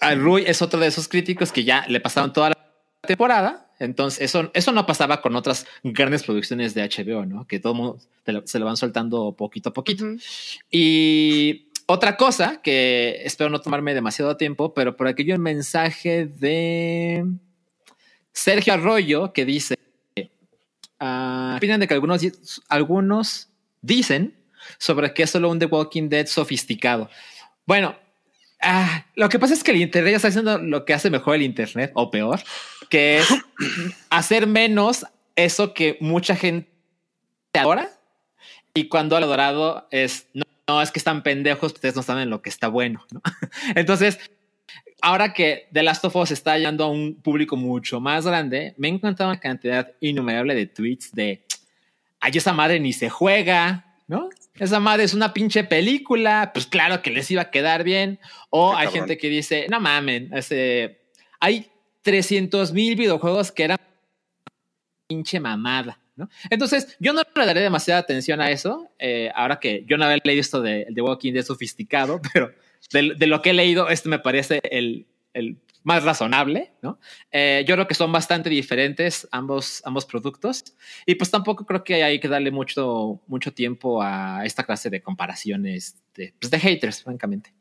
a 0.00 0.14
Rui 0.14 0.44
es 0.46 0.60
otro 0.62 0.78
de 0.80 0.86
esos 0.88 1.08
críticos 1.08 1.52
que 1.52 1.64
ya 1.64 1.84
le 1.88 2.00
pasaron 2.00 2.32
toda 2.32 2.50
la 2.50 2.58
temporada. 3.06 3.70
Entonces, 3.78 4.20
eso, 4.20 4.50
eso 4.54 4.70
no 4.72 4.86
pasaba 4.86 5.20
con 5.22 5.34
otras 5.34 5.66
grandes 5.82 6.22
producciones 6.22 6.74
de 6.74 6.82
HBO, 6.84 7.26
¿no? 7.26 7.46
Que 7.46 7.58
todo 7.58 7.74
mundo 7.74 7.98
te 8.22 8.32
lo- 8.32 8.46
se 8.46 8.58
lo 8.58 8.66
van 8.66 8.76
soltando 8.76 9.32
poquito 9.32 9.70
a 9.70 9.72
poquito. 9.72 10.04
Y 10.70 11.68
otra 11.86 12.16
cosa 12.16 12.60
que 12.62 13.22
espero 13.24 13.50
no 13.50 13.60
tomarme 13.60 13.94
demasiado 13.94 14.36
tiempo, 14.36 14.72
pero 14.74 14.96
por 14.96 15.08
aquí 15.08 15.22
hay 15.22 15.32
un 15.32 15.40
mensaje 15.42 16.26
de 16.26 17.24
Sergio 18.32 18.74
Arroyo 18.74 19.32
que 19.32 19.44
dice: 19.44 19.76
ah, 21.00 21.54
opinan 21.56 21.80
de 21.80 21.88
que 21.88 21.94
algunos, 21.94 22.22
algunos 22.68 23.48
dicen 23.80 24.36
sobre 24.78 25.12
que 25.14 25.24
es 25.24 25.30
solo 25.30 25.50
un 25.50 25.58
The 25.58 25.66
Walking 25.66 26.08
Dead 26.08 26.26
sofisticado. 26.26 27.08
Bueno, 27.66 27.96
ah, 28.60 29.06
lo 29.14 29.28
que 29.28 29.38
pasa 29.38 29.54
es 29.54 29.62
que 29.62 29.70
el 29.70 29.80
Internet 29.80 30.12
ya 30.12 30.16
está 30.16 30.28
haciendo 30.28 30.58
lo 30.58 30.84
que 30.84 30.94
hace 30.94 31.10
mejor 31.10 31.36
el 31.36 31.42
Internet, 31.42 31.92
o 31.94 32.10
peor, 32.10 32.40
que 32.90 33.18
es 33.18 33.28
hacer 34.10 34.46
menos 34.46 35.06
eso 35.36 35.74
que 35.74 35.96
mucha 36.00 36.36
gente 36.36 36.70
adora. 37.52 37.88
Y 38.74 38.88
cuando 38.88 39.16
al 39.16 39.24
adorado 39.24 39.86
es, 39.90 40.28
no, 40.32 40.44
no, 40.66 40.80
es 40.80 40.90
que 40.90 40.98
están 40.98 41.22
pendejos, 41.22 41.72
ustedes 41.72 41.94
no 41.94 42.02
saben 42.02 42.30
lo 42.30 42.40
que 42.40 42.48
está 42.48 42.68
bueno. 42.68 43.04
¿no? 43.10 43.20
Entonces, 43.74 44.18
ahora 45.02 45.34
que 45.34 45.68
The 45.72 45.82
Last 45.82 46.04
of 46.04 46.16
Us 46.16 46.30
está 46.30 46.56
llegando 46.56 46.84
a 46.84 46.88
un 46.88 47.14
público 47.16 47.56
mucho 47.56 48.00
más 48.00 48.26
grande, 48.26 48.74
me 48.78 48.88
he 48.88 48.90
encontrado 48.90 49.30
una 49.30 49.40
cantidad 49.40 49.92
innumerable 50.00 50.54
de 50.54 50.66
tweets 50.66 51.12
de, 51.12 51.44
ay, 52.20 52.32
esa 52.34 52.52
madre 52.52 52.80
ni 52.80 52.92
se 52.92 53.10
juega, 53.10 53.96
¿no? 54.06 54.30
Esa 54.58 54.80
madre 54.80 55.04
es 55.04 55.14
una 55.14 55.32
pinche 55.32 55.64
película, 55.64 56.50
pues 56.52 56.66
claro 56.66 57.00
que 57.02 57.10
les 57.10 57.30
iba 57.30 57.42
a 57.42 57.50
quedar 57.50 57.84
bien. 57.84 58.20
O 58.50 58.72
Qué 58.72 58.76
hay 58.78 58.84
cabrón. 58.86 59.00
gente 59.02 59.18
que 59.18 59.28
dice, 59.28 59.66
no 59.70 59.80
mamen, 59.80 60.30
ese, 60.34 61.00
hay 61.40 61.70
300 62.02 62.72
mil 62.72 62.94
videojuegos 62.96 63.50
que 63.50 63.64
eran 63.64 63.78
pinche 65.06 65.40
mamada. 65.40 65.98
¿no? 66.16 66.28
Entonces, 66.50 66.96
yo 67.00 67.12
no 67.12 67.22
le 67.34 67.46
daré 67.46 67.60
demasiada 67.60 68.00
atención 68.00 68.40
a 68.40 68.50
eso. 68.50 68.90
eh, 68.98 69.30
ahora 69.34 69.58
que 69.58 69.84
yo 69.86 69.96
no 69.96 70.04
había 70.04 70.18
leído 70.22 70.40
esto 70.40 70.60
de, 70.60 70.86
de 70.90 71.02
Walking 71.02 71.32
Dead 71.32 71.44
sofisticado, 71.44 72.20
pero 72.32 72.52
de, 72.92 73.14
de 73.16 73.26
lo 73.26 73.40
que 73.42 73.50
he 73.50 73.54
leído, 73.54 73.88
este 73.88 74.08
me 74.08 74.18
parece 74.18 74.60
el, 74.64 75.06
el 75.32 75.56
más 75.84 76.04
razonable. 76.04 76.72
¿no? 76.82 76.98
Eh, 77.30 77.64
yo 77.66 77.74
creo 77.74 77.86
que 77.86 77.94
son 77.94 78.12
bastante 78.12 78.50
diferentes 78.50 79.28
ambos, 79.30 79.82
ambos 79.84 80.06
productos. 80.06 80.64
Y 81.06 81.14
pues 81.14 81.30
tampoco 81.30 81.66
creo 81.66 81.84
que 81.84 82.02
hay 82.02 82.20
que 82.20 82.28
darle 82.28 82.50
mucho, 82.50 83.20
mucho 83.26 83.52
tiempo 83.52 84.02
a 84.02 84.44
esta 84.44 84.64
clase 84.64 84.90
de 84.90 85.02
comparaciones 85.02 85.96
de, 86.14 86.34
pues 86.40 86.50
de 86.50 86.58
haters, 86.58 87.02
francamente. 87.02 87.52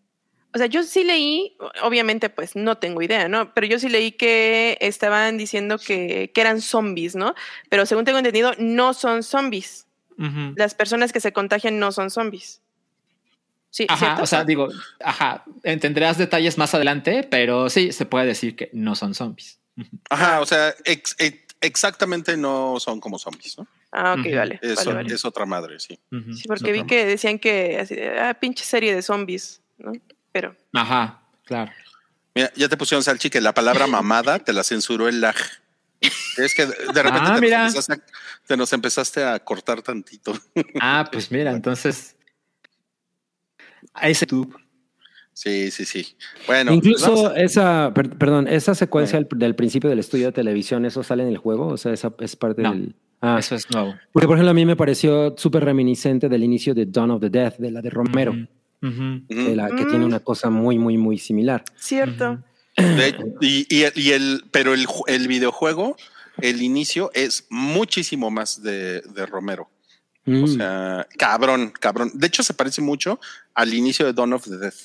O 0.53 0.57
sea, 0.57 0.67
yo 0.67 0.83
sí 0.83 1.05
leí, 1.05 1.55
obviamente, 1.81 2.29
pues 2.29 2.57
no 2.57 2.77
tengo 2.77 3.01
idea, 3.01 3.29
¿no? 3.29 3.53
Pero 3.53 3.67
yo 3.67 3.79
sí 3.79 3.87
leí 3.87 4.11
que 4.11 4.77
estaban 4.81 5.37
diciendo 5.37 5.77
que, 5.77 6.31
que 6.33 6.41
eran 6.41 6.59
zombies, 6.59 7.15
¿no? 7.15 7.35
Pero 7.69 7.85
según 7.85 8.03
tengo 8.03 8.17
entendido, 8.17 8.51
no 8.57 8.93
son 8.93 9.23
zombies. 9.23 9.87
Ujú. 10.17 10.53
Las 10.57 10.75
personas 10.75 11.13
que 11.13 11.21
se 11.21 11.31
contagian 11.31 11.79
no 11.79 11.93
son 11.93 12.09
zombies. 12.09 12.61
Sí, 13.71 13.85
Ajá, 13.89 14.05
¿cierto? 14.05 14.23
o 14.23 14.25
sea, 14.27 14.43
digo, 14.43 14.67
ajá, 15.03 15.43
entenderás 15.63 16.17
detalles 16.17 16.57
más 16.57 16.73
adelante, 16.75 17.25
pero 17.29 17.69
sí, 17.69 17.91
se 17.93 18.05
puede 18.05 18.25
decir 18.27 18.55
que 18.55 18.69
no 18.73 18.95
son 18.95 19.15
zombies. 19.15 19.59
Ajá, 20.09 20.41
o 20.41 20.45
sea, 20.45 20.75
ex- 20.83 21.15
ex- 21.17 21.55
exactamente 21.61 22.35
no 22.37 22.79
son 22.79 22.99
como 22.99 23.17
zombies, 23.17 23.57
¿no? 23.57 23.65
Ah, 23.93 24.13
ok, 24.19 24.25
vale. 24.35 24.59
Es, 24.61 24.75
vale, 24.75 24.93
vale. 24.93 25.13
es 25.13 25.23
otra 25.25 25.45
madre, 25.45 25.79
sí. 25.79 25.97
Sí, 26.35 26.43
porque 26.47 26.71
vi 26.73 26.83
que 26.85 27.05
decían 27.05 27.39
que, 27.39 27.79
así 27.79 27.95
ah, 28.19 28.33
pinche 28.33 28.63
serie 28.65 28.93
de 28.93 29.01
zombies, 29.01 29.61
¿no? 29.77 29.93
Pero, 30.33 30.55
Ajá, 30.73 31.21
claro. 31.45 31.71
Mira, 32.35 32.51
ya 32.55 32.69
te 32.69 32.77
pusieron 32.77 33.03
Salchi 33.03 33.29
que 33.29 33.41
la 33.41 33.53
palabra 33.53 33.87
mamada 33.87 34.39
te 34.39 34.53
la 34.53 34.63
censuró 34.63 35.07
el 35.07 35.19
lag. 35.21 35.35
Es 36.01 36.55
que 36.55 36.65
de 36.65 37.03
repente 37.03 37.29
Ah, 37.31 37.35
te. 37.39 37.41
Nos 37.49 37.53
empezaste 37.53 37.93
a, 37.93 37.99
te 38.47 38.57
nos 38.57 38.73
empezaste 38.73 39.23
a 39.23 39.39
cortar 39.39 39.81
tantito. 39.81 40.37
Ah, 40.81 41.07
pues 41.11 41.31
mira, 41.31 41.51
entonces. 41.53 42.15
A 43.93 44.09
ese 44.09 44.25
tube. 44.25 44.49
Sí, 45.33 45.71
sí, 45.71 45.85
sí. 45.85 46.15
Bueno, 46.45 46.71
pues 46.71 46.77
Incluso 46.85 47.29
a- 47.29 47.35
esa, 47.39 47.93
per- 47.93 48.09
perdón, 48.17 48.47
esa 48.47 48.75
secuencia 48.75 49.17
del, 49.19 49.27
del 49.39 49.55
principio 49.55 49.89
del 49.89 49.99
estudio 49.99 50.27
de 50.27 50.31
televisión, 50.33 50.85
¿eso 50.85 51.03
sale 51.03 51.23
en 51.23 51.29
el 51.29 51.37
juego? 51.37 51.67
O 51.67 51.77
sea, 51.77 51.93
esa 51.93 52.13
es 52.19 52.35
parte 52.35 52.61
No. 52.61 52.71
del... 52.71 52.95
Ah, 53.23 53.37
Eso 53.39 53.53
es 53.55 53.69
nuevo. 53.71 53.93
porque 54.11 54.25
por 54.27 54.35
ejemplo 54.35 54.49
a 54.49 54.53
mí 54.55 54.65
me 54.65 54.75
pareció 54.75 55.35
súper 55.37 55.63
reminiscente 55.63 56.27
del 56.27 56.43
inicio 56.43 56.73
de 56.73 56.87
Dawn 56.87 57.11
of 57.11 57.21
the 57.21 57.29
Death, 57.29 57.57
de 57.59 57.69
la 57.69 57.79
de 57.81 57.89
Romero, 57.91 58.33
de 58.81 59.55
la 59.55 59.67
que 59.69 59.85
Mm. 59.85 59.89
tiene 59.89 60.05
una 60.05 60.19
cosa 60.21 60.49
muy, 60.49 60.79
muy, 60.79 60.97
muy 60.97 61.17
similar. 61.19 61.63
cierto. 61.75 62.39
De- 62.75 63.15
y, 63.41 63.67
y 63.69 63.83
el, 63.83 63.91
y 63.95 64.11
el- 64.11 64.43
pero 64.51 64.73
el, 64.73 64.87
ju- 64.87 65.03
el 65.07 65.27
videojuego, 65.27 65.95
el 66.41 66.61
inicio 66.63 67.11
es 67.13 67.45
muchísimo 67.51 68.31
más 68.31 68.63
de, 68.63 69.01
de 69.01 69.25
Romero. 69.27 69.69
O 70.27 70.31
Mm. 70.31 70.47
sea, 70.57 71.07
cabrón, 71.17 71.73
cabrón. 71.79 72.11
De 72.13 72.27
hecho, 72.27 72.43
se 72.43 72.53
parece 72.53 72.81
mucho 72.81 73.19
al 73.55 73.73
inicio 73.73 74.05
de 74.05 74.13
Dawn 74.13 74.33
of 74.33 74.43
the 74.45 74.57
Death. 74.57 74.75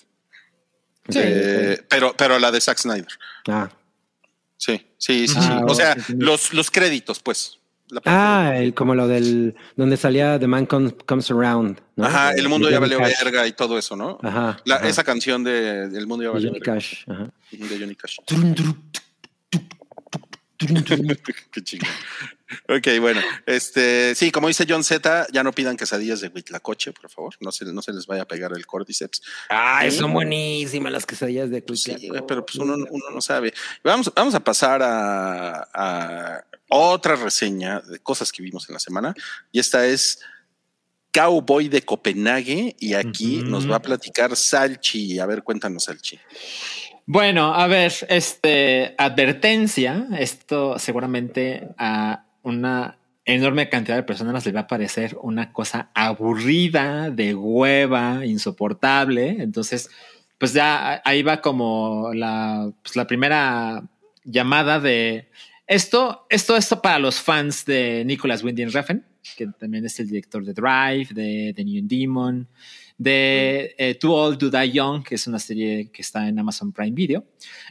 Sí. 1.08 1.18
Eh, 1.22 1.82
pero, 1.88 2.14
pero 2.16 2.38
la 2.38 2.50
de 2.50 2.60
Zack 2.60 2.78
Snyder. 2.78 3.08
Ah, 3.48 3.68
Sí, 4.58 4.86
sí, 4.96 5.28
sí. 5.28 5.34
Ah, 5.38 5.60
sí. 5.60 5.64
O 5.70 5.74
sea, 5.74 5.96
los, 6.16 6.54
los 6.54 6.70
créditos, 6.70 7.20
pues. 7.20 7.58
La 7.88 8.00
Ah, 8.06 8.54
el- 8.56 8.72
como 8.74 8.94
lo 8.94 9.06
del 9.06 9.54
donde 9.76 9.96
salía 9.98 10.40
The 10.40 10.46
Man 10.48 10.64
Com- 10.66 10.90
Comes 11.04 11.30
Around. 11.30 11.80
¿no? 11.94 12.06
Ajá, 12.06 12.32
el 12.32 12.48
mundo 12.48 12.66
de 12.66 12.72
ya 12.72 12.80
valió 12.80 12.98
Cash. 12.98 13.22
verga 13.22 13.46
y 13.46 13.52
todo 13.52 13.78
eso, 13.78 13.94
¿no? 13.94 14.18
Ajá. 14.22 14.56
La- 14.64 14.76
ajá. 14.76 14.88
Esa 14.88 15.04
canción 15.04 15.44
de 15.44 15.82
El 15.84 16.06
mundo 16.06 16.24
ya 16.24 16.28
De 16.30 16.34
valió 16.34 16.48
Johnny 16.48 16.58
verga. 16.60 16.74
Cash. 16.74 17.04
Ajá. 17.06 17.30
De 17.52 17.78
Johnny 17.78 17.94
Cash. 17.94 18.16
Qué 21.52 21.62
chingón. 21.62 21.88
Ok, 22.68 22.88
bueno, 23.00 23.20
este, 23.44 24.14
sí, 24.14 24.30
como 24.30 24.48
dice 24.48 24.66
John 24.68 24.84
Z, 24.84 25.26
ya 25.32 25.42
no 25.42 25.52
pidan 25.52 25.76
quesadillas 25.76 26.20
de 26.20 26.28
Huitlacoche, 26.28 26.92
por 26.92 27.10
favor. 27.10 27.34
No 27.40 27.50
se, 27.50 27.64
no 27.64 27.82
se 27.82 27.92
les 27.92 28.06
vaya 28.06 28.22
a 28.22 28.28
pegar 28.28 28.52
el 28.54 28.66
cordyceps. 28.66 29.22
Ay, 29.48 29.90
son 29.90 30.12
buenísimas 30.12 30.92
las 30.92 31.06
quesadillas 31.06 31.50
de 31.50 31.62
Pues 31.62 31.82
sí, 31.82 32.08
pero 32.28 32.46
pues 32.46 32.58
uno, 32.58 32.74
uno 32.74 33.10
no 33.12 33.20
sabe. 33.20 33.52
Vamos, 33.82 34.12
vamos 34.14 34.34
a 34.34 34.40
pasar 34.40 34.80
a, 34.82 35.68
a 35.72 36.44
otra 36.68 37.16
reseña 37.16 37.80
de 37.80 37.98
cosas 37.98 38.30
que 38.30 38.42
vimos 38.42 38.68
en 38.68 38.74
la 38.74 38.80
semana. 38.80 39.14
Y 39.50 39.58
esta 39.58 39.86
es 39.86 40.20
Cowboy 41.12 41.68
de 41.68 41.82
Copenhague. 41.82 42.76
Y 42.78 42.94
aquí 42.94 43.42
nos 43.44 43.70
va 43.70 43.76
a 43.76 43.82
platicar 43.82 44.36
Salchi. 44.36 45.18
A 45.18 45.26
ver, 45.26 45.42
cuéntanos, 45.42 45.84
Salchi. 45.84 46.18
Bueno, 47.08 47.54
a 47.54 47.68
ver, 47.68 47.92
este 48.08 48.96
advertencia, 48.98 50.08
esto 50.18 50.76
seguramente 50.76 51.68
a 51.78 52.25
una 52.46 52.98
enorme 53.24 53.68
cantidad 53.68 53.96
de 53.96 54.04
personas 54.04 54.46
les 54.46 54.54
va 54.54 54.60
a 54.60 54.66
parecer 54.68 55.18
una 55.20 55.52
cosa 55.52 55.90
aburrida, 55.94 57.10
de 57.10 57.34
hueva, 57.34 58.24
insoportable. 58.24 59.42
Entonces, 59.42 59.90
pues 60.38 60.52
ya 60.52 61.02
ahí 61.04 61.22
va 61.22 61.40
como 61.40 62.12
la, 62.14 62.70
pues 62.82 62.94
la 62.94 63.06
primera 63.06 63.82
llamada 64.24 64.78
de 64.78 65.28
esto, 65.66 66.26
esto, 66.30 66.56
esto 66.56 66.80
para 66.80 67.00
los 67.00 67.20
fans 67.20 67.64
de 67.64 68.04
Nicholas 68.06 68.44
Winding 68.44 68.70
Refn, 68.70 69.04
que 69.36 69.48
también 69.58 69.84
es 69.84 69.98
el 69.98 70.06
director 70.06 70.44
de 70.44 70.52
Drive, 70.52 71.08
de 71.12 71.52
The 71.54 71.64
New 71.64 71.82
Demon, 71.84 72.48
de 72.98 73.74
eh, 73.78 73.94
Too 73.94 74.12
Old 74.12 74.38
to 74.38 74.50
Die 74.50 74.72
Young, 74.72 75.04
que 75.04 75.16
es 75.16 75.26
una 75.26 75.38
serie 75.38 75.90
que 75.90 76.02
está 76.02 76.28
en 76.28 76.38
Amazon 76.38 76.72
Prime 76.72 76.92
Video. 76.92 77.24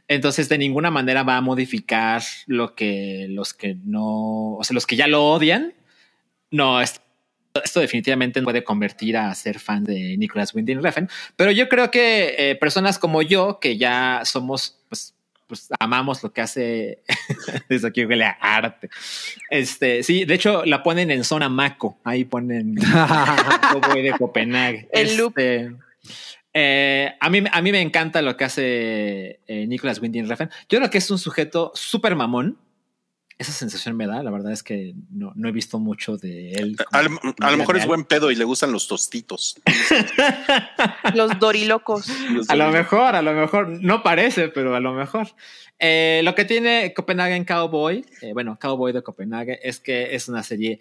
Entonces, 0.07 0.49
de 0.49 0.57
ninguna 0.57 0.91
manera 0.91 1.23
va 1.23 1.38
a 1.38 1.41
modificar 1.41 2.22
lo 2.47 2.76
que 2.76 3.27
los 3.30 3.53
que 3.53 3.76
no, 3.84 4.56
o 4.56 4.64
sea, 4.64 4.73
los 4.73 4.85
que 4.85 4.95
ya 4.95 5.07
lo 5.07 5.26
odian. 5.26 5.73
No, 6.52 6.81
esto, 6.81 7.02
esto 7.64 7.80
definitivamente 7.80 8.39
no 8.39 8.45
puede 8.45 8.64
convertir 8.64 9.18
a 9.18 9.34
ser 9.34 9.60
fan 9.60 9.84
de 9.84 10.18
Nicholas 10.18 10.53
Winding 10.53 10.84
Refn. 10.84 11.10
Pero 11.35 11.52
yo 11.52 11.69
creo 11.69 11.89
que 11.89 12.35
eh, 12.38 12.56
personas 12.56 12.99
como 12.99 13.22
yo, 13.22 13.60
que 13.60 13.77
ya 13.77 14.22
somos, 14.26 14.80
pues, 15.47 15.69
amamos 15.80 16.23
lo 16.23 16.31
que 16.34 16.41
hace 16.41 17.03
desde 17.69 17.88
aquí 17.88 18.05
huele 18.05 18.26
a 18.26 18.38
arte. 18.39 18.89
Este, 19.49 20.03
sí, 20.03 20.26
de 20.26 20.34
hecho 20.34 20.65
la 20.65 20.84
ponen 20.84 21.11
en 21.11 21.23
zona 21.23 21.49
Maco, 21.49 21.99
ahí 22.03 22.26
ponen 22.26 22.76
Cowboy 23.72 24.01
de 24.01 24.11
Copenhague. 24.11 24.88
El 24.91 25.17
loop. 25.17 25.38
Este, 25.38 25.76
eh, 26.57 27.13
a, 27.19 27.30
mí, 27.30 27.43
a 27.51 27.61
mí 27.61 27.72
me 27.73 27.81
encanta 27.81 28.22
lo 28.22 28.38
que 28.38 28.45
hace 28.45 29.41
eh, 29.45 29.67
Nicholas 29.67 29.99
Winding 29.99 30.30
Refn. 30.30 30.49
Yo 30.69 30.80
creo 30.80 30.89
que 30.89 30.99
es 30.99 31.11
un 31.11 31.19
sujeto 31.19 31.72
súper 31.76 32.15
mamón. 32.15 32.57
Esa 33.37 33.51
sensación 33.51 33.97
me 33.97 34.07
da. 34.07 34.23
La 34.23 34.31
verdad 34.31 34.53
es 34.53 34.63
que 34.63 34.93
no, 35.11 35.33
no 35.35 35.49
he 35.49 35.51
visto 35.51 35.77
mucho 35.77 36.15
de 36.15 36.53
él. 36.53 36.77
como 36.77 36.87
A, 36.91 37.03
lo- 37.03 37.19
a 37.53 37.57
mejor 37.57 37.75
es 37.77 37.85
buen 37.85 38.05
pedo 38.05 38.31
y 38.31 38.35
le 38.35 38.45
gustan 38.45 38.71
los 38.71 38.87
tostitos. 38.87 39.57
Los 41.13 41.37
dorilocos. 41.39 42.07
A 42.49 42.55
lo 42.55 42.71
mejor, 42.71 43.15
a 43.15 43.21
lo 43.21 43.33
mejor, 43.33 43.67
no 43.81 44.03
parece, 44.03 44.49
pero 44.49 44.75
a 44.75 44.79
lo 44.79 44.93
mejor. 44.93 45.27
Eh, 45.79 46.21
lo 46.23 46.35
que 46.35 46.45
tiene 46.45 46.93
Copenhagen 46.95 47.43
Cowboy, 47.45 48.05
eh, 48.21 48.31
bueno, 48.33 48.57
Cowboy 48.59 48.93
de 48.93 49.01
Copenhague, 49.03 49.59
es 49.63 49.79
que 49.79 50.15
es 50.15 50.27
una 50.27 50.43
serie 50.43 50.79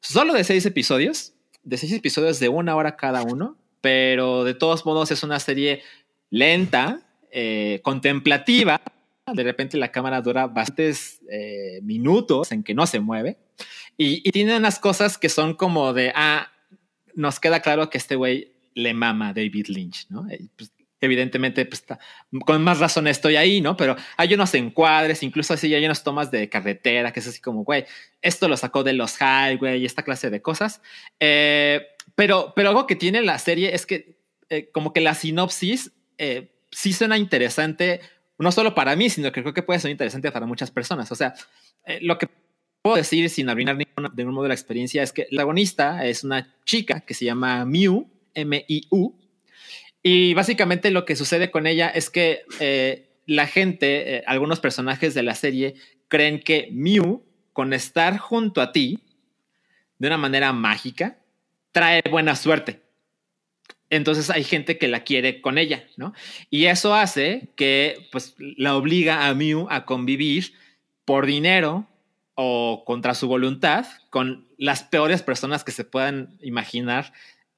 solo 0.00 0.32
de 0.32 0.44
seis 0.44 0.64
episodios, 0.66 1.34
de 1.62 1.76
seis 1.76 1.92
episodios 1.92 2.40
de 2.40 2.48
una 2.48 2.74
hora 2.76 2.96
cada 2.96 3.22
uno, 3.22 3.56
pero 3.80 4.44
de 4.44 4.54
todos 4.54 4.84
modos 4.86 5.10
es 5.10 5.22
una 5.22 5.38
serie 5.40 5.82
lenta, 6.30 7.00
eh, 7.30 7.80
contemplativa. 7.82 8.80
De 9.26 9.42
repente 9.42 9.76
la 9.76 9.92
cámara 9.92 10.20
dura 10.20 10.46
bastantes 10.46 11.20
eh, 11.30 11.80
minutos 11.82 12.52
en 12.52 12.62
que 12.62 12.74
no 12.74 12.86
se 12.86 13.00
mueve 13.00 13.38
y, 13.96 14.30
tiene 14.30 14.56
unas 14.56 14.78
cosas 14.78 15.18
que 15.18 15.28
son 15.28 15.54
como 15.54 15.92
de, 15.92 16.10
ah, 16.14 16.50
nos 17.14 17.38
queda 17.38 17.60
claro 17.60 17.90
que 17.90 17.98
este 17.98 18.16
güey 18.16 18.54
le 18.74 18.94
mama 18.94 19.34
David 19.34 19.66
Lynch, 19.68 20.06
¿no? 20.08 20.26
Eh, 20.30 20.48
pues, 20.56 20.72
evidentemente, 21.02 21.66
pues, 21.66 21.84
con 22.46 22.62
más 22.62 22.78
razón 22.78 23.06
estoy 23.06 23.36
ahí, 23.36 23.60
¿no? 23.60 23.76
Pero 23.76 23.96
hay 24.16 24.32
unos 24.32 24.54
encuadres, 24.54 25.22
incluso 25.22 25.54
así 25.54 25.74
hay 25.74 25.84
unas 25.84 26.02
tomas 26.02 26.30
de 26.30 26.48
carretera, 26.48 27.12
que 27.12 27.20
es 27.20 27.28
así 27.28 27.40
como, 27.40 27.64
güey, 27.64 27.84
esto 28.22 28.48
lo 28.48 28.56
sacó 28.56 28.82
de 28.84 28.94
los 28.94 29.18
highway 29.20 29.82
y 29.82 29.86
esta 29.86 30.02
clase 30.02 30.30
de 30.30 30.40
cosas. 30.40 30.80
Eh, 31.18 31.86
pero, 32.14 32.52
pero 32.56 32.70
algo 32.70 32.86
que 32.86 32.96
tiene 32.96 33.22
la 33.22 33.38
serie 33.38 33.74
es 33.74 33.86
que 33.86 34.18
eh, 34.48 34.70
como 34.72 34.92
que 34.92 35.00
la 35.00 35.14
sinopsis 35.14 35.92
eh, 36.18 36.52
sí 36.70 36.92
suena 36.92 37.16
interesante, 37.16 38.00
no 38.40 38.52
solo 38.52 38.74
para 38.74 38.96
mí, 38.96 39.10
sino 39.10 39.30
que 39.32 39.42
creo 39.42 39.54
que 39.54 39.62
puede 39.62 39.80
ser 39.80 39.90
interesante 39.90 40.32
para 40.32 40.46
muchas 40.46 40.70
personas. 40.70 41.10
O 41.12 41.14
sea, 41.14 41.34
eh, 41.84 41.98
lo 42.02 42.18
que 42.18 42.28
puedo 42.82 42.96
decir 42.96 43.28
sin 43.30 43.48
arruinar 43.48 43.76
ninguna- 43.76 44.08
de 44.08 44.22
ningún 44.22 44.34
modo 44.34 44.48
la 44.48 44.54
experiencia 44.54 45.02
es 45.02 45.12
que 45.12 45.22
la 45.30 45.42
protagonista 45.42 46.04
es 46.06 46.24
una 46.24 46.54
chica 46.64 47.00
que 47.00 47.14
se 47.14 47.26
llama 47.26 47.64
Miu, 47.64 48.08
M-I-U, 48.34 49.14
y 50.02 50.32
básicamente 50.34 50.90
lo 50.90 51.04
que 51.04 51.16
sucede 51.16 51.50
con 51.50 51.66
ella 51.66 51.88
es 51.88 52.08
que 52.08 52.40
eh, 52.58 53.10
la 53.26 53.46
gente, 53.46 54.16
eh, 54.16 54.22
algunos 54.26 54.58
personajes 54.60 55.12
de 55.14 55.22
la 55.22 55.34
serie, 55.34 55.74
creen 56.08 56.40
que 56.40 56.68
Miu, 56.72 57.22
con 57.52 57.72
estar 57.74 58.16
junto 58.18 58.62
a 58.62 58.72
ti 58.72 58.98
de 59.98 60.06
una 60.06 60.16
manera 60.16 60.52
mágica, 60.54 61.18
trae 61.72 62.00
buena 62.10 62.34
suerte. 62.34 62.80
Entonces 63.90 64.30
hay 64.30 64.44
gente 64.44 64.78
que 64.78 64.88
la 64.88 65.02
quiere 65.02 65.40
con 65.40 65.58
ella, 65.58 65.84
¿no? 65.96 66.14
Y 66.48 66.66
eso 66.66 66.94
hace 66.94 67.50
que 67.56 68.08
pues 68.12 68.36
la 68.38 68.76
obliga 68.76 69.28
a 69.28 69.34
Miu 69.34 69.66
a 69.68 69.84
convivir 69.84 70.54
por 71.04 71.26
dinero 71.26 71.86
o 72.36 72.84
contra 72.86 73.14
su 73.14 73.26
voluntad 73.26 73.86
con 74.08 74.48
las 74.56 74.84
peores 74.84 75.22
personas 75.22 75.64
que 75.64 75.72
se 75.72 75.84
puedan 75.84 76.38
imaginar 76.40 77.12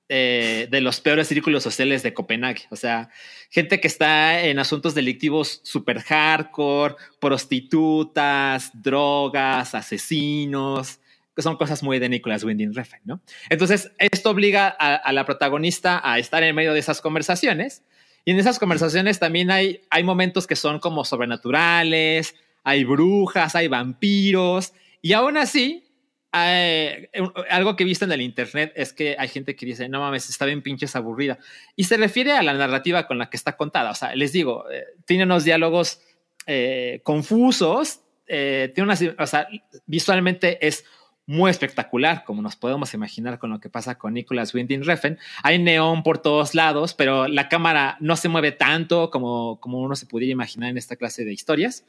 eh, 0.09 0.69
de 0.71 0.81
los 0.81 1.01
peores 1.01 1.29
círculos 1.29 1.63
sociales 1.63 2.03
de 2.03 2.13
Copenhague. 2.15 2.63
O 2.71 2.77
sea, 2.77 3.11
gente 3.51 3.81
que 3.81 3.89
está 3.89 4.43
en 4.43 4.59
asuntos 4.59 4.95
delictivos 4.95 5.61
super 5.65 6.01
hardcore, 6.01 6.97
prostitutas, 7.21 8.71
drogas, 8.75 9.75
asesinos, 9.75 10.99
que 11.35 11.43
son 11.43 11.57
cosas 11.57 11.83
muy 11.83 11.99
de 11.99 12.09
Nicholas 12.09 12.45
Winding 12.45 12.75
Refn, 12.75 13.01
¿no? 13.05 13.21
Entonces, 13.49 13.93
esto 13.99 14.31
obliga 14.31 14.75
a, 14.79 14.95
a 14.95 15.13
la 15.13 15.25
protagonista 15.25 16.01
a 16.05 16.19
estar 16.19 16.43
en 16.43 16.55
medio 16.55 16.73
de 16.73 16.81
esas 16.81 17.01
conversaciones. 17.01 17.83
Y 18.25 18.31
en 18.31 18.39
esas 18.39 18.59
conversaciones 18.59 19.19
también 19.19 19.51
hay, 19.51 19.81
hay 19.91 20.05
momentos 20.05 20.47
que 20.47 20.57
son 20.57 20.79
como 20.79 21.05
sobrenaturales, 21.05 22.37
hay 22.63 22.85
brujas, 22.85 23.55
hay 23.57 23.69
vampiros, 23.69 24.73
y 25.01 25.15
aún 25.15 25.37
así, 25.37 25.85
eh, 26.33 27.11
algo 27.51 27.75
que 27.75 27.83
he 27.83 27.87
visto 27.87 28.05
en 28.05 28.13
el 28.13 28.21
internet 28.21 28.73
es 28.77 28.93
que 28.93 29.17
hay 29.19 29.29
gente 29.29 29.57
que 29.57 29.67
dice, 29.67 29.89
no 29.89 30.01
mames, 30.01 30.31
está 30.31 30.47
bien 30.47 30.63
pinches 30.63 30.95
aburrida. 30.95 31.39
Y 31.75 31.85
se 31.85 31.97
refiere 31.97 32.33
a 32.33 32.43
la 32.43 32.55
narrativa 32.55 33.09
con 33.09 33.19
la 33.19 33.29
que 33.29 33.37
está 33.37 33.57
contada. 33.57 33.91
O 33.91 33.95
sea, 33.95 34.15
les 34.15 34.33
digo, 34.33 34.71
eh, 34.71 34.85
tiene 35.05 35.25
unos 35.25 35.45
diálogos 35.45 36.01
eh, 36.47 37.01
confusos, 37.03 38.01
eh, 38.29 38.71
tiene 38.75 38.85
unas, 38.85 39.03
o 39.19 39.27
sea, 39.27 39.49
visualmente 39.87 40.65
es 40.67 40.85
muy 41.27 41.51
espectacular, 41.51 42.25
como 42.25 42.43
nos 42.43 42.57
podemos 42.57 42.95
imaginar 42.95 43.39
con 43.39 43.51
lo 43.51 43.61
que 43.61 43.69
pasa 43.69 43.97
con 43.97 44.15
Nicholas 44.15 44.55
Winding 44.55 44.85
Refn. 44.85 45.19
Hay 45.43 45.59
neón 45.59 46.03
por 46.03 46.19
todos 46.19 46.55
lados, 46.55 46.95
pero 46.95 47.29
la 47.29 47.49
cámara 47.49 47.97
no 48.01 48.17
se 48.17 48.29
mueve 48.29 48.53
tanto 48.53 49.11
como, 49.11 49.61
como 49.61 49.81
uno 49.81 49.95
se 49.95 50.07
pudiera 50.07 50.33
imaginar 50.33 50.71
en 50.71 50.79
esta 50.79 50.97
clase 50.97 51.25
de 51.25 51.33
historias. 51.33 51.85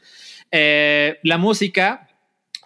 Eh, 0.51 1.19
la 1.23 1.37
música, 1.37 2.09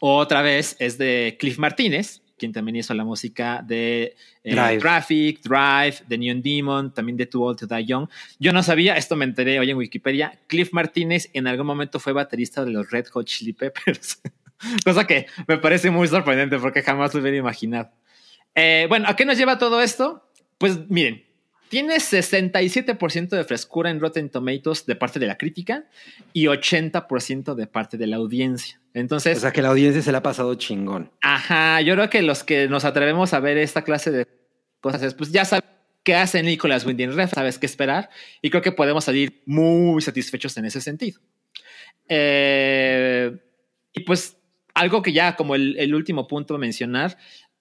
otra 0.01 0.41
vez, 0.41 0.75
es 0.79 0.97
de 0.97 1.37
Cliff 1.39 1.57
Martínez, 1.57 2.21
quien 2.37 2.51
también 2.51 2.75
hizo 2.75 2.93
la 2.93 3.03
música 3.03 3.63
de 3.65 4.15
eh, 4.43 4.55
Drive. 4.55 4.79
Traffic, 4.79 5.41
Drive, 5.41 6.03
The 6.07 6.17
Neon 6.17 6.41
Demon, 6.41 6.93
también 6.93 7.17
de 7.17 7.25
Too 7.25 7.41
Old 7.41 7.59
to 7.59 7.65
Die 7.65 7.85
Young. 7.85 8.07
Yo 8.39 8.53
no 8.53 8.61
sabía, 8.61 8.95
esto 8.95 9.15
me 9.15 9.25
enteré 9.25 9.59
hoy 9.59 9.71
en 9.71 9.77
Wikipedia, 9.77 10.39
Cliff 10.47 10.71
Martínez 10.73 11.29
en 11.33 11.47
algún 11.47 11.65
momento 11.65 11.99
fue 11.99 12.13
baterista 12.13 12.63
de 12.63 12.71
los 12.71 12.91
Red 12.91 13.07
Hot 13.07 13.25
Chili 13.25 13.53
Peppers. 13.53 14.21
Cosa 14.85 15.05
que 15.05 15.27
me 15.47 15.57
parece 15.57 15.89
muy 15.89 16.07
sorprendente 16.07 16.57
porque 16.59 16.81
jamás 16.81 17.13
lo 17.13 17.21
hubiera 17.21 17.37
imaginado. 17.37 17.91
Eh, 18.55 18.85
bueno, 18.89 19.07
¿a 19.07 19.15
qué 19.15 19.25
nos 19.25 19.37
lleva 19.37 19.57
todo 19.57 19.81
esto? 19.81 20.23
Pues 20.57 20.89
miren, 20.89 21.23
tiene 21.69 21.97
67% 21.97 23.29
de 23.29 23.43
frescura 23.43 23.89
en 23.89 23.99
Rotten 23.99 24.29
Tomatoes 24.29 24.85
de 24.85 24.95
parte 24.95 25.19
de 25.19 25.27
la 25.27 25.37
crítica 25.37 25.85
y 26.33 26.45
80% 26.45 27.55
de 27.55 27.67
parte 27.67 27.97
de 27.97 28.07
la 28.07 28.15
audiencia. 28.15 28.79
Entonces, 28.93 29.37
O 29.37 29.41
sea 29.41 29.51
que 29.51 29.61
la 29.61 29.69
audiencia 29.69 30.01
se 30.01 30.11
la 30.11 30.19
ha 30.19 30.23
pasado 30.23 30.55
chingón. 30.55 31.11
Ajá, 31.21 31.81
yo 31.81 31.93
creo 31.93 32.09
que 32.09 32.21
los 32.21 32.43
que 32.43 32.67
nos 32.67 32.85
atrevemos 32.85 33.33
a 33.33 33.39
ver 33.39 33.57
esta 33.57 33.83
clase 33.83 34.11
de 34.11 34.27
cosas 34.79 35.03
es, 35.03 35.13
pues 35.13 35.31
ya 35.31 35.45
sabes 35.45 35.65
qué 36.03 36.15
hace 36.15 36.41
Nicholas 36.41 36.85
Winding 36.85 37.13
Refn, 37.13 37.35
sabes 37.35 37.59
qué 37.59 37.65
esperar 37.65 38.09
y 38.41 38.49
creo 38.49 38.61
que 38.61 38.71
podemos 38.71 39.03
salir 39.03 39.43
muy 39.45 40.01
satisfechos 40.01 40.55
en 40.57 40.65
ese 40.65 40.79
sentido. 40.79 41.19
Eh, 42.07 43.37
y 43.91 43.99
pues 44.01 44.36
algo 44.77 45.01
que 45.01 45.13
ya 45.13 45.35
como 45.35 45.55
el, 45.55 45.93
último 45.95 46.27
punto 46.27 46.55
a 46.55 46.57
mencionar, 46.57 47.17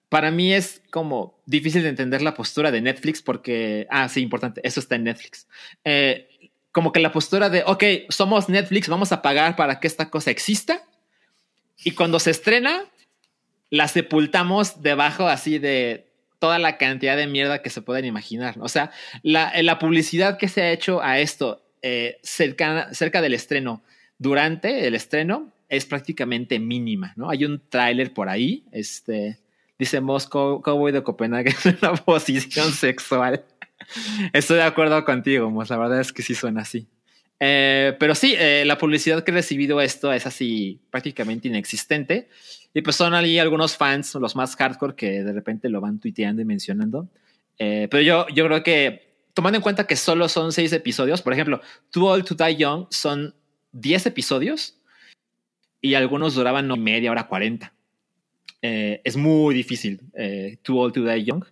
para 0.09 0.31
mí 0.31 0.53
es 0.53 0.81
como 0.91 1.41
difícil 1.45 1.83
de 1.83 1.89
entender 1.89 2.21
la 2.21 2.33
postura 2.33 2.71
de 2.71 2.81
Netflix 2.81 3.21
porque, 3.21 3.87
ah, 3.89 4.07
sí, 4.07 4.21
importante, 4.21 4.61
eso 4.63 4.79
está 4.79 4.95
en 4.95 5.03
Netflix. 5.03 5.47
Eh, 5.83 6.29
como 6.71 6.91
que 6.91 6.99
la 6.99 7.11
postura 7.11 7.49
de, 7.49 7.63
ok, 7.65 7.83
somos 8.09 8.49
Netflix, 8.49 8.87
vamos 8.87 9.11
a 9.11 9.21
pagar 9.21 9.55
para 9.55 9.79
que 9.79 9.87
esta 9.87 10.09
cosa 10.09 10.31
exista. 10.31 10.83
Y 11.83 11.91
cuando 11.91 12.19
se 12.19 12.31
estrena, 12.31 12.85
la 13.69 13.87
sepultamos 13.87 14.81
debajo 14.81 15.27
así 15.27 15.59
de 15.59 16.07
toda 16.39 16.59
la 16.59 16.77
cantidad 16.77 17.17
de 17.17 17.27
mierda 17.27 17.61
que 17.61 17.69
se 17.69 17.81
pueden 17.81 18.05
imaginar. 18.05 18.55
O 18.59 18.69
sea, 18.69 18.91
la, 19.23 19.51
la 19.61 19.79
publicidad 19.79 20.37
que 20.37 20.47
se 20.47 20.61
ha 20.61 20.71
hecho 20.71 21.01
a 21.01 21.19
esto 21.19 21.63
eh, 21.81 22.19
cerca, 22.21 22.93
cerca 22.93 23.21
del 23.21 23.33
estreno, 23.33 23.83
durante 24.19 24.87
el 24.87 24.95
estreno, 24.95 25.51
es 25.69 25.85
prácticamente 25.85 26.59
mínima, 26.59 27.13
¿no? 27.15 27.29
Hay 27.29 27.45
un 27.45 27.61
tráiler 27.69 28.13
por 28.13 28.29
ahí, 28.29 28.63
este, 28.71 29.39
dice 29.77 30.01
Moscow, 30.01 30.61
Cowboy 30.61 30.91
de 30.91 31.03
Copenhague 31.03 31.55
en 31.65 31.77
una 31.81 31.93
posición 31.95 32.71
sexual. 32.71 33.43
Estoy 34.33 34.57
de 34.57 34.63
acuerdo 34.63 35.03
contigo, 35.05 35.49
Mos, 35.49 35.69
la 35.69 35.77
verdad 35.77 36.01
es 36.01 36.13
que 36.13 36.23
sí 36.23 36.35
suena 36.35 36.61
así. 36.61 36.87
Eh, 37.39 37.95
pero 37.99 38.15
sí, 38.15 38.35
eh, 38.37 38.63
la 38.65 38.77
publicidad 38.77 39.23
que 39.23 39.31
he 39.31 39.33
recibido 39.33 39.79
esto 39.81 40.11
es 40.11 40.25
así 40.25 40.79
prácticamente 40.89 41.47
inexistente. 41.47 42.29
Y 42.73 42.81
pues 42.81 42.95
son 42.95 43.13
ahí 43.13 43.39
algunos 43.39 43.75
fans, 43.75 44.15
los 44.15 44.35
más 44.35 44.55
hardcore, 44.55 44.95
que 44.95 45.23
de 45.23 45.33
repente 45.33 45.69
lo 45.69 45.81
van 45.81 45.99
tuiteando 45.99 46.41
y 46.41 46.45
mencionando. 46.45 47.07
Eh, 47.59 47.87
pero 47.89 48.03
yo, 48.03 48.27
yo 48.29 48.45
creo 48.45 48.63
que, 48.63 49.15
tomando 49.33 49.57
en 49.57 49.63
cuenta 49.63 49.87
que 49.87 49.95
solo 49.95 50.29
son 50.29 50.51
seis 50.51 50.73
episodios, 50.73 51.21
por 51.21 51.33
ejemplo, 51.33 51.61
Too 51.91 52.05
Old 52.05 52.25
to 52.25 52.35
Die 52.35 52.55
Young 52.55 52.87
son 52.89 53.35
diez 53.71 54.05
episodios 54.05 54.77
y 55.81 55.93
algunos 55.93 56.35
duraban 56.35 56.67
no 56.67 56.75
media 56.75 57.11
hora, 57.11 57.27
cuarenta. 57.27 57.73
Eh, 58.61 59.01
es 59.03 59.15
muy 59.15 59.53
difícil, 59.53 60.01
eh, 60.13 60.57
Too 60.63 60.77
Old 60.77 60.93
to 60.93 61.03
Die 61.03 61.23
Young. 61.23 61.45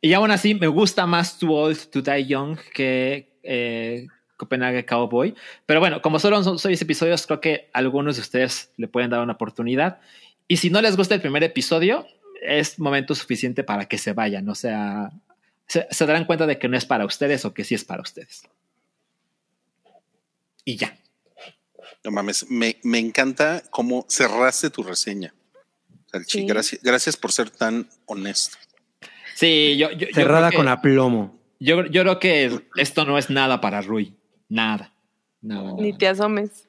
Y 0.00 0.14
aún 0.14 0.30
así, 0.30 0.54
me 0.54 0.66
gusta 0.66 1.06
más 1.06 1.38
Too 1.38 1.52
Old 1.52 1.90
to 1.90 2.02
Die 2.02 2.26
Young 2.26 2.58
que 2.74 3.38
eh, 3.42 4.06
Copenhague 4.36 4.84
Cowboy. 4.84 5.34
Pero 5.66 5.80
bueno, 5.80 6.02
como 6.02 6.18
solo 6.18 6.42
son 6.42 6.58
seis 6.58 6.80
episodios, 6.82 7.26
creo 7.26 7.40
que 7.40 7.70
algunos 7.72 8.16
de 8.16 8.22
ustedes 8.22 8.72
le 8.76 8.88
pueden 8.88 9.10
dar 9.10 9.20
una 9.20 9.34
oportunidad. 9.34 10.00
Y 10.48 10.56
si 10.56 10.70
no 10.70 10.80
les 10.80 10.96
gusta 10.96 11.14
el 11.14 11.20
primer 11.20 11.44
episodio, 11.44 12.06
es 12.42 12.78
momento 12.78 13.14
suficiente 13.14 13.62
para 13.62 13.86
que 13.86 13.98
se 13.98 14.12
vayan. 14.12 14.48
O 14.48 14.54
sea, 14.54 15.12
se, 15.66 15.86
se 15.90 16.06
darán 16.06 16.24
cuenta 16.24 16.46
de 16.46 16.58
que 16.58 16.68
no 16.68 16.76
es 16.76 16.84
para 16.84 17.04
ustedes 17.04 17.44
o 17.44 17.54
que 17.54 17.64
sí 17.64 17.74
es 17.74 17.84
para 17.84 18.02
ustedes. 18.02 18.48
Y 20.64 20.76
ya. 20.76 20.96
No 22.04 22.10
mames, 22.10 22.46
me, 22.50 22.76
me 22.82 22.98
encanta 22.98 23.62
cómo 23.70 24.04
cerraste 24.08 24.70
tu 24.70 24.82
reseña. 24.82 25.32
Salchi, 26.06 26.40
Sí. 26.40 26.46
gracias, 26.46 26.82
gracias 26.82 27.16
por 27.16 27.32
ser 27.32 27.50
tan 27.50 27.88
honesto. 28.06 28.56
Sí, 29.34 29.76
yo, 29.78 29.90
yo, 29.92 30.08
yo 30.08 30.14
Cerrada 30.14 30.50
que- 30.50 30.56
con 30.56 30.68
aplomo. 30.68 31.40
Yo, 31.60 31.86
yo 31.86 32.02
creo 32.02 32.18
que 32.18 32.60
esto 32.76 33.04
no 33.04 33.18
es 33.18 33.30
nada 33.30 33.60
para 33.60 33.80
Rui. 33.82 34.16
Nada. 34.48 34.92
Nada. 35.40 35.74
Ni 35.78 35.96
te 35.96 36.08
asomes. 36.08 36.68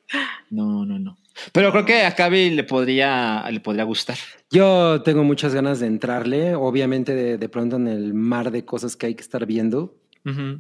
No, 0.52 0.86
no, 0.86 1.00
no. 1.00 1.18
Pero 1.52 1.72
creo 1.72 1.84
que 1.86 2.04
a 2.06 2.14
Cavi 2.14 2.52
le 2.52 2.64
podría, 2.64 3.44
le 3.52 3.60
podría 3.60 3.84
gustar. 3.86 4.18
Yo 4.52 5.02
tengo 5.02 5.24
muchas 5.24 5.54
ganas 5.56 5.80
de 5.80 5.88
entrarle, 5.88 6.54
obviamente 6.54 7.16
de, 7.16 7.38
de 7.40 7.50
pronto 7.50 7.76
en 7.78 7.88
el 7.88 8.14
mar 8.14 8.52
de 8.52 8.66
cosas 8.66 8.96
que 8.96 9.08
hay 9.08 9.16
que 9.16 9.24
estar 9.24 9.46
viendo. 9.48 9.96
Eh, 10.26 10.60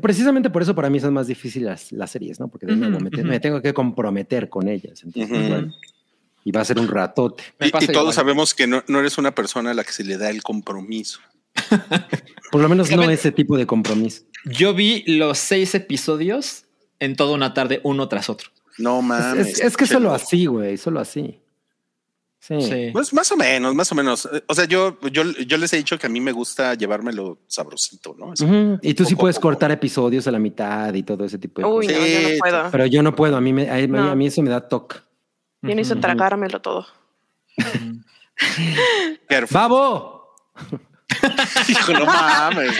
Precisamente 0.00 0.50
por 0.50 0.62
eso 0.62 0.74
para 0.74 0.90
mí 0.90 0.98
son 0.98 1.14
más 1.14 1.28
difíciles 1.28 1.68
las, 1.68 1.92
las 1.92 2.10
series, 2.10 2.40
¿no? 2.40 2.48
Porque 2.48 2.66
de 2.66 2.74
nuevo 2.74 2.98
me, 2.98 3.10
te- 3.10 3.20
ujú. 3.20 3.28
me 3.28 3.38
tengo 3.38 3.62
que 3.62 3.72
comprometer 3.72 4.48
con 4.48 4.66
ellas. 4.68 5.02
Entonces, 5.04 5.30
Ujú. 5.38 5.48
bueno, 5.48 5.72
y 6.44 6.50
va 6.50 6.62
a 6.62 6.64
ser 6.64 6.78
un 6.80 6.88
ratote. 6.88 7.44
Me 7.60 7.68
Y, 7.68 7.70
todos 7.70 7.88
igual. 7.88 8.12
sabemos 8.12 8.54
que 8.54 8.66
no, 8.66 8.82
no 8.88 8.98
eres 8.98 9.18
una 9.18 9.34
persona 9.34 9.70
a 9.70 9.74
la 9.74 9.84
que 9.84 9.92
se 9.92 10.02
le 10.02 10.18
da 10.18 10.30
el 10.30 10.42
compromiso. 10.42 11.20
Por 12.50 12.60
lo 12.60 12.68
menos 12.68 12.90
no 12.90 13.08
ese 13.10 13.30
tipo 13.32 13.56
de 13.56 13.66
compromiso. 13.66 14.22
Yo 14.44 14.74
vi 14.74 15.04
los 15.06 15.38
seis 15.38 15.74
episodios 15.74 16.64
en 17.00 17.14
toda 17.16 17.34
una 17.34 17.54
tarde, 17.54 17.80
uno 17.84 18.08
tras 18.08 18.28
otro. 18.30 18.48
No 18.78 18.98
Es, 19.00 19.04
mames. 19.04 19.46
es- 19.48 19.60
es 19.60 19.76
que 19.76 19.86
solo 19.86 20.12
así, 20.12 20.46
güey, 20.46 20.76
solo 20.76 21.00
así. 21.00 21.38
Sí. 22.40 22.60
Sí. 22.62 22.90
Pues 22.92 23.12
más 23.12 23.30
o 23.32 23.36
menos, 23.36 23.74
más 23.74 23.90
o 23.92 23.94
menos. 23.94 24.28
Eh, 24.32 24.42
O 24.46 24.54
sea, 24.54 24.64
yo, 24.64 24.98
yo, 25.10 25.24
yo 25.24 25.56
les 25.58 25.72
he 25.72 25.76
dicho 25.76 25.98
que 25.98 26.06
a 26.06 26.10
mí 26.10 26.20
me 26.20 26.32
gusta 26.32 26.74
llevármelo 26.74 27.40
sabrosito, 27.46 28.14
¿no? 28.18 28.32
Y 28.80 28.94
tú 28.94 29.04
sí 29.04 29.14
Poco 29.14 29.22
puedes 29.22 29.36
poco. 29.36 29.48
cortar 29.48 29.70
episodios 29.72 30.26
a 30.28 30.30
la 30.30 30.38
mitad 30.38 30.94
y 30.94 31.02
todo 31.02 31.24
ese 31.24 31.38
tipo 31.38 31.60
de 31.60 31.66
Uy, 31.66 31.86
cosas. 31.86 32.00
no, 32.00 32.06
yo 32.06 32.20
no 32.30 32.38
puedo. 32.38 32.70
Pero 32.70 32.86
yo 32.86 33.02
no 33.02 33.14
puedo, 33.16 33.36
a 33.36 33.40
mí, 33.40 33.52
me, 33.52 33.68
a, 33.68 33.74
mí- 33.74 33.86
No. 33.88 34.10
a 34.10 34.14
mí 34.14 34.26
eso 34.28 34.40
me 34.42 34.50
da 34.50 34.60
toque. 34.66 34.96
Yo 35.62 35.70
necesito 35.74 35.94
Ujú. 35.94 36.00
tragármelo 36.02 36.60
todo. 36.62 36.86
¡Babo! 39.50 40.34
Hijo, 41.68 41.92
no 41.92 42.06
mames. 42.06 42.72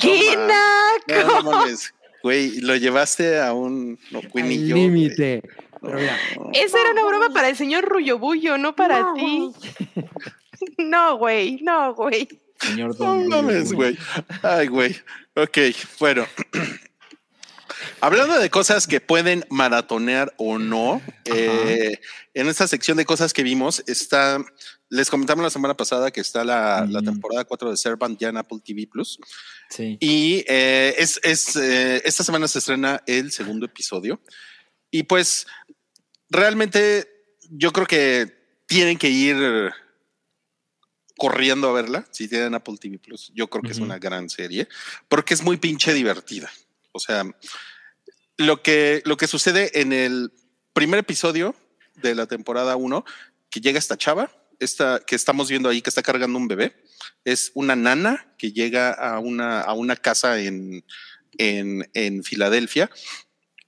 ¡Qué 0.00 0.36
No, 0.36 0.46
naco! 0.46 1.28
No, 1.28 1.42
no 1.42 1.50
mames. 1.50 1.92
Güey, 2.22 2.60
lo 2.60 2.76
llevaste 2.76 3.40
a 3.40 3.52
un 3.52 3.98
no, 4.12 4.20
límite. 4.32 5.42
Pero 5.82 5.98
mira, 5.98 6.16
No. 6.36 6.50
Esa 6.52 6.80
era 6.80 6.90
una 6.92 7.04
broma 7.04 7.30
para 7.34 7.48
el 7.48 7.56
señor 7.56 7.84
Ruyobullo, 7.84 8.58
no 8.58 8.74
para 8.74 9.12
ti. 9.14 9.50
No, 10.78 11.16
güey, 11.16 11.58
no, 11.60 11.92
güey. 11.94 12.28
Señor 12.60 12.90
No 12.90 13.06
Don 13.06 13.26
mames, 13.26 13.72
güey. 13.72 13.98
Ay, 14.42 14.68
güey. 14.68 14.96
Ok, 15.34 15.58
bueno. 15.98 16.24
Hablando 18.00 18.38
de 18.38 18.50
cosas 18.50 18.86
que 18.86 19.00
pueden 19.00 19.44
maratonear 19.50 20.32
o 20.36 20.58
no, 20.58 21.02
eh, 21.24 21.98
en 22.34 22.48
esta 22.48 22.66
sección 22.68 22.96
de 22.96 23.04
cosas 23.04 23.32
que 23.32 23.42
vimos 23.42 23.82
está, 23.86 24.38
les 24.88 25.10
comentamos 25.10 25.42
la 25.42 25.50
semana 25.50 25.76
pasada 25.76 26.10
que 26.10 26.20
está 26.20 26.44
la, 26.44 26.86
la 26.88 27.02
temporada 27.02 27.44
4 27.44 27.70
de 27.70 27.76
Servant 27.76 28.18
ya 28.18 28.28
en 28.28 28.36
Apple 28.36 28.58
TV 28.64 28.86
Plus. 28.86 29.18
Sí. 29.68 29.98
Y 30.00 30.44
eh, 30.48 30.94
es, 30.98 31.18
es, 31.22 31.56
eh, 31.56 32.02
esta 32.04 32.22
semana 32.24 32.46
se 32.46 32.60
estrena 32.60 33.02
el 33.06 33.32
segundo 33.32 33.66
episodio. 33.66 34.20
Y 34.90 35.04
pues 35.04 35.46
realmente 36.32 37.08
yo 37.50 37.72
creo 37.72 37.86
que 37.86 38.62
tienen 38.66 38.96
que 38.96 39.10
ir 39.10 39.70
corriendo 41.16 41.68
a 41.68 41.72
verla 41.72 42.06
si 42.10 42.26
tienen 42.26 42.54
Apple 42.54 42.78
TV 42.80 42.98
Plus. 42.98 43.30
Yo 43.34 43.48
creo 43.48 43.62
que 43.62 43.72
es 43.72 43.78
una 43.78 43.98
gran 43.98 44.28
serie 44.28 44.66
porque 45.08 45.34
es 45.34 45.42
muy 45.42 45.58
pinche 45.58 45.92
divertida. 45.92 46.50
O 46.92 46.98
sea, 46.98 47.24
lo 48.38 48.62
que, 48.62 49.02
lo 49.04 49.16
que 49.16 49.26
sucede 49.26 49.80
en 49.80 49.92
el 49.92 50.32
primer 50.72 51.00
episodio 51.00 51.54
de 51.96 52.14
la 52.14 52.26
temporada 52.26 52.76
1, 52.76 53.04
que 53.50 53.60
llega 53.60 53.78
esta 53.78 53.98
chava, 53.98 54.32
esta 54.58 55.00
que 55.06 55.14
estamos 55.14 55.50
viendo 55.50 55.68
ahí 55.68 55.82
que 55.82 55.90
está 55.90 56.02
cargando 56.02 56.38
un 56.38 56.48
bebé, 56.48 56.74
es 57.24 57.52
una 57.54 57.76
nana 57.76 58.34
que 58.38 58.52
llega 58.52 58.92
a 58.92 59.18
una, 59.18 59.60
a 59.60 59.74
una 59.74 59.96
casa 59.96 60.40
en, 60.40 60.84
en, 61.36 61.88
en 61.92 62.24
Filadelfia. 62.24 62.90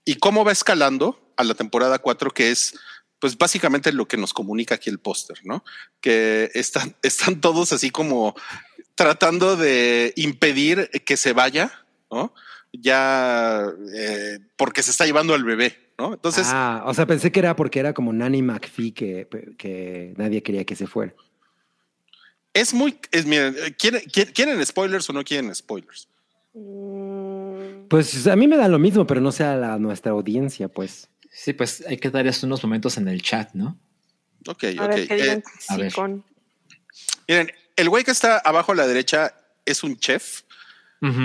Y 0.04 0.16
cómo 0.16 0.44
va 0.44 0.52
escalando 0.52 1.23
a 1.36 1.44
la 1.44 1.54
temporada 1.54 1.98
4, 1.98 2.30
que 2.30 2.50
es 2.50 2.78
pues 3.20 3.38
básicamente 3.38 3.90
lo 3.92 4.06
que 4.06 4.16
nos 4.18 4.34
comunica 4.34 4.74
aquí 4.74 4.90
el 4.90 4.98
póster, 4.98 5.38
¿no? 5.44 5.64
Que 6.00 6.50
están, 6.54 6.94
están 7.02 7.40
todos 7.40 7.72
así 7.72 7.90
como 7.90 8.34
tratando 8.94 9.56
de 9.56 10.12
impedir 10.16 10.90
que 11.06 11.16
se 11.16 11.32
vaya, 11.32 11.72
¿no? 12.10 12.34
Ya 12.72 13.66
eh, 13.94 14.38
porque 14.56 14.82
se 14.82 14.90
está 14.90 15.06
llevando 15.06 15.32
al 15.34 15.44
bebé, 15.44 15.78
¿no? 15.98 16.14
Entonces, 16.14 16.46
ah, 16.50 16.82
o 16.86 16.92
sea, 16.92 17.06
pensé 17.06 17.30
que 17.32 17.38
era 17.40 17.56
porque 17.56 17.78
era 17.80 17.94
como 17.94 18.12
Nanny 18.12 18.42
McPhee 18.42 18.92
que, 18.92 19.28
que 19.56 20.12
nadie 20.16 20.42
quería 20.42 20.64
que 20.64 20.76
se 20.76 20.86
fuera. 20.86 21.14
es 22.52 22.74
muy, 22.74 22.98
es, 23.10 23.26
miren, 23.26 23.54
¿quieren, 23.78 24.02
quieren- 24.02 24.64
spoilers 24.66 25.08
o 25.08 25.12
no 25.12 25.24
quieren 25.24 25.54
spoilers? 25.54 26.08
Mm, 26.52 27.86
Pues 27.88 28.26
a 28.26 28.36
mí 28.36 28.46
me 28.48 28.56
da 28.56 28.68
lo 28.68 28.78
mismo, 28.78 29.06
pero 29.06 29.20
no 29.20 29.32
sea 29.32 29.56
la, 29.56 29.78
nuestra 29.78 30.12
audiencia, 30.12 30.68
pues. 30.68 31.08
Sí, 31.36 31.52
pues 31.52 31.82
hay 31.86 31.96
que 31.96 32.10
darles 32.10 32.42
unos 32.44 32.62
momentos 32.62 32.96
en 32.96 33.08
el 33.08 33.20
chat, 33.20 33.52
¿no? 33.54 33.78
Ok, 34.46 34.64
a 34.78 34.84
ok. 34.84 34.88
ver, 34.88 35.08
que 35.08 35.14
digan 35.16 35.38
Eh, 35.38 35.42
a 35.68 35.76
ver. 35.76 35.92
con. 35.92 36.24
miren, 37.26 37.50
el 37.76 37.88
güey 37.88 38.04
que 38.04 38.12
está 38.12 38.38
abajo 38.38 38.72
a 38.72 38.74
la 38.76 38.86
derecha 38.86 39.34
es 39.66 39.82
un 39.82 39.96
chef. 39.98 40.42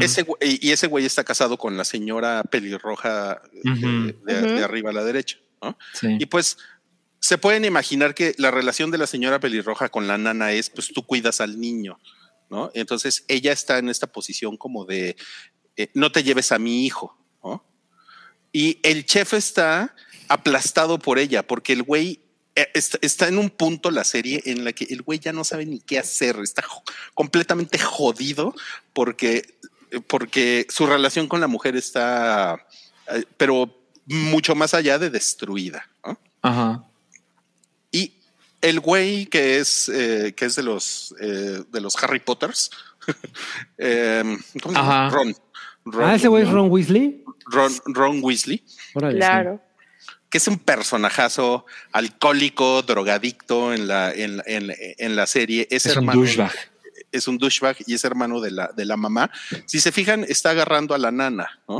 Ese 0.01 0.25
güey- 0.25 0.59
y 0.61 0.71
ese 0.71 0.87
güey 0.87 1.05
está 1.05 1.23
casado 1.23 1.57
con 1.57 1.77
la 1.77 1.85
señora 1.85 2.43
pelirroja 2.43 3.41
de, 3.63 4.61
arriba 4.63 4.89
a 4.89 4.93
la 4.93 5.05
derecha, 5.05 5.37
¿no? 5.61 5.77
Sí. 5.93 6.17
Y 6.19 6.25
pues 6.25 6.57
se 7.21 7.37
pueden 7.37 7.63
imaginar 7.63 8.13
que 8.13 8.33
la 8.37 8.51
relación 8.51 8.91
de 8.91 8.97
la 8.97 9.07
señora 9.07 9.39
pelirroja 9.39 9.87
con 9.87 10.05
la 10.07 10.17
nana 10.17 10.51
es, 10.51 10.69
pues 10.69 10.89
tú 10.93 11.05
cuidas 11.05 11.39
al 11.39 11.61
niño, 11.61 11.97
¿no? 12.49 12.71
Entonces 12.73 13.23
ella 13.29 13.53
está 13.53 13.77
en 13.77 13.87
esta 13.87 14.07
posición 14.07 14.57
como 14.57 14.83
de, 14.85 15.15
eh, 15.77 15.89
no 15.93 16.11
te 16.11 16.23
lleves 16.23 16.51
a 16.51 16.59
mi 16.59 16.85
hijo. 16.85 17.17
Y 18.51 18.79
el 18.83 19.05
chef 19.05 19.33
está 19.33 19.95
aplastado 20.27 20.99
por 20.99 21.19
ella, 21.19 21.45
porque 21.45 21.73
el 21.73 21.83
güey 21.83 22.19
eh, 22.55 22.67
está, 22.73 23.27
en 23.27 23.37
un 23.37 23.49
punto 23.49 23.91
la 23.91 24.03
serie 24.03 24.41
en 24.45 24.63
la 24.63 24.73
que 24.73 24.85
el 24.85 25.01
güey 25.01 25.19
ya 25.19 25.33
no 25.33 25.43
sabe 25.43 25.65
ni 25.65 25.79
qué 25.79 25.99
hacer, 25.99 26.37
está 26.43 26.63
completamente 27.13 27.77
jodido 27.79 28.53
porque, 28.93 29.55
porque 30.07 30.67
su 30.69 30.87
relación 30.87 31.27
con 31.27 31.41
la 31.41 31.47
mujer 31.47 31.75
está, 31.75 32.65
eh, 33.11 33.25
pero 33.37 33.75
mucho 34.05 34.55
más 34.55 34.73
allá 34.73 34.97
de 34.97 35.09
destruida. 35.09 35.87
¿no? 36.03 36.19
Ajá. 36.41 36.83
Y 37.91 38.13
el 38.61 38.79
güey 38.79 39.27
que 39.27 39.59
es 39.59 39.89
eh, 39.89 40.33
que 40.35 40.45
es 40.45 40.55
de 40.55 40.63
los 40.63 41.15
eh, 41.19 41.63
de 41.71 41.81
los 41.81 42.01
Harry 42.03 42.19
Potters. 42.19 42.71
eh, 43.77 44.37
¿cómo 44.61 44.73
se 44.73 44.81
llama? 44.81 45.07
Ajá. 45.07 45.15
Ron. 45.15 45.35
Ron. 45.91 46.09
Ah, 46.09 46.15
ese 46.15 46.27
güey 46.27 46.43
es 46.43 46.49
Ron 46.49 46.69
Weasley. 46.71 47.23
Ron, 47.45 47.71
Ron 47.87 48.19
Weasley, 48.21 48.63
Órale, 48.93 49.13
sí. 49.13 49.19
Claro. 49.19 49.61
que 50.29 50.37
es 50.37 50.47
un 50.47 50.59
personajazo 50.59 51.65
alcohólico, 51.91 52.81
drogadicto 52.83 53.73
en 53.73 53.87
la, 53.87 54.11
en, 54.13 54.41
en, 54.45 54.71
en 54.97 55.15
la 55.15 55.25
serie. 55.25 55.67
Es, 55.71 55.85
Es 55.85 55.93
un 55.95 56.03
hermano, 56.03 56.19
douchebag. 56.21 56.51
es 57.11 57.27
un 57.27 57.37
douchebag 57.37 57.77
y 57.87 57.93
es 57.95 58.03
hermano 58.03 58.39
de 58.41 58.51
la, 58.51 58.67
de 58.75 58.85
la 58.85 58.97
mamá. 58.97 59.31
Si 59.65 59.79
se 59.79 59.91
fijan, 59.91 60.23
está 60.27 60.51
agarrando 60.51 60.93
a 60.93 60.97
la 60.99 61.11
nana, 61.11 61.59
¿no? 61.67 61.79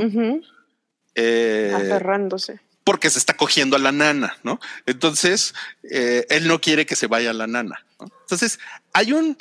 Eh, 1.14 1.72
Aferrándose. 1.74 2.60
porque 2.84 3.10
se 3.10 3.18
está 3.18 3.34
cogiendo 3.36 3.76
a 3.76 3.78
la 3.80 3.92
nana, 3.92 4.36
¿no? 4.42 4.58
Entonces, 4.86 5.54
eh, 5.90 6.26
él 6.30 6.46
no 6.48 6.60
quiere 6.60 6.86
que 6.86 6.96
se 6.96 7.06
vaya 7.06 7.32
la 7.32 7.46
nana. 7.46 7.84
¿no? 8.00 8.06
Entonces, 8.22 8.58
hay 8.92 9.12
un, 9.12 9.36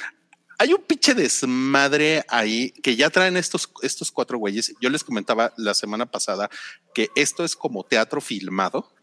hay 0.59 0.73
un 0.73 0.81
pinche 0.83 1.13
desmadre 1.15 2.23
ahí 2.27 2.71
que 2.83 2.95
ya 2.95 3.09
traen 3.09 3.37
estos, 3.37 3.71
estos 3.81 4.11
cuatro 4.11 4.37
güeyes. 4.37 4.73
Yo 4.81 4.89
les 4.89 5.03
comentaba 5.03 5.53
la 5.57 5.73
semana 5.73 6.05
pasada 6.05 6.49
que 6.93 7.09
esto 7.15 7.43
es 7.43 7.55
como 7.55 7.83
teatro 7.85 8.21
filmado, 8.21 8.93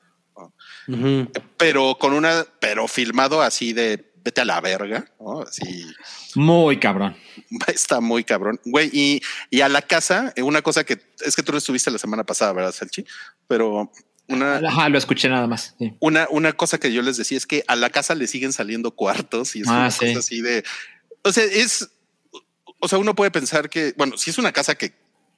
pero 1.56 1.96
con 1.98 2.12
una, 2.12 2.44
pero 2.60 2.86
filmado 2.88 3.42
así 3.42 3.72
de 3.72 4.12
vete 4.22 4.40
a 4.40 4.44
la 4.44 4.60
verga, 4.60 5.06
¿no? 5.20 5.42
Así 5.42 5.86
Muy 6.34 6.78
cabrón. 6.78 7.16
está 7.68 8.00
muy 8.00 8.24
cabrón, 8.24 8.60
güey. 8.64 8.90
Y, 8.92 9.22
y 9.50 9.60
a 9.60 9.68
la 9.68 9.82
casa, 9.82 10.32
eh, 10.36 10.42
una 10.42 10.62
cosa 10.62 10.84
que 10.84 10.98
es 11.24 11.36
que 11.36 11.42
tú 11.42 11.52
no 11.52 11.58
estuviste 11.58 11.90
la 11.90 11.98
semana 11.98 12.24
pasada, 12.24 12.52
¿verdad, 12.52 12.72
Salchi? 12.72 13.04
Pero 13.46 13.90
una, 14.28 14.56
Ajá, 14.56 14.88
lo 14.88 14.98
escuché 14.98 15.28
nada 15.28 15.46
más. 15.46 15.76
sí. 15.78 15.94
una, 16.00 16.26
una 16.30 16.52
cosa 16.52 16.78
que 16.78 16.92
yo 16.92 17.02
les 17.02 17.16
decía 17.16 17.38
es 17.38 17.46
que 17.46 17.62
a 17.68 17.76
la 17.76 17.88
casa 17.90 18.16
le 18.16 18.26
siguen 18.26 18.52
saliendo 18.52 18.90
cuartos 18.90 19.54
y 19.54 19.60
es 19.60 19.68
Ah, 19.68 19.72
una 19.78 19.90
sí. 19.92 20.06
cosa 20.06 20.18
así 20.18 20.40
de, 20.40 20.64
o 21.26 21.32
sea, 21.32 21.44
es, 21.44 21.88
o 22.80 22.88
sea, 22.88 22.98
uno 22.98 23.14
puede 23.14 23.30
pensar 23.30 23.68
que, 23.68 23.92
bueno, 23.96 24.16
si 24.16 24.30
es 24.30 24.38
una 24.38 24.52
casa 24.52 24.74
que, 24.74 24.92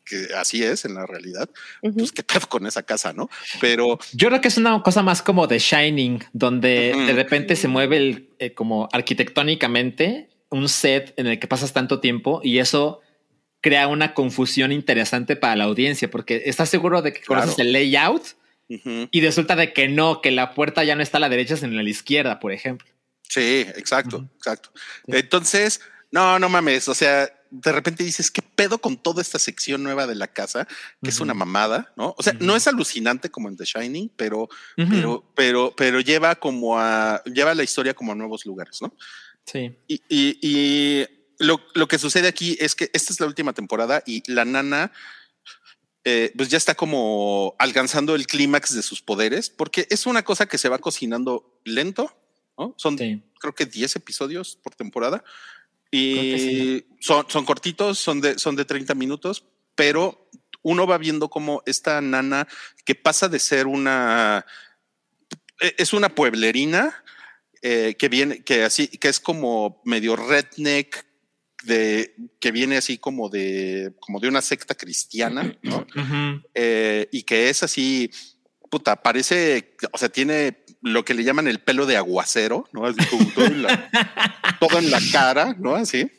que 0.05 0.28
así 0.36 0.62
es 0.62 0.85
en 0.85 0.94
la 0.94 1.06
realidad, 1.06 1.48
pues 1.81 2.12
qué 2.12 2.23
pedo 2.23 2.48
con 2.48 2.66
esa 2.66 2.82
casa, 2.82 3.12
¿no? 3.12 3.28
Pero 3.60 3.98
Yo 4.12 4.28
creo 4.28 4.40
que 4.40 4.48
es 4.48 4.56
una 4.56 4.82
cosa 4.82 5.02
más 5.02 5.23
como 5.23 5.47
de 5.47 5.59
Shining, 5.59 6.24
donde 6.32 6.94
de 7.06 7.12
repente 7.12 7.56
se 7.56 7.69
mueve 7.69 7.97
el, 7.98 8.28
eh, 8.39 8.52
como 8.55 8.89
arquitectónicamente 8.93 10.28
un 10.51 10.69
set 10.69 11.12
en 11.19 11.27
el 11.27 11.39
que 11.39 11.47
pasas 11.47 11.73
tanto 11.73 12.01
tiempo 12.01 12.40
y 12.43 12.59
eso 12.59 13.01
crea 13.60 13.89
una 13.89 14.15
confusión 14.15 14.73
interesante 14.73 15.36
para 15.36 15.56
la 15.56 15.65
audiencia 15.65 16.09
porque 16.10 16.43
estás 16.47 16.70
seguro 16.70 17.02
de 17.02 17.12
que 17.12 17.20
Claro. 17.20 17.43
conoces 17.43 17.59
el 17.59 17.73
layout 17.73 18.23
y 18.69 19.20
resulta 19.23 19.56
de 19.56 19.73
que 19.73 19.89
no, 19.89 20.20
que 20.20 20.31
la 20.31 20.55
puerta 20.55 20.85
ya 20.85 20.94
no 20.94 21.02
está 21.02 21.16
a 21.16 21.20
la 21.20 21.28
derecha, 21.31 21.56
sino 21.56 21.78
a 21.78 21.82
la 21.82 21.89
izquierda, 21.89 22.39
por 22.39 22.52
ejemplo. 22.52 22.86
Sí, 23.28 23.66
exacto, 23.76 24.28
exacto. 24.36 24.70
Sí. 25.06 25.12
Entonces, 25.16 25.80
no, 26.10 26.38
no 26.38 26.48
mames, 26.48 26.88
o 26.88 26.94
sea, 26.94 27.30
de 27.50 27.72
repente 27.72 28.05
dices, 28.05 28.30
¿qué 28.30 28.42
pedo 28.42 28.78
con 28.78 28.96
toda 28.98 29.22
esta 29.22 29.38
sección 29.38 29.82
nueva 29.82 30.06
de 30.06 30.14
la 30.14 30.26
casa? 30.28 30.66
Que 31.02 31.09
es 31.10 31.20
una 31.20 31.32
mamada, 31.34 31.92
¿no? 31.96 32.14
O 32.18 32.22
sea, 32.22 32.34
no 32.40 32.56
es 32.56 32.66
alucinante 32.68 33.30
como 33.30 33.48
en 33.48 33.56
The 33.56 33.64
Shining, 33.64 34.10
pero, 34.16 34.48
pero, 34.76 35.24
pero, 35.34 35.74
pero 35.76 36.00
lleva 36.00 36.34
como 36.34 36.78
a, 36.78 37.22
lleva 37.24 37.55
la 37.55 37.62
historia 37.62 37.94
como 37.94 38.12
a 38.12 38.14
nuevos 38.14 38.44
lugares, 38.44 38.82
¿no? 38.82 38.92
Sí. 39.46 39.74
Y, 39.86 40.02
y- 40.10 40.38
y 40.42 41.06
lo, 41.38 41.60
lo 41.74 41.88
que 41.88 41.98
sucede 41.98 42.28
aquí 42.28 42.56
es 42.60 42.74
que 42.74 42.90
esta 42.92 43.12
es 43.14 43.20
la 43.20 43.26
última 43.26 43.55
temporada 43.55 44.02
y 44.05 44.22
la 44.30 44.44
nana 44.44 44.92
eh, 46.05 46.32
pues 46.36 46.48
ya 46.48 46.56
está 46.59 46.74
como 46.74 47.55
alcanzando 47.59 48.14
el 48.14 48.26
clímax 48.26 48.74
de 48.74 48.82
sus 48.82 49.02
poderes, 49.02 49.48
porque 49.50 49.86
es 49.90 50.06
una 50.06 50.22
cosa 50.22 50.46
que 50.46 50.59
se 50.59 50.68
va 50.68 50.78
cocinando 50.78 51.60
lento, 51.64 52.14
¿no? 52.59 52.74
Son 52.76 52.98
Sí. 52.98 53.22
creo 53.40 53.55
que 53.55 53.66
10 53.66 53.97
episodios 53.97 54.56
por 54.62 54.74
temporada 54.74 55.22
y 55.90 56.35
sí. 56.39 56.86
son, 57.01 57.24
son 57.28 57.44
cortitos, 57.44 57.98
son 57.98 58.20
de, 58.20 58.39
son 58.39 58.56
de 58.56 58.64
30 58.64 58.94
minutos, 58.94 59.44
pero 59.74 60.28
uno 60.62 60.86
va 60.86 60.98
viendo 60.98 61.30
como 61.30 61.62
esta 61.66 62.01
nana 62.01 62.47
que 62.85 62.94
pasa 62.94 63.28
de 63.28 63.39
ser 63.39 63.66
una, 63.66 64.44
e- 65.60 65.74
es 65.78 65.93
una 65.93 66.14
pueblerina 66.14 67.02
eh, 67.62 67.94
que 67.98 68.09
viene, 68.09 68.43
que 68.44 68.64
así, 68.64 68.89
que 68.89 69.09
es 69.09 69.18
como 69.20 69.80
medio 69.85 70.14
redneck, 70.16 71.06
de, 71.64 72.14
que 72.39 72.52
viene 72.52 72.76
así 72.76 72.98
como 72.98 73.28
de, 73.28 73.93
como 73.98 74.20
de 74.20 74.28
una 74.28 74.40
secta 74.43 74.74
cristiana, 74.76 75.59
¿no? 75.62 75.86
Eh, 76.55 77.09
y 77.10 77.24
que 77.24 77.51
es 77.51 77.64
así, 77.64 78.10
puta, 78.70 78.97
parece, 78.97 79.77
o 79.93 79.99
sea, 79.99 80.09
tiene 80.09 80.65
lo 80.82 81.05
que 81.05 81.15
le 81.15 81.24
llaman 81.24 81.49
el 81.49 81.61
pelo 81.61 81.86
de 81.86 81.97
aguacero, 81.97 82.69
¿no? 82.73 82.86
Así 82.86 83.05
como 83.07 83.27
todo 83.32 83.47
en 83.47 83.62
la, 83.62 83.90
todo 84.61 84.78
en 84.78 84.90
la 84.90 85.01
cara, 85.12 85.55
¿no? 85.59 85.74
Así. 85.74 86.11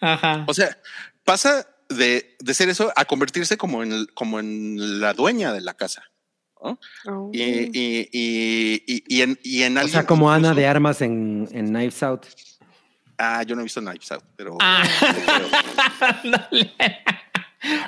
Ajá. 0.00 0.44
O 0.46 0.54
sea, 0.54 0.76
pasa 1.24 1.66
de, 1.88 2.36
de 2.38 2.54
ser 2.54 2.68
eso 2.68 2.92
a 2.96 3.04
convertirse 3.04 3.56
como 3.56 3.82
en, 3.82 4.06
como 4.14 4.40
en 4.40 5.00
la 5.00 5.12
dueña 5.12 5.52
de 5.52 5.60
la 5.60 5.74
casa. 5.74 6.04
¿no? 6.62 6.78
Oh. 7.06 7.30
Y, 7.32 7.42
y, 7.42 8.08
y, 8.12 8.82
y, 8.86 9.04
y 9.06 9.22
en, 9.22 9.38
y 9.42 9.62
en 9.62 9.78
O 9.78 9.88
sea, 9.88 10.06
como 10.06 10.30
Ana 10.30 10.54
de 10.54 10.66
Armas 10.66 11.02
en, 11.02 11.48
en 11.52 11.68
Knives 11.68 12.02
Out. 12.02 12.26
Ah, 13.18 13.42
yo 13.42 13.54
no 13.54 13.60
he 13.60 13.64
visto 13.64 13.80
Knives 13.80 14.10
Out, 14.12 14.24
pero. 14.36 14.56
Ah. 14.60 14.82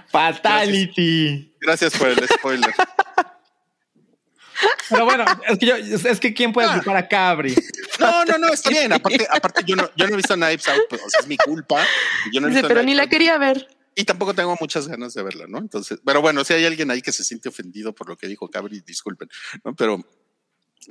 Fatality. 0.09 1.55
Gracias 1.61 1.97
por 1.97 2.09
el 2.09 2.29
spoiler. 2.29 2.75
Pero 4.91 5.05
bueno, 5.05 5.25
es 5.49 5.59
que 5.59 5.67
yo, 5.67 5.77
es 5.77 6.21
que 6.21 6.35
quién 6.35 6.53
puede 6.53 6.69
Ah. 6.69 6.75
culpar 6.75 6.97
a 6.97 7.09
Cabri. 7.09 7.55
No, 7.99 8.25
no, 8.25 8.39
no, 8.39 8.49
está 8.49 8.71
bien. 8.71 8.93
Aparte, 8.93 9.27
aparte 9.31 9.63
yo 9.67 9.77
no, 9.77 9.89
yo 9.97 10.07
no 10.07 10.13
he 10.15 10.17
visto 10.17 10.35
Knives 10.35 10.69
Out, 10.69 10.83
pues 10.89 11.03
o 11.03 11.09
sea, 11.11 11.21
es 11.21 11.27
mi 11.27 11.37
culpa. 11.37 11.85
Yo 12.33 12.41
no 12.41 12.49
he 12.49 12.51
visto 12.51 12.69
pero 12.69 12.83
ni 12.83 12.95
la 12.95 13.07
quería 13.09 13.39
ver. 13.39 13.69
Y 13.95 14.05
tampoco 14.05 14.33
tengo 14.35 14.57
muchas 14.59 14.89
ganas 14.89 15.13
de 15.15 15.23
verla, 15.23 15.45
¿no? 15.49 15.59
Entonces, 15.59 15.99
pero 16.05 16.23
bueno, 16.23 16.45
si 16.45 16.55
hay 16.55 16.65
alguien 16.65 16.91
ahí 16.91 17.03
que 17.03 17.13
se 17.13 17.25
siente 17.25 17.49
ofendido 17.51 17.95
por 17.95 18.09
lo 18.09 18.17
que 18.17 18.27
dijo 18.27 18.49
Cabri, 18.49 18.81
disculpen, 18.81 19.29
¿no? 19.65 19.75
Pero, 19.77 20.03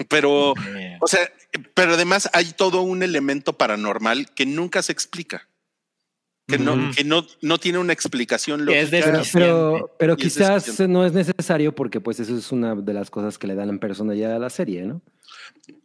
pero, 0.07 0.51
o 0.99 1.07
sea, 1.07 1.31
pero 1.73 1.95
además 1.95 2.29
hay 2.33 2.53
todo 2.53 2.81
un 2.83 3.01
elemento 3.03 3.57
paranormal 3.57 4.31
que 4.33 4.45
nunca 4.45 4.81
se 4.83 4.91
explica. 4.91 5.47
Que 6.51 6.57
no, 6.59 6.91
que 6.95 7.03
no, 7.03 7.25
no 7.41 7.57
tiene 7.59 7.77
una 7.79 7.93
explicación 7.93 8.65
Que 8.65 8.81
es 8.81 8.91
lógica. 8.91 9.11
de- 9.19 9.29
Pero, 9.33 9.95
pero 9.97 10.13
es 10.13 10.19
quizás 10.19 10.79
no 10.87 11.05
es 11.05 11.13
necesario 11.13 11.73
porque 11.73 11.99
pues 12.01 12.19
eso 12.19 12.37
es 12.37 12.51
una 12.51 12.75
de 12.75 12.93
las 12.93 13.09
cosas 13.09 13.37
que 13.37 13.47
le 13.47 13.55
dan 13.55 13.79
personalidad 13.79 14.35
a 14.35 14.39
la 14.39 14.49
serie, 14.49 14.83
¿no? 14.83 15.01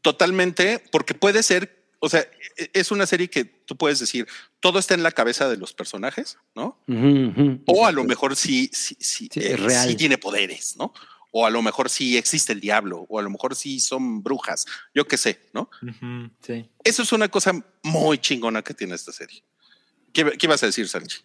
Totalmente, 0.03 0.83
porque 0.93 1.15
puede 1.15 1.43
ser, 1.43 1.85
o 2.01 2.09
sea, 2.09 2.21
e- 2.57 2.71
es 2.73 2.91
una 2.91 3.07
serie 3.07 3.29
que 3.29 3.45
tú 3.45 3.77
puedes 3.77 3.99
decir, 3.99 4.27
todo 4.61 4.79
está 4.79 4.95
en 4.95 5.03
la 5.03 5.11
cabeza 5.13 5.49
de 5.49 5.57
los 5.57 5.73
personajes, 5.73 6.39
¿no? 6.55 6.79
O 7.67 7.87
a 7.87 7.93
lo 7.93 8.05
mejor 8.05 8.37
sí, 8.37 8.71
sí, 8.73 8.97
sí, 9.01 9.29
Sí, 9.33 9.41
eh, 9.41 9.53
es 9.55 9.61
real. 9.61 9.89
sí 9.89 9.97
tiene 9.97 10.19
poderes, 10.19 10.77
¿no? 10.77 10.93
O 11.33 11.45
a 11.45 11.51
lo 11.51 11.61
mejor 11.61 11.91
sí 11.91 12.17
existe 12.17 12.53
el 12.53 12.61
diablo, 12.61 13.05
o 13.09 13.19
a 13.19 13.23
lo 13.23 13.29
mejor 13.31 13.55
sí 13.55 13.79
son 13.81 14.23
brujas, 14.23 14.65
yo 14.95 15.07
qué 15.07 15.17
sé, 15.19 15.41
¿no? 15.53 15.69
Sí. 16.41 16.69
Eso 16.83 17.03
es 17.03 17.13
una 17.13 17.29
cosa 17.29 17.53
muy 17.83 18.19
chingona 18.19 18.63
que 18.63 18.73
tiene 18.75 18.95
esta 18.95 19.13
serie. 19.13 19.43
¿Qué, 20.17 20.25
qué 20.39 20.47
ibas 20.47 20.63
a 20.63 20.67
decir, 20.67 20.89
Sanchi? 20.89 21.19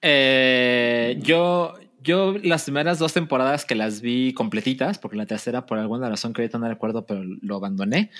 Eh, 0.00 1.18
yo, 1.20 1.74
yo 2.00 2.36
las 2.44 2.62
primeras 2.62 3.00
dos 3.00 3.12
temporadas 3.12 3.64
que 3.64 3.74
las 3.74 4.00
vi 4.00 4.32
completitas, 4.34 4.98
porque 4.98 5.16
la 5.16 5.26
tercera 5.26 5.66
por 5.66 5.78
alguna 5.78 6.08
razón 6.08 6.32
que 6.32 6.42
ahorita 6.42 6.56
no 6.58 6.68
recuerdo, 6.68 7.06
pero 7.06 7.24
lo 7.24 7.56
abandoné. 7.56 8.12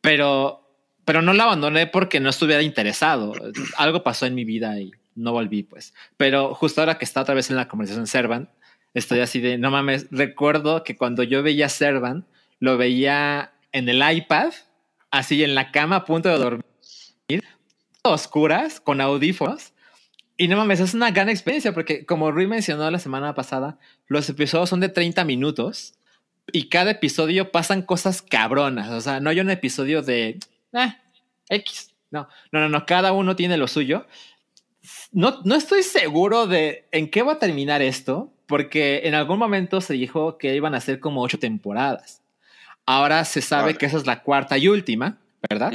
Pero, 0.00 0.72
pero 1.04 1.20
no 1.20 1.32
la 1.32 1.42
abandoné 1.42 1.88
porque 1.88 2.20
no 2.20 2.30
estuviera 2.30 2.62
interesado. 2.62 3.32
Algo 3.76 4.04
pasó 4.04 4.24
en 4.26 4.36
mi 4.36 4.44
vida 4.44 4.78
y 4.78 4.92
no 5.16 5.32
volví, 5.32 5.64
pues. 5.64 5.94
Pero 6.16 6.54
justo 6.54 6.80
ahora 6.80 6.96
que 6.96 7.04
está 7.04 7.22
otra 7.22 7.34
vez 7.34 7.50
en 7.50 7.56
la 7.56 7.66
conversación 7.66 8.06
Servan, 8.06 8.50
estoy 8.94 9.18
así 9.18 9.40
de 9.40 9.58
no 9.58 9.72
mames. 9.72 10.06
Recuerdo 10.12 10.84
que 10.84 10.96
cuando 10.96 11.24
yo 11.24 11.42
veía 11.42 11.68
Servan, 11.68 12.24
lo 12.60 12.76
veía 12.76 13.52
en 13.72 13.88
el 13.88 14.00
iPad, 14.16 14.52
así 15.10 15.42
en 15.42 15.56
la 15.56 15.72
cama 15.72 15.96
a 15.96 16.04
punto 16.04 16.28
de 16.28 16.38
dormir, 16.38 16.62
oscuras, 18.04 18.80
con 18.80 19.00
audífonos. 19.00 19.71
Y 20.42 20.48
no 20.48 20.56
mames, 20.56 20.80
es 20.80 20.92
una 20.92 21.12
gran 21.12 21.28
experiencia 21.28 21.72
porque 21.72 22.04
como 22.04 22.32
Rui 22.32 22.48
mencionó 22.48 22.90
la 22.90 22.98
semana 22.98 23.32
pasada, 23.32 23.78
los 24.08 24.28
episodios 24.28 24.68
son 24.68 24.80
de 24.80 24.88
30 24.88 25.24
minutos 25.24 25.94
y 26.50 26.68
cada 26.68 26.90
episodio 26.90 27.52
pasan 27.52 27.82
cosas 27.82 28.22
cabronas. 28.22 28.90
O 28.90 29.00
sea, 29.00 29.20
no 29.20 29.30
hay 29.30 29.38
un 29.38 29.50
episodio 29.50 30.02
de 30.02 30.40
eh, 30.72 30.94
X. 31.48 31.94
No, 32.10 32.28
no, 32.50 32.58
no, 32.58 32.68
no, 32.68 32.86
cada 32.86 33.12
uno 33.12 33.36
tiene 33.36 33.56
lo 33.56 33.68
suyo. 33.68 34.04
No, 35.12 35.40
no 35.44 35.54
estoy 35.54 35.84
seguro 35.84 36.48
de 36.48 36.88
en 36.90 37.08
qué 37.08 37.22
va 37.22 37.34
a 37.34 37.38
terminar 37.38 37.80
esto, 37.80 38.32
porque 38.48 39.02
en 39.04 39.14
algún 39.14 39.38
momento 39.38 39.80
se 39.80 39.94
dijo 39.94 40.38
que 40.38 40.56
iban 40.56 40.74
a 40.74 40.80
ser 40.80 40.98
como 40.98 41.22
ocho 41.22 41.38
temporadas. 41.38 42.20
Ahora 42.84 43.24
se 43.24 43.42
sabe 43.42 43.62
Vale. 43.62 43.78
que 43.78 43.86
esa 43.86 43.98
es 43.98 44.06
la 44.06 44.24
cuarta 44.24 44.58
y 44.58 44.66
última, 44.66 45.18
¿verdad? 45.48 45.72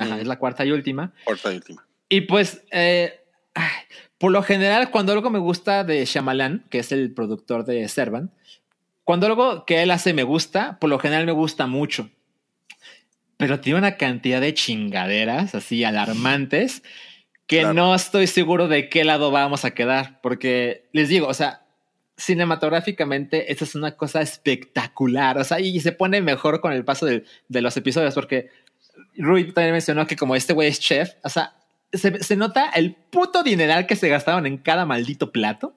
Ajá, 0.00 0.20
es 0.20 0.26
la 0.26 0.38
cuarta 0.38 0.64
y 0.64 0.72
última. 0.72 1.12
Cuarta 1.24 1.52
y 1.52 1.56
última. 1.56 1.86
Y 2.08 2.22
pues, 2.22 2.64
eh, 2.72 3.19
ay, 3.60 3.96
por 4.18 4.32
lo 4.32 4.42
general, 4.42 4.90
cuando 4.90 5.12
algo 5.12 5.30
me 5.30 5.38
gusta 5.38 5.84
de 5.84 6.04
Shyamalan, 6.04 6.66
que 6.70 6.78
es 6.80 6.92
el 6.92 7.12
productor 7.12 7.64
de 7.64 7.88
Servan, 7.88 8.30
cuando 9.04 9.26
algo 9.26 9.64
que 9.64 9.82
él 9.82 9.90
hace 9.90 10.12
me 10.14 10.22
gusta, 10.22 10.78
por 10.78 10.90
lo 10.90 10.98
general 10.98 11.26
me 11.26 11.32
gusta 11.32 11.66
mucho. 11.66 12.10
pero 13.36 13.58
tiene 13.60 13.78
una 13.78 13.96
cantidad 13.96 14.38
de 14.40 14.52
chingaderas 14.52 15.54
así 15.54 15.82
alarmantes 15.82 16.82
que 17.46 17.60
Claro. 17.60 17.72
no 17.74 17.94
estoy 17.94 18.26
seguro 18.26 18.68
de 18.68 18.90
qué 18.90 19.02
lado 19.02 19.30
vamos 19.30 19.64
a 19.64 19.70
quedar, 19.72 20.20
porque 20.20 20.88
les 20.92 21.08
digo, 21.08 21.26
o 21.26 21.32
sea, 21.34 21.62
cinematográficamente 22.18 23.50
esta 23.50 23.64
es 23.64 23.74
una 23.74 23.96
cosa 23.96 24.20
espectacular, 24.20 25.38
o 25.38 25.44
sea, 25.44 25.58
y 25.58 25.80
se 25.80 25.92
pone 25.92 26.20
mejor 26.20 26.60
con 26.60 26.72
el 26.72 26.84
paso 26.84 27.06
de, 27.06 27.24
de 27.48 27.60
los 27.62 27.76
episodios, 27.76 28.14
porque 28.14 28.50
Rui 29.16 29.52
también 29.52 29.72
mencionó 29.72 30.06
que 30.06 30.16
como 30.16 30.36
este 30.36 30.52
güey 30.52 30.68
es 30.68 30.78
chef, 30.80 31.12
o 31.24 31.28
sea, 31.28 31.54
se, 31.92 32.22
se 32.22 32.36
nota 32.36 32.68
el 32.70 32.94
puto 32.94 33.42
dineral 33.42 33.86
que 33.86 33.96
se 33.96 34.08
gastaron 34.08 34.46
en 34.46 34.58
cada 34.58 34.86
maldito 34.86 35.32
plato. 35.32 35.74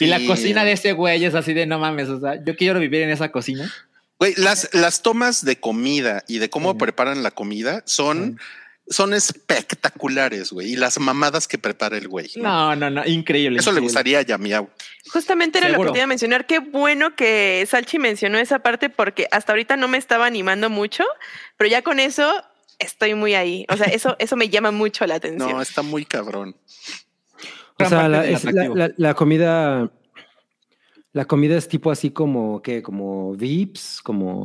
Y 0.00 0.06
la 0.06 0.18
Sí. 0.18 0.26
cocina 0.26 0.64
de 0.64 0.72
ese 0.72 0.92
güey 0.92 1.24
es 1.24 1.34
así 1.34 1.54
de 1.54 1.64
no 1.66 1.78
mames, 1.78 2.08
o 2.08 2.20
sea, 2.20 2.42
yo 2.44 2.56
quiero 2.56 2.80
vivir 2.80 3.02
en 3.02 3.10
esa 3.10 3.30
cocina. 3.30 3.72
Güey, 4.18 4.34
las, 4.36 4.68
las 4.74 5.02
tomas 5.02 5.44
de 5.44 5.60
comida 5.60 6.24
y 6.26 6.38
de 6.38 6.50
cómo 6.50 6.72
Sí. 6.72 6.78
preparan 6.78 7.22
la 7.22 7.30
comida 7.30 7.82
son, 7.86 8.40
son 8.88 9.14
espectaculares, 9.14 10.50
güey. 10.52 10.72
Y 10.72 10.76
las 10.76 10.98
mamadas 10.98 11.46
que 11.48 11.58
prepara 11.58 11.96
el 11.96 12.08
güey. 12.08 12.30
No, 12.36 12.74
no, 12.76 12.90
no, 12.90 13.04
increíble. 13.06 13.58
Eso 13.60 13.70
le 13.70 13.74
increíble. 13.76 13.86
gustaría 13.86 14.18
a 14.18 14.22
Yamiau. 14.22 14.68
Justamente 15.12 15.58
era 15.58 15.68
lo 15.68 15.74
Seguro. 15.74 15.90
que 15.90 15.92
te 15.94 15.98
iba 16.00 16.04
a 16.04 16.08
mencionar. 16.08 16.46
Qué 16.46 16.58
bueno 16.58 17.14
que 17.16 17.64
Salchi 17.70 17.98
mencionó 17.98 18.38
esa 18.38 18.58
parte 18.60 18.90
porque 18.90 19.28
hasta 19.30 19.52
ahorita 19.52 19.76
no 19.76 19.88
me 19.88 19.98
estaba 19.98 20.26
animando 20.26 20.70
mucho, 20.70 21.04
pero 21.56 21.70
ya 21.70 21.82
con 21.82 22.00
eso 22.00 22.32
estoy 22.78 23.14
muy 23.14 23.34
ahí. 23.34 23.66
O 23.68 23.76
sea, 23.76 23.86
eso, 23.86 24.16
eso 24.18 24.36
me 24.36 24.48
llama 24.48 24.70
mucho 24.70 25.06
la 25.06 25.16
atención. 25.16 25.50
No, 25.50 25.60
está 25.62 25.82
muy 25.82 26.04
cabrón. 26.04 26.56
O 27.80 27.84
sea, 27.84 28.08
la, 28.08 28.26
es 28.26 28.44
la- 28.44 28.50
atractivo. 28.50 28.74
la- 28.76 28.90
la 28.96 29.14
comida. 29.14 29.90
La 31.12 31.24
comida 31.24 31.56
es 31.56 31.68
tipo 31.68 31.90
así 31.90 32.10
como 32.10 32.60
que, 32.62 32.82
como 32.82 33.34
Vips, 33.34 34.00
como. 34.02 34.42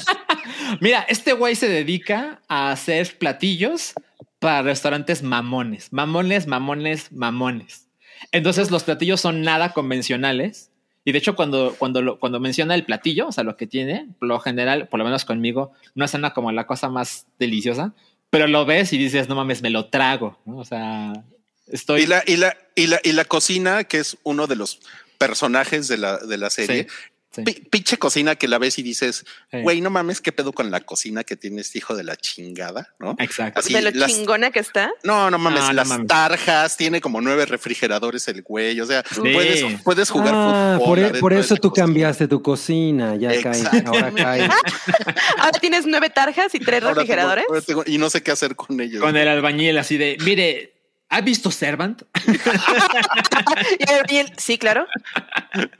Mira, 0.80 1.04
este 1.08 1.32
güey 1.32 1.54
se 1.56 1.68
dedica 1.68 2.40
a 2.48 2.70
hacer 2.70 3.16
platillos 3.18 3.94
para 4.38 4.62
restaurantes 4.62 5.22
mamones, 5.22 5.92
mamones, 5.92 6.46
mamones, 6.46 7.12
mamones. 7.12 7.88
Entonces 8.32 8.70
los 8.70 8.84
platillos 8.84 9.20
son 9.20 9.42
nada 9.42 9.72
convencionales. 9.72 10.70
Y 11.06 11.12
de 11.12 11.18
hecho, 11.18 11.34
cuando, 11.36 11.74
cuando, 11.78 12.02
lo- 12.02 12.18
cuando 12.18 12.38
menciona 12.40 12.74
el 12.74 12.84
platillo, 12.84 13.28
o 13.28 13.32
sea, 13.32 13.44
lo 13.44 13.56
que 13.56 13.66
tiene, 13.66 14.08
por 14.18 14.28
lo 14.28 14.38
general, 14.40 14.88
por 14.88 14.98
lo 14.98 15.04
menos 15.04 15.24
conmigo, 15.24 15.72
no 15.94 16.06
suena 16.08 16.34
como 16.34 16.52
la 16.52 16.66
cosa 16.66 16.90
más 16.90 17.26
deliciosa, 17.38 17.94
pero 18.28 18.46
lo 18.48 18.66
ves 18.66 18.92
y 18.92 18.98
dices, 18.98 19.28
no 19.28 19.36
mames, 19.36 19.62
me 19.62 19.70
lo 19.70 19.86
trago. 19.86 20.38
¿no? 20.44 20.58
O 20.58 20.64
sea, 20.64 21.12
estoy. 21.68 22.02
Y 22.02 22.06
la, 22.06 22.22
y 22.26 22.36
la, 22.36 22.56
y 22.74 22.88
la, 22.88 23.00
y 23.04 23.12
la 23.12 23.24
cocina, 23.24 23.84
que 23.84 23.98
es 23.98 24.18
uno 24.24 24.46
de 24.48 24.56
los 24.56 24.80
personajes 25.16 25.88
de 25.88 25.96
la, 25.98 26.18
de 26.18 26.36
la 26.38 26.50
serie. 26.50 26.82
Sí, 26.82 26.88
sí. 27.36 27.42
pi- 27.42 27.68
Pinche 27.70 27.96
cocina 27.98 28.34
que 28.34 28.48
la 28.48 28.58
ves 28.58 28.78
y 28.78 28.82
dices, 28.82 29.24
Sí. 29.52 29.60
güey, 29.62 29.80
no 29.80 29.90
mames, 29.90 30.20
qué 30.20 30.32
pedo 30.32 30.52
con 30.52 30.70
la 30.70 30.80
cocina 30.80 31.22
que 31.24 31.36
tiene 31.36 31.60
este 31.60 31.78
hijo 31.78 31.94
de 31.94 32.02
la 32.04 32.16
chingada, 32.16 32.94
¿no? 32.98 33.14
Exacto. 33.18 33.60
así 33.60 33.72
de 33.72 33.82
lo 33.82 33.90
las- 33.92 34.10
chingona 34.10 34.50
que 34.50 34.58
está. 34.60 34.90
No, 35.04 35.30
no 35.30 35.38
mames, 35.38 35.60
No, 35.60 35.66
no 35.68 35.72
las 35.74 35.88
mames. 35.88 36.06
tarjas, 36.08 36.76
tiene 36.76 37.00
como 37.00 37.20
nueve 37.20 37.46
refrigeradores 37.46 38.26
el 38.28 38.42
güey, 38.42 38.80
o 38.80 38.86
sea, 38.86 39.04
Sí. 39.10 39.20
puedes, 39.20 39.64
puedes 39.84 40.10
jugar 40.10 40.32
Ah, 40.34 40.76
fútbol. 40.78 40.86
por, 41.06 41.16
e- 41.16 41.20
por 41.20 41.32
eso 41.32 41.54
tú 41.56 41.70
cocina. 41.70 41.86
cambiaste 41.86 42.28
tu 42.28 42.42
cocina. 42.42 43.16
Ya 43.16 43.30
cae. 43.42 43.62
Ahora 43.86 44.12
cae. 44.12 44.48
Ahora 45.38 45.58
tienes 45.60 45.86
nueve 45.86 46.10
tarjas 46.10 46.54
y 46.54 46.60
tres 46.60 46.82
Ahora 46.82 46.94
refrigeradores. 46.94 47.44
tengo- 47.66 47.84
y 47.86 47.98
no 47.98 48.10
sé 48.10 48.22
qué 48.22 48.30
hacer 48.30 48.56
con 48.56 48.80
ellos. 48.80 49.00
Con 49.02 49.16
el 49.16 49.28
albañil 49.28 49.78
así 49.78 49.96
de, 49.96 50.16
mire, 50.24 50.75
¿has 51.08 51.24
visto 51.24 51.50
Servant? 51.50 52.02
Sí, 54.38 54.58
claro. 54.58 54.86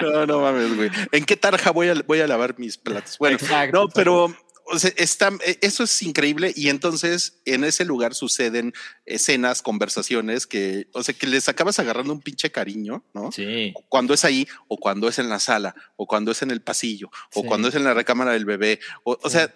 No, 0.01 0.27
no 0.27 0.41
mames, 0.41 0.77
güey. 0.77 0.91
¿En 1.13 1.25
qué 1.25 1.37
tarja 1.37 1.71
voy 1.71 1.89
a, 1.89 1.95
voy 2.07 2.21
a 2.21 2.27
lavar 2.27 2.59
mis 2.59 2.77
platos? 2.79 3.19
Bueno, 3.19 3.37
Exacto, 3.37 3.85
no, 3.85 3.89
pero 3.89 4.35
o 4.69 4.79
sea, 4.79 4.91
está, 4.97 5.31
eh, 5.45 5.59
eso 5.61 5.85
es 5.85 6.03
increíble 6.03 6.53
y 6.57 6.71
entonces 6.71 7.41
en 7.45 7.63
ese 7.65 7.85
lugar 7.85 8.15
suceden 8.15 8.73
escenas, 9.05 9.63
conversaciones 9.63 10.47
que, 10.47 10.89
o 10.93 11.03
sea, 11.03 11.15
que 11.15 11.27
les 11.27 11.49
acabas 11.49 11.79
agarrando 11.79 12.13
un 12.13 12.21
pinche 12.21 12.51
cariño, 12.51 13.05
¿no? 13.15 13.31
Sí. 13.31 13.75
Cuando 13.89 14.15
es 14.15 14.25
ahí 14.25 14.49
o 14.69 14.77
cuando 14.79 15.09
es 15.09 15.19
en 15.19 15.29
la 15.29 15.39
sala 15.39 15.75
o 15.97 16.07
cuando 16.07 16.33
es 16.33 16.43
en 16.43 16.51
el 16.51 16.63
pasillo 16.63 17.11
o 17.35 17.43
Sí. 17.43 17.47
cuando 17.47 17.69
es 17.69 17.75
en 17.77 17.85
la 17.85 17.95
recámara 17.95 18.33
del 18.33 18.45
bebé, 18.45 18.81
o, 19.05 19.17
o 19.23 19.31
sea, 19.31 19.55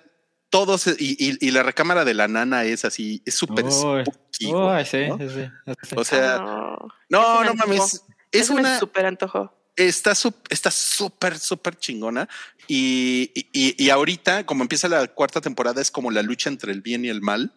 todos 0.51 0.87
y, 0.99 1.17
y- 1.19 1.39
y 1.47 1.51
la 1.53 1.63
recámara 1.63 2.05
de 2.05 2.13
la 2.15 2.29
nana 2.29 2.65
es 2.65 2.85
así, 2.85 3.23
es 3.25 3.35
súper 3.35 3.65
Uy, 3.65 3.73
spooky, 3.73 4.47
uy, 4.47 4.53
güey, 4.53 4.85
sí, 4.85 5.07
¿no? 5.09 5.19
sí, 5.19 5.29
sí, 5.29 5.51
sí. 5.87 5.95
O 5.97 6.05
sea, 6.05 6.37
No, 6.39 6.89
no, 7.09 7.45
no 7.45 7.51
antojó. 7.51 7.55
mames. 7.69 8.05
Es 8.33 8.51
una, 8.51 8.79
súper 8.79 9.07
antojó. 9.07 9.53
está 9.77 10.15
súper, 10.15 11.39
súper 11.39 11.77
chingona. 11.77 12.29
Y, 12.69 13.31
y, 13.53 13.83
y 13.85 13.91
ahorita, 13.91 14.45
como 14.47 14.63
empieza 14.63 14.89
la 14.89 15.09
cuarta 15.09 15.41
temporada, 15.41 15.81
es 15.83 15.91
como 15.91 16.11
la 16.13 16.23
lucha 16.23 16.49
entre 16.51 16.71
el 16.73 16.83
bien 16.83 17.05
y 17.05 17.09
el 17.09 17.21
mal. 17.21 17.53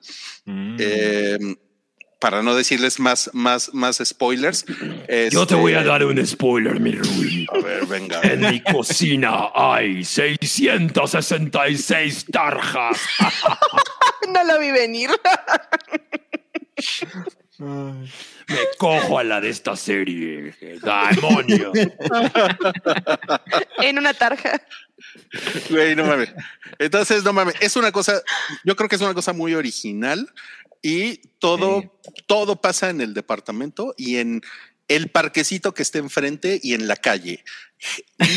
Mm. 0.46 0.78
Eh, 0.80 1.38
para 2.24 2.42
no 2.42 2.56
decirles 2.56 3.00
más, 3.02 3.30
más, 3.34 3.74
más 3.74 4.02
spoilers. 4.02 4.64
Yo 5.30 5.46
te 5.46 5.56
voy 5.56 5.74
a 5.74 5.80
este, 5.80 5.90
dar 5.90 6.06
un 6.06 6.26
spoiler, 6.26 6.80
mi 6.80 6.94
Rui. 6.94 7.46
A 7.54 7.58
ver, 7.58 7.86
venga. 7.86 8.22
En 8.22 8.40
mi 8.40 8.64
cocina 8.64 9.50
hay 9.54 10.06
666 10.06 12.28
tarjas. 12.32 13.02
No 14.30 14.42
lo 14.46 14.58
vi 14.58 14.72
venir. 14.72 15.10
Me 17.60 18.08
cojo 18.78 19.20
a 19.20 19.26
la 19.26 19.42
de 19.42 19.50
esta 19.50 19.76
serie. 19.76 20.56
¡Demonio! 20.62 21.74
en 23.80 23.98
una 23.98 24.14
tarja. 24.14 24.62
Güey, 25.70 25.94
no 25.98 26.06
mames. 26.06 26.34
Entonces, 26.80 27.26
no 27.26 27.34
mames. 27.34 27.56
Es 27.60 27.76
una 27.76 27.92
cosa, 27.92 28.24
yo 28.64 28.78
creo 28.78 28.88
que 28.88 28.96
es 28.96 29.02
una 29.02 29.14
cosa 29.14 29.34
muy 29.34 29.56
original 29.56 30.32
y 30.84 31.18
todo, 31.40 31.98
todo 32.28 32.62
pasa 32.62 32.90
en 32.90 33.02
el 33.02 33.14
departamento 33.14 33.96
y 33.98 34.18
en 34.18 34.42
el 34.90 35.10
parquecito 35.10 35.74
que 35.74 35.82
está 35.82 35.98
enfrente 35.98 36.60
y 36.62 36.74
en 36.74 36.88
la 36.88 36.98
calle. 36.98 37.44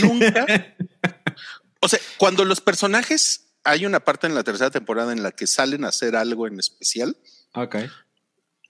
Nunca. 0.01 0.47
o 1.81 1.89
sea, 1.89 1.99
cuando 2.19 2.45
los 2.45 2.61
personajes, 2.61 3.49
hay 3.65 3.85
una 3.85 4.01
parte 4.01 4.29
en 4.29 4.37
la 4.37 4.45
tercera 4.45 4.71
temporada 4.71 5.13
en 5.13 5.25
la 5.25 5.33
que 5.33 5.49
salen 5.49 5.85
a 5.85 5.89
hacer 5.89 6.15
algo 6.15 6.47
en 6.47 6.61
especial. 6.61 7.17
Ok. 7.53 7.77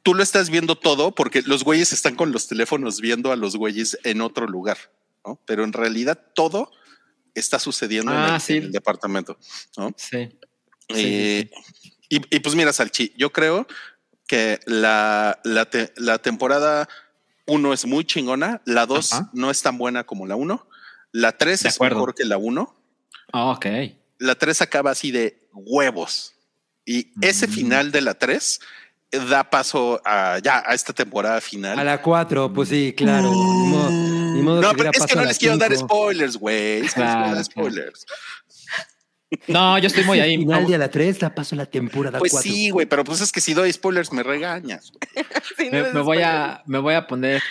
Tú 0.02 0.14
lo 0.14 0.22
estás 0.22 0.48
viendo 0.48 0.76
todo 0.76 1.14
porque 1.14 1.42
los 1.42 1.62
güeyes 1.62 1.92
están 1.92 2.16
con 2.16 2.32
los 2.32 2.48
teléfonos 2.48 3.00
viendo 3.02 3.30
a 3.30 3.36
los 3.36 3.56
güeyes 3.56 3.98
en 4.04 4.22
otro 4.22 4.46
lugar, 4.46 4.78
¿no? 5.24 5.38
Pero 5.44 5.64
en 5.64 5.74
realidad 5.74 6.18
todo 6.34 6.70
está 7.34 7.58
sucediendo 7.58 8.10
en, 8.12 8.18
Ah, 8.18 8.34
el, 8.36 8.40
sí. 8.40 8.56
en 8.56 8.62
el 8.64 8.72
departamento, 8.72 9.38
¿no? 9.76 9.94
Sí. 9.98 10.30
Eh, 10.88 11.50
Y, 12.08 12.16
y 12.34 12.40
pues 12.40 12.54
mira, 12.54 12.72
Salchi, 12.72 13.12
yo 13.16 13.32
creo 13.32 13.66
que 14.26 14.60
la, 14.66 15.38
la, 15.44 15.64
te- 15.66 15.92
la 15.96 16.18
temporada 16.18 16.88
uno 17.46 17.72
es 17.72 17.86
muy 17.86 18.04
chingona, 18.04 18.60
la 18.64 18.86
dos 18.86 19.12
Ajá. 19.12 19.30
no 19.32 19.50
es 19.50 19.62
tan 19.62 19.78
buena 19.78 20.04
como 20.04 20.26
la 20.26 20.36
uno, 20.36 20.68
la 21.12 21.32
tres 21.36 21.62
De 21.62 21.68
es 21.68 21.76
acuerdo. 21.76 21.96
mejor 21.96 22.14
que 22.14 22.24
la 22.24 22.36
uno, 22.38 22.74
Ok. 23.32 23.66
la 24.18 24.34
tres 24.34 24.62
acaba 24.62 24.90
así 24.90 25.10
de 25.10 25.48
huevos 25.52 26.34
y 26.84 27.12
ese 27.20 27.46
Mm. 27.46 27.50
final 27.52 27.92
de 27.92 28.00
la 28.00 28.14
tres 28.14 28.60
da 29.28 29.48
paso 29.48 30.00
a 30.04 30.38
ya 30.42 30.62
a 30.66 30.74
esta 30.74 30.92
temporada 30.92 31.40
final. 31.40 31.78
A 31.78 31.84
la 31.84 32.02
4, 32.02 32.52
pues 32.52 32.68
sí, 32.68 32.92
claro. 32.96 33.30
Ni 33.30 33.68
modo, 33.68 33.90
ni 33.90 34.42
modo 34.42 34.60
no, 34.60 34.70
que 34.70 34.76
pero 34.78 34.90
es 34.92 35.06
que 35.06 35.14
no 35.14 35.24
les 35.24 35.38
quiero 35.38 35.56
dar 35.56 35.74
spoilers, 35.76 36.36
güey. 36.36 36.84
Es 36.84 36.94
que 36.94 37.00
no 37.00 37.34
les 37.34 37.48
dar 37.48 37.54
claro. 37.54 37.92
No, 39.48 39.78
yo 39.78 39.86
estoy 39.86 40.04
muy 40.04 40.20
ahí. 40.20 40.36
Final 40.38 40.66
de 40.66 40.78
la 40.78 40.90
3 40.90 41.22
la 41.22 41.34
paso 41.34 41.56
la 41.56 41.66
temporada 41.66 42.18
Pues 42.18 42.32
4. 42.32 42.50
sí, 42.50 42.70
güey, 42.70 42.86
pero 42.86 43.04
pues 43.04 43.20
es 43.20 43.32
que 43.32 43.40
si 43.40 43.54
doy 43.54 43.72
spoilers 43.72 44.12
me 44.12 44.22
regañas. 44.22 44.92
No 45.72 45.92
me, 45.92 46.00
voy 46.00 46.18
a, 46.22 46.62
me 46.66 46.78
voy 46.78 46.94
a 46.94 47.06
poner 47.06 47.42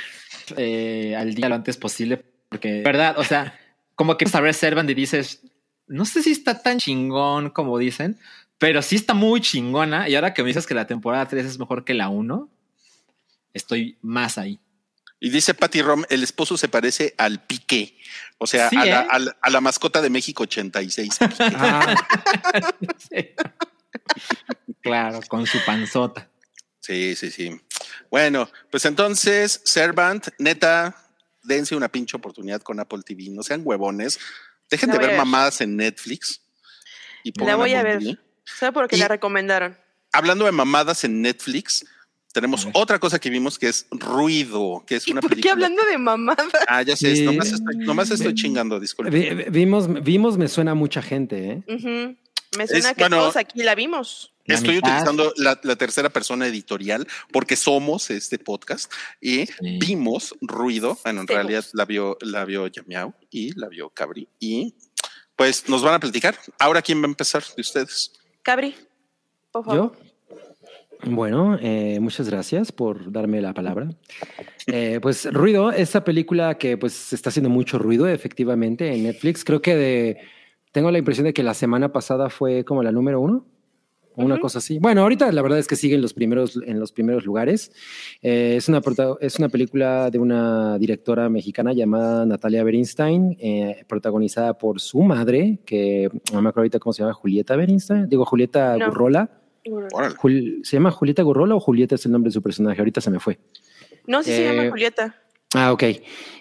eh, 0.57 1.16
al 1.18 1.34
día 1.34 1.49
lo 1.49 1.56
antes 1.56 1.76
posible, 1.76 2.24
porque 2.49 2.82
verdad, 2.82 3.18
o 3.18 3.24
sea, 3.24 3.60
como 3.95 4.18
que 4.18 4.28
saber 4.28 4.53
Servant 4.53 4.90
y 4.90 4.94
dices, 4.94 5.41
no 5.88 6.06
sé 6.06 6.22
si 6.22 6.32
está 6.32 6.62
tan 6.62 6.78
chingón 6.78 7.49
como 7.49 7.78
dicen, 7.78 8.20
pero 8.57 8.82
sí 8.82 8.95
está 8.95 9.14
muy 9.14 9.41
chingona. 9.41 10.07
Y 10.07 10.16
ahora 10.16 10.34
que 10.34 10.44
me 10.44 10.48
dices 10.49 10.66
que 10.68 10.74
la 10.74 10.88
temporada 10.88 11.28
3 11.28 11.45
es 11.45 11.60
mejor 11.60 11.84
que 11.84 11.94
la 11.94 12.10
1, 12.10 12.49
estoy 13.53 13.98
más 14.02 14.38
ahí. 14.38 14.60
Y 15.19 15.29
dice 15.29 15.53
Patty 15.53 15.81
Rom, 15.81 16.03
el 16.09 16.23
esposo 16.23 16.57
se 16.57 16.67
parece 16.67 17.15
al 17.17 17.41
pique, 17.43 17.97
o 18.37 18.45
sea, 18.47 18.69
Sí, 18.69 18.75
a, 18.75 18.85
la, 18.85 19.01
¿eh? 19.01 19.07
a 19.09 19.19
la- 19.19 19.37
a 19.41 19.49
la 19.49 19.61
mascota 19.61 20.01
de 20.01 20.09
México 20.09 20.43
86. 20.43 21.17
Ah, 21.39 21.95
Sí. 23.09 23.29
claro, 24.81 25.21
con 25.27 25.45
su 25.47 25.57
panzota. 25.65 26.29
sí, 26.79 27.15
sí, 27.15 27.31
sí. 27.31 27.59
Bueno, 28.11 28.49
pues 28.69 28.85
entonces, 28.85 29.61
Servant, 29.65 30.27
neta, 30.37 30.95
dense 31.43 31.75
una 31.75 31.89
pinche 31.89 32.17
oportunidad 32.17 32.61
con 32.61 32.79
Apple 32.79 33.01
TV, 33.05 33.29
no 33.29 33.41
sean 33.43 33.61
huevones, 33.63 34.19
dejen 34.69 34.89
La 34.89 34.97
de 34.97 35.07
ver 35.07 35.17
mamadas 35.17 35.61
en 35.61 35.75
Netflix. 35.77 36.41
Y 37.23 37.31
La 37.43 37.55
voy 37.55 37.73
a 37.73 37.83
ver. 37.83 37.99
TV. 37.99 38.17
Solo 38.43 38.73
porque 38.73 38.95
Y- 38.95 38.99
la 38.99 39.07
recomendaron. 39.07 39.77
Hablando 40.11 40.45
de 40.45 40.51
mamadas 40.51 41.03
en 41.03 41.21
Netflix, 41.21 41.85
tenemos 42.36 42.68
otra 42.74 42.99
cosa 42.99 43.18
que 43.18 43.30
vimos 43.32 43.57
que 43.57 43.70
es 43.70 43.88
Ruido, 43.90 44.84
que 44.86 44.98
es 44.98 45.07
¿Y 45.07 45.12
una 45.14 45.22
por 45.22 45.36
qué 45.36 45.49
hablando 45.49 45.84
de 45.86 45.98
mamada? 45.98 46.45
Ah, 46.68 46.84
ya 46.84 46.95
sé, 46.95 47.16
Sí. 47.16 47.24
nomás 47.24 47.52
estoy, 47.52 47.78
nomás 47.78 48.12
estoy 48.12 48.36
chingando, 48.36 48.80
disculpe. 48.80 49.10
vi- 49.10 49.49
vimos, 49.49 50.03
vimos, 50.03 50.38
me 50.38 50.48
suena 50.48 50.72
a 50.72 50.76
mucha 50.76 51.02
gente, 51.02 51.64
¿eh? 51.68 52.16
Me 52.57 52.68
suena 52.68 52.90
Es- 52.91 52.95
que 52.95 53.03
bueno, 53.03 53.18
todos 53.18 53.38
aquí 53.38 53.64
la 53.64 53.74
vimos. 53.74 54.34
Estoy 54.45 54.78
utilizando 54.78 55.34
la, 55.38 55.60
la 55.64 55.76
tercera 55.76 56.10
persona 56.10 56.45
editorial 56.45 57.07
porque 57.32 57.56
somos 57.56 58.12
este 58.12 58.38
podcast 58.38 58.91
y 59.20 59.48
Sí. 59.48 59.53
vimos 59.80 60.36
ruido. 60.41 60.99
Bueno, 61.03 61.22
en 61.22 61.28
realidad 61.28 61.66
la 61.74 61.86
vio, 61.86 62.16
la 62.22 62.45
vio 62.45 62.68
Yamiao 62.68 63.16
y 63.32 63.57
la 63.60 63.70
vio 63.70 63.90
Cabri. 63.90 64.28
Y 64.40 64.76
pues 65.36 65.68
nos 65.68 65.82
van 65.82 65.95
a 65.95 65.99
platicar. 65.99 66.38
Ahora, 66.60 66.82
¿quién 66.84 67.02
va 67.02 67.06
a 67.06 67.10
empezar 67.10 67.44
de 67.56 67.62
ustedes? 67.62 68.12
Cabri, 68.44 68.76
por 69.52 69.66
favor. 69.66 69.98
¿Yo? 69.98 70.14
Bueno, 71.03 71.57
eh, 71.61 71.99
muchas 71.99 72.30
gracias 72.30 72.72
por 72.72 73.11
darme 73.11 73.41
la 73.41 73.53
palabra. 73.53 73.89
Eh, 74.67 74.99
pues 75.01 75.31
Ruido, 75.31 75.72
esta 75.72 76.03
película 76.03 76.57
que 76.57 76.77
pues 76.77 77.13
está 77.13 77.30
haciendo 77.30 77.49
mucho 77.49 77.77
ruido 77.77 78.07
efectivamente 78.07 78.93
en 78.93 79.03
Netflix. 79.03 79.43
Creo 79.43 79.61
que 79.61 79.76
de, 79.76 80.17
tengo 80.72 80.91
la 80.91 80.97
impresión 80.97 81.26
de 81.26 81.34
que 81.34 81.43
la 81.43 81.53
semana 81.53 81.91
pasada 81.91 82.30
fue 82.30 82.63
como 82.63 82.81
la 82.81 82.91
número 82.91 83.22
uno. 83.22 83.45
o 84.15 84.23
Una 84.23 84.39
cosa 84.39 84.57
así. 84.57 84.80
Bueno, 84.80 85.01
ahorita 85.01 85.31
la 85.31 85.41
verdad 85.41 85.59
es 85.59 85.67
que 85.67 85.76
sigue 85.76 85.95
en 85.95 86.01
los 86.01 86.13
primeros, 86.13 86.59
en 86.65 86.80
los 86.80 86.91
primeros 86.91 87.26
lugares. 87.26 87.72
Eh, 88.22 88.55
es, 88.57 88.67
una, 88.67 88.81
es 89.22 89.38
una 89.38 89.49
película 89.49 90.09
de 90.09 90.17
una 90.17 90.80
directora 90.80 91.30
mexicana 91.30 91.73
llamada 91.73 92.26
Natalia 92.26 92.63
Berinstein, 92.63 93.38
protagonizada 93.88 94.57
por 94.57 94.80
su 94.80 95.01
madre, 95.01 95.59
que 95.65 96.09
no 96.34 96.41
me 96.41 96.49
acuerdo 96.49 96.61
ahorita 96.61 96.80
cómo 96.80 96.93
se 96.93 97.03
llama, 97.03 97.13
Julieta 97.13 97.55
Berinstein. 97.55 98.09
Digo, 98.09 98.26
Julieta 98.26 98.77
No. 98.77 98.88
Gurrola. 98.88 99.44
Órale. 99.93 100.15
Jul- 100.15 100.63
¿Se 100.63 100.75
llama 100.77 100.91
Julieta 100.91 101.23
Gurrola 101.23 101.55
o 101.55 101.59
Julieta 101.59 101.95
es 101.95 102.05
el 102.05 102.11
nombre 102.11 102.29
de 102.29 102.33
su 102.33 102.41
personaje? 102.41 102.79
Ahorita 102.79 103.01
se 103.01 103.09
me 103.11 103.19
fue. 103.19 103.39
No, 104.07 104.21
sí 104.23 104.29
se 104.31 104.47
Eh, 104.49 104.55
llama 104.55 104.69
Julieta. 104.69 105.15
Ah, 105.53 105.71
ok. 105.71 105.83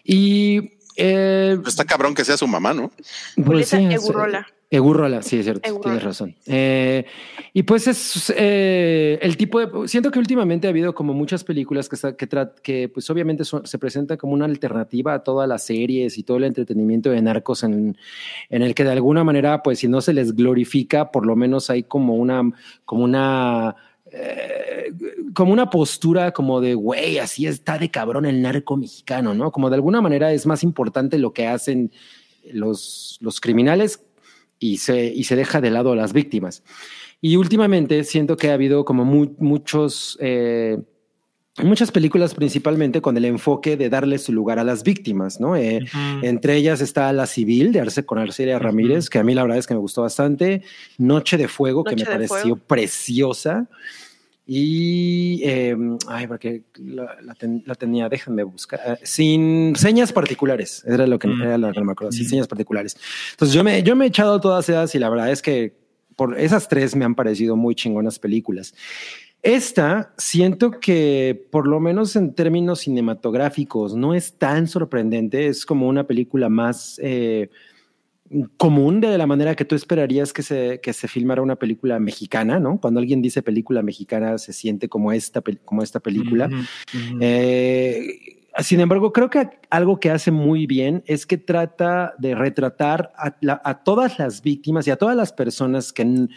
Y. 0.05 0.74
eh, 0.97 1.59
Está 1.67 1.85
cabrón 1.85 2.15
que 2.15 2.25
sea 2.25 2.37
su 2.37 2.47
mamá, 2.47 2.73
¿no? 2.75 2.91
pues 3.37 3.47
Julieta 3.47 3.77
sí, 3.79 3.85
es- 3.87 3.95
Egurrola. 3.95 4.47
Egurrola, 4.71 5.23
sí, 5.23 5.39
es 5.39 5.45
cierto, 5.45 5.69
Egurrola. 5.69 5.85
tienes 5.91 6.03
razón. 6.05 6.35
Eh, 6.47 7.05
y 7.53 7.63
pues 7.63 7.87
es 7.87 8.33
eh, 8.37 9.21
el 9.23 9.37
tipo 9.37 9.61
de. 9.61 9.87
Siento 9.87 10.11
que 10.11 10.19
últimamente 10.19 10.67
ha 10.67 10.71
habido 10.71 10.95
como 10.97 11.13
muchas 11.15 11.45
películas 11.45 11.89
que, 11.89 11.97
que, 12.63 12.89
pues 12.89 13.09
obviamente 13.09 13.45
son- 13.45 13.65
se 13.67 13.79
presentan 13.79 14.17
como 14.17 14.33
una 14.33 14.47
alternativa 14.47 15.15
a 15.15 15.23
todas 15.23 15.49
las 15.49 15.65
series 15.65 16.19
y 16.19 16.25
todo 16.25 16.39
el 16.39 16.45
entretenimiento 16.45 17.11
de 17.11 17.23
narcos 17.23 17.63
en, 17.63 17.97
en 18.51 18.63
el 18.63 18.75
que 18.75 18.83
de 18.83 18.91
alguna 18.93 19.23
manera, 19.23 19.63
pues 19.63 19.79
si 19.79 19.87
no 19.87 20.01
se 20.01 20.13
les 20.13 20.35
glorifica, 20.35 21.13
por 21.13 21.25
lo 21.25 21.37
menos 21.37 21.71
hay 21.71 21.85
como 21.85 22.15
una, 22.17 22.43
como 22.85 23.05
una 23.05 23.77
como 25.35 25.53
una 25.53 25.71
postura 25.71 26.33
como 26.33 26.61
de, 26.61 26.75
güey, 26.75 27.19
así 27.19 27.47
está 27.47 27.79
de 27.79 27.91
cabrón 27.91 28.27
el 28.27 28.41
narco 28.41 28.77
mexicano, 28.77 29.35
¿no? 29.35 29.51
Como 29.51 29.69
de 29.71 29.77
alguna 29.77 30.01
manera 30.01 30.33
es 30.33 30.47
más 30.47 30.63
importante 30.63 31.19
lo 31.19 31.33
que 31.33 31.47
hacen 31.47 31.91
los, 32.53 33.19
los 33.21 33.41
criminales 33.41 34.05
y 34.59 34.79
se, 34.79 35.07
y 35.07 35.25
se 35.25 35.37
deja 35.37 35.61
de 35.61 35.71
lado 35.71 35.93
a 35.93 35.97
las 35.97 36.13
víctimas. 36.13 36.63
Y 37.21 37.37
últimamente 37.37 38.05
siento 38.05 38.37
que 38.37 38.51
ha 38.51 38.55
habido 38.55 38.85
como 38.85 39.05
mu- 39.05 39.35
muchos... 39.39 40.17
eh, 40.21 40.79
Muchas 41.63 41.93
películas 41.93 42.35
principalmente 42.35 43.01
con 43.01 43.17
el 43.17 43.25
enfoque 43.25 43.77
de 43.77 43.89
darle 43.89 44.19
su 44.19 44.33
lugar 44.33 44.59
a 44.59 44.65
las 44.65 44.83
víctimas, 44.83 45.39
¿no? 45.41 45.55
Eh, 45.55 45.81
Ujú. 45.85 46.27
entre 46.27 46.57
ellas 46.57 46.81
está 46.81 47.13
La 47.13 47.27
Civil 47.27 47.71
de 47.73 47.79
Arce 47.81 48.05
con 48.05 48.19
Arcelia. 48.19 48.59
Ramírez, 48.59 49.09
que 49.09 49.19
a 49.21 49.23
mí 49.25 49.35
la 49.35 49.43
verdad 49.43 49.59
es 49.59 49.67
que 49.69 49.75
me 49.75 49.79
gustó 49.81 50.03
bastante. 50.03 50.63
Noche 50.99 51.37
de 51.37 51.47
Fuego, 51.47 51.85
que 51.85 51.93
Noche 51.93 52.05
me 52.07 52.11
de 52.11 52.17
pareció 52.29 52.41
Fuego. 52.41 52.57
preciosa. 52.67 53.69
Y, 54.47 55.41
eh, 55.45 55.77
ay, 56.09 56.27
porque 56.27 56.65
la, 56.77 57.17
la 57.23 57.35
ten- 57.35 57.63
la 57.67 57.75
tenía, 57.77 58.09
déjenme 58.09 58.43
buscar, 58.43 58.81
eh, 58.85 58.97
sin 59.03 59.75
señas 59.77 60.13
particulares, 60.13 60.83
era 60.87 61.07
lo 61.07 61.19
que, 61.19 61.29
Mm. 61.29 61.43
era 61.43 61.57
lo 61.57 61.73
que 61.73 61.81
me 61.83 61.93
acuerdo, 61.93 62.13
sin 62.13 62.27
Mm. 62.27 62.31
señas 62.31 62.49
particulares. 62.49 62.97
Entonces 63.31 63.55
yo 63.55 63.63
me, 63.65 63.83
yo 63.83 63.95
me 63.97 64.05
he 64.05 64.09
echado 64.09 64.41
todas 64.41 64.69
esas 64.69 64.95
y 64.95 64.99
la 64.99 65.09
verdad 65.09 65.31
es 65.31 65.41
que 65.41 65.73
por 66.17 66.39
esas 66.39 66.69
tres 66.69 66.95
me 66.95 67.05
han 67.05 67.15
parecido 67.15 67.57
muy 67.57 67.75
chingonas 67.75 68.19
películas. 68.19 68.75
Esta 69.45 70.15
siento 70.17 70.71
que 70.71 71.47
por 71.51 71.67
lo 71.69 71.79
menos 71.79 72.17
en 72.17 72.33
términos 72.35 72.81
cinematográficos 72.81 73.95
no 73.95 74.15
es 74.15 74.33
tan 74.39 74.67
sorprendente, 74.67 75.47
es 75.49 75.67
como 75.67 75.87
una 75.87 76.07
película 76.07 76.49
más 76.49 76.99
eh, 77.03 77.51
común 78.57 79.03
de 79.03 79.19
la 79.19 79.27
manera 79.27 79.55
que 79.55 79.67
tú 79.67 79.75
esperarías 79.75 80.33
que 80.33 80.43
se, 80.43 80.81
que 80.83 80.95
se 80.95 81.09
filmara 81.09 81.43
una 81.43 81.57
película 81.57 81.99
mexicana, 81.99 82.59
¿no? 82.59 82.81
Cuando 82.81 83.01
alguien 83.01 83.21
dice 83.21 83.43
película 83.43 83.83
mexicana 83.83 84.39
se 84.39 84.55
siente 84.55 84.89
como 84.89 85.13
esta, 85.13 85.43
como 85.67 85.83
esta 85.83 86.01
película. 86.01 86.49
Eh, 87.21 88.41
sin 88.61 88.79
embargo, 88.81 89.13
creo 89.13 89.29
que 89.31 89.49
algo 89.69 89.99
que 90.01 90.11
hace 90.11 90.31
muy 90.31 90.67
bien 90.67 91.03
es 91.07 91.27
que 91.27 91.37
trata 91.37 92.15
de 92.19 92.35
retratar 92.37 93.13
a, 93.17 93.37
la- 93.41 93.61
a 93.65 93.83
todas 93.83 94.19
las 94.19 94.41
víctimas 94.43 94.87
y 94.87 94.91
a 94.93 94.97
todas 94.97 95.17
las 95.17 95.33
personas 95.33 95.93
que, 95.93 96.29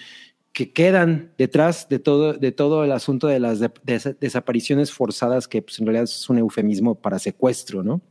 que 0.57 0.71
quedan 0.71 1.29
detrás 1.37 1.87
de 1.87 1.99
todo, 1.99 2.83
el 2.83 2.91
asunto 2.91 3.27
de 3.27 3.39
las 3.39 3.59
de- 3.59 3.69
des- 3.83 4.15
desapariciones 4.19 4.91
forzadas, 4.91 5.47
que 5.47 5.61
pues, 5.61 5.77
en 5.77 5.85
realidad 5.85 6.05
es 6.05 6.27
un 6.31 6.39
eufemismo 6.39 6.95
para 6.95 7.19
secuestro, 7.19 7.83
¿no? 7.83 8.01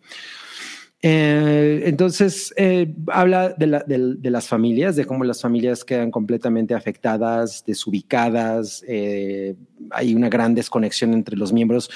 Eh, 1.02 1.82
entonces, 1.86 2.54
eh, 2.56 2.94
habla 3.08 3.48
de, 3.48 4.30
las 4.30 4.46
familias, 4.46 4.94
de 4.94 5.06
cómo 5.06 5.24
las 5.24 5.42
familias 5.42 5.84
quedan 5.84 6.12
completamente 6.12 6.72
afectadas, 6.72 7.64
desubicadas, 7.66 8.84
eh, 8.86 9.56
hay 9.90 10.14
una 10.14 10.28
gran 10.28 10.54
desconexión 10.54 11.14
entre 11.14 11.36
los 11.36 11.52
miembros, 11.52 11.90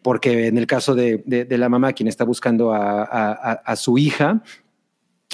porque 0.00 0.46
en 0.46 0.56
el 0.56 0.66
caso 0.66 0.94
de, 0.94 1.46
la 1.50 1.68
mamá, 1.68 1.92
quien 1.92 2.08
está 2.08 2.24
buscando 2.24 2.72
a 2.72 3.76
su 3.76 3.98
hija, 3.98 4.42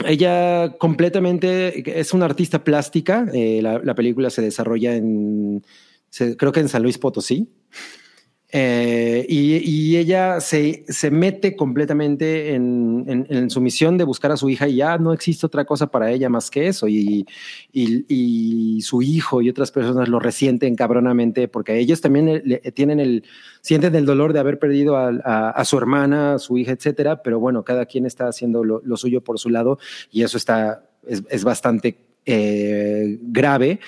ella 0.05 0.75
completamente 0.79 1.99
es 2.01 2.13
una 2.13 2.27
artista 2.27 2.63
plástica, 2.65 3.27
eh, 3.33 3.61
la, 3.63 3.79
la 3.83 3.95
película 3.95 4.31
se 4.31 4.43
desarrolla 4.43 4.95
en, 4.95 5.65
se- 6.11 6.37
creo 6.37 6.53
que 6.53 6.61
en 6.61 6.69
San 6.69 6.83
Luis 6.83 6.99
Potosí. 6.99 7.49
Eh, 8.59 9.27
y, 9.29 9.97
ella 9.99 10.41
se, 10.41 10.87
se 10.89 11.11
mete 11.11 11.55
completamente 11.57 12.55
en, 12.55 13.27
en- 13.29 13.51
su 13.51 13.61
misión 13.61 13.99
de 13.99 14.05
buscar 14.05 14.33
a 14.33 14.39
su 14.39 14.49
hija 14.49 14.67
y 14.67 14.77
ya 14.77 14.97
no 14.97 15.13
existe 15.13 15.45
otra 15.45 15.67
cosa 15.67 15.89
para 15.91 16.11
ella 16.11 16.31
más 16.31 16.51
que 16.51 16.67
eso. 16.67 16.89
Y, 16.89 17.27
y- 17.73 18.81
su 18.81 19.03
hijo 19.03 19.43
y 19.43 19.51
otras 19.51 19.71
personas 19.73 20.09
lo 20.09 20.21
resienten 20.21 20.75
cabronamente 20.75 21.49
porque 21.49 21.79
ellos 21.79 22.01
también 22.01 22.43
tienen 22.75 22.99
el, 23.01 23.25
sienten 23.61 23.95
el 23.95 24.07
dolor 24.07 24.33
de 24.33 24.41
haber 24.41 24.59
perdido 24.59 24.97
a 24.97 25.65
su 25.67 25.77
hermana, 25.77 26.35
a 26.35 26.39
su 26.39 26.57
hija, 26.57 26.73
etcétera. 26.73 27.23
Pero 27.23 27.39
bueno, 27.39 27.63
cada 27.63 27.85
quien 27.85 28.07
está 28.07 28.27
haciendo 28.27 28.65
lo, 28.65 28.81
lo 28.83 28.97
suyo 28.97 29.23
por 29.23 29.39
su 29.39 29.51
lado 29.51 29.79
y 30.11 30.23
eso 30.23 30.39
está, 30.39 30.89
es, 31.07 31.23
es 31.29 31.45
bastante 31.45 32.06
eh, 32.27 33.19
grave. 33.23 33.81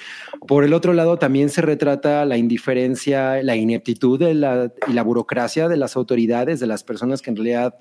Por 0.47 0.65
el 0.65 0.73
otro 0.73 0.93
lado, 0.93 1.19
también 1.19 1.51
se 1.51 1.61
retrata 1.61 2.25
la 2.25 2.37
indiferencia, 2.37 3.43
la 3.43 3.57
ineptitud 3.57 4.23
y 4.23 4.35
la 4.35 5.03
burocracia 5.03 5.69
de 5.69 5.77
las 5.77 5.97
autoridades, 5.97 6.61
de 6.61 6.67
las 6.67 6.85
personas 6.85 7.21
que 7.21 7.31
en 7.31 7.37
realidad 7.37 7.75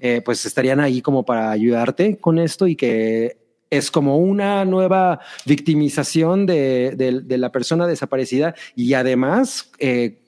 eh, 0.00 0.22
pues 0.24 0.44
estarían 0.44 0.80
ahí 0.80 1.00
como 1.00 1.24
para 1.24 1.50
ayudarte 1.50 2.18
con 2.18 2.38
esto 2.38 2.66
y 2.66 2.74
que 2.74 3.38
es 3.76 3.90
como 3.90 4.18
una 4.18 4.64
nueva 4.64 5.20
victimización 5.46 6.46
de, 6.46 6.94
de- 6.96 7.38
la 7.38 7.50
persona 7.50 7.86
desaparecida 7.86 8.54
y 8.76 8.94
además 8.94 9.70
eh, 9.78 10.18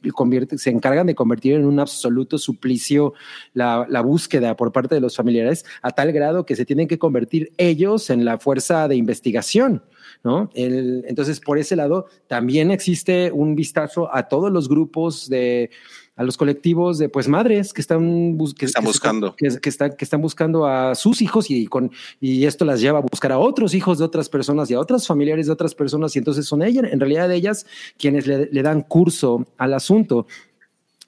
se 0.57 0.71
encargan 0.71 1.07
de 1.07 1.15
convertir 1.15 1.55
en 1.55 1.65
un 1.65 1.79
absoluto 1.79 2.39
suplicio 2.39 3.15
la, 3.55 3.87
búsqueda 4.03 4.57
por 4.57 4.73
parte 4.73 4.95
de 4.95 5.01
los 5.01 5.17
familiares 5.17 5.65
a 5.83 5.91
tal 5.91 6.13
grado 6.13 6.45
que 6.45 6.57
se 6.57 6.65
tienen 6.65 6.89
que 6.89 6.99
convertir 6.99 7.53
ellos 7.57 8.11
en 8.11 8.25
la 8.25 8.39
fuerza 8.39 8.89
de 8.89 8.97
investigación. 8.97 9.83
¿no? 10.25 10.51
Entonces, 10.55 11.41
por 11.41 11.59
ese 11.59 11.77
lado, 11.77 12.07
también 12.27 12.71
existe 12.71 13.31
un 13.33 13.55
vistazo 13.55 14.13
a 14.15 14.29
todos 14.29 14.51
los 14.51 14.69
grupos 14.69 15.29
de 15.29 15.71
a 16.17 16.25
los 16.25 16.37
colectivos 16.39 16.97
de 16.99 17.09
pues 17.11 17.29
madres 17.29 17.73
que 17.75 17.81
están, 17.83 18.37
bus- 18.39 18.55
que, 18.55 18.65
Están 18.67 18.83
que 18.85 18.89
buscando. 18.89 19.37
que, 19.37 19.49
que 19.61 19.69
están, 19.69 19.93
que 19.97 20.05
están 20.05 20.23
buscando 20.23 20.67
a 20.67 20.95
sus 20.95 21.21
hijos 21.21 21.51
y, 21.51 21.67
con, 21.67 21.91
y 22.21 22.45
esto 22.47 22.65
las 22.65 22.81
lleva 22.81 22.99
a 22.99 23.03
buscar 23.03 23.33
a 23.33 23.39
otros 23.39 23.75
hijos 23.75 23.99
de 23.99 24.05
otras 24.05 24.29
personas 24.31 24.71
y 24.71 24.75
a 24.75 24.81
otras 24.81 25.07
familiares 25.07 25.47
de 25.47 25.53
otras 25.53 25.75
personas 25.75 26.17
y 26.17 26.19
entonces 26.19 26.47
son 26.47 26.63
ellas, 26.63 26.85
en 26.91 26.99
realidad 27.01 27.31
ellas 27.31 27.67
quienes 27.99 28.27
le, 28.27 28.47
le 28.51 28.63
dan 28.63 28.81
curso 28.83 29.47
al 29.59 29.75
asunto. 29.75 30.27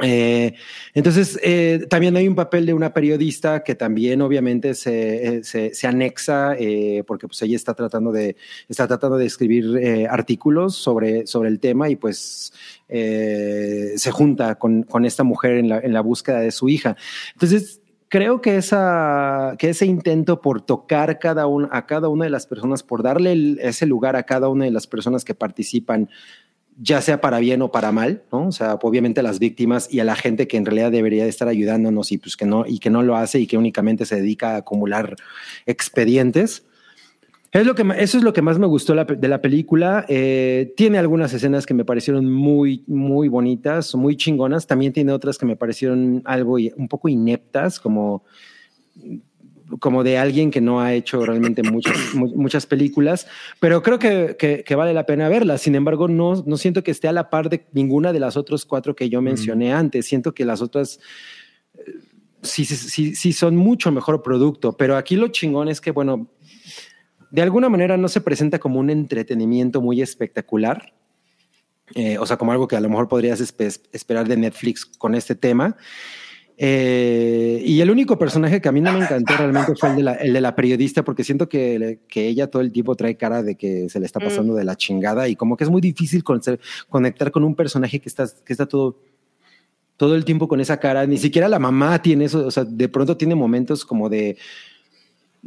Eh, 0.00 0.54
entonces, 0.94 1.38
eh, 1.42 1.86
también 1.90 2.16
hay 2.16 2.28
un 2.28 2.36
papel 2.36 2.66
de 2.66 2.74
una 2.74 2.92
periodista 2.92 3.64
que 3.64 3.74
también 3.74 4.22
obviamente 4.22 4.74
se, 4.74 5.38
eh, 5.38 5.44
se, 5.44 5.74
se 5.74 5.86
anexa 5.86 6.56
porque 7.06 7.26
pues 7.26 7.42
ella 7.42 7.56
está 7.56 7.74
tratando 7.74 8.12
de, 8.12 8.36
está 8.68 8.86
tratando 8.86 9.16
de 9.16 9.26
escribir 9.26 10.06
artículos 10.08 10.76
sobre, 10.76 11.26
sobre 11.26 11.48
el 11.48 11.58
tema 11.58 11.88
y 11.88 11.96
pues 11.96 12.52
se 12.88 14.10
junta 14.12 14.54
con, 14.54 14.84
con 14.84 15.04
esta 15.04 15.24
mujer 15.24 15.54
en 15.54 15.68
la, 15.68 15.78
en 15.80 15.92
la 15.92 16.00
búsqueda 16.00 16.40
de 16.40 16.52
su 16.52 16.68
hija. 16.68 16.96
Entonces, 17.34 17.80
creo 18.08 18.40
que, 18.40 18.56
esa, 18.56 19.54
que 19.58 19.70
ese 19.70 19.86
intento 19.86 20.40
por 20.40 20.62
tocar 20.62 21.18
cada 21.18 21.46
un, 21.46 21.68
a 21.70 21.86
cada 21.86 22.08
una 22.08 22.24
de 22.24 22.30
las 22.30 22.46
personas, 22.46 22.82
por 22.82 23.02
darle 23.02 23.56
ese 23.60 23.86
lugar 23.86 24.16
a 24.16 24.22
cada 24.24 24.48
una 24.48 24.64
de 24.64 24.70
las 24.70 24.86
personas 24.86 25.24
que 25.24 25.34
participan, 25.34 26.08
ya 26.80 27.00
sea 27.00 27.20
para 27.20 27.38
bien 27.40 27.60
o 27.62 27.72
para 27.72 27.92
mal, 27.92 28.22
¿no? 28.32 28.48
O 28.48 28.52
sea, 28.52 28.74
obviamente 28.74 29.20
a 29.20 29.22
las 29.22 29.38
víctimas 29.38 29.92
y 29.92 30.00
a 30.00 30.04
la 30.04 30.14
gente 30.14 30.46
que 30.46 30.56
en 30.56 30.64
realidad 30.64 30.92
debería 30.92 31.24
de 31.24 31.28
estar 31.28 31.48
ayudándonos 31.48 32.12
y 32.12 32.18
pues 32.18 32.36
que 32.36 32.46
no, 32.46 32.64
y 32.66 32.78
que 32.78 32.90
no 32.90 33.02
lo 33.02 33.16
hace 33.16 33.40
y 33.40 33.46
que 33.46 33.58
únicamente 33.58 34.06
se 34.06 34.16
dedica 34.16 34.54
a 34.54 34.56
acumular 34.58 35.16
expedientes. 35.66 36.64
Es 37.50 37.66
lo 37.66 37.74
que, 37.74 37.82
eso 37.96 38.18
es 38.18 38.24
lo 38.24 38.32
que 38.32 38.42
más 38.42 38.58
me 38.58 38.66
gustó 38.66 38.94
de 38.94 39.28
la 39.28 39.40
película. 39.40 40.04
Eh, 40.08 40.74
tiene 40.76 40.98
algunas 40.98 41.32
escenas 41.32 41.64
que 41.64 41.72
me 41.72 41.84
parecieron 41.84 42.30
muy, 42.30 42.84
muy 42.86 43.28
bonitas, 43.28 43.94
muy 43.94 44.16
chingonas. 44.16 44.66
También 44.66 44.92
tiene 44.92 45.12
otras 45.12 45.38
que 45.38 45.46
me 45.46 45.56
parecieron 45.56 46.20
algo 46.26 46.58
un 46.76 46.88
poco 46.88 47.08
ineptas, 47.08 47.80
como, 47.80 48.22
como 49.80 50.02
de 50.04 50.18
alguien 50.18 50.50
que 50.50 50.60
no 50.60 50.80
ha 50.80 50.94
hecho 50.94 51.24
realmente 51.24 51.62
muchas, 51.62 51.96
mu- 52.14 52.34
muchas 52.36 52.66
películas. 52.66 53.26
Pero 53.60 53.82
creo 53.82 53.98
que, 53.98 54.36
que- 54.38 54.64
que 54.64 54.74
vale 54.74 54.94
la 54.94 55.04
pena 55.06 55.28
verlas. 55.28 55.60
Sin 55.62 55.74
embargo, 55.74 56.08
no, 56.08 56.42
no 56.46 56.56
siento 56.56 56.82
que 56.82 56.90
esté 56.90 57.08
a 57.08 57.12
la 57.12 57.30
par 57.30 57.48
de 57.50 57.66
ninguna 57.72 58.12
de 58.12 58.20
las 58.20 58.36
otras 58.36 58.64
cuatro 58.64 58.94
que 58.96 59.08
yo 59.08 59.20
mencioné 59.22 59.72
antes. 59.72 60.06
Siento 60.06 60.32
que 60.34 60.44
las 60.44 60.62
otras 60.62 61.00
eh, 61.74 61.92
sí, 62.42 62.64
sí, 62.64 62.76
sí, 62.76 63.14
sí 63.14 63.32
son 63.32 63.56
mucho 63.56 63.90
mejor 63.92 64.22
producto. 64.22 64.76
Pero 64.76 64.96
aquí 64.96 65.16
lo 65.16 65.28
chingón 65.28 65.68
es 65.68 65.80
que, 65.80 65.90
bueno, 65.90 66.28
de 67.30 67.42
alguna 67.42 67.68
manera 67.68 67.96
no 67.98 68.08
se 68.08 68.20
presenta 68.22 68.58
como 68.58 68.80
un 68.80 68.88
entretenimiento 68.90 69.80
muy 69.82 70.00
espectacular. 70.00 70.94
Eh, 71.94 72.18
o 72.18 72.26
sea, 72.26 72.36
como 72.36 72.52
algo 72.52 72.68
que 72.68 72.76
a 72.76 72.80
lo 72.80 72.88
mejor 72.88 73.08
podrías 73.08 73.40
espe- 73.40 73.80
esperar 73.92 74.28
de 74.28 74.36
Netflix 74.36 74.84
con 74.86 75.14
este 75.14 75.34
tema. 75.34 75.76
Eh, 76.60 77.62
y 77.64 77.80
el 77.80 77.88
único 77.88 78.18
personaje 78.18 78.60
que 78.60 78.68
a 78.68 78.72
mí 78.72 78.80
no 78.80 78.92
me 78.92 78.98
encantó 78.98 79.36
realmente 79.36 79.76
fue 79.76 79.90
el 79.90 79.96
de 79.96 80.02
la, 80.02 80.14
el 80.14 80.32
de 80.32 80.40
la 80.40 80.56
periodista, 80.56 81.04
porque 81.04 81.22
siento 81.22 81.48
que, 81.48 82.00
que 82.08 82.26
ella 82.26 82.48
todo 82.48 82.62
el 82.62 82.72
tiempo 82.72 82.96
trae 82.96 83.16
cara 83.16 83.44
de 83.44 83.54
que 83.54 83.88
se 83.88 84.00
le 84.00 84.06
está 84.06 84.18
pasando 84.18 84.54
de 84.54 84.64
la 84.64 84.76
chingada 84.76 85.28
y 85.28 85.36
como 85.36 85.56
que 85.56 85.62
es 85.62 85.70
muy 85.70 85.80
difícil 85.80 86.24
con- 86.24 86.40
conectar 86.88 87.30
con 87.30 87.44
un 87.44 87.54
personaje 87.54 88.00
que 88.00 88.08
está, 88.08 88.26
que 88.44 88.52
está 88.52 88.66
todo, 88.66 88.98
todo 89.96 90.16
el 90.16 90.24
tiempo 90.24 90.48
con 90.48 90.60
esa 90.60 90.80
cara. 90.80 91.06
Ni 91.06 91.16
siquiera 91.18 91.48
la 91.48 91.60
mamá 91.60 92.02
tiene 92.02 92.24
eso, 92.24 92.44
o 92.44 92.50
sea, 92.50 92.64
de 92.64 92.88
pronto 92.88 93.16
tiene 93.16 93.36
momentos 93.36 93.84
como 93.84 94.08
de, 94.08 94.36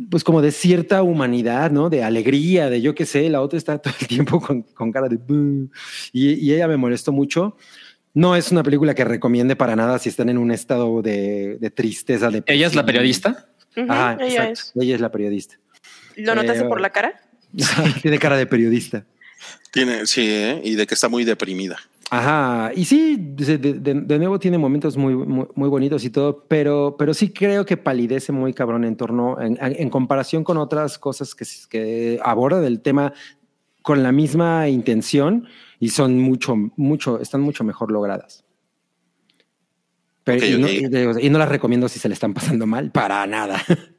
pues 0.10 0.24
como 0.24 0.42
de 0.42 0.52
cierta 0.52 1.04
humanidad, 1.04 1.72
¿no? 1.72 1.90
De 1.90 2.06
alegría, 2.06 2.70
de 2.70 2.80
yo 2.82 2.96
qué 2.96 3.06
sé, 3.06 3.30
la 3.30 3.42
otra 3.42 3.58
está 3.58 3.78
todo 3.80 3.94
el 4.00 4.08
tiempo 4.08 4.40
con, 4.40 4.62
con 4.62 4.94
cara 4.94 5.10
de... 5.10 5.20
Y, 6.14 6.36
y 6.36 6.54
ella 6.54 6.70
me 6.70 6.78
molestó 6.78 7.12
mucho. 7.12 7.58
No 8.14 8.36
es 8.36 8.52
una 8.52 8.64
película 8.64 8.94
que 8.94 9.06
recomiende 9.06 9.56
para 9.56 9.76
nada 9.76 9.98
si 10.00 10.10
están 10.10 10.30
en 10.30 10.38
un 10.38 10.52
estado 10.52 11.02
de, 11.02 11.58
de 11.60 11.70
tristeza. 11.72 12.30
De 12.30 12.44
¿Ella 12.46 12.68
es 12.68 12.76
la 12.76 12.86
periodista? 12.86 13.48
Ujú, 13.78 13.86
Ajá, 13.92 14.18
ella 14.20 14.50
exacto. 14.50 14.82
Ella 14.82 14.96
es 14.96 15.02
la 15.02 15.12
periodista. 15.12 15.56
es. 16.16 16.26
¿Lo 16.26 16.36
notaste 16.36 16.64
Eh, 16.64 16.68
por 16.68 16.82
la 16.82 16.90
cara? 16.90 17.22
Tiene 18.02 18.20
cara 18.20 18.36
de 18.38 18.46
periodista. 18.46 19.06
Tiene, 19.72 20.06
sí, 20.06 20.28
¿eh? 20.30 20.62
y 20.64 20.76
de 20.76 20.86
que 20.86 20.94
está 20.94 21.08
muy 21.10 21.24
deprimida. 21.24 21.78
Ajá, 22.14 22.74
y 22.76 22.84
sí, 22.84 23.16
de, 23.18 23.58
de- 23.58 23.74
de- 23.76 24.02
de 24.02 24.20
nuevo 24.20 24.38
tiene 24.38 24.58
momentos 24.58 24.98
muy, 24.98 25.16
muy, 25.16 25.48
muy 25.56 25.70
bonitos 25.70 26.04
y 26.04 26.10
todo, 26.10 26.44
pero, 26.50 26.98
pero 27.00 27.14
sí 27.14 27.30
creo 27.30 27.66
que 27.66 27.78
palidece 27.78 28.34
muy 28.34 28.54
cabrón 28.54 28.84
en 28.84 28.98
torno, 28.98 29.40
en, 29.42 29.58
en 29.62 29.90
comparación 29.90 30.44
con 30.44 30.58
otras 30.58 31.00
cosas 31.00 31.34
que, 31.34 31.46
que 31.70 32.20
aborda 32.22 32.60
del 32.60 32.82
tema 32.82 33.14
con 33.82 34.04
la 34.04 34.12
misma 34.12 34.68
intención 34.70 35.48
y 35.80 35.90
son 35.90 36.20
mucho, 36.20 36.56
mucho, 36.78 37.20
están 37.20 37.42
mucho 37.42 37.64
mejor 37.64 37.92
logradas. 37.92 38.44
Pero, 40.24 40.46
y, 40.46 40.58
no, 40.60 40.68
ok. 40.68 40.74
y 40.74 40.88
digo, 40.88 41.20
y 41.20 41.30
no 41.30 41.40
las 41.40 41.50
recomiendo 41.50 41.90
si 41.90 41.98
se 42.00 42.08
le 42.08 42.14
están 42.14 42.34
pasando 42.34 42.66
mal, 42.68 42.92
para 42.92 43.26
nada. 43.28 43.62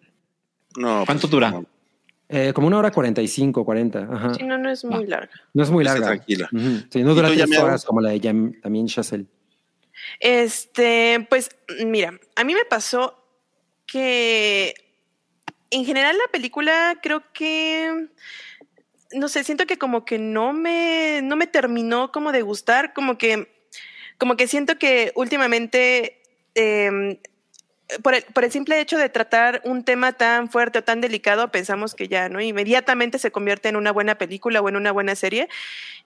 No, 0.75 1.03
¿Cuánto 1.05 1.23
pues, 1.29 1.31
dura? 1.33 1.51
no, 1.51 1.67
Eh, 2.31 2.53
como 2.55 2.67
una 2.67 2.79
hora 2.79 2.91
45, 2.91 3.63
40. 3.63 4.09
Ajá. 4.11 4.33
Sí, 4.33 4.43
no, 4.43 4.57
no 4.57 4.71
es 4.71 4.83
muy 4.87 5.07
larga. 5.07 5.31
No 5.53 5.63
es 5.63 5.69
muy 5.71 5.85
larga. 5.85 6.07
tranquila. 6.07 6.49
Ujú. 6.51 6.85
Sí, 6.89 7.03
no 7.03 7.13
¿Y 7.13 7.15
dura 7.15 7.29
tres 7.29 7.59
horas 7.59 7.85
como 7.85 8.01
la 8.01 8.09
de 8.09 8.21
Yam- 8.23 8.59
también 8.63 8.87
Chazelle. 8.87 9.27
Este, 10.19 11.27
pues 11.29 11.51
mira, 11.85 12.19
a 12.37 12.45
mí 12.45 12.55
me 12.55 12.65
pasó 12.65 13.23
que 13.87 14.73
en 15.71 15.85
general 15.85 16.17
la 16.17 16.31
película 16.33 16.99
creo 17.03 17.23
que 17.35 18.09
no 19.15 19.29
sé, 19.29 19.45
siento 19.45 19.67
que 19.67 19.79
como 19.79 20.05
que 20.05 20.19
no 20.19 20.53
me 20.53 21.21
no 21.23 21.37
me 21.37 21.47
terminó 21.47 22.13
como 22.13 22.33
de 22.33 22.43
gustar, 22.43 22.93
como 22.93 23.19
que 23.19 23.49
como 24.19 24.37
que 24.37 24.47
siento 24.47 24.79
que 24.79 25.13
últimamente 25.15 26.23
em, 26.55 27.19
por 28.03 28.15
el, 28.15 28.23
por 28.23 28.45
el 28.45 28.53
simple 28.53 28.81
hecho 28.81 28.97
de 28.97 29.09
tratar 29.09 29.61
un 29.65 29.85
tema 29.85 30.13
tan 30.13 30.49
fuerte 30.49 30.79
o 30.79 30.85
tan 30.85 31.01
delicado, 31.01 31.51
pensamos 31.51 31.95
que 31.95 32.09
ya, 32.09 32.29
¿no? 32.29 32.41
Inmediatamente 32.41 33.19
se 33.19 33.33
convierte 33.33 33.69
en 33.69 33.77
una 33.77 33.93
buena 33.93 34.17
película 34.17 34.61
o 34.61 34.69
en 34.69 34.77
una 34.77 34.93
buena 34.93 35.15
serie. 35.15 35.49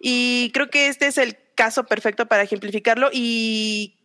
Y 0.00 0.50
creo 0.52 0.70
que 0.70 0.88
este 0.88 1.06
es 1.06 1.18
el 1.18 1.36
caso 1.54 1.84
perfecto 1.84 2.26
para 2.26 2.42
ejemplificarlo. 2.42 3.10
Y 3.12 3.96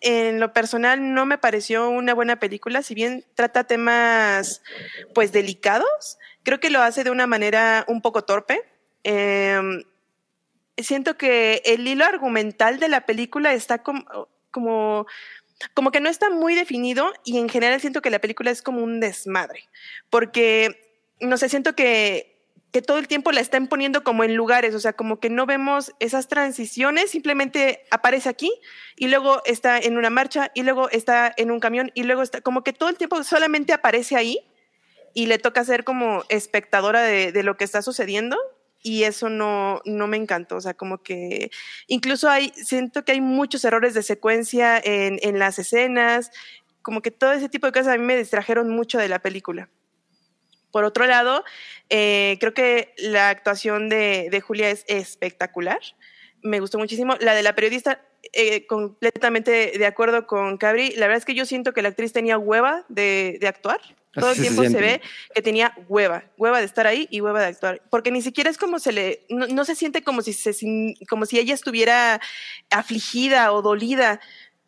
en 0.00 0.40
lo 0.40 0.52
personal 0.52 1.12
no 1.12 1.26
me 1.26 1.38
pareció 1.38 1.90
una 1.90 2.14
buena 2.14 2.38
película, 2.38 2.82
si 2.82 2.94
bien 2.94 3.24
trata 3.34 3.64
temas 3.64 4.62
pues 5.14 5.32
delicados, 5.32 6.18
creo 6.48 6.60
que 6.60 6.70
lo 6.70 6.80
hace 6.80 7.04
de 7.04 7.10
una 7.10 7.26
manera 7.26 7.84
un 7.88 8.00
poco 8.00 8.24
torpe. 8.24 8.62
Em, 9.04 9.82
siento 10.78 11.18
que 11.18 11.60
el 11.66 11.86
hilo 11.86 12.06
argumental 12.06 12.80
de 12.80 12.88
la 12.88 13.04
película 13.04 13.52
está 13.52 13.82
como, 13.82 14.28
como, 14.50 15.06
como 15.74 15.90
que 15.90 16.00
no 16.00 16.08
está 16.08 16.30
muy 16.30 16.54
definido 16.54 17.12
y 17.22 17.36
en 17.36 17.50
general 17.50 17.82
siento 17.82 18.00
que 18.00 18.08
la 18.08 18.18
película 18.18 18.50
es 18.50 18.62
como 18.62 18.82
un 18.82 18.98
desmadre, 18.98 19.68
porque, 20.08 20.96
no 21.20 21.36
sé, 21.36 21.50
siento 21.50 21.74
que, 21.74 22.40
que 22.72 22.80
todo 22.80 22.96
el 22.96 23.08
tiempo 23.08 23.30
la 23.30 23.42
están 23.42 23.66
poniendo 23.66 24.02
como 24.02 24.24
en 24.24 24.34
lugares, 24.34 24.74
o 24.74 24.80
sea, 24.80 24.94
como 24.94 25.20
que 25.20 25.28
no 25.28 25.44
vemos 25.44 25.92
esas 26.00 26.28
transiciones, 26.28 27.10
simplemente 27.10 27.84
aparece 27.90 28.30
aquí 28.30 28.50
y 28.96 29.08
luego 29.08 29.42
está 29.44 29.78
en 29.78 29.98
una 29.98 30.08
marcha 30.08 30.50
y 30.54 30.62
luego 30.62 30.88
está 30.88 31.30
en 31.36 31.50
un 31.50 31.60
camión 31.60 31.90
y 31.92 32.04
luego 32.04 32.22
está, 32.22 32.40
como 32.40 32.64
que 32.64 32.72
todo 32.72 32.88
el 32.88 32.96
tiempo 32.96 33.22
solamente 33.22 33.74
aparece 33.74 34.16
ahí 34.16 34.47
y 35.18 35.26
le 35.26 35.40
toca 35.40 35.64
ser 35.64 35.82
como 35.82 36.22
espectadora 36.28 37.02
de, 37.02 37.32
de 37.32 37.42
lo 37.42 37.56
que 37.56 37.64
está 37.64 37.82
sucediendo 37.82 38.36
y 38.84 39.02
eso 39.02 39.28
no, 39.28 39.80
no 39.84 40.06
me 40.06 40.16
encantó, 40.16 40.54
o 40.54 40.60
sea, 40.60 40.74
como 40.74 41.02
que 41.02 41.50
incluso 41.88 42.30
hay, 42.30 42.52
siento 42.54 43.04
que 43.04 43.10
hay 43.10 43.20
muchos 43.20 43.64
errores 43.64 43.94
de 43.94 44.04
secuencia 44.04 44.78
en, 44.78 45.18
en 45.22 45.40
las 45.40 45.58
escenas, 45.58 46.30
como 46.82 47.02
que 47.02 47.10
todo 47.10 47.32
ese 47.32 47.48
tipo 47.48 47.66
de 47.66 47.72
cosas 47.72 47.88
a 47.88 47.98
mí 47.98 48.04
me 48.04 48.16
distrajeron 48.16 48.70
mucho 48.70 48.96
de 48.96 49.08
la 49.08 49.18
película. 49.18 49.68
Por 50.70 50.84
otro 50.84 51.04
lado, 51.04 51.42
eh, 51.90 52.36
creo 52.38 52.54
que 52.54 52.94
la 52.98 53.30
actuación 53.30 53.88
de, 53.88 54.28
de, 54.30 54.40
Julia 54.40 54.70
es 54.70 54.84
espectacular. 54.86 55.80
Me 56.44 56.60
gustó 56.60 56.78
muchísimo. 56.78 57.16
La 57.18 57.34
de 57.34 57.42
la 57.42 57.56
periodista, 57.56 58.04
eh, 58.32 58.68
completamente 58.68 59.72
de 59.76 59.86
acuerdo 59.86 60.28
con 60.28 60.58
Cabri. 60.58 60.92
La 60.92 61.08
verdad 61.08 61.18
es 61.18 61.24
que 61.24 61.34
yo 61.34 61.44
siento 61.44 61.72
que 61.72 61.82
la 61.82 61.88
actriz 61.88 62.12
tenía 62.12 62.38
hueva 62.38 62.84
de, 62.88 63.38
de 63.40 63.48
actuar. 63.48 63.80
Todo 64.18 64.32
el 64.32 64.40
tiempo 64.40 64.62
se, 64.62 64.70
se, 64.70 64.80
ve 64.80 65.00
que 65.34 65.42
tenía 65.42 65.74
hueva, 65.88 66.24
hueva 66.36 66.58
de 66.60 66.64
estar 66.64 66.86
ahí 66.86 67.08
y 67.10 67.20
hueva 67.20 67.40
de 67.40 67.46
actuar, 67.46 67.82
porque 67.90 68.10
ni 68.10 68.22
siquiera 68.22 68.50
es 68.50 68.58
como 68.58 68.78
se 68.78 68.92
le, 68.92 69.26
no, 69.28 69.46
no 69.46 69.64
se 69.64 69.74
siente 69.74 70.02
como 70.02 70.22
si 70.22 70.32
se, 70.32 70.54
como 71.08 71.26
si 71.26 71.38
ella 71.38 71.54
estuviera 71.54 72.20
afligida 72.70 73.52
o 73.52 73.62
dolida. 73.62 74.20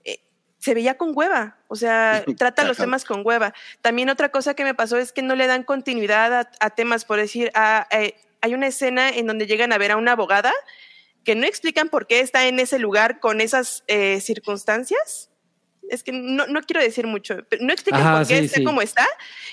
Eh, 0.05 0.21
se 0.59 0.75
veía 0.75 0.97
con 0.97 1.13
hueva, 1.15 1.59
o 1.69 1.77
sea, 1.77 2.25
trata 2.39 2.65
los 2.65 2.77
temas 2.77 3.05
con 3.05 3.23
hueva. 3.25 3.55
También 3.83 4.11
otra 4.11 4.31
cosa 4.31 4.55
que 4.55 4.65
me 4.65 4.75
pasó 4.75 4.99
es 4.99 5.13
que 5.13 5.23
no 5.23 5.35
le 5.35 5.47
dan 5.47 5.63
continuidad 5.63 6.33
a, 6.35 6.51
a 6.61 6.71
temas, 6.71 7.05
por 7.05 7.19
decir, 7.19 7.51
a, 7.55 7.87
eh, 7.91 8.15
hay 8.41 8.55
una 8.55 8.67
escena 8.67 9.11
en 9.11 9.27
donde 9.27 9.47
llegan 9.47 9.73
a 9.73 9.79
ver 9.79 9.93
a 9.93 9.97
una 9.97 10.13
abogada 10.13 10.53
que 11.25 11.35
no 11.35 11.47
explican 11.47 11.89
por 11.89 12.07
qué 12.07 12.21
está 12.21 12.47
en 12.47 12.59
ese 12.61 12.79
lugar 12.79 13.21
con 13.21 13.41
esas 13.41 13.85
eh, 13.87 14.21
circunstancias 14.21 15.30
es 15.91 16.03
que 16.03 16.13
no, 16.13 16.47
no, 16.47 16.61
quiero 16.63 16.81
decir 16.81 17.07
mucho, 17.07 17.39
pero 17.49 17.65
no 17.65 17.73
explican 17.73 18.01
Ajá, 18.01 18.19
por 18.19 18.27
qué 18.27 18.39
sí, 18.39 18.45
está 18.47 18.59
sí. 18.59 18.65
como 18.65 18.83
está 18.83 19.07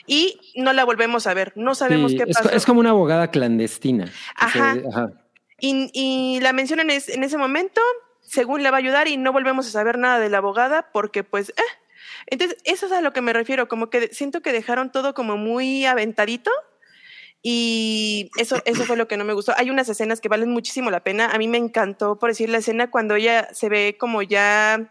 y 0.06 0.40
no 0.56 0.74
la 0.74 0.86
volvemos 0.86 1.28
a 1.28 1.34
ver, 1.34 1.54
no 1.56 1.76
sabemos 1.76 2.12
sí, 2.12 2.18
qué 2.18 2.28
pasó. 2.28 2.50
Es, 2.50 2.58
es, 2.58 2.66
como 2.66 2.80
una 2.80 2.92
abogada 2.92 3.32
clandestina. 3.32 4.12
Ajá. 4.36 4.78
O 4.78 4.92
sea, 4.92 5.02
ajá. 5.02 5.12
Y, 5.60 5.90
y, 5.94 6.40
la 6.42 6.54
mencionan 6.54 6.92
en, 6.92 7.02
en 7.08 7.24
ese 7.24 7.38
momento, 7.38 7.82
según 8.22 8.62
le 8.62 8.70
va 8.70 8.78
a 8.78 8.80
ayudar 8.80 9.08
y 9.08 9.18
no 9.18 9.34
volvemos 9.34 9.68
a 9.68 9.72
saber 9.72 9.98
nada 9.98 10.20
de 10.20 10.30
la 10.30 10.38
abogada 10.38 10.90
porque 10.92 11.24
pues... 11.24 11.50
Eh. 11.50 11.62
Entonces, 12.28 12.58
eso 12.66 12.88
es 12.88 12.92
a 12.92 13.02
lo 13.02 13.14
que 13.14 13.22
me 13.22 13.34
refiero, 13.34 13.68
como 13.68 13.90
que 13.90 14.14
siento 14.14 14.42
que 14.42 14.52
dejaron 14.52 14.92
todo 14.92 15.14
como 15.14 15.38
muy 15.38 15.86
aventadito 15.86 16.52
y 17.42 18.30
eso, 18.38 18.62
eso 18.66 18.84
fue 18.84 18.98
lo 18.98 19.08
que 19.08 19.18
no 19.18 19.24
me 19.24 19.34
gustó. 19.34 19.54
Hay 19.56 19.70
unas 19.70 19.88
escenas 19.88 20.20
que 20.20 20.30
valen 20.30 20.50
muchísimo 20.50 20.92
la 20.92 21.04
pena. 21.04 21.28
A 21.28 21.38
mí 21.38 21.48
me 21.48 21.58
encantó, 21.58 22.20
por 22.20 22.30
decir, 22.30 22.50
la 22.50 22.58
escena 22.58 22.92
cuando 22.92 23.16
ella 23.16 23.48
se 23.54 23.70
ve 23.70 23.96
como 23.98 24.22
ya 24.22 24.90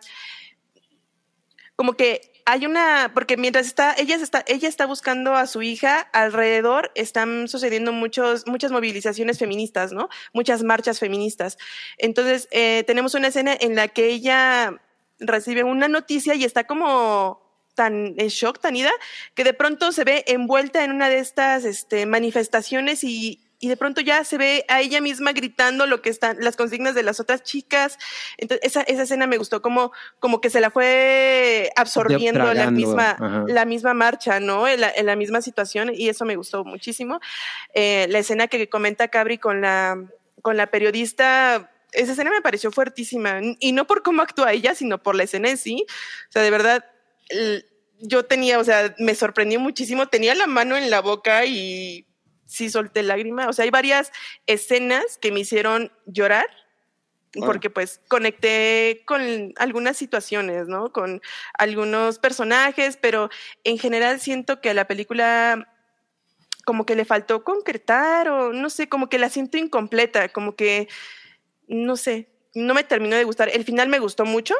como 1.77 1.93
que 1.93 2.33
hay 2.47 2.65
una, 2.65 3.11
porque 3.13 3.37
mientras 3.37 3.67
está, 3.67 3.93
ella 3.99 4.17
está, 4.17 4.45
ella 4.47 4.69
está 4.69 4.87
buscando 4.87 5.35
a 5.35 5.47
su 5.47 5.63
hija, 5.63 6.01
alrededor 6.13 6.93
están 6.95 7.49
sucediendo 7.49 7.93
muchos, 7.93 8.47
muchas 8.47 8.71
movilizaciones 8.71 9.39
feministas, 9.39 9.93
¿no? 9.93 10.09
Muchas 10.33 10.63
marchas 10.63 11.01
feministas. 11.01 11.59
Entonces, 11.99 12.49
eh, 12.53 12.85
tenemos 12.87 13.15
una 13.15 13.29
escena 13.29 13.57
en 13.59 13.75
la 13.75 13.89
que 13.89 14.09
ella 14.09 14.81
recibe 15.19 15.65
una 15.65 15.89
noticia 15.89 16.35
y 16.35 16.45
está 16.45 16.65
como 16.65 17.45
tan 17.75 18.15
en 18.17 18.29
shock, 18.29 18.61
tan 18.61 18.75
ida, 18.75 18.93
que 19.35 19.45
de 19.45 19.53
pronto 19.53 19.93
se 19.93 20.05
ve 20.05 20.25
envuelta 20.27 20.83
en 20.85 20.93
una 20.93 21.09
de 21.09 21.19
estas 21.19 21.65
este, 21.65 22.07
manifestaciones 22.07 23.05
y 23.05 23.46
y 23.59 23.69
de 23.69 23.77
pronto 23.77 24.01
ya 24.01 24.23
se 24.25 24.37
ve 24.39 24.65
a 24.69 24.81
ella 24.81 25.01
misma 25.01 25.33
gritando 25.33 25.87
lo 25.87 26.03
que 26.03 26.11
están, 26.11 26.37
las 26.41 26.57
consignas 26.57 26.95
de 26.95 27.03
las 27.03 27.21
otras 27.21 27.43
chicas. 27.43 27.99
Entonces, 28.37 28.67
esa, 28.67 28.83
esa 28.83 29.03
escena 29.03 29.27
me 29.27 29.39
gustó, 29.39 29.63
como, 29.63 29.93
como 30.19 30.41
que 30.41 30.51
se 30.51 30.61
la 30.61 30.71
fue 30.71 31.71
absorbiendo 31.77 32.53
la 32.53 32.71
misma, 32.71 33.11
ajá. 33.13 33.45
la 33.49 33.65
misma 33.65 33.95
marcha, 33.95 34.41
¿no? 34.41 34.69
En 34.69 34.81
la, 34.81 34.91
en 34.91 35.07
la 35.07 35.17
misma 35.17 35.41
situación, 35.41 35.91
y 35.95 36.09
eso 36.09 36.25
me 36.25 36.37
gustó 36.37 36.65
muchísimo. 36.65 37.21
Eh, 37.75 38.07
la 38.11 38.19
escena 38.19 38.49
que 38.49 38.69
comenta 38.69 39.09
Cabri 39.09 39.39
con 39.39 39.61
la, 39.61 40.03
con 40.43 40.57
la 40.57 40.67
periodista, 40.67 41.71
esa 41.93 42.13
escena 42.13 42.31
me 42.31 42.43
pareció 42.43 42.71
fuertísima, 42.71 43.41
y 43.59 43.73
no 43.73 43.87
por 43.87 44.03
cómo 44.03 44.23
actúa 44.23 44.53
ella, 44.53 44.75
sino 44.75 45.03
por 45.03 45.15
la 45.15 45.23
escena 45.23 45.49
en 45.49 45.57
sí. 45.57 45.87
O 46.29 46.33
sea, 46.33 46.43
de 46.43 46.51
verdad, 46.51 46.85
yo 48.01 48.25
tenía, 48.25 48.59
o 48.59 48.65
sea, 48.65 48.95
me 48.99 49.15
sorprendió 49.15 49.61
muchísimo, 49.61 50.09
tenía 50.09 50.35
la 50.35 50.47
mano 50.47 50.77
en 50.77 50.91
la 50.91 51.01
boca 51.01 51.47
y 51.47 52.07
sí 52.47 52.71
solté 52.71 53.03
lágrima. 53.03 53.49
O 53.49 53.53
sea, 53.53 53.65
hay 53.65 53.71
varias 53.71 54.13
escenas 54.47 55.19
que 55.19 55.33
me 55.33 55.41
hicieron 55.41 55.93
llorar 56.07 56.47
porque 57.45 57.71
pues 57.71 58.01
conecté 58.09 59.03
con 59.05 59.53
algunas 59.57 59.97
situaciones, 59.97 60.69
¿no? 60.69 60.93
Con 60.93 61.21
algunos 61.59 62.19
personajes, 62.19 62.97
pero 62.97 63.29
en 63.65 63.79
general 63.79 64.21
siento 64.21 64.61
que 64.61 64.71
a 64.71 64.75
la 64.75 64.87
película 64.87 65.69
como 66.65 66.85
que 66.85 66.97
le 66.97 67.05
faltó 67.05 67.45
concretar 67.45 68.29
o 68.29 68.53
no 68.53 68.71
sé, 68.71 68.89
como 68.89 69.09
que 69.09 69.19
la 69.19 69.29
siento 69.31 69.57
incompleta, 69.57 70.31
como 70.31 70.57
que, 70.57 70.89
no 71.69 71.97
sé, 71.97 72.29
no 72.55 72.75
me 72.75 72.83
terminó 72.83 73.17
de 73.17 73.25
gustar. 73.25 73.51
El 73.51 73.65
final 73.65 73.89
me 73.89 74.01
gustó 74.01 74.25
mucho. 74.25 74.55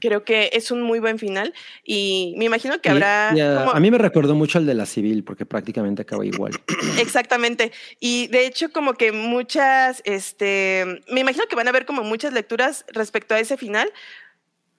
Creo 0.00 0.24
que 0.24 0.50
es 0.52 0.70
un 0.70 0.82
muy 0.82 0.98
buen 1.00 1.18
final 1.18 1.52
y 1.84 2.34
me 2.38 2.44
imagino 2.44 2.80
que 2.80 2.88
Y- 2.88 2.92
habrá... 2.92 3.32
y 3.34 3.40
a, 3.40 3.56
como- 3.58 3.70
a 3.72 3.80
mí 3.80 3.90
me 3.90 3.98
recordó 3.98 4.34
mucho 4.34 4.58
al 4.58 4.66
de 4.66 4.74
la 4.74 4.86
civil, 4.86 5.24
porque 5.24 5.44
prácticamente 5.46 6.02
acaba 6.02 6.24
igual. 6.24 6.52
Exactamente. 6.98 7.72
Y 8.00 8.28
de 8.28 8.46
hecho, 8.46 8.70
como 8.72 8.94
que 8.94 9.12
muchas, 9.12 10.02
este, 10.04 11.02
me 11.10 11.20
imagino 11.20 11.46
que 11.48 11.56
van 11.56 11.66
a 11.66 11.70
haber 11.70 11.86
como 11.86 12.02
muchas 12.02 12.32
lecturas 12.32 12.84
respecto 12.92 13.34
a 13.34 13.40
ese 13.40 13.56
final, 13.56 13.90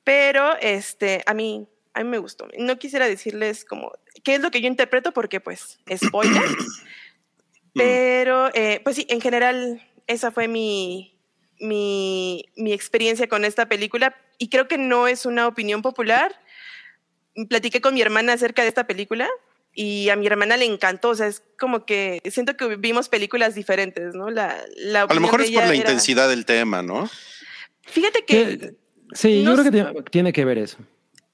pero 0.03 0.55
este, 0.61 1.21
a 1.25 1.33
mí, 1.33 1.67
a 1.93 2.03
mí 2.03 2.09
me 2.09 2.17
gustó. 2.17 2.47
No 2.57 2.79
quisiera 2.79 3.07
decirles 3.07 3.65
como 3.65 3.91
qué 4.23 4.35
es 4.35 4.41
lo 4.41 4.51
que 4.51 4.61
yo 4.61 4.67
interpreto, 4.67 5.11
porque 5.11 5.39
pues, 5.39 5.79
spoiler. 5.97 6.41
pero, 7.73 8.49
eh, 8.53 8.81
pues 8.83 8.95
sí, 8.95 9.05
en 9.09 9.21
general, 9.21 9.81
esa 10.07 10.31
fue 10.31 10.47
mi, 10.47 11.18
mi, 11.59 12.45
mi 12.55 12.73
experiencia 12.73 13.27
con 13.27 13.45
esta 13.45 13.67
película 13.67 14.15
y 14.37 14.49
creo 14.49 14.67
que 14.67 14.77
no 14.77 15.07
es 15.07 15.25
una 15.25 15.47
opinión 15.47 15.81
popular. 15.81 16.33
Platiqué 17.49 17.81
con 17.81 17.93
mi 17.93 18.01
hermana 18.01 18.33
acerca 18.33 18.63
de 18.63 18.67
esta 18.69 18.87
película 18.87 19.29
y 19.73 20.09
a 20.09 20.15
mi 20.15 20.25
hermana 20.27 20.57
le 20.57 20.65
encantó, 20.65 21.09
o 21.09 21.15
sea, 21.15 21.27
es 21.27 21.43
como 21.59 21.85
que 21.85 22.21
siento 22.31 22.57
que 22.57 22.75
vimos 22.75 23.07
películas 23.07 23.55
diferentes, 23.55 24.13
¿no? 24.15 24.29
La, 24.29 24.57
la 24.77 25.03
A 25.03 25.13
lo 25.13 25.21
mejor 25.21 25.41
es 25.41 25.51
por 25.51 25.61
la 25.61 25.67
era- 25.67 25.75
intensidad 25.75 26.27
del 26.27 26.45
tema, 26.45 26.81
¿no? 26.81 27.09
Fíjate 27.83 28.25
que 28.25 28.57
Que- 28.57 28.73
sí, 29.13 29.43
no 29.43 29.55
yo 29.55 29.69
creo 29.69 29.93
que 30.03 30.09
tiene 30.09 30.33
que 30.33 30.43
ver 30.45 30.57
eso. 30.57 30.77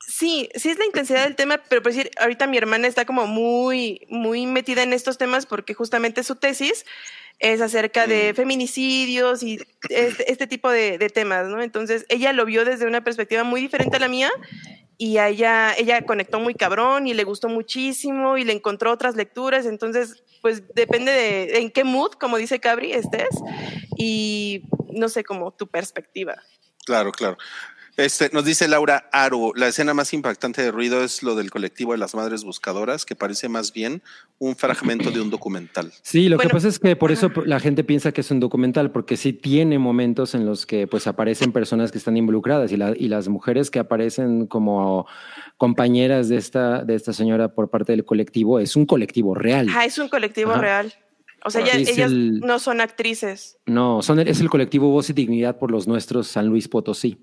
Sí, 0.07 0.49
sí 0.55 0.69
es 0.69 0.77
la 0.77 0.85
intensidad 0.85 1.23
del 1.23 1.35
tema, 1.35 1.61
pero 1.67 1.81
por 1.81 1.91
decir, 1.91 2.11
ahorita 2.19 2.47
mi 2.47 2.57
hermana 2.57 2.87
está 2.87 3.05
como 3.05 3.25
muy, 3.25 4.05
muy 4.09 4.45
metida 4.45 4.83
en 4.83 4.93
estos 4.93 5.17
temas 5.17 5.45
porque 5.45 5.73
justamente 5.73 6.23
su 6.23 6.35
tesis 6.35 6.85
es 7.39 7.59
acerca 7.59 8.07
de 8.07 8.33
feminicidios 8.33 9.43
y 9.43 9.59
este, 9.89 10.31
este 10.31 10.47
tipo 10.47 10.69
de, 10.69 10.97
de 10.97 11.09
temas, 11.09 11.47
¿no? 11.47 11.61
Entonces, 11.61 12.05
ella 12.07 12.33
lo 12.33 12.45
vio 12.45 12.65
desde 12.65 12.85
una 12.85 13.03
perspectiva 13.03 13.43
muy 13.43 13.61
diferente 13.61 13.97
a 13.97 13.99
la 13.99 14.07
mía 14.07 14.31
y 14.97 15.17
a 15.17 15.27
ella, 15.27 15.73
ella 15.77 16.05
conectó 16.05 16.39
muy 16.39 16.53
cabrón 16.53 17.07
y 17.07 17.13
le 17.13 17.23
gustó 17.23 17.49
muchísimo 17.49 18.37
y 18.37 18.45
le 18.45 18.53
encontró 18.53 18.91
otras 18.91 19.15
lecturas, 19.15 19.65
entonces, 19.65 20.23
pues 20.41 20.63
depende 20.73 21.11
de, 21.11 21.47
de 21.47 21.57
en 21.59 21.71
qué 21.71 21.83
mood, 21.83 22.11
como 22.11 22.37
dice 22.37 22.59
Cabri, 22.59 22.93
estés 22.93 23.35
y 23.97 24.63
no 24.91 25.09
sé, 25.09 25.23
como 25.23 25.51
tu 25.51 25.67
perspectiva. 25.67 26.41
Claro, 26.85 27.11
claro. 27.11 27.37
Este, 27.97 28.29
nos 28.33 28.43
dice 28.43 28.67
Laura 28.67 29.07
Aro, 29.13 29.53
la 29.55 29.69
escena 29.69 29.93
más 29.93 30.13
impactante 30.13 30.61
de 30.61 30.69
ruido 30.69 31.01
es 31.01 31.23
lo 31.23 31.33
del 31.35 31.49
colectivo 31.49 31.93
de 31.93 31.97
las 31.97 32.13
madres 32.13 32.43
buscadoras, 32.43 33.05
que 33.05 33.15
parece 33.15 33.47
más 33.47 33.71
bien 33.71 34.01
un 34.37 34.57
fragmento 34.57 35.11
de 35.11 35.21
un 35.21 35.29
documental. 35.29 35.93
Sí, 36.01 36.27
lo 36.27 36.35
Bueno, 36.35 36.49
que 36.49 36.53
pasa 36.55 36.67
es 36.67 36.77
que 36.77 36.97
por 36.97 37.13
eso 37.13 37.31
la 37.45 37.61
gente 37.61 37.85
piensa 37.85 38.11
que 38.11 38.19
es 38.19 38.29
un 38.31 38.41
documental, 38.41 38.91
porque 38.91 39.15
sí 39.15 39.31
tiene 39.31 39.79
momentos 39.79 40.35
en 40.35 40.45
los 40.45 40.65
que 40.65 40.87
pues 40.87 41.07
aparecen 41.07 41.53
personas 41.53 41.93
que 41.93 41.97
están 41.97 42.17
involucradas 42.17 42.69
y, 42.73 42.77
la- 42.77 42.93
y 42.97 43.07
las 43.07 43.29
mujeres 43.29 43.71
que 43.71 43.79
aparecen 43.79 44.45
como 44.47 45.07
compañeras 45.55 46.27
de 46.27 46.35
esta, 46.35 46.83
de 46.83 46.95
esta 46.95 47.13
señora 47.13 47.53
por 47.55 47.69
parte 47.69 47.93
del 47.93 48.03
colectivo, 48.03 48.59
es 48.59 48.75
un 48.75 48.85
colectivo 48.85 49.35
real. 49.35 49.69
Ajá, 49.69 49.85
es 49.85 49.97
un 49.99 50.09
colectivo 50.09 50.51
Ajá. 50.51 50.59
real. 50.61 50.93
O 51.45 51.49
sea, 51.49 51.61
Ah, 51.63 51.69
ellas, 51.77 51.87
ellas 51.89 52.11
el- 52.11 52.39
no 52.41 52.59
son 52.59 52.81
actrices. 52.81 53.57
No, 53.67 54.01
son, 54.01 54.19
es 54.19 54.41
el 54.41 54.49
colectivo 54.49 54.89
Voz 54.89 55.09
y 55.11 55.13
Dignidad 55.13 55.57
por 55.59 55.71
los 55.71 55.87
nuestros 55.87 56.27
San 56.27 56.47
Luis 56.47 56.67
Potosí. 56.67 57.19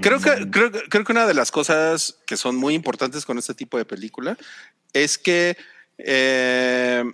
Creo 0.00 0.20
que, 0.20 0.50
creo, 0.50 0.70
que- 0.70 0.82
creo 0.88 1.04
que 1.04 1.12
una 1.12 1.26
de 1.26 1.34
las 1.34 1.50
cosas 1.50 2.18
que 2.26 2.36
son 2.36 2.56
muy 2.56 2.74
importantes 2.74 3.24
con 3.24 3.38
este 3.38 3.54
tipo 3.54 3.78
de 3.78 3.84
película 3.84 4.36
es 4.92 5.16
que 5.18 5.56
eh, 5.98 7.04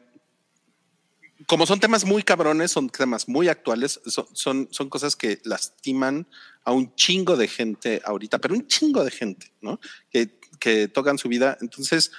como 1.47 1.67
son 1.67 1.81
temas 1.81 2.05
muy 2.05 2.23
cabrones, 2.23 2.73
son 2.73 2.91
temas 2.91 3.29
muy 3.29 3.49
actuales, 3.49 4.01
son, 4.07 4.27
son, 4.33 4.69
son 4.71 4.89
cosas 4.91 5.17
que 5.17 5.41
lastiman 5.45 6.27
a 6.65 6.73
un 6.73 6.95
chingo 6.95 7.37
de 7.37 7.49
gente 7.49 8.03
ahorita, 8.05 8.39
pero 8.39 8.55
un 8.55 8.67
chingo 8.67 9.05
de 9.05 9.11
gente, 9.11 9.53
¿no? 9.61 9.81
Que, 10.11 10.39
que 10.59 10.89
tocan 10.89 11.17
su 11.17 11.29
vida. 11.29 11.57
Entonces, 11.61 12.11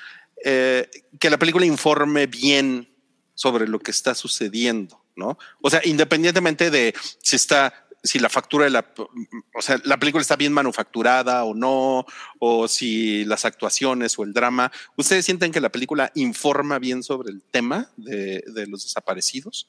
eh, 0.44 0.90
que 1.20 1.30
la 1.30 1.38
película 1.38 1.66
informe 1.66 2.28
bien 2.28 2.90
sobre 3.36 3.68
lo 3.68 3.80
que 3.80 3.92
está 3.92 4.16
sucediendo, 4.16 5.04
¿no? 5.16 5.38
O 5.62 5.70
sea, 5.70 5.82
independientemente 5.84 6.72
de 6.72 6.96
si 7.22 7.36
está, 7.36 7.86
si 8.04 8.20
la 8.20 8.30
factura 8.30 8.66
de 8.66 8.72
la, 8.72 8.86
o 9.56 9.62
sea, 9.62 9.80
la 9.84 9.98
película 9.98 10.22
está 10.22 10.36
bien 10.36 10.54
manufacturada 10.54 11.44
o 11.44 11.54
no, 11.54 12.06
o 12.40 12.68
si 12.68 13.26
las 13.26 13.46
actuaciones 13.46 14.18
o 14.18 14.24
el 14.24 14.34
drama, 14.34 14.72
¿ustedes 14.96 15.26
sienten 15.26 15.52
que 15.52 15.60
la 15.62 15.70
película 15.70 16.12
informa 16.16 16.80
bien 16.80 17.04
sobre 17.04 17.32
el 17.32 17.42
tema 17.42 17.90
de, 17.98 18.44
de 18.48 18.68
los 18.68 18.84
desaparecidos? 18.84 19.68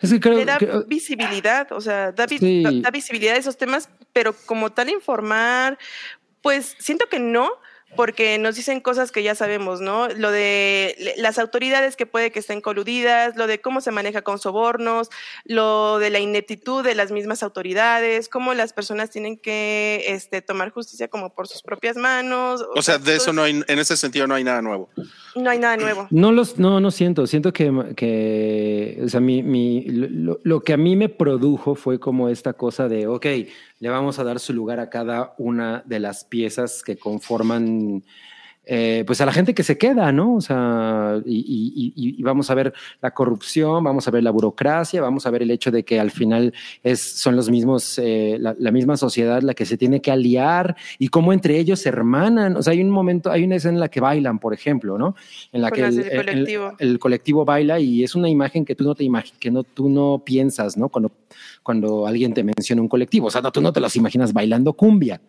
Es 0.00 0.10
que 0.12 0.20
creo 0.20 0.36
Le 0.36 0.44
da 0.44 0.58
que- 0.58 0.70
visibilidad, 0.86 1.72
o 1.72 1.80
sea, 1.80 2.12
da, 2.12 2.26
vi- 2.26 2.38
Sí. 2.38 2.62
da- 2.62 2.70
da 2.72 2.90
visibilidad 2.90 3.34
a 3.34 3.38
esos 3.38 3.56
temas, 3.56 3.88
pero 4.12 4.34
como 4.44 4.70
tal 4.70 4.90
informar, 4.90 5.78
pues 6.42 6.76
siento 6.78 7.06
que 7.08 7.18
no, 7.18 7.50
porque 7.94 8.36
nos 8.38 8.56
dicen 8.56 8.80
cosas 8.80 9.12
que 9.12 9.22
ya 9.22 9.34
sabemos, 9.34 9.80
¿no? 9.80 10.08
Lo 10.08 10.30
de 10.30 11.14
las 11.16 11.38
autoridades 11.38 11.96
que 11.96 12.06
puede 12.06 12.32
que 12.32 12.40
estén 12.40 12.60
coludidas, 12.60 13.36
lo 13.36 13.46
de 13.46 13.60
cómo 13.60 13.80
se 13.80 13.90
maneja 13.90 14.22
con 14.22 14.38
sobornos, 14.38 15.10
lo 15.44 15.98
de 15.98 16.10
la 16.10 16.18
ineptitud 16.18 16.84
de 16.84 16.94
las 16.94 17.12
mismas 17.12 17.42
autoridades, 17.42 18.28
cómo 18.28 18.54
las 18.54 18.72
personas 18.72 19.10
tienen 19.10 19.38
que 19.38 20.04
este, 20.08 20.42
tomar 20.42 20.70
justicia 20.70 21.08
como 21.08 21.32
por 21.32 21.48
sus 21.48 21.62
propias 21.62 21.96
manos. 21.96 22.64
O 22.74 22.82
sea, 22.82 22.98
de 22.98 23.16
eso 23.16 23.32
no 23.32 23.42
hay, 23.42 23.62
en 23.66 23.78
ese 23.78 23.96
sentido 23.96 24.26
no 24.26 24.34
hay 24.34 24.44
nada 24.44 24.60
nuevo. 24.62 24.88
no 25.36 25.50
hay 25.50 25.58
nada 25.58 25.76
nuevo. 25.76 26.08
No 26.16 26.32
los, 26.32 26.58
no, 26.58 26.80
no 26.80 26.90
siento. 26.90 27.26
Siento 27.26 27.52
que, 27.52 27.70
que 27.94 29.00
o 29.04 29.08
sea, 29.08 29.20
mi, 29.20 29.42
mi, 29.42 29.84
lo, 29.86 30.40
lo 30.42 30.60
que 30.60 30.72
a 30.72 30.76
mí 30.76 30.96
me 30.96 31.08
produjo 31.08 31.74
fue 31.74 32.00
como 32.00 32.28
esta 32.28 32.54
cosa 32.54 32.88
de, 32.88 33.06
ok, 33.06 33.26
le 33.78 33.88
vamos 33.88 34.18
a 34.18 34.24
dar 34.24 34.40
su 34.40 34.52
lugar 34.52 34.80
a 34.80 34.90
cada 34.90 35.34
una 35.38 35.82
de 35.86 36.00
las 36.00 36.24
piezas 36.24 36.82
que 36.82 36.96
conforman, 36.96 38.04
eh, 38.68 39.04
pues 39.06 39.20
a 39.20 39.26
la 39.26 39.32
gente 39.32 39.54
que 39.54 39.62
se 39.62 39.78
queda, 39.78 40.10
¿no? 40.10 40.34
O 40.34 40.40
sea, 40.40 41.20
y, 41.24 41.36
y- 41.38 41.92
y- 41.94 42.16
y 42.18 42.22
vamos 42.24 42.50
a 42.50 42.54
ver 42.54 42.74
la 43.00 43.12
corrupción, 43.12 43.84
vamos 43.84 44.08
a 44.08 44.10
ver 44.10 44.24
la 44.24 44.32
burocracia, 44.32 45.00
vamos 45.00 45.24
a 45.24 45.30
ver 45.30 45.42
el 45.42 45.52
hecho 45.52 45.70
de 45.70 45.84
que 45.84 46.00
al 46.00 46.10
final 46.10 46.52
es, 46.82 47.00
son 47.00 47.36
los 47.36 47.48
mismos, 47.48 47.98
eh, 48.02 48.38
la, 48.40 48.56
la 48.58 48.72
misma 48.72 48.96
sociedad 48.96 49.40
la 49.42 49.54
que 49.54 49.64
se 49.66 49.76
tiene 49.76 50.00
que 50.00 50.10
aliar 50.10 50.74
y 50.98 51.08
cómo 51.08 51.32
entre 51.32 51.58
ellos 51.58 51.78
se 51.78 51.90
hermanan. 51.90 52.56
O 52.56 52.62
sea, 52.62 52.72
hay 52.72 52.80
un 52.82 52.90
momento, 52.90 53.30
hay 53.30 53.44
una 53.44 53.54
escena 53.54 53.74
en 53.74 53.80
la 53.80 53.88
que 53.88 54.00
bailan, 54.00 54.38
por 54.40 54.52
ejemplo, 54.52 54.98
¿no? 54.98 55.14
En 55.52 55.62
la 55.62 55.70
Con 55.70 55.76
que 55.76 55.82
el 56.80 56.98
colectivo 56.98 57.44
baila 57.44 57.78
y 57.78 58.02
es 58.02 58.14
una 58.16 58.28
imagen 58.28 58.64
que 58.64 58.74
tú 58.74 58.82
no 58.82 58.94
te 58.96 59.04
imaginas, 59.04 59.38
que 59.38 59.50
no, 59.52 59.62
tú 59.62 59.88
no 59.88 60.22
piensas, 60.24 60.76
¿no? 60.76 60.88
Cuando, 60.88 61.12
cuando 61.62 62.06
alguien 62.06 62.34
te 62.34 62.42
menciona 62.42 62.82
un 62.82 62.88
colectivo, 62.88 63.28
o 63.28 63.30
sea, 63.30 63.40
no, 63.42 63.52
tú 63.52 63.60
no 63.60 63.72
te 63.72 63.80
los 63.80 63.94
imaginas 63.94 64.32
bailando 64.32 64.72
cumbia. 64.72 65.20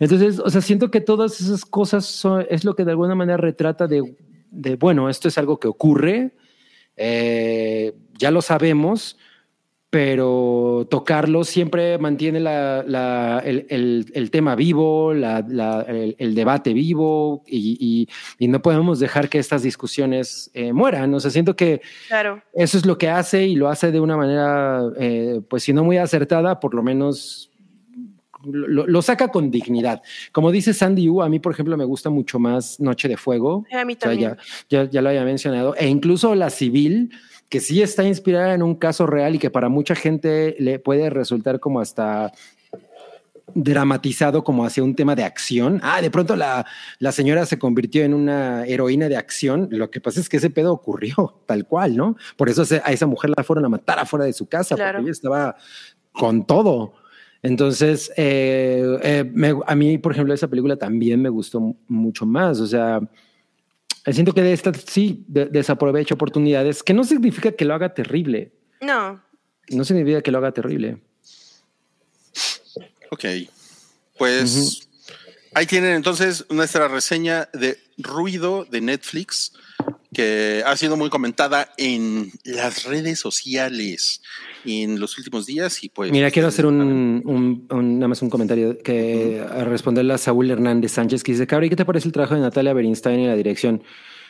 Entonces, 0.00 0.38
o 0.38 0.48
sea, 0.50 0.60
siento 0.60 0.90
que 0.90 1.00
todas 1.00 1.40
esas 1.40 1.64
cosas 1.64 2.06
son- 2.06 2.46
es 2.50 2.64
lo 2.64 2.74
que 2.74 2.84
de 2.84 2.92
alguna 2.92 3.14
manera 3.14 3.36
retrata 3.36 3.86
de, 3.86 4.16
de, 4.50 4.76
bueno, 4.76 5.08
esto 5.10 5.28
es 5.28 5.36
algo 5.38 5.58
que 5.58 5.68
ocurre, 5.68 6.32
eh, 6.96 7.94
ya 8.18 8.30
lo 8.30 8.42
sabemos, 8.42 9.16
pero 9.90 10.86
tocarlo 10.90 11.44
siempre 11.44 11.96
mantiene 11.96 12.40
la- 12.40 12.84
la- 12.86 13.40
el, 13.42 13.66
el- 13.70 14.06
el 14.12 14.30
tema 14.30 14.54
vivo, 14.54 15.14
la- 15.14 15.38
el, 15.88 16.14
el 16.18 16.34
debate 16.34 16.74
vivo 16.74 17.42
y, 17.46 17.78
y- 17.80 18.08
y 18.44 18.48
no 18.48 18.60
podemos 18.60 19.00
dejar 19.00 19.30
que 19.30 19.38
estas 19.38 19.62
discusiones 19.62 20.50
eh, 20.52 20.74
mueran. 20.74 21.14
O 21.14 21.20
sea, 21.20 21.30
siento 21.30 21.56
que 21.56 21.80
Claro. 22.08 22.42
eso 22.52 22.76
es 22.76 22.84
lo 22.84 22.98
que 22.98 23.08
hace 23.08 23.46
y 23.46 23.54
lo 23.56 23.68
hace 23.68 23.90
de 23.90 24.00
una 24.00 24.16
manera, 24.18 24.82
eh, 25.00 25.40
pues 25.48 25.62
si 25.62 25.72
no 25.72 25.84
muy 25.84 25.96
acertada, 25.96 26.60
por 26.60 26.74
lo 26.74 26.82
menos 26.82 27.50
lo, 28.44 28.86
lo 28.86 29.02
saca 29.02 29.28
con 29.28 29.50
dignidad. 29.50 30.02
Como 30.32 30.50
dice 30.50 30.72
Sandy 30.74 31.04
Yu, 31.04 31.22
a 31.22 31.28
mí, 31.28 31.38
por 31.38 31.52
ejemplo, 31.52 31.76
me 31.76 31.84
gusta 31.84 32.10
mucho 32.10 32.38
más 32.38 32.78
Noche 32.80 33.08
de 33.08 33.16
Fuego. 33.16 33.64
A 33.72 33.84
mí 33.84 33.94
O 33.94 33.96
sea, 34.00 34.10
también. 34.10 34.36
ya, 34.68 34.84
ya, 34.84 34.90
ya 34.90 35.02
lo 35.02 35.08
había 35.08 35.24
mencionado. 35.24 35.74
E 35.76 35.88
incluso 35.88 36.34
La 36.34 36.50
Civil, 36.50 37.10
que 37.48 37.60
sí 37.60 37.82
está 37.82 38.04
inspirada 38.04 38.54
en 38.54 38.62
un 38.62 38.74
caso 38.74 39.06
real 39.06 39.34
y 39.34 39.38
que 39.38 39.50
para 39.50 39.68
mucha 39.68 39.94
gente 39.94 40.54
le 40.58 40.78
puede 40.78 41.10
resultar 41.10 41.60
como 41.60 41.80
hasta 41.80 42.32
dramatizado 43.54 44.44
como 44.44 44.64
hacia 44.66 44.82
un 44.84 44.94
tema 44.94 45.14
de 45.14 45.24
acción. 45.24 45.80
Ah, 45.82 46.02
de 46.02 46.10
pronto 46.10 46.36
la, 46.36 46.66
la 46.98 47.12
señora 47.12 47.46
se 47.46 47.58
convirtió 47.58 48.04
en 48.04 48.12
una 48.12 48.66
heroína 48.66 49.08
de 49.08 49.16
acción. 49.16 49.68
Lo 49.70 49.90
que 49.90 50.00
pasa 50.00 50.20
es 50.20 50.28
que 50.28 50.36
ese 50.36 50.50
pedo 50.50 50.72
ocurrió 50.72 51.40
tal 51.46 51.66
cual, 51.66 51.96
¿no? 51.96 52.16
Por 52.36 52.50
eso 52.50 52.62
a 52.84 52.92
esa 52.92 53.06
mujer 53.06 53.30
la 53.36 53.42
fueron 53.42 53.64
a 53.64 53.68
matar 53.70 53.98
afuera 53.98 54.26
de 54.26 54.32
su 54.34 54.46
casa, 54.46 54.74
Claro. 54.76 54.98
porque 54.98 55.04
ella 55.08 55.12
estaba 55.12 55.56
con 56.12 56.44
todo. 56.46 56.92
Entonces, 57.42 58.10
eh, 58.16 58.98
eh, 59.02 59.30
me- 59.32 59.54
a 59.66 59.74
mí, 59.74 59.98
por 59.98 60.12
ejemplo, 60.12 60.34
esa 60.34 60.48
película 60.48 60.76
también 60.76 61.22
me 61.22 61.28
gustó 61.28 61.60
mu- 61.60 61.76
mucho 61.86 62.26
más. 62.26 62.58
O 62.60 62.66
sea, 62.66 63.00
eh, 64.04 64.12
siento 64.12 64.32
que 64.34 64.42
de 64.42 64.52
esta 64.52 64.72
sí 64.74 65.24
de- 65.28 65.46
desaprovecha 65.46 66.14
oportunidades, 66.14 66.82
que 66.82 66.94
no 66.94 67.04
significa 67.04 67.52
que 67.52 67.64
lo 67.64 67.74
haga 67.74 67.94
terrible. 67.94 68.52
No. 68.80 69.22
No 69.70 69.84
significa 69.84 70.20
que 70.22 70.30
lo 70.32 70.38
haga 70.38 70.52
terrible. 70.52 70.98
Ok. 73.10 73.24
Pues 74.16 74.88
ahí 75.54 75.66
tienen 75.66 75.94
entonces 75.94 76.44
nuestra 76.50 76.88
reseña 76.88 77.48
de 77.52 77.78
Ruido 77.98 78.64
de 78.64 78.80
Netflix, 78.80 79.52
que 80.12 80.62
ha 80.66 80.76
sido 80.76 80.96
muy 80.96 81.08
comentada 81.10 81.72
en 81.76 82.32
las 82.44 82.84
redes 82.84 83.20
sociales 83.20 84.22
en 84.82 85.00
los 85.00 85.16
últimos 85.18 85.46
días. 85.46 85.82
Y 85.84 85.88
pues. 85.88 86.10
Mira, 86.10 86.30
quiero 86.30 86.48
hacer 86.48 86.66
un, 86.66 86.80
un- 86.80 87.66
un- 87.70 87.94
nada 87.98 88.08
más 88.08 88.22
un 88.22 88.30
comentario 88.30 88.78
que 88.78 89.40
a 89.40 89.64
responderle 89.64 90.14
a 90.14 90.18
Saúl 90.18 90.50
Hernández 90.50 90.92
Sánchez 90.92 91.22
que 91.24 91.32
dice, 91.32 91.46
Cabri, 91.46 91.68
¿qué 91.68 91.76
te 91.76 91.84
parece 91.84 92.08
el 92.08 92.12
trabajo 92.12 92.34
de 92.34 92.40
Natalia 92.40 92.72
Berinstein 92.72 93.20
y 93.20 93.26
la 93.26 93.36
dirección? 93.36 93.82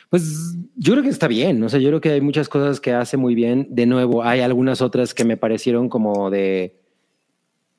Pues 0.09 0.55
yo 0.75 0.93
creo 0.93 1.03
que 1.03 1.09
está 1.09 1.27
bien, 1.27 1.61
o 1.63 1.69
sea, 1.69 1.79
yo 1.79 1.89
creo 1.89 2.01
que 2.01 2.09
hay 2.09 2.21
muchas 2.21 2.49
cosas 2.49 2.79
que 2.79 2.93
hace 2.93 3.15
muy 3.15 3.35
bien. 3.35 3.67
De 3.69 3.85
nuevo, 3.85 4.23
hay 4.23 4.39
algunas 4.41 4.81
otras 4.81 5.13
que 5.13 5.23
me 5.23 5.37
parecieron 5.37 5.87
como 5.87 6.31
de, 6.31 6.81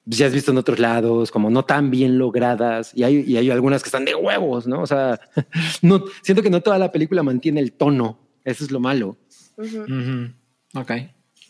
pues, 0.04 0.18
ya 0.18 0.26
has 0.26 0.32
visto 0.32 0.52
en 0.52 0.58
otros 0.58 0.78
lados, 0.78 1.32
como 1.32 1.50
no 1.50 1.64
tan 1.64 1.90
bien 1.90 2.18
logradas, 2.18 2.92
y 2.94 3.02
hay, 3.02 3.24
y 3.26 3.36
hay 3.36 3.50
algunas 3.50 3.82
que 3.82 3.88
están 3.88 4.04
de 4.04 4.14
huevos, 4.14 4.68
¿no? 4.68 4.80
O 4.82 4.86
sea, 4.86 5.18
no, 5.82 6.04
siento 6.22 6.40
que 6.42 6.50
no 6.50 6.60
toda 6.60 6.78
la 6.78 6.92
película 6.92 7.24
mantiene 7.24 7.58
el 7.60 7.72
tono, 7.72 8.20
eso 8.44 8.62
es 8.62 8.70
lo 8.70 8.78
malo. 8.78 9.16
Ujú. 9.58 10.30
Ok. 10.74 10.92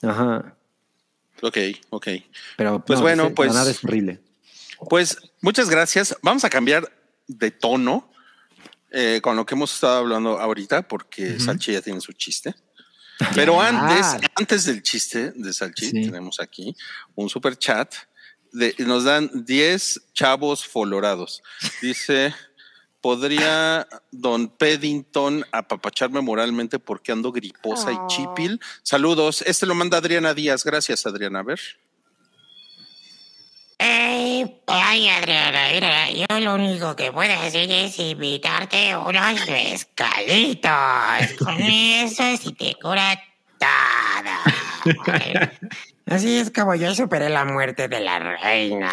Ajá, 0.02 0.56
Ok, 1.42 1.56
ok. 1.90 2.08
pero 2.56 2.84
Pues 2.84 2.98
no, 2.98 3.02
bueno, 3.04 3.24
ese- 3.26 3.34
pues- 3.34 3.52
nada 3.54 3.70
es 3.70 3.82
horrible. 3.84 4.20
Pues 4.88 5.18
muchas 5.40 5.68
gracias. 5.68 6.16
Vamos 6.22 6.44
a 6.44 6.50
cambiar 6.50 6.90
de 7.26 7.50
tono 7.50 8.10
eh, 8.92 9.20
con 9.22 9.36
lo 9.36 9.46
que 9.46 9.54
hemos 9.54 9.72
estado 9.72 9.98
hablando 9.98 10.40
ahorita, 10.40 10.88
porque 10.88 11.34
Ujú. 11.36 11.40
Salchi 11.44 11.72
ya 11.72 11.80
tiene 11.82 12.00
su 12.00 12.12
chiste. 12.12 12.54
Pero 13.34 13.60
antes, 13.60 14.16
antes 14.34 14.64
del 14.64 14.82
chiste 14.82 15.32
de 15.36 15.52
Salchi, 15.52 15.90
Sí. 15.90 15.92
tenemos 16.06 16.40
aquí 16.40 16.74
un 17.14 17.28
super 17.28 17.56
chat. 17.56 17.94
De, 18.52 18.74
nos 18.78 19.04
dan 19.04 19.30
10 19.44 20.00
chavos 20.12 20.66
folorados. 20.66 21.40
Dice, 21.80 22.34
¿podría 23.00 23.86
don 24.10 24.48
Peddington 24.48 25.44
apapacharme 25.52 26.20
moralmente 26.20 26.78
porque 26.78 27.12
ando 27.12 27.32
griposa 27.32 27.90
Oh. 27.90 27.92
y 27.92 28.06
chipil? 28.08 28.60
Saludos. 28.82 29.42
Este 29.42 29.66
lo 29.66 29.74
manda 29.74 29.98
Adriana 29.98 30.34
Díaz. 30.34 30.64
Gracias, 30.64 31.06
Adriana. 31.06 31.40
A 31.40 31.42
ver. 31.42 31.60
Ay, 33.82 34.60
ay, 34.66 35.08
Adriana, 35.08 35.68
mira, 35.72 36.10
yo 36.10 36.40
lo 36.40 36.54
único 36.56 36.94
que 36.94 37.10
puedo 37.12 37.32
hacer 37.32 37.70
es 37.70 37.98
invitarte 37.98 38.94
unos 38.94 39.40
pescaditos. 39.40 40.70
Con 41.38 41.54
eso 41.62 42.36
sí 42.36 42.52
te 42.52 42.74
cura 42.74 43.18
todo. 43.58 44.92
Así 46.10 46.38
es 46.38 46.50
como 46.50 46.74
yo 46.74 46.92
superé 46.92 47.28
la 47.30 47.44
muerte 47.44 47.86
de 47.86 48.00
la 48.00 48.18
reina. 48.18 48.90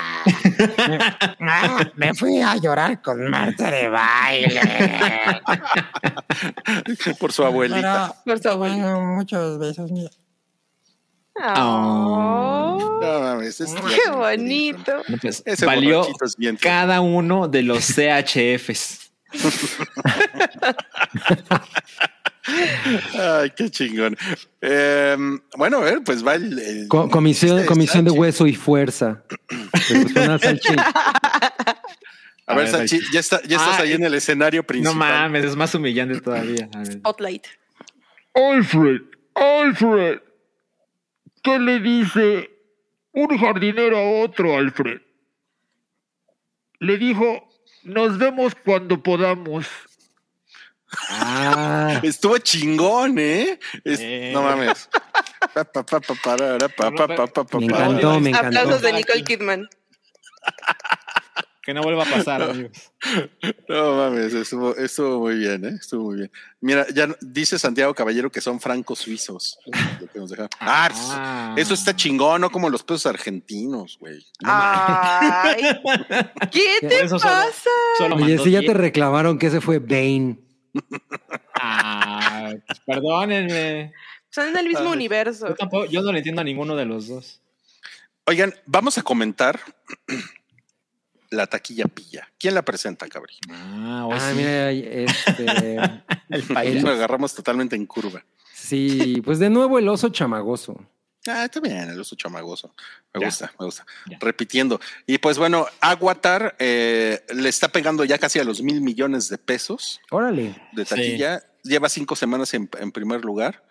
Ah, 1.40 1.80
me 1.96 2.14
fui 2.14 2.40
a 2.42 2.56
llorar 2.58 3.02
con 3.02 3.28
Marta 3.30 3.72
de 3.72 3.90
baile. 3.90 4.62
Por 7.20 7.34
su 7.34 7.44
abuelita. 7.44 8.14
Pero, 8.24 8.36
Por 8.36 8.44
su 8.44 8.50
abuelita. 8.50 8.82
bueno, 8.84 9.16
muchos 9.16 9.58
besos. 9.58 9.92
mira. 9.92 10.12
Oh, 11.58 13.00
No 13.02 13.20
mames, 13.20 13.62
es 13.62 13.74
qué 13.74 14.12
bonito. 14.12 15.02
No, 15.08 15.18
pues, 15.18 15.44
valió 15.66 16.06
cada 16.62 17.02
uno 17.02 17.48
de 17.48 17.64
los 17.64 17.84
CHFs. 17.96 19.12
Ay, 23.20 23.52
qué 23.56 23.70
chingón. 23.70 24.16
Em, 24.62 25.40
bueno, 25.58 25.78
a 25.78 25.82
ver, 25.82 26.04
pues 26.04 26.26
va 26.26 26.36
el. 26.36 26.58
el- 26.60 26.88
Co- 26.88 27.10
comisión, 27.10 27.58
este 27.58 27.68
comisión 27.68 28.06
de 28.06 28.12
hueso 28.12 28.48
y 28.48 28.56
fuerza. 28.56 29.24
Salchi. 30.42 30.76
A 32.50 32.56
ver, 32.56 32.68
Salchi, 32.70 33.00
ya, 33.12 33.20
está, 33.20 33.42
ya 33.44 33.58
estás 33.58 33.80
Ah, 33.80 33.82
ahí 33.82 33.94
en 33.94 34.04
el 34.04 34.14
escenario 34.14 34.62
No 34.62 34.68
principal. 34.68 34.98
mames, 34.98 35.46
es 35.46 35.56
más 35.56 35.74
humillante 35.76 36.22
todavía. 36.22 36.70
A 36.74 36.80
ver. 36.80 36.94
Spotlight. 36.94 37.46
Alfred, 38.34 39.02
Alfred. 39.36 40.20
¿Qué 41.44 41.60
le 41.60 41.80
dice 41.80 42.50
un 43.12 43.38
jardinero 43.38 43.98
a 43.98 44.24
otro, 44.24 44.56
Alfred? 44.58 45.02
Le 46.80 46.98
dijo, 46.98 47.50
nos 47.84 48.18
vemos 48.18 48.54
cuando 48.64 49.02
podamos. 49.02 49.66
Ah, 51.10 52.00
Estuvo 52.04 52.38
chingón, 52.38 53.20
¿eh? 53.20 53.60
Es- 53.84 54.00
Eh. 54.02 54.32
No 54.34 54.42
mames. 54.42 54.90
Me 57.60 57.66
encantó, 57.66 58.20
me 58.20 58.30
encantó. 58.30 58.48
Aplausos 58.48 58.82
de 58.82 58.94
Nicole 58.94 59.24
Kidman. 59.24 59.68
Que 61.64 61.74
no 61.74 61.82
vuelva 61.84 62.04
a 62.04 62.06
pasar, 62.06 62.42
amigos. 62.44 62.72
No 63.68 63.96
mames, 63.98 64.34
estuvo, 64.34 64.74
estuvo 64.78 65.20
muy 65.20 65.36
bien, 65.38 65.66
¿eh? 65.66 65.76
Estuvo 65.78 66.06
muy 66.06 66.16
bien. 66.20 66.32
Mira, 66.62 66.86
ya 66.96 67.08
no- 67.08 67.16
dice 67.20 67.60
Santiago 67.60 67.94
Caballero 67.94 68.32
que 68.32 68.40
son 68.40 68.62
francos 68.62 69.00
suizos. 69.00 69.60
Lo 70.00 70.08
que 70.08 70.18
nos 70.20 70.30
deja. 70.30 70.48
Ah, 70.62 70.90
Ah. 70.94 71.56
eso 71.58 71.74
está 71.74 71.94
chingón, 71.94 72.40
no 72.40 72.50
como 72.50 72.70
los 72.70 72.84
pesos 72.84 73.06
argentinos, 73.08 73.98
güey. 74.00 74.26
Ay, 74.46 75.62
¿qué 76.54 76.78
te 76.88 77.02
eso 77.04 77.20
solo- 77.20 77.34
pasa? 77.34 77.70
Solo 77.98 78.16
Oye, 78.16 78.38
si 78.38 78.52
ya 78.52 78.62
te 78.62 78.74
reclamaron 78.74 79.38
que 79.38 79.48
ese 79.48 79.60
fue 79.60 79.80
Bane. 79.80 80.38
Ah, 81.56 82.54
pues 82.66 82.80
perdónenme. 82.86 83.94
Son 84.30 84.48
en 84.50 84.58
el 84.58 84.68
mismo 84.68 84.92
universo. 84.92 85.48
Yo, 85.50 85.56
tampoco, 85.56 85.86
yo 85.86 86.02
no 86.02 86.12
le 86.12 86.20
entiendo 86.20 86.42
a 86.42 86.44
ninguno 86.46 86.76
de 86.76 86.86
los 86.86 87.08
dos. 87.08 87.42
Oigan, 88.26 88.54
vamos 88.66 88.98
a 88.98 89.04
comentar 89.04 89.60
la 91.30 91.48
taquilla 91.48 91.86
pilla. 91.86 92.28
¿Quién 92.38 92.54
la 92.54 92.62
presenta, 92.62 93.08
cabri? 93.08 93.34
Ah, 93.50 94.06
o 94.08 94.14
Ah, 94.14 94.20
sí. 94.20 94.36
mira, 94.38 94.72
este. 94.72 95.46
el 96.30 96.48
Lo 96.48 96.54
payaso. 96.54 96.88
agarramos 96.90 97.34
totalmente 97.34 97.76
en 97.76 97.86
curva. 97.86 98.24
Sí, 98.54 99.22
pues 99.24 99.40
de 99.40 99.50
nuevo 99.50 99.80
el 99.80 99.88
oso 99.88 100.10
chamagoso. 100.10 100.78
Ah, 101.28 101.46
está 101.46 101.60
bien, 101.60 101.90
el 101.90 102.00
oso 102.00 102.16
chamagoso. 102.16 102.74
Me 103.14 103.22
Ya. 103.22 103.28
gusta, 103.28 103.54
me 103.60 103.66
gusta. 103.66 103.86
Ya. 104.10 104.18
Repitiendo. 104.20 104.80
Y 105.06 105.18
pues 105.18 105.38
bueno, 105.38 105.66
Aguatar 105.82 106.56
eh, 106.60 107.24
le 107.36 107.50
está 107.50 107.68
pegando 107.70 108.04
ya 108.06 108.18
casi 108.18 108.40
a 108.40 108.44
los 108.44 108.62
mil 108.62 108.82
millones 108.82 109.30
de 109.30 109.38
pesos 109.38 110.00
Órale. 110.12 110.56
de 110.74 110.86
Sí. 110.86 110.90
taquilla. 110.90 111.44
Lleva 111.64 111.90
cinco 111.90 112.16
semanas 112.16 112.54
en, 112.54 112.70
en 112.80 112.92
primer 112.92 113.24
lugar. 113.26 113.64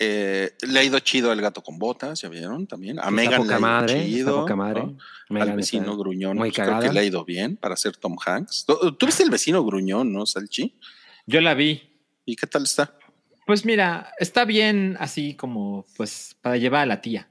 Eh, 0.00 0.52
le 0.62 0.78
ha 0.78 0.84
ido 0.84 0.98
chido 1.00 1.32
al 1.32 1.40
gato 1.40 1.60
con 1.62 1.76
botas, 1.78 2.20
ya 2.20 2.28
vieron 2.28 2.66
también. 2.68 3.00
A 3.00 3.10
Megan 3.10 3.44
le 3.46 3.54
ha 3.54 3.58
ido 3.58 3.60
madre, 3.60 4.04
chido. 4.06 4.40
poca 4.42 4.54
madre. 4.56 4.82
¿no? 4.84 4.96
Megan 5.28 5.50
al 5.50 5.56
vecino 5.56 5.82
está 5.86 5.96
gruñón, 5.98 6.36
muy 6.38 6.52
pues, 6.52 6.66
creo 6.68 6.80
que 6.80 6.92
le 6.92 7.00
ha 7.00 7.04
ido 7.04 7.24
bien 7.24 7.56
para 7.56 7.74
ser 7.76 7.96
Tom 7.96 8.16
Hanks. 8.24 8.64
¿Tú, 8.64 8.92
tú 8.92 9.06
viste 9.06 9.24
el 9.24 9.30
vecino 9.30 9.64
gruñón, 9.64 10.12
no, 10.12 10.24
Salchi? 10.24 10.78
Yo 11.26 11.40
la 11.40 11.54
vi. 11.54 11.82
¿Y 12.24 12.36
qué 12.36 12.46
tal 12.46 12.62
está? 12.62 12.94
Pues 13.48 13.64
mira, 13.64 14.12
está 14.18 14.44
bien 14.44 14.98
así 15.00 15.32
como 15.32 15.86
pues 15.96 16.36
para 16.42 16.58
llevar 16.58 16.82
a 16.82 16.86
la 16.86 17.00
tía, 17.00 17.30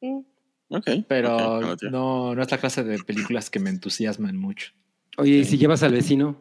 Mm. 0.00 0.20
Ok. 0.68 0.86
pero 1.08 1.60
no, 1.90 2.36
no 2.36 2.42
es 2.42 2.48
la 2.48 2.58
clase 2.58 2.84
de 2.84 3.00
películas 3.02 3.50
que 3.50 3.58
me 3.58 3.68
entusiasman 3.68 4.36
mucho. 4.36 4.70
Oye, 5.16 5.38
¿y 5.38 5.44
si 5.44 5.58
llevas 5.58 5.82
al 5.82 5.94
vecino? 5.94 6.36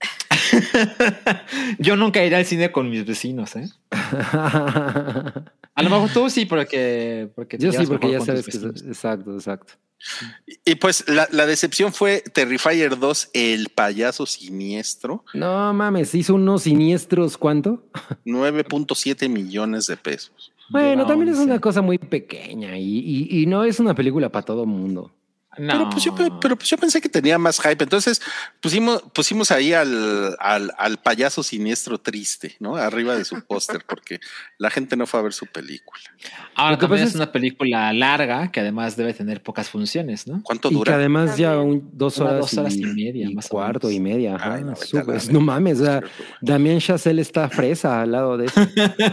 Yo 1.78 1.96
nunca 1.96 2.24
iré 2.24 2.36
al 2.36 2.46
cine 2.46 2.72
con 2.72 2.88
mis 2.88 3.04
vecinos, 3.04 3.56
¿eh? 3.56 3.68
A 3.90 5.82
lo 5.82 5.90
mejor 5.90 6.08
tú 6.10 6.30
sí, 6.30 6.46
porque, 6.46 7.30
porque 7.34 7.58
Yo 7.58 7.72
sí, 7.72 7.84
porque 7.86 8.10
ya 8.10 8.20
sabes 8.20 8.46
que... 8.46 8.56
Exacto, 8.88 9.34
exacto. 9.34 9.74
Y, 10.64 10.74
pues 10.76 11.04
la, 11.08 11.26
la 11.30 11.46
decepción 11.46 11.92
fue 11.92 12.20
Terrifier 12.32 12.98
2, 12.98 13.30
el 13.32 13.68
payaso 13.70 14.26
siniestro, 14.26 15.24
No 15.34 15.72
mames, 15.72 16.14
hizo 16.14 16.34
unos 16.34 16.62
siniestros, 16.64 17.36
¿cuánto? 17.38 17.82
9.7 18.26 19.28
millones 19.28 19.86
de 19.86 19.96
pesos. 19.96 20.52
Bueno, 20.70 21.02
Lleva 21.02 21.06
también 21.08 21.28
es 21.30 21.36
11. 21.38 21.50
una 21.50 21.60
cosa 21.60 21.82
muy 21.82 21.98
pequeña 21.98 22.76
y, 22.78 22.98
y- 22.98 23.42
y 23.42 23.46
no 23.46 23.64
es 23.64 23.80
una 23.80 23.94
película 23.94 24.30
para 24.30 24.44
todo 24.46 24.64
mundo. 24.66 25.12
Pero 25.56 25.88
pues, 25.90 26.04
yo, 26.04 26.14
pe- 26.14 26.30
pero 26.40 26.56
pues 26.56 26.68
yo 26.68 26.76
pensé 26.76 27.00
que 27.00 27.08
tenía 27.08 27.38
más 27.38 27.60
hype. 27.60 27.82
Entonces 27.84 28.20
pusimos, 28.60 29.02
pusimos 29.12 29.50
ahí 29.50 29.72
al, 29.72 30.36
al, 30.38 30.72
al 30.78 30.98
payaso 30.98 31.42
siniestro 31.42 31.98
triste, 31.98 32.56
¿no? 32.60 32.76
Arriba 32.76 33.16
de 33.16 33.24
su 33.24 33.44
póster, 33.44 33.84
porque 33.88 34.20
la 34.58 34.70
gente 34.70 34.96
no 34.96 35.06
fue 35.06 35.20
a 35.20 35.22
ver 35.24 35.32
su 35.32 35.46
película. 35.46 36.00
Ahora 36.54 36.78
también 36.78 37.02
es 37.02 37.10
es- 37.10 37.14
una 37.16 37.30
película 37.32 37.92
larga 37.92 38.50
que 38.50 38.60
además 38.60 38.96
debe 38.96 39.14
tener 39.14 39.42
pocas 39.42 39.68
funciones, 39.70 40.26
¿no? 40.26 40.42
¿Cuánto 40.42 40.68
Y 40.68 40.72
que 40.72 40.76
dura? 40.78 40.94
además 40.96 41.36
ya 41.36 41.58
un, 41.60 41.90
dos, 41.92 42.18
horas 42.18 42.40
dos 42.40 42.54
horas 42.58 42.74
y 42.76 42.84
media, 42.86 43.28
y 43.28 43.34
más 43.34 43.46
o 43.46 43.50
cuarto 43.50 43.86
menos. 43.88 43.96
y 43.96 44.00
media. 44.00 44.34
ajá, 44.36 44.54
Ay, 44.54 44.64
no, 44.64 44.74
no 45.32 45.40
mames, 45.40 45.80
o 45.80 45.84
sea. 45.84 46.02
Damien 46.40 46.80
Chazelle 46.80 47.20
está 47.22 47.48
fresa 47.48 48.02
al 48.02 48.12
lado 48.12 48.36
de 48.36 48.46
eso. 48.46 48.60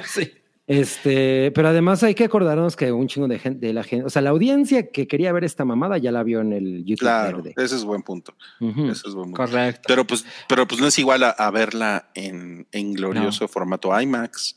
sí. 0.05 0.31
Este, 0.71 1.51
pero 1.53 1.67
además 1.67 2.01
hay 2.03 2.15
que 2.15 2.23
acordarnos 2.23 2.75
que 2.77 2.91
un 2.93 3.07
chingo 3.07 3.27
de 3.27 3.39
gente, 3.39 3.67
de 3.67 3.73
la 3.73 3.83
gente, 3.83 4.05
o 4.05 4.09
sea, 4.09 4.21
la 4.21 4.29
audiencia 4.29 4.89
que 4.89 5.05
quería 5.07 5.33
ver 5.33 5.43
esta 5.43 5.65
mamada 5.65 5.97
ya 5.97 6.11
la 6.11 6.23
vio 6.23 6.39
en 6.41 6.53
el 6.53 6.85
YouTube 6.85 6.99
Claro, 6.99 7.41
verde. 7.43 7.53
ese 7.57 7.75
es 7.75 7.83
buen 7.83 8.01
punto. 8.03 8.33
Ujú. 8.61 8.85
Ese 8.89 9.07
es 9.09 9.13
buen 9.13 9.31
punto. 9.31 9.37
Correcto. 9.37 9.81
Pero 9.87 10.05
pues, 10.05 10.25
pero 10.47 10.65
pues 10.67 10.79
no 10.79 10.87
es 10.87 10.97
igual 10.97 11.23
a, 11.23 11.31
a 11.31 11.51
verla 11.51 12.09
en, 12.13 12.67
en 12.71 12.93
glorioso 12.93 13.47
formato 13.49 13.99
IMAX. 13.99 14.55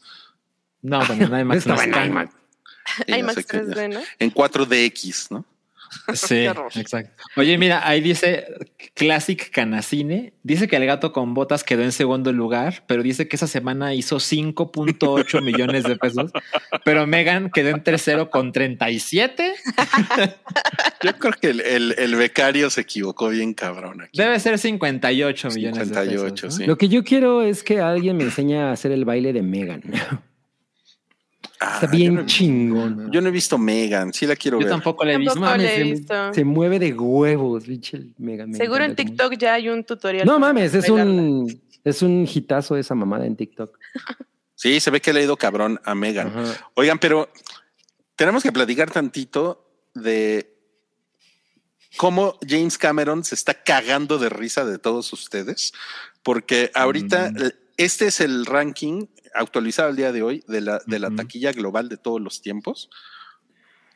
no, 0.83 1.05
bueno, 1.05 1.29
no 1.29 1.39
en 1.39 1.49
no 1.49 1.55
está. 1.55 2.07
IMAX. 2.07 2.33
Y 3.07 3.11
ya 3.13 3.19
IMAX 3.19 3.47
que- 3.47 3.59
3D, 3.63 3.95
¿no? 3.95 4.01
En 4.19 4.33
4DX, 4.33 5.31
¿no? 5.31 5.45
Sí, 6.15 6.45
exacto. 6.75 7.23
Oye, 7.37 7.57
mira, 7.59 7.87
ahí 7.89 8.01
dice 8.01 8.47
Classic 8.95 9.51
Canacine. 9.51 10.33
Dice 10.43 10.69
que 10.69 10.77
el 10.77 10.87
gato 10.87 11.13
con 11.13 11.35
botas 11.35 11.65
quedó 11.65 11.83
en 11.83 11.93
segundo 11.93 12.33
lugar, 12.33 12.85
pero 12.87 13.03
dice 13.03 13.29
que 13.29 13.37
esa 13.37 13.47
semana 13.47 13.95
hizo 13.95 14.17
5.8 14.17 15.43
millones 15.43 15.85
de 15.85 15.97
pesos. 15.97 16.31
Pero 16.85 17.07
Megan 17.07 17.51
quedó 17.51 17.71
en 17.71 17.83
tercero 17.83 18.31
con 18.31 18.53
37. 18.53 19.55
Yo 21.03 21.13
creo 21.19 21.33
que 21.41 21.51
el, 21.51 21.61
el- 21.61 21.95
el 21.99 22.17
becario 22.17 22.71
se 22.71 22.83
equivocó 22.83 23.29
bien 23.29 23.55
cabrón 23.55 24.03
aquí. 24.03 24.17
Debe 24.19 24.39
ser 24.41 24.59
58 24.59 25.49
millones 25.51 25.79
de 25.91 25.95
58, 25.95 26.35
pesos. 26.35 26.45
¿no? 26.45 26.51
sí. 26.51 26.67
Lo 26.67 26.77
que 26.79 26.89
yo 26.89 27.05
quiero 27.05 27.43
es 27.43 27.63
que 27.63 27.81
alguien 27.81 28.17
me 28.17 28.25
enseñe 28.25 28.57
a 28.59 28.73
hacer 28.73 28.93
el 28.93 29.05
baile 29.05 29.33
de 29.33 29.43
Megan. 29.43 29.83
Ah, 31.67 31.75
Está 31.75 31.87
yo 31.87 31.93
bien 31.93 32.15
no 32.15 32.21
he- 32.23 32.27
chingón. 32.27 33.11
Yo 33.13 33.21
no 33.21 33.29
he 33.29 33.33
visto 33.33 33.57
Megan, 33.59 34.13
sí 34.13 34.27
la 34.27 34.37
quiero 34.37 34.59
Yo 34.59 34.67
ver. 34.67 34.71
tampoco 34.75 35.05
la 35.05 35.13
he 35.15 35.19
visto. 35.19 35.39
Mames, 35.41 35.71
he 35.71 35.75
se, 35.77 35.83
visto. 35.85 36.35
se 36.35 36.45
mueve 36.45 36.79
de 36.79 36.93
huevos, 36.93 37.65
pinche 37.65 37.97
el 37.97 38.13
Megan. 38.19 38.51
me 38.51 38.57
Seguro 38.59 38.85
en 38.85 38.95
TikTok 38.97 39.35
ya 39.39 39.55
hay 39.55 39.69
un 39.69 39.85
tutorial. 39.85 40.27
No 40.27 40.39
mames, 40.39 40.75
es 40.75 40.89
bailarla. 40.89 41.13
un 41.13 41.63
es 41.85 42.03
un 42.03 42.27
hitazo 42.33 42.77
esa 42.77 42.95
mamada 42.95 43.27
en 43.27 43.37
TikTok. 43.37 43.79
Sí, 44.57 44.79
se 44.81 44.91
ve 44.91 45.01
que 45.01 45.13
le 45.13 45.21
ha 45.21 45.25
ido 45.25 45.37
cabrón 45.37 45.81
a 45.85 45.95
Megan. 45.97 46.29
Ajá. 46.29 46.71
Oigan, 46.75 46.99
pero 46.99 47.29
tenemos 48.17 48.43
que 48.43 48.53
platicar 48.53 48.89
tantito 48.91 49.69
de 49.95 50.57
cómo 51.97 52.39
James 52.49 52.79
Cameron 52.79 53.25
se 53.25 53.35
está 53.35 53.55
cagando 53.63 54.17
de 54.17 54.29
risa 54.29 54.65
de 54.65 54.79
todos 54.79 55.13
ustedes, 55.13 55.73
porque 56.23 56.71
ahorita 56.75 57.31
Mm. 57.33 57.37
este 57.77 58.07
es 58.07 58.21
el 58.21 58.47
ranking 58.47 59.07
actualizado 59.35 59.89
al 59.89 59.97
día 59.97 60.13
de 60.13 60.23
hoy 60.23 60.45
de 60.49 60.61
la, 60.61 60.81
de 60.87 60.99
la 60.99 61.09
Ujú. 61.09 61.17
taquilla 61.17 61.53
global 61.53 61.89
de 61.89 61.97
todos 61.97 62.21
los 62.21 62.41
tiempos. 62.41 62.89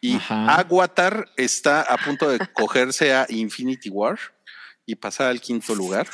Y 0.01 0.16
Ajá. 0.16 0.56
Avatar 0.56 1.31
está 1.36 1.82
a 1.82 1.97
punto 1.98 2.28
de 2.28 2.39
cogerse 2.52 3.15
a 3.15 3.27
Infinity 3.28 3.89
War 3.90 4.19
y 4.86 4.94
pasar 4.94 5.28
al 5.28 5.40
quinto 5.40 5.74
lugar. 5.74 6.09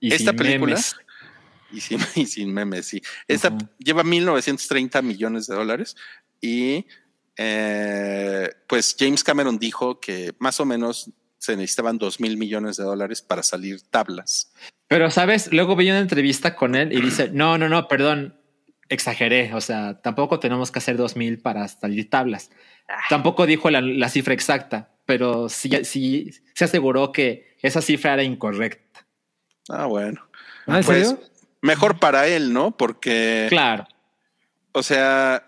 Y 0.00 0.12
Esta 0.12 0.30
sin 0.30 0.36
película 0.36 0.74
memes. 0.74 0.96
y 1.70 1.80
sin, 1.80 2.00
y 2.14 2.26
sin 2.26 2.52
memes, 2.52 2.86
sí. 2.86 3.02
Esta 3.26 3.48
Ajá. 3.48 3.58
lleva 3.78 4.02
1930 4.04 5.02
millones 5.02 5.46
de 5.46 5.54
dólares 5.54 5.96
y 6.40 6.86
eh, 7.36 8.50
pues 8.68 8.94
James 8.98 9.24
Cameron 9.24 9.58
dijo 9.58 9.98
que 10.00 10.34
más 10.38 10.60
o 10.60 10.64
menos 10.64 11.10
se 11.38 11.56
necesitaban 11.56 11.98
2 11.98 12.20
mil 12.20 12.36
millones 12.36 12.76
de 12.76 12.84
dólares 12.84 13.20
para 13.22 13.42
salir 13.42 13.80
tablas. 13.82 14.52
Pero, 14.92 15.10
¿sabes? 15.10 15.52
Luego 15.52 15.76
vi 15.76 15.90
una 15.90 15.98
entrevista 16.00 16.54
con 16.56 16.74
él 16.74 16.92
y 16.92 17.00
dice, 17.00 17.30
no, 17.32 17.58
no, 17.58 17.68
no, 17.68 17.88
perdón, 17.88 18.36
exageré. 18.88 19.54
O 19.54 19.60
sea, 19.60 20.00
tampoco 20.02 20.38
tenemos 20.38 20.70
que 20.70 20.78
hacer 20.78 20.96
2000 20.96 21.38
para 21.40 21.66
salir 21.68 22.10
tablas. 22.10 22.50
Tampoco 23.08 23.46
dijo 23.46 23.70
la, 23.70 23.80
la 23.80 24.08
cifra 24.08 24.34
exacta, 24.34 24.90
pero 25.06 25.48
sí, 25.48 25.70
sí 25.84 26.30
se 26.54 26.64
aseguró 26.64 27.10
que 27.12 27.56
esa 27.62 27.80
cifra 27.80 28.14
era 28.14 28.22
incorrecta. 28.22 29.06
Ah, 29.68 29.86
bueno. 29.86 30.20
Ah, 30.66 30.78
¿en 30.78 30.84
Pues 30.84 31.08
serio? 31.08 31.22
mejor 31.60 31.98
para 31.98 32.26
él, 32.26 32.52
¿no? 32.52 32.76
Porque, 32.76 33.46
Claro. 33.48 33.86
o 34.72 34.82
sea, 34.82 35.44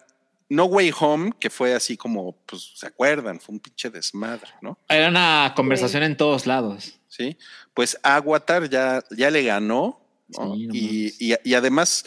No 0.48 0.64
Way 0.66 0.92
Home, 1.00 1.32
que 1.38 1.50
fue 1.50 1.74
así 1.74 1.96
como, 1.96 2.36
pues, 2.46 2.72
¿se 2.76 2.86
acuerdan? 2.86 3.40
Fue 3.40 3.54
un 3.54 3.60
pinche 3.60 3.90
desmadre, 3.90 4.50
¿no? 4.62 4.78
Era 4.88 5.08
una 5.08 5.52
conversación 5.56 6.02
en 6.04 6.16
todos 6.16 6.46
lados. 6.46 6.98
Sí, 7.16 7.36
pues 7.74 7.96
Avatar 8.02 8.68
ya, 8.68 9.04
ya 9.16 9.30
le 9.30 9.44
ganó 9.44 10.00
¿no? 10.28 10.54
Sí, 10.56 10.66
no 10.66 10.74
y, 10.74 11.14
y- 11.20 11.36
y 11.44 11.54
además, 11.54 12.04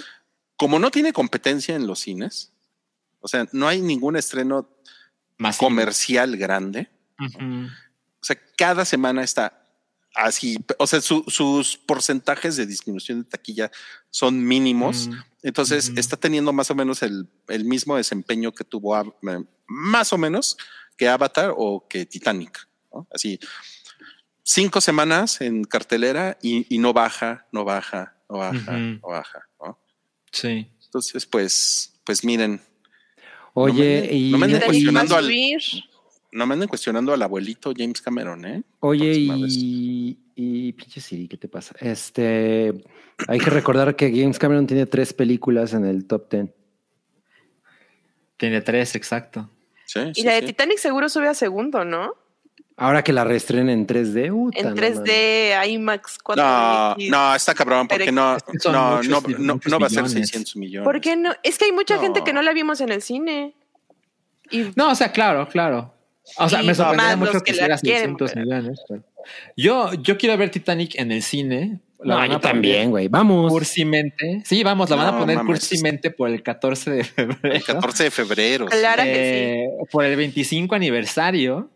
como 0.57 0.79
no 0.79 0.91
tiene 0.91 1.13
competencia 1.13 1.75
en 1.75 1.87
los 1.87 1.99
cines, 1.99 2.51
o 3.21 3.27
sea, 3.29 3.47
no 3.53 3.69
hay 3.69 3.79
ningún 3.81 4.17
estreno 4.17 4.67
comercial 5.57 6.35
grande, 6.35 6.89
o 7.19 8.23
sea, 8.25 8.37
cada 8.57 8.83
semana 8.83 9.23
está 9.23 9.63
así, 10.13 10.57
o 10.79 10.87
sea, 10.87 10.99
su- 10.99 11.23
sus 11.27 11.77
porcentajes 11.77 12.57
de 12.57 12.65
disminución 12.65 13.23
de 13.23 13.29
taquilla 13.29 13.71
son 14.09 14.43
mínimos, 14.43 15.09
entonces 15.41 15.89
Ujú. 15.89 15.99
está 15.99 16.17
teniendo 16.17 16.51
más 16.51 16.69
o 16.71 16.75
menos 16.75 17.01
el, 17.03 17.29
el 17.47 17.63
mismo 17.63 17.95
desempeño 17.95 18.51
que 18.51 18.65
tuvo, 18.65 18.99
eh, 18.99 19.43
más 19.67 20.11
o 20.11 20.17
menos, 20.17 20.57
que 20.97 21.07
Avatar 21.07 21.53
o 21.55 21.87
que 21.87 22.05
Titanic, 22.05 22.67
¿no? 22.91 23.07
Así, 23.13 23.39
cinco 24.49 24.79
semanas 24.79 25.41
en 25.41 25.65
cartelera 25.65 26.37
y, 26.41 26.65
y 26.73 26.77
no 26.77 26.93
baja, 26.93 27.45
no 27.51 27.65
baja, 27.65 28.15
no 28.29 28.37
baja, 28.37 28.77
no 28.77 29.07
baja, 29.09 29.41
¿no? 29.61 29.77
Sí. 30.31 30.71
Entonces, 30.85 31.25
pues, 31.25 31.99
pues 32.05 32.23
miren, 32.23 32.61
Oye, 33.53 33.73
no 34.01 34.07
me- 34.07 34.13
y, 34.13 34.31
no 34.31 34.37
me 34.37 34.45
anden 34.45 34.61
cuestionando 34.61 35.13
Va 35.15 35.17
a 35.17 35.19
al- 35.19 35.25
subir. 35.25 35.61
no 36.31 36.47
me 36.47 36.53
anden 36.53 36.69
cuestionando 36.69 37.13
al 37.13 37.21
abuelito 37.21 37.73
James 37.75 38.01
Cameron, 38.01 38.45
¿eh? 38.45 38.63
oye, 38.79 39.15
y, 39.17 40.17
y 40.35 40.71
pinche 40.73 41.01
Siri, 41.01 41.27
¿qué 41.27 41.35
te 41.37 41.49
pasa? 41.49 41.75
Este, 41.81 42.73
hay 43.27 43.39
que 43.39 43.49
recordar 43.49 43.95
que 43.97 44.09
James 44.11 44.39
Cameron 44.39 44.65
tiene 44.65 44.85
tres 44.85 45.11
películas 45.13 45.73
en 45.73 45.83
el 45.85 46.05
top 46.05 46.29
ten. 46.29 46.53
Tiene 48.37 48.61
tres, 48.61 48.95
exacto. 48.95 49.49
Sí, 49.85 49.99
Y 50.11 50.13
sí, 50.21 50.23
la 50.23 50.33
de 50.35 50.41
sí. 50.41 50.45
Titanic 50.47 50.77
seguro 50.77 51.09
sube 51.09 51.27
a 51.27 51.33
segundo, 51.33 51.83
¿no? 51.83 52.13
Ahora 52.79 53.03
que 53.03 53.11
la 53.11 53.23
reestrenen 53.23 53.69
en 53.69 53.87
3D, 53.87 54.29
puta, 54.31 54.59
En 54.59 54.69
no 54.69 54.75
3D, 54.75 55.67
IMAX 55.67 56.19
4 56.23 56.43
No, 56.43 56.95
no, 57.09 57.35
está 57.35 57.55
cabrón, 57.55 57.87
porque 57.87 58.11
no, 58.11 58.33
no, 58.33 58.37
muchos- 58.47 58.71
no, 58.71 58.97
muchos 58.97 59.39
no, 59.39 59.59
no 59.65 59.79
va 59.79 59.87
a 59.87 59.89
ser 59.89 60.03
millones. 60.03 60.11
600 60.29 60.55
millones. 60.57 60.85
¿Por 60.85 61.01
qué 61.01 61.15
no? 61.15 61.33
Es 61.41 61.57
que 61.57 61.65
hay 61.65 61.71
mucha 61.71 61.95
No. 61.95 62.01
gente 62.01 62.23
que 62.23 62.33
no 62.33 62.41
la 62.43 62.53
vimos 62.53 62.79
en 62.81 62.91
el 62.91 63.01
cine. 63.01 63.53
Y 64.51 64.65
No, 64.75 64.91
o 64.91 64.95
sea, 64.95 65.11
claro, 65.11 65.47
claro. 65.49 65.91
O 66.37 66.47
sea, 66.49 66.61
Y 66.61 66.67
me 66.67 66.75
sorprendería 66.75 67.15
mucho 67.15 67.39
que 67.41 67.51
que 67.51 67.51
la 67.53 67.57
hiciera 67.75 67.77
quieren, 67.79 67.99
600 68.17 68.31
pero- 68.33 68.45
millones. 68.45 68.79
pero- 68.87 69.03
Yo, 69.57 69.93
yo 69.95 70.17
quiero 70.17 70.37
ver 70.37 70.51
Titanic 70.51 70.95
en 70.99 71.11
el 71.11 71.23
cine. 71.23 71.79
La 71.99 72.13
No, 72.13 72.19
van 72.21 72.29
yo 72.31 72.39
también, 72.39 72.91
güey. 72.91 73.07
Vamos. 73.07 73.51
Cursimente. 73.51 74.43
Sí, 74.45 74.61
vamos, 74.63 74.87
la 74.91 74.97
van 74.97 75.15
a 75.15 75.17
poner 75.17 75.37
mames. 75.37 75.49
cursimente 75.61 76.11
por 76.11 76.29
el 76.29 76.43
14 76.43 76.91
de 76.91 77.03
febrero. 77.03 77.55
El 77.55 77.63
14 77.63 78.03
de 78.03 78.11
febrero. 78.11 78.67
sí. 78.69 78.77
Claro. 78.77 79.01
que 79.03 79.63
Eh, 79.63 79.67
Por 79.91 80.05
el 80.05 80.15
25 80.15 80.75
aniversario. 80.75 81.71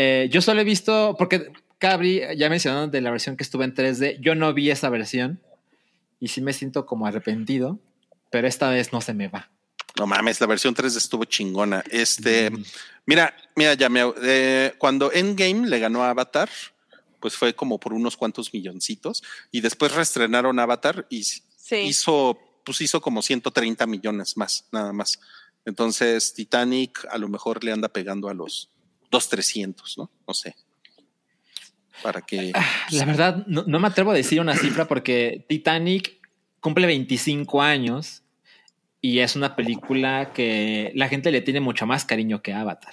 Eh, 0.00 0.28
yo 0.30 0.40
solo 0.40 0.60
he 0.60 0.64
visto, 0.64 1.16
porque 1.18 1.50
Cabri 1.78 2.22
ya 2.36 2.48
mencionaron 2.48 2.88
de 2.92 3.00
la 3.00 3.10
versión 3.10 3.36
que 3.36 3.42
estuvo 3.42 3.64
en 3.64 3.74
3D. 3.74 4.20
Yo 4.20 4.36
no 4.36 4.54
vi 4.54 4.70
esa 4.70 4.90
versión 4.90 5.40
y 6.20 6.28
sí 6.28 6.40
me 6.40 6.52
siento 6.52 6.86
como 6.86 7.04
arrepentido, 7.04 7.80
pero 8.30 8.46
esta 8.46 8.70
vez 8.70 8.92
no 8.92 9.00
se 9.00 9.12
me 9.12 9.26
va. 9.26 9.50
No 9.98 10.06
mames, 10.06 10.40
la 10.40 10.46
versión 10.46 10.72
3 10.72 10.94
estuvo 10.94 11.24
chingona. 11.24 11.82
Este, 11.90 12.48
Mm. 12.52 12.62
mira, 13.06 13.34
mira, 13.56 13.74
ya 13.74 13.88
me, 13.88 14.02
eh, 14.22 14.72
cuando 14.78 15.10
Endgame 15.12 15.66
le 15.68 15.80
ganó 15.80 16.04
a 16.04 16.10
Avatar, 16.10 16.48
pues 17.18 17.34
fue 17.34 17.52
como 17.56 17.80
por 17.80 17.92
unos 17.92 18.16
cuantos 18.16 18.54
milloncitos 18.54 19.24
y 19.50 19.60
después 19.62 19.92
reestrenaron 19.92 20.60
Avatar 20.60 21.06
y 21.10 21.24
sí. 21.24 21.42
hizo, 21.78 22.38
pues 22.64 22.80
hizo 22.82 23.00
como 23.00 23.20
130 23.20 23.84
millones 23.88 24.36
más, 24.36 24.66
nada 24.70 24.92
más. 24.92 25.18
Entonces 25.64 26.32
Titanic 26.34 27.04
a 27.10 27.18
lo 27.18 27.28
mejor 27.28 27.64
le 27.64 27.72
anda 27.72 27.88
pegando 27.88 28.28
a 28.28 28.34
los 28.34 28.70
2, 29.10 29.28
300, 29.28 29.98
¿no? 29.98 30.10
No 30.26 30.34
sé. 30.34 30.56
Para 32.02 32.22
que... 32.22 32.52
La 32.90 33.04
verdad, 33.04 33.44
no, 33.46 33.64
no 33.66 33.80
me 33.80 33.88
atrevo 33.88 34.12
a 34.12 34.14
decir 34.14 34.40
una 34.40 34.56
cifra 34.56 34.86
porque 34.86 35.44
Titanic 35.48 36.18
cumple 36.60 36.86
25 36.86 37.62
años 37.62 38.22
y 39.00 39.20
es 39.20 39.36
una 39.36 39.54
película 39.54 40.32
que 40.32 40.92
la 40.94 41.08
gente 41.08 41.30
le 41.30 41.40
tiene 41.40 41.60
mucho 41.60 41.86
más 41.86 42.04
cariño 42.04 42.42
que 42.42 42.52
Avatar. 42.52 42.92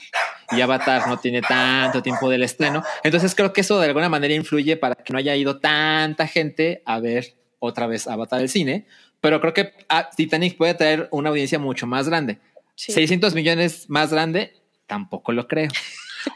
Y 0.51 0.61
Avatar 0.61 1.07
no 1.07 1.17
tiene 1.17 1.41
tanto 1.41 2.03
tiempo 2.03 2.29
del 2.29 2.43
estreno. 2.43 2.83
Entonces 3.03 3.33
creo 3.33 3.53
que 3.53 3.61
eso 3.61 3.79
de 3.79 3.87
alguna 3.87 4.09
manera 4.09 4.33
influye 4.33 4.77
para 4.77 4.95
que 4.95 5.11
no 5.11 5.19
haya 5.19 5.35
ido 5.35 5.59
tanta 5.59 6.27
gente 6.27 6.83
a 6.85 6.99
ver 6.99 7.35
otra 7.59 7.87
vez 7.87 8.07
Avatar 8.07 8.39
del 8.39 8.49
cine. 8.49 8.85
Pero 9.19 9.41
creo 9.41 9.53
que 9.53 9.73
ah, 9.89 10.09
Titanic 10.15 10.57
puede 10.57 10.75
traer 10.75 11.07
una 11.11 11.29
audiencia 11.29 11.57
mucho 11.57 11.87
más 11.87 12.07
grande. 12.07 12.39
sí. 12.75 12.91
600 12.91 13.33
millones 13.33 13.89
más 13.89 14.11
grande, 14.11 14.53
tampoco 14.85 15.31
lo 15.31 15.47
creo. 15.47 15.71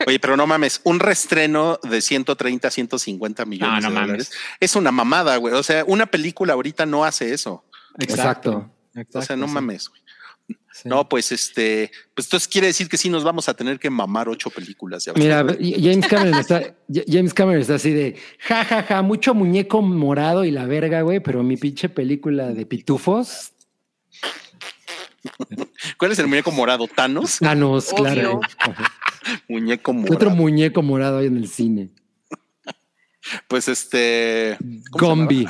Oye, 0.07 0.19
pero 0.19 0.37
no 0.37 0.47
mames, 0.47 0.81
un 0.83 0.99
restreno 0.99 1.79
de 1.83 2.01
130, 2.01 2.69
150 2.69 3.45
millones 3.45 3.83
No, 3.83 3.89
no 3.89 3.95
de 3.95 4.01
dólares 4.01 4.29
mames. 4.31 4.57
es 4.59 4.75
una 4.75 4.91
mamada, 4.91 5.37
güey. 5.37 5.53
O 5.53 5.63
sea, 5.63 5.83
una 5.85 6.05
película 6.05 6.53
ahorita 6.53 6.85
no 6.85 7.05
hace 7.05 7.33
eso. 7.33 7.63
Exacto. 7.97 8.71
o 9.13 9.21
sea, 9.21 9.35
no 9.35 9.47
sí. 9.47 9.53
mames. 9.53 9.89
güey. 9.89 10.01
Sí. 10.71 10.87
No, 10.87 11.09
pues 11.09 11.31
este, 11.31 11.91
pues 12.15 12.27
entonces 12.27 12.47
quiere 12.47 12.67
decir 12.67 12.87
que 12.87 12.97
sí 12.97 13.09
nos 13.09 13.23
vamos 13.23 13.49
a 13.49 13.53
tener 13.53 13.79
que 13.79 13.89
mamar 13.89 14.29
ocho 14.29 14.49
películas. 14.49 15.03
Ya 15.03 15.13
Mira, 15.13 15.45
James 15.59 16.07
Cameron 16.07 16.39
está, 16.39 16.73
James 17.07 17.33
Cameron 17.33 17.61
está 17.61 17.75
así 17.75 17.91
de 17.91 18.15
ja, 18.39 18.63
ja, 18.63 18.83
ja, 18.83 19.01
mucho 19.01 19.33
muñeco 19.33 19.81
morado 19.81 20.45
y 20.45 20.51
la 20.51 20.65
verga, 20.65 21.01
güey, 21.01 21.19
pero 21.19 21.43
mi 21.43 21.57
pinche 21.57 21.89
película 21.89 22.49
de 22.53 22.65
pitufos, 22.65 23.51
¿Cuál 25.97 26.11
es 26.11 26.19
el 26.19 26.27
muñeco 26.27 26.51
morado? 26.51 26.87
Thanos. 26.87 27.39
Thanos, 27.39 27.91
Obvio. 27.93 28.03
claro. 28.03 28.39
Muñeco 29.47 29.91
¿Qué 29.91 29.97
morado. 29.97 30.15
otro 30.15 30.29
muñeco 30.31 30.81
morado 30.81 31.17
hay 31.19 31.27
en 31.27 31.37
el 31.37 31.47
cine? 31.49 31.89
Pues 33.47 33.67
este. 33.67 34.57
¿cómo 34.91 34.99
se 34.99 35.05
Gombi. 35.21 35.47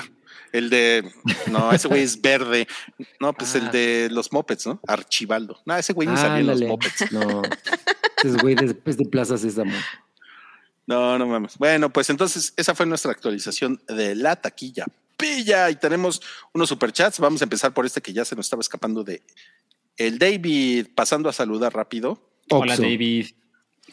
El 0.51 0.69
de. 0.69 1.09
No, 1.51 1.71
ese 1.71 1.87
güey 1.87 2.01
es 2.01 2.19
verde. 2.19 2.67
No, 3.19 3.33
pues 3.33 3.53
el 3.55 3.67
Ah. 3.67 3.71
de 3.71 4.09
los 4.11 4.33
mopeds, 4.33 4.65
¿no? 4.67 4.79
Archibaldo. 4.87 5.61
No, 5.65 5.77
ese 5.77 5.93
güey 5.93 6.07
ni 6.07 6.17
salió 6.17 6.37
en 6.37 6.47
los 6.47 6.61
mopeds. 6.61 7.11
No. 7.11 7.41
Ese 8.23 8.37
güey 8.41 8.55
después 8.55 8.97
de 8.97 9.05
Plaza 9.05 9.37
Sésamo. 9.37 9.71
No, 10.87 11.17
no 11.19 11.27
mames. 11.27 11.57
Bueno, 11.57 11.91
pues 11.91 12.09
entonces 12.09 12.53
esa 12.57 12.73
fue 12.73 12.85
nuestra 12.87 13.11
actualización 13.11 13.79
de 13.87 14.15
la 14.15 14.35
taquilla. 14.35 14.85
Pilla 15.15 15.69
y 15.69 15.75
tenemos 15.75 16.19
unos 16.53 16.67
superchats. 16.69 17.19
Vamos 17.19 17.41
a 17.41 17.45
empezar 17.45 17.73
por 17.73 17.85
este 17.85 18.01
que 18.01 18.11
ya 18.11 18.25
se 18.25 18.35
nos 18.35 18.47
estaba 18.47 18.61
escapando 18.61 19.03
de 19.03 19.21
el 19.99 20.17
David, 20.17 20.87
pasando 20.95 21.29
a 21.29 21.33
saludar 21.33 21.73
rápido. 21.73 22.19
Hola. 22.49 22.75
David. 22.75 23.27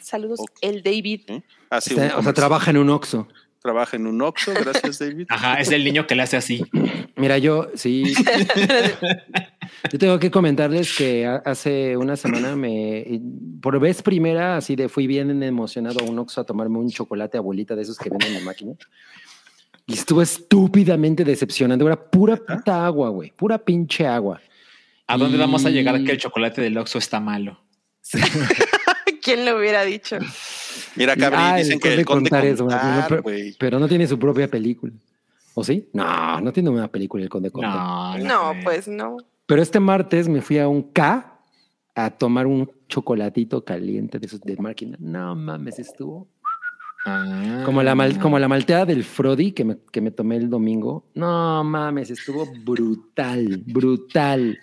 Saludos, 0.01 0.41
el 0.63 0.83
David. 0.83 1.21
¿eh? 1.29 1.43
Hace 1.69 1.91
Está- 1.95 2.15
un 2.15 2.21
o 2.21 2.23
sea, 2.23 2.33
trabaja 2.33 2.71
en 2.71 2.77
un 2.79 2.91
Oxxo. 2.91 3.29
trabaja 3.61 3.97
en 3.97 4.07
un 4.07 4.23
Oxxo. 4.23 4.53
Gracias, 4.55 4.99
David. 5.01 5.27
Ajá, 5.31 5.61
es 5.61 5.71
el 5.73 5.85
niño 5.85 6.07
que 6.07 6.15
le 6.15 6.23
hace 6.23 6.37
así. 6.37 6.65
Mira, 7.17 7.39
yo 7.39 7.69
sí. 7.75 8.15
yo 9.93 9.99
tengo 9.99 10.19
que 10.19 10.31
comentarles 10.31 10.97
que 10.97 11.27
ha- 11.27 11.43
hace 11.45 11.97
una 11.97 12.17
semana 12.17 12.55
me, 12.57 13.21
por 13.61 13.79
vez 13.81 14.03
primera, 14.03 14.57
así 14.57 14.77
de 14.77 14.89
fui 14.89 15.07
bien 15.07 15.43
emocionado 15.43 16.01
a 16.01 16.05
un 16.05 16.19
Oxxo 16.19 16.41
a 16.41 16.45
tomarme 16.45 16.79
un 16.79 16.91
chocolate 16.91 17.39
abuelita 17.39 17.75
de 17.75 17.83
esos 17.83 17.99
que 17.99 18.11
venden 18.11 18.29
en 18.29 18.35
la 18.35 18.41
máquina. 18.41 18.73
Y 19.87 19.95
estuvo 19.95 20.21
estúpidamente 20.23 21.25
decepcionante. 21.25 21.85
Era 21.85 21.97
pura 22.11 22.37
puta 22.37 22.85
agua, 22.87 23.09
güey. 23.11 23.31
Pura 23.31 23.57
pinche 23.59 24.07
agua. 24.07 24.41
¿A 25.07 25.17
dónde 25.17 25.37
Y- 25.37 25.41
vamos 25.41 25.65
a 25.65 25.71
llegar 25.71 26.03
que 26.03 26.13
el 26.13 26.19
chocolate 26.19 26.61
del 26.63 26.77
Oxxo 26.79 26.99
está 26.99 27.21
malo? 27.21 27.61
¿Quién 29.23 29.45
lo 29.45 29.59
hubiera 29.59 29.85
dicho? 29.85 30.19
Mira, 30.95 31.17
Cabri, 31.17 31.39
Ah, 31.41 31.57
dicen 31.57 31.79
que 31.81 31.95
el 31.95 32.05
conde 32.05 32.31
Contares, 32.31 32.61
güey, 32.61 32.77
Contar, 32.79 33.23
pero- 33.59 33.79
no 33.79 33.89
tiene 33.89 34.07
su 34.07 34.19
propia 34.19 34.49
película. 34.49 34.93
¿O 35.55 35.65
sí? 35.65 35.89
No, 35.93 36.41
no 36.41 36.53
tiene 36.53 36.69
una 36.71 36.89
película 36.89 37.23
el 37.25 37.29
Conde 37.31 37.51
Contar. 37.51 38.21
No, 38.23 38.53
pues 38.63 38.87
no. 38.89 39.17
Pero 39.47 39.63
este 39.63 39.81
martes 39.81 40.29
me 40.29 40.43
fui 40.43 40.59
a 40.59 40.69
un 40.69 40.83
K 40.93 41.33
a 41.95 42.11
tomar 42.11 42.47
un 42.47 42.71
chocolatito 42.89 43.65
caliente 43.65 44.19
de 44.19 44.27
esos 44.27 44.41
de 44.43 44.57
máquina. 44.59 44.97
No 45.01 45.35
mames, 45.35 45.79
estuvo. 45.79 46.29
Ah. 47.09 47.63
Como 47.65 47.83
la, 47.83 47.95
mal- 47.95 48.19
como 48.19 48.39
la 48.39 48.49
malteada 48.49 48.85
del 48.85 49.05
Frodi 49.05 49.53
que 49.53 49.65
me, 49.65 49.77
que 49.93 50.01
me 50.01 50.11
tomé 50.11 50.37
el 50.37 50.51
domingo. 50.51 51.07
No 51.15 51.63
mames, 51.65 52.11
estuvo 52.11 52.47
brutal, 52.65 53.63
brutal. 53.67 54.59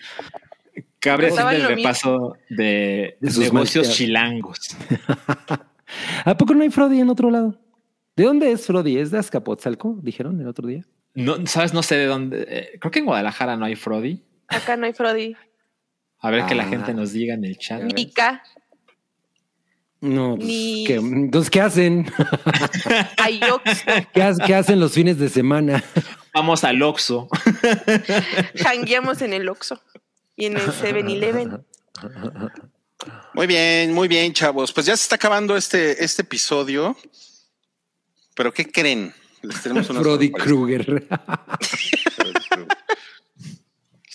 Cabre 0.99 1.27
Estaba 1.29 1.49
haciendo 1.51 1.67
el 1.69 1.73
en 1.73 1.83
lo 1.83 1.83
repaso 1.89 2.37
de, 2.49 3.17
De 3.19 3.31
sus 3.31 3.43
negocios 3.45 3.87
malteadas. 3.87 3.97
chilangos. 3.97 4.59
¿A 6.25 6.37
poco 6.37 6.53
no 6.53 6.63
hay 6.63 6.69
Frodi 6.69 6.99
en 6.99 7.09
otro 7.09 7.29
lado? 7.29 7.59
¿De 8.15 8.23
dónde 8.23 8.51
es 8.51 8.65
Frodi? 8.65 8.97
¿Es 8.97 9.11
de 9.11 9.19
Azcapotzalco? 9.19 9.99
Dijeron 10.01 10.39
el 10.39 10.47
otro 10.47 10.67
día. 10.67 10.85
No, 11.15 11.35
sabes, 11.45 11.73
no 11.73 11.83
sé 11.83 11.95
de 11.95 12.05
dónde. 12.07 12.45
eh, 12.47 12.77
creo 12.79 12.91
que 12.91 12.99
en 12.99 13.05
Guadalajara 13.05 13.55
no 13.57 13.65
hay 13.65 13.75
Frodi. 13.75 14.23
Acá 14.47 14.77
no 14.77 14.85
hay 14.85 14.93
Frodi. 14.93 15.35
A 16.19 16.29
ver 16.31 16.45
que 16.45 16.55
la 16.55 16.63
Ah. 16.63 16.67
gente 16.67 16.93
nos 16.93 17.11
diga 17.11 17.33
en 17.33 17.43
el 17.43 17.57
chat. 17.57 17.81
K. 18.15 18.41
No, 20.03 20.35
pues, 20.35 20.47
Ni- 20.47 20.83
¿qué? 20.85 20.95
entonces, 20.95 21.49
¿qué 21.49 21.61
hacen? 21.61 22.11
Hay 23.17 23.39
Oxxo. 23.49 23.85
¿Qué, 24.13 24.21
ha- 24.21 24.35
qué 24.45 24.53
hacen 24.53 24.81
los 24.81 24.91
fines 24.91 25.17
de 25.17 25.29
semana? 25.29 25.81
Vamos 26.33 26.65
al 26.65 26.81
Oxxo. 26.83 27.29
Jangueamos 28.61 29.21
en 29.21 29.31
el 29.31 29.47
Oxxo 29.47 29.81
y 30.35 30.47
en 30.47 30.57
el 30.57 30.63
7-Eleven. 30.67 31.63
Muy 33.33 33.47
bien, 33.47 33.93
muy 33.93 34.09
bien, 34.09 34.33
chavos. 34.33 34.73
Pues 34.73 34.85
ya 34.87 34.97
se 34.97 35.03
está 35.03 35.15
acabando 35.15 35.55
este, 35.55 36.03
este 36.03 36.23
episodio. 36.23 36.97
Pero 38.35 38.53
¿qué 38.53 38.69
creen? 38.69 39.13
Les 39.41 39.61
tenemos 39.63 39.89
una 39.89 40.01
Frodi 40.01 40.27
sorpresa. 40.31 40.45
Krueger. 40.45 40.85
Freddy 41.61 42.33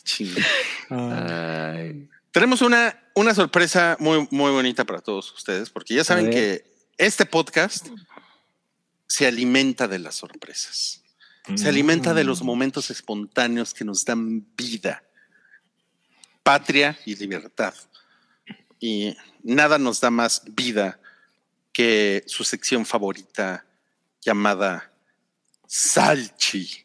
Krueger. 0.04 0.44
Ah. 0.90 1.72
Ay. 1.76 2.08
Tenemos 2.38 2.62
una, 2.62 2.96
una 3.16 3.34
sorpresa 3.34 3.96
muy, 3.98 4.28
muy 4.30 4.52
bonita 4.52 4.84
para 4.84 5.00
todos 5.00 5.32
ustedes, 5.32 5.70
porque 5.70 5.94
ya 5.94 6.04
saben 6.04 6.30
que 6.30 6.72
este 6.96 7.26
podcast 7.26 7.88
se 9.08 9.26
alimenta 9.26 9.88
de 9.88 9.98
las 9.98 10.14
sorpresas. 10.14 11.02
Se 11.56 11.68
alimenta 11.68 12.14
de 12.14 12.22
los 12.22 12.42
momentos 12.42 12.92
espontáneos 12.92 13.74
que 13.74 13.84
nos 13.84 14.04
dan 14.04 14.46
vida, 14.56 15.02
patria 16.44 16.96
y 17.04 17.16
libertad. 17.16 17.74
Y 18.78 19.16
nada 19.42 19.76
nos 19.76 20.00
da 20.00 20.12
más 20.12 20.42
vida 20.46 21.00
que 21.72 22.22
su 22.28 22.44
sección 22.44 22.86
favorita 22.86 23.66
llamada 24.20 24.92
Salchi. 25.66 26.84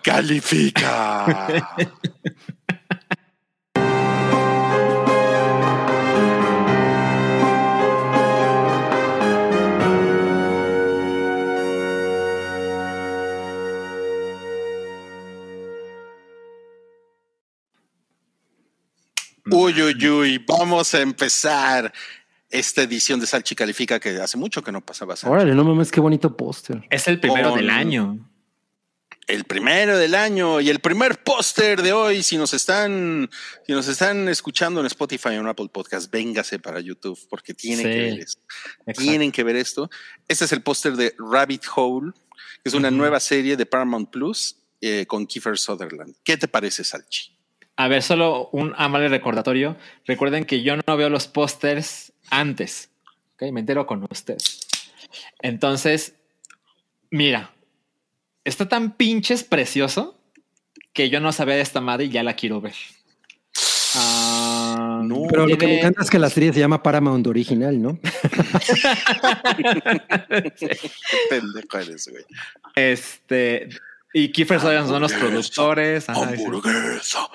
Califica. 0.00 1.66
Uy, 19.56 19.80
uy, 19.82 20.08
uy, 20.08 20.38
vamos 20.46 20.94
a 20.94 21.00
empezar 21.00 21.92
esta 22.50 22.82
edición 22.82 23.20
de 23.20 23.26
Salchi 23.26 23.54
Califica 23.54 24.00
que 24.00 24.10
hace 24.20 24.36
mucho 24.36 24.62
que 24.62 24.72
no 24.72 24.84
pasaba. 24.84 25.14
Salchi. 25.16 25.32
Órale, 25.32 25.54
no 25.54 25.62
mames, 25.64 25.90
qué 25.92 26.00
bonito 26.00 26.36
póster. 26.36 26.82
Es 26.90 27.06
el 27.08 27.20
primero 27.20 27.50
Con- 27.50 27.58
del 27.60 27.70
año. 27.70 28.30
El 29.26 29.44
primero 29.44 29.96
del 29.96 30.14
año 30.14 30.60
y 30.60 30.68
el 30.68 30.80
primer 30.80 31.22
póster 31.22 31.80
de 31.82 31.92
hoy. 31.94 32.22
Si 32.22 32.36
nos 32.36 32.52
están, 32.52 33.30
si 33.66 33.72
nos 33.72 33.88
están 33.88 34.28
escuchando 34.28 34.80
en 34.80 34.86
Spotify 34.86 35.28
o 35.28 35.40
en 35.40 35.46
Apple 35.46 35.68
Podcast, 35.72 36.10
véngase 36.10 36.58
para 36.58 36.78
YouTube 36.80 37.18
porque 37.30 37.54
tienen 37.54 37.78
Sí, 37.86 37.90
que 37.92 37.98
ver 37.98 38.20
esto. 38.20 38.40
Exacto. 38.80 39.00
Tienen 39.02 39.32
que 39.32 39.42
ver 39.44 39.56
esto. 39.56 39.88
Este 40.28 40.44
es 40.44 40.52
el 40.52 40.62
póster 40.62 40.96
de 40.96 41.14
Rabbit 41.18 41.62
Hole, 41.74 42.12
que 42.62 42.68
es 42.68 42.74
una 42.74 42.90
nueva 42.90 43.18
serie 43.18 43.56
de 43.56 43.64
Paramount 43.64 44.10
Plus 44.10 44.56
eh, 44.82 45.06
con 45.06 45.26
Kiefer 45.26 45.56
Sutherland. 45.58 46.14
¿Qué 46.22 46.36
te 46.36 46.46
parece, 46.46 46.84
Salchi? 46.84 47.33
A 47.76 47.88
ver, 47.88 48.02
solo 48.02 48.48
un 48.52 48.72
amable 48.76 49.08
recordatorio. 49.08 49.76
Recuerden 50.06 50.44
que 50.44 50.62
yo 50.62 50.76
no 50.76 50.96
veo 50.96 51.08
los 51.08 51.26
pósters 51.26 52.12
antes. 52.30 52.90
¿ok? 53.34 53.50
Me 53.52 53.60
entero 53.60 53.86
con 53.86 54.06
ustedes. 54.10 54.60
Entonces, 55.40 56.14
mira, 57.10 57.50
está 58.44 58.68
tan 58.68 58.92
pinches 58.92 59.44
precioso 59.44 60.18
que 60.92 61.10
yo 61.10 61.20
no 61.20 61.32
sabía 61.32 61.56
de 61.56 61.62
esta 61.62 61.80
madre 61.80 62.04
y 62.04 62.10
ya 62.10 62.22
la 62.22 62.36
quiero 62.36 62.60
ver. 62.60 62.74
Ah, 63.96 65.00
No, 65.04 65.26
Pero 65.28 65.46
lo 65.46 65.58
que 65.58 65.66
me 65.66 65.78
encanta 65.78 66.02
es 66.02 66.10
que 66.10 66.18
la 66.18 66.30
serie 66.30 66.52
se 66.52 66.60
llama 66.60 66.82
Paramount 66.82 67.26
Original, 67.26 67.80
¿no? 67.80 67.98
Qué 70.58 70.78
pendejo 71.30 71.78
eres, 71.78 72.08
güey. 72.08 72.24
Este. 72.74 73.68
Y 74.16 74.30
Kiefer 74.30 74.60
Sutherland 74.60 74.88
son 74.88 75.02
los 75.02 75.12
productores. 75.12 76.08
ajá. 76.08 76.22
Hamburguesa. 76.22 77.28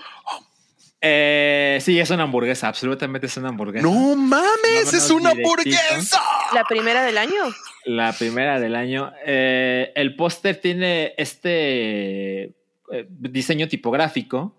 Eh, 1.01 1.77
sí, 1.81 1.99
es 1.99 2.09
una 2.09 2.23
hamburguesa, 2.23 2.67
absolutamente 2.69 3.27
es 3.27 3.35
una 3.37 3.49
hamburguesa. 3.49 3.85
No 3.85 4.15
mames, 4.15 4.39
Vámonos 4.63 4.93
es 4.93 5.09
una 5.11 5.31
directito. 5.31 5.77
hamburguesa. 5.77 6.21
La 6.53 6.63
primera 6.63 7.03
del 7.03 7.17
año. 7.17 7.43
La 7.85 8.13
primera 8.13 8.59
del 8.61 8.75
año. 8.75 9.11
Eh, 9.25 9.91
el 9.95 10.15
póster 10.15 10.55
tiene 10.61 11.13
este 11.17 12.43
eh, 12.43 13.07
diseño 13.09 13.67
tipográfico, 13.67 14.55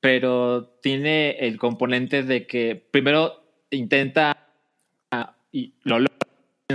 pero 0.00 0.66
tiene 0.82 1.30
el 1.40 1.58
componente 1.58 2.22
de 2.22 2.46
que 2.46 2.76
primero 2.76 3.44
intenta 3.70 4.36
ah, 5.10 5.34
y 5.50 5.74
lo 5.82 5.98
logra, 5.98 6.14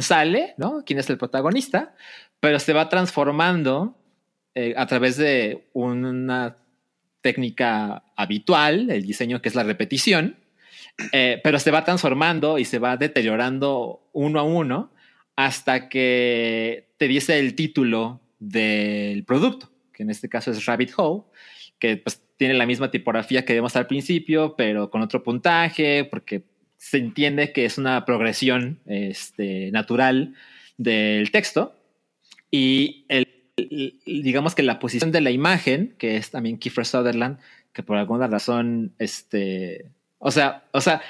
sale, 0.02 0.54
¿no? 0.58 0.84
¿Quién 0.86 1.00
es 1.00 1.10
el 1.10 1.18
protagonista? 1.18 1.96
Pero 2.42 2.60
se 2.60 2.74
va 2.74 2.90
transformando 2.90 3.96
eh, 4.56 4.74
a 4.76 4.86
través 4.86 5.18
de 5.18 5.68
una 5.74 6.56
técnica 7.22 8.04
habitual, 8.16 8.90
el 8.90 9.06
diseño 9.06 9.42
que 9.42 9.50
es 9.50 9.56
la 9.56 9.64
repetición, 9.64 10.36
Eh, 11.14 11.40
pero 11.44 11.58
se 11.58 11.72
va 11.72 11.84
transformando 11.84 12.58
y 12.60 12.66
se 12.66 12.78
va 12.78 12.98
deteriorando 12.98 14.02
uno 14.14 14.40
a 14.40 14.44
uno 14.44 14.92
hasta 15.36 15.90
que 15.90 16.90
te 16.98 17.08
dice 17.08 17.40
el 17.40 17.56
título 17.56 18.20
del 18.40 19.24
producto, 19.24 19.72
que 19.94 20.04
en 20.04 20.10
este 20.10 20.30
caso 20.30 20.52
es 20.52 20.66
Rabbit 20.66 20.92
Hole, 20.98 21.24
que 21.80 21.98
pues 21.98 22.22
tiene 22.38 22.54
la 22.54 22.66
misma 22.66 22.92
tipografía 22.92 23.46
que 23.46 23.54
vemos 23.54 23.76
al 23.76 23.88
principio, 23.88 24.56
pero 24.56 24.90
con 24.90 25.02
otro 25.02 25.24
puntaje, 25.24 26.06
porque 26.06 26.44
se 26.78 26.98
entiende 26.98 27.52
que 27.52 27.66
es 27.66 27.78
una 27.78 28.06
progresión 28.06 28.80
este, 28.86 29.72
natural 29.72 30.36
del 30.78 31.32
texto. 31.32 31.74
Y 32.52 33.06
el, 33.08 33.26
digamos 34.06 34.56
que 34.56 34.64
la 34.64 34.80
posición 34.80 35.12
de 35.12 35.22
la 35.22 35.32
imagen, 35.32 35.96
que 35.98 36.18
es 36.18 36.32
también 36.32 36.58
Kiefer 36.58 36.86
Sutherland, 36.86 37.38
que 37.74 37.84
por 37.84 37.98
alguna 37.98 38.28
razón, 38.28 38.94
este, 39.00 39.86
o 40.20 40.32
sea, 40.32 40.66
o 40.72 40.82
sea, 40.82 41.02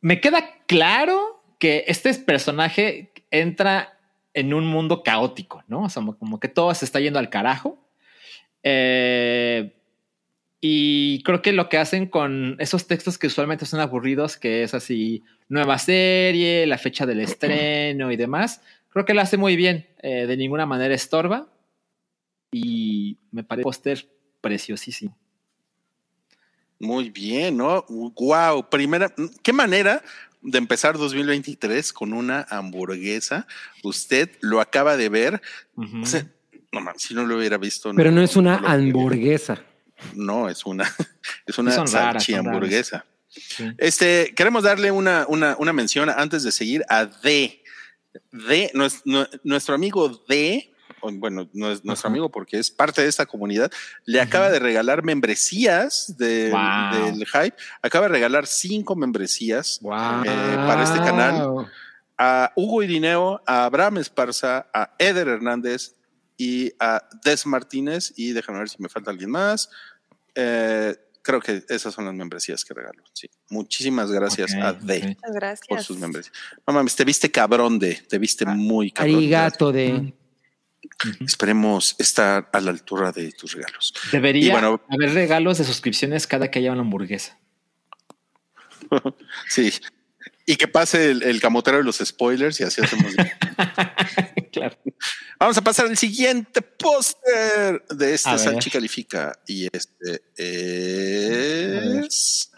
me 0.00 0.20
queda 0.20 0.44
claro 0.66 1.42
que 1.58 1.84
este 1.88 2.12
personaje 2.14 3.12
entra 3.30 3.98
en 4.32 4.54
un 4.54 4.66
mundo 4.66 5.02
caótico, 5.02 5.62
¿no? 5.68 5.82
O 5.84 5.88
sea, 5.90 6.02
como- 6.18 6.40
que 6.40 6.48
todo 6.48 6.72
se 6.74 6.84
está 6.84 7.00
yendo 7.00 7.18
al 7.18 7.28
carajo. 7.30 7.78
Eh, 8.62 9.72
y 10.60 11.22
creo 11.22 11.40
que 11.42 11.52
lo 11.52 11.68
que 11.68 11.78
hacen 11.78 12.06
con 12.06 12.56
esos 12.58 12.86
textos 12.86 13.16
que 13.18 13.26
usualmente 13.28 13.64
son 13.66 13.80
aburridos, 13.80 14.36
que 14.36 14.62
es 14.62 14.74
así, 14.74 15.22
nueva 15.48 15.78
serie, 15.78 16.66
la 16.66 16.76
fecha 16.78 17.06
del 17.06 17.20
estreno 17.20 18.12
y 18.12 18.16
demás, 18.16 18.62
creo 18.90 19.04
que 19.06 19.14
lo 19.14 19.22
hace 19.22 19.36
muy 19.38 19.56
bien. 19.56 19.86
Eh, 20.02 20.26
de 20.26 20.36
ninguna 20.36 20.66
manera 20.66 20.94
estorba. 20.94 21.48
Y 22.52 23.18
me 23.30 23.44
parece 23.44 23.60
un 23.60 23.70
póster 23.70 24.08
preciosísimo. 24.40 25.16
Muy 26.78 27.10
bien, 27.10 27.56
¿no? 27.58 27.84
Wow, 27.88 28.68
primera, 28.70 29.12
qué 29.42 29.52
manera 29.52 30.02
de 30.40 30.56
empezar 30.58 30.96
2023 30.96 31.92
con 31.92 32.12
una 32.14 32.46
hamburguesa. 32.48 33.46
Usted 33.82 34.30
lo 34.40 34.60
acaba 34.60 34.96
de 34.96 35.08
ver. 35.10 35.42
Ujú. 35.76 36.02
O 36.02 36.06
sea, 36.06 36.26
no 36.72 36.80
mames, 36.80 37.02
si 37.02 37.14
no 37.14 37.26
lo 37.26 37.36
hubiera 37.36 37.58
visto. 37.58 37.92
Pero 37.94 38.10
no 38.10 38.22
es 38.22 38.34
una 38.36 38.56
hamburguesa. 38.56 39.62
No, 40.14 40.48
es 40.48 40.64
una, 40.64 40.84
es 41.46 41.58
una 41.58 41.72
Son 41.72 41.86
raras, 41.86 42.24
salchi 42.24 42.32
son 42.32 42.44
raras. 42.46 42.54
hamburguesa. 42.56 43.04
Sí. 43.28 43.64
Este, 43.76 44.32
queremos 44.34 44.62
darle 44.64 44.90
una, 44.90 45.26
una, 45.28 45.56
una 45.58 45.72
mención 45.74 46.08
antes 46.08 46.42
de 46.42 46.50
seguir 46.50 46.82
a 46.88 47.04
D. 47.04 47.62
D, 48.32 48.70
nues- 48.74 49.02
nu- 49.04 49.26
nuestro 49.44 49.74
amigo 49.74 50.08
D, 50.28 50.72
bueno, 51.02 51.48
no 51.52 51.70
es 51.70 51.84
nuestro 51.84 52.08
amigo 52.08 52.30
porque 52.30 52.58
es 52.58 52.70
parte 52.70 53.02
de 53.02 53.08
esta 53.08 53.26
comunidad, 53.26 53.70
le 54.04 54.20
acaba 54.20 54.50
de 54.50 54.58
regalar 54.58 55.02
membresías 55.02 56.16
de- 56.18 56.50
Wow. 56.50 57.06
del 57.16 57.26
Hype. 57.26 57.56
Acaba 57.82 58.06
de 58.06 58.12
regalar 58.12 58.46
cinco 58.46 58.96
membresías 58.96 59.78
Wow. 59.82 60.22
Eh, 60.24 60.54
para 60.66 60.82
este 60.84 60.98
canal. 60.98 61.66
a 62.22 62.52
Hugo 62.54 62.82
Irineo, 62.82 63.42
a 63.46 63.64
Abraham 63.64 63.96
Esparza, 63.98 64.66
a 64.74 64.94
Eder 64.98 65.26
Hernández 65.28 65.94
y 66.36 66.70
a 66.78 67.02
Des 67.24 67.46
Martínez. 67.46 68.12
Y 68.16 68.32
déjame 68.32 68.58
ver 68.58 68.68
si 68.68 68.76
me 68.82 68.90
falta 68.90 69.10
alguien 69.10 69.30
más. 69.30 69.70
Eh, 70.34 70.94
creo 71.22 71.40
que 71.40 71.64
esas 71.68 71.94
son 71.94 72.04
las 72.04 72.14
membresías 72.14 72.64
que 72.64 72.74
regalo. 72.74 73.02
Sí. 73.14 73.28
Muchísimas 73.48 74.10
gracias 74.10 74.54
a 74.54 74.72
D 74.74 74.98
ok. 74.98 75.04
Muchas 75.06 75.32
gracias. 75.34 75.66
por 75.68 75.82
sus 75.82 75.98
membresías. 75.98 76.34
No 76.66 76.72
mames, 76.74 76.94
te 76.94 77.04
viste 77.04 77.30
cabrón 77.30 77.78
de, 77.78 77.94
te 77.94 78.18
viste 78.18 78.44
Ah, 78.46 78.54
muy 78.54 78.90
cabrón. 78.90 79.16
Arigato 79.16 79.72
de. 79.72 80.14
Esperemos 81.26 81.96
estar 81.98 82.50
a 82.52 82.60
la 82.60 82.70
altura 82.70 83.12
de 83.12 83.32
tus 83.32 83.52
regalos. 83.54 83.94
Debería 84.12 84.48
Y 84.48 84.50
bueno- 84.50 84.80
haber 84.90 85.14
regalos 85.14 85.56
de 85.58 85.64
suscripciones 85.64 86.26
cada 86.26 86.50
que 86.50 86.58
haya 86.58 86.72
una 86.72 86.82
hamburguesa. 86.82 87.38
Sí. 89.48 89.72
Y 90.46 90.56
que 90.56 90.66
pase 90.66 91.12
el, 91.12 91.22
el 91.22 91.40
camotero 91.40 91.76
de 91.78 91.84
los 91.84 91.98
spoilers 91.98 92.58
y 92.60 92.64
así 92.64 92.82
hacemos. 92.82 93.14
claro. 94.52 94.76
Vamos 95.38 95.56
a 95.56 95.60
pasar 95.62 95.86
al 95.86 95.96
siguiente 95.96 96.60
póster 96.60 97.84
de 97.88 98.14
este 98.14 98.28
A 98.30 98.32
ver. 98.32 98.40
Salchi 98.40 98.68
Califica. 98.70 99.38
Y 99.46 99.68
este 99.72 100.22
es 100.36 102.50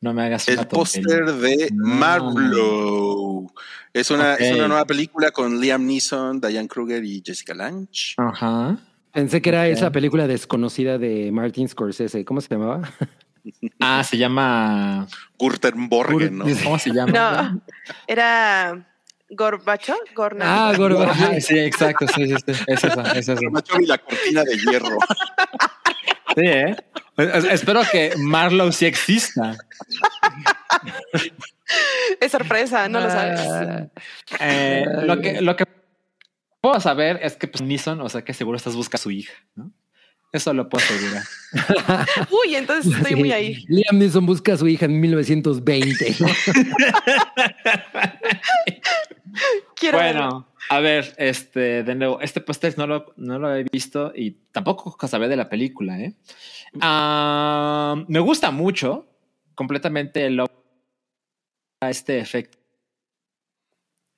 No 0.00 0.14
me 0.14 0.22
hagas 0.24 0.48
el 0.48 0.66
póster 0.68 1.26
de 1.34 1.68
No. 1.72 3.52
Es 3.92 4.10
una, 4.10 4.34
es 4.34 4.54
una 4.54 4.68
nueva 4.68 4.84
película 4.84 5.30
con 5.30 5.60
Liam 5.60 5.86
Neeson, 5.86 6.40
Diane 6.40 6.68
Kruger 6.68 7.04
y 7.04 7.22
Jessica 7.24 7.54
Lange. 7.54 8.14
Ajá. 8.16 8.76
Pensé 9.12 9.40
que 9.42 9.48
era 9.48 9.66
esa 9.66 9.90
película 9.90 10.26
desconocida 10.26 10.98
de 10.98 11.30
Martin 11.32 11.68
Scorsese. 11.68 12.24
¿Cómo 12.24 12.40
se 12.40 12.48
llamaba? 12.50 12.82
Ah, 13.80 14.04
se 14.04 14.18
llama. 14.18 15.06
Gurtenborgen, 15.38 16.36
¿no? 16.36 16.44
¿Cómo 16.64 16.78
se 16.78 16.90
llama? 16.90 17.12
No, 17.12 17.62
era 18.06 18.86
Gorbacho, 19.30 19.96
Gorna. 20.14 20.68
Ah, 20.68 20.76
Gorba. 20.76 21.10
Ajá, 21.10 21.40
sí, 21.40 21.58
exacto. 21.58 22.06
Sí, 22.08 22.26
sí, 22.26 22.34
sí. 22.46 22.52
Es 22.66 22.84
esa, 22.84 23.12
es 23.12 23.26
esa. 23.28 23.40
Gorbachev 23.40 23.80
y 23.80 23.86
la 23.86 23.96
cortina 23.96 24.44
de 24.44 24.58
hierro. 24.58 24.98
Sí, 26.36 26.42
¿eh? 26.44 26.76
Es- 27.16 27.44
Espero 27.44 27.80
que 27.90 28.12
Marlowe 28.18 28.70
sí 28.72 28.84
exista. 28.84 29.56
Es 32.20 32.32
sorpresa, 32.32 32.88
no 32.88 33.00
lo 33.00 33.06
Ah. 33.06 33.10
sabes. 33.10 33.90
Eh, 34.40 34.84
lo, 35.04 35.20
que, 35.20 35.40
lo 35.40 35.56
que 35.56 35.64
puedo 36.60 36.80
saber 36.80 37.20
es 37.22 37.36
que 37.36 37.46
pues, 37.48 37.62
Neeson, 37.62 38.00
o 38.00 38.08
sea 38.08 38.22
que 38.22 38.32
seguro 38.34 38.56
estás 38.56 38.74
buscando 38.74 39.00
a 39.00 39.04
su 39.04 39.10
hija, 39.10 39.34
¿no? 39.54 39.70
Eso 40.30 40.52
lo 40.52 40.68
puedo 40.68 40.84
asegurar. 40.84 41.22
Uy, 42.44 42.54
entonces 42.56 42.94
estoy 42.94 43.14
muy 43.16 43.32
ahí. 43.32 43.64
Liam 43.68 43.98
Neeson 43.98 44.26
busca 44.26 44.52
a 44.52 44.56
su 44.58 44.68
hija 44.68 44.84
en 44.84 45.00
1920. 45.00 46.16
¿no? 46.20 46.26
Quiero 49.74 49.98
verlo. 49.98 50.20
Bueno, 50.28 50.48
a 50.70 50.80
ver, 50.80 51.14
este, 51.16 51.82
de 51.82 51.94
nuevo, 51.94 52.20
este 52.20 52.40
póster 52.42 52.76
no 52.76 52.86
lo, 52.86 53.14
no 53.16 53.38
lo 53.38 53.54
he 53.54 53.64
visto 53.64 54.12
y 54.14 54.32
tampoco 54.52 54.96
sabía 55.08 55.28
de 55.28 55.36
la 55.36 55.48
película, 55.48 55.98
¿eh? 55.98 56.14
Ah, 56.80 57.94
me 58.08 58.18
gusta 58.20 58.50
mucho, 58.50 59.06
completamente 59.54 60.28
lo 60.30 60.46
este 61.80 62.18
efecto. 62.18 62.58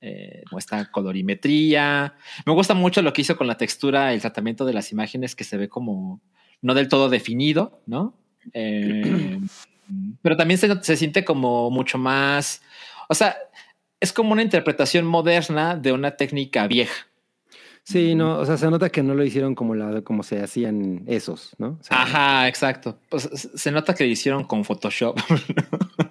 Eh, 0.02 0.42
esta 0.56 0.90
colorimetría. 0.90 2.14
Me 2.46 2.54
gusta 2.54 2.72
mucho 2.72 3.02
lo 3.02 3.12
que 3.12 3.20
hizo 3.20 3.36
con 3.36 3.46
la 3.46 3.58
textura, 3.58 4.14
el 4.14 4.20
tratamiento 4.20 4.64
de 4.64 4.72
las 4.72 4.92
imágenes 4.92 5.36
que 5.36 5.44
se 5.44 5.58
ve 5.58 5.68
como 5.68 6.22
no 6.62 6.74
del 6.74 6.88
todo 6.88 7.10
definido, 7.10 7.82
¿no? 7.86 8.14
Eh, 8.54 9.38
pero 10.22 10.36
también 10.36 10.56
se, 10.56 10.82
se 10.82 10.96
siente 10.96 11.24
como 11.24 11.70
mucho 11.70 11.98
más, 11.98 12.62
o 13.08 13.14
sea, 13.14 13.36
es 14.00 14.12
como 14.12 14.32
una 14.32 14.42
interpretación 14.42 15.04
moderna 15.04 15.76
de 15.76 15.92
una 15.92 16.12
técnica 16.12 16.66
vieja. 16.66 17.06
Sí, 17.82 18.14
no, 18.14 18.38
o 18.38 18.46
sea, 18.46 18.56
se 18.56 18.70
nota 18.70 18.90
que 18.90 19.02
no 19.02 19.14
lo 19.14 19.24
hicieron 19.24 19.54
como 19.54 19.74
la, 19.74 20.02
como 20.02 20.22
se 20.22 20.42
hacían 20.42 21.02
esos, 21.06 21.54
¿no? 21.58 21.78
O 21.80 21.82
sea, 21.82 22.02
Ajá, 22.02 22.48
exacto. 22.48 22.98
Pues 23.08 23.28
se 23.54 23.70
nota 23.70 23.94
que 23.94 24.04
lo 24.04 24.10
hicieron 24.10 24.44
con 24.44 24.64
Photoshop. 24.64 25.18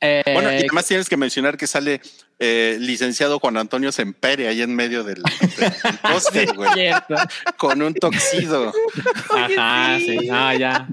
Eh, 0.00 0.22
Bueno, 0.32 0.52
y 0.52 0.56
además 0.56 0.86
tienes 0.86 1.08
que 1.08 1.16
mencionar 1.16 1.56
que 1.56 1.66
sale 1.66 2.00
eh, 2.38 2.76
licenciado 2.80 3.38
Juan 3.38 3.56
Antonio 3.58 3.92
Sempere 3.92 4.48
ahí 4.48 4.62
en 4.62 4.74
medio 4.74 5.04
del, 5.04 5.22
del- 5.22 5.50
del 5.50 5.98
póster, 6.02 6.54
güey, 6.54 6.90
con 7.58 7.82
un 7.82 7.92
toxido. 7.94 8.72
Ajá, 9.30 9.98
sí. 9.98 10.18
sí, 10.20 10.26
no, 10.28 10.54
ya. 10.54 10.88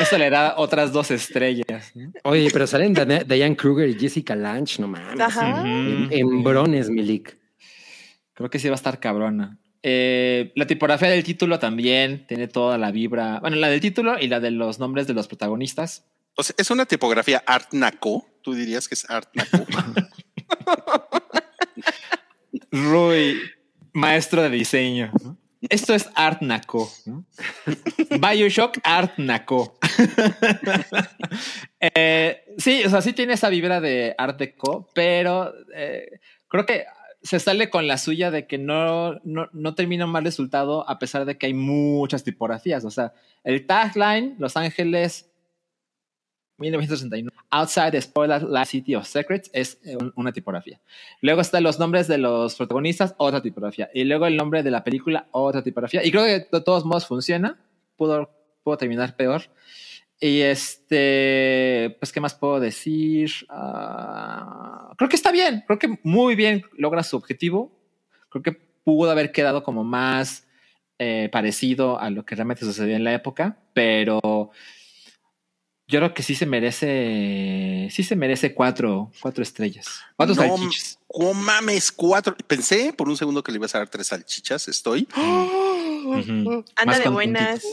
Eso 0.00 0.18
le 0.18 0.30
da 0.30 0.54
otras 0.56 0.92
dos 0.92 1.10
estrellas. 1.10 1.90
¿no? 1.94 2.12
Oye, 2.24 2.48
pero 2.52 2.66
salen 2.66 2.94
Diane 2.94 3.56
Kruger 3.56 3.88
y 3.88 3.98
Jessica 3.98 4.36
Lange, 4.36 4.80
no 4.80 4.88
mames. 4.88 5.20
Ajá. 5.20 5.62
En, 5.62 6.08
en 6.10 6.42
brones, 6.44 6.88
Milik. 6.90 7.36
Creo 8.34 8.48
que 8.50 8.58
sí 8.60 8.68
va 8.68 8.74
a 8.74 8.76
estar 8.76 9.00
cabrona. 9.00 9.58
Eh, 9.82 10.52
la 10.54 10.66
tipografía 10.66 11.08
del 11.08 11.24
título 11.24 11.58
también 11.58 12.24
tiene 12.26 12.46
toda 12.48 12.78
la 12.78 12.90
vibra. 12.92 13.40
Bueno, 13.40 13.56
la 13.56 13.68
del 13.68 13.80
título 13.80 14.16
y 14.20 14.28
la 14.28 14.38
de 14.40 14.50
los 14.52 14.78
nombres 14.78 15.06
de 15.08 15.14
los 15.14 15.26
protagonistas. 15.28 16.04
Es 16.56 16.70
una 16.70 16.86
tipografía 16.86 17.42
Art 17.46 17.72
Naco. 17.72 18.26
Tú 18.42 18.54
dirías 18.54 18.86
que 18.86 18.94
es 18.94 19.08
Art 19.10 19.28
Naco. 19.34 19.66
Rui, 22.70 23.40
maestro 23.92 24.42
de 24.42 24.50
diseño. 24.50 25.12
Esto 25.62 25.94
es 25.94 26.08
Art 26.14 26.40
Naco. 26.42 26.88
Bioshock 28.20 28.78
Art 28.84 29.18
Naco. 29.18 29.78
Eh, 31.80 32.44
sí, 32.58 32.82
o 32.84 32.90
sea, 32.90 33.00
sí 33.02 33.12
tiene 33.12 33.34
esa 33.34 33.48
vibra 33.48 33.80
de 33.80 34.12
Art 34.18 34.36
Deco, 34.36 34.88
pero 34.94 35.54
eh, 35.72 36.18
creo 36.48 36.66
que 36.66 36.86
se 37.22 37.38
sale 37.38 37.70
con 37.70 37.86
la 37.86 37.98
suya 37.98 38.32
de 38.32 38.48
que 38.48 38.58
no, 38.58 39.20
no, 39.22 39.48
no 39.52 39.74
termina 39.76 40.04
un 40.04 40.10
mal 40.10 40.24
resultado 40.24 40.88
a 40.90 40.98
pesar 40.98 41.24
de 41.24 41.38
que 41.38 41.46
hay 41.46 41.54
muchas 41.54 42.24
tipografías. 42.24 42.84
O 42.84 42.90
sea, 42.90 43.12
el 43.44 43.64
tagline, 43.64 44.34
Los 44.38 44.56
Ángeles 44.56 45.27
1969, 46.58 47.34
Outside 47.50 47.92
the 47.92 48.00
Spoiler 48.02 48.42
Light 48.42 48.66
City 48.68 48.94
of 48.94 49.06
Secrets 49.06 49.48
es 49.52 49.80
eh, 49.84 49.96
un- 49.96 50.12
una 50.16 50.32
tipografía. 50.32 50.80
Luego 51.22 51.40
están 51.40 51.62
los 51.62 51.78
nombres 51.78 52.08
de 52.08 52.18
los 52.18 52.54
protagonistas, 52.56 53.14
otra 53.16 53.40
tipografía. 53.40 53.88
Y 53.94 54.04
luego 54.04 54.26
el 54.26 54.36
nombre 54.36 54.62
de 54.62 54.70
la 54.70 54.84
película, 54.84 55.28
otra 55.30 55.62
tipografía. 55.62 56.04
Y 56.04 56.10
creo 56.10 56.24
que 56.24 56.46
de 56.50 56.60
todos 56.62 56.84
modos 56.84 57.06
funciona. 57.06 57.58
Pudo, 57.96 58.30
pudo 58.62 58.76
terminar 58.76 59.16
peor. 59.16 59.42
Y 60.20 60.40
este, 60.40 61.96
pues, 62.00 62.12
¿qué 62.12 62.20
más 62.20 62.34
puedo 62.34 62.58
decir? 62.60 63.30
Ah, 63.48 64.92
creo 64.96 65.08
que 65.08 65.16
está 65.16 65.30
bien, 65.30 65.62
creo 65.66 65.78
que 65.78 65.98
muy 66.02 66.34
bien 66.34 66.64
logra 66.76 67.02
su 67.02 67.16
objetivo. 67.16 67.72
Creo 68.28 68.42
que 68.42 68.52
pudo 68.52 69.10
haber 69.10 69.30
quedado 69.32 69.62
como 69.62 69.84
más 69.84 70.46
eh, 70.98 71.28
parecido 71.30 72.00
a 72.00 72.10
lo 72.10 72.24
que 72.24 72.34
realmente 72.34 72.64
sucedió 72.64 72.96
en 72.96 73.04
la 73.04 73.14
época, 73.14 73.58
pero 73.72 74.50
yo 75.88 75.98
creo 76.00 76.12
que 76.14 76.22
sí 76.22 76.34
se 76.34 76.44
merece, 76.46 77.88
sí 77.90 78.02
se 78.02 78.14
merece 78.14 78.54
cuatro, 78.54 79.10
cuatro 79.20 79.42
estrellas. 79.42 79.86
Cuatro 80.16 80.34
No, 80.34 80.42
salchichas. 80.42 80.98
¿Cómo 81.06 81.32
mames? 81.34 81.90
Cuatro. 81.90 82.36
Pensé 82.46 82.92
por 82.92 83.08
un 83.08 83.16
segundo 83.16 83.42
que 83.42 83.50
le 83.50 83.56
ibas 83.56 83.74
a 83.74 83.78
dar 83.78 83.88
tres 83.88 84.08
salchichas. 84.08 84.68
Estoy. 84.68 85.08
Anda 85.16 86.62
Más 86.84 87.02
de 87.02 87.08
buenas. 87.08 87.64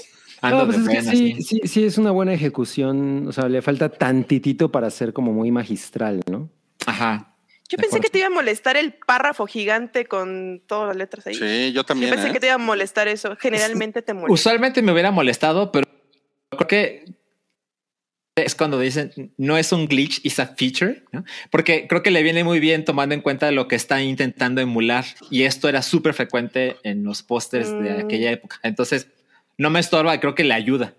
Ando 0.42 0.60
No, 0.60 0.66
pues 0.66 0.78
de 0.78 0.84
es 0.84 0.90
que 0.90 0.96
buenas, 1.04 1.18
sí, 1.18 1.36
sí. 1.36 1.44
sí, 1.44 1.62
sí 1.68 1.84
es 1.86 1.98
una 1.98 2.12
buena 2.12 2.34
ejecución. 2.34 3.28
O 3.28 3.32
sea, 3.32 3.50
le 3.50 3.62
falta 3.62 3.90
tantitito 3.90 4.72
para 4.72 4.90
ser 4.90 5.14
como 5.14 5.34
muy 5.34 5.52
magistral, 5.52 6.22
¿no? 6.30 6.50
Ajá. 6.86 7.36
Yo 7.68 7.78
pensé 7.78 7.88
acuerdo. 7.98 8.04
que 8.04 8.10
te 8.12 8.18
iba 8.20 8.28
a 8.28 8.32
molestar 8.32 8.78
el 8.78 8.94
párrafo 8.94 9.48
gigante 9.48 10.06
con 10.06 10.62
todas 10.68 10.90
las 10.90 10.98
letras 10.98 11.26
ahí. 11.28 11.34
Sí, 11.36 11.68
yo 11.74 11.82
Yo 11.82 11.84
también. 11.84 12.12
pensé 12.12 12.30
¿eh? 12.30 12.32
que 12.32 12.40
te 12.40 12.46
iba 12.48 12.56
a 12.56 12.60
molestar 12.60 13.08
eso. 13.08 13.36
Generalmente 13.40 14.02
te 14.04 14.14
molesta. 14.14 14.34
Usualmente 14.34 14.82
me 14.84 14.92
hubiera 14.92 15.12
molestado, 15.12 15.72
pero 15.72 15.88
creo 16.52 16.68
que 16.68 17.06
es 18.44 18.54
cuando 18.56 18.78
dicen 18.80 19.32
no 19.38 19.58
es 19.58 19.72
un 19.72 19.88
glitch, 19.88 20.20
es 20.26 20.40
a 20.40 20.48
feature, 20.48 21.04
¿no? 21.14 21.24
porque 21.52 21.88
creo 21.88 22.04
que 22.04 22.12
le 22.12 22.22
viene 22.22 22.44
muy 22.44 22.60
bien 22.60 22.84
tomando 22.84 23.16
en 23.16 23.22
cuenta 23.22 23.50
lo 23.52 23.70
que 23.70 23.78
está 23.78 24.02
intentando 24.02 24.60
emular 24.60 25.06
y 25.32 25.44
esto 25.44 25.70
era 25.70 25.82
súper 25.82 26.14
frecuente 26.14 26.76
en 26.84 27.04
los 27.06 27.24
pósters 27.24 27.72
de 27.72 27.96
Mm. 27.96 28.00
aquella 28.06 28.32
época. 28.32 28.60
Entonces 28.64 29.08
no 29.58 29.70
me 29.70 29.80
estorba, 29.80 30.20
creo 30.20 30.36
que 30.36 30.44
le 30.44 30.54
ayuda. 30.54 30.94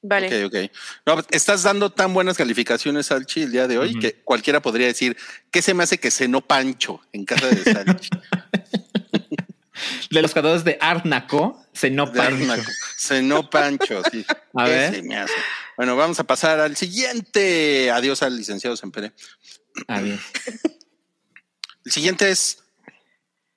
Vale. 0.00 0.46
Ok, 0.46 0.52
ok. 0.54 0.70
No, 1.06 1.22
estás 1.30 1.62
dando 1.62 1.90
tan 1.90 2.12
buenas 2.14 2.36
calificaciones, 2.38 3.06
Salchi, 3.06 3.42
el 3.42 3.52
día 3.52 3.66
de 3.68 3.76
hoy 3.78 3.98
que 3.98 4.14
cualquiera 4.14 4.60
podría 4.62 4.86
decir 4.86 5.16
que 5.50 5.60
se 5.62 5.74
me 5.74 5.82
hace 5.82 5.98
que 5.98 6.10
cenó 6.10 6.40
Pancho 6.40 7.00
en 7.12 7.24
casa 7.26 7.48
de 7.48 7.62
Salchi. 7.64 8.08
De 10.10 10.22
los 10.22 10.32
jugadores 10.32 10.64
de 10.64 10.78
Arnaco, 10.80 11.64
se 11.72 11.90
no 11.90 12.06
De 12.06 12.20
Arnaco. 12.20 12.62
Cenó 12.98 13.48
Pancho, 13.50 14.02
sí. 14.10 14.24
A 14.54 14.64
¿Qué 14.64 14.70
ver. 14.70 14.94
se 14.94 15.02
me 15.02 15.16
hace? 15.16 15.32
Bueno, 15.76 15.96
vamos 15.96 16.18
a 16.20 16.24
pasar 16.24 16.60
al 16.60 16.76
siguiente. 16.76 17.90
Adiós 17.90 18.22
al 18.22 18.36
licenciado 18.36 18.76
Sempere. 18.76 19.12
A 19.88 20.00
ver. 20.00 20.18
El 21.84 21.92
siguiente 21.92 22.30
es 22.30 22.62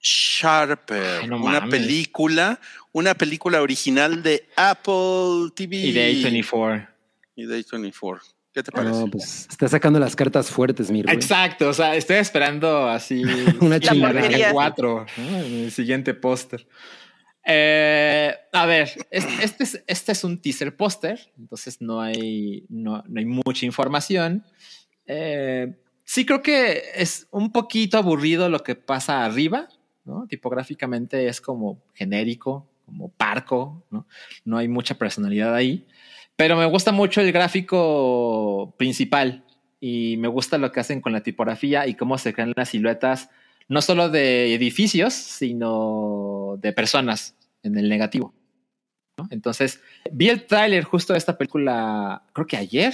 Sharper, 0.02 1.22
Ay, 1.22 1.28
no 1.28 1.38
una 1.38 1.60
mames. 1.62 1.70
película, 1.72 2.60
una 2.92 3.16
película 3.16 3.62
original 3.62 4.22
de 4.24 4.48
Apple 4.56 5.52
TV 5.56 5.76
Y 5.78 5.92
de 5.92 6.14
A24. 6.14 6.88
y 7.36 7.46
de 7.46 7.60
A24. 7.66 8.22
¿Qué 8.58 8.64
te 8.64 8.72
parece? 8.72 8.92
No, 9.02 9.08
pues 9.08 9.46
está 9.52 9.68
sacando 9.68 10.00
las 10.00 10.16
cartas 10.16 10.50
fuertes, 10.50 10.90
mi 10.90 11.04
Rubén. 11.04 11.14
Exacto, 11.16 11.70
o 11.70 11.74
sea, 11.74 11.96
estoy 11.96 12.16
esperando 12.16 12.90
así 12.90 13.22
Una 13.62 13.80
chingada. 13.80 14.52
cuatro, 14.52 15.06
¿no? 15.16 15.38
En 15.38 15.54
el 15.66 15.72
siguiente 15.72 16.16
póster. 16.16 16.68
Eh, 17.46 18.34
a 18.52 18.66
ver, 18.66 18.90
es- 19.12 19.28
este, 19.44 19.64
es, 19.64 19.84
este 19.86 20.12
es 20.12 20.24
un 20.24 20.42
teaser 20.42 20.76
póster, 20.76 21.32
entonces 21.38 21.82
no 21.82 22.02
hay, 22.02 22.66
no, 22.70 23.04
no 23.08 23.20
hay 23.20 23.26
mucha 23.26 23.64
información. 23.68 24.44
Eh, 25.06 25.72
sí 26.04 26.26
creo 26.26 26.42
que 26.42 26.82
es 26.96 27.28
un 27.30 27.52
poquito 27.52 28.00
aburrido 28.00 28.50
lo 28.50 28.64
que 28.64 28.74
pasa 28.74 29.24
arriba, 29.24 29.70
¿no? 30.04 30.26
Tipográficamente 30.28 31.28
es 31.28 31.42
como 31.42 31.84
genérico, 31.94 32.68
como 32.88 33.10
parco, 33.10 33.86
¿no? 33.92 34.08
No 34.46 34.58
hay 34.58 34.68
mucha 34.68 34.96
personalidad 34.96 35.54
ahí. 35.54 35.86
Pero 36.38 36.56
me 36.56 36.66
gusta 36.66 36.92
mucho 36.92 37.20
el 37.20 37.32
gráfico 37.32 38.76
principal 38.78 39.44
y 39.80 40.18
me 40.18 40.28
gusta 40.28 40.58
lo 40.60 40.72
que 40.72 40.80
hacen 40.80 41.02
con 41.02 41.12
la 41.12 41.22
tipografía 41.22 41.88
y 41.88 41.96
cómo 41.96 42.18
se 42.20 42.34
crean 42.34 42.54
las 42.56 42.70
siluetas, 42.70 43.30
no 43.68 43.82
solo 43.82 44.10
de 44.10 44.54
edificios, 44.54 45.14
sino 45.14 46.58
de 46.62 46.74
personas 46.74 47.36
en 47.64 47.78
el 47.78 47.90
negativo. 47.90 48.34
Entonces, 49.32 49.82
vi 50.12 50.30
el 50.30 50.46
tráiler 50.46 50.84
justo 50.84 51.14
de 51.14 51.20
esta 51.20 51.38
película, 51.38 52.24
creo 52.34 52.48
que 52.48 52.58
ayer. 52.58 52.94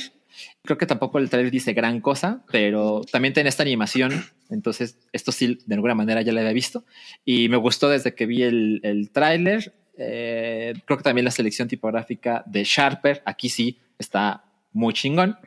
Creo 0.63 0.79
que 0.79 0.87
tampoco 0.87 1.19
el 1.19 1.29
tráiler 1.29 1.51
dice 1.51 1.73
gran 1.73 1.99
cosa, 1.99 2.43
pero 2.51 3.01
también 3.11 3.33
tiene 3.33 3.49
esta 3.49 3.61
animación. 3.61 4.25
Entonces, 4.49 4.97
esto 5.11 5.31
sí, 5.31 5.59
de 5.65 5.75
alguna 5.75 5.95
manera 5.95 6.21
ya 6.21 6.31
lo 6.31 6.39
había 6.39 6.53
visto. 6.53 6.85
Y 7.25 7.49
me 7.49 7.57
gustó 7.57 7.89
desde 7.89 8.15
que 8.15 8.25
vi 8.25 8.43
el, 8.43 8.79
el 8.83 9.11
tráiler. 9.11 9.73
Eh, 9.97 10.73
creo 10.85 10.97
que 10.97 11.03
también 11.03 11.25
la 11.25 11.31
selección 11.31 11.67
tipográfica 11.67 12.43
de 12.45 12.63
Sharper, 12.63 13.21
aquí 13.25 13.49
sí, 13.49 13.79
está 13.99 14.43
muy 14.71 14.93
chingón. 14.93 15.37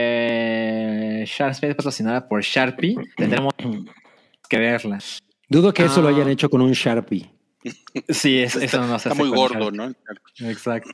Eh, 0.00 1.24
Sharper 1.26 1.76
patrocinada 1.76 2.26
por 2.28 2.42
Sharpie. 2.42 2.96
Tendremos 3.16 3.54
que 4.48 4.58
verla. 4.58 4.98
Dudo 5.48 5.72
que 5.74 5.84
eso 5.84 6.00
lo 6.02 6.08
Ah. 6.08 6.12
hayan 6.12 6.28
hecho 6.28 6.48
con 6.48 6.60
un 6.60 6.72
Sharpie. 6.72 7.30
Sí, 8.08 8.38
es- 8.40 8.54
está, 8.56 8.64
eso 8.64 8.80
no 8.86 8.98
se 8.98 9.08
está 9.08 9.10
hace 9.10 9.18
muy 9.18 9.28
con 9.30 9.38
gordo, 9.38 9.70
Sharpie. 9.70 9.94
¿no? 10.40 10.50
Exacto. 10.50 10.90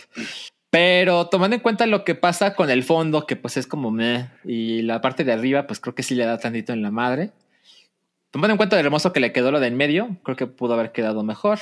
Pero 0.70 1.28
tomando 1.28 1.54
en 1.56 1.62
cuenta 1.62 1.86
lo 1.86 2.04
que 2.04 2.14
pasa 2.14 2.54
con 2.54 2.70
el 2.70 2.82
fondo, 2.82 3.26
que 3.26 3.36
pues 3.36 3.56
es 3.56 3.66
como 3.66 3.90
meh, 3.90 4.28
y 4.44 4.82
la 4.82 5.00
parte 5.00 5.24
de 5.24 5.32
arriba, 5.32 5.66
pues 5.66 5.80
creo 5.80 5.94
que 5.94 6.02
sí 6.02 6.14
le 6.14 6.24
da 6.26 6.38
tantito 6.38 6.72
en 6.72 6.82
la 6.82 6.90
madre. 6.90 7.30
Tomando 8.30 8.52
en 8.54 8.56
cuenta 8.58 8.76
lo 8.76 8.80
hermoso 8.80 9.12
que 9.12 9.20
le 9.20 9.32
quedó 9.32 9.50
lo 9.52 9.60
de 9.60 9.68
en 9.68 9.76
medio, 9.76 10.16
creo 10.22 10.36
que 10.36 10.46
pudo 10.46 10.74
haber 10.74 10.92
quedado 10.92 11.22
mejor. 11.22 11.58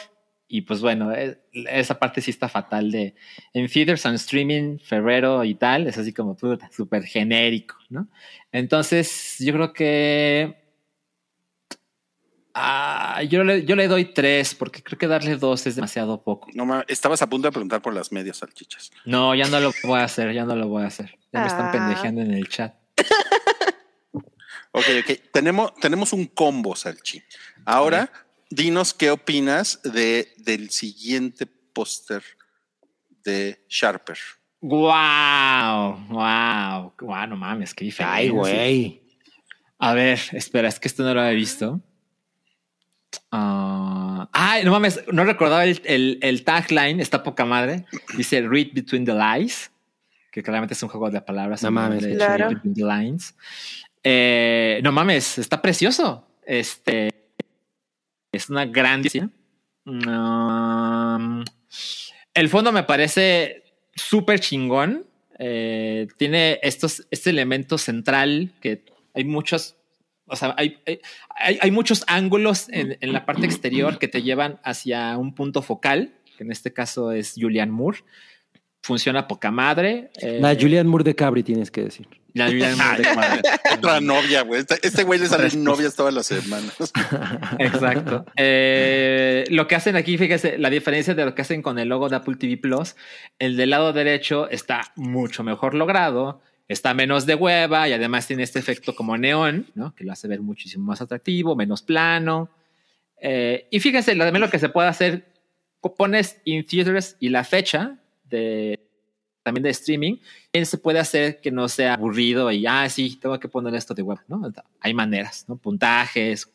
Y 0.46 0.60
pues 0.62 0.80
bueno, 0.80 1.12
eh, 1.12 1.38
esa 1.52 1.98
parte 1.98 2.20
sí 2.20 2.30
está 2.30 2.48
fatal 2.48 2.90
de 2.90 3.14
en 3.54 3.68
theaters 3.68 4.04
and 4.06 4.16
streaming, 4.16 4.78
febrero 4.78 5.42
y 5.44 5.54
tal, 5.54 5.86
es 5.86 5.96
así 5.98 6.12
como 6.12 6.36
puta, 6.36 6.70
súper 6.70 7.04
genérico, 7.04 7.76
¿no? 7.88 8.08
Entonces, 8.52 9.36
yo 9.40 9.52
creo 9.54 9.72
que 9.72 10.54
ah, 12.54 13.22
yo, 13.28 13.42
le, 13.42 13.64
yo 13.64 13.74
le 13.74 13.88
doy 13.88 14.12
tres, 14.12 14.54
porque 14.54 14.82
creo 14.82 14.98
que 14.98 15.06
darle 15.08 15.36
dos 15.36 15.66
es 15.66 15.74
demasiado 15.76 16.22
poco. 16.22 16.48
No, 16.54 16.64
ma- 16.66 16.84
estabas 16.88 17.22
a 17.22 17.28
punto 17.28 17.48
de 17.48 17.52
preguntar 17.52 17.82
por 17.82 17.94
las 17.94 18.12
medias 18.12 18.36
salchichas. 18.36 18.92
No, 19.06 19.34
ya 19.34 19.48
no 19.48 19.58
lo 19.60 19.72
voy 19.82 20.00
a 20.00 20.04
hacer, 20.04 20.32
ya 20.32 20.44
no 20.44 20.54
lo 20.54 20.68
voy 20.68 20.84
a 20.84 20.86
hacer. 20.88 21.18
Ya 21.32 21.40
me 21.40 21.46
están 21.46 21.66
Ah. 21.68 21.72
pendejeando 21.72 22.20
en 22.20 22.32
el 22.32 22.48
chat. 22.48 22.74
Ok, 24.76 24.84
ok. 25.00 25.18
Tenemos, 25.32 25.74
tenemos 25.76 26.12
un 26.12 26.26
combo, 26.26 26.74
Salchi. 26.74 27.22
Ahora, 27.64 28.10
dinos 28.54 28.94
qué 28.94 29.10
opinas 29.10 29.80
de, 29.82 30.32
del 30.38 30.70
siguiente 30.70 31.46
póster 31.46 32.22
de 33.24 33.64
Sharper. 33.68 34.18
Wow, 34.60 36.06
wow, 36.08 36.94
wow, 37.00 37.26
no 37.28 37.36
mames, 37.36 37.74
qué 37.74 37.84
diferencia. 37.84 38.16
Ay, 38.16 38.28
güey. 38.30 39.02
A 39.78 39.92
ver, 39.92 40.18
espera, 40.32 40.68
es 40.68 40.80
que 40.80 40.88
esto 40.88 41.02
no 41.02 41.12
lo 41.12 41.20
había 41.20 41.32
visto. 41.32 41.80
Ah, 43.30 44.28
ay, 44.32 44.64
no 44.64 44.70
mames, 44.70 45.00
no 45.12 45.24
recordaba 45.24 45.64
el, 45.64 45.80
el, 45.84 46.18
el 46.22 46.44
tagline, 46.44 47.00
está 47.00 47.22
poca 47.22 47.44
madre. 47.44 47.84
Dice 48.16 48.40
Read 48.40 48.68
Between 48.72 49.04
the 49.04 49.12
Lies, 49.14 49.70
que 50.32 50.42
claramente 50.42 50.74
es 50.74 50.82
un 50.82 50.88
juego 50.88 51.10
de 51.10 51.20
palabras. 51.20 51.62
No 51.62 51.70
mames, 51.70 52.06
Claro. 52.16 52.48
Read 52.48 52.56
Between 52.56 52.74
the 52.74 52.84
Lines. 52.84 53.34
Eh, 54.02 54.80
no 54.82 54.92
mames, 54.92 55.38
está 55.38 55.60
precioso. 55.60 56.26
Este 56.46 57.23
es 58.36 58.50
una 58.50 58.66
gran. 58.66 59.02
Um, 59.86 61.44
el 62.34 62.48
fondo 62.48 62.72
me 62.72 62.82
parece 62.82 63.62
súper 63.94 64.40
chingón. 64.40 65.06
Eh, 65.38 66.06
tiene 66.16 66.58
estos, 66.62 67.06
este 67.10 67.30
elemento 67.30 67.76
central 67.78 68.52
que 68.60 68.84
hay 69.14 69.24
muchos, 69.24 69.76
o 70.26 70.36
sea, 70.36 70.54
hay, 70.56 70.78
hay, 70.86 71.00
hay- 71.28 71.58
hay 71.60 71.70
muchos 71.72 72.04
ángulos 72.06 72.68
en, 72.70 72.96
en 73.00 73.12
la 73.12 73.26
parte 73.26 73.46
exterior 73.46 73.98
que 73.98 74.06
te 74.08 74.22
llevan 74.22 74.60
hacia 74.62 75.16
un 75.18 75.34
punto 75.34 75.60
focal, 75.60 76.14
que 76.38 76.44
en 76.44 76.52
este 76.52 76.72
caso 76.72 77.10
es 77.12 77.34
Julian 77.36 77.70
Moore. 77.70 77.98
Funciona 78.82 79.26
poca 79.26 79.50
madre. 79.50 80.10
eh, 80.20 80.38
La 80.40 80.54
Julian 80.54 80.86
Moore 80.86 81.04
de 81.04 81.14
Cabri 81.14 81.42
tienes 81.42 81.70
que 81.70 81.82
decir. 81.82 82.06
de 82.42 82.76
madre. 82.76 83.42
Otra 83.76 84.00
novia, 84.00 84.42
güey. 84.42 84.60
Este, 84.60 84.74
este 84.82 85.04
güey 85.04 85.20
le 85.20 85.26
salen 85.26 85.62
novias 85.62 85.94
todas 85.94 86.12
las 86.12 86.26
semanas. 86.26 86.74
Exacto. 87.58 88.26
Eh, 88.36 89.44
lo 89.50 89.68
que 89.68 89.76
hacen 89.76 89.94
aquí, 89.94 90.18
fíjese, 90.18 90.58
la 90.58 90.68
diferencia 90.68 91.14
de 91.14 91.24
lo 91.24 91.34
que 91.34 91.42
hacen 91.42 91.62
con 91.62 91.78
el 91.78 91.88
logo 91.88 92.08
de 92.08 92.16
Apple 92.16 92.34
TV 92.36 92.56
Plus, 92.56 92.96
el 93.38 93.56
del 93.56 93.70
lado 93.70 93.92
derecho 93.92 94.50
está 94.50 94.80
mucho 94.96 95.44
mejor 95.44 95.74
logrado, 95.74 96.40
está 96.66 96.92
menos 96.92 97.24
de 97.24 97.36
hueva 97.36 97.88
y 97.88 97.92
además 97.92 98.26
tiene 98.26 98.42
este 98.42 98.58
efecto 98.58 98.96
como 98.96 99.16
neón, 99.16 99.70
¿no? 99.74 99.94
Que 99.94 100.02
lo 100.02 100.12
hace 100.12 100.26
ver 100.26 100.40
muchísimo 100.40 100.84
más 100.86 101.00
atractivo, 101.00 101.54
menos 101.54 101.82
plano. 101.82 102.50
Eh, 103.20 103.68
y 103.70 103.78
fíjense, 103.78 104.14
lo, 104.16 104.24
también 104.24 104.40
lo 104.40 104.50
que 104.50 104.58
se 104.58 104.70
puede 104.70 104.88
hacer, 104.88 105.32
pones 105.96 106.40
in 106.44 106.64
theaters 106.66 107.16
y 107.20 107.28
la 107.28 107.44
fecha 107.44 107.98
de 108.24 108.80
también 109.44 109.62
de 109.62 109.70
streaming, 109.70 110.16
y 110.52 110.64
se 110.64 110.78
puede 110.78 110.98
hacer 110.98 111.40
que 111.40 111.52
no 111.52 111.68
sea 111.68 111.94
aburrido 111.94 112.50
y, 112.50 112.66
ah, 112.66 112.88
sí, 112.88 113.16
tengo 113.20 113.38
que 113.38 113.48
poner 113.48 113.74
esto 113.74 113.94
de 113.94 114.02
web, 114.02 114.18
¿no? 114.26 114.42
Hay 114.80 114.94
maneras, 114.94 115.44
¿no? 115.46 115.56
Puntajes. 115.56 116.50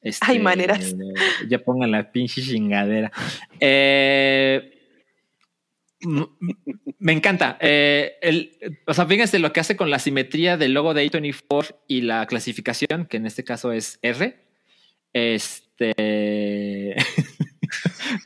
este, 0.00 0.26
Hay 0.26 0.40
maneras. 0.40 0.96
Ya 1.48 1.58
pongan 1.60 1.92
la 1.92 2.10
pinche 2.10 2.42
chingadera. 2.42 3.12
Eh, 3.60 4.78
Me 6.98 7.12
encanta. 7.12 7.58
Eh, 7.60 8.14
el, 8.22 8.58
o 8.86 8.94
sea, 8.94 9.06
fíjense 9.06 9.38
lo 9.38 9.52
que 9.52 9.60
hace 9.60 9.76
con 9.76 9.90
la 9.90 9.98
simetría 9.98 10.56
del 10.56 10.72
logo 10.72 10.94
de 10.94 11.08
A24 11.10 11.76
y 11.86 12.00
la 12.00 12.26
clasificación, 12.26 13.06
que 13.06 13.18
en 13.18 13.26
este 13.26 13.44
caso 13.44 13.70
es 13.70 13.98
R. 14.02 14.34
Este. 15.12 16.96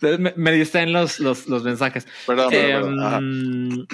me, 0.01 0.33
me 0.37 0.53
distraen 0.53 0.93
los, 0.93 1.21
los, 1.21 1.47
los 1.47 1.63
mensajes. 1.63 2.07
Perdón, 2.27 2.51
perdón, 2.51 2.97
perdón. 2.97 3.15
Em, 3.15 3.87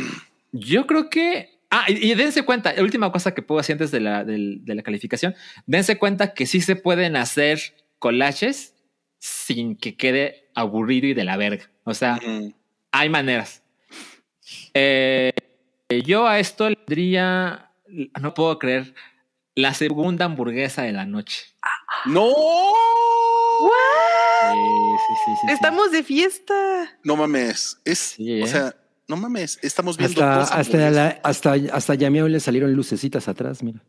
yo 0.52 0.86
creo 0.86 1.10
que. 1.10 1.58
Ah, 1.70 1.84
y, 1.88 2.10
y 2.10 2.14
dense 2.14 2.42
cuenta, 2.42 2.72
la 2.72 2.82
última 2.82 3.12
cosa 3.12 3.32
que 3.32 3.42
puedo 3.42 3.60
hacer 3.60 3.74
antes 3.74 3.90
de 3.92 4.00
la, 4.00 4.24
de 4.24 4.74
la 4.74 4.82
calificación, 4.82 5.34
dense 5.66 5.98
cuenta 5.98 6.34
que 6.34 6.46
sí 6.46 6.60
se 6.60 6.74
pueden 6.74 7.14
hacer 7.14 7.60
collages 8.00 8.74
sin 9.20 9.76
que 9.76 9.96
quede 9.96 10.50
aburrido 10.54 11.06
y 11.06 11.14
de 11.14 11.24
la 11.24 11.36
verga. 11.36 11.70
O 11.84 11.94
sea, 11.94 12.18
hay 12.90 13.08
maneras. 13.08 13.62
Eh, 14.74 15.32
yo 16.04 16.26
a 16.26 16.40
esto 16.40 16.68
le 16.68 16.78
diría, 16.86 17.70
no 18.20 18.34
puedo 18.34 18.58
creer, 18.58 18.94
la 19.54 19.74
segunda 19.74 20.24
hamburguesa 20.24 20.82
de 20.82 20.92
la 20.92 21.06
noche. 21.06 21.46
¡No! 22.06 22.32
Sí, 24.52 24.96
sí, 25.08 25.14
sí, 25.24 25.32
sí. 25.46 25.52
Estamos 25.52 25.90
de 25.92 26.02
fiesta. 26.02 26.54
No 27.04 27.16
mames. 27.16 27.78
Es, 27.84 27.98
Sí, 27.98 28.42
o 28.42 28.44
¿eh? 28.44 28.48
sea, 28.48 28.74
no 29.08 29.16
mames. 29.16 29.58
Estamos 29.62 29.96
viendo 29.96 30.22
Hasta, 30.22 30.38
dos 30.40 30.50
hasta, 30.52 30.90
la, 30.90 31.20
hasta, 31.22 31.54
hasta 31.72 31.94
Yamiao 31.94 32.28
le 32.28 32.40
salieron 32.40 32.72
lucecitas 32.72 33.26
atrás, 33.28 33.62
mira. 33.62 33.80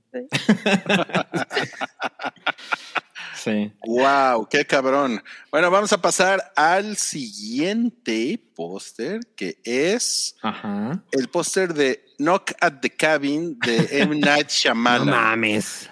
Sí. 3.35 3.71
Wow, 3.88 4.47
qué 4.49 4.65
cabrón. 4.65 5.23
Bueno, 5.49 5.71
vamos 5.71 5.91
a 5.93 5.99
pasar 5.99 6.51
al 6.55 6.95
siguiente 6.97 8.39
póster, 8.55 9.19
que 9.35 9.57
es 9.63 10.35
Ajá. 10.43 11.03
el 11.11 11.27
póster 11.27 11.73
de 11.73 12.05
Knock 12.19 12.51
at 12.61 12.73
the 12.81 12.89
Cabin 12.91 13.57
de 13.59 13.88
M. 14.01 14.15
Night 14.19 14.45
No 14.47 14.53
Shyamalan. 14.53 15.09
mames. 15.09 15.89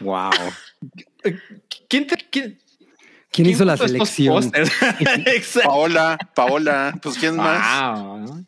Wow. 0.00 0.30
¿Quién, 1.88 2.06
te, 2.06 2.16
quién, 2.30 2.60
¿Quién 3.30 3.48
hizo 3.48 3.64
la 3.64 3.76
selección? 3.76 4.50
Paola, 5.64 6.18
Paola, 6.34 6.98
pues 7.00 7.16
¿quién 7.18 7.36
más? 7.36 7.98
Wow, 7.98 8.18
¿no? 8.18 8.46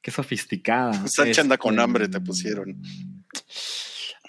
Qué 0.00 0.10
sofisticada. 0.10 1.06
Sacha 1.06 1.42
anda 1.42 1.58
con 1.58 1.74
Este, 1.74 1.82
hambre, 1.82 2.08
te 2.08 2.20
pusieron. 2.20 2.80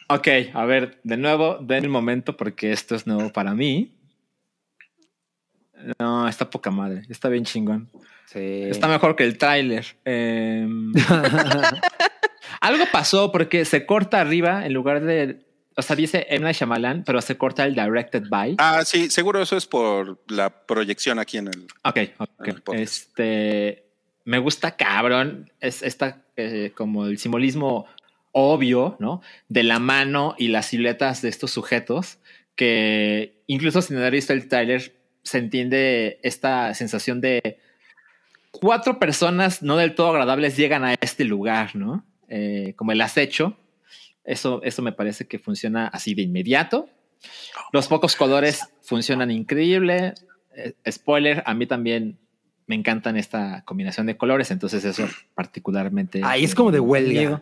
Ok, 0.10 0.28
a 0.54 0.66
ver, 0.66 1.00
de 1.04 1.18
nuevo, 1.18 1.60
den 1.62 1.84
el 1.84 1.90
momento 1.90 2.36
porque 2.36 2.72
esto 2.72 2.96
es 2.96 3.06
nuevo 3.06 3.32
para 3.32 3.54
mí. 3.54 3.94
No, 6.00 6.28
está 6.28 6.50
poca 6.50 6.72
madre, 6.72 7.04
está 7.10 7.30
bien 7.30 7.46
chingón. 7.46 7.90
Sí. 8.26 8.64
Está 8.64 8.88
mejor 8.88 9.16
que 9.16 9.24
el 9.24 9.38
tráiler. 9.38 9.86
Em, 10.04 10.92
algo 12.62 12.86
pasó 12.92 13.32
porque 13.32 13.64
se 13.64 13.86
corta 13.86 14.20
arriba 14.20 14.66
en 14.66 14.74
lugar 14.74 15.02
de, 15.02 15.47
o 15.78 15.82
sea, 15.84 15.96
dice 15.96 16.26
M. 16.30 16.44
Night 16.44 16.58
Shyamalan, 16.58 17.04
pero 17.04 17.22
se 17.22 17.38
corta 17.38 17.64
el 17.64 17.76
directed 17.76 18.24
by. 18.30 18.56
Ah, 18.58 18.84
sí, 18.84 19.12
seguro 19.12 19.42
eso 19.42 19.56
es 19.56 19.68
por 19.68 20.20
la 20.28 20.50
proyección 20.66 21.20
aquí 21.20 21.38
en 21.38 21.50
el. 21.50 21.68
Ok, 21.84 22.00
ok. 22.18 22.30
En 22.40 22.56
el 22.56 22.62
podcast. 22.64 22.84
Este 22.84 23.88
me 24.26 24.40
gusta 24.40 24.76
cabrón. 24.76 25.52
Es 25.60 25.84
esta 25.84 26.24
eh, 26.36 26.72
como 26.76 27.06
el 27.06 27.20
simbolismo 27.20 27.86
obvio, 28.32 28.98
¿no? 29.00 29.22
De 29.50 29.64
la 29.64 29.80
mano 29.80 30.36
y 30.38 30.48
las 30.48 30.66
siluetas 30.66 31.22
de 31.22 31.30
estos 31.30 31.52
sujetos 31.52 32.18
que 32.56 33.44
incluso 33.48 33.82
sin 33.82 33.98
haber 33.98 34.14
visto 34.14 34.34
el 34.34 34.48
tráiler 34.48 34.96
se 35.24 35.38
entiende 35.38 36.20
esta 36.24 36.74
sensación 36.74 37.22
de 37.22 37.60
cuatro 38.52 38.98
personas 38.98 39.62
no 39.62 39.78
del 39.78 39.94
todo 39.94 40.10
agradables 40.10 40.58
llegan 40.58 40.84
a 40.84 40.96
este 41.00 41.24
lugar, 41.24 41.76
¿no? 41.76 42.04
Eh, 42.28 42.74
como 42.76 42.92
el 42.92 43.02
acecho. 43.02 43.58
Eso, 44.28 44.62
eso 44.62 44.82
me 44.82 44.92
parece 44.92 45.26
que 45.26 45.40
funciona 45.40 45.88
así 45.88 46.14
de 46.14 46.22
inmediato. 46.22 46.90
Los 47.72 47.88
pocos 47.88 48.18
colores 48.18 48.62
funcionan 48.82 49.32
increíble. 49.32 50.14
Eh, 50.54 50.74
spoiler, 50.92 51.44
a 51.46 51.54
mí 51.54 51.66
también 51.66 52.20
me 52.66 52.76
encantan 52.76 53.16
esta 53.16 53.64
combinación 53.64 54.06
de 54.06 54.18
colores, 54.18 54.52
entonces 54.52 54.84
eso 54.84 55.08
particularmente. 55.34 56.22
Ahí 56.26 56.44
es 56.44 56.54
como 56.54 56.72
de 56.72 56.82
huelga. 56.82 57.42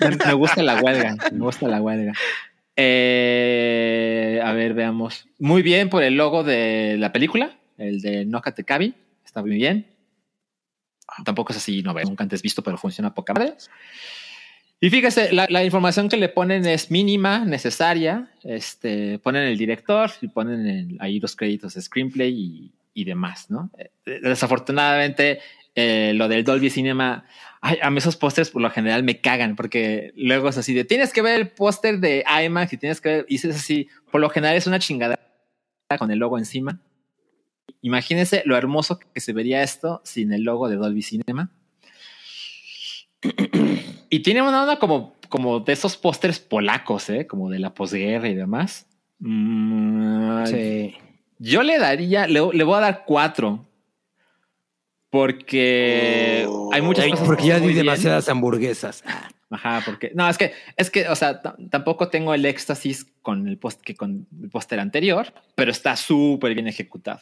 Me, 0.00 0.16
me 0.24 0.32
gusta 0.34 0.62
la 0.62 0.80
huelga, 0.80 1.16
me 1.32 1.38
gusta 1.40 1.66
la 1.66 1.82
huelga. 1.82 2.12
Eh, 2.76 4.40
a 4.44 4.52
ver, 4.52 4.72
veamos. 4.74 5.26
Muy 5.40 5.62
bien 5.62 5.90
por 5.90 6.04
el 6.04 6.14
logo 6.14 6.44
de 6.44 6.96
la 6.96 7.12
película, 7.12 7.58
el 7.76 8.00
de 8.00 8.24
Nokate 8.24 8.62
Kabi. 8.62 8.94
Está 9.24 9.40
muy 9.40 9.56
bien. 9.56 9.88
Tampoco 11.24 11.52
es 11.52 11.58
así, 11.58 11.82
no 11.82 11.92
veo, 11.92 12.04
nunca 12.04 12.22
antes 12.22 12.40
visto, 12.40 12.62
pero 12.62 12.78
funciona 12.78 13.14
poca 13.14 13.34
madre. 13.34 13.54
Y 14.78 14.90
fíjese, 14.90 15.32
la, 15.32 15.64
información 15.64 16.08
que 16.08 16.18
le 16.18 16.28
ponen 16.28 16.66
es 16.66 16.90
mínima, 16.90 17.44
necesaria. 17.44 18.30
Este, 18.42 19.18
ponen 19.18 19.44
el 19.44 19.56
director 19.56 20.10
y 20.20 20.28
ponen 20.28 20.98
ahí 21.00 21.18
los 21.18 21.34
créditos 21.34 21.74
de 21.74 21.82
screenplay 21.82 22.32
y, 22.32 22.72
y 22.92 23.04
demás, 23.04 23.50
¿no? 23.50 23.70
Eh, 23.78 24.20
Desafortunadamente, 24.22 25.40
eh, 25.74 26.12
lo 26.14 26.28
del 26.28 26.44
Dolby 26.44 26.70
Cinema, 26.70 27.24
ay, 27.60 27.78
a 27.82 27.90
mí 27.90 27.98
esos 27.98 28.16
pósters 28.16 28.50
por 28.50 28.62
lo 28.62 28.70
general 28.70 29.02
me 29.02 29.20
cagan 29.20 29.56
porque 29.56 30.12
luego 30.16 30.48
es 30.48 30.56
así 30.56 30.72
de 30.72 30.84
tienes 30.84 31.12
que 31.12 31.20
ver 31.20 31.38
el 31.38 31.50
póster 31.50 32.00
de 32.00 32.24
IMAX 32.44 32.72
y 32.72 32.78
tienes 32.78 33.00
que 33.02 33.08
ver, 33.08 33.26
y 33.28 33.34
es 33.34 33.44
así, 33.44 33.88
por 34.10 34.22
lo 34.22 34.30
general 34.30 34.56
es 34.56 34.66
una 34.66 34.78
chingada 34.78 35.18
con 35.98 36.10
el 36.10 36.18
logo 36.18 36.38
encima. 36.38 36.80
Imagínense 37.82 38.42
lo 38.46 38.56
hermoso 38.56 38.98
que 38.98 39.20
se 39.20 39.32
vería 39.34 39.62
esto 39.62 40.00
sin 40.04 40.32
el 40.32 40.42
logo 40.42 40.68
de 40.68 40.76
Dolby 40.76 41.02
Cinema. 41.02 41.50
Y 44.10 44.20
tiene 44.20 44.40
una 44.42 44.62
onda 44.62 44.78
como, 44.78 45.14
como 45.28 45.58
de 45.60 45.72
esos 45.72 45.96
pósters 45.96 46.38
polacos, 46.38 47.10
¿eh? 47.10 47.26
como 47.26 47.50
de 47.50 47.58
la 47.58 47.74
posguerra 47.74 48.28
y 48.28 48.34
demás. 48.34 48.86
Mm, 49.18 50.46
Sí. 50.46 50.94
Yo 51.38 51.62
le 51.62 51.78
daría, 51.78 52.26
le, 52.26 52.40
le 52.52 52.64
voy 52.64 52.76
a 52.76 52.80
dar 52.80 53.04
cuatro. 53.04 53.66
Porque 55.10 56.44
Oh. 56.48 56.70
hay 56.72 56.82
muchas 56.82 57.06
cosas. 57.08 57.26
porque 57.26 57.42
que 57.42 57.48
ya 57.48 57.58
di 57.58 57.66
bien. 57.66 57.78
demasiadas 57.78 58.28
hamburguesas. 58.28 59.02
Ajá, 59.50 59.80
porque 59.84 60.10
no, 60.14 60.28
es 60.28 60.36
que, 60.38 60.52
es 60.76 60.90
que, 60.90 61.08
o 61.08 61.14
sea, 61.14 61.40
tampoco 61.70 62.08
tengo 62.08 62.34
el 62.34 62.44
éxtasis 62.44 63.06
con 63.22 63.46
el 63.46 63.58
post 63.58 63.80
que 63.80 63.94
con 63.94 64.26
el 64.42 64.50
póster 64.50 64.80
anterior, 64.80 65.32
pero 65.54 65.70
está 65.70 65.96
súper 65.96 66.54
bien 66.54 66.66
ejecutado. 66.66 67.20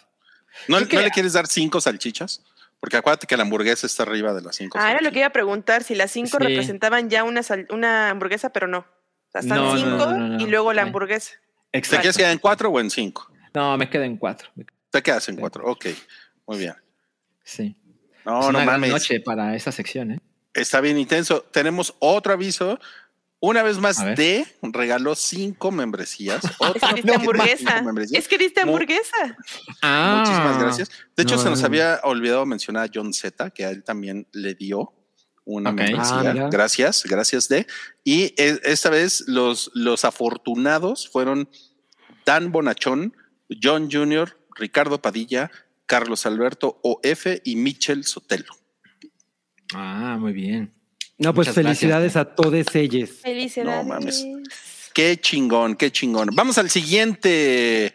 ¿No, 0.68 0.76
Creo 0.78 0.88
que- 0.88 0.96
¿no 0.96 1.02
le 1.02 1.10
quieres 1.10 1.32
dar 1.34 1.46
cinco 1.46 1.80
salchichas? 1.80 2.42
Porque 2.80 2.96
acuérdate 2.98 3.26
que 3.26 3.36
la 3.36 3.42
hamburguesa 3.44 3.86
está 3.86 4.02
arriba 4.02 4.34
de 4.34 4.42
las 4.42 4.56
cinco. 4.56 4.78
Ah, 4.80 4.90
era 4.90 5.00
lo 5.00 5.10
que 5.10 5.18
iba 5.20 5.28
a 5.28 5.32
preguntar, 5.32 5.82
si 5.84 5.94
las 5.94 6.10
cinco 6.10 6.36
Sí. 6.38 6.44
representaban 6.44 7.08
ya 7.08 7.24
una, 7.24 7.42
sal- 7.42 7.66
una 7.70 8.10
hamburguesa, 8.10 8.50
pero 8.50 8.66
no. 8.66 8.78
O 8.78 9.30
sea, 9.32 9.40
están 9.40 9.58
No, 9.58 9.72
no, 9.74 9.78
cinco 9.78 10.06
no, 10.06 10.10
no, 10.18 10.28
no. 10.36 10.40
y 10.42 10.46
luego 10.46 10.72
la 10.72 10.82
hamburguesa. 10.82 11.32
¿Te 11.70 11.78
Exacto. 11.78 12.02
quieres 12.02 12.16
quedar 12.16 12.32
en 12.32 12.38
cuatro 12.38 12.68
o 12.70 12.78
en 12.80 12.90
cinco? 12.90 13.30
No, 13.54 13.76
me 13.78 13.88
quedo 13.88 14.02
en 14.04 14.16
cuatro. 14.16 14.50
Te 14.90 15.02
quedas 15.02 15.28
en 15.28 15.36
cuatro. 15.36 15.64
Ok, 15.66 15.86
muy 16.46 16.58
bien. 16.58 16.74
Sí. 17.42 17.76
No, 18.24 18.38
es 18.40 18.44
no 18.44 18.48
una 18.50 18.58
gran 18.64 18.80
mames. 18.80 18.90
noche 18.90 19.20
para 19.20 19.54
esa 19.56 19.72
sección, 19.72 20.12
¿eh? 20.12 20.20
Está 20.52 20.80
bien 20.80 20.98
intenso. 20.98 21.42
Tenemos 21.50 21.94
otro 21.98 22.32
aviso. 22.32 22.78
Una 23.44 23.62
vez 23.62 23.78
más. 23.78 23.98
D 24.16 24.46
regaló 24.62 25.14
cinco 25.14 25.70
membresías. 25.70 26.44
Es 26.44 26.50
Otra 26.58 26.94
que 26.94 27.12
hamburguesa. 27.12 27.56
cinco 27.72 27.82
membresías. 27.84 28.22
Es 28.22 28.28
que 28.28 28.38
diste 28.38 28.60
hamburguesa. 28.62 29.36
Ah, 29.82 30.18
Muchísimas 30.24 30.58
gracias. 30.60 30.90
De 31.16 31.22
hecho, 31.22 31.36
No, 31.36 31.42
se 31.42 31.50
nos 31.50 31.60
no. 31.60 31.66
había 31.66 32.00
olvidado 32.04 32.46
mencionar 32.46 32.84
a 32.88 32.90
John 32.92 33.12
Z, 33.12 33.50
que 33.50 33.64
a 33.64 33.70
él 33.70 33.84
también 33.84 34.26
le 34.32 34.54
dio 34.54 34.92
una 35.44 35.72
membresía. 35.72 36.20
Ah, 36.20 36.48
gracias, 36.50 37.04
gracias 37.04 37.48
de. 37.48 37.66
Y 38.02 38.34
e- 38.40 38.60
esta 38.64 38.88
vez 38.90 39.24
los, 39.26 39.70
los 39.74 40.04
afortunados 40.04 41.08
fueron 41.08 41.48
Dan 42.24 42.50
Bonachón, 42.52 43.14
John 43.62 43.90
Jr., 43.90 44.38
Ricardo 44.56 45.02
Padilla, 45.02 45.50
Carlos 45.86 46.24
Alberto 46.24 46.80
OF 46.82 47.26
y 47.44 47.56
Michel 47.56 48.04
Sotelo. 48.04 48.54
Ah, 49.74 50.16
muy 50.18 50.32
bien. 50.32 50.72
No, 51.18 51.32
pues 51.32 51.48
Muchas 51.48 51.62
felicidades 51.62 52.16
a 52.16 52.24
todos 52.24 52.74
ellos. 52.74 53.10
Felicidades. 53.22 53.84
No 53.84 53.88
mames. 53.88 54.24
Qué 54.92 55.16
chingón, 55.20 55.76
qué 55.76 55.90
chingón. 55.90 56.30
Vamos 56.34 56.58
al 56.58 56.70
siguiente. 56.70 57.92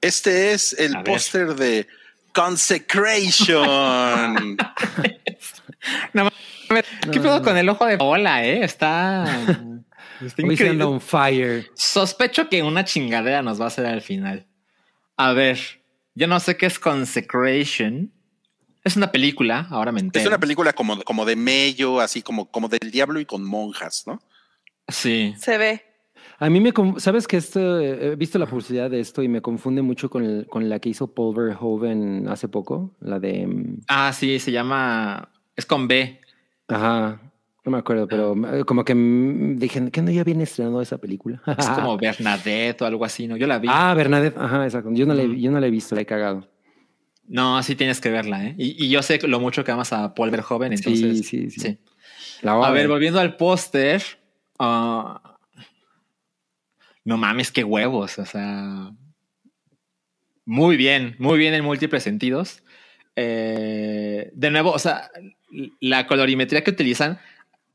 Este 0.00 0.52
es 0.52 0.72
el 0.78 1.02
póster 1.02 1.54
de 1.54 1.86
Consecration. 2.32 4.56
No, 6.12 6.28
mames, 6.70 6.84
¿Qué 7.10 7.16
No, 7.18 7.22
pedo 7.22 7.38
no. 7.40 7.44
con 7.44 7.56
el 7.56 7.68
ojo 7.68 7.84
de 7.86 7.96
bola, 7.96 8.44
eh? 8.44 8.62
Está. 8.62 9.24
está 10.24 10.42
increíble. 10.42 10.84
on 10.84 11.00
fire. 11.00 11.66
Sospecho 11.74 12.48
que 12.48 12.62
una 12.62 12.84
chingadera 12.84 13.42
nos 13.42 13.60
va 13.60 13.64
a 13.64 13.66
hacer 13.66 13.86
al 13.86 14.00
final. 14.00 14.46
A 15.16 15.32
ver, 15.32 15.58
yo 16.14 16.28
no 16.28 16.38
sé 16.38 16.56
qué 16.56 16.66
es 16.66 16.78
Consecration. 16.78 18.12
Es 18.84 18.96
una 18.96 19.12
película, 19.12 19.66
ahora 19.70 19.92
me 19.92 20.00
entero. 20.00 20.22
Es 20.22 20.26
una 20.28 20.38
película 20.40 20.72
como, 20.72 21.00
como 21.02 21.24
de 21.24 21.36
mello, 21.36 22.00
así 22.00 22.22
como, 22.22 22.46
como 22.50 22.68
del 22.68 22.90
diablo 22.90 23.20
y 23.20 23.24
con 23.26 23.44
monjas, 23.44 24.04
¿no? 24.06 24.20
Sí. 24.88 25.34
Se 25.38 25.56
ve. 25.58 25.82
A 26.38 26.50
mí 26.50 26.60
me, 26.60 26.72
sabes 26.98 27.28
que 27.28 27.36
esto, 27.36 27.78
eh, 27.80 28.12
he 28.12 28.16
visto 28.16 28.38
la 28.38 28.46
publicidad 28.46 28.90
de 28.90 28.98
esto 28.98 29.22
y 29.22 29.28
me 29.28 29.40
confunde 29.40 29.82
mucho 29.82 30.10
con, 30.10 30.24
el- 30.24 30.46
con 30.48 30.68
la 30.68 30.80
que 30.80 30.88
hizo 30.88 31.06
Paul 31.14 31.36
Verhoeven 31.36 32.26
hace 32.28 32.48
poco, 32.48 32.96
la 33.00 33.20
de, 33.20 33.46
mm, 33.46 33.76
Ah, 33.88 34.12
sí, 34.12 34.40
se 34.40 34.50
llama 34.50 35.28
Es 35.54 35.64
con 35.66 35.86
B. 35.86 36.20
Ajá. 36.68 37.20
No 37.64 37.70
me 37.70 37.78
acuerdo, 37.78 38.08
pero 38.08 38.34
eh, 38.52 38.64
como 38.64 38.84
que 38.84 38.92
mm, 38.96 39.56
dije, 39.58 39.88
¿qué 39.92 40.02
no 40.02 40.10
ya 40.10 40.24
viene 40.24 40.42
estrenando 40.42 40.80
esa 40.82 40.98
película? 40.98 41.40
Es 41.46 41.68
como 41.68 41.96
Bernadette 41.98 42.82
o 42.82 42.86
algo 42.86 43.04
así, 43.04 43.28
¿no? 43.28 43.36
Yo 43.36 43.46
la 43.46 43.60
vi. 43.60 43.68
Ah, 43.70 43.94
Bernadette, 43.94 44.36
ajá, 44.36 44.64
exacto. 44.64 44.90
Yo 44.92 45.06
no, 45.06 45.14
Mm. 45.14 45.16
le, 45.18 45.40
yo 45.40 45.50
no 45.52 45.60
la 45.60 45.68
he 45.68 45.70
visto, 45.70 45.94
la 45.94 46.00
he 46.00 46.06
cagado. 46.06 46.48
No, 47.32 47.62
sí 47.62 47.76
tienes 47.76 47.98
que 48.02 48.10
verla, 48.10 48.44
¿eh? 48.44 48.54
Y, 48.58 48.84
y 48.84 48.90
yo 48.90 49.02
sé 49.02 49.18
lo 49.26 49.40
mucho 49.40 49.64
que 49.64 49.72
amas 49.72 49.90
a 49.94 50.14
Paul 50.14 50.30
Verhoeven, 50.30 50.72
entonces. 50.74 51.26
sí, 51.26 51.48
sí, 51.48 51.50
sí. 51.50 51.60
sí. 51.60 51.78
La 52.42 52.54
voy 52.54 52.66
A 52.66 52.70
ver, 52.70 52.82
ver. 52.82 52.88
volviendo 52.88 53.20
al 53.20 53.36
póster. 53.36 54.02
ah, 54.58 55.38
no 57.04 57.16
mames, 57.16 57.50
qué 57.50 57.64
huevos. 57.64 58.18
O 58.18 58.26
sea. 58.26 58.92
Muy 60.44 60.76
bien, 60.76 61.16
muy 61.18 61.38
bien 61.38 61.54
en 61.54 61.64
múltiples 61.64 62.02
sentidos. 62.02 62.62
Eh, 63.16 64.30
de 64.34 64.50
nuevo, 64.50 64.70
o 64.72 64.78
sea, 64.78 65.10
la 65.80 66.06
colorimetría 66.06 66.62
que 66.62 66.70
utilizan, 66.70 67.18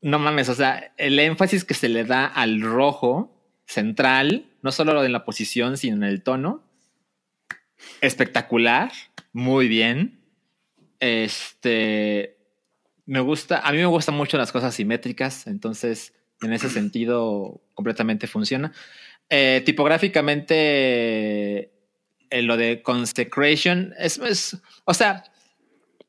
no 0.01 0.19
mames, 0.19 0.49
o 0.49 0.55
sea, 0.55 0.93
el 0.97 1.17
énfasis 1.17 1.63
que 1.63 1.73
se 1.73 1.89
le 1.89 2.03
da 2.03 2.25
al 2.27 2.61
rojo 2.61 3.34
central, 3.65 4.45
no 4.61 4.71
solo 4.71 5.03
en 5.03 5.11
la 5.13 5.25
posición, 5.25 5.77
sino 5.77 5.95
en 5.97 6.03
el 6.03 6.21
tono, 6.23 6.63
espectacular, 8.01 8.91
muy 9.33 9.67
bien. 9.67 10.19
Este, 10.99 12.37
me 13.05 13.19
gusta, 13.19 13.59
a 13.59 13.71
mí 13.71 13.77
me 13.77 13.85
gustan 13.85 14.15
mucho 14.15 14.37
las 14.37 14.51
cosas 14.51 14.73
simétricas, 14.75 15.47
entonces 15.47 16.13
en 16.41 16.53
ese 16.53 16.69
sentido 16.69 17.61
completamente 17.73 18.27
funciona. 18.27 18.71
Eh, 19.29 19.61
tipográficamente, 19.65 21.71
eh, 22.29 22.41
lo 22.41 22.57
de 22.57 22.81
consecration 22.81 23.93
es, 23.99 24.17
es- 24.19 24.57
o 24.85 24.93
sea, 24.93 25.23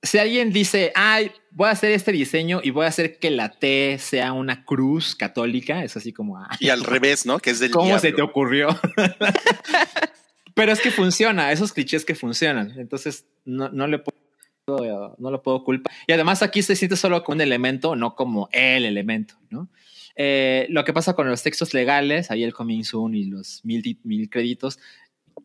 si 0.02 0.18
alguien 0.18 0.52
dice, 0.52 0.92
ay, 0.94 1.32
voy 1.50 1.68
a 1.68 1.72
hacer 1.72 1.90
este 1.92 2.12
diseño 2.12 2.60
y 2.62 2.70
voy 2.70 2.84
a 2.84 2.88
hacer 2.88 3.18
que 3.18 3.30
la 3.30 3.50
T 3.50 3.98
sea 3.98 4.32
una 4.32 4.64
cruz 4.64 5.16
católica, 5.16 5.82
es 5.82 5.96
así 5.96 6.12
como, 6.12 6.38
"Ay, 6.38 6.56
Y 6.60 6.68
al 6.68 6.84
revés, 6.84 7.26
¿no? 7.26 7.38
Que 7.40 7.50
es 7.50 7.58
del 7.58 7.72
¿Cómo 7.72 7.98
se 7.98 8.12
te 8.12 8.22
ocurrió? 8.22 8.68
Pero 10.59 10.72
es 10.72 10.80
que 10.80 10.90
funciona, 10.90 11.52
esos 11.52 11.72
clichés 11.72 12.05
que 12.05 12.16
funcionan. 12.16 12.74
Entonces, 12.80 13.24
no, 13.44 13.68
no 13.68 13.86
le 13.86 14.01
puedo, 14.01 15.14
no 15.16 15.30
lo 15.30 15.40
puedo 15.40 15.62
culpar. 15.62 15.94
Y 16.09 16.12
además 16.12 16.43
aquí 16.43 16.62
se 16.62 16.74
siente 16.74 16.97
solo 16.97 17.22
como 17.22 17.36
un 17.36 17.43
elemento, 17.43 17.94
no 17.94 18.16
como 18.16 18.48
el 18.51 18.85
elemento, 18.85 19.36
¿no? 19.51 19.68
Eh, 20.16 20.66
lo 20.70 20.82
que 20.82 20.93
pasa 20.93 21.14
con 21.14 21.28
los 21.28 21.44
textos 21.44 21.74
legales, 21.74 22.32
ahí 22.32 22.43
el 22.43 22.52
coming 22.52 22.82
soon 22.82 23.14
y 23.14 23.26
los 23.26 23.64
mil, 23.64 24.01
mil 24.02 24.28
créditos, 24.28 24.80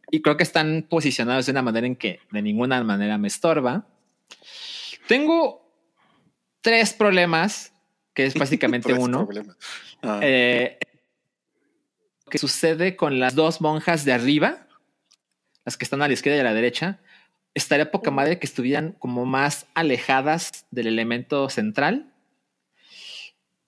y 0.10 0.24
creo 0.24 0.36
que 0.36 0.42
están 0.42 0.88
posicionados 0.90 1.46
de 1.46 1.52
una 1.52 1.62
manera 1.62 1.86
en 1.86 1.96
que 1.96 2.20
de 2.32 2.42
ninguna 2.42 2.84
manera 2.84 3.20
me 3.20 3.28
estorba. 3.28 3.86
Tengo 5.08 5.72
tres 6.62 6.92
problemas, 6.94 7.72
que 8.16 8.26
es 8.26 8.34
básicamente 8.40 8.92
uno. 8.94 9.30
Ah, 10.02 10.22
Eh, 10.24 10.80
que 12.32 12.40
sucede 12.40 12.96
con 12.96 13.20
las 13.20 13.36
dos 13.36 13.62
monjas 13.62 14.06
de 14.06 14.12
arriba, 14.12 14.63
las 15.66 15.78
que 15.78 15.86
están 15.86 16.02
a 16.02 16.08
la 16.08 16.14
izquierda 16.14 16.38
y 16.38 16.42
a 16.42 16.44
la 16.44 16.54
derecha, 16.54 17.00
estaría 17.54 17.92
poca 17.92 18.12
madre 18.12 18.40
que 18.40 18.48
estuvieran 18.48 18.94
como 19.00 19.26
más 19.26 19.68
alejadas 19.74 20.66
del 20.72 20.88
elemento 20.88 21.50
central, 21.50 22.08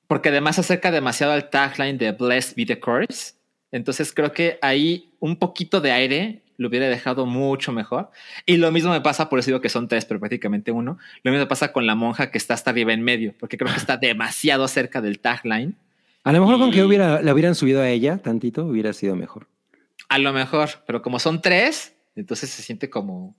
porque 0.08 0.30
además 0.30 0.56
se 0.56 0.62
acerca 0.62 0.92
demasiado 0.92 1.34
al 1.34 1.50
tagline 1.50 1.98
de 1.98 2.12
Blessed 2.12 2.56
be 2.56 2.66
the 2.66 2.80
Curse. 2.80 3.34
Entonces 3.72 4.14
creo 4.14 4.32
que 4.32 4.60
ahí 4.62 5.12
un 5.20 5.38
poquito 5.38 5.82
de 5.82 5.92
aire 5.92 6.42
lo 6.58 6.70
hubiera 6.70 6.88
dejado 6.88 7.26
mucho 7.26 7.72
mejor. 7.72 8.12
Y 8.46 8.58
lo 8.58 8.72
mismo 8.72 8.92
me 8.92 9.02
pasa, 9.02 9.30
por 9.30 9.40
eso 9.40 9.48
digo 9.48 9.62
que 9.62 9.70
son 9.70 9.88
tres, 9.88 10.06
pero 10.06 10.20
prácticamente 10.20 10.72
uno. 10.72 10.98
Lo 11.24 11.32
mismo 11.32 11.44
me 11.44 11.48
pasa 11.48 11.74
con 11.74 11.86
la 11.86 11.96
monja 11.96 12.32
que 12.32 12.38
está 12.38 12.54
hasta 12.54 12.70
arriba 12.70 12.94
en 12.94 13.02
medio, 13.04 13.34
porque 13.40 13.58
creo 13.58 13.72
que 13.72 13.80
está 13.80 13.98
demasiado 13.98 14.68
cerca 14.68 15.02
del 15.02 15.20
tagline. 15.20 15.76
A 16.24 16.32
lo 16.32 16.40
mejor 16.42 16.58
con 16.58 16.72
que 16.72 16.84
hubiera, 16.84 17.22
la 17.22 17.34
hubieran 17.34 17.56
subido 17.56 17.82
a 17.82 17.90
ella 17.90 18.18
tantito, 18.18 18.66
hubiera 18.66 18.94
sido 18.94 19.16
mejor. 19.16 19.48
A 20.10 20.18
lo 20.20 20.34
mejor, 20.34 20.70
pero 20.86 21.02
como 21.02 21.20
son 21.20 21.42
tres, 21.42 21.96
entonces 22.16 22.50
se 22.50 22.62
siente 22.62 22.90
como, 22.90 23.36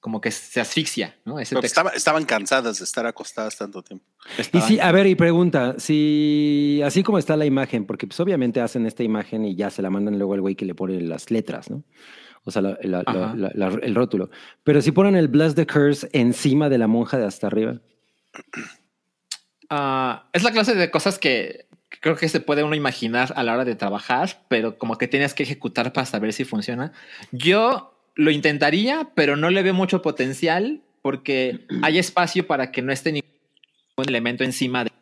como 0.00 0.20
que 0.20 0.30
se 0.30 0.60
asfixia, 0.60 1.16
¿no? 1.24 1.38
Ese 1.40 1.58
estaba- 1.62 1.90
estaban 1.90 2.24
cansadas 2.24 2.78
de 2.78 2.84
estar 2.84 3.06
acostadas 3.06 3.56
tanto 3.56 3.82
tiempo. 3.82 4.04
Y 4.52 4.60
sí, 4.60 4.80
a 4.80 4.92
ver, 4.92 5.06
y 5.06 5.14
pregunta, 5.14 5.74
si 5.78 6.80
así 6.84 7.02
como 7.02 7.18
está 7.18 7.36
la 7.36 7.46
imagen, 7.46 7.84
porque 7.86 8.06
pues 8.06 8.18
obviamente 8.20 8.60
hacen 8.60 8.86
esta 8.86 9.02
imagen 9.02 9.44
y 9.44 9.54
ya 9.56 9.70
se 9.70 9.82
la 9.82 9.90
mandan 9.90 10.18
luego 10.18 10.34
al 10.34 10.40
güey 10.40 10.54
que 10.54 10.64
le 10.64 10.74
pone 10.74 11.00
las 11.00 11.30
letras, 11.30 11.70
¿no? 11.70 11.82
O 12.44 12.50
sea, 12.50 12.62
la- 12.62 12.78
la- 12.82 13.02
la- 13.06 13.24
Ajá. 13.24 13.34
la- 13.36 13.50
la- 13.54 13.78
el 13.82 13.94
rótulo. 13.94 14.30
Pero 14.64 14.80
si 14.80 14.92
ponen 14.92 15.16
el 15.16 15.28
Bless 15.28 15.54
the 15.54 15.66
Curse 15.66 16.08
encima 16.12 16.68
de 16.68 16.78
la 16.78 16.86
monja 16.86 17.18
de 17.18 17.26
hasta 17.26 17.46
arriba. 17.48 17.80
Ah, 19.70 20.28
es 20.32 20.42
la 20.42 20.50
clase 20.52 20.74
de 20.74 20.90
cosas 20.90 21.18
que 21.18 21.67
creo 22.00 22.16
que 22.16 22.28
se 22.28 22.40
puede 22.40 22.62
uno 22.64 22.74
imaginar 22.74 23.32
a 23.36 23.42
la 23.42 23.54
hora 23.54 23.64
de 23.64 23.74
trabajar, 23.74 24.44
pero 24.48 24.78
como 24.78 24.98
que 24.98 25.08
tienes 25.08 25.34
que 25.34 25.42
ejecutar 25.42 25.92
para 25.92 26.06
saber 26.06 26.32
si 26.32 26.44
funciona. 26.44 26.92
Yo 27.32 27.94
lo 28.14 28.30
intentaría, 28.30 29.10
pero 29.14 29.36
no 29.36 29.50
le 29.50 29.62
veo 29.62 29.74
mucho 29.74 30.02
potencial 30.02 30.82
porque 31.02 31.66
hay 31.82 31.98
espacio 31.98 32.46
para 32.46 32.70
que 32.72 32.82
no 32.82 32.92
esté 32.92 33.12
ningún 33.12 33.28
elemento 34.06 34.44
encima 34.44 34.84
de. 34.84 34.92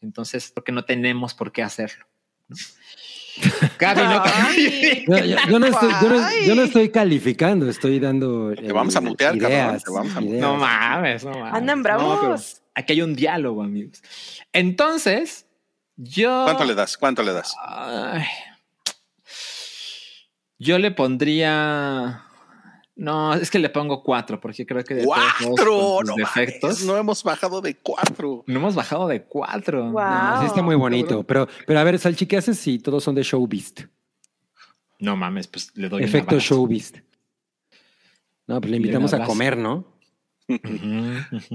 Entonces, 0.00 0.50
creo 0.54 0.64
que 0.64 0.72
no 0.72 0.84
tenemos 0.84 1.34
por 1.34 1.50
qué 1.52 1.62
hacerlo. 1.62 2.06
¿no? 2.48 2.56
Gaby, 3.78 4.00
no. 4.02 4.22
Ay. 4.24 5.04
Yo, 5.08 5.16
yo- 5.18 5.36
yo 5.48 5.58
no 5.60 5.66
estoy, 5.66 5.90
yo 6.02 6.08
no- 6.08 6.30
yo 6.46 6.54
no 6.56 6.62
estoy 6.62 6.88
calificando, 6.90 7.68
estoy 7.70 8.00
dando. 8.00 8.52
Te 8.54 8.72
vamos 8.72 8.94
a 8.96 8.98
eh, 8.98 9.02
mutear, 9.02 9.38
cabrón, 9.38 9.50
ideas, 9.50 9.84
te 9.84 9.90
vamos 9.92 10.16
a 10.16 10.20
mutear. 10.20 10.40
No 10.40 10.56
mames, 10.56 11.24
no 11.24 11.30
mames. 11.30 11.54
Andan 11.54 11.82
bravos. 11.82 12.62
aquí 12.74 12.94
hay 12.94 13.02
un 13.02 13.14
diálogo, 13.14 13.62
amigos. 13.62 14.02
Entonces, 14.52 15.46
yo. 15.98 16.44
¿Cuánto 16.44 16.64
le 16.64 16.74
das? 16.74 16.96
¿Cuánto 16.96 17.22
le 17.22 17.32
das? 17.32 17.54
Ay. 17.60 18.24
Yo 20.58 20.78
le 20.78 20.90
pondría. 20.90 22.24
No, 22.96 23.32
es 23.34 23.48
que 23.50 23.60
le 23.60 23.68
pongo 23.68 24.02
cuatro, 24.02 24.40
porque 24.40 24.66
creo 24.66 24.82
que 24.82 24.94
de 24.94 25.04
¡Cuatro! 25.04 26.00
No, 26.04 26.16
defectos. 26.16 26.70
mames, 26.70 26.84
no 26.84 26.96
hemos 26.96 27.22
bajado 27.22 27.60
de 27.60 27.76
cuatro. 27.76 28.42
No 28.46 28.58
hemos 28.58 28.74
bajado 28.74 29.06
de 29.06 29.22
cuatro. 29.22 29.92
Guau. 29.92 30.34
No, 30.34 30.40
sí 30.40 30.46
está 30.46 30.62
muy 30.62 30.74
bonito. 30.74 31.22
Pero, 31.22 31.46
pero 31.64 31.78
a 31.78 31.84
ver, 31.84 31.96
Salchi, 31.98 32.26
¿qué 32.26 32.38
haces 32.38 32.58
si 32.58 32.80
todos 32.80 33.04
son 33.04 33.14
de 33.14 33.22
Showbeast? 33.22 33.82
No 34.98 35.14
mames, 35.14 35.46
pues 35.46 35.70
le 35.76 35.88
doy 35.88 36.02
Efecto. 36.02 36.40
Showbeast. 36.40 36.96
No, 38.48 38.60
pues 38.60 38.70
le 38.70 38.78
invitamos 38.78 39.14
a 39.14 39.24
comer, 39.24 39.56
¿no? 39.56 39.86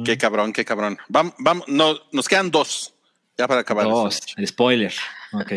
Qué 0.06 0.18
cabrón, 0.18 0.54
qué 0.54 0.64
cabrón. 0.64 0.98
Vamos, 1.10 1.34
vamos, 1.40 1.68
no, 1.68 1.96
nos 2.14 2.30
quedan 2.30 2.52
dos. 2.52 2.96
Ya 3.38 3.48
para 3.48 3.62
acabar. 3.62 3.86
Dos. 3.86 4.22
El 4.38 4.48
spoiler. 4.48 4.94
Ok. 5.32 5.54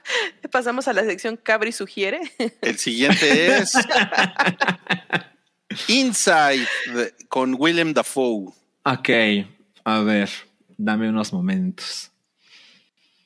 Pasamos 0.50 0.88
a 0.88 0.92
la 0.92 1.04
sección 1.04 1.36
Cabri 1.36 1.72
sugiere. 1.72 2.20
El 2.60 2.78
siguiente 2.78 3.58
es 3.58 3.72
Inside 5.88 6.66
de- 6.94 7.14
con 7.28 7.54
William 7.58 7.92
Dafoe. 7.94 8.52
Ok. 8.84 9.08
A 9.84 10.00
ver, 10.00 10.28
dame 10.76 11.08
unos 11.08 11.32
momentos. 11.32 12.10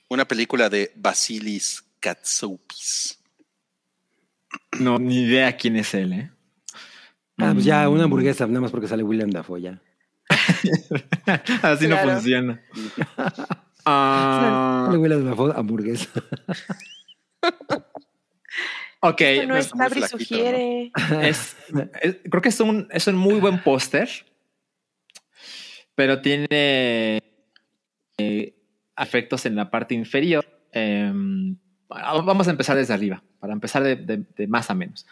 Una 0.09 0.27
película 0.27 0.69
de 0.69 0.93
Basilis 0.97 1.83
Katsoupis. 2.01 3.19
No, 4.79 4.99
ni 4.99 5.23
idea 5.23 5.57
quién 5.57 5.77
es 5.77 5.95
él, 5.95 6.13
¿eh? 6.13 6.31
Ah, 7.39 7.51
pues 7.55 7.65
ya, 7.65 7.89
Mm. 7.89 7.93
una 7.93 8.05
hamburguesa, 8.05 8.47
nada 8.47 8.61
más 8.61 8.71
porque 8.71 8.87
sale 8.87 9.03
William 9.03 9.31
Dafoe 9.31 9.63
ya. 9.63 9.81
Así 11.63 11.89
no 11.89 11.97
funciona. 11.99 12.61
Ah, 13.87 14.89
Dafoe, 14.91 15.53
hamburguesa. 15.55 16.09
ok. 19.01 19.21
Esto 19.21 19.47
no 19.47 19.57
es 19.57 19.69
flaquito, 19.71 20.09
sugiere. 20.19 20.93
es, 21.23 21.57
es- 22.01 22.17
creo 22.31 22.43
que 22.43 22.49
es 22.49 22.61
un, 22.61 22.89
es 22.91 23.07
un 23.07 23.17
muy 23.17 23.41
buen 23.41 23.63
póster, 23.63 24.09
pero 25.95 26.21
tiene 26.23 27.23
eh, 28.19 28.55
afectos 28.97 29.45
en 29.47 29.57
la 29.57 29.71
parte 29.71 29.95
inferior. 29.95 30.45
Em, 30.73 31.57
vamos 31.89 32.49
a 32.49 32.51
empezar 32.51 32.77
desde 32.77 32.95
arriba, 32.95 33.23
para 33.39 33.53
empezar 33.53 33.83
de, 33.83 33.97
de- 33.97 34.25
de 34.37 34.47
más 34.47 34.71
a 34.71 34.75
menos. 34.75 35.07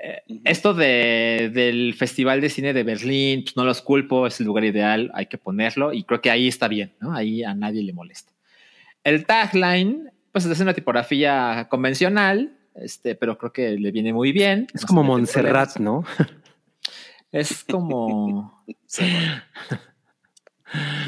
Eh, 0.00 0.22
esto 0.44 0.74
de, 0.74 1.50
del 1.52 1.94
Festival 1.94 2.40
de 2.40 2.50
Cine 2.50 2.72
de 2.72 2.84
Berlín, 2.84 3.42
pues 3.42 3.56
no 3.56 3.64
los 3.64 3.82
culpo, 3.82 4.26
es 4.26 4.38
el 4.38 4.46
lugar 4.46 4.64
ideal, 4.64 5.10
hay 5.14 5.26
que 5.26 5.38
ponerlo 5.38 5.92
y 5.92 6.04
creo 6.04 6.20
que 6.20 6.30
ahí 6.30 6.46
está 6.46 6.68
bien, 6.68 6.94
¿no? 7.00 7.14
Ahí 7.14 7.42
a 7.42 7.54
nadie 7.54 7.82
le 7.82 7.92
molesta. 7.92 8.32
El 9.02 9.26
tagline, 9.26 10.12
pues 10.30 10.44
es 10.44 10.60
una 10.60 10.74
tipografía 10.74 11.66
convencional, 11.68 12.56
este, 12.76 13.16
pero 13.16 13.38
creo 13.38 13.52
que 13.52 13.70
le 13.70 13.90
viene 13.90 14.12
muy 14.12 14.30
bien. 14.30 14.68
Es 14.72 14.82
no 14.82 14.86
como 14.88 15.02
Montserrat. 15.02 15.76
¿no? 15.78 16.04
Es 17.32 17.64
como. 17.64 18.64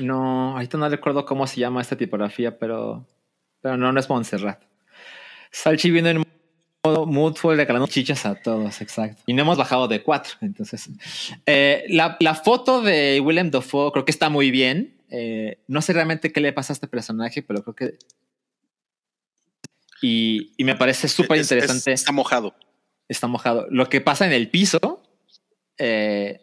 No, 0.00 0.52
ahorita 0.52 0.78
no 0.78 0.88
recuerdo 0.88 1.26
cómo 1.26 1.46
se 1.46 1.60
llama 1.60 1.82
esta 1.82 1.94
tipografía, 1.94 2.58
pero, 2.58 3.06
pero 3.60 3.76
no, 3.76 3.92
no 3.92 4.00
es 4.00 4.08
Montserrat. 4.08 4.62
Salchi 5.50 5.90
viene 5.90 6.12
en 6.12 6.24
modo 6.84 7.04
moodful 7.06 7.56
regalando 7.56 7.86
chichas 7.86 8.24
a 8.24 8.34
todos, 8.36 8.80
exacto. 8.80 9.22
Y 9.26 9.34
no 9.34 9.42
hemos 9.42 9.58
bajado 9.58 9.86
de 9.88 10.02
cuatro, 10.02 10.34
entonces. 10.40 10.88
eh, 11.46 11.84
la, 11.88 12.16
la 12.20 12.34
foto 12.34 12.80
de 12.82 13.20
Willem 13.20 13.50
Dafoe 13.50 13.92
creo 13.92 14.04
que 14.04 14.10
está 14.12 14.28
muy 14.30 14.50
bien. 14.50 14.96
Eh, 15.10 15.58
no 15.66 15.82
sé 15.82 15.92
realmente 15.92 16.32
qué 16.32 16.40
le 16.40 16.52
pasa 16.52 16.72
a 16.72 16.74
este 16.74 16.86
personaje, 16.88 17.42
pero 17.42 17.62
creo 17.62 17.74
que. 17.74 17.98
Y, 20.02 20.52
y 20.56 20.64
me 20.64 20.74
parece 20.74 21.08
súper 21.08 21.38
Es- 21.40 21.46
es- 21.46 21.52
interesante. 21.52 21.92
está 21.92 22.12
mojado. 22.12 22.54
está 23.08 23.26
mojado. 23.26 23.66
Lo 23.70 23.88
que 23.88 24.00
pasa 24.00 24.24
en 24.26 24.32
el 24.32 24.48
piso, 24.48 25.02
eh, 25.78 26.40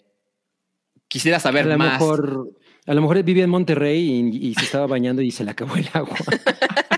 quisiera 1.07 1.37
A 1.37 1.39
saber 1.39 1.65
lo 1.65 1.77
más. 1.77 1.93
mejor, 1.93 2.51
a 2.85 2.93
lo 2.93 3.01
mejor 3.01 3.23
vivía 3.23 3.45
en 3.45 3.49
Monterrey 3.49 4.31
y, 4.31 4.49
y 4.49 4.53
se 4.53 4.65
estaba 4.65 4.85
bañando 4.85 5.21
y 5.23 5.31
se 5.31 5.43
le 5.45 5.51
acabó 5.51 5.75
el 5.77 5.87
agua. 5.93 6.15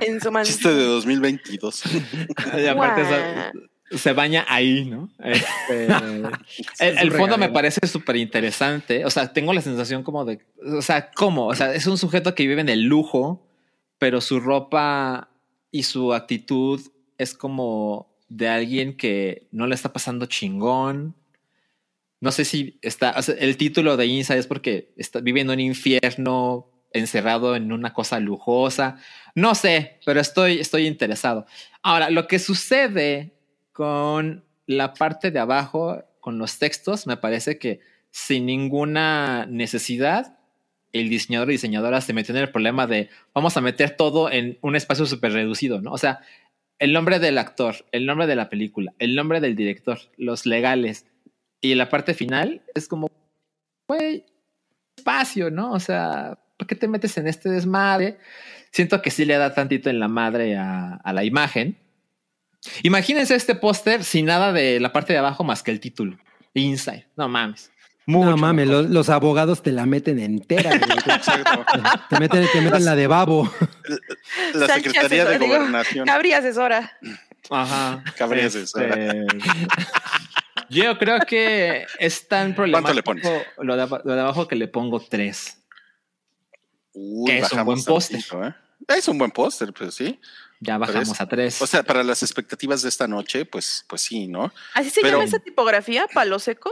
En 0.00 0.20
su 0.20 0.32
mansión. 0.32 0.56
Chiste 0.56 0.74
de 0.74 0.84
2022. 0.84 1.82
Y 2.62 2.66
aparte 2.66 3.04
se, 3.04 3.98
se 3.98 4.12
baña 4.12 4.44
ahí, 4.48 4.84
¿no? 4.84 5.10
Este, 5.22 5.86
el, 6.80 6.98
el 6.98 7.12
fondo 7.12 7.38
me 7.38 7.50
parece 7.50 7.86
súper 7.86 8.16
interesante. 8.16 9.04
O 9.04 9.10
sea, 9.10 9.32
tengo 9.32 9.52
la 9.52 9.60
sensación 9.60 10.02
como 10.02 10.24
de, 10.24 10.40
o 10.64 10.82
sea, 10.82 11.10
¿cómo? 11.10 11.46
O 11.46 11.54
sea, 11.54 11.74
es 11.74 11.86
un 11.86 11.98
sujeto 11.98 12.34
que 12.34 12.46
vive 12.46 12.60
en 12.60 12.68
el 12.68 12.82
lujo, 12.82 13.46
pero 13.98 14.20
su 14.20 14.40
ropa 14.40 15.28
y 15.70 15.84
su 15.84 16.12
actitud 16.12 16.80
es 17.18 17.34
como 17.34 18.12
de 18.28 18.48
alguien 18.48 18.96
que 18.96 19.48
no 19.52 19.66
le 19.66 19.74
está 19.74 19.92
pasando 19.92 20.26
chingón. 20.26 21.14
No 22.20 22.30
sé 22.30 22.44
si 22.44 22.78
está, 22.82 23.14
o 23.16 23.22
sea, 23.22 23.34
el 23.38 23.56
título 23.56 23.96
de 23.96 24.06
Inside 24.06 24.38
es 24.38 24.46
porque 24.46 24.92
está 24.96 25.20
viviendo 25.20 25.52
en 25.52 25.60
un 25.60 25.66
infierno, 25.66 26.71
encerrado 26.94 27.56
en 27.56 27.72
una 27.72 27.92
cosa 27.92 28.20
lujosa. 28.20 28.96
No 29.34 29.54
sé, 29.54 29.98
pero 30.04 30.20
estoy, 30.20 30.58
estoy 30.58 30.86
interesado. 30.86 31.46
Ahora, 31.82 32.10
lo 32.10 32.26
que 32.26 32.38
sucede 32.38 33.32
con 33.72 34.44
la 34.66 34.94
parte 34.94 35.30
de 35.30 35.38
abajo, 35.38 36.04
con 36.20 36.38
los 36.38 36.58
textos, 36.58 37.06
me 37.06 37.16
parece 37.16 37.58
que 37.58 37.80
sin 38.10 38.46
ninguna 38.46 39.46
necesidad, 39.46 40.38
el 40.92 41.08
diseñador 41.08 41.48
y 41.48 41.52
diseñadora 41.52 42.00
se 42.00 42.12
metió 42.12 42.34
en 42.34 42.42
el 42.42 42.50
problema 42.50 42.86
de 42.86 43.08
vamos 43.34 43.56
a 43.56 43.62
meter 43.62 43.96
todo 43.96 44.30
en 44.30 44.58
un 44.60 44.76
espacio 44.76 45.06
súper 45.06 45.32
reducido, 45.32 45.80
¿no? 45.80 45.92
O 45.92 45.98
sea, 45.98 46.20
el 46.78 46.92
nombre 46.92 47.18
del 47.18 47.38
actor, 47.38 47.86
el 47.92 48.06
nombre 48.06 48.26
de 48.26 48.36
la 48.36 48.50
película, 48.50 48.92
el 48.98 49.14
nombre 49.14 49.40
del 49.40 49.56
director, 49.56 49.98
los 50.16 50.46
legales 50.46 51.06
y 51.60 51.74
la 51.74 51.88
parte 51.88 52.12
final 52.12 52.62
es 52.74 52.88
como, 52.88 53.10
güey, 53.88 54.26
espacio, 54.96 55.50
¿no? 55.50 55.72
O 55.72 55.80
sea, 55.80 56.38
¿por 56.62 56.66
qué 56.68 56.74
te 56.76 56.86
metes 56.86 57.16
en 57.18 57.26
este 57.26 57.48
desmadre? 57.48 58.18
Siento 58.70 59.02
que 59.02 59.10
sí 59.10 59.24
le 59.24 59.36
da 59.36 59.52
tantito 59.52 59.90
en 59.90 59.98
la 59.98 60.06
madre 60.08 60.56
a, 60.56 60.94
a 60.94 61.12
la 61.12 61.24
imagen. 61.24 61.76
Imagínense 62.84 63.34
este 63.34 63.54
póster 63.56 64.04
sin 64.04 64.26
nada 64.26 64.52
de 64.52 64.78
la 64.78 64.92
parte 64.92 65.12
de 65.12 65.18
abajo 65.18 65.42
más 65.42 65.62
que 65.64 65.72
el 65.72 65.80
título. 65.80 66.16
Inside. 66.54 67.06
No 67.16 67.28
mames. 67.28 67.70
Mucho 68.06 68.30
no 68.30 68.36
mames, 68.36 68.68
los, 68.68 68.90
los 68.90 69.08
abogados 69.10 69.62
te 69.62 69.72
la 69.72 69.86
meten 69.86 70.18
entera. 70.18 70.72
Exacto. 71.06 71.64
te 72.10 72.18
meten, 72.20 72.46
te 72.52 72.60
meten 72.60 72.84
la 72.84 72.94
de 72.96 73.06
babo. 73.08 73.52
La 74.54 74.66
Secretaría 74.68 75.24
de 75.24 75.34
asesora, 75.34 75.38
digo, 75.38 75.56
Gobernación. 75.56 76.06
Cabri 76.06 76.32
asesora. 76.32 76.92
Ajá. 77.50 78.04
Cabría 78.16 78.46
Este, 78.46 79.26
Yo 80.68 80.98
creo 80.98 81.18
que 81.20 81.86
es 81.98 82.26
tan 82.28 82.54
problemático 82.54 82.94
le 82.94 83.02
pones? 83.02 83.24
Lo, 83.58 83.76
de, 83.76 83.82
aba- 83.82 84.02
lo 84.04 84.14
de 84.14 84.20
abajo 84.20 84.48
que 84.48 84.56
le 84.56 84.68
pongo 84.68 85.00
tres. 85.00 85.61
Uy, 86.94 87.30
Que 87.30 87.38
es 87.38 87.52
un 87.52 87.64
buen 87.64 87.82
póster. 87.82 88.20
¿eh? 88.20 88.54
Es 88.88 89.08
un 89.08 89.18
buen 89.18 89.30
póster, 89.30 89.72
pues 89.72 89.94
sí. 89.94 90.18
Ya 90.60 90.78
Pero 90.78 90.92
bajamos 90.92 91.08
es- 91.10 91.20
a 91.20 91.28
tres. 91.28 91.62
O 91.62 91.66
sea, 91.66 91.82
para 91.82 92.02
las 92.04 92.22
expectativas 92.22 92.82
de 92.82 92.88
esta 92.88 93.08
noche, 93.08 93.44
pues, 93.44 93.84
pues 93.88 94.02
sí, 94.02 94.28
¿no? 94.28 94.52
¿Así 94.74 94.90
se 94.90 95.00
Pero- 95.00 95.14
llama 95.18 95.24
esa 95.24 95.38
tipografía? 95.38 96.06
¿Palo 96.12 96.38
seco? 96.38 96.70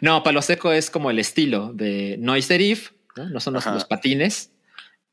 no, 0.00 0.22
palo 0.22 0.40
seco 0.42 0.70
es 0.72 0.88
como 0.90 1.10
el 1.10 1.18
estilo 1.18 1.72
de 1.72 2.16
no 2.20 2.32
hay 2.32 2.42
serif, 2.42 2.92
no, 3.16 3.28
No 3.30 3.40
son 3.40 3.54
los, 3.54 3.64
los 3.66 3.84
patines. 3.84 4.50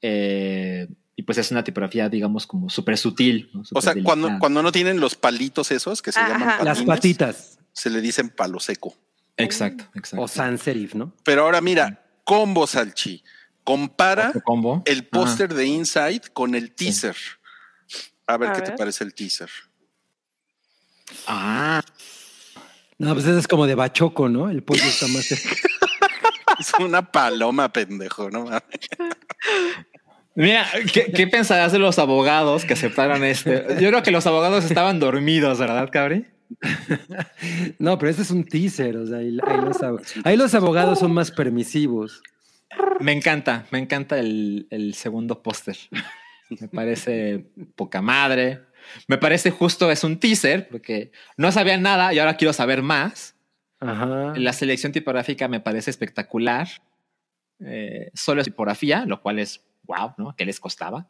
eh, 0.01 0.88
y 1.15 1.23
pues 1.23 1.38
es 1.38 1.51
una 1.51 1.63
tipografía, 1.63 2.09
digamos, 2.09 2.47
como 2.47 2.69
súper 2.69 2.97
sutil. 2.97 3.49
¿no? 3.53 3.63
O 3.73 3.81
sea, 3.81 3.93
cuando, 4.03 4.30
cuando 4.39 4.63
no 4.63 4.71
tienen 4.71 4.99
los 4.99 5.15
palitos 5.15 5.69
esos 5.71 6.01
que 6.01 6.11
se 6.11 6.19
Ajá. 6.19 6.30
llaman 6.30 6.47
patines, 6.47 6.65
Las 6.65 6.83
patitas. 6.83 7.59
se 7.73 7.89
le 7.89 8.01
dicen 8.01 8.30
palo 8.30 8.59
seco. 8.59 8.95
Exacto, 9.38 9.85
exacto. 9.95 10.23
O 10.23 10.27
sans 10.27 10.61
serif, 10.61 10.95
¿no? 10.95 11.13
Pero 11.23 11.43
ahora 11.43 11.61
mira, 11.61 12.03
combo 12.23 12.65
Salchi, 12.65 13.23
compara 13.64 14.33
combo. 14.43 14.81
el 14.85 15.06
póster 15.07 15.53
de 15.53 15.65
Inside 15.65 16.22
con 16.33 16.56
el 16.56 16.73
teaser. 16.73 17.15
A 18.27 18.38
ver 18.38 18.49
A 18.49 18.53
qué 18.53 18.61
te 18.61 18.72
parece 18.73 19.03
el 19.03 19.14
teaser. 19.14 19.49
Ah, 21.27 21.81
No, 22.98 23.14
pues 23.14 23.25
ese 23.25 23.40
es 23.40 23.48
como 23.48 23.65
de 23.67 23.75
bachoco, 23.75 24.30
¿no? 24.30 24.49
El 24.49 24.64
pollo 24.64 24.83
está 24.83 25.07
más 25.07 25.25
cerca. 25.25 25.56
Es 26.59 26.72
una 26.80 27.11
paloma, 27.11 27.72
pendejo, 27.73 28.30
¿no? 28.30 28.45
mames. 28.45 28.61
Mira, 30.35 30.65
¿qué, 30.93 31.11
qué 31.11 31.27
pensarás 31.27 31.72
de 31.72 31.80
los 31.80 31.99
abogados 31.99 32.64
que 32.64 32.73
aceptaron 32.73 33.23
este? 33.23 33.65
Yo 33.81 33.90
creo 33.90 34.03
que 34.03 34.11
los 34.11 34.25
abogados 34.27 34.64
estaban 34.65 34.99
dormidos, 34.99 35.59
¿verdad, 35.59 35.90
Cabri? 35.91 36.25
No, 37.80 37.98
pero 37.98 38.09
este 38.11 38.22
es 38.22 38.31
un 38.31 38.45
teaser. 38.45 38.95
O 38.98 39.07
sea, 39.07 39.17
ahí, 39.17 39.38
ahí 39.45 39.57
los, 39.61 39.77
ab- 39.80 40.22
ahí 40.23 40.38
los 40.38 40.53
abogados 40.53 40.99
son 40.99 41.14
más 41.14 41.31
permisivos. 41.31 42.22
Me 43.00 43.11
encanta, 43.14 43.66
me 43.72 43.80
encanta 43.80 44.19
el, 44.19 44.67
el 44.69 44.93
segundo 44.93 45.41
póster. 45.41 45.77
Me 46.50 46.67
parece 46.67 47.45
poca 47.75 48.01
madre. 48.01 48.61
Me 49.08 49.17
parece 49.17 49.51
justo, 49.51 49.90
es 49.91 50.03
un 50.03 50.19
teaser, 50.19 50.67
porque 50.69 51.11
no 51.38 51.51
sabía 51.51 51.77
nada 51.77 52.14
y 52.14 52.19
ahora 52.19 52.35
quiero 52.38 52.53
saber 52.53 52.82
más. 52.82 53.35
Ajá. 53.80 54.33
La 54.35 54.53
selección 54.53 54.91
tipográfica 54.91 55.48
me 55.48 55.59
parece 55.59 55.90
espectacular. 55.90 56.67
Eh, 57.64 58.11
solo 58.14 58.41
es 58.41 58.45
tipografía, 58.45 59.06
lo 59.06 59.22
cual 59.22 59.40
es 59.40 59.64
wow, 59.83 60.14
¿no? 60.17 60.35
¿Qué 60.35 60.45
les 60.45 60.59
costaba? 60.59 61.09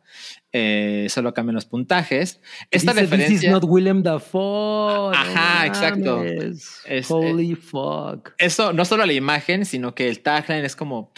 Eh, 0.52 1.08
solo 1.10 1.34
cambian 1.34 1.56
los 1.56 1.66
puntajes. 1.66 2.42
Esta 2.72 2.94
Dice, 2.94 3.06
This 3.06 3.12
is 3.14 3.20
referencia. 3.20 3.52
not 3.52 3.64
Willem 3.66 4.04
Dafoe. 4.04 5.14
Ajá, 5.16 5.66
exacto. 5.68 6.24
Es- 6.24 7.10
Holy 7.10 7.56
fuck. 7.56 8.32
Eso, 8.38 8.74
no 8.74 8.86
solo 8.86 9.06
la 9.06 9.14
imagen, 9.14 9.66
sino 9.66 9.94
que 9.96 10.08
el 10.10 10.22
tagline 10.22 10.66
es 10.66 10.76
como, 10.76 11.12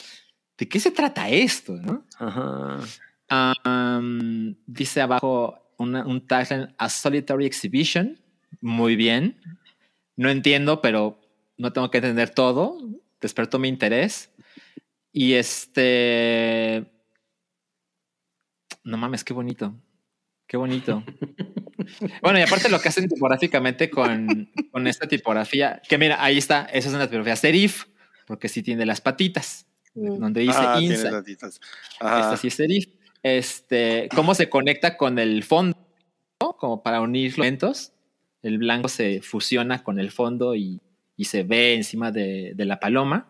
¿de 0.58 0.68
qué 0.70 0.80
se 0.80 0.92
trata 0.92 1.30
esto? 1.30 1.74
¿no? 1.78 2.06
Ajá. 2.20 2.80
Um, 3.66 4.56
dice 4.68 5.02
abajo 5.02 5.60
una- 5.78 6.06
un 6.06 6.26
tagline, 6.28 6.74
A 6.78 6.90
Solitary 6.90 7.46
Exhibition. 7.46 8.20
Muy 8.62 8.96
bien. 8.96 9.40
No 10.16 10.30
entiendo, 10.30 10.82
pero 10.82 11.20
no 11.58 11.74
tengo 11.74 11.90
que 11.90 11.98
entender 11.98 12.30
todo. 12.30 12.78
Despertó 13.20 13.58
mi 13.60 13.68
interés. 13.68 14.32
Y 15.12 15.34
este... 15.34 16.90
No 18.84 18.98
mames, 18.98 19.24
qué 19.24 19.34
bonito. 19.34 19.74
Qué 20.46 20.58
bonito. 20.58 21.04
bueno, 22.22 22.38
y 22.38 22.42
aparte 22.42 22.70
lo 22.70 22.80
que 22.80 22.90
hacen 22.90 23.08
tipográficamente 23.08 23.90
con, 23.90 24.52
con 24.72 24.88
esta 24.88 25.08
tipografía, 25.08 25.82
que 25.88 25.98
mira, 25.98 26.22
ahí 26.24 26.38
está, 26.38 26.66
esa 26.66 26.90
es 26.90 26.94
una 26.94 27.06
tipografía 27.08 27.36
serif, 27.36 27.86
porque 28.28 28.50
sí 28.50 28.62
tiene 28.62 28.86
las 28.86 29.00
patitas, 29.02 29.66
Mm. 29.96 30.20
donde 30.20 30.42
dice 30.42 30.58
Ah, 30.58 30.76
latitas. 30.80 31.60
Esta 31.94 32.38
sí 32.38 32.48
es 32.48 32.54
serif. 32.56 32.86
Este, 33.22 34.10
cómo 34.16 34.36
se 34.36 34.50
conecta 34.50 34.98
con 34.98 35.18
el 35.20 35.44
fondo, 35.44 35.78
¿no? 36.42 36.54
como 36.58 36.84
para 36.84 37.00
unir 37.02 37.30
los 37.32 37.38
elementos. 37.40 37.92
El 38.42 38.58
blanco 38.58 38.90
se 38.90 39.22
fusiona 39.22 39.84
con 39.84 40.00
el 40.00 40.12
fondo 40.12 40.56
y, 40.56 40.82
y 41.16 41.26
se 41.26 41.44
ve 41.44 41.76
encima 41.76 42.12
de, 42.12 42.52
de 42.56 42.66
la 42.66 42.80
paloma. 42.80 43.28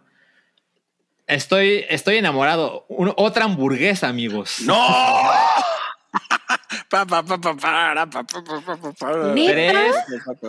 Estoy, 1.28 1.86
estoy 1.90 2.18
enamorado. 2.18 2.86
Un- 2.90 3.14
otra 3.18 3.46
hamburguesa, 3.46 4.08
amigos. 4.10 4.62
¡No! 4.66 4.76
Tres 9.36 9.96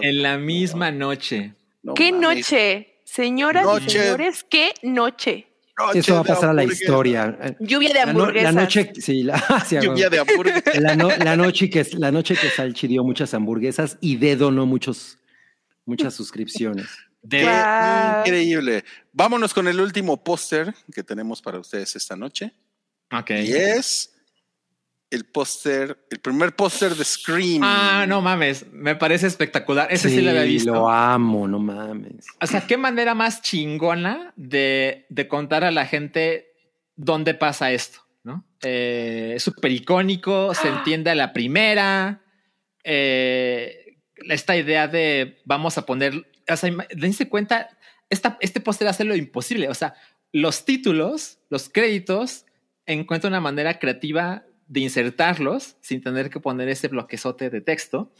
en 0.01 0.23
la 0.23 0.37
misma 0.39 0.91
noche. 0.91 1.55
No 1.83 1.95
¡Qué 1.95 2.13
mames. 2.13 2.39
noche! 2.39 2.91
Señoras 3.05 3.67
y 3.87 3.91
señores, 3.91 4.45
¡qué 4.49 4.73
noche! 4.83 5.47
Noche 5.77 5.99
Eso 5.99 6.15
va 6.15 6.21
a 6.21 6.23
de 6.23 6.29
pasar 6.29 6.51
a 6.51 6.53
la 6.55 6.65
historia. 6.65 7.57
Lluvia 7.59 7.89
de 7.89 7.95
La, 7.95 8.05
no- 8.07 8.11
hamburguesas. 8.23 8.55
la 8.55 8.61
noche, 8.63 8.93
sí, 9.01 9.23
la, 9.25 9.65
sí, 9.67 9.77
Lluvia 9.81 10.09
de 10.09 10.19
hamburguesa. 10.21 10.81
la, 10.81 10.95
no- 10.97 11.09
la 11.17 11.37
noche 11.37 11.69
que 11.69 11.85
la 11.99 12.13
noche 12.13 12.37
que 12.37 12.49
Salchi 12.49 12.87
dio 12.87 13.03
muchas 13.03 13.35
hamburguesas 13.35 13.99
y 14.01 14.17
D 14.17 14.37
donó 14.37 14.67
muchos 14.67 15.19
muchas 15.85 16.15
suscripciones. 16.15 16.87
De. 17.23 17.43
Increíble. 18.21 18.85
Vámonos 19.13 19.53
con 19.53 19.67
el 19.67 19.81
último 19.81 20.23
póster 20.23 20.75
que 20.95 21.03
tenemos 21.03 21.43
para 21.43 21.59
ustedes 21.59 21.97
esta 21.97 22.15
noche. 22.17 22.53
Ok. 23.13 23.31
Y 23.31 23.53
es 23.53 24.14
el 25.15 25.25
póster, 25.25 25.97
el 26.11 26.19
primer 26.21 26.55
póster 26.55 26.95
de 26.95 27.05
Scream. 27.05 27.63
Ah, 27.63 28.05
no 28.07 28.21
mames. 28.21 28.67
Me 28.73 28.97
parece 28.97 29.27
espectacular. 29.27 29.89
Ese 29.91 30.11
sí, 30.11 30.21
lo 30.21 30.31
había 30.31 30.43
visto. 30.43 30.73
Lo 30.73 30.91
amo, 30.91 31.49
no 31.49 31.59
mames. 31.59 32.27
O 32.41 32.47
sea, 32.47 32.67
qué 32.67 32.77
manera 32.77 33.15
más 33.15 33.41
chingona 33.43 34.33
de, 34.37 35.07
de 35.09 35.29
contar 35.29 35.65
a 35.65 35.71
la 35.71 35.87
gente 35.87 36.53
dónde 36.97 37.35
pasa 37.35 37.73
esto, 37.73 38.01
¿no? 38.23 38.45
Eh, 38.63 39.33
es 39.37 39.43
súper 39.43 39.73
icónico, 39.73 40.55
se 40.55 40.69
entiende 40.69 41.11
a 41.11 41.15
la 41.15 41.33
primera. 41.33 42.21
eh, 42.85 43.81
esta 44.29 44.57
idea 44.57 44.87
de 44.89 45.41
vamos 45.45 45.77
a 45.77 45.87
poner, 45.87 46.27
o 46.49 46.57
sea, 46.57 46.71
dense 46.95 47.29
cuenta, 47.29 47.69
esta, 48.11 48.39
este 48.41 48.61
póster 48.61 48.89
hace 48.89 49.05
lo 49.05 49.17
imposible. 49.17 49.69
O 49.69 49.75
sea, 49.75 49.95
los 50.33 50.65
títulos, 50.65 51.39
los 51.51 51.69
créditos, 51.69 52.47
encuentra 52.87 53.29
una 53.29 53.41
manera 53.41 53.79
creativa 53.79 54.45
de 54.67 54.81
insertarlos 54.81 55.77
sin 55.81 56.03
tener 56.03 56.31
que 56.31 56.41
poner 56.41 56.69
ese 56.69 56.89
bloquezote 56.89 57.51
de 57.51 57.61
texto 57.61 58.13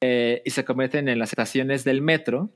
eh, 0.00 0.42
y 0.44 0.50
se 0.50 0.64
convierten 0.64 1.08
en 1.08 1.18
las 1.18 1.30
estaciones 1.30 1.84
del 1.84 2.02
metro. 2.02 2.50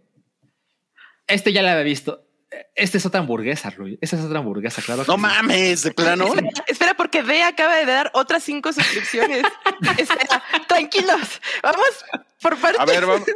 Este 1.26 1.52
ya 1.52 1.62
lo 1.62 1.68
había 1.68 1.82
visto. 1.82 2.26
Este 2.74 2.98
es 2.98 3.06
otra 3.06 3.20
hamburguesa, 3.20 3.70
Rui. 3.70 3.96
Esta 4.00 4.16
es 4.16 4.24
otra 4.24 4.40
hamburguesa, 4.40 4.82
claro. 4.82 5.02
que 5.04 5.08
No 5.08 5.14
sí. 5.14 5.20
mames, 5.20 5.82
de 5.84 5.92
plano. 5.92 6.26
Espera, 6.26 6.50
espera, 6.66 6.94
porque 6.94 7.22
D 7.22 7.42
acaba 7.44 7.76
de 7.76 7.86
dar 7.86 8.10
otras 8.12 8.42
cinco 8.42 8.72
suscripciones. 8.72 9.44
espera, 9.98 10.42
tranquilos. 10.66 11.40
Vamos 11.62 11.86
por 12.42 12.58
partes. 12.58 12.80
A 12.80 12.84
ver, 12.86 13.06
vamos. 13.06 13.24
De- 13.26 13.34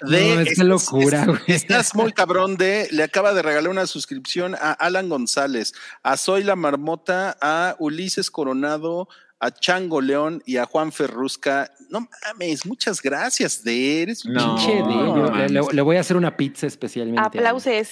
No, 0.02 0.40
es 0.40 0.58
locura, 0.58 1.20
estás- 1.20 1.26
güey. 1.26 1.42
Estás 1.46 1.94
muy 1.94 2.12
cabrón 2.12 2.56
de. 2.56 2.88
Le 2.90 3.04
acaba 3.04 3.32
de 3.34 3.42
regalar 3.42 3.70
una 3.70 3.86
suscripción 3.86 4.56
a 4.56 4.72
Alan 4.72 5.08
González, 5.08 5.72
a 6.02 6.16
Soy 6.16 6.42
la 6.42 6.56
Marmota, 6.56 7.36
a 7.40 7.76
Ulises 7.78 8.32
Coronado, 8.32 9.08
a 9.38 9.50
Chango 9.50 10.00
León 10.00 10.42
y 10.46 10.56
a 10.56 10.64
Juan 10.66 10.92
Ferrusca. 10.92 11.70
No 11.90 12.08
mames, 12.24 12.64
muchas 12.66 13.00
gracias 13.02 13.62
de 13.62 14.02
eres 14.02 14.24
un 14.24 14.32
No, 14.34 14.56
Pinche 14.56 14.78
ello. 14.78 15.30
Le, 15.48 15.74
le- 15.74 15.82
voy 15.82 15.96
a 15.96 16.00
hacer 16.00 16.16
una 16.16 16.36
pizza 16.36 16.66
especialmente. 16.66 17.20
Aplauses 17.22 17.90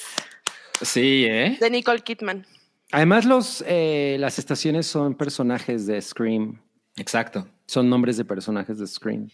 Sí, 0.80 1.24
¿eh? 1.28 1.56
de 1.60 1.70
Nicole 1.70 2.00
Kidman. 2.00 2.46
Además, 2.92 3.24
los, 3.24 3.64
eh, 3.66 4.16
las 4.20 4.38
estaciones 4.38 4.86
son 4.86 5.14
personajes 5.14 5.86
de 5.86 6.00
Scream. 6.00 6.60
Exacto. 6.96 7.48
Son 7.66 7.88
nombres 7.88 8.16
de 8.16 8.24
personajes 8.24 8.78
de 8.78 8.86
Scream. 8.86 9.28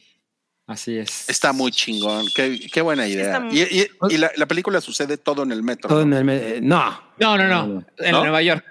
Así 0.67 0.97
es. 0.99 1.29
Está 1.29 1.53
muy 1.53 1.73
chingón. 1.73 2.27
Qué, 2.35 2.61
qué 2.73 2.81
buena 2.81 3.07
idea. 3.09 3.25
está 3.27 3.41
muy- 3.41 3.59
Y, 3.59 3.63
y- 3.63 3.89
y 4.15 4.19
la, 4.19 4.31
la 4.37 4.47
película 4.47 4.81
sucede 4.81 5.17
todo 5.17 5.43
en 5.43 5.51
el 5.53 5.63
metro. 5.63 5.89
Todo 5.89 6.03
en 6.03 6.11
¿no? 6.11 6.19
el 6.19 6.25
me- 6.25 6.37
eh, 6.57 6.61
no. 6.63 7.03
No, 7.19 7.37
no, 7.37 7.49
no. 7.49 7.85
En 7.99 8.13
¿No? 8.13 8.21
Nueva 8.23 8.41
York. 8.43 8.65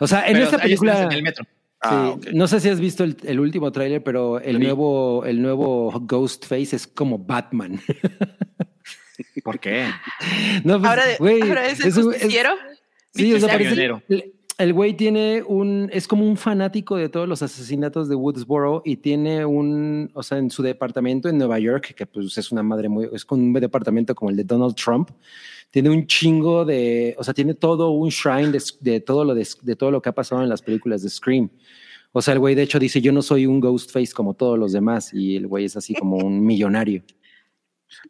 O 0.00 0.06
sea, 0.06 0.26
en 0.26 0.32
Pero 0.32 0.44
esta 0.46 0.58
película. 0.58 1.02
en 1.02 1.12
el 1.12 1.22
metro. 1.22 1.44
Ah, 1.84 2.16
sí. 2.22 2.30
No 2.34 2.46
sé 2.48 2.60
si 2.60 2.68
has 2.68 2.80
visto 2.80 3.04
el, 3.04 3.16
el 3.24 3.40
último 3.40 3.70
tráiler, 3.72 4.02
pero 4.02 4.40
el 4.40 4.58
nuevo, 4.60 5.24
el 5.24 5.40
nuevo 5.42 5.92
Ghostface 6.06 6.76
es 6.76 6.86
como 6.86 7.18
Batman. 7.18 7.80
¿Por 9.44 9.60
qué? 9.60 9.86
no, 10.64 10.78
pues, 10.78 10.90
Ahora, 10.90 11.06
de- 11.06 11.16
güey, 11.18 11.42
ahora 11.42 11.66
es 11.68 11.80
el 11.80 11.88
es 11.88 11.96
un- 11.96 12.14
es-. 12.14 12.22
Sí, 13.14 13.32
o 13.32 13.38
sea, 13.38 13.48
parece- 13.48 13.90
el 14.56 14.72
güey 14.72 14.96
tiene 14.96 15.42
un, 15.42 15.88
es 15.92 16.06
como 16.06 16.24
un 16.26 16.36
fanático 16.36 16.96
de 16.96 17.08
todos 17.08 17.28
los 17.28 17.42
asesinatos 17.42 18.08
de 18.08 18.14
Woodsboro 18.14 18.82
y 18.84 18.96
tiene 18.98 19.44
un, 19.44 20.10
o 20.14 20.22
sea, 20.22 20.38
en 20.38 20.48
su 20.50 20.62
departamento 20.62 21.28
en 21.28 21.38
Nueva 21.38 21.58
York, 21.58 21.94
que 21.96 22.06
pues 22.06 22.38
es 22.38 22.52
una 22.52 22.62
madre 22.62 22.88
muy, 22.88 23.08
es 23.12 23.24
con 23.24 23.40
un 23.40 23.52
departamento 23.52 24.14
como 24.14 24.30
el 24.30 24.36
de 24.36 24.44
Donald 24.44 24.76
Trump, 24.76 25.10
tiene 25.74 25.90
un 25.90 26.06
chingo 26.06 26.64
de, 26.64 27.16
o 27.18 27.24
sea, 27.24 27.34
tiene 27.34 27.52
todo 27.54 27.90
un 27.90 28.08
shrine 28.10 28.52
de, 28.52 28.62
de 28.78 29.00
todo 29.00 29.24
lo 29.24 29.34
de, 29.34 29.44
de 29.62 29.74
todo 29.74 29.90
lo 29.90 30.00
que 30.00 30.08
ha 30.08 30.12
pasado 30.12 30.40
en 30.40 30.48
las 30.48 30.62
películas 30.62 31.02
de 31.02 31.10
Scream. 31.10 31.50
O 32.12 32.22
sea, 32.22 32.32
el 32.34 32.38
güey 32.38 32.54
de 32.54 32.62
hecho 32.62 32.78
dice, 32.78 33.00
yo 33.00 33.10
no 33.10 33.22
soy 33.22 33.44
un 33.46 33.58
Ghostface 33.58 34.12
como 34.12 34.34
todos 34.34 34.56
los 34.56 34.70
demás 34.70 35.12
y 35.12 35.34
el 35.34 35.48
güey 35.48 35.64
es 35.64 35.76
así 35.76 35.92
como 35.94 36.16
un 36.18 36.46
millonario. 36.46 37.02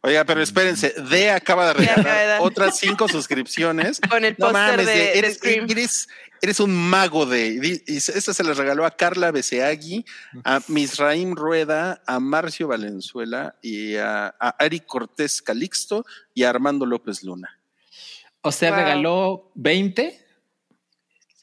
Oiga, 0.02 0.26
pero 0.26 0.42
espérense, 0.42 0.92
D 1.10 1.30
acaba 1.30 1.72
de 1.72 1.80
D 1.82 1.88
acaba 1.90 2.02
de 2.02 2.12
regalar 2.12 2.40
otras 2.42 2.76
cinco 2.78 3.08
suscripciones. 3.08 3.98
Con 4.10 4.26
el 4.26 4.34
No 4.38 4.48
póster 4.52 4.52
mames, 4.76 4.86
de, 4.86 5.22
de- 5.22 5.30
Scream. 5.32 5.66
eres, 5.70 6.06
eres 6.42 6.60
un 6.60 6.74
mago 6.74 7.26
de. 7.26 7.80
Y 7.86 7.96
esta 7.96 8.34
se 8.34 8.44
la 8.44 8.54
regaló 8.54 8.84
a 8.86 8.90
Carla 8.90 9.30
Beseagui, 9.30 10.04
a 10.44 10.60
Misraim 10.68 11.34
Rueda, 11.34 12.02
a 12.06 12.20
Marcio 12.20 12.68
Valenzuela 12.68 13.56
y 13.62 13.96
a, 13.96 14.26
a 14.38 14.48
Ari 14.58 14.80
Cortés 14.80 15.40
Calixto 15.42 16.04
y 16.34 16.42
a 16.44 16.50
Armando 16.50 16.86
López 16.86 17.22
Luna. 17.22 17.58
O 18.42 18.52
sea, 18.52 18.70
Wow. 18.70 18.78
regaló 18.78 19.52
20. 19.54 20.20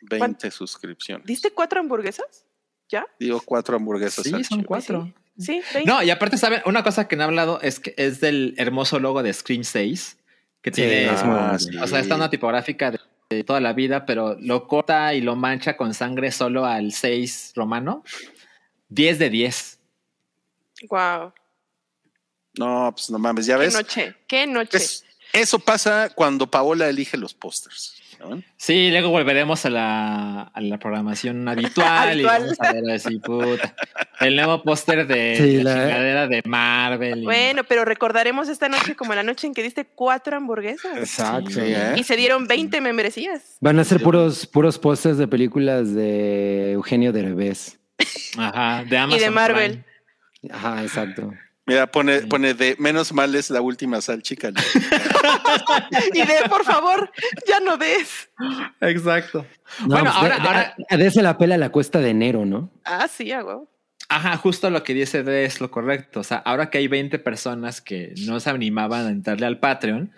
20 0.03 0.52
suscripciones. 0.52 1.26
¿Diste 1.28 1.52
cuatro 1.52 1.80
hamburguesas? 1.80 2.45
¿Ya? 2.90 3.06
Digo, 3.20 3.42
cuatro 3.45 3.76
hamburguesas. 3.76 4.24
Sí, 4.26 4.44
son 4.44 4.64
cuatro. 4.64 5.14
Sí, 5.38 5.61
veinte. 5.74 5.90
No, 5.90 6.03
y 6.03 6.10
aparte, 6.10 6.38
¿saben? 6.38 6.61
Una 6.66 6.84
cosa 6.84 7.08
que 7.08 7.16
no 7.16 7.22
he 7.24 7.26
hablado 7.26 7.61
es 7.61 7.80
que 7.80 7.94
es 7.98 8.20
del 8.20 8.53
hermoso 8.58 9.00
logo 9.00 9.24
de 9.24 9.32
Scream 9.32 9.64
6, 9.64 10.18
que 10.61 10.70
Sí, 10.72 10.76
tiene, 10.76 11.14
es 11.14 11.24
muy 11.24 11.36
Ah, 11.40 11.58
sí. 11.58 11.76
o 11.78 11.88
sea, 11.88 12.00
está 12.00 12.16
una 12.16 12.30
tipográfica 12.30 12.92
de, 12.92 13.00
de 13.35 13.43
toda 13.43 13.60
la 13.60 13.74
vida, 13.74 14.06
pero 14.06 14.35
lo 14.40 14.68
corta 14.68 15.14
y 15.14 15.22
lo 15.22 15.35
mancha 15.35 15.77
con 15.77 15.93
sangre 15.93 16.32
solo 16.32 16.66
al 16.66 16.92
6 16.92 17.53
romano. 17.56 18.03
10 18.90 19.19
de 19.19 19.30
10. 19.30 19.80
Wow. 20.90 21.34
No, 22.58 22.92
pues 22.93 23.10
no 23.10 23.18
mames, 23.19 23.45
ya 23.45 23.56
Qué 23.56 23.60
ves. 23.66 23.74
noche. 23.74 24.16
Qué 24.27 24.48
noche. 24.48 24.77
Es- 24.77 25.06
eso 25.34 25.60
pasa 25.60 26.10
cuando 26.14 26.50
Paola 26.50 26.90
elige 26.90 27.16
los 27.18 27.34
pósters. 27.34 28.01
¿No? 28.30 28.41
Sí, 28.58 28.90
luego 28.91 29.09
volveremos 29.09 29.66
a 29.66 29.69
la, 29.69 30.41
a 30.43 30.61
la 30.61 30.77
programación 30.77 31.48
habitual 31.50 32.19
y 32.19 32.24
vamos 32.24 32.59
a 32.59 32.74
ver 32.74 32.83
así, 32.91 33.19
puta. 33.19 33.74
El 34.19 34.35
nuevo 34.35 34.61
póster 34.64 35.08
de 35.08 35.35
Sí, 35.38 35.64
la 35.64 35.75
la- 35.75 35.82
chingadera 35.85 36.27
de 36.27 36.41
Marvel. 36.45 37.19
y- 37.22 37.25
Bueno, 37.25 37.64
pero 37.64 37.85
recordaremos 37.85 38.48
esta 38.50 38.69
noche 38.69 38.95
como 38.95 39.14
la 39.16 39.24
noche 39.24 39.48
en 39.48 39.53
que 39.53 39.64
diste 39.64 39.85
cuatro 39.85 40.38
hamburguesas. 40.38 40.98
Exacto. 40.98 41.50
Sí, 41.51 41.61
¿eh? 41.64 41.93
Y 41.98 42.03
se 42.03 42.16
dieron 42.16 42.48
20 42.48 42.80
membresías. 42.82 43.58
Van 43.59 43.80
a 43.80 43.83
ser 43.83 44.01
puros, 44.01 44.45
puros 44.48 44.77
pósters 44.80 45.17
de 45.17 45.27
películas 45.27 45.93
de 45.93 46.74
Eugenio 46.74 47.11
Derbez. 47.11 47.80
Ajá, 48.38 48.83
de 48.83 48.98
Amazon. 48.98 49.19
y 49.19 49.24
de 49.24 49.30
Marvel. 49.32 49.83
Prime. 50.41 50.53
Ajá, 50.56 50.82
exacto. 50.83 51.33
Mira, 51.68 51.88
pone, 51.92 52.22
pone 52.22 52.54
de 52.56 52.76
menos 52.80 53.14
mal 53.14 53.34
es 53.36 53.50
la 53.50 53.62
última 53.62 54.02
salchica. 54.02 54.50
Y 56.14 56.20
de, 56.20 56.50
por 56.50 56.64
favor, 56.64 57.12
ya 57.48 57.60
no 57.60 57.78
des. 57.78 58.30
Exacto. 58.82 59.46
No, 59.82 59.88
bueno, 59.88 60.04
pues, 60.06 60.16
ahora, 60.16 60.36
de- 60.36 60.42
de- 60.42 60.48
ahora, 60.48 60.76
a- 60.90 60.98
Dese 60.98 61.22
la 61.22 61.38
pela 61.38 61.56
a 61.56 61.58
la 61.58 61.70
cuesta 61.70 62.00
de 62.00 62.10
enero, 62.10 62.46
¿no? 62.46 62.72
Ah, 62.84 63.08
sí, 63.08 63.32
a 63.32 63.44
huevo. 63.44 63.70
ajá, 64.10 64.36
justo 64.38 64.70
lo 64.70 64.84
que 64.84 64.94
dice 64.94 65.24
D 65.24 65.46
es 65.46 65.62
lo 65.62 65.70
correcto. 65.72 66.20
O 66.22 66.24
sea, 66.24 66.38
ahora 66.38 66.70
que 66.70 66.80
hay 66.80 66.88
20 66.88 67.20
personas 67.20 67.82
que 67.82 68.14
no 68.26 68.40
se 68.40 68.50
animaban 68.50 69.06
a 69.08 69.10
entrarle 69.12 69.46
al 69.46 69.60
Patreon, 69.60 70.12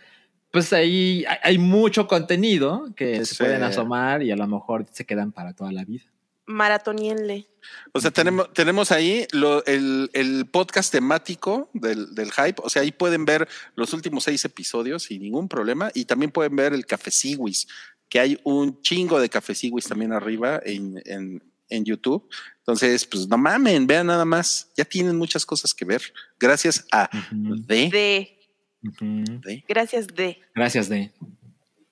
pues 0.52 0.72
ahí 0.74 1.26
hay, 1.28 1.38
hay 1.44 1.58
mucho 1.58 2.08
contenido 2.08 2.88
que 2.96 3.26
se 3.26 3.36
pueden 3.36 3.64
asomar 3.64 4.22
y 4.24 4.32
a 4.32 4.36
lo 4.36 4.48
mejor 4.48 4.86
se 4.92 5.06
quedan 5.06 5.32
para 5.32 5.54
toda 5.54 5.72
la 5.72 5.84
vida. 5.84 6.04
Maratonienle. 6.46 7.48
O 7.94 8.02
sea, 8.02 8.12
tenemos, 8.12 8.52
tenemos 8.54 8.92
ahí 8.92 9.26
lo- 9.32 9.64
el, 9.66 10.10
el 10.14 10.46
podcast 10.48 10.92
temático 10.92 11.70
del, 11.74 12.14
del 12.14 12.32
hype. 12.32 12.56
O 12.64 12.70
sea, 12.70 12.82
ahí 12.82 12.92
pueden 12.92 13.24
ver 13.26 13.48
los 13.76 13.94
últimos 13.94 14.26
seis 14.26 14.44
episodios 14.46 15.04
sin 15.04 15.22
ningún 15.22 15.48
problema. 15.48 15.90
Y 15.94 16.06
también 16.06 16.32
pueden 16.32 16.56
ver 16.56 16.74
el 16.74 16.86
Café 16.86 17.12
Siwis, 17.12 17.68
que 18.10 18.20
hay 18.20 18.40
un 18.44 18.82
chingo 18.82 19.20
de 19.20 19.30
Café 19.30 19.56
Siwis 19.56 19.86
también 19.86 20.12
arriba 20.12 20.60
en, 20.66 21.02
en, 21.06 21.42
en 21.70 21.86
YouTube. 21.86 22.28
Entonces, 22.60 23.06
pues 23.06 23.28
no 23.28 23.38
mamen, 23.38 23.88
vean 23.88 24.08
nada 24.08 24.26
más. 24.26 24.70
Ya 24.76 24.84
tienen 24.86 25.16
muchas 25.18 25.46
cosas 25.46 25.74
que 25.74 25.86
ver. 25.86 26.02
Gracias 26.40 26.86
a 26.92 27.10
D. 27.32 27.90
D. 27.90 29.64
Gracias, 29.70 30.08
de. 30.08 30.42
Gracias, 30.54 30.90
D. 30.90 31.14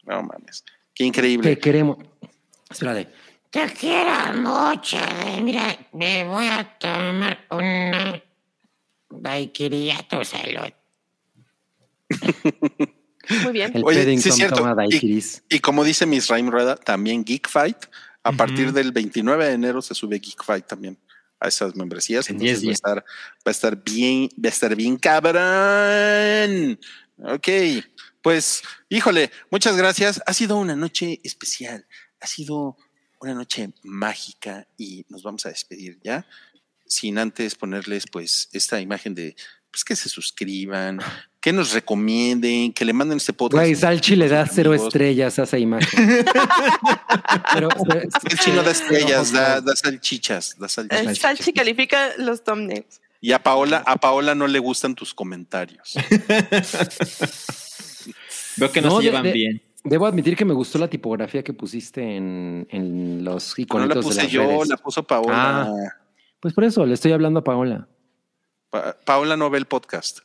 No 0.03 0.23
mames. 0.23 0.65
Qué 0.93 1.05
increíble. 1.05 1.55
Que 1.55 1.59
queremos. 1.61 1.97
Espérate. 2.69 3.07
Te 3.51 3.67
quiero 3.73 4.33
mucho. 4.41 4.97
Mira, 5.43 5.77
me 5.93 6.23
voy 6.23 6.47
a 6.47 6.77
tomar 6.79 7.45
una 7.51 8.23
daiquiri 9.09 9.91
a 9.91 10.07
tu 10.07 10.23
salud. 10.23 10.71
Muy 13.43 13.51
bien. 13.51 13.75
El 13.75 13.83
Oye, 13.85 14.17
sí 14.19 14.29
es 14.29 14.35
cierto. 14.35 14.55
toma 14.55 14.71
Y- 14.71 14.75
daiquiris. 14.91 15.43
Y 15.49 15.59
como 15.59 15.83
dice 15.83 16.05
Miss 16.05 16.27
Raim 16.27 16.49
Rueda, 16.49 16.75
también 16.75 17.23
Geek 17.23 17.47
Fight. 17.49 17.77
A 18.23 18.31
partir 18.33 18.71
del 18.71 18.91
29 18.91 19.45
de 19.47 19.53
enero 19.53 19.81
se 19.81 19.95
sube 19.95 20.19
Geek 20.19 20.43
Fight 20.43 20.65
también 20.67 20.97
a 21.39 21.47
esas 21.47 21.75
membresías. 21.75 22.29
En 22.29 22.35
Entonces 22.35 22.61
10 22.61 22.67
va 22.67 22.71
a 22.71 22.73
estar, 22.73 22.97
va 22.97 23.03
a 23.47 23.51
estar 23.51 23.83
bien, 23.83 24.29
va 24.37 24.47
a 24.47 24.49
estar 24.49 24.75
bien 24.75 24.95
cabrón. 24.97 26.79
Ok, 27.23 27.47
pues, 28.21 28.61
híjole, 28.89 29.31
muchas 29.49 29.75
gracias. 29.75 30.21
Ha 30.25 30.33
sido 30.33 30.57
una 30.57 30.75
noche 30.75 31.19
especial. 31.23 31.85
Ha 32.19 32.27
sido 32.27 32.77
una 33.21 33.33
noche 33.33 33.69
mágica 33.83 34.67
y 34.77 35.05
nos 35.09 35.23
vamos 35.23 35.45
a 35.45 35.49
despedir 35.49 35.99
ya. 36.03 36.25
Sin 36.85 37.17
antes 37.17 37.55
ponerles, 37.55 38.05
pues, 38.11 38.49
esta 38.51 38.81
imagen 38.81 39.15
de 39.15 39.35
pues 39.71 39.85
que 39.85 39.95
se 39.95 40.09
suscriban, 40.09 40.99
que 41.39 41.53
nos 41.53 41.71
recomienden, 41.71 42.73
que 42.73 42.83
le 42.83 42.91
manden 42.91 43.15
este 43.17 43.31
podcast. 43.31 43.63
Güey, 43.63 43.73
Salchi 43.73 44.17
le 44.17 44.27
da 44.27 44.45
cero 44.45 44.71
amigos. 44.71 44.87
estrellas 44.87 45.39
a 45.39 45.43
esa 45.43 45.57
imagen. 45.57 46.25
pero, 47.53 47.69
pero- 47.87 48.01
El 48.01 48.37
chino 48.39 48.63
da 48.63 48.71
estrellas, 48.71 49.31
da, 49.31 49.61
da 49.61 49.73
salchichas, 49.73 50.57
da 50.59 50.65
El 50.65 50.69
salchichas. 50.71 51.17
Salchi 51.19 51.53
califica 51.53 52.09
los 52.17 52.43
thumbnails. 52.43 52.99
Y 53.21 53.31
a 53.31 53.41
Paola, 53.41 53.81
a 53.85 53.95
Paola 53.95 54.35
no 54.35 54.45
le 54.47 54.59
gustan 54.59 54.93
tus 54.93 55.13
comentarios. 55.13 55.93
Veo 58.57 58.71
que 58.73 58.81
no, 58.81 58.89
No, 58.89 58.95
se 58.97 59.03
de- 59.03 59.03
llevan 59.09 59.23
de- 59.23 59.31
bien. 59.31 59.61
Debo 59.83 60.05
admitir 60.05 60.35
que 60.35 60.45
me 60.45 60.53
gustó 60.53 60.77
la 60.77 60.87
tipografía 60.87 61.43
que 61.43 61.53
pusiste 61.53 62.01
en, 62.15 62.67
en 62.69 63.23
los 63.23 63.57
No 63.57 63.61
iconitos 63.63 63.89
la 63.89 64.01
de 64.01 64.01
puse 64.07 64.23
las 64.23 64.31
yo, 64.31 64.41
redes. 64.47 64.67
la 64.69 64.77
puso 64.77 65.03
Paola. 65.03 65.73
Pues 66.39 66.53
por 66.53 66.63
eso 66.63 66.85
le 66.85 66.93
estoy 66.93 67.11
hablando 67.13 67.39
a 67.39 67.43
Paola. 67.43 67.87
Pa- 68.69 68.95
Paola 69.05 69.35
no 69.37 69.49
ve 69.49 69.57
el 69.57 69.65
podcast. 69.65 70.19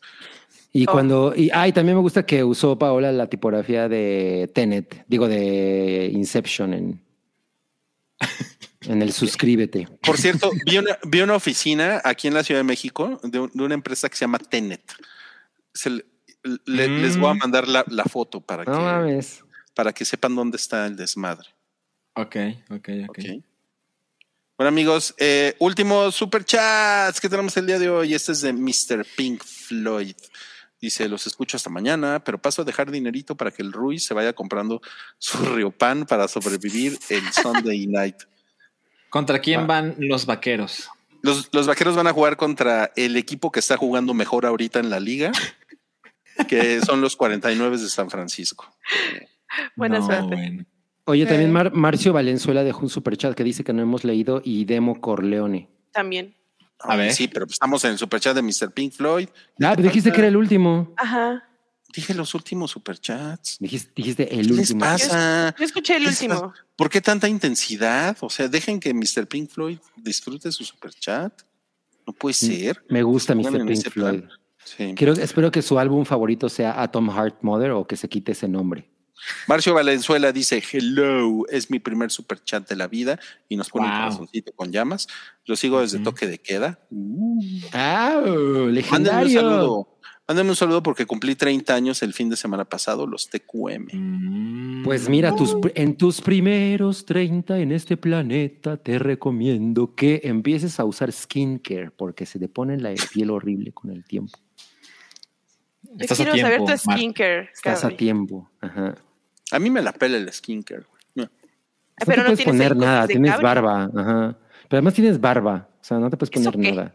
Y 0.72 0.86
Oh. 0.86 0.92
cuando, 0.92 1.32
y, 1.34 1.50
ay, 1.54 1.72
también 1.72 1.96
me 1.96 2.02
gusta 2.02 2.26
que 2.26 2.44
usó 2.44 2.78
Paola 2.78 3.10
la 3.12 3.28
tipografía 3.28 3.88
de 3.88 4.50
Tenet, 4.54 5.04
digo 5.08 5.26
de 5.26 6.10
Inception 6.12 6.74
en, 6.74 7.02
en 8.82 9.02
el 9.02 9.12
suscríbete. 9.12 9.88
Por 10.02 10.18
cierto, 10.18 10.50
vi 10.66 10.78
una, 10.78 10.98
vi 11.06 11.20
una 11.22 11.34
oficina 11.34 12.00
aquí 12.04 12.28
en 12.28 12.34
la 12.34 12.44
Ciudad 12.44 12.60
de 12.60 12.64
México 12.64 13.18
de, 13.22 13.40
un- 13.40 13.50
de 13.52 13.62
una 13.64 13.74
empresa 13.74 14.08
que 14.10 14.16
se 14.16 14.24
llama 14.24 14.38
Tenet. 14.38 14.82
Se 15.72 15.88
le- 15.90 16.04
le- 16.66 16.88
Mm. 16.88 17.02
Les 17.02 17.16
voy 17.18 17.30
a 17.30 17.34
mandar 17.34 17.66
la, 17.66 17.84
la 17.88 18.04
foto 18.04 18.40
para 18.40 18.62
No 18.64 18.72
que, 18.72 18.78
mames. 18.84 19.42
Para 19.76 19.92
que 19.92 20.06
sepan 20.06 20.34
dónde 20.34 20.56
está 20.56 20.86
el 20.86 20.96
desmadre. 20.96 21.50
Ok, 22.14 22.36
ok, 22.70 22.88
ok. 23.08 23.08
Ok. 23.10 23.18
Bueno, 24.56 24.68
amigos, 24.68 25.14
eh, 25.18 25.54
último 25.58 26.10
super 26.10 26.42
chats 26.46 27.20
que 27.20 27.28
tenemos 27.28 27.54
el 27.58 27.66
día 27.66 27.78
de 27.78 27.90
hoy. 27.90 28.14
Este 28.14 28.32
es 28.32 28.40
de 28.40 28.54
Mr. 28.54 29.06
Pink 29.14 29.44
Floyd. 29.44 30.16
Dice: 30.80 31.10
Los 31.10 31.26
escucho 31.26 31.58
hasta 31.58 31.68
mañana, 31.68 32.24
pero 32.24 32.40
paso 32.40 32.62
a 32.62 32.64
dejar 32.64 32.90
dinerito 32.90 33.36
para 33.36 33.50
que 33.50 33.62
el 33.62 33.70
Rui 33.70 33.98
se 33.98 34.14
vaya 34.14 34.32
comprando 34.32 34.80
su 35.18 35.36
Riopan 35.44 36.06
para 36.06 36.26
sobrevivir 36.26 36.98
el 37.10 37.22
Sunday 37.34 37.86
night. 37.86 38.22
¿Contra 39.10 39.40
quién 39.40 39.66
van 39.66 39.94
los 39.98 40.24
vaqueros? 40.24 40.88
Los, 41.20 41.50
los 41.52 41.66
vaqueros 41.66 41.96
van 41.96 42.06
a 42.06 42.14
jugar 42.14 42.38
contra 42.38 42.92
el 42.96 43.16
equipo 43.16 43.52
que 43.52 43.60
está 43.60 43.76
jugando 43.76 44.14
mejor 44.14 44.46
ahorita 44.46 44.78
en 44.78 44.88
la 44.88 45.00
liga, 45.00 45.32
que 46.48 46.80
son 46.80 47.02
los 47.02 47.14
49 47.14 47.76
de 47.76 47.88
San 47.90 48.08
Francisco. 48.08 48.74
Buena 49.76 49.98
No, 50.00 50.06
suerte. 50.06 50.26
bueno. 50.36 50.64
Oye, 51.04 51.24
también. 51.26 51.52
Mar- 51.52 51.72
Marcio 51.72 52.12
Valenzuela 52.12 52.64
dejó 52.64 52.80
un 52.80 52.88
superchat 52.90 53.34
que 53.34 53.44
dice 53.44 53.62
que 53.62 53.72
no 53.72 53.82
hemos 53.82 54.02
leído 54.04 54.40
y 54.44 54.64
Demo 54.64 55.00
Corleone. 55.00 55.68
También. 55.92 56.34
A 56.80 56.96
ver. 56.96 57.12
Sí, 57.12 57.28
pero 57.28 57.46
pues 57.46 57.54
estamos 57.54 57.84
en 57.84 57.92
el 57.92 57.98
superchat 57.98 58.34
de 58.34 58.42
Mr. 58.42 58.72
Pink 58.72 58.92
Floyd. 58.92 59.28
Ah, 59.62 59.72
pero 59.76 59.82
dijiste 59.82 60.10
que 60.12 60.18
era 60.18 60.28
el 60.28 60.36
último. 60.36 60.92
Ajá. 60.96 61.42
Dije 61.94 62.12
los 62.12 62.34
últimos 62.34 62.72
superchats. 62.72 63.56
Dijiste, 63.58 63.90
dijiste 63.96 64.24
el 64.34 64.48
¿Qué 64.48 64.52
les 64.52 64.70
último. 64.72 64.80
pasa? 64.80 65.54
Yo 65.58 65.64
escuché 65.64 65.96
el 65.96 66.02
¿Qué 66.02 66.08
último. 66.10 66.52
¿Por 66.76 66.90
qué 66.90 67.00
tanta 67.00 67.28
intensidad? 67.28 68.16
O 68.20 68.28
sea, 68.28 68.48
dejen 68.48 68.80
que 68.80 68.92
Mr. 68.92 69.26
Pink 69.26 69.48
Floyd 69.48 69.78
disfrute 69.96 70.52
su 70.52 70.64
superchat. 70.64 71.32
No 72.06 72.12
puede 72.12 72.34
ser. 72.34 72.84
Me 72.90 73.02
gusta 73.02 73.34
Mr. 73.34 73.64
Pink 73.64 73.88
Floyd. 73.90 74.24
Sí. 74.62 74.92
Quiero, 74.96 75.12
espero 75.14 75.50
que 75.50 75.62
su 75.62 75.78
álbum 75.78 76.04
favorito 76.04 76.48
sea 76.48 76.82
Atom 76.82 77.08
Heart 77.10 77.36
Mother 77.42 77.70
o 77.70 77.86
que 77.86 77.96
se 77.96 78.08
quite 78.08 78.32
ese 78.32 78.48
nombre. 78.48 78.90
Marcio 79.48 79.74
Valenzuela 79.74 80.32
dice: 80.32 80.62
Hello, 80.72 81.46
es 81.48 81.70
mi 81.70 81.78
primer 81.78 82.10
superchat 82.10 82.68
de 82.68 82.76
la 82.76 82.86
vida 82.86 83.18
y 83.48 83.56
nos 83.56 83.70
pone 83.70 83.86
un 83.86 83.92
Wow. 83.92 84.00
corazoncito 84.02 84.52
con 84.52 84.70
llamas. 84.72 85.06
Lo 85.46 85.56
sigo 85.56 85.80
desde 85.80 85.98
toque 86.00 86.26
de 86.26 86.38
queda. 86.38 86.78
¡Ah! 87.72 88.14
Mándenme 88.22 88.60
un 88.62 88.74
¡Legendario! 88.74 89.40
saludo. 89.40 89.92
Mándenme 90.28 90.50
un 90.50 90.56
saludo 90.56 90.82
porque 90.82 91.06
cumplí 91.06 91.36
30 91.36 91.72
años 91.72 92.02
el 92.02 92.12
fin 92.12 92.28
de 92.28 92.36
semana 92.36 92.64
pasado, 92.64 93.06
los 93.06 93.30
TQM. 93.30 93.86
Mm. 93.92 94.82
Pues 94.82 95.08
mira, 95.08 95.34
tus, 95.36 95.54
pr- 95.54 95.70
en 95.76 95.96
tus 95.96 96.20
primeros 96.20 97.04
30 97.06 97.60
en 97.60 97.70
este 97.70 97.96
planeta 97.96 98.76
te 98.76 98.98
recomiendo 98.98 99.94
que 99.94 100.20
empieces 100.24 100.80
a 100.80 100.84
usar 100.84 101.12
skincare 101.12 101.92
porque 101.92 102.26
se 102.26 102.40
te 102.40 102.48
pone 102.48 102.76
la 102.76 102.92
piel 103.12 103.30
horrible 103.30 103.70
con 103.72 103.92
el 103.92 104.04
tiempo. 104.04 104.36
Yo 105.82 105.92
Estás 106.00 106.18
a 106.20 106.24
quiero 106.24 106.38
saber 106.40 106.56
tiempo, 106.58 106.64
tu 106.82 106.88
Mar. 106.90 106.98
skincare. 106.98 107.50
Estás 107.54 107.84
a 107.84 107.90
tiempo. 107.90 108.50
Ajá. 108.60 108.94
A 109.50 109.58
mí 109.58 109.70
me 109.70 109.80
la 109.82 109.92
pela 109.92 110.16
el 110.16 110.32
skincare. 110.32 110.82
güey. 110.82 111.02
No. 111.14 111.22
No 111.24 111.30
Pero 112.06 112.12
te 112.12 112.16
no 112.16 112.24
puedes 112.34 112.44
poner 112.44 112.72
el 112.72 112.78
nada, 112.78 113.06
tienes 113.06 113.40
barba. 113.40 113.84
Ajá. 113.84 114.36
Pero 114.68 114.78
además 114.78 114.94
tienes 114.94 115.20
barba. 115.20 115.68
O 115.80 115.84
sea, 115.84 115.98
no 115.98 116.10
te 116.10 116.16
puedes 116.16 116.34
¿Eso 116.40 116.50
poner 116.52 116.74
nada. 116.74 116.94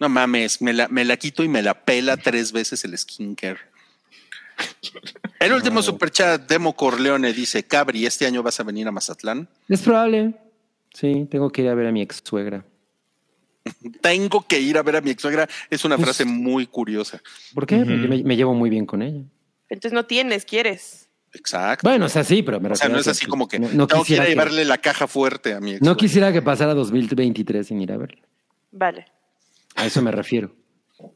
No 0.00 0.08
mames, 0.08 0.62
me 0.62 0.72
la, 0.72 0.86
me 0.88 1.04
la 1.04 1.16
quito 1.16 1.42
y 1.42 1.48
me 1.48 1.60
la 1.60 1.74
pela 1.84 2.16
tres 2.16 2.52
veces 2.52 2.84
el 2.84 2.96
skincare. 2.96 3.58
El 5.40 5.52
último 5.52 5.82
superchat, 5.82 6.48
Demo 6.48 6.74
Corleone, 6.74 7.32
dice: 7.32 7.64
Cabri, 7.64 8.06
¿este 8.06 8.26
año 8.26 8.42
vas 8.42 8.58
a 8.60 8.64
venir 8.64 8.86
a 8.88 8.92
Mazatlán? 8.92 9.48
Es 9.68 9.82
probable. 9.82 10.34
Sí, 10.92 11.26
tengo 11.30 11.50
que 11.50 11.62
ir 11.62 11.68
a 11.68 11.74
ver 11.74 11.86
a 11.86 11.92
mi 11.92 12.02
ex 12.02 12.22
suegra. 12.24 12.64
Tengo 14.00 14.46
que 14.46 14.58
ir 14.60 14.78
a 14.78 14.82
ver 14.82 14.96
a 14.96 15.00
mi 15.00 15.10
ex 15.10 15.20
suegra. 15.22 15.48
Es 15.70 15.84
una 15.84 15.96
Pues- 15.96 16.06
frase 16.06 16.24
muy 16.24 16.66
curiosa. 16.66 17.20
¿Por 17.54 17.66
qué? 17.66 17.76
Porque 17.78 17.92
me, 18.08 18.22
me 18.24 18.36
llevo 18.36 18.54
muy 18.54 18.70
bien 18.70 18.86
con 18.86 19.02
ella. 19.02 19.22
Entonces 19.68 19.92
no 19.92 20.06
tienes, 20.06 20.44
quieres. 20.44 21.07
Exacto. 21.34 21.86
Bueno, 21.88 22.06
o 22.06 22.08
sea, 22.08 22.24
sí, 22.24 22.42
pero 22.42 22.60
me 22.60 22.70
o 22.70 22.74
sea, 22.74 22.88
no 22.88 22.98
es 22.98 23.06
así 23.06 23.26
como 23.26 23.46
que 23.48 23.58
no, 23.58 23.68
no 23.72 23.86
tengo 23.86 24.02
que 24.04 24.14
ir 24.14 24.18
quisiera 24.18 24.22
a 24.22 24.26
que, 24.26 24.32
llevarle 24.32 24.64
la 24.64 24.78
caja 24.78 25.06
fuerte 25.06 25.52
a 25.54 25.60
mi 25.60 25.72
ex. 25.72 25.82
no 25.82 25.96
quisiera 25.96 26.32
que 26.32 26.40
pasara 26.42 26.74
2023 26.74 27.66
sin 27.66 27.80
ir 27.82 27.92
a 27.92 27.96
verla. 27.98 28.22
Vale. 28.72 29.06
A 29.76 29.86
eso 29.86 30.00
me 30.02 30.10
refiero. 30.10 30.50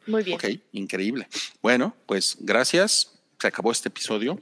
Muy 0.07 0.23
bien. 0.23 0.37
Ok, 0.37 0.45
increíble. 0.73 1.27
Bueno, 1.63 1.95
pues 2.07 2.37
gracias. 2.41 3.19
Se 3.41 3.49
acabó 3.49 3.73
este 3.73 3.89
episodio. 3.89 4.39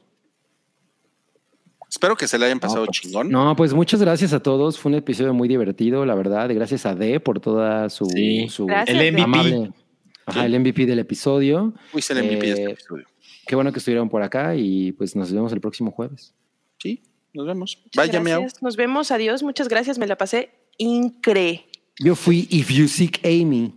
Espero 1.89 2.15
que 2.17 2.29
se 2.29 2.39
le 2.39 2.47
hayan 2.47 2.61
pasado 2.61 2.85
pues, 2.87 3.01
chingón. 3.01 3.31
No, 3.31 3.57
pues 3.57 3.73
muchas 3.73 4.01
gracias 4.01 4.33
a 4.33 4.41
todos. 4.41 4.79
Fue 4.79 4.91
un 4.93 4.99
episodio 4.99 5.35
muy 5.35 5.49
divertido, 5.49 6.05
la 6.05 6.15
verdad. 6.15 6.49
Gracias 6.55 6.87
a 6.87 6.95
D 6.95 7.19
por 7.21 7.41
toda 7.41 7.89
su, 7.91 8.05
Sí. 8.07 8.49
su 8.49 8.67
Gracias, 8.67 8.97
El 8.97 9.13
MVP. 9.13 9.23
amable. 9.23 9.73
Ajá, 10.27 10.47
el 10.47 10.55
MVP 10.61 10.87
del 10.87 11.01
episodio. 11.01 11.75
Fuiste 11.91 12.13
el 12.13 12.21
MVP 12.25 12.47
de 12.47 12.51
este 12.53 12.63
Eh, 12.63 12.71
episodio. 12.73 13.07
Qué 13.51 13.57
bueno 13.57 13.73
que 13.73 13.81
estuvieron 13.81 14.09
por 14.09 14.23
acá 14.23 14.55
y 14.55 14.93
pues 14.93 15.17
nos 15.17 15.33
vemos 15.33 15.53
el 15.53 15.61
próximo 15.61 15.91
jueves. 15.91 16.33
Sí, 16.79 17.03
nos 17.35 17.49
vemos. 17.49 17.79
Muchas 17.85 17.97
Vaya, 17.97 18.21
miau. 18.21 18.43
gracias. 18.43 18.63
Nos 18.63 18.77
vemos. 18.77 19.11
Adiós. 19.11 19.43
Muchas 19.43 19.67
gracias. 19.67 19.99
Me 19.99 20.07
la 20.07 20.15
pasé 20.17 20.51
incre. 20.79 21.67
Yo 21.99 22.15
fui 22.15 22.47
If 22.49 22.71
You 22.71 22.87
Seek 22.87 23.19
Amy. 23.25 23.75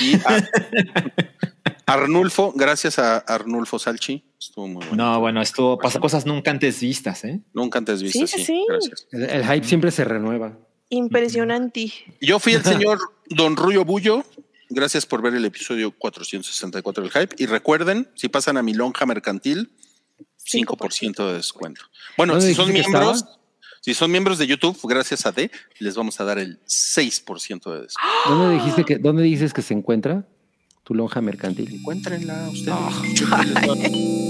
Y 0.00 0.14
a- 0.24 0.48
Arnulfo, 1.86 2.52
gracias 2.56 2.98
a 2.98 3.18
Arnulfo 3.18 3.78
Salchi. 3.78 4.24
Estuvo 4.38 4.68
muy 4.68 4.86
bueno. 4.86 4.96
No, 5.12 5.20
bueno, 5.20 5.42
esto 5.42 5.76
pasa 5.76 6.00
cosas 6.00 6.24
nunca 6.24 6.50
antes 6.50 6.80
vistas, 6.80 7.22
¿eh? 7.24 7.42
Nunca 7.52 7.78
antes 7.78 8.02
visto 8.02 8.26
Sí, 8.26 8.42
sí. 8.42 8.64
Gracias. 8.66 9.06
El, 9.12 9.24
el 9.24 9.44
hype 9.44 9.66
siempre 9.66 9.90
se 9.90 10.04
renueva. 10.04 10.56
Impresionante. 10.88 11.92
Yo 12.22 12.38
fui 12.38 12.54
el 12.54 12.64
señor 12.64 12.98
Don 13.28 13.54
Ruyo 13.54 13.84
Bullo. 13.84 14.24
Gracias 14.70 15.04
por 15.04 15.20
ver 15.20 15.34
el 15.34 15.44
episodio 15.44 15.90
464 15.90 17.02
del 17.02 17.12
Hype. 17.12 17.34
Y 17.38 17.46
recuerden, 17.46 18.08
si 18.14 18.28
pasan 18.28 18.56
a 18.56 18.62
mi 18.62 18.72
lonja 18.72 19.04
mercantil, 19.04 19.72
5% 20.46 21.26
de 21.26 21.34
descuento. 21.34 21.82
Bueno, 22.16 22.34
¿Dónde 22.34 22.48
si 22.48 22.54
son 22.54 22.72
miembros, 22.72 23.16
estaba? 23.18 23.38
si 23.80 23.94
son 23.94 24.10
miembros 24.12 24.38
de 24.38 24.46
YouTube, 24.46 24.78
gracias 24.84 25.26
a 25.26 25.32
D, 25.32 25.50
les 25.80 25.96
vamos 25.96 26.20
a 26.20 26.24
dar 26.24 26.38
el 26.38 26.60
6% 26.64 27.72
de 27.72 27.80
descuento. 27.82 28.28
¿Dónde 28.28 28.54
dijiste 28.54 28.84
que, 28.84 28.98
dónde 28.98 29.24
dices 29.24 29.52
que 29.52 29.62
se 29.62 29.74
encuentra 29.74 30.26
tu 30.84 30.94
lonja 30.94 31.20
mercantil? 31.20 31.74
Encuéntrenla 31.74 32.48
ustedes. 32.48 32.76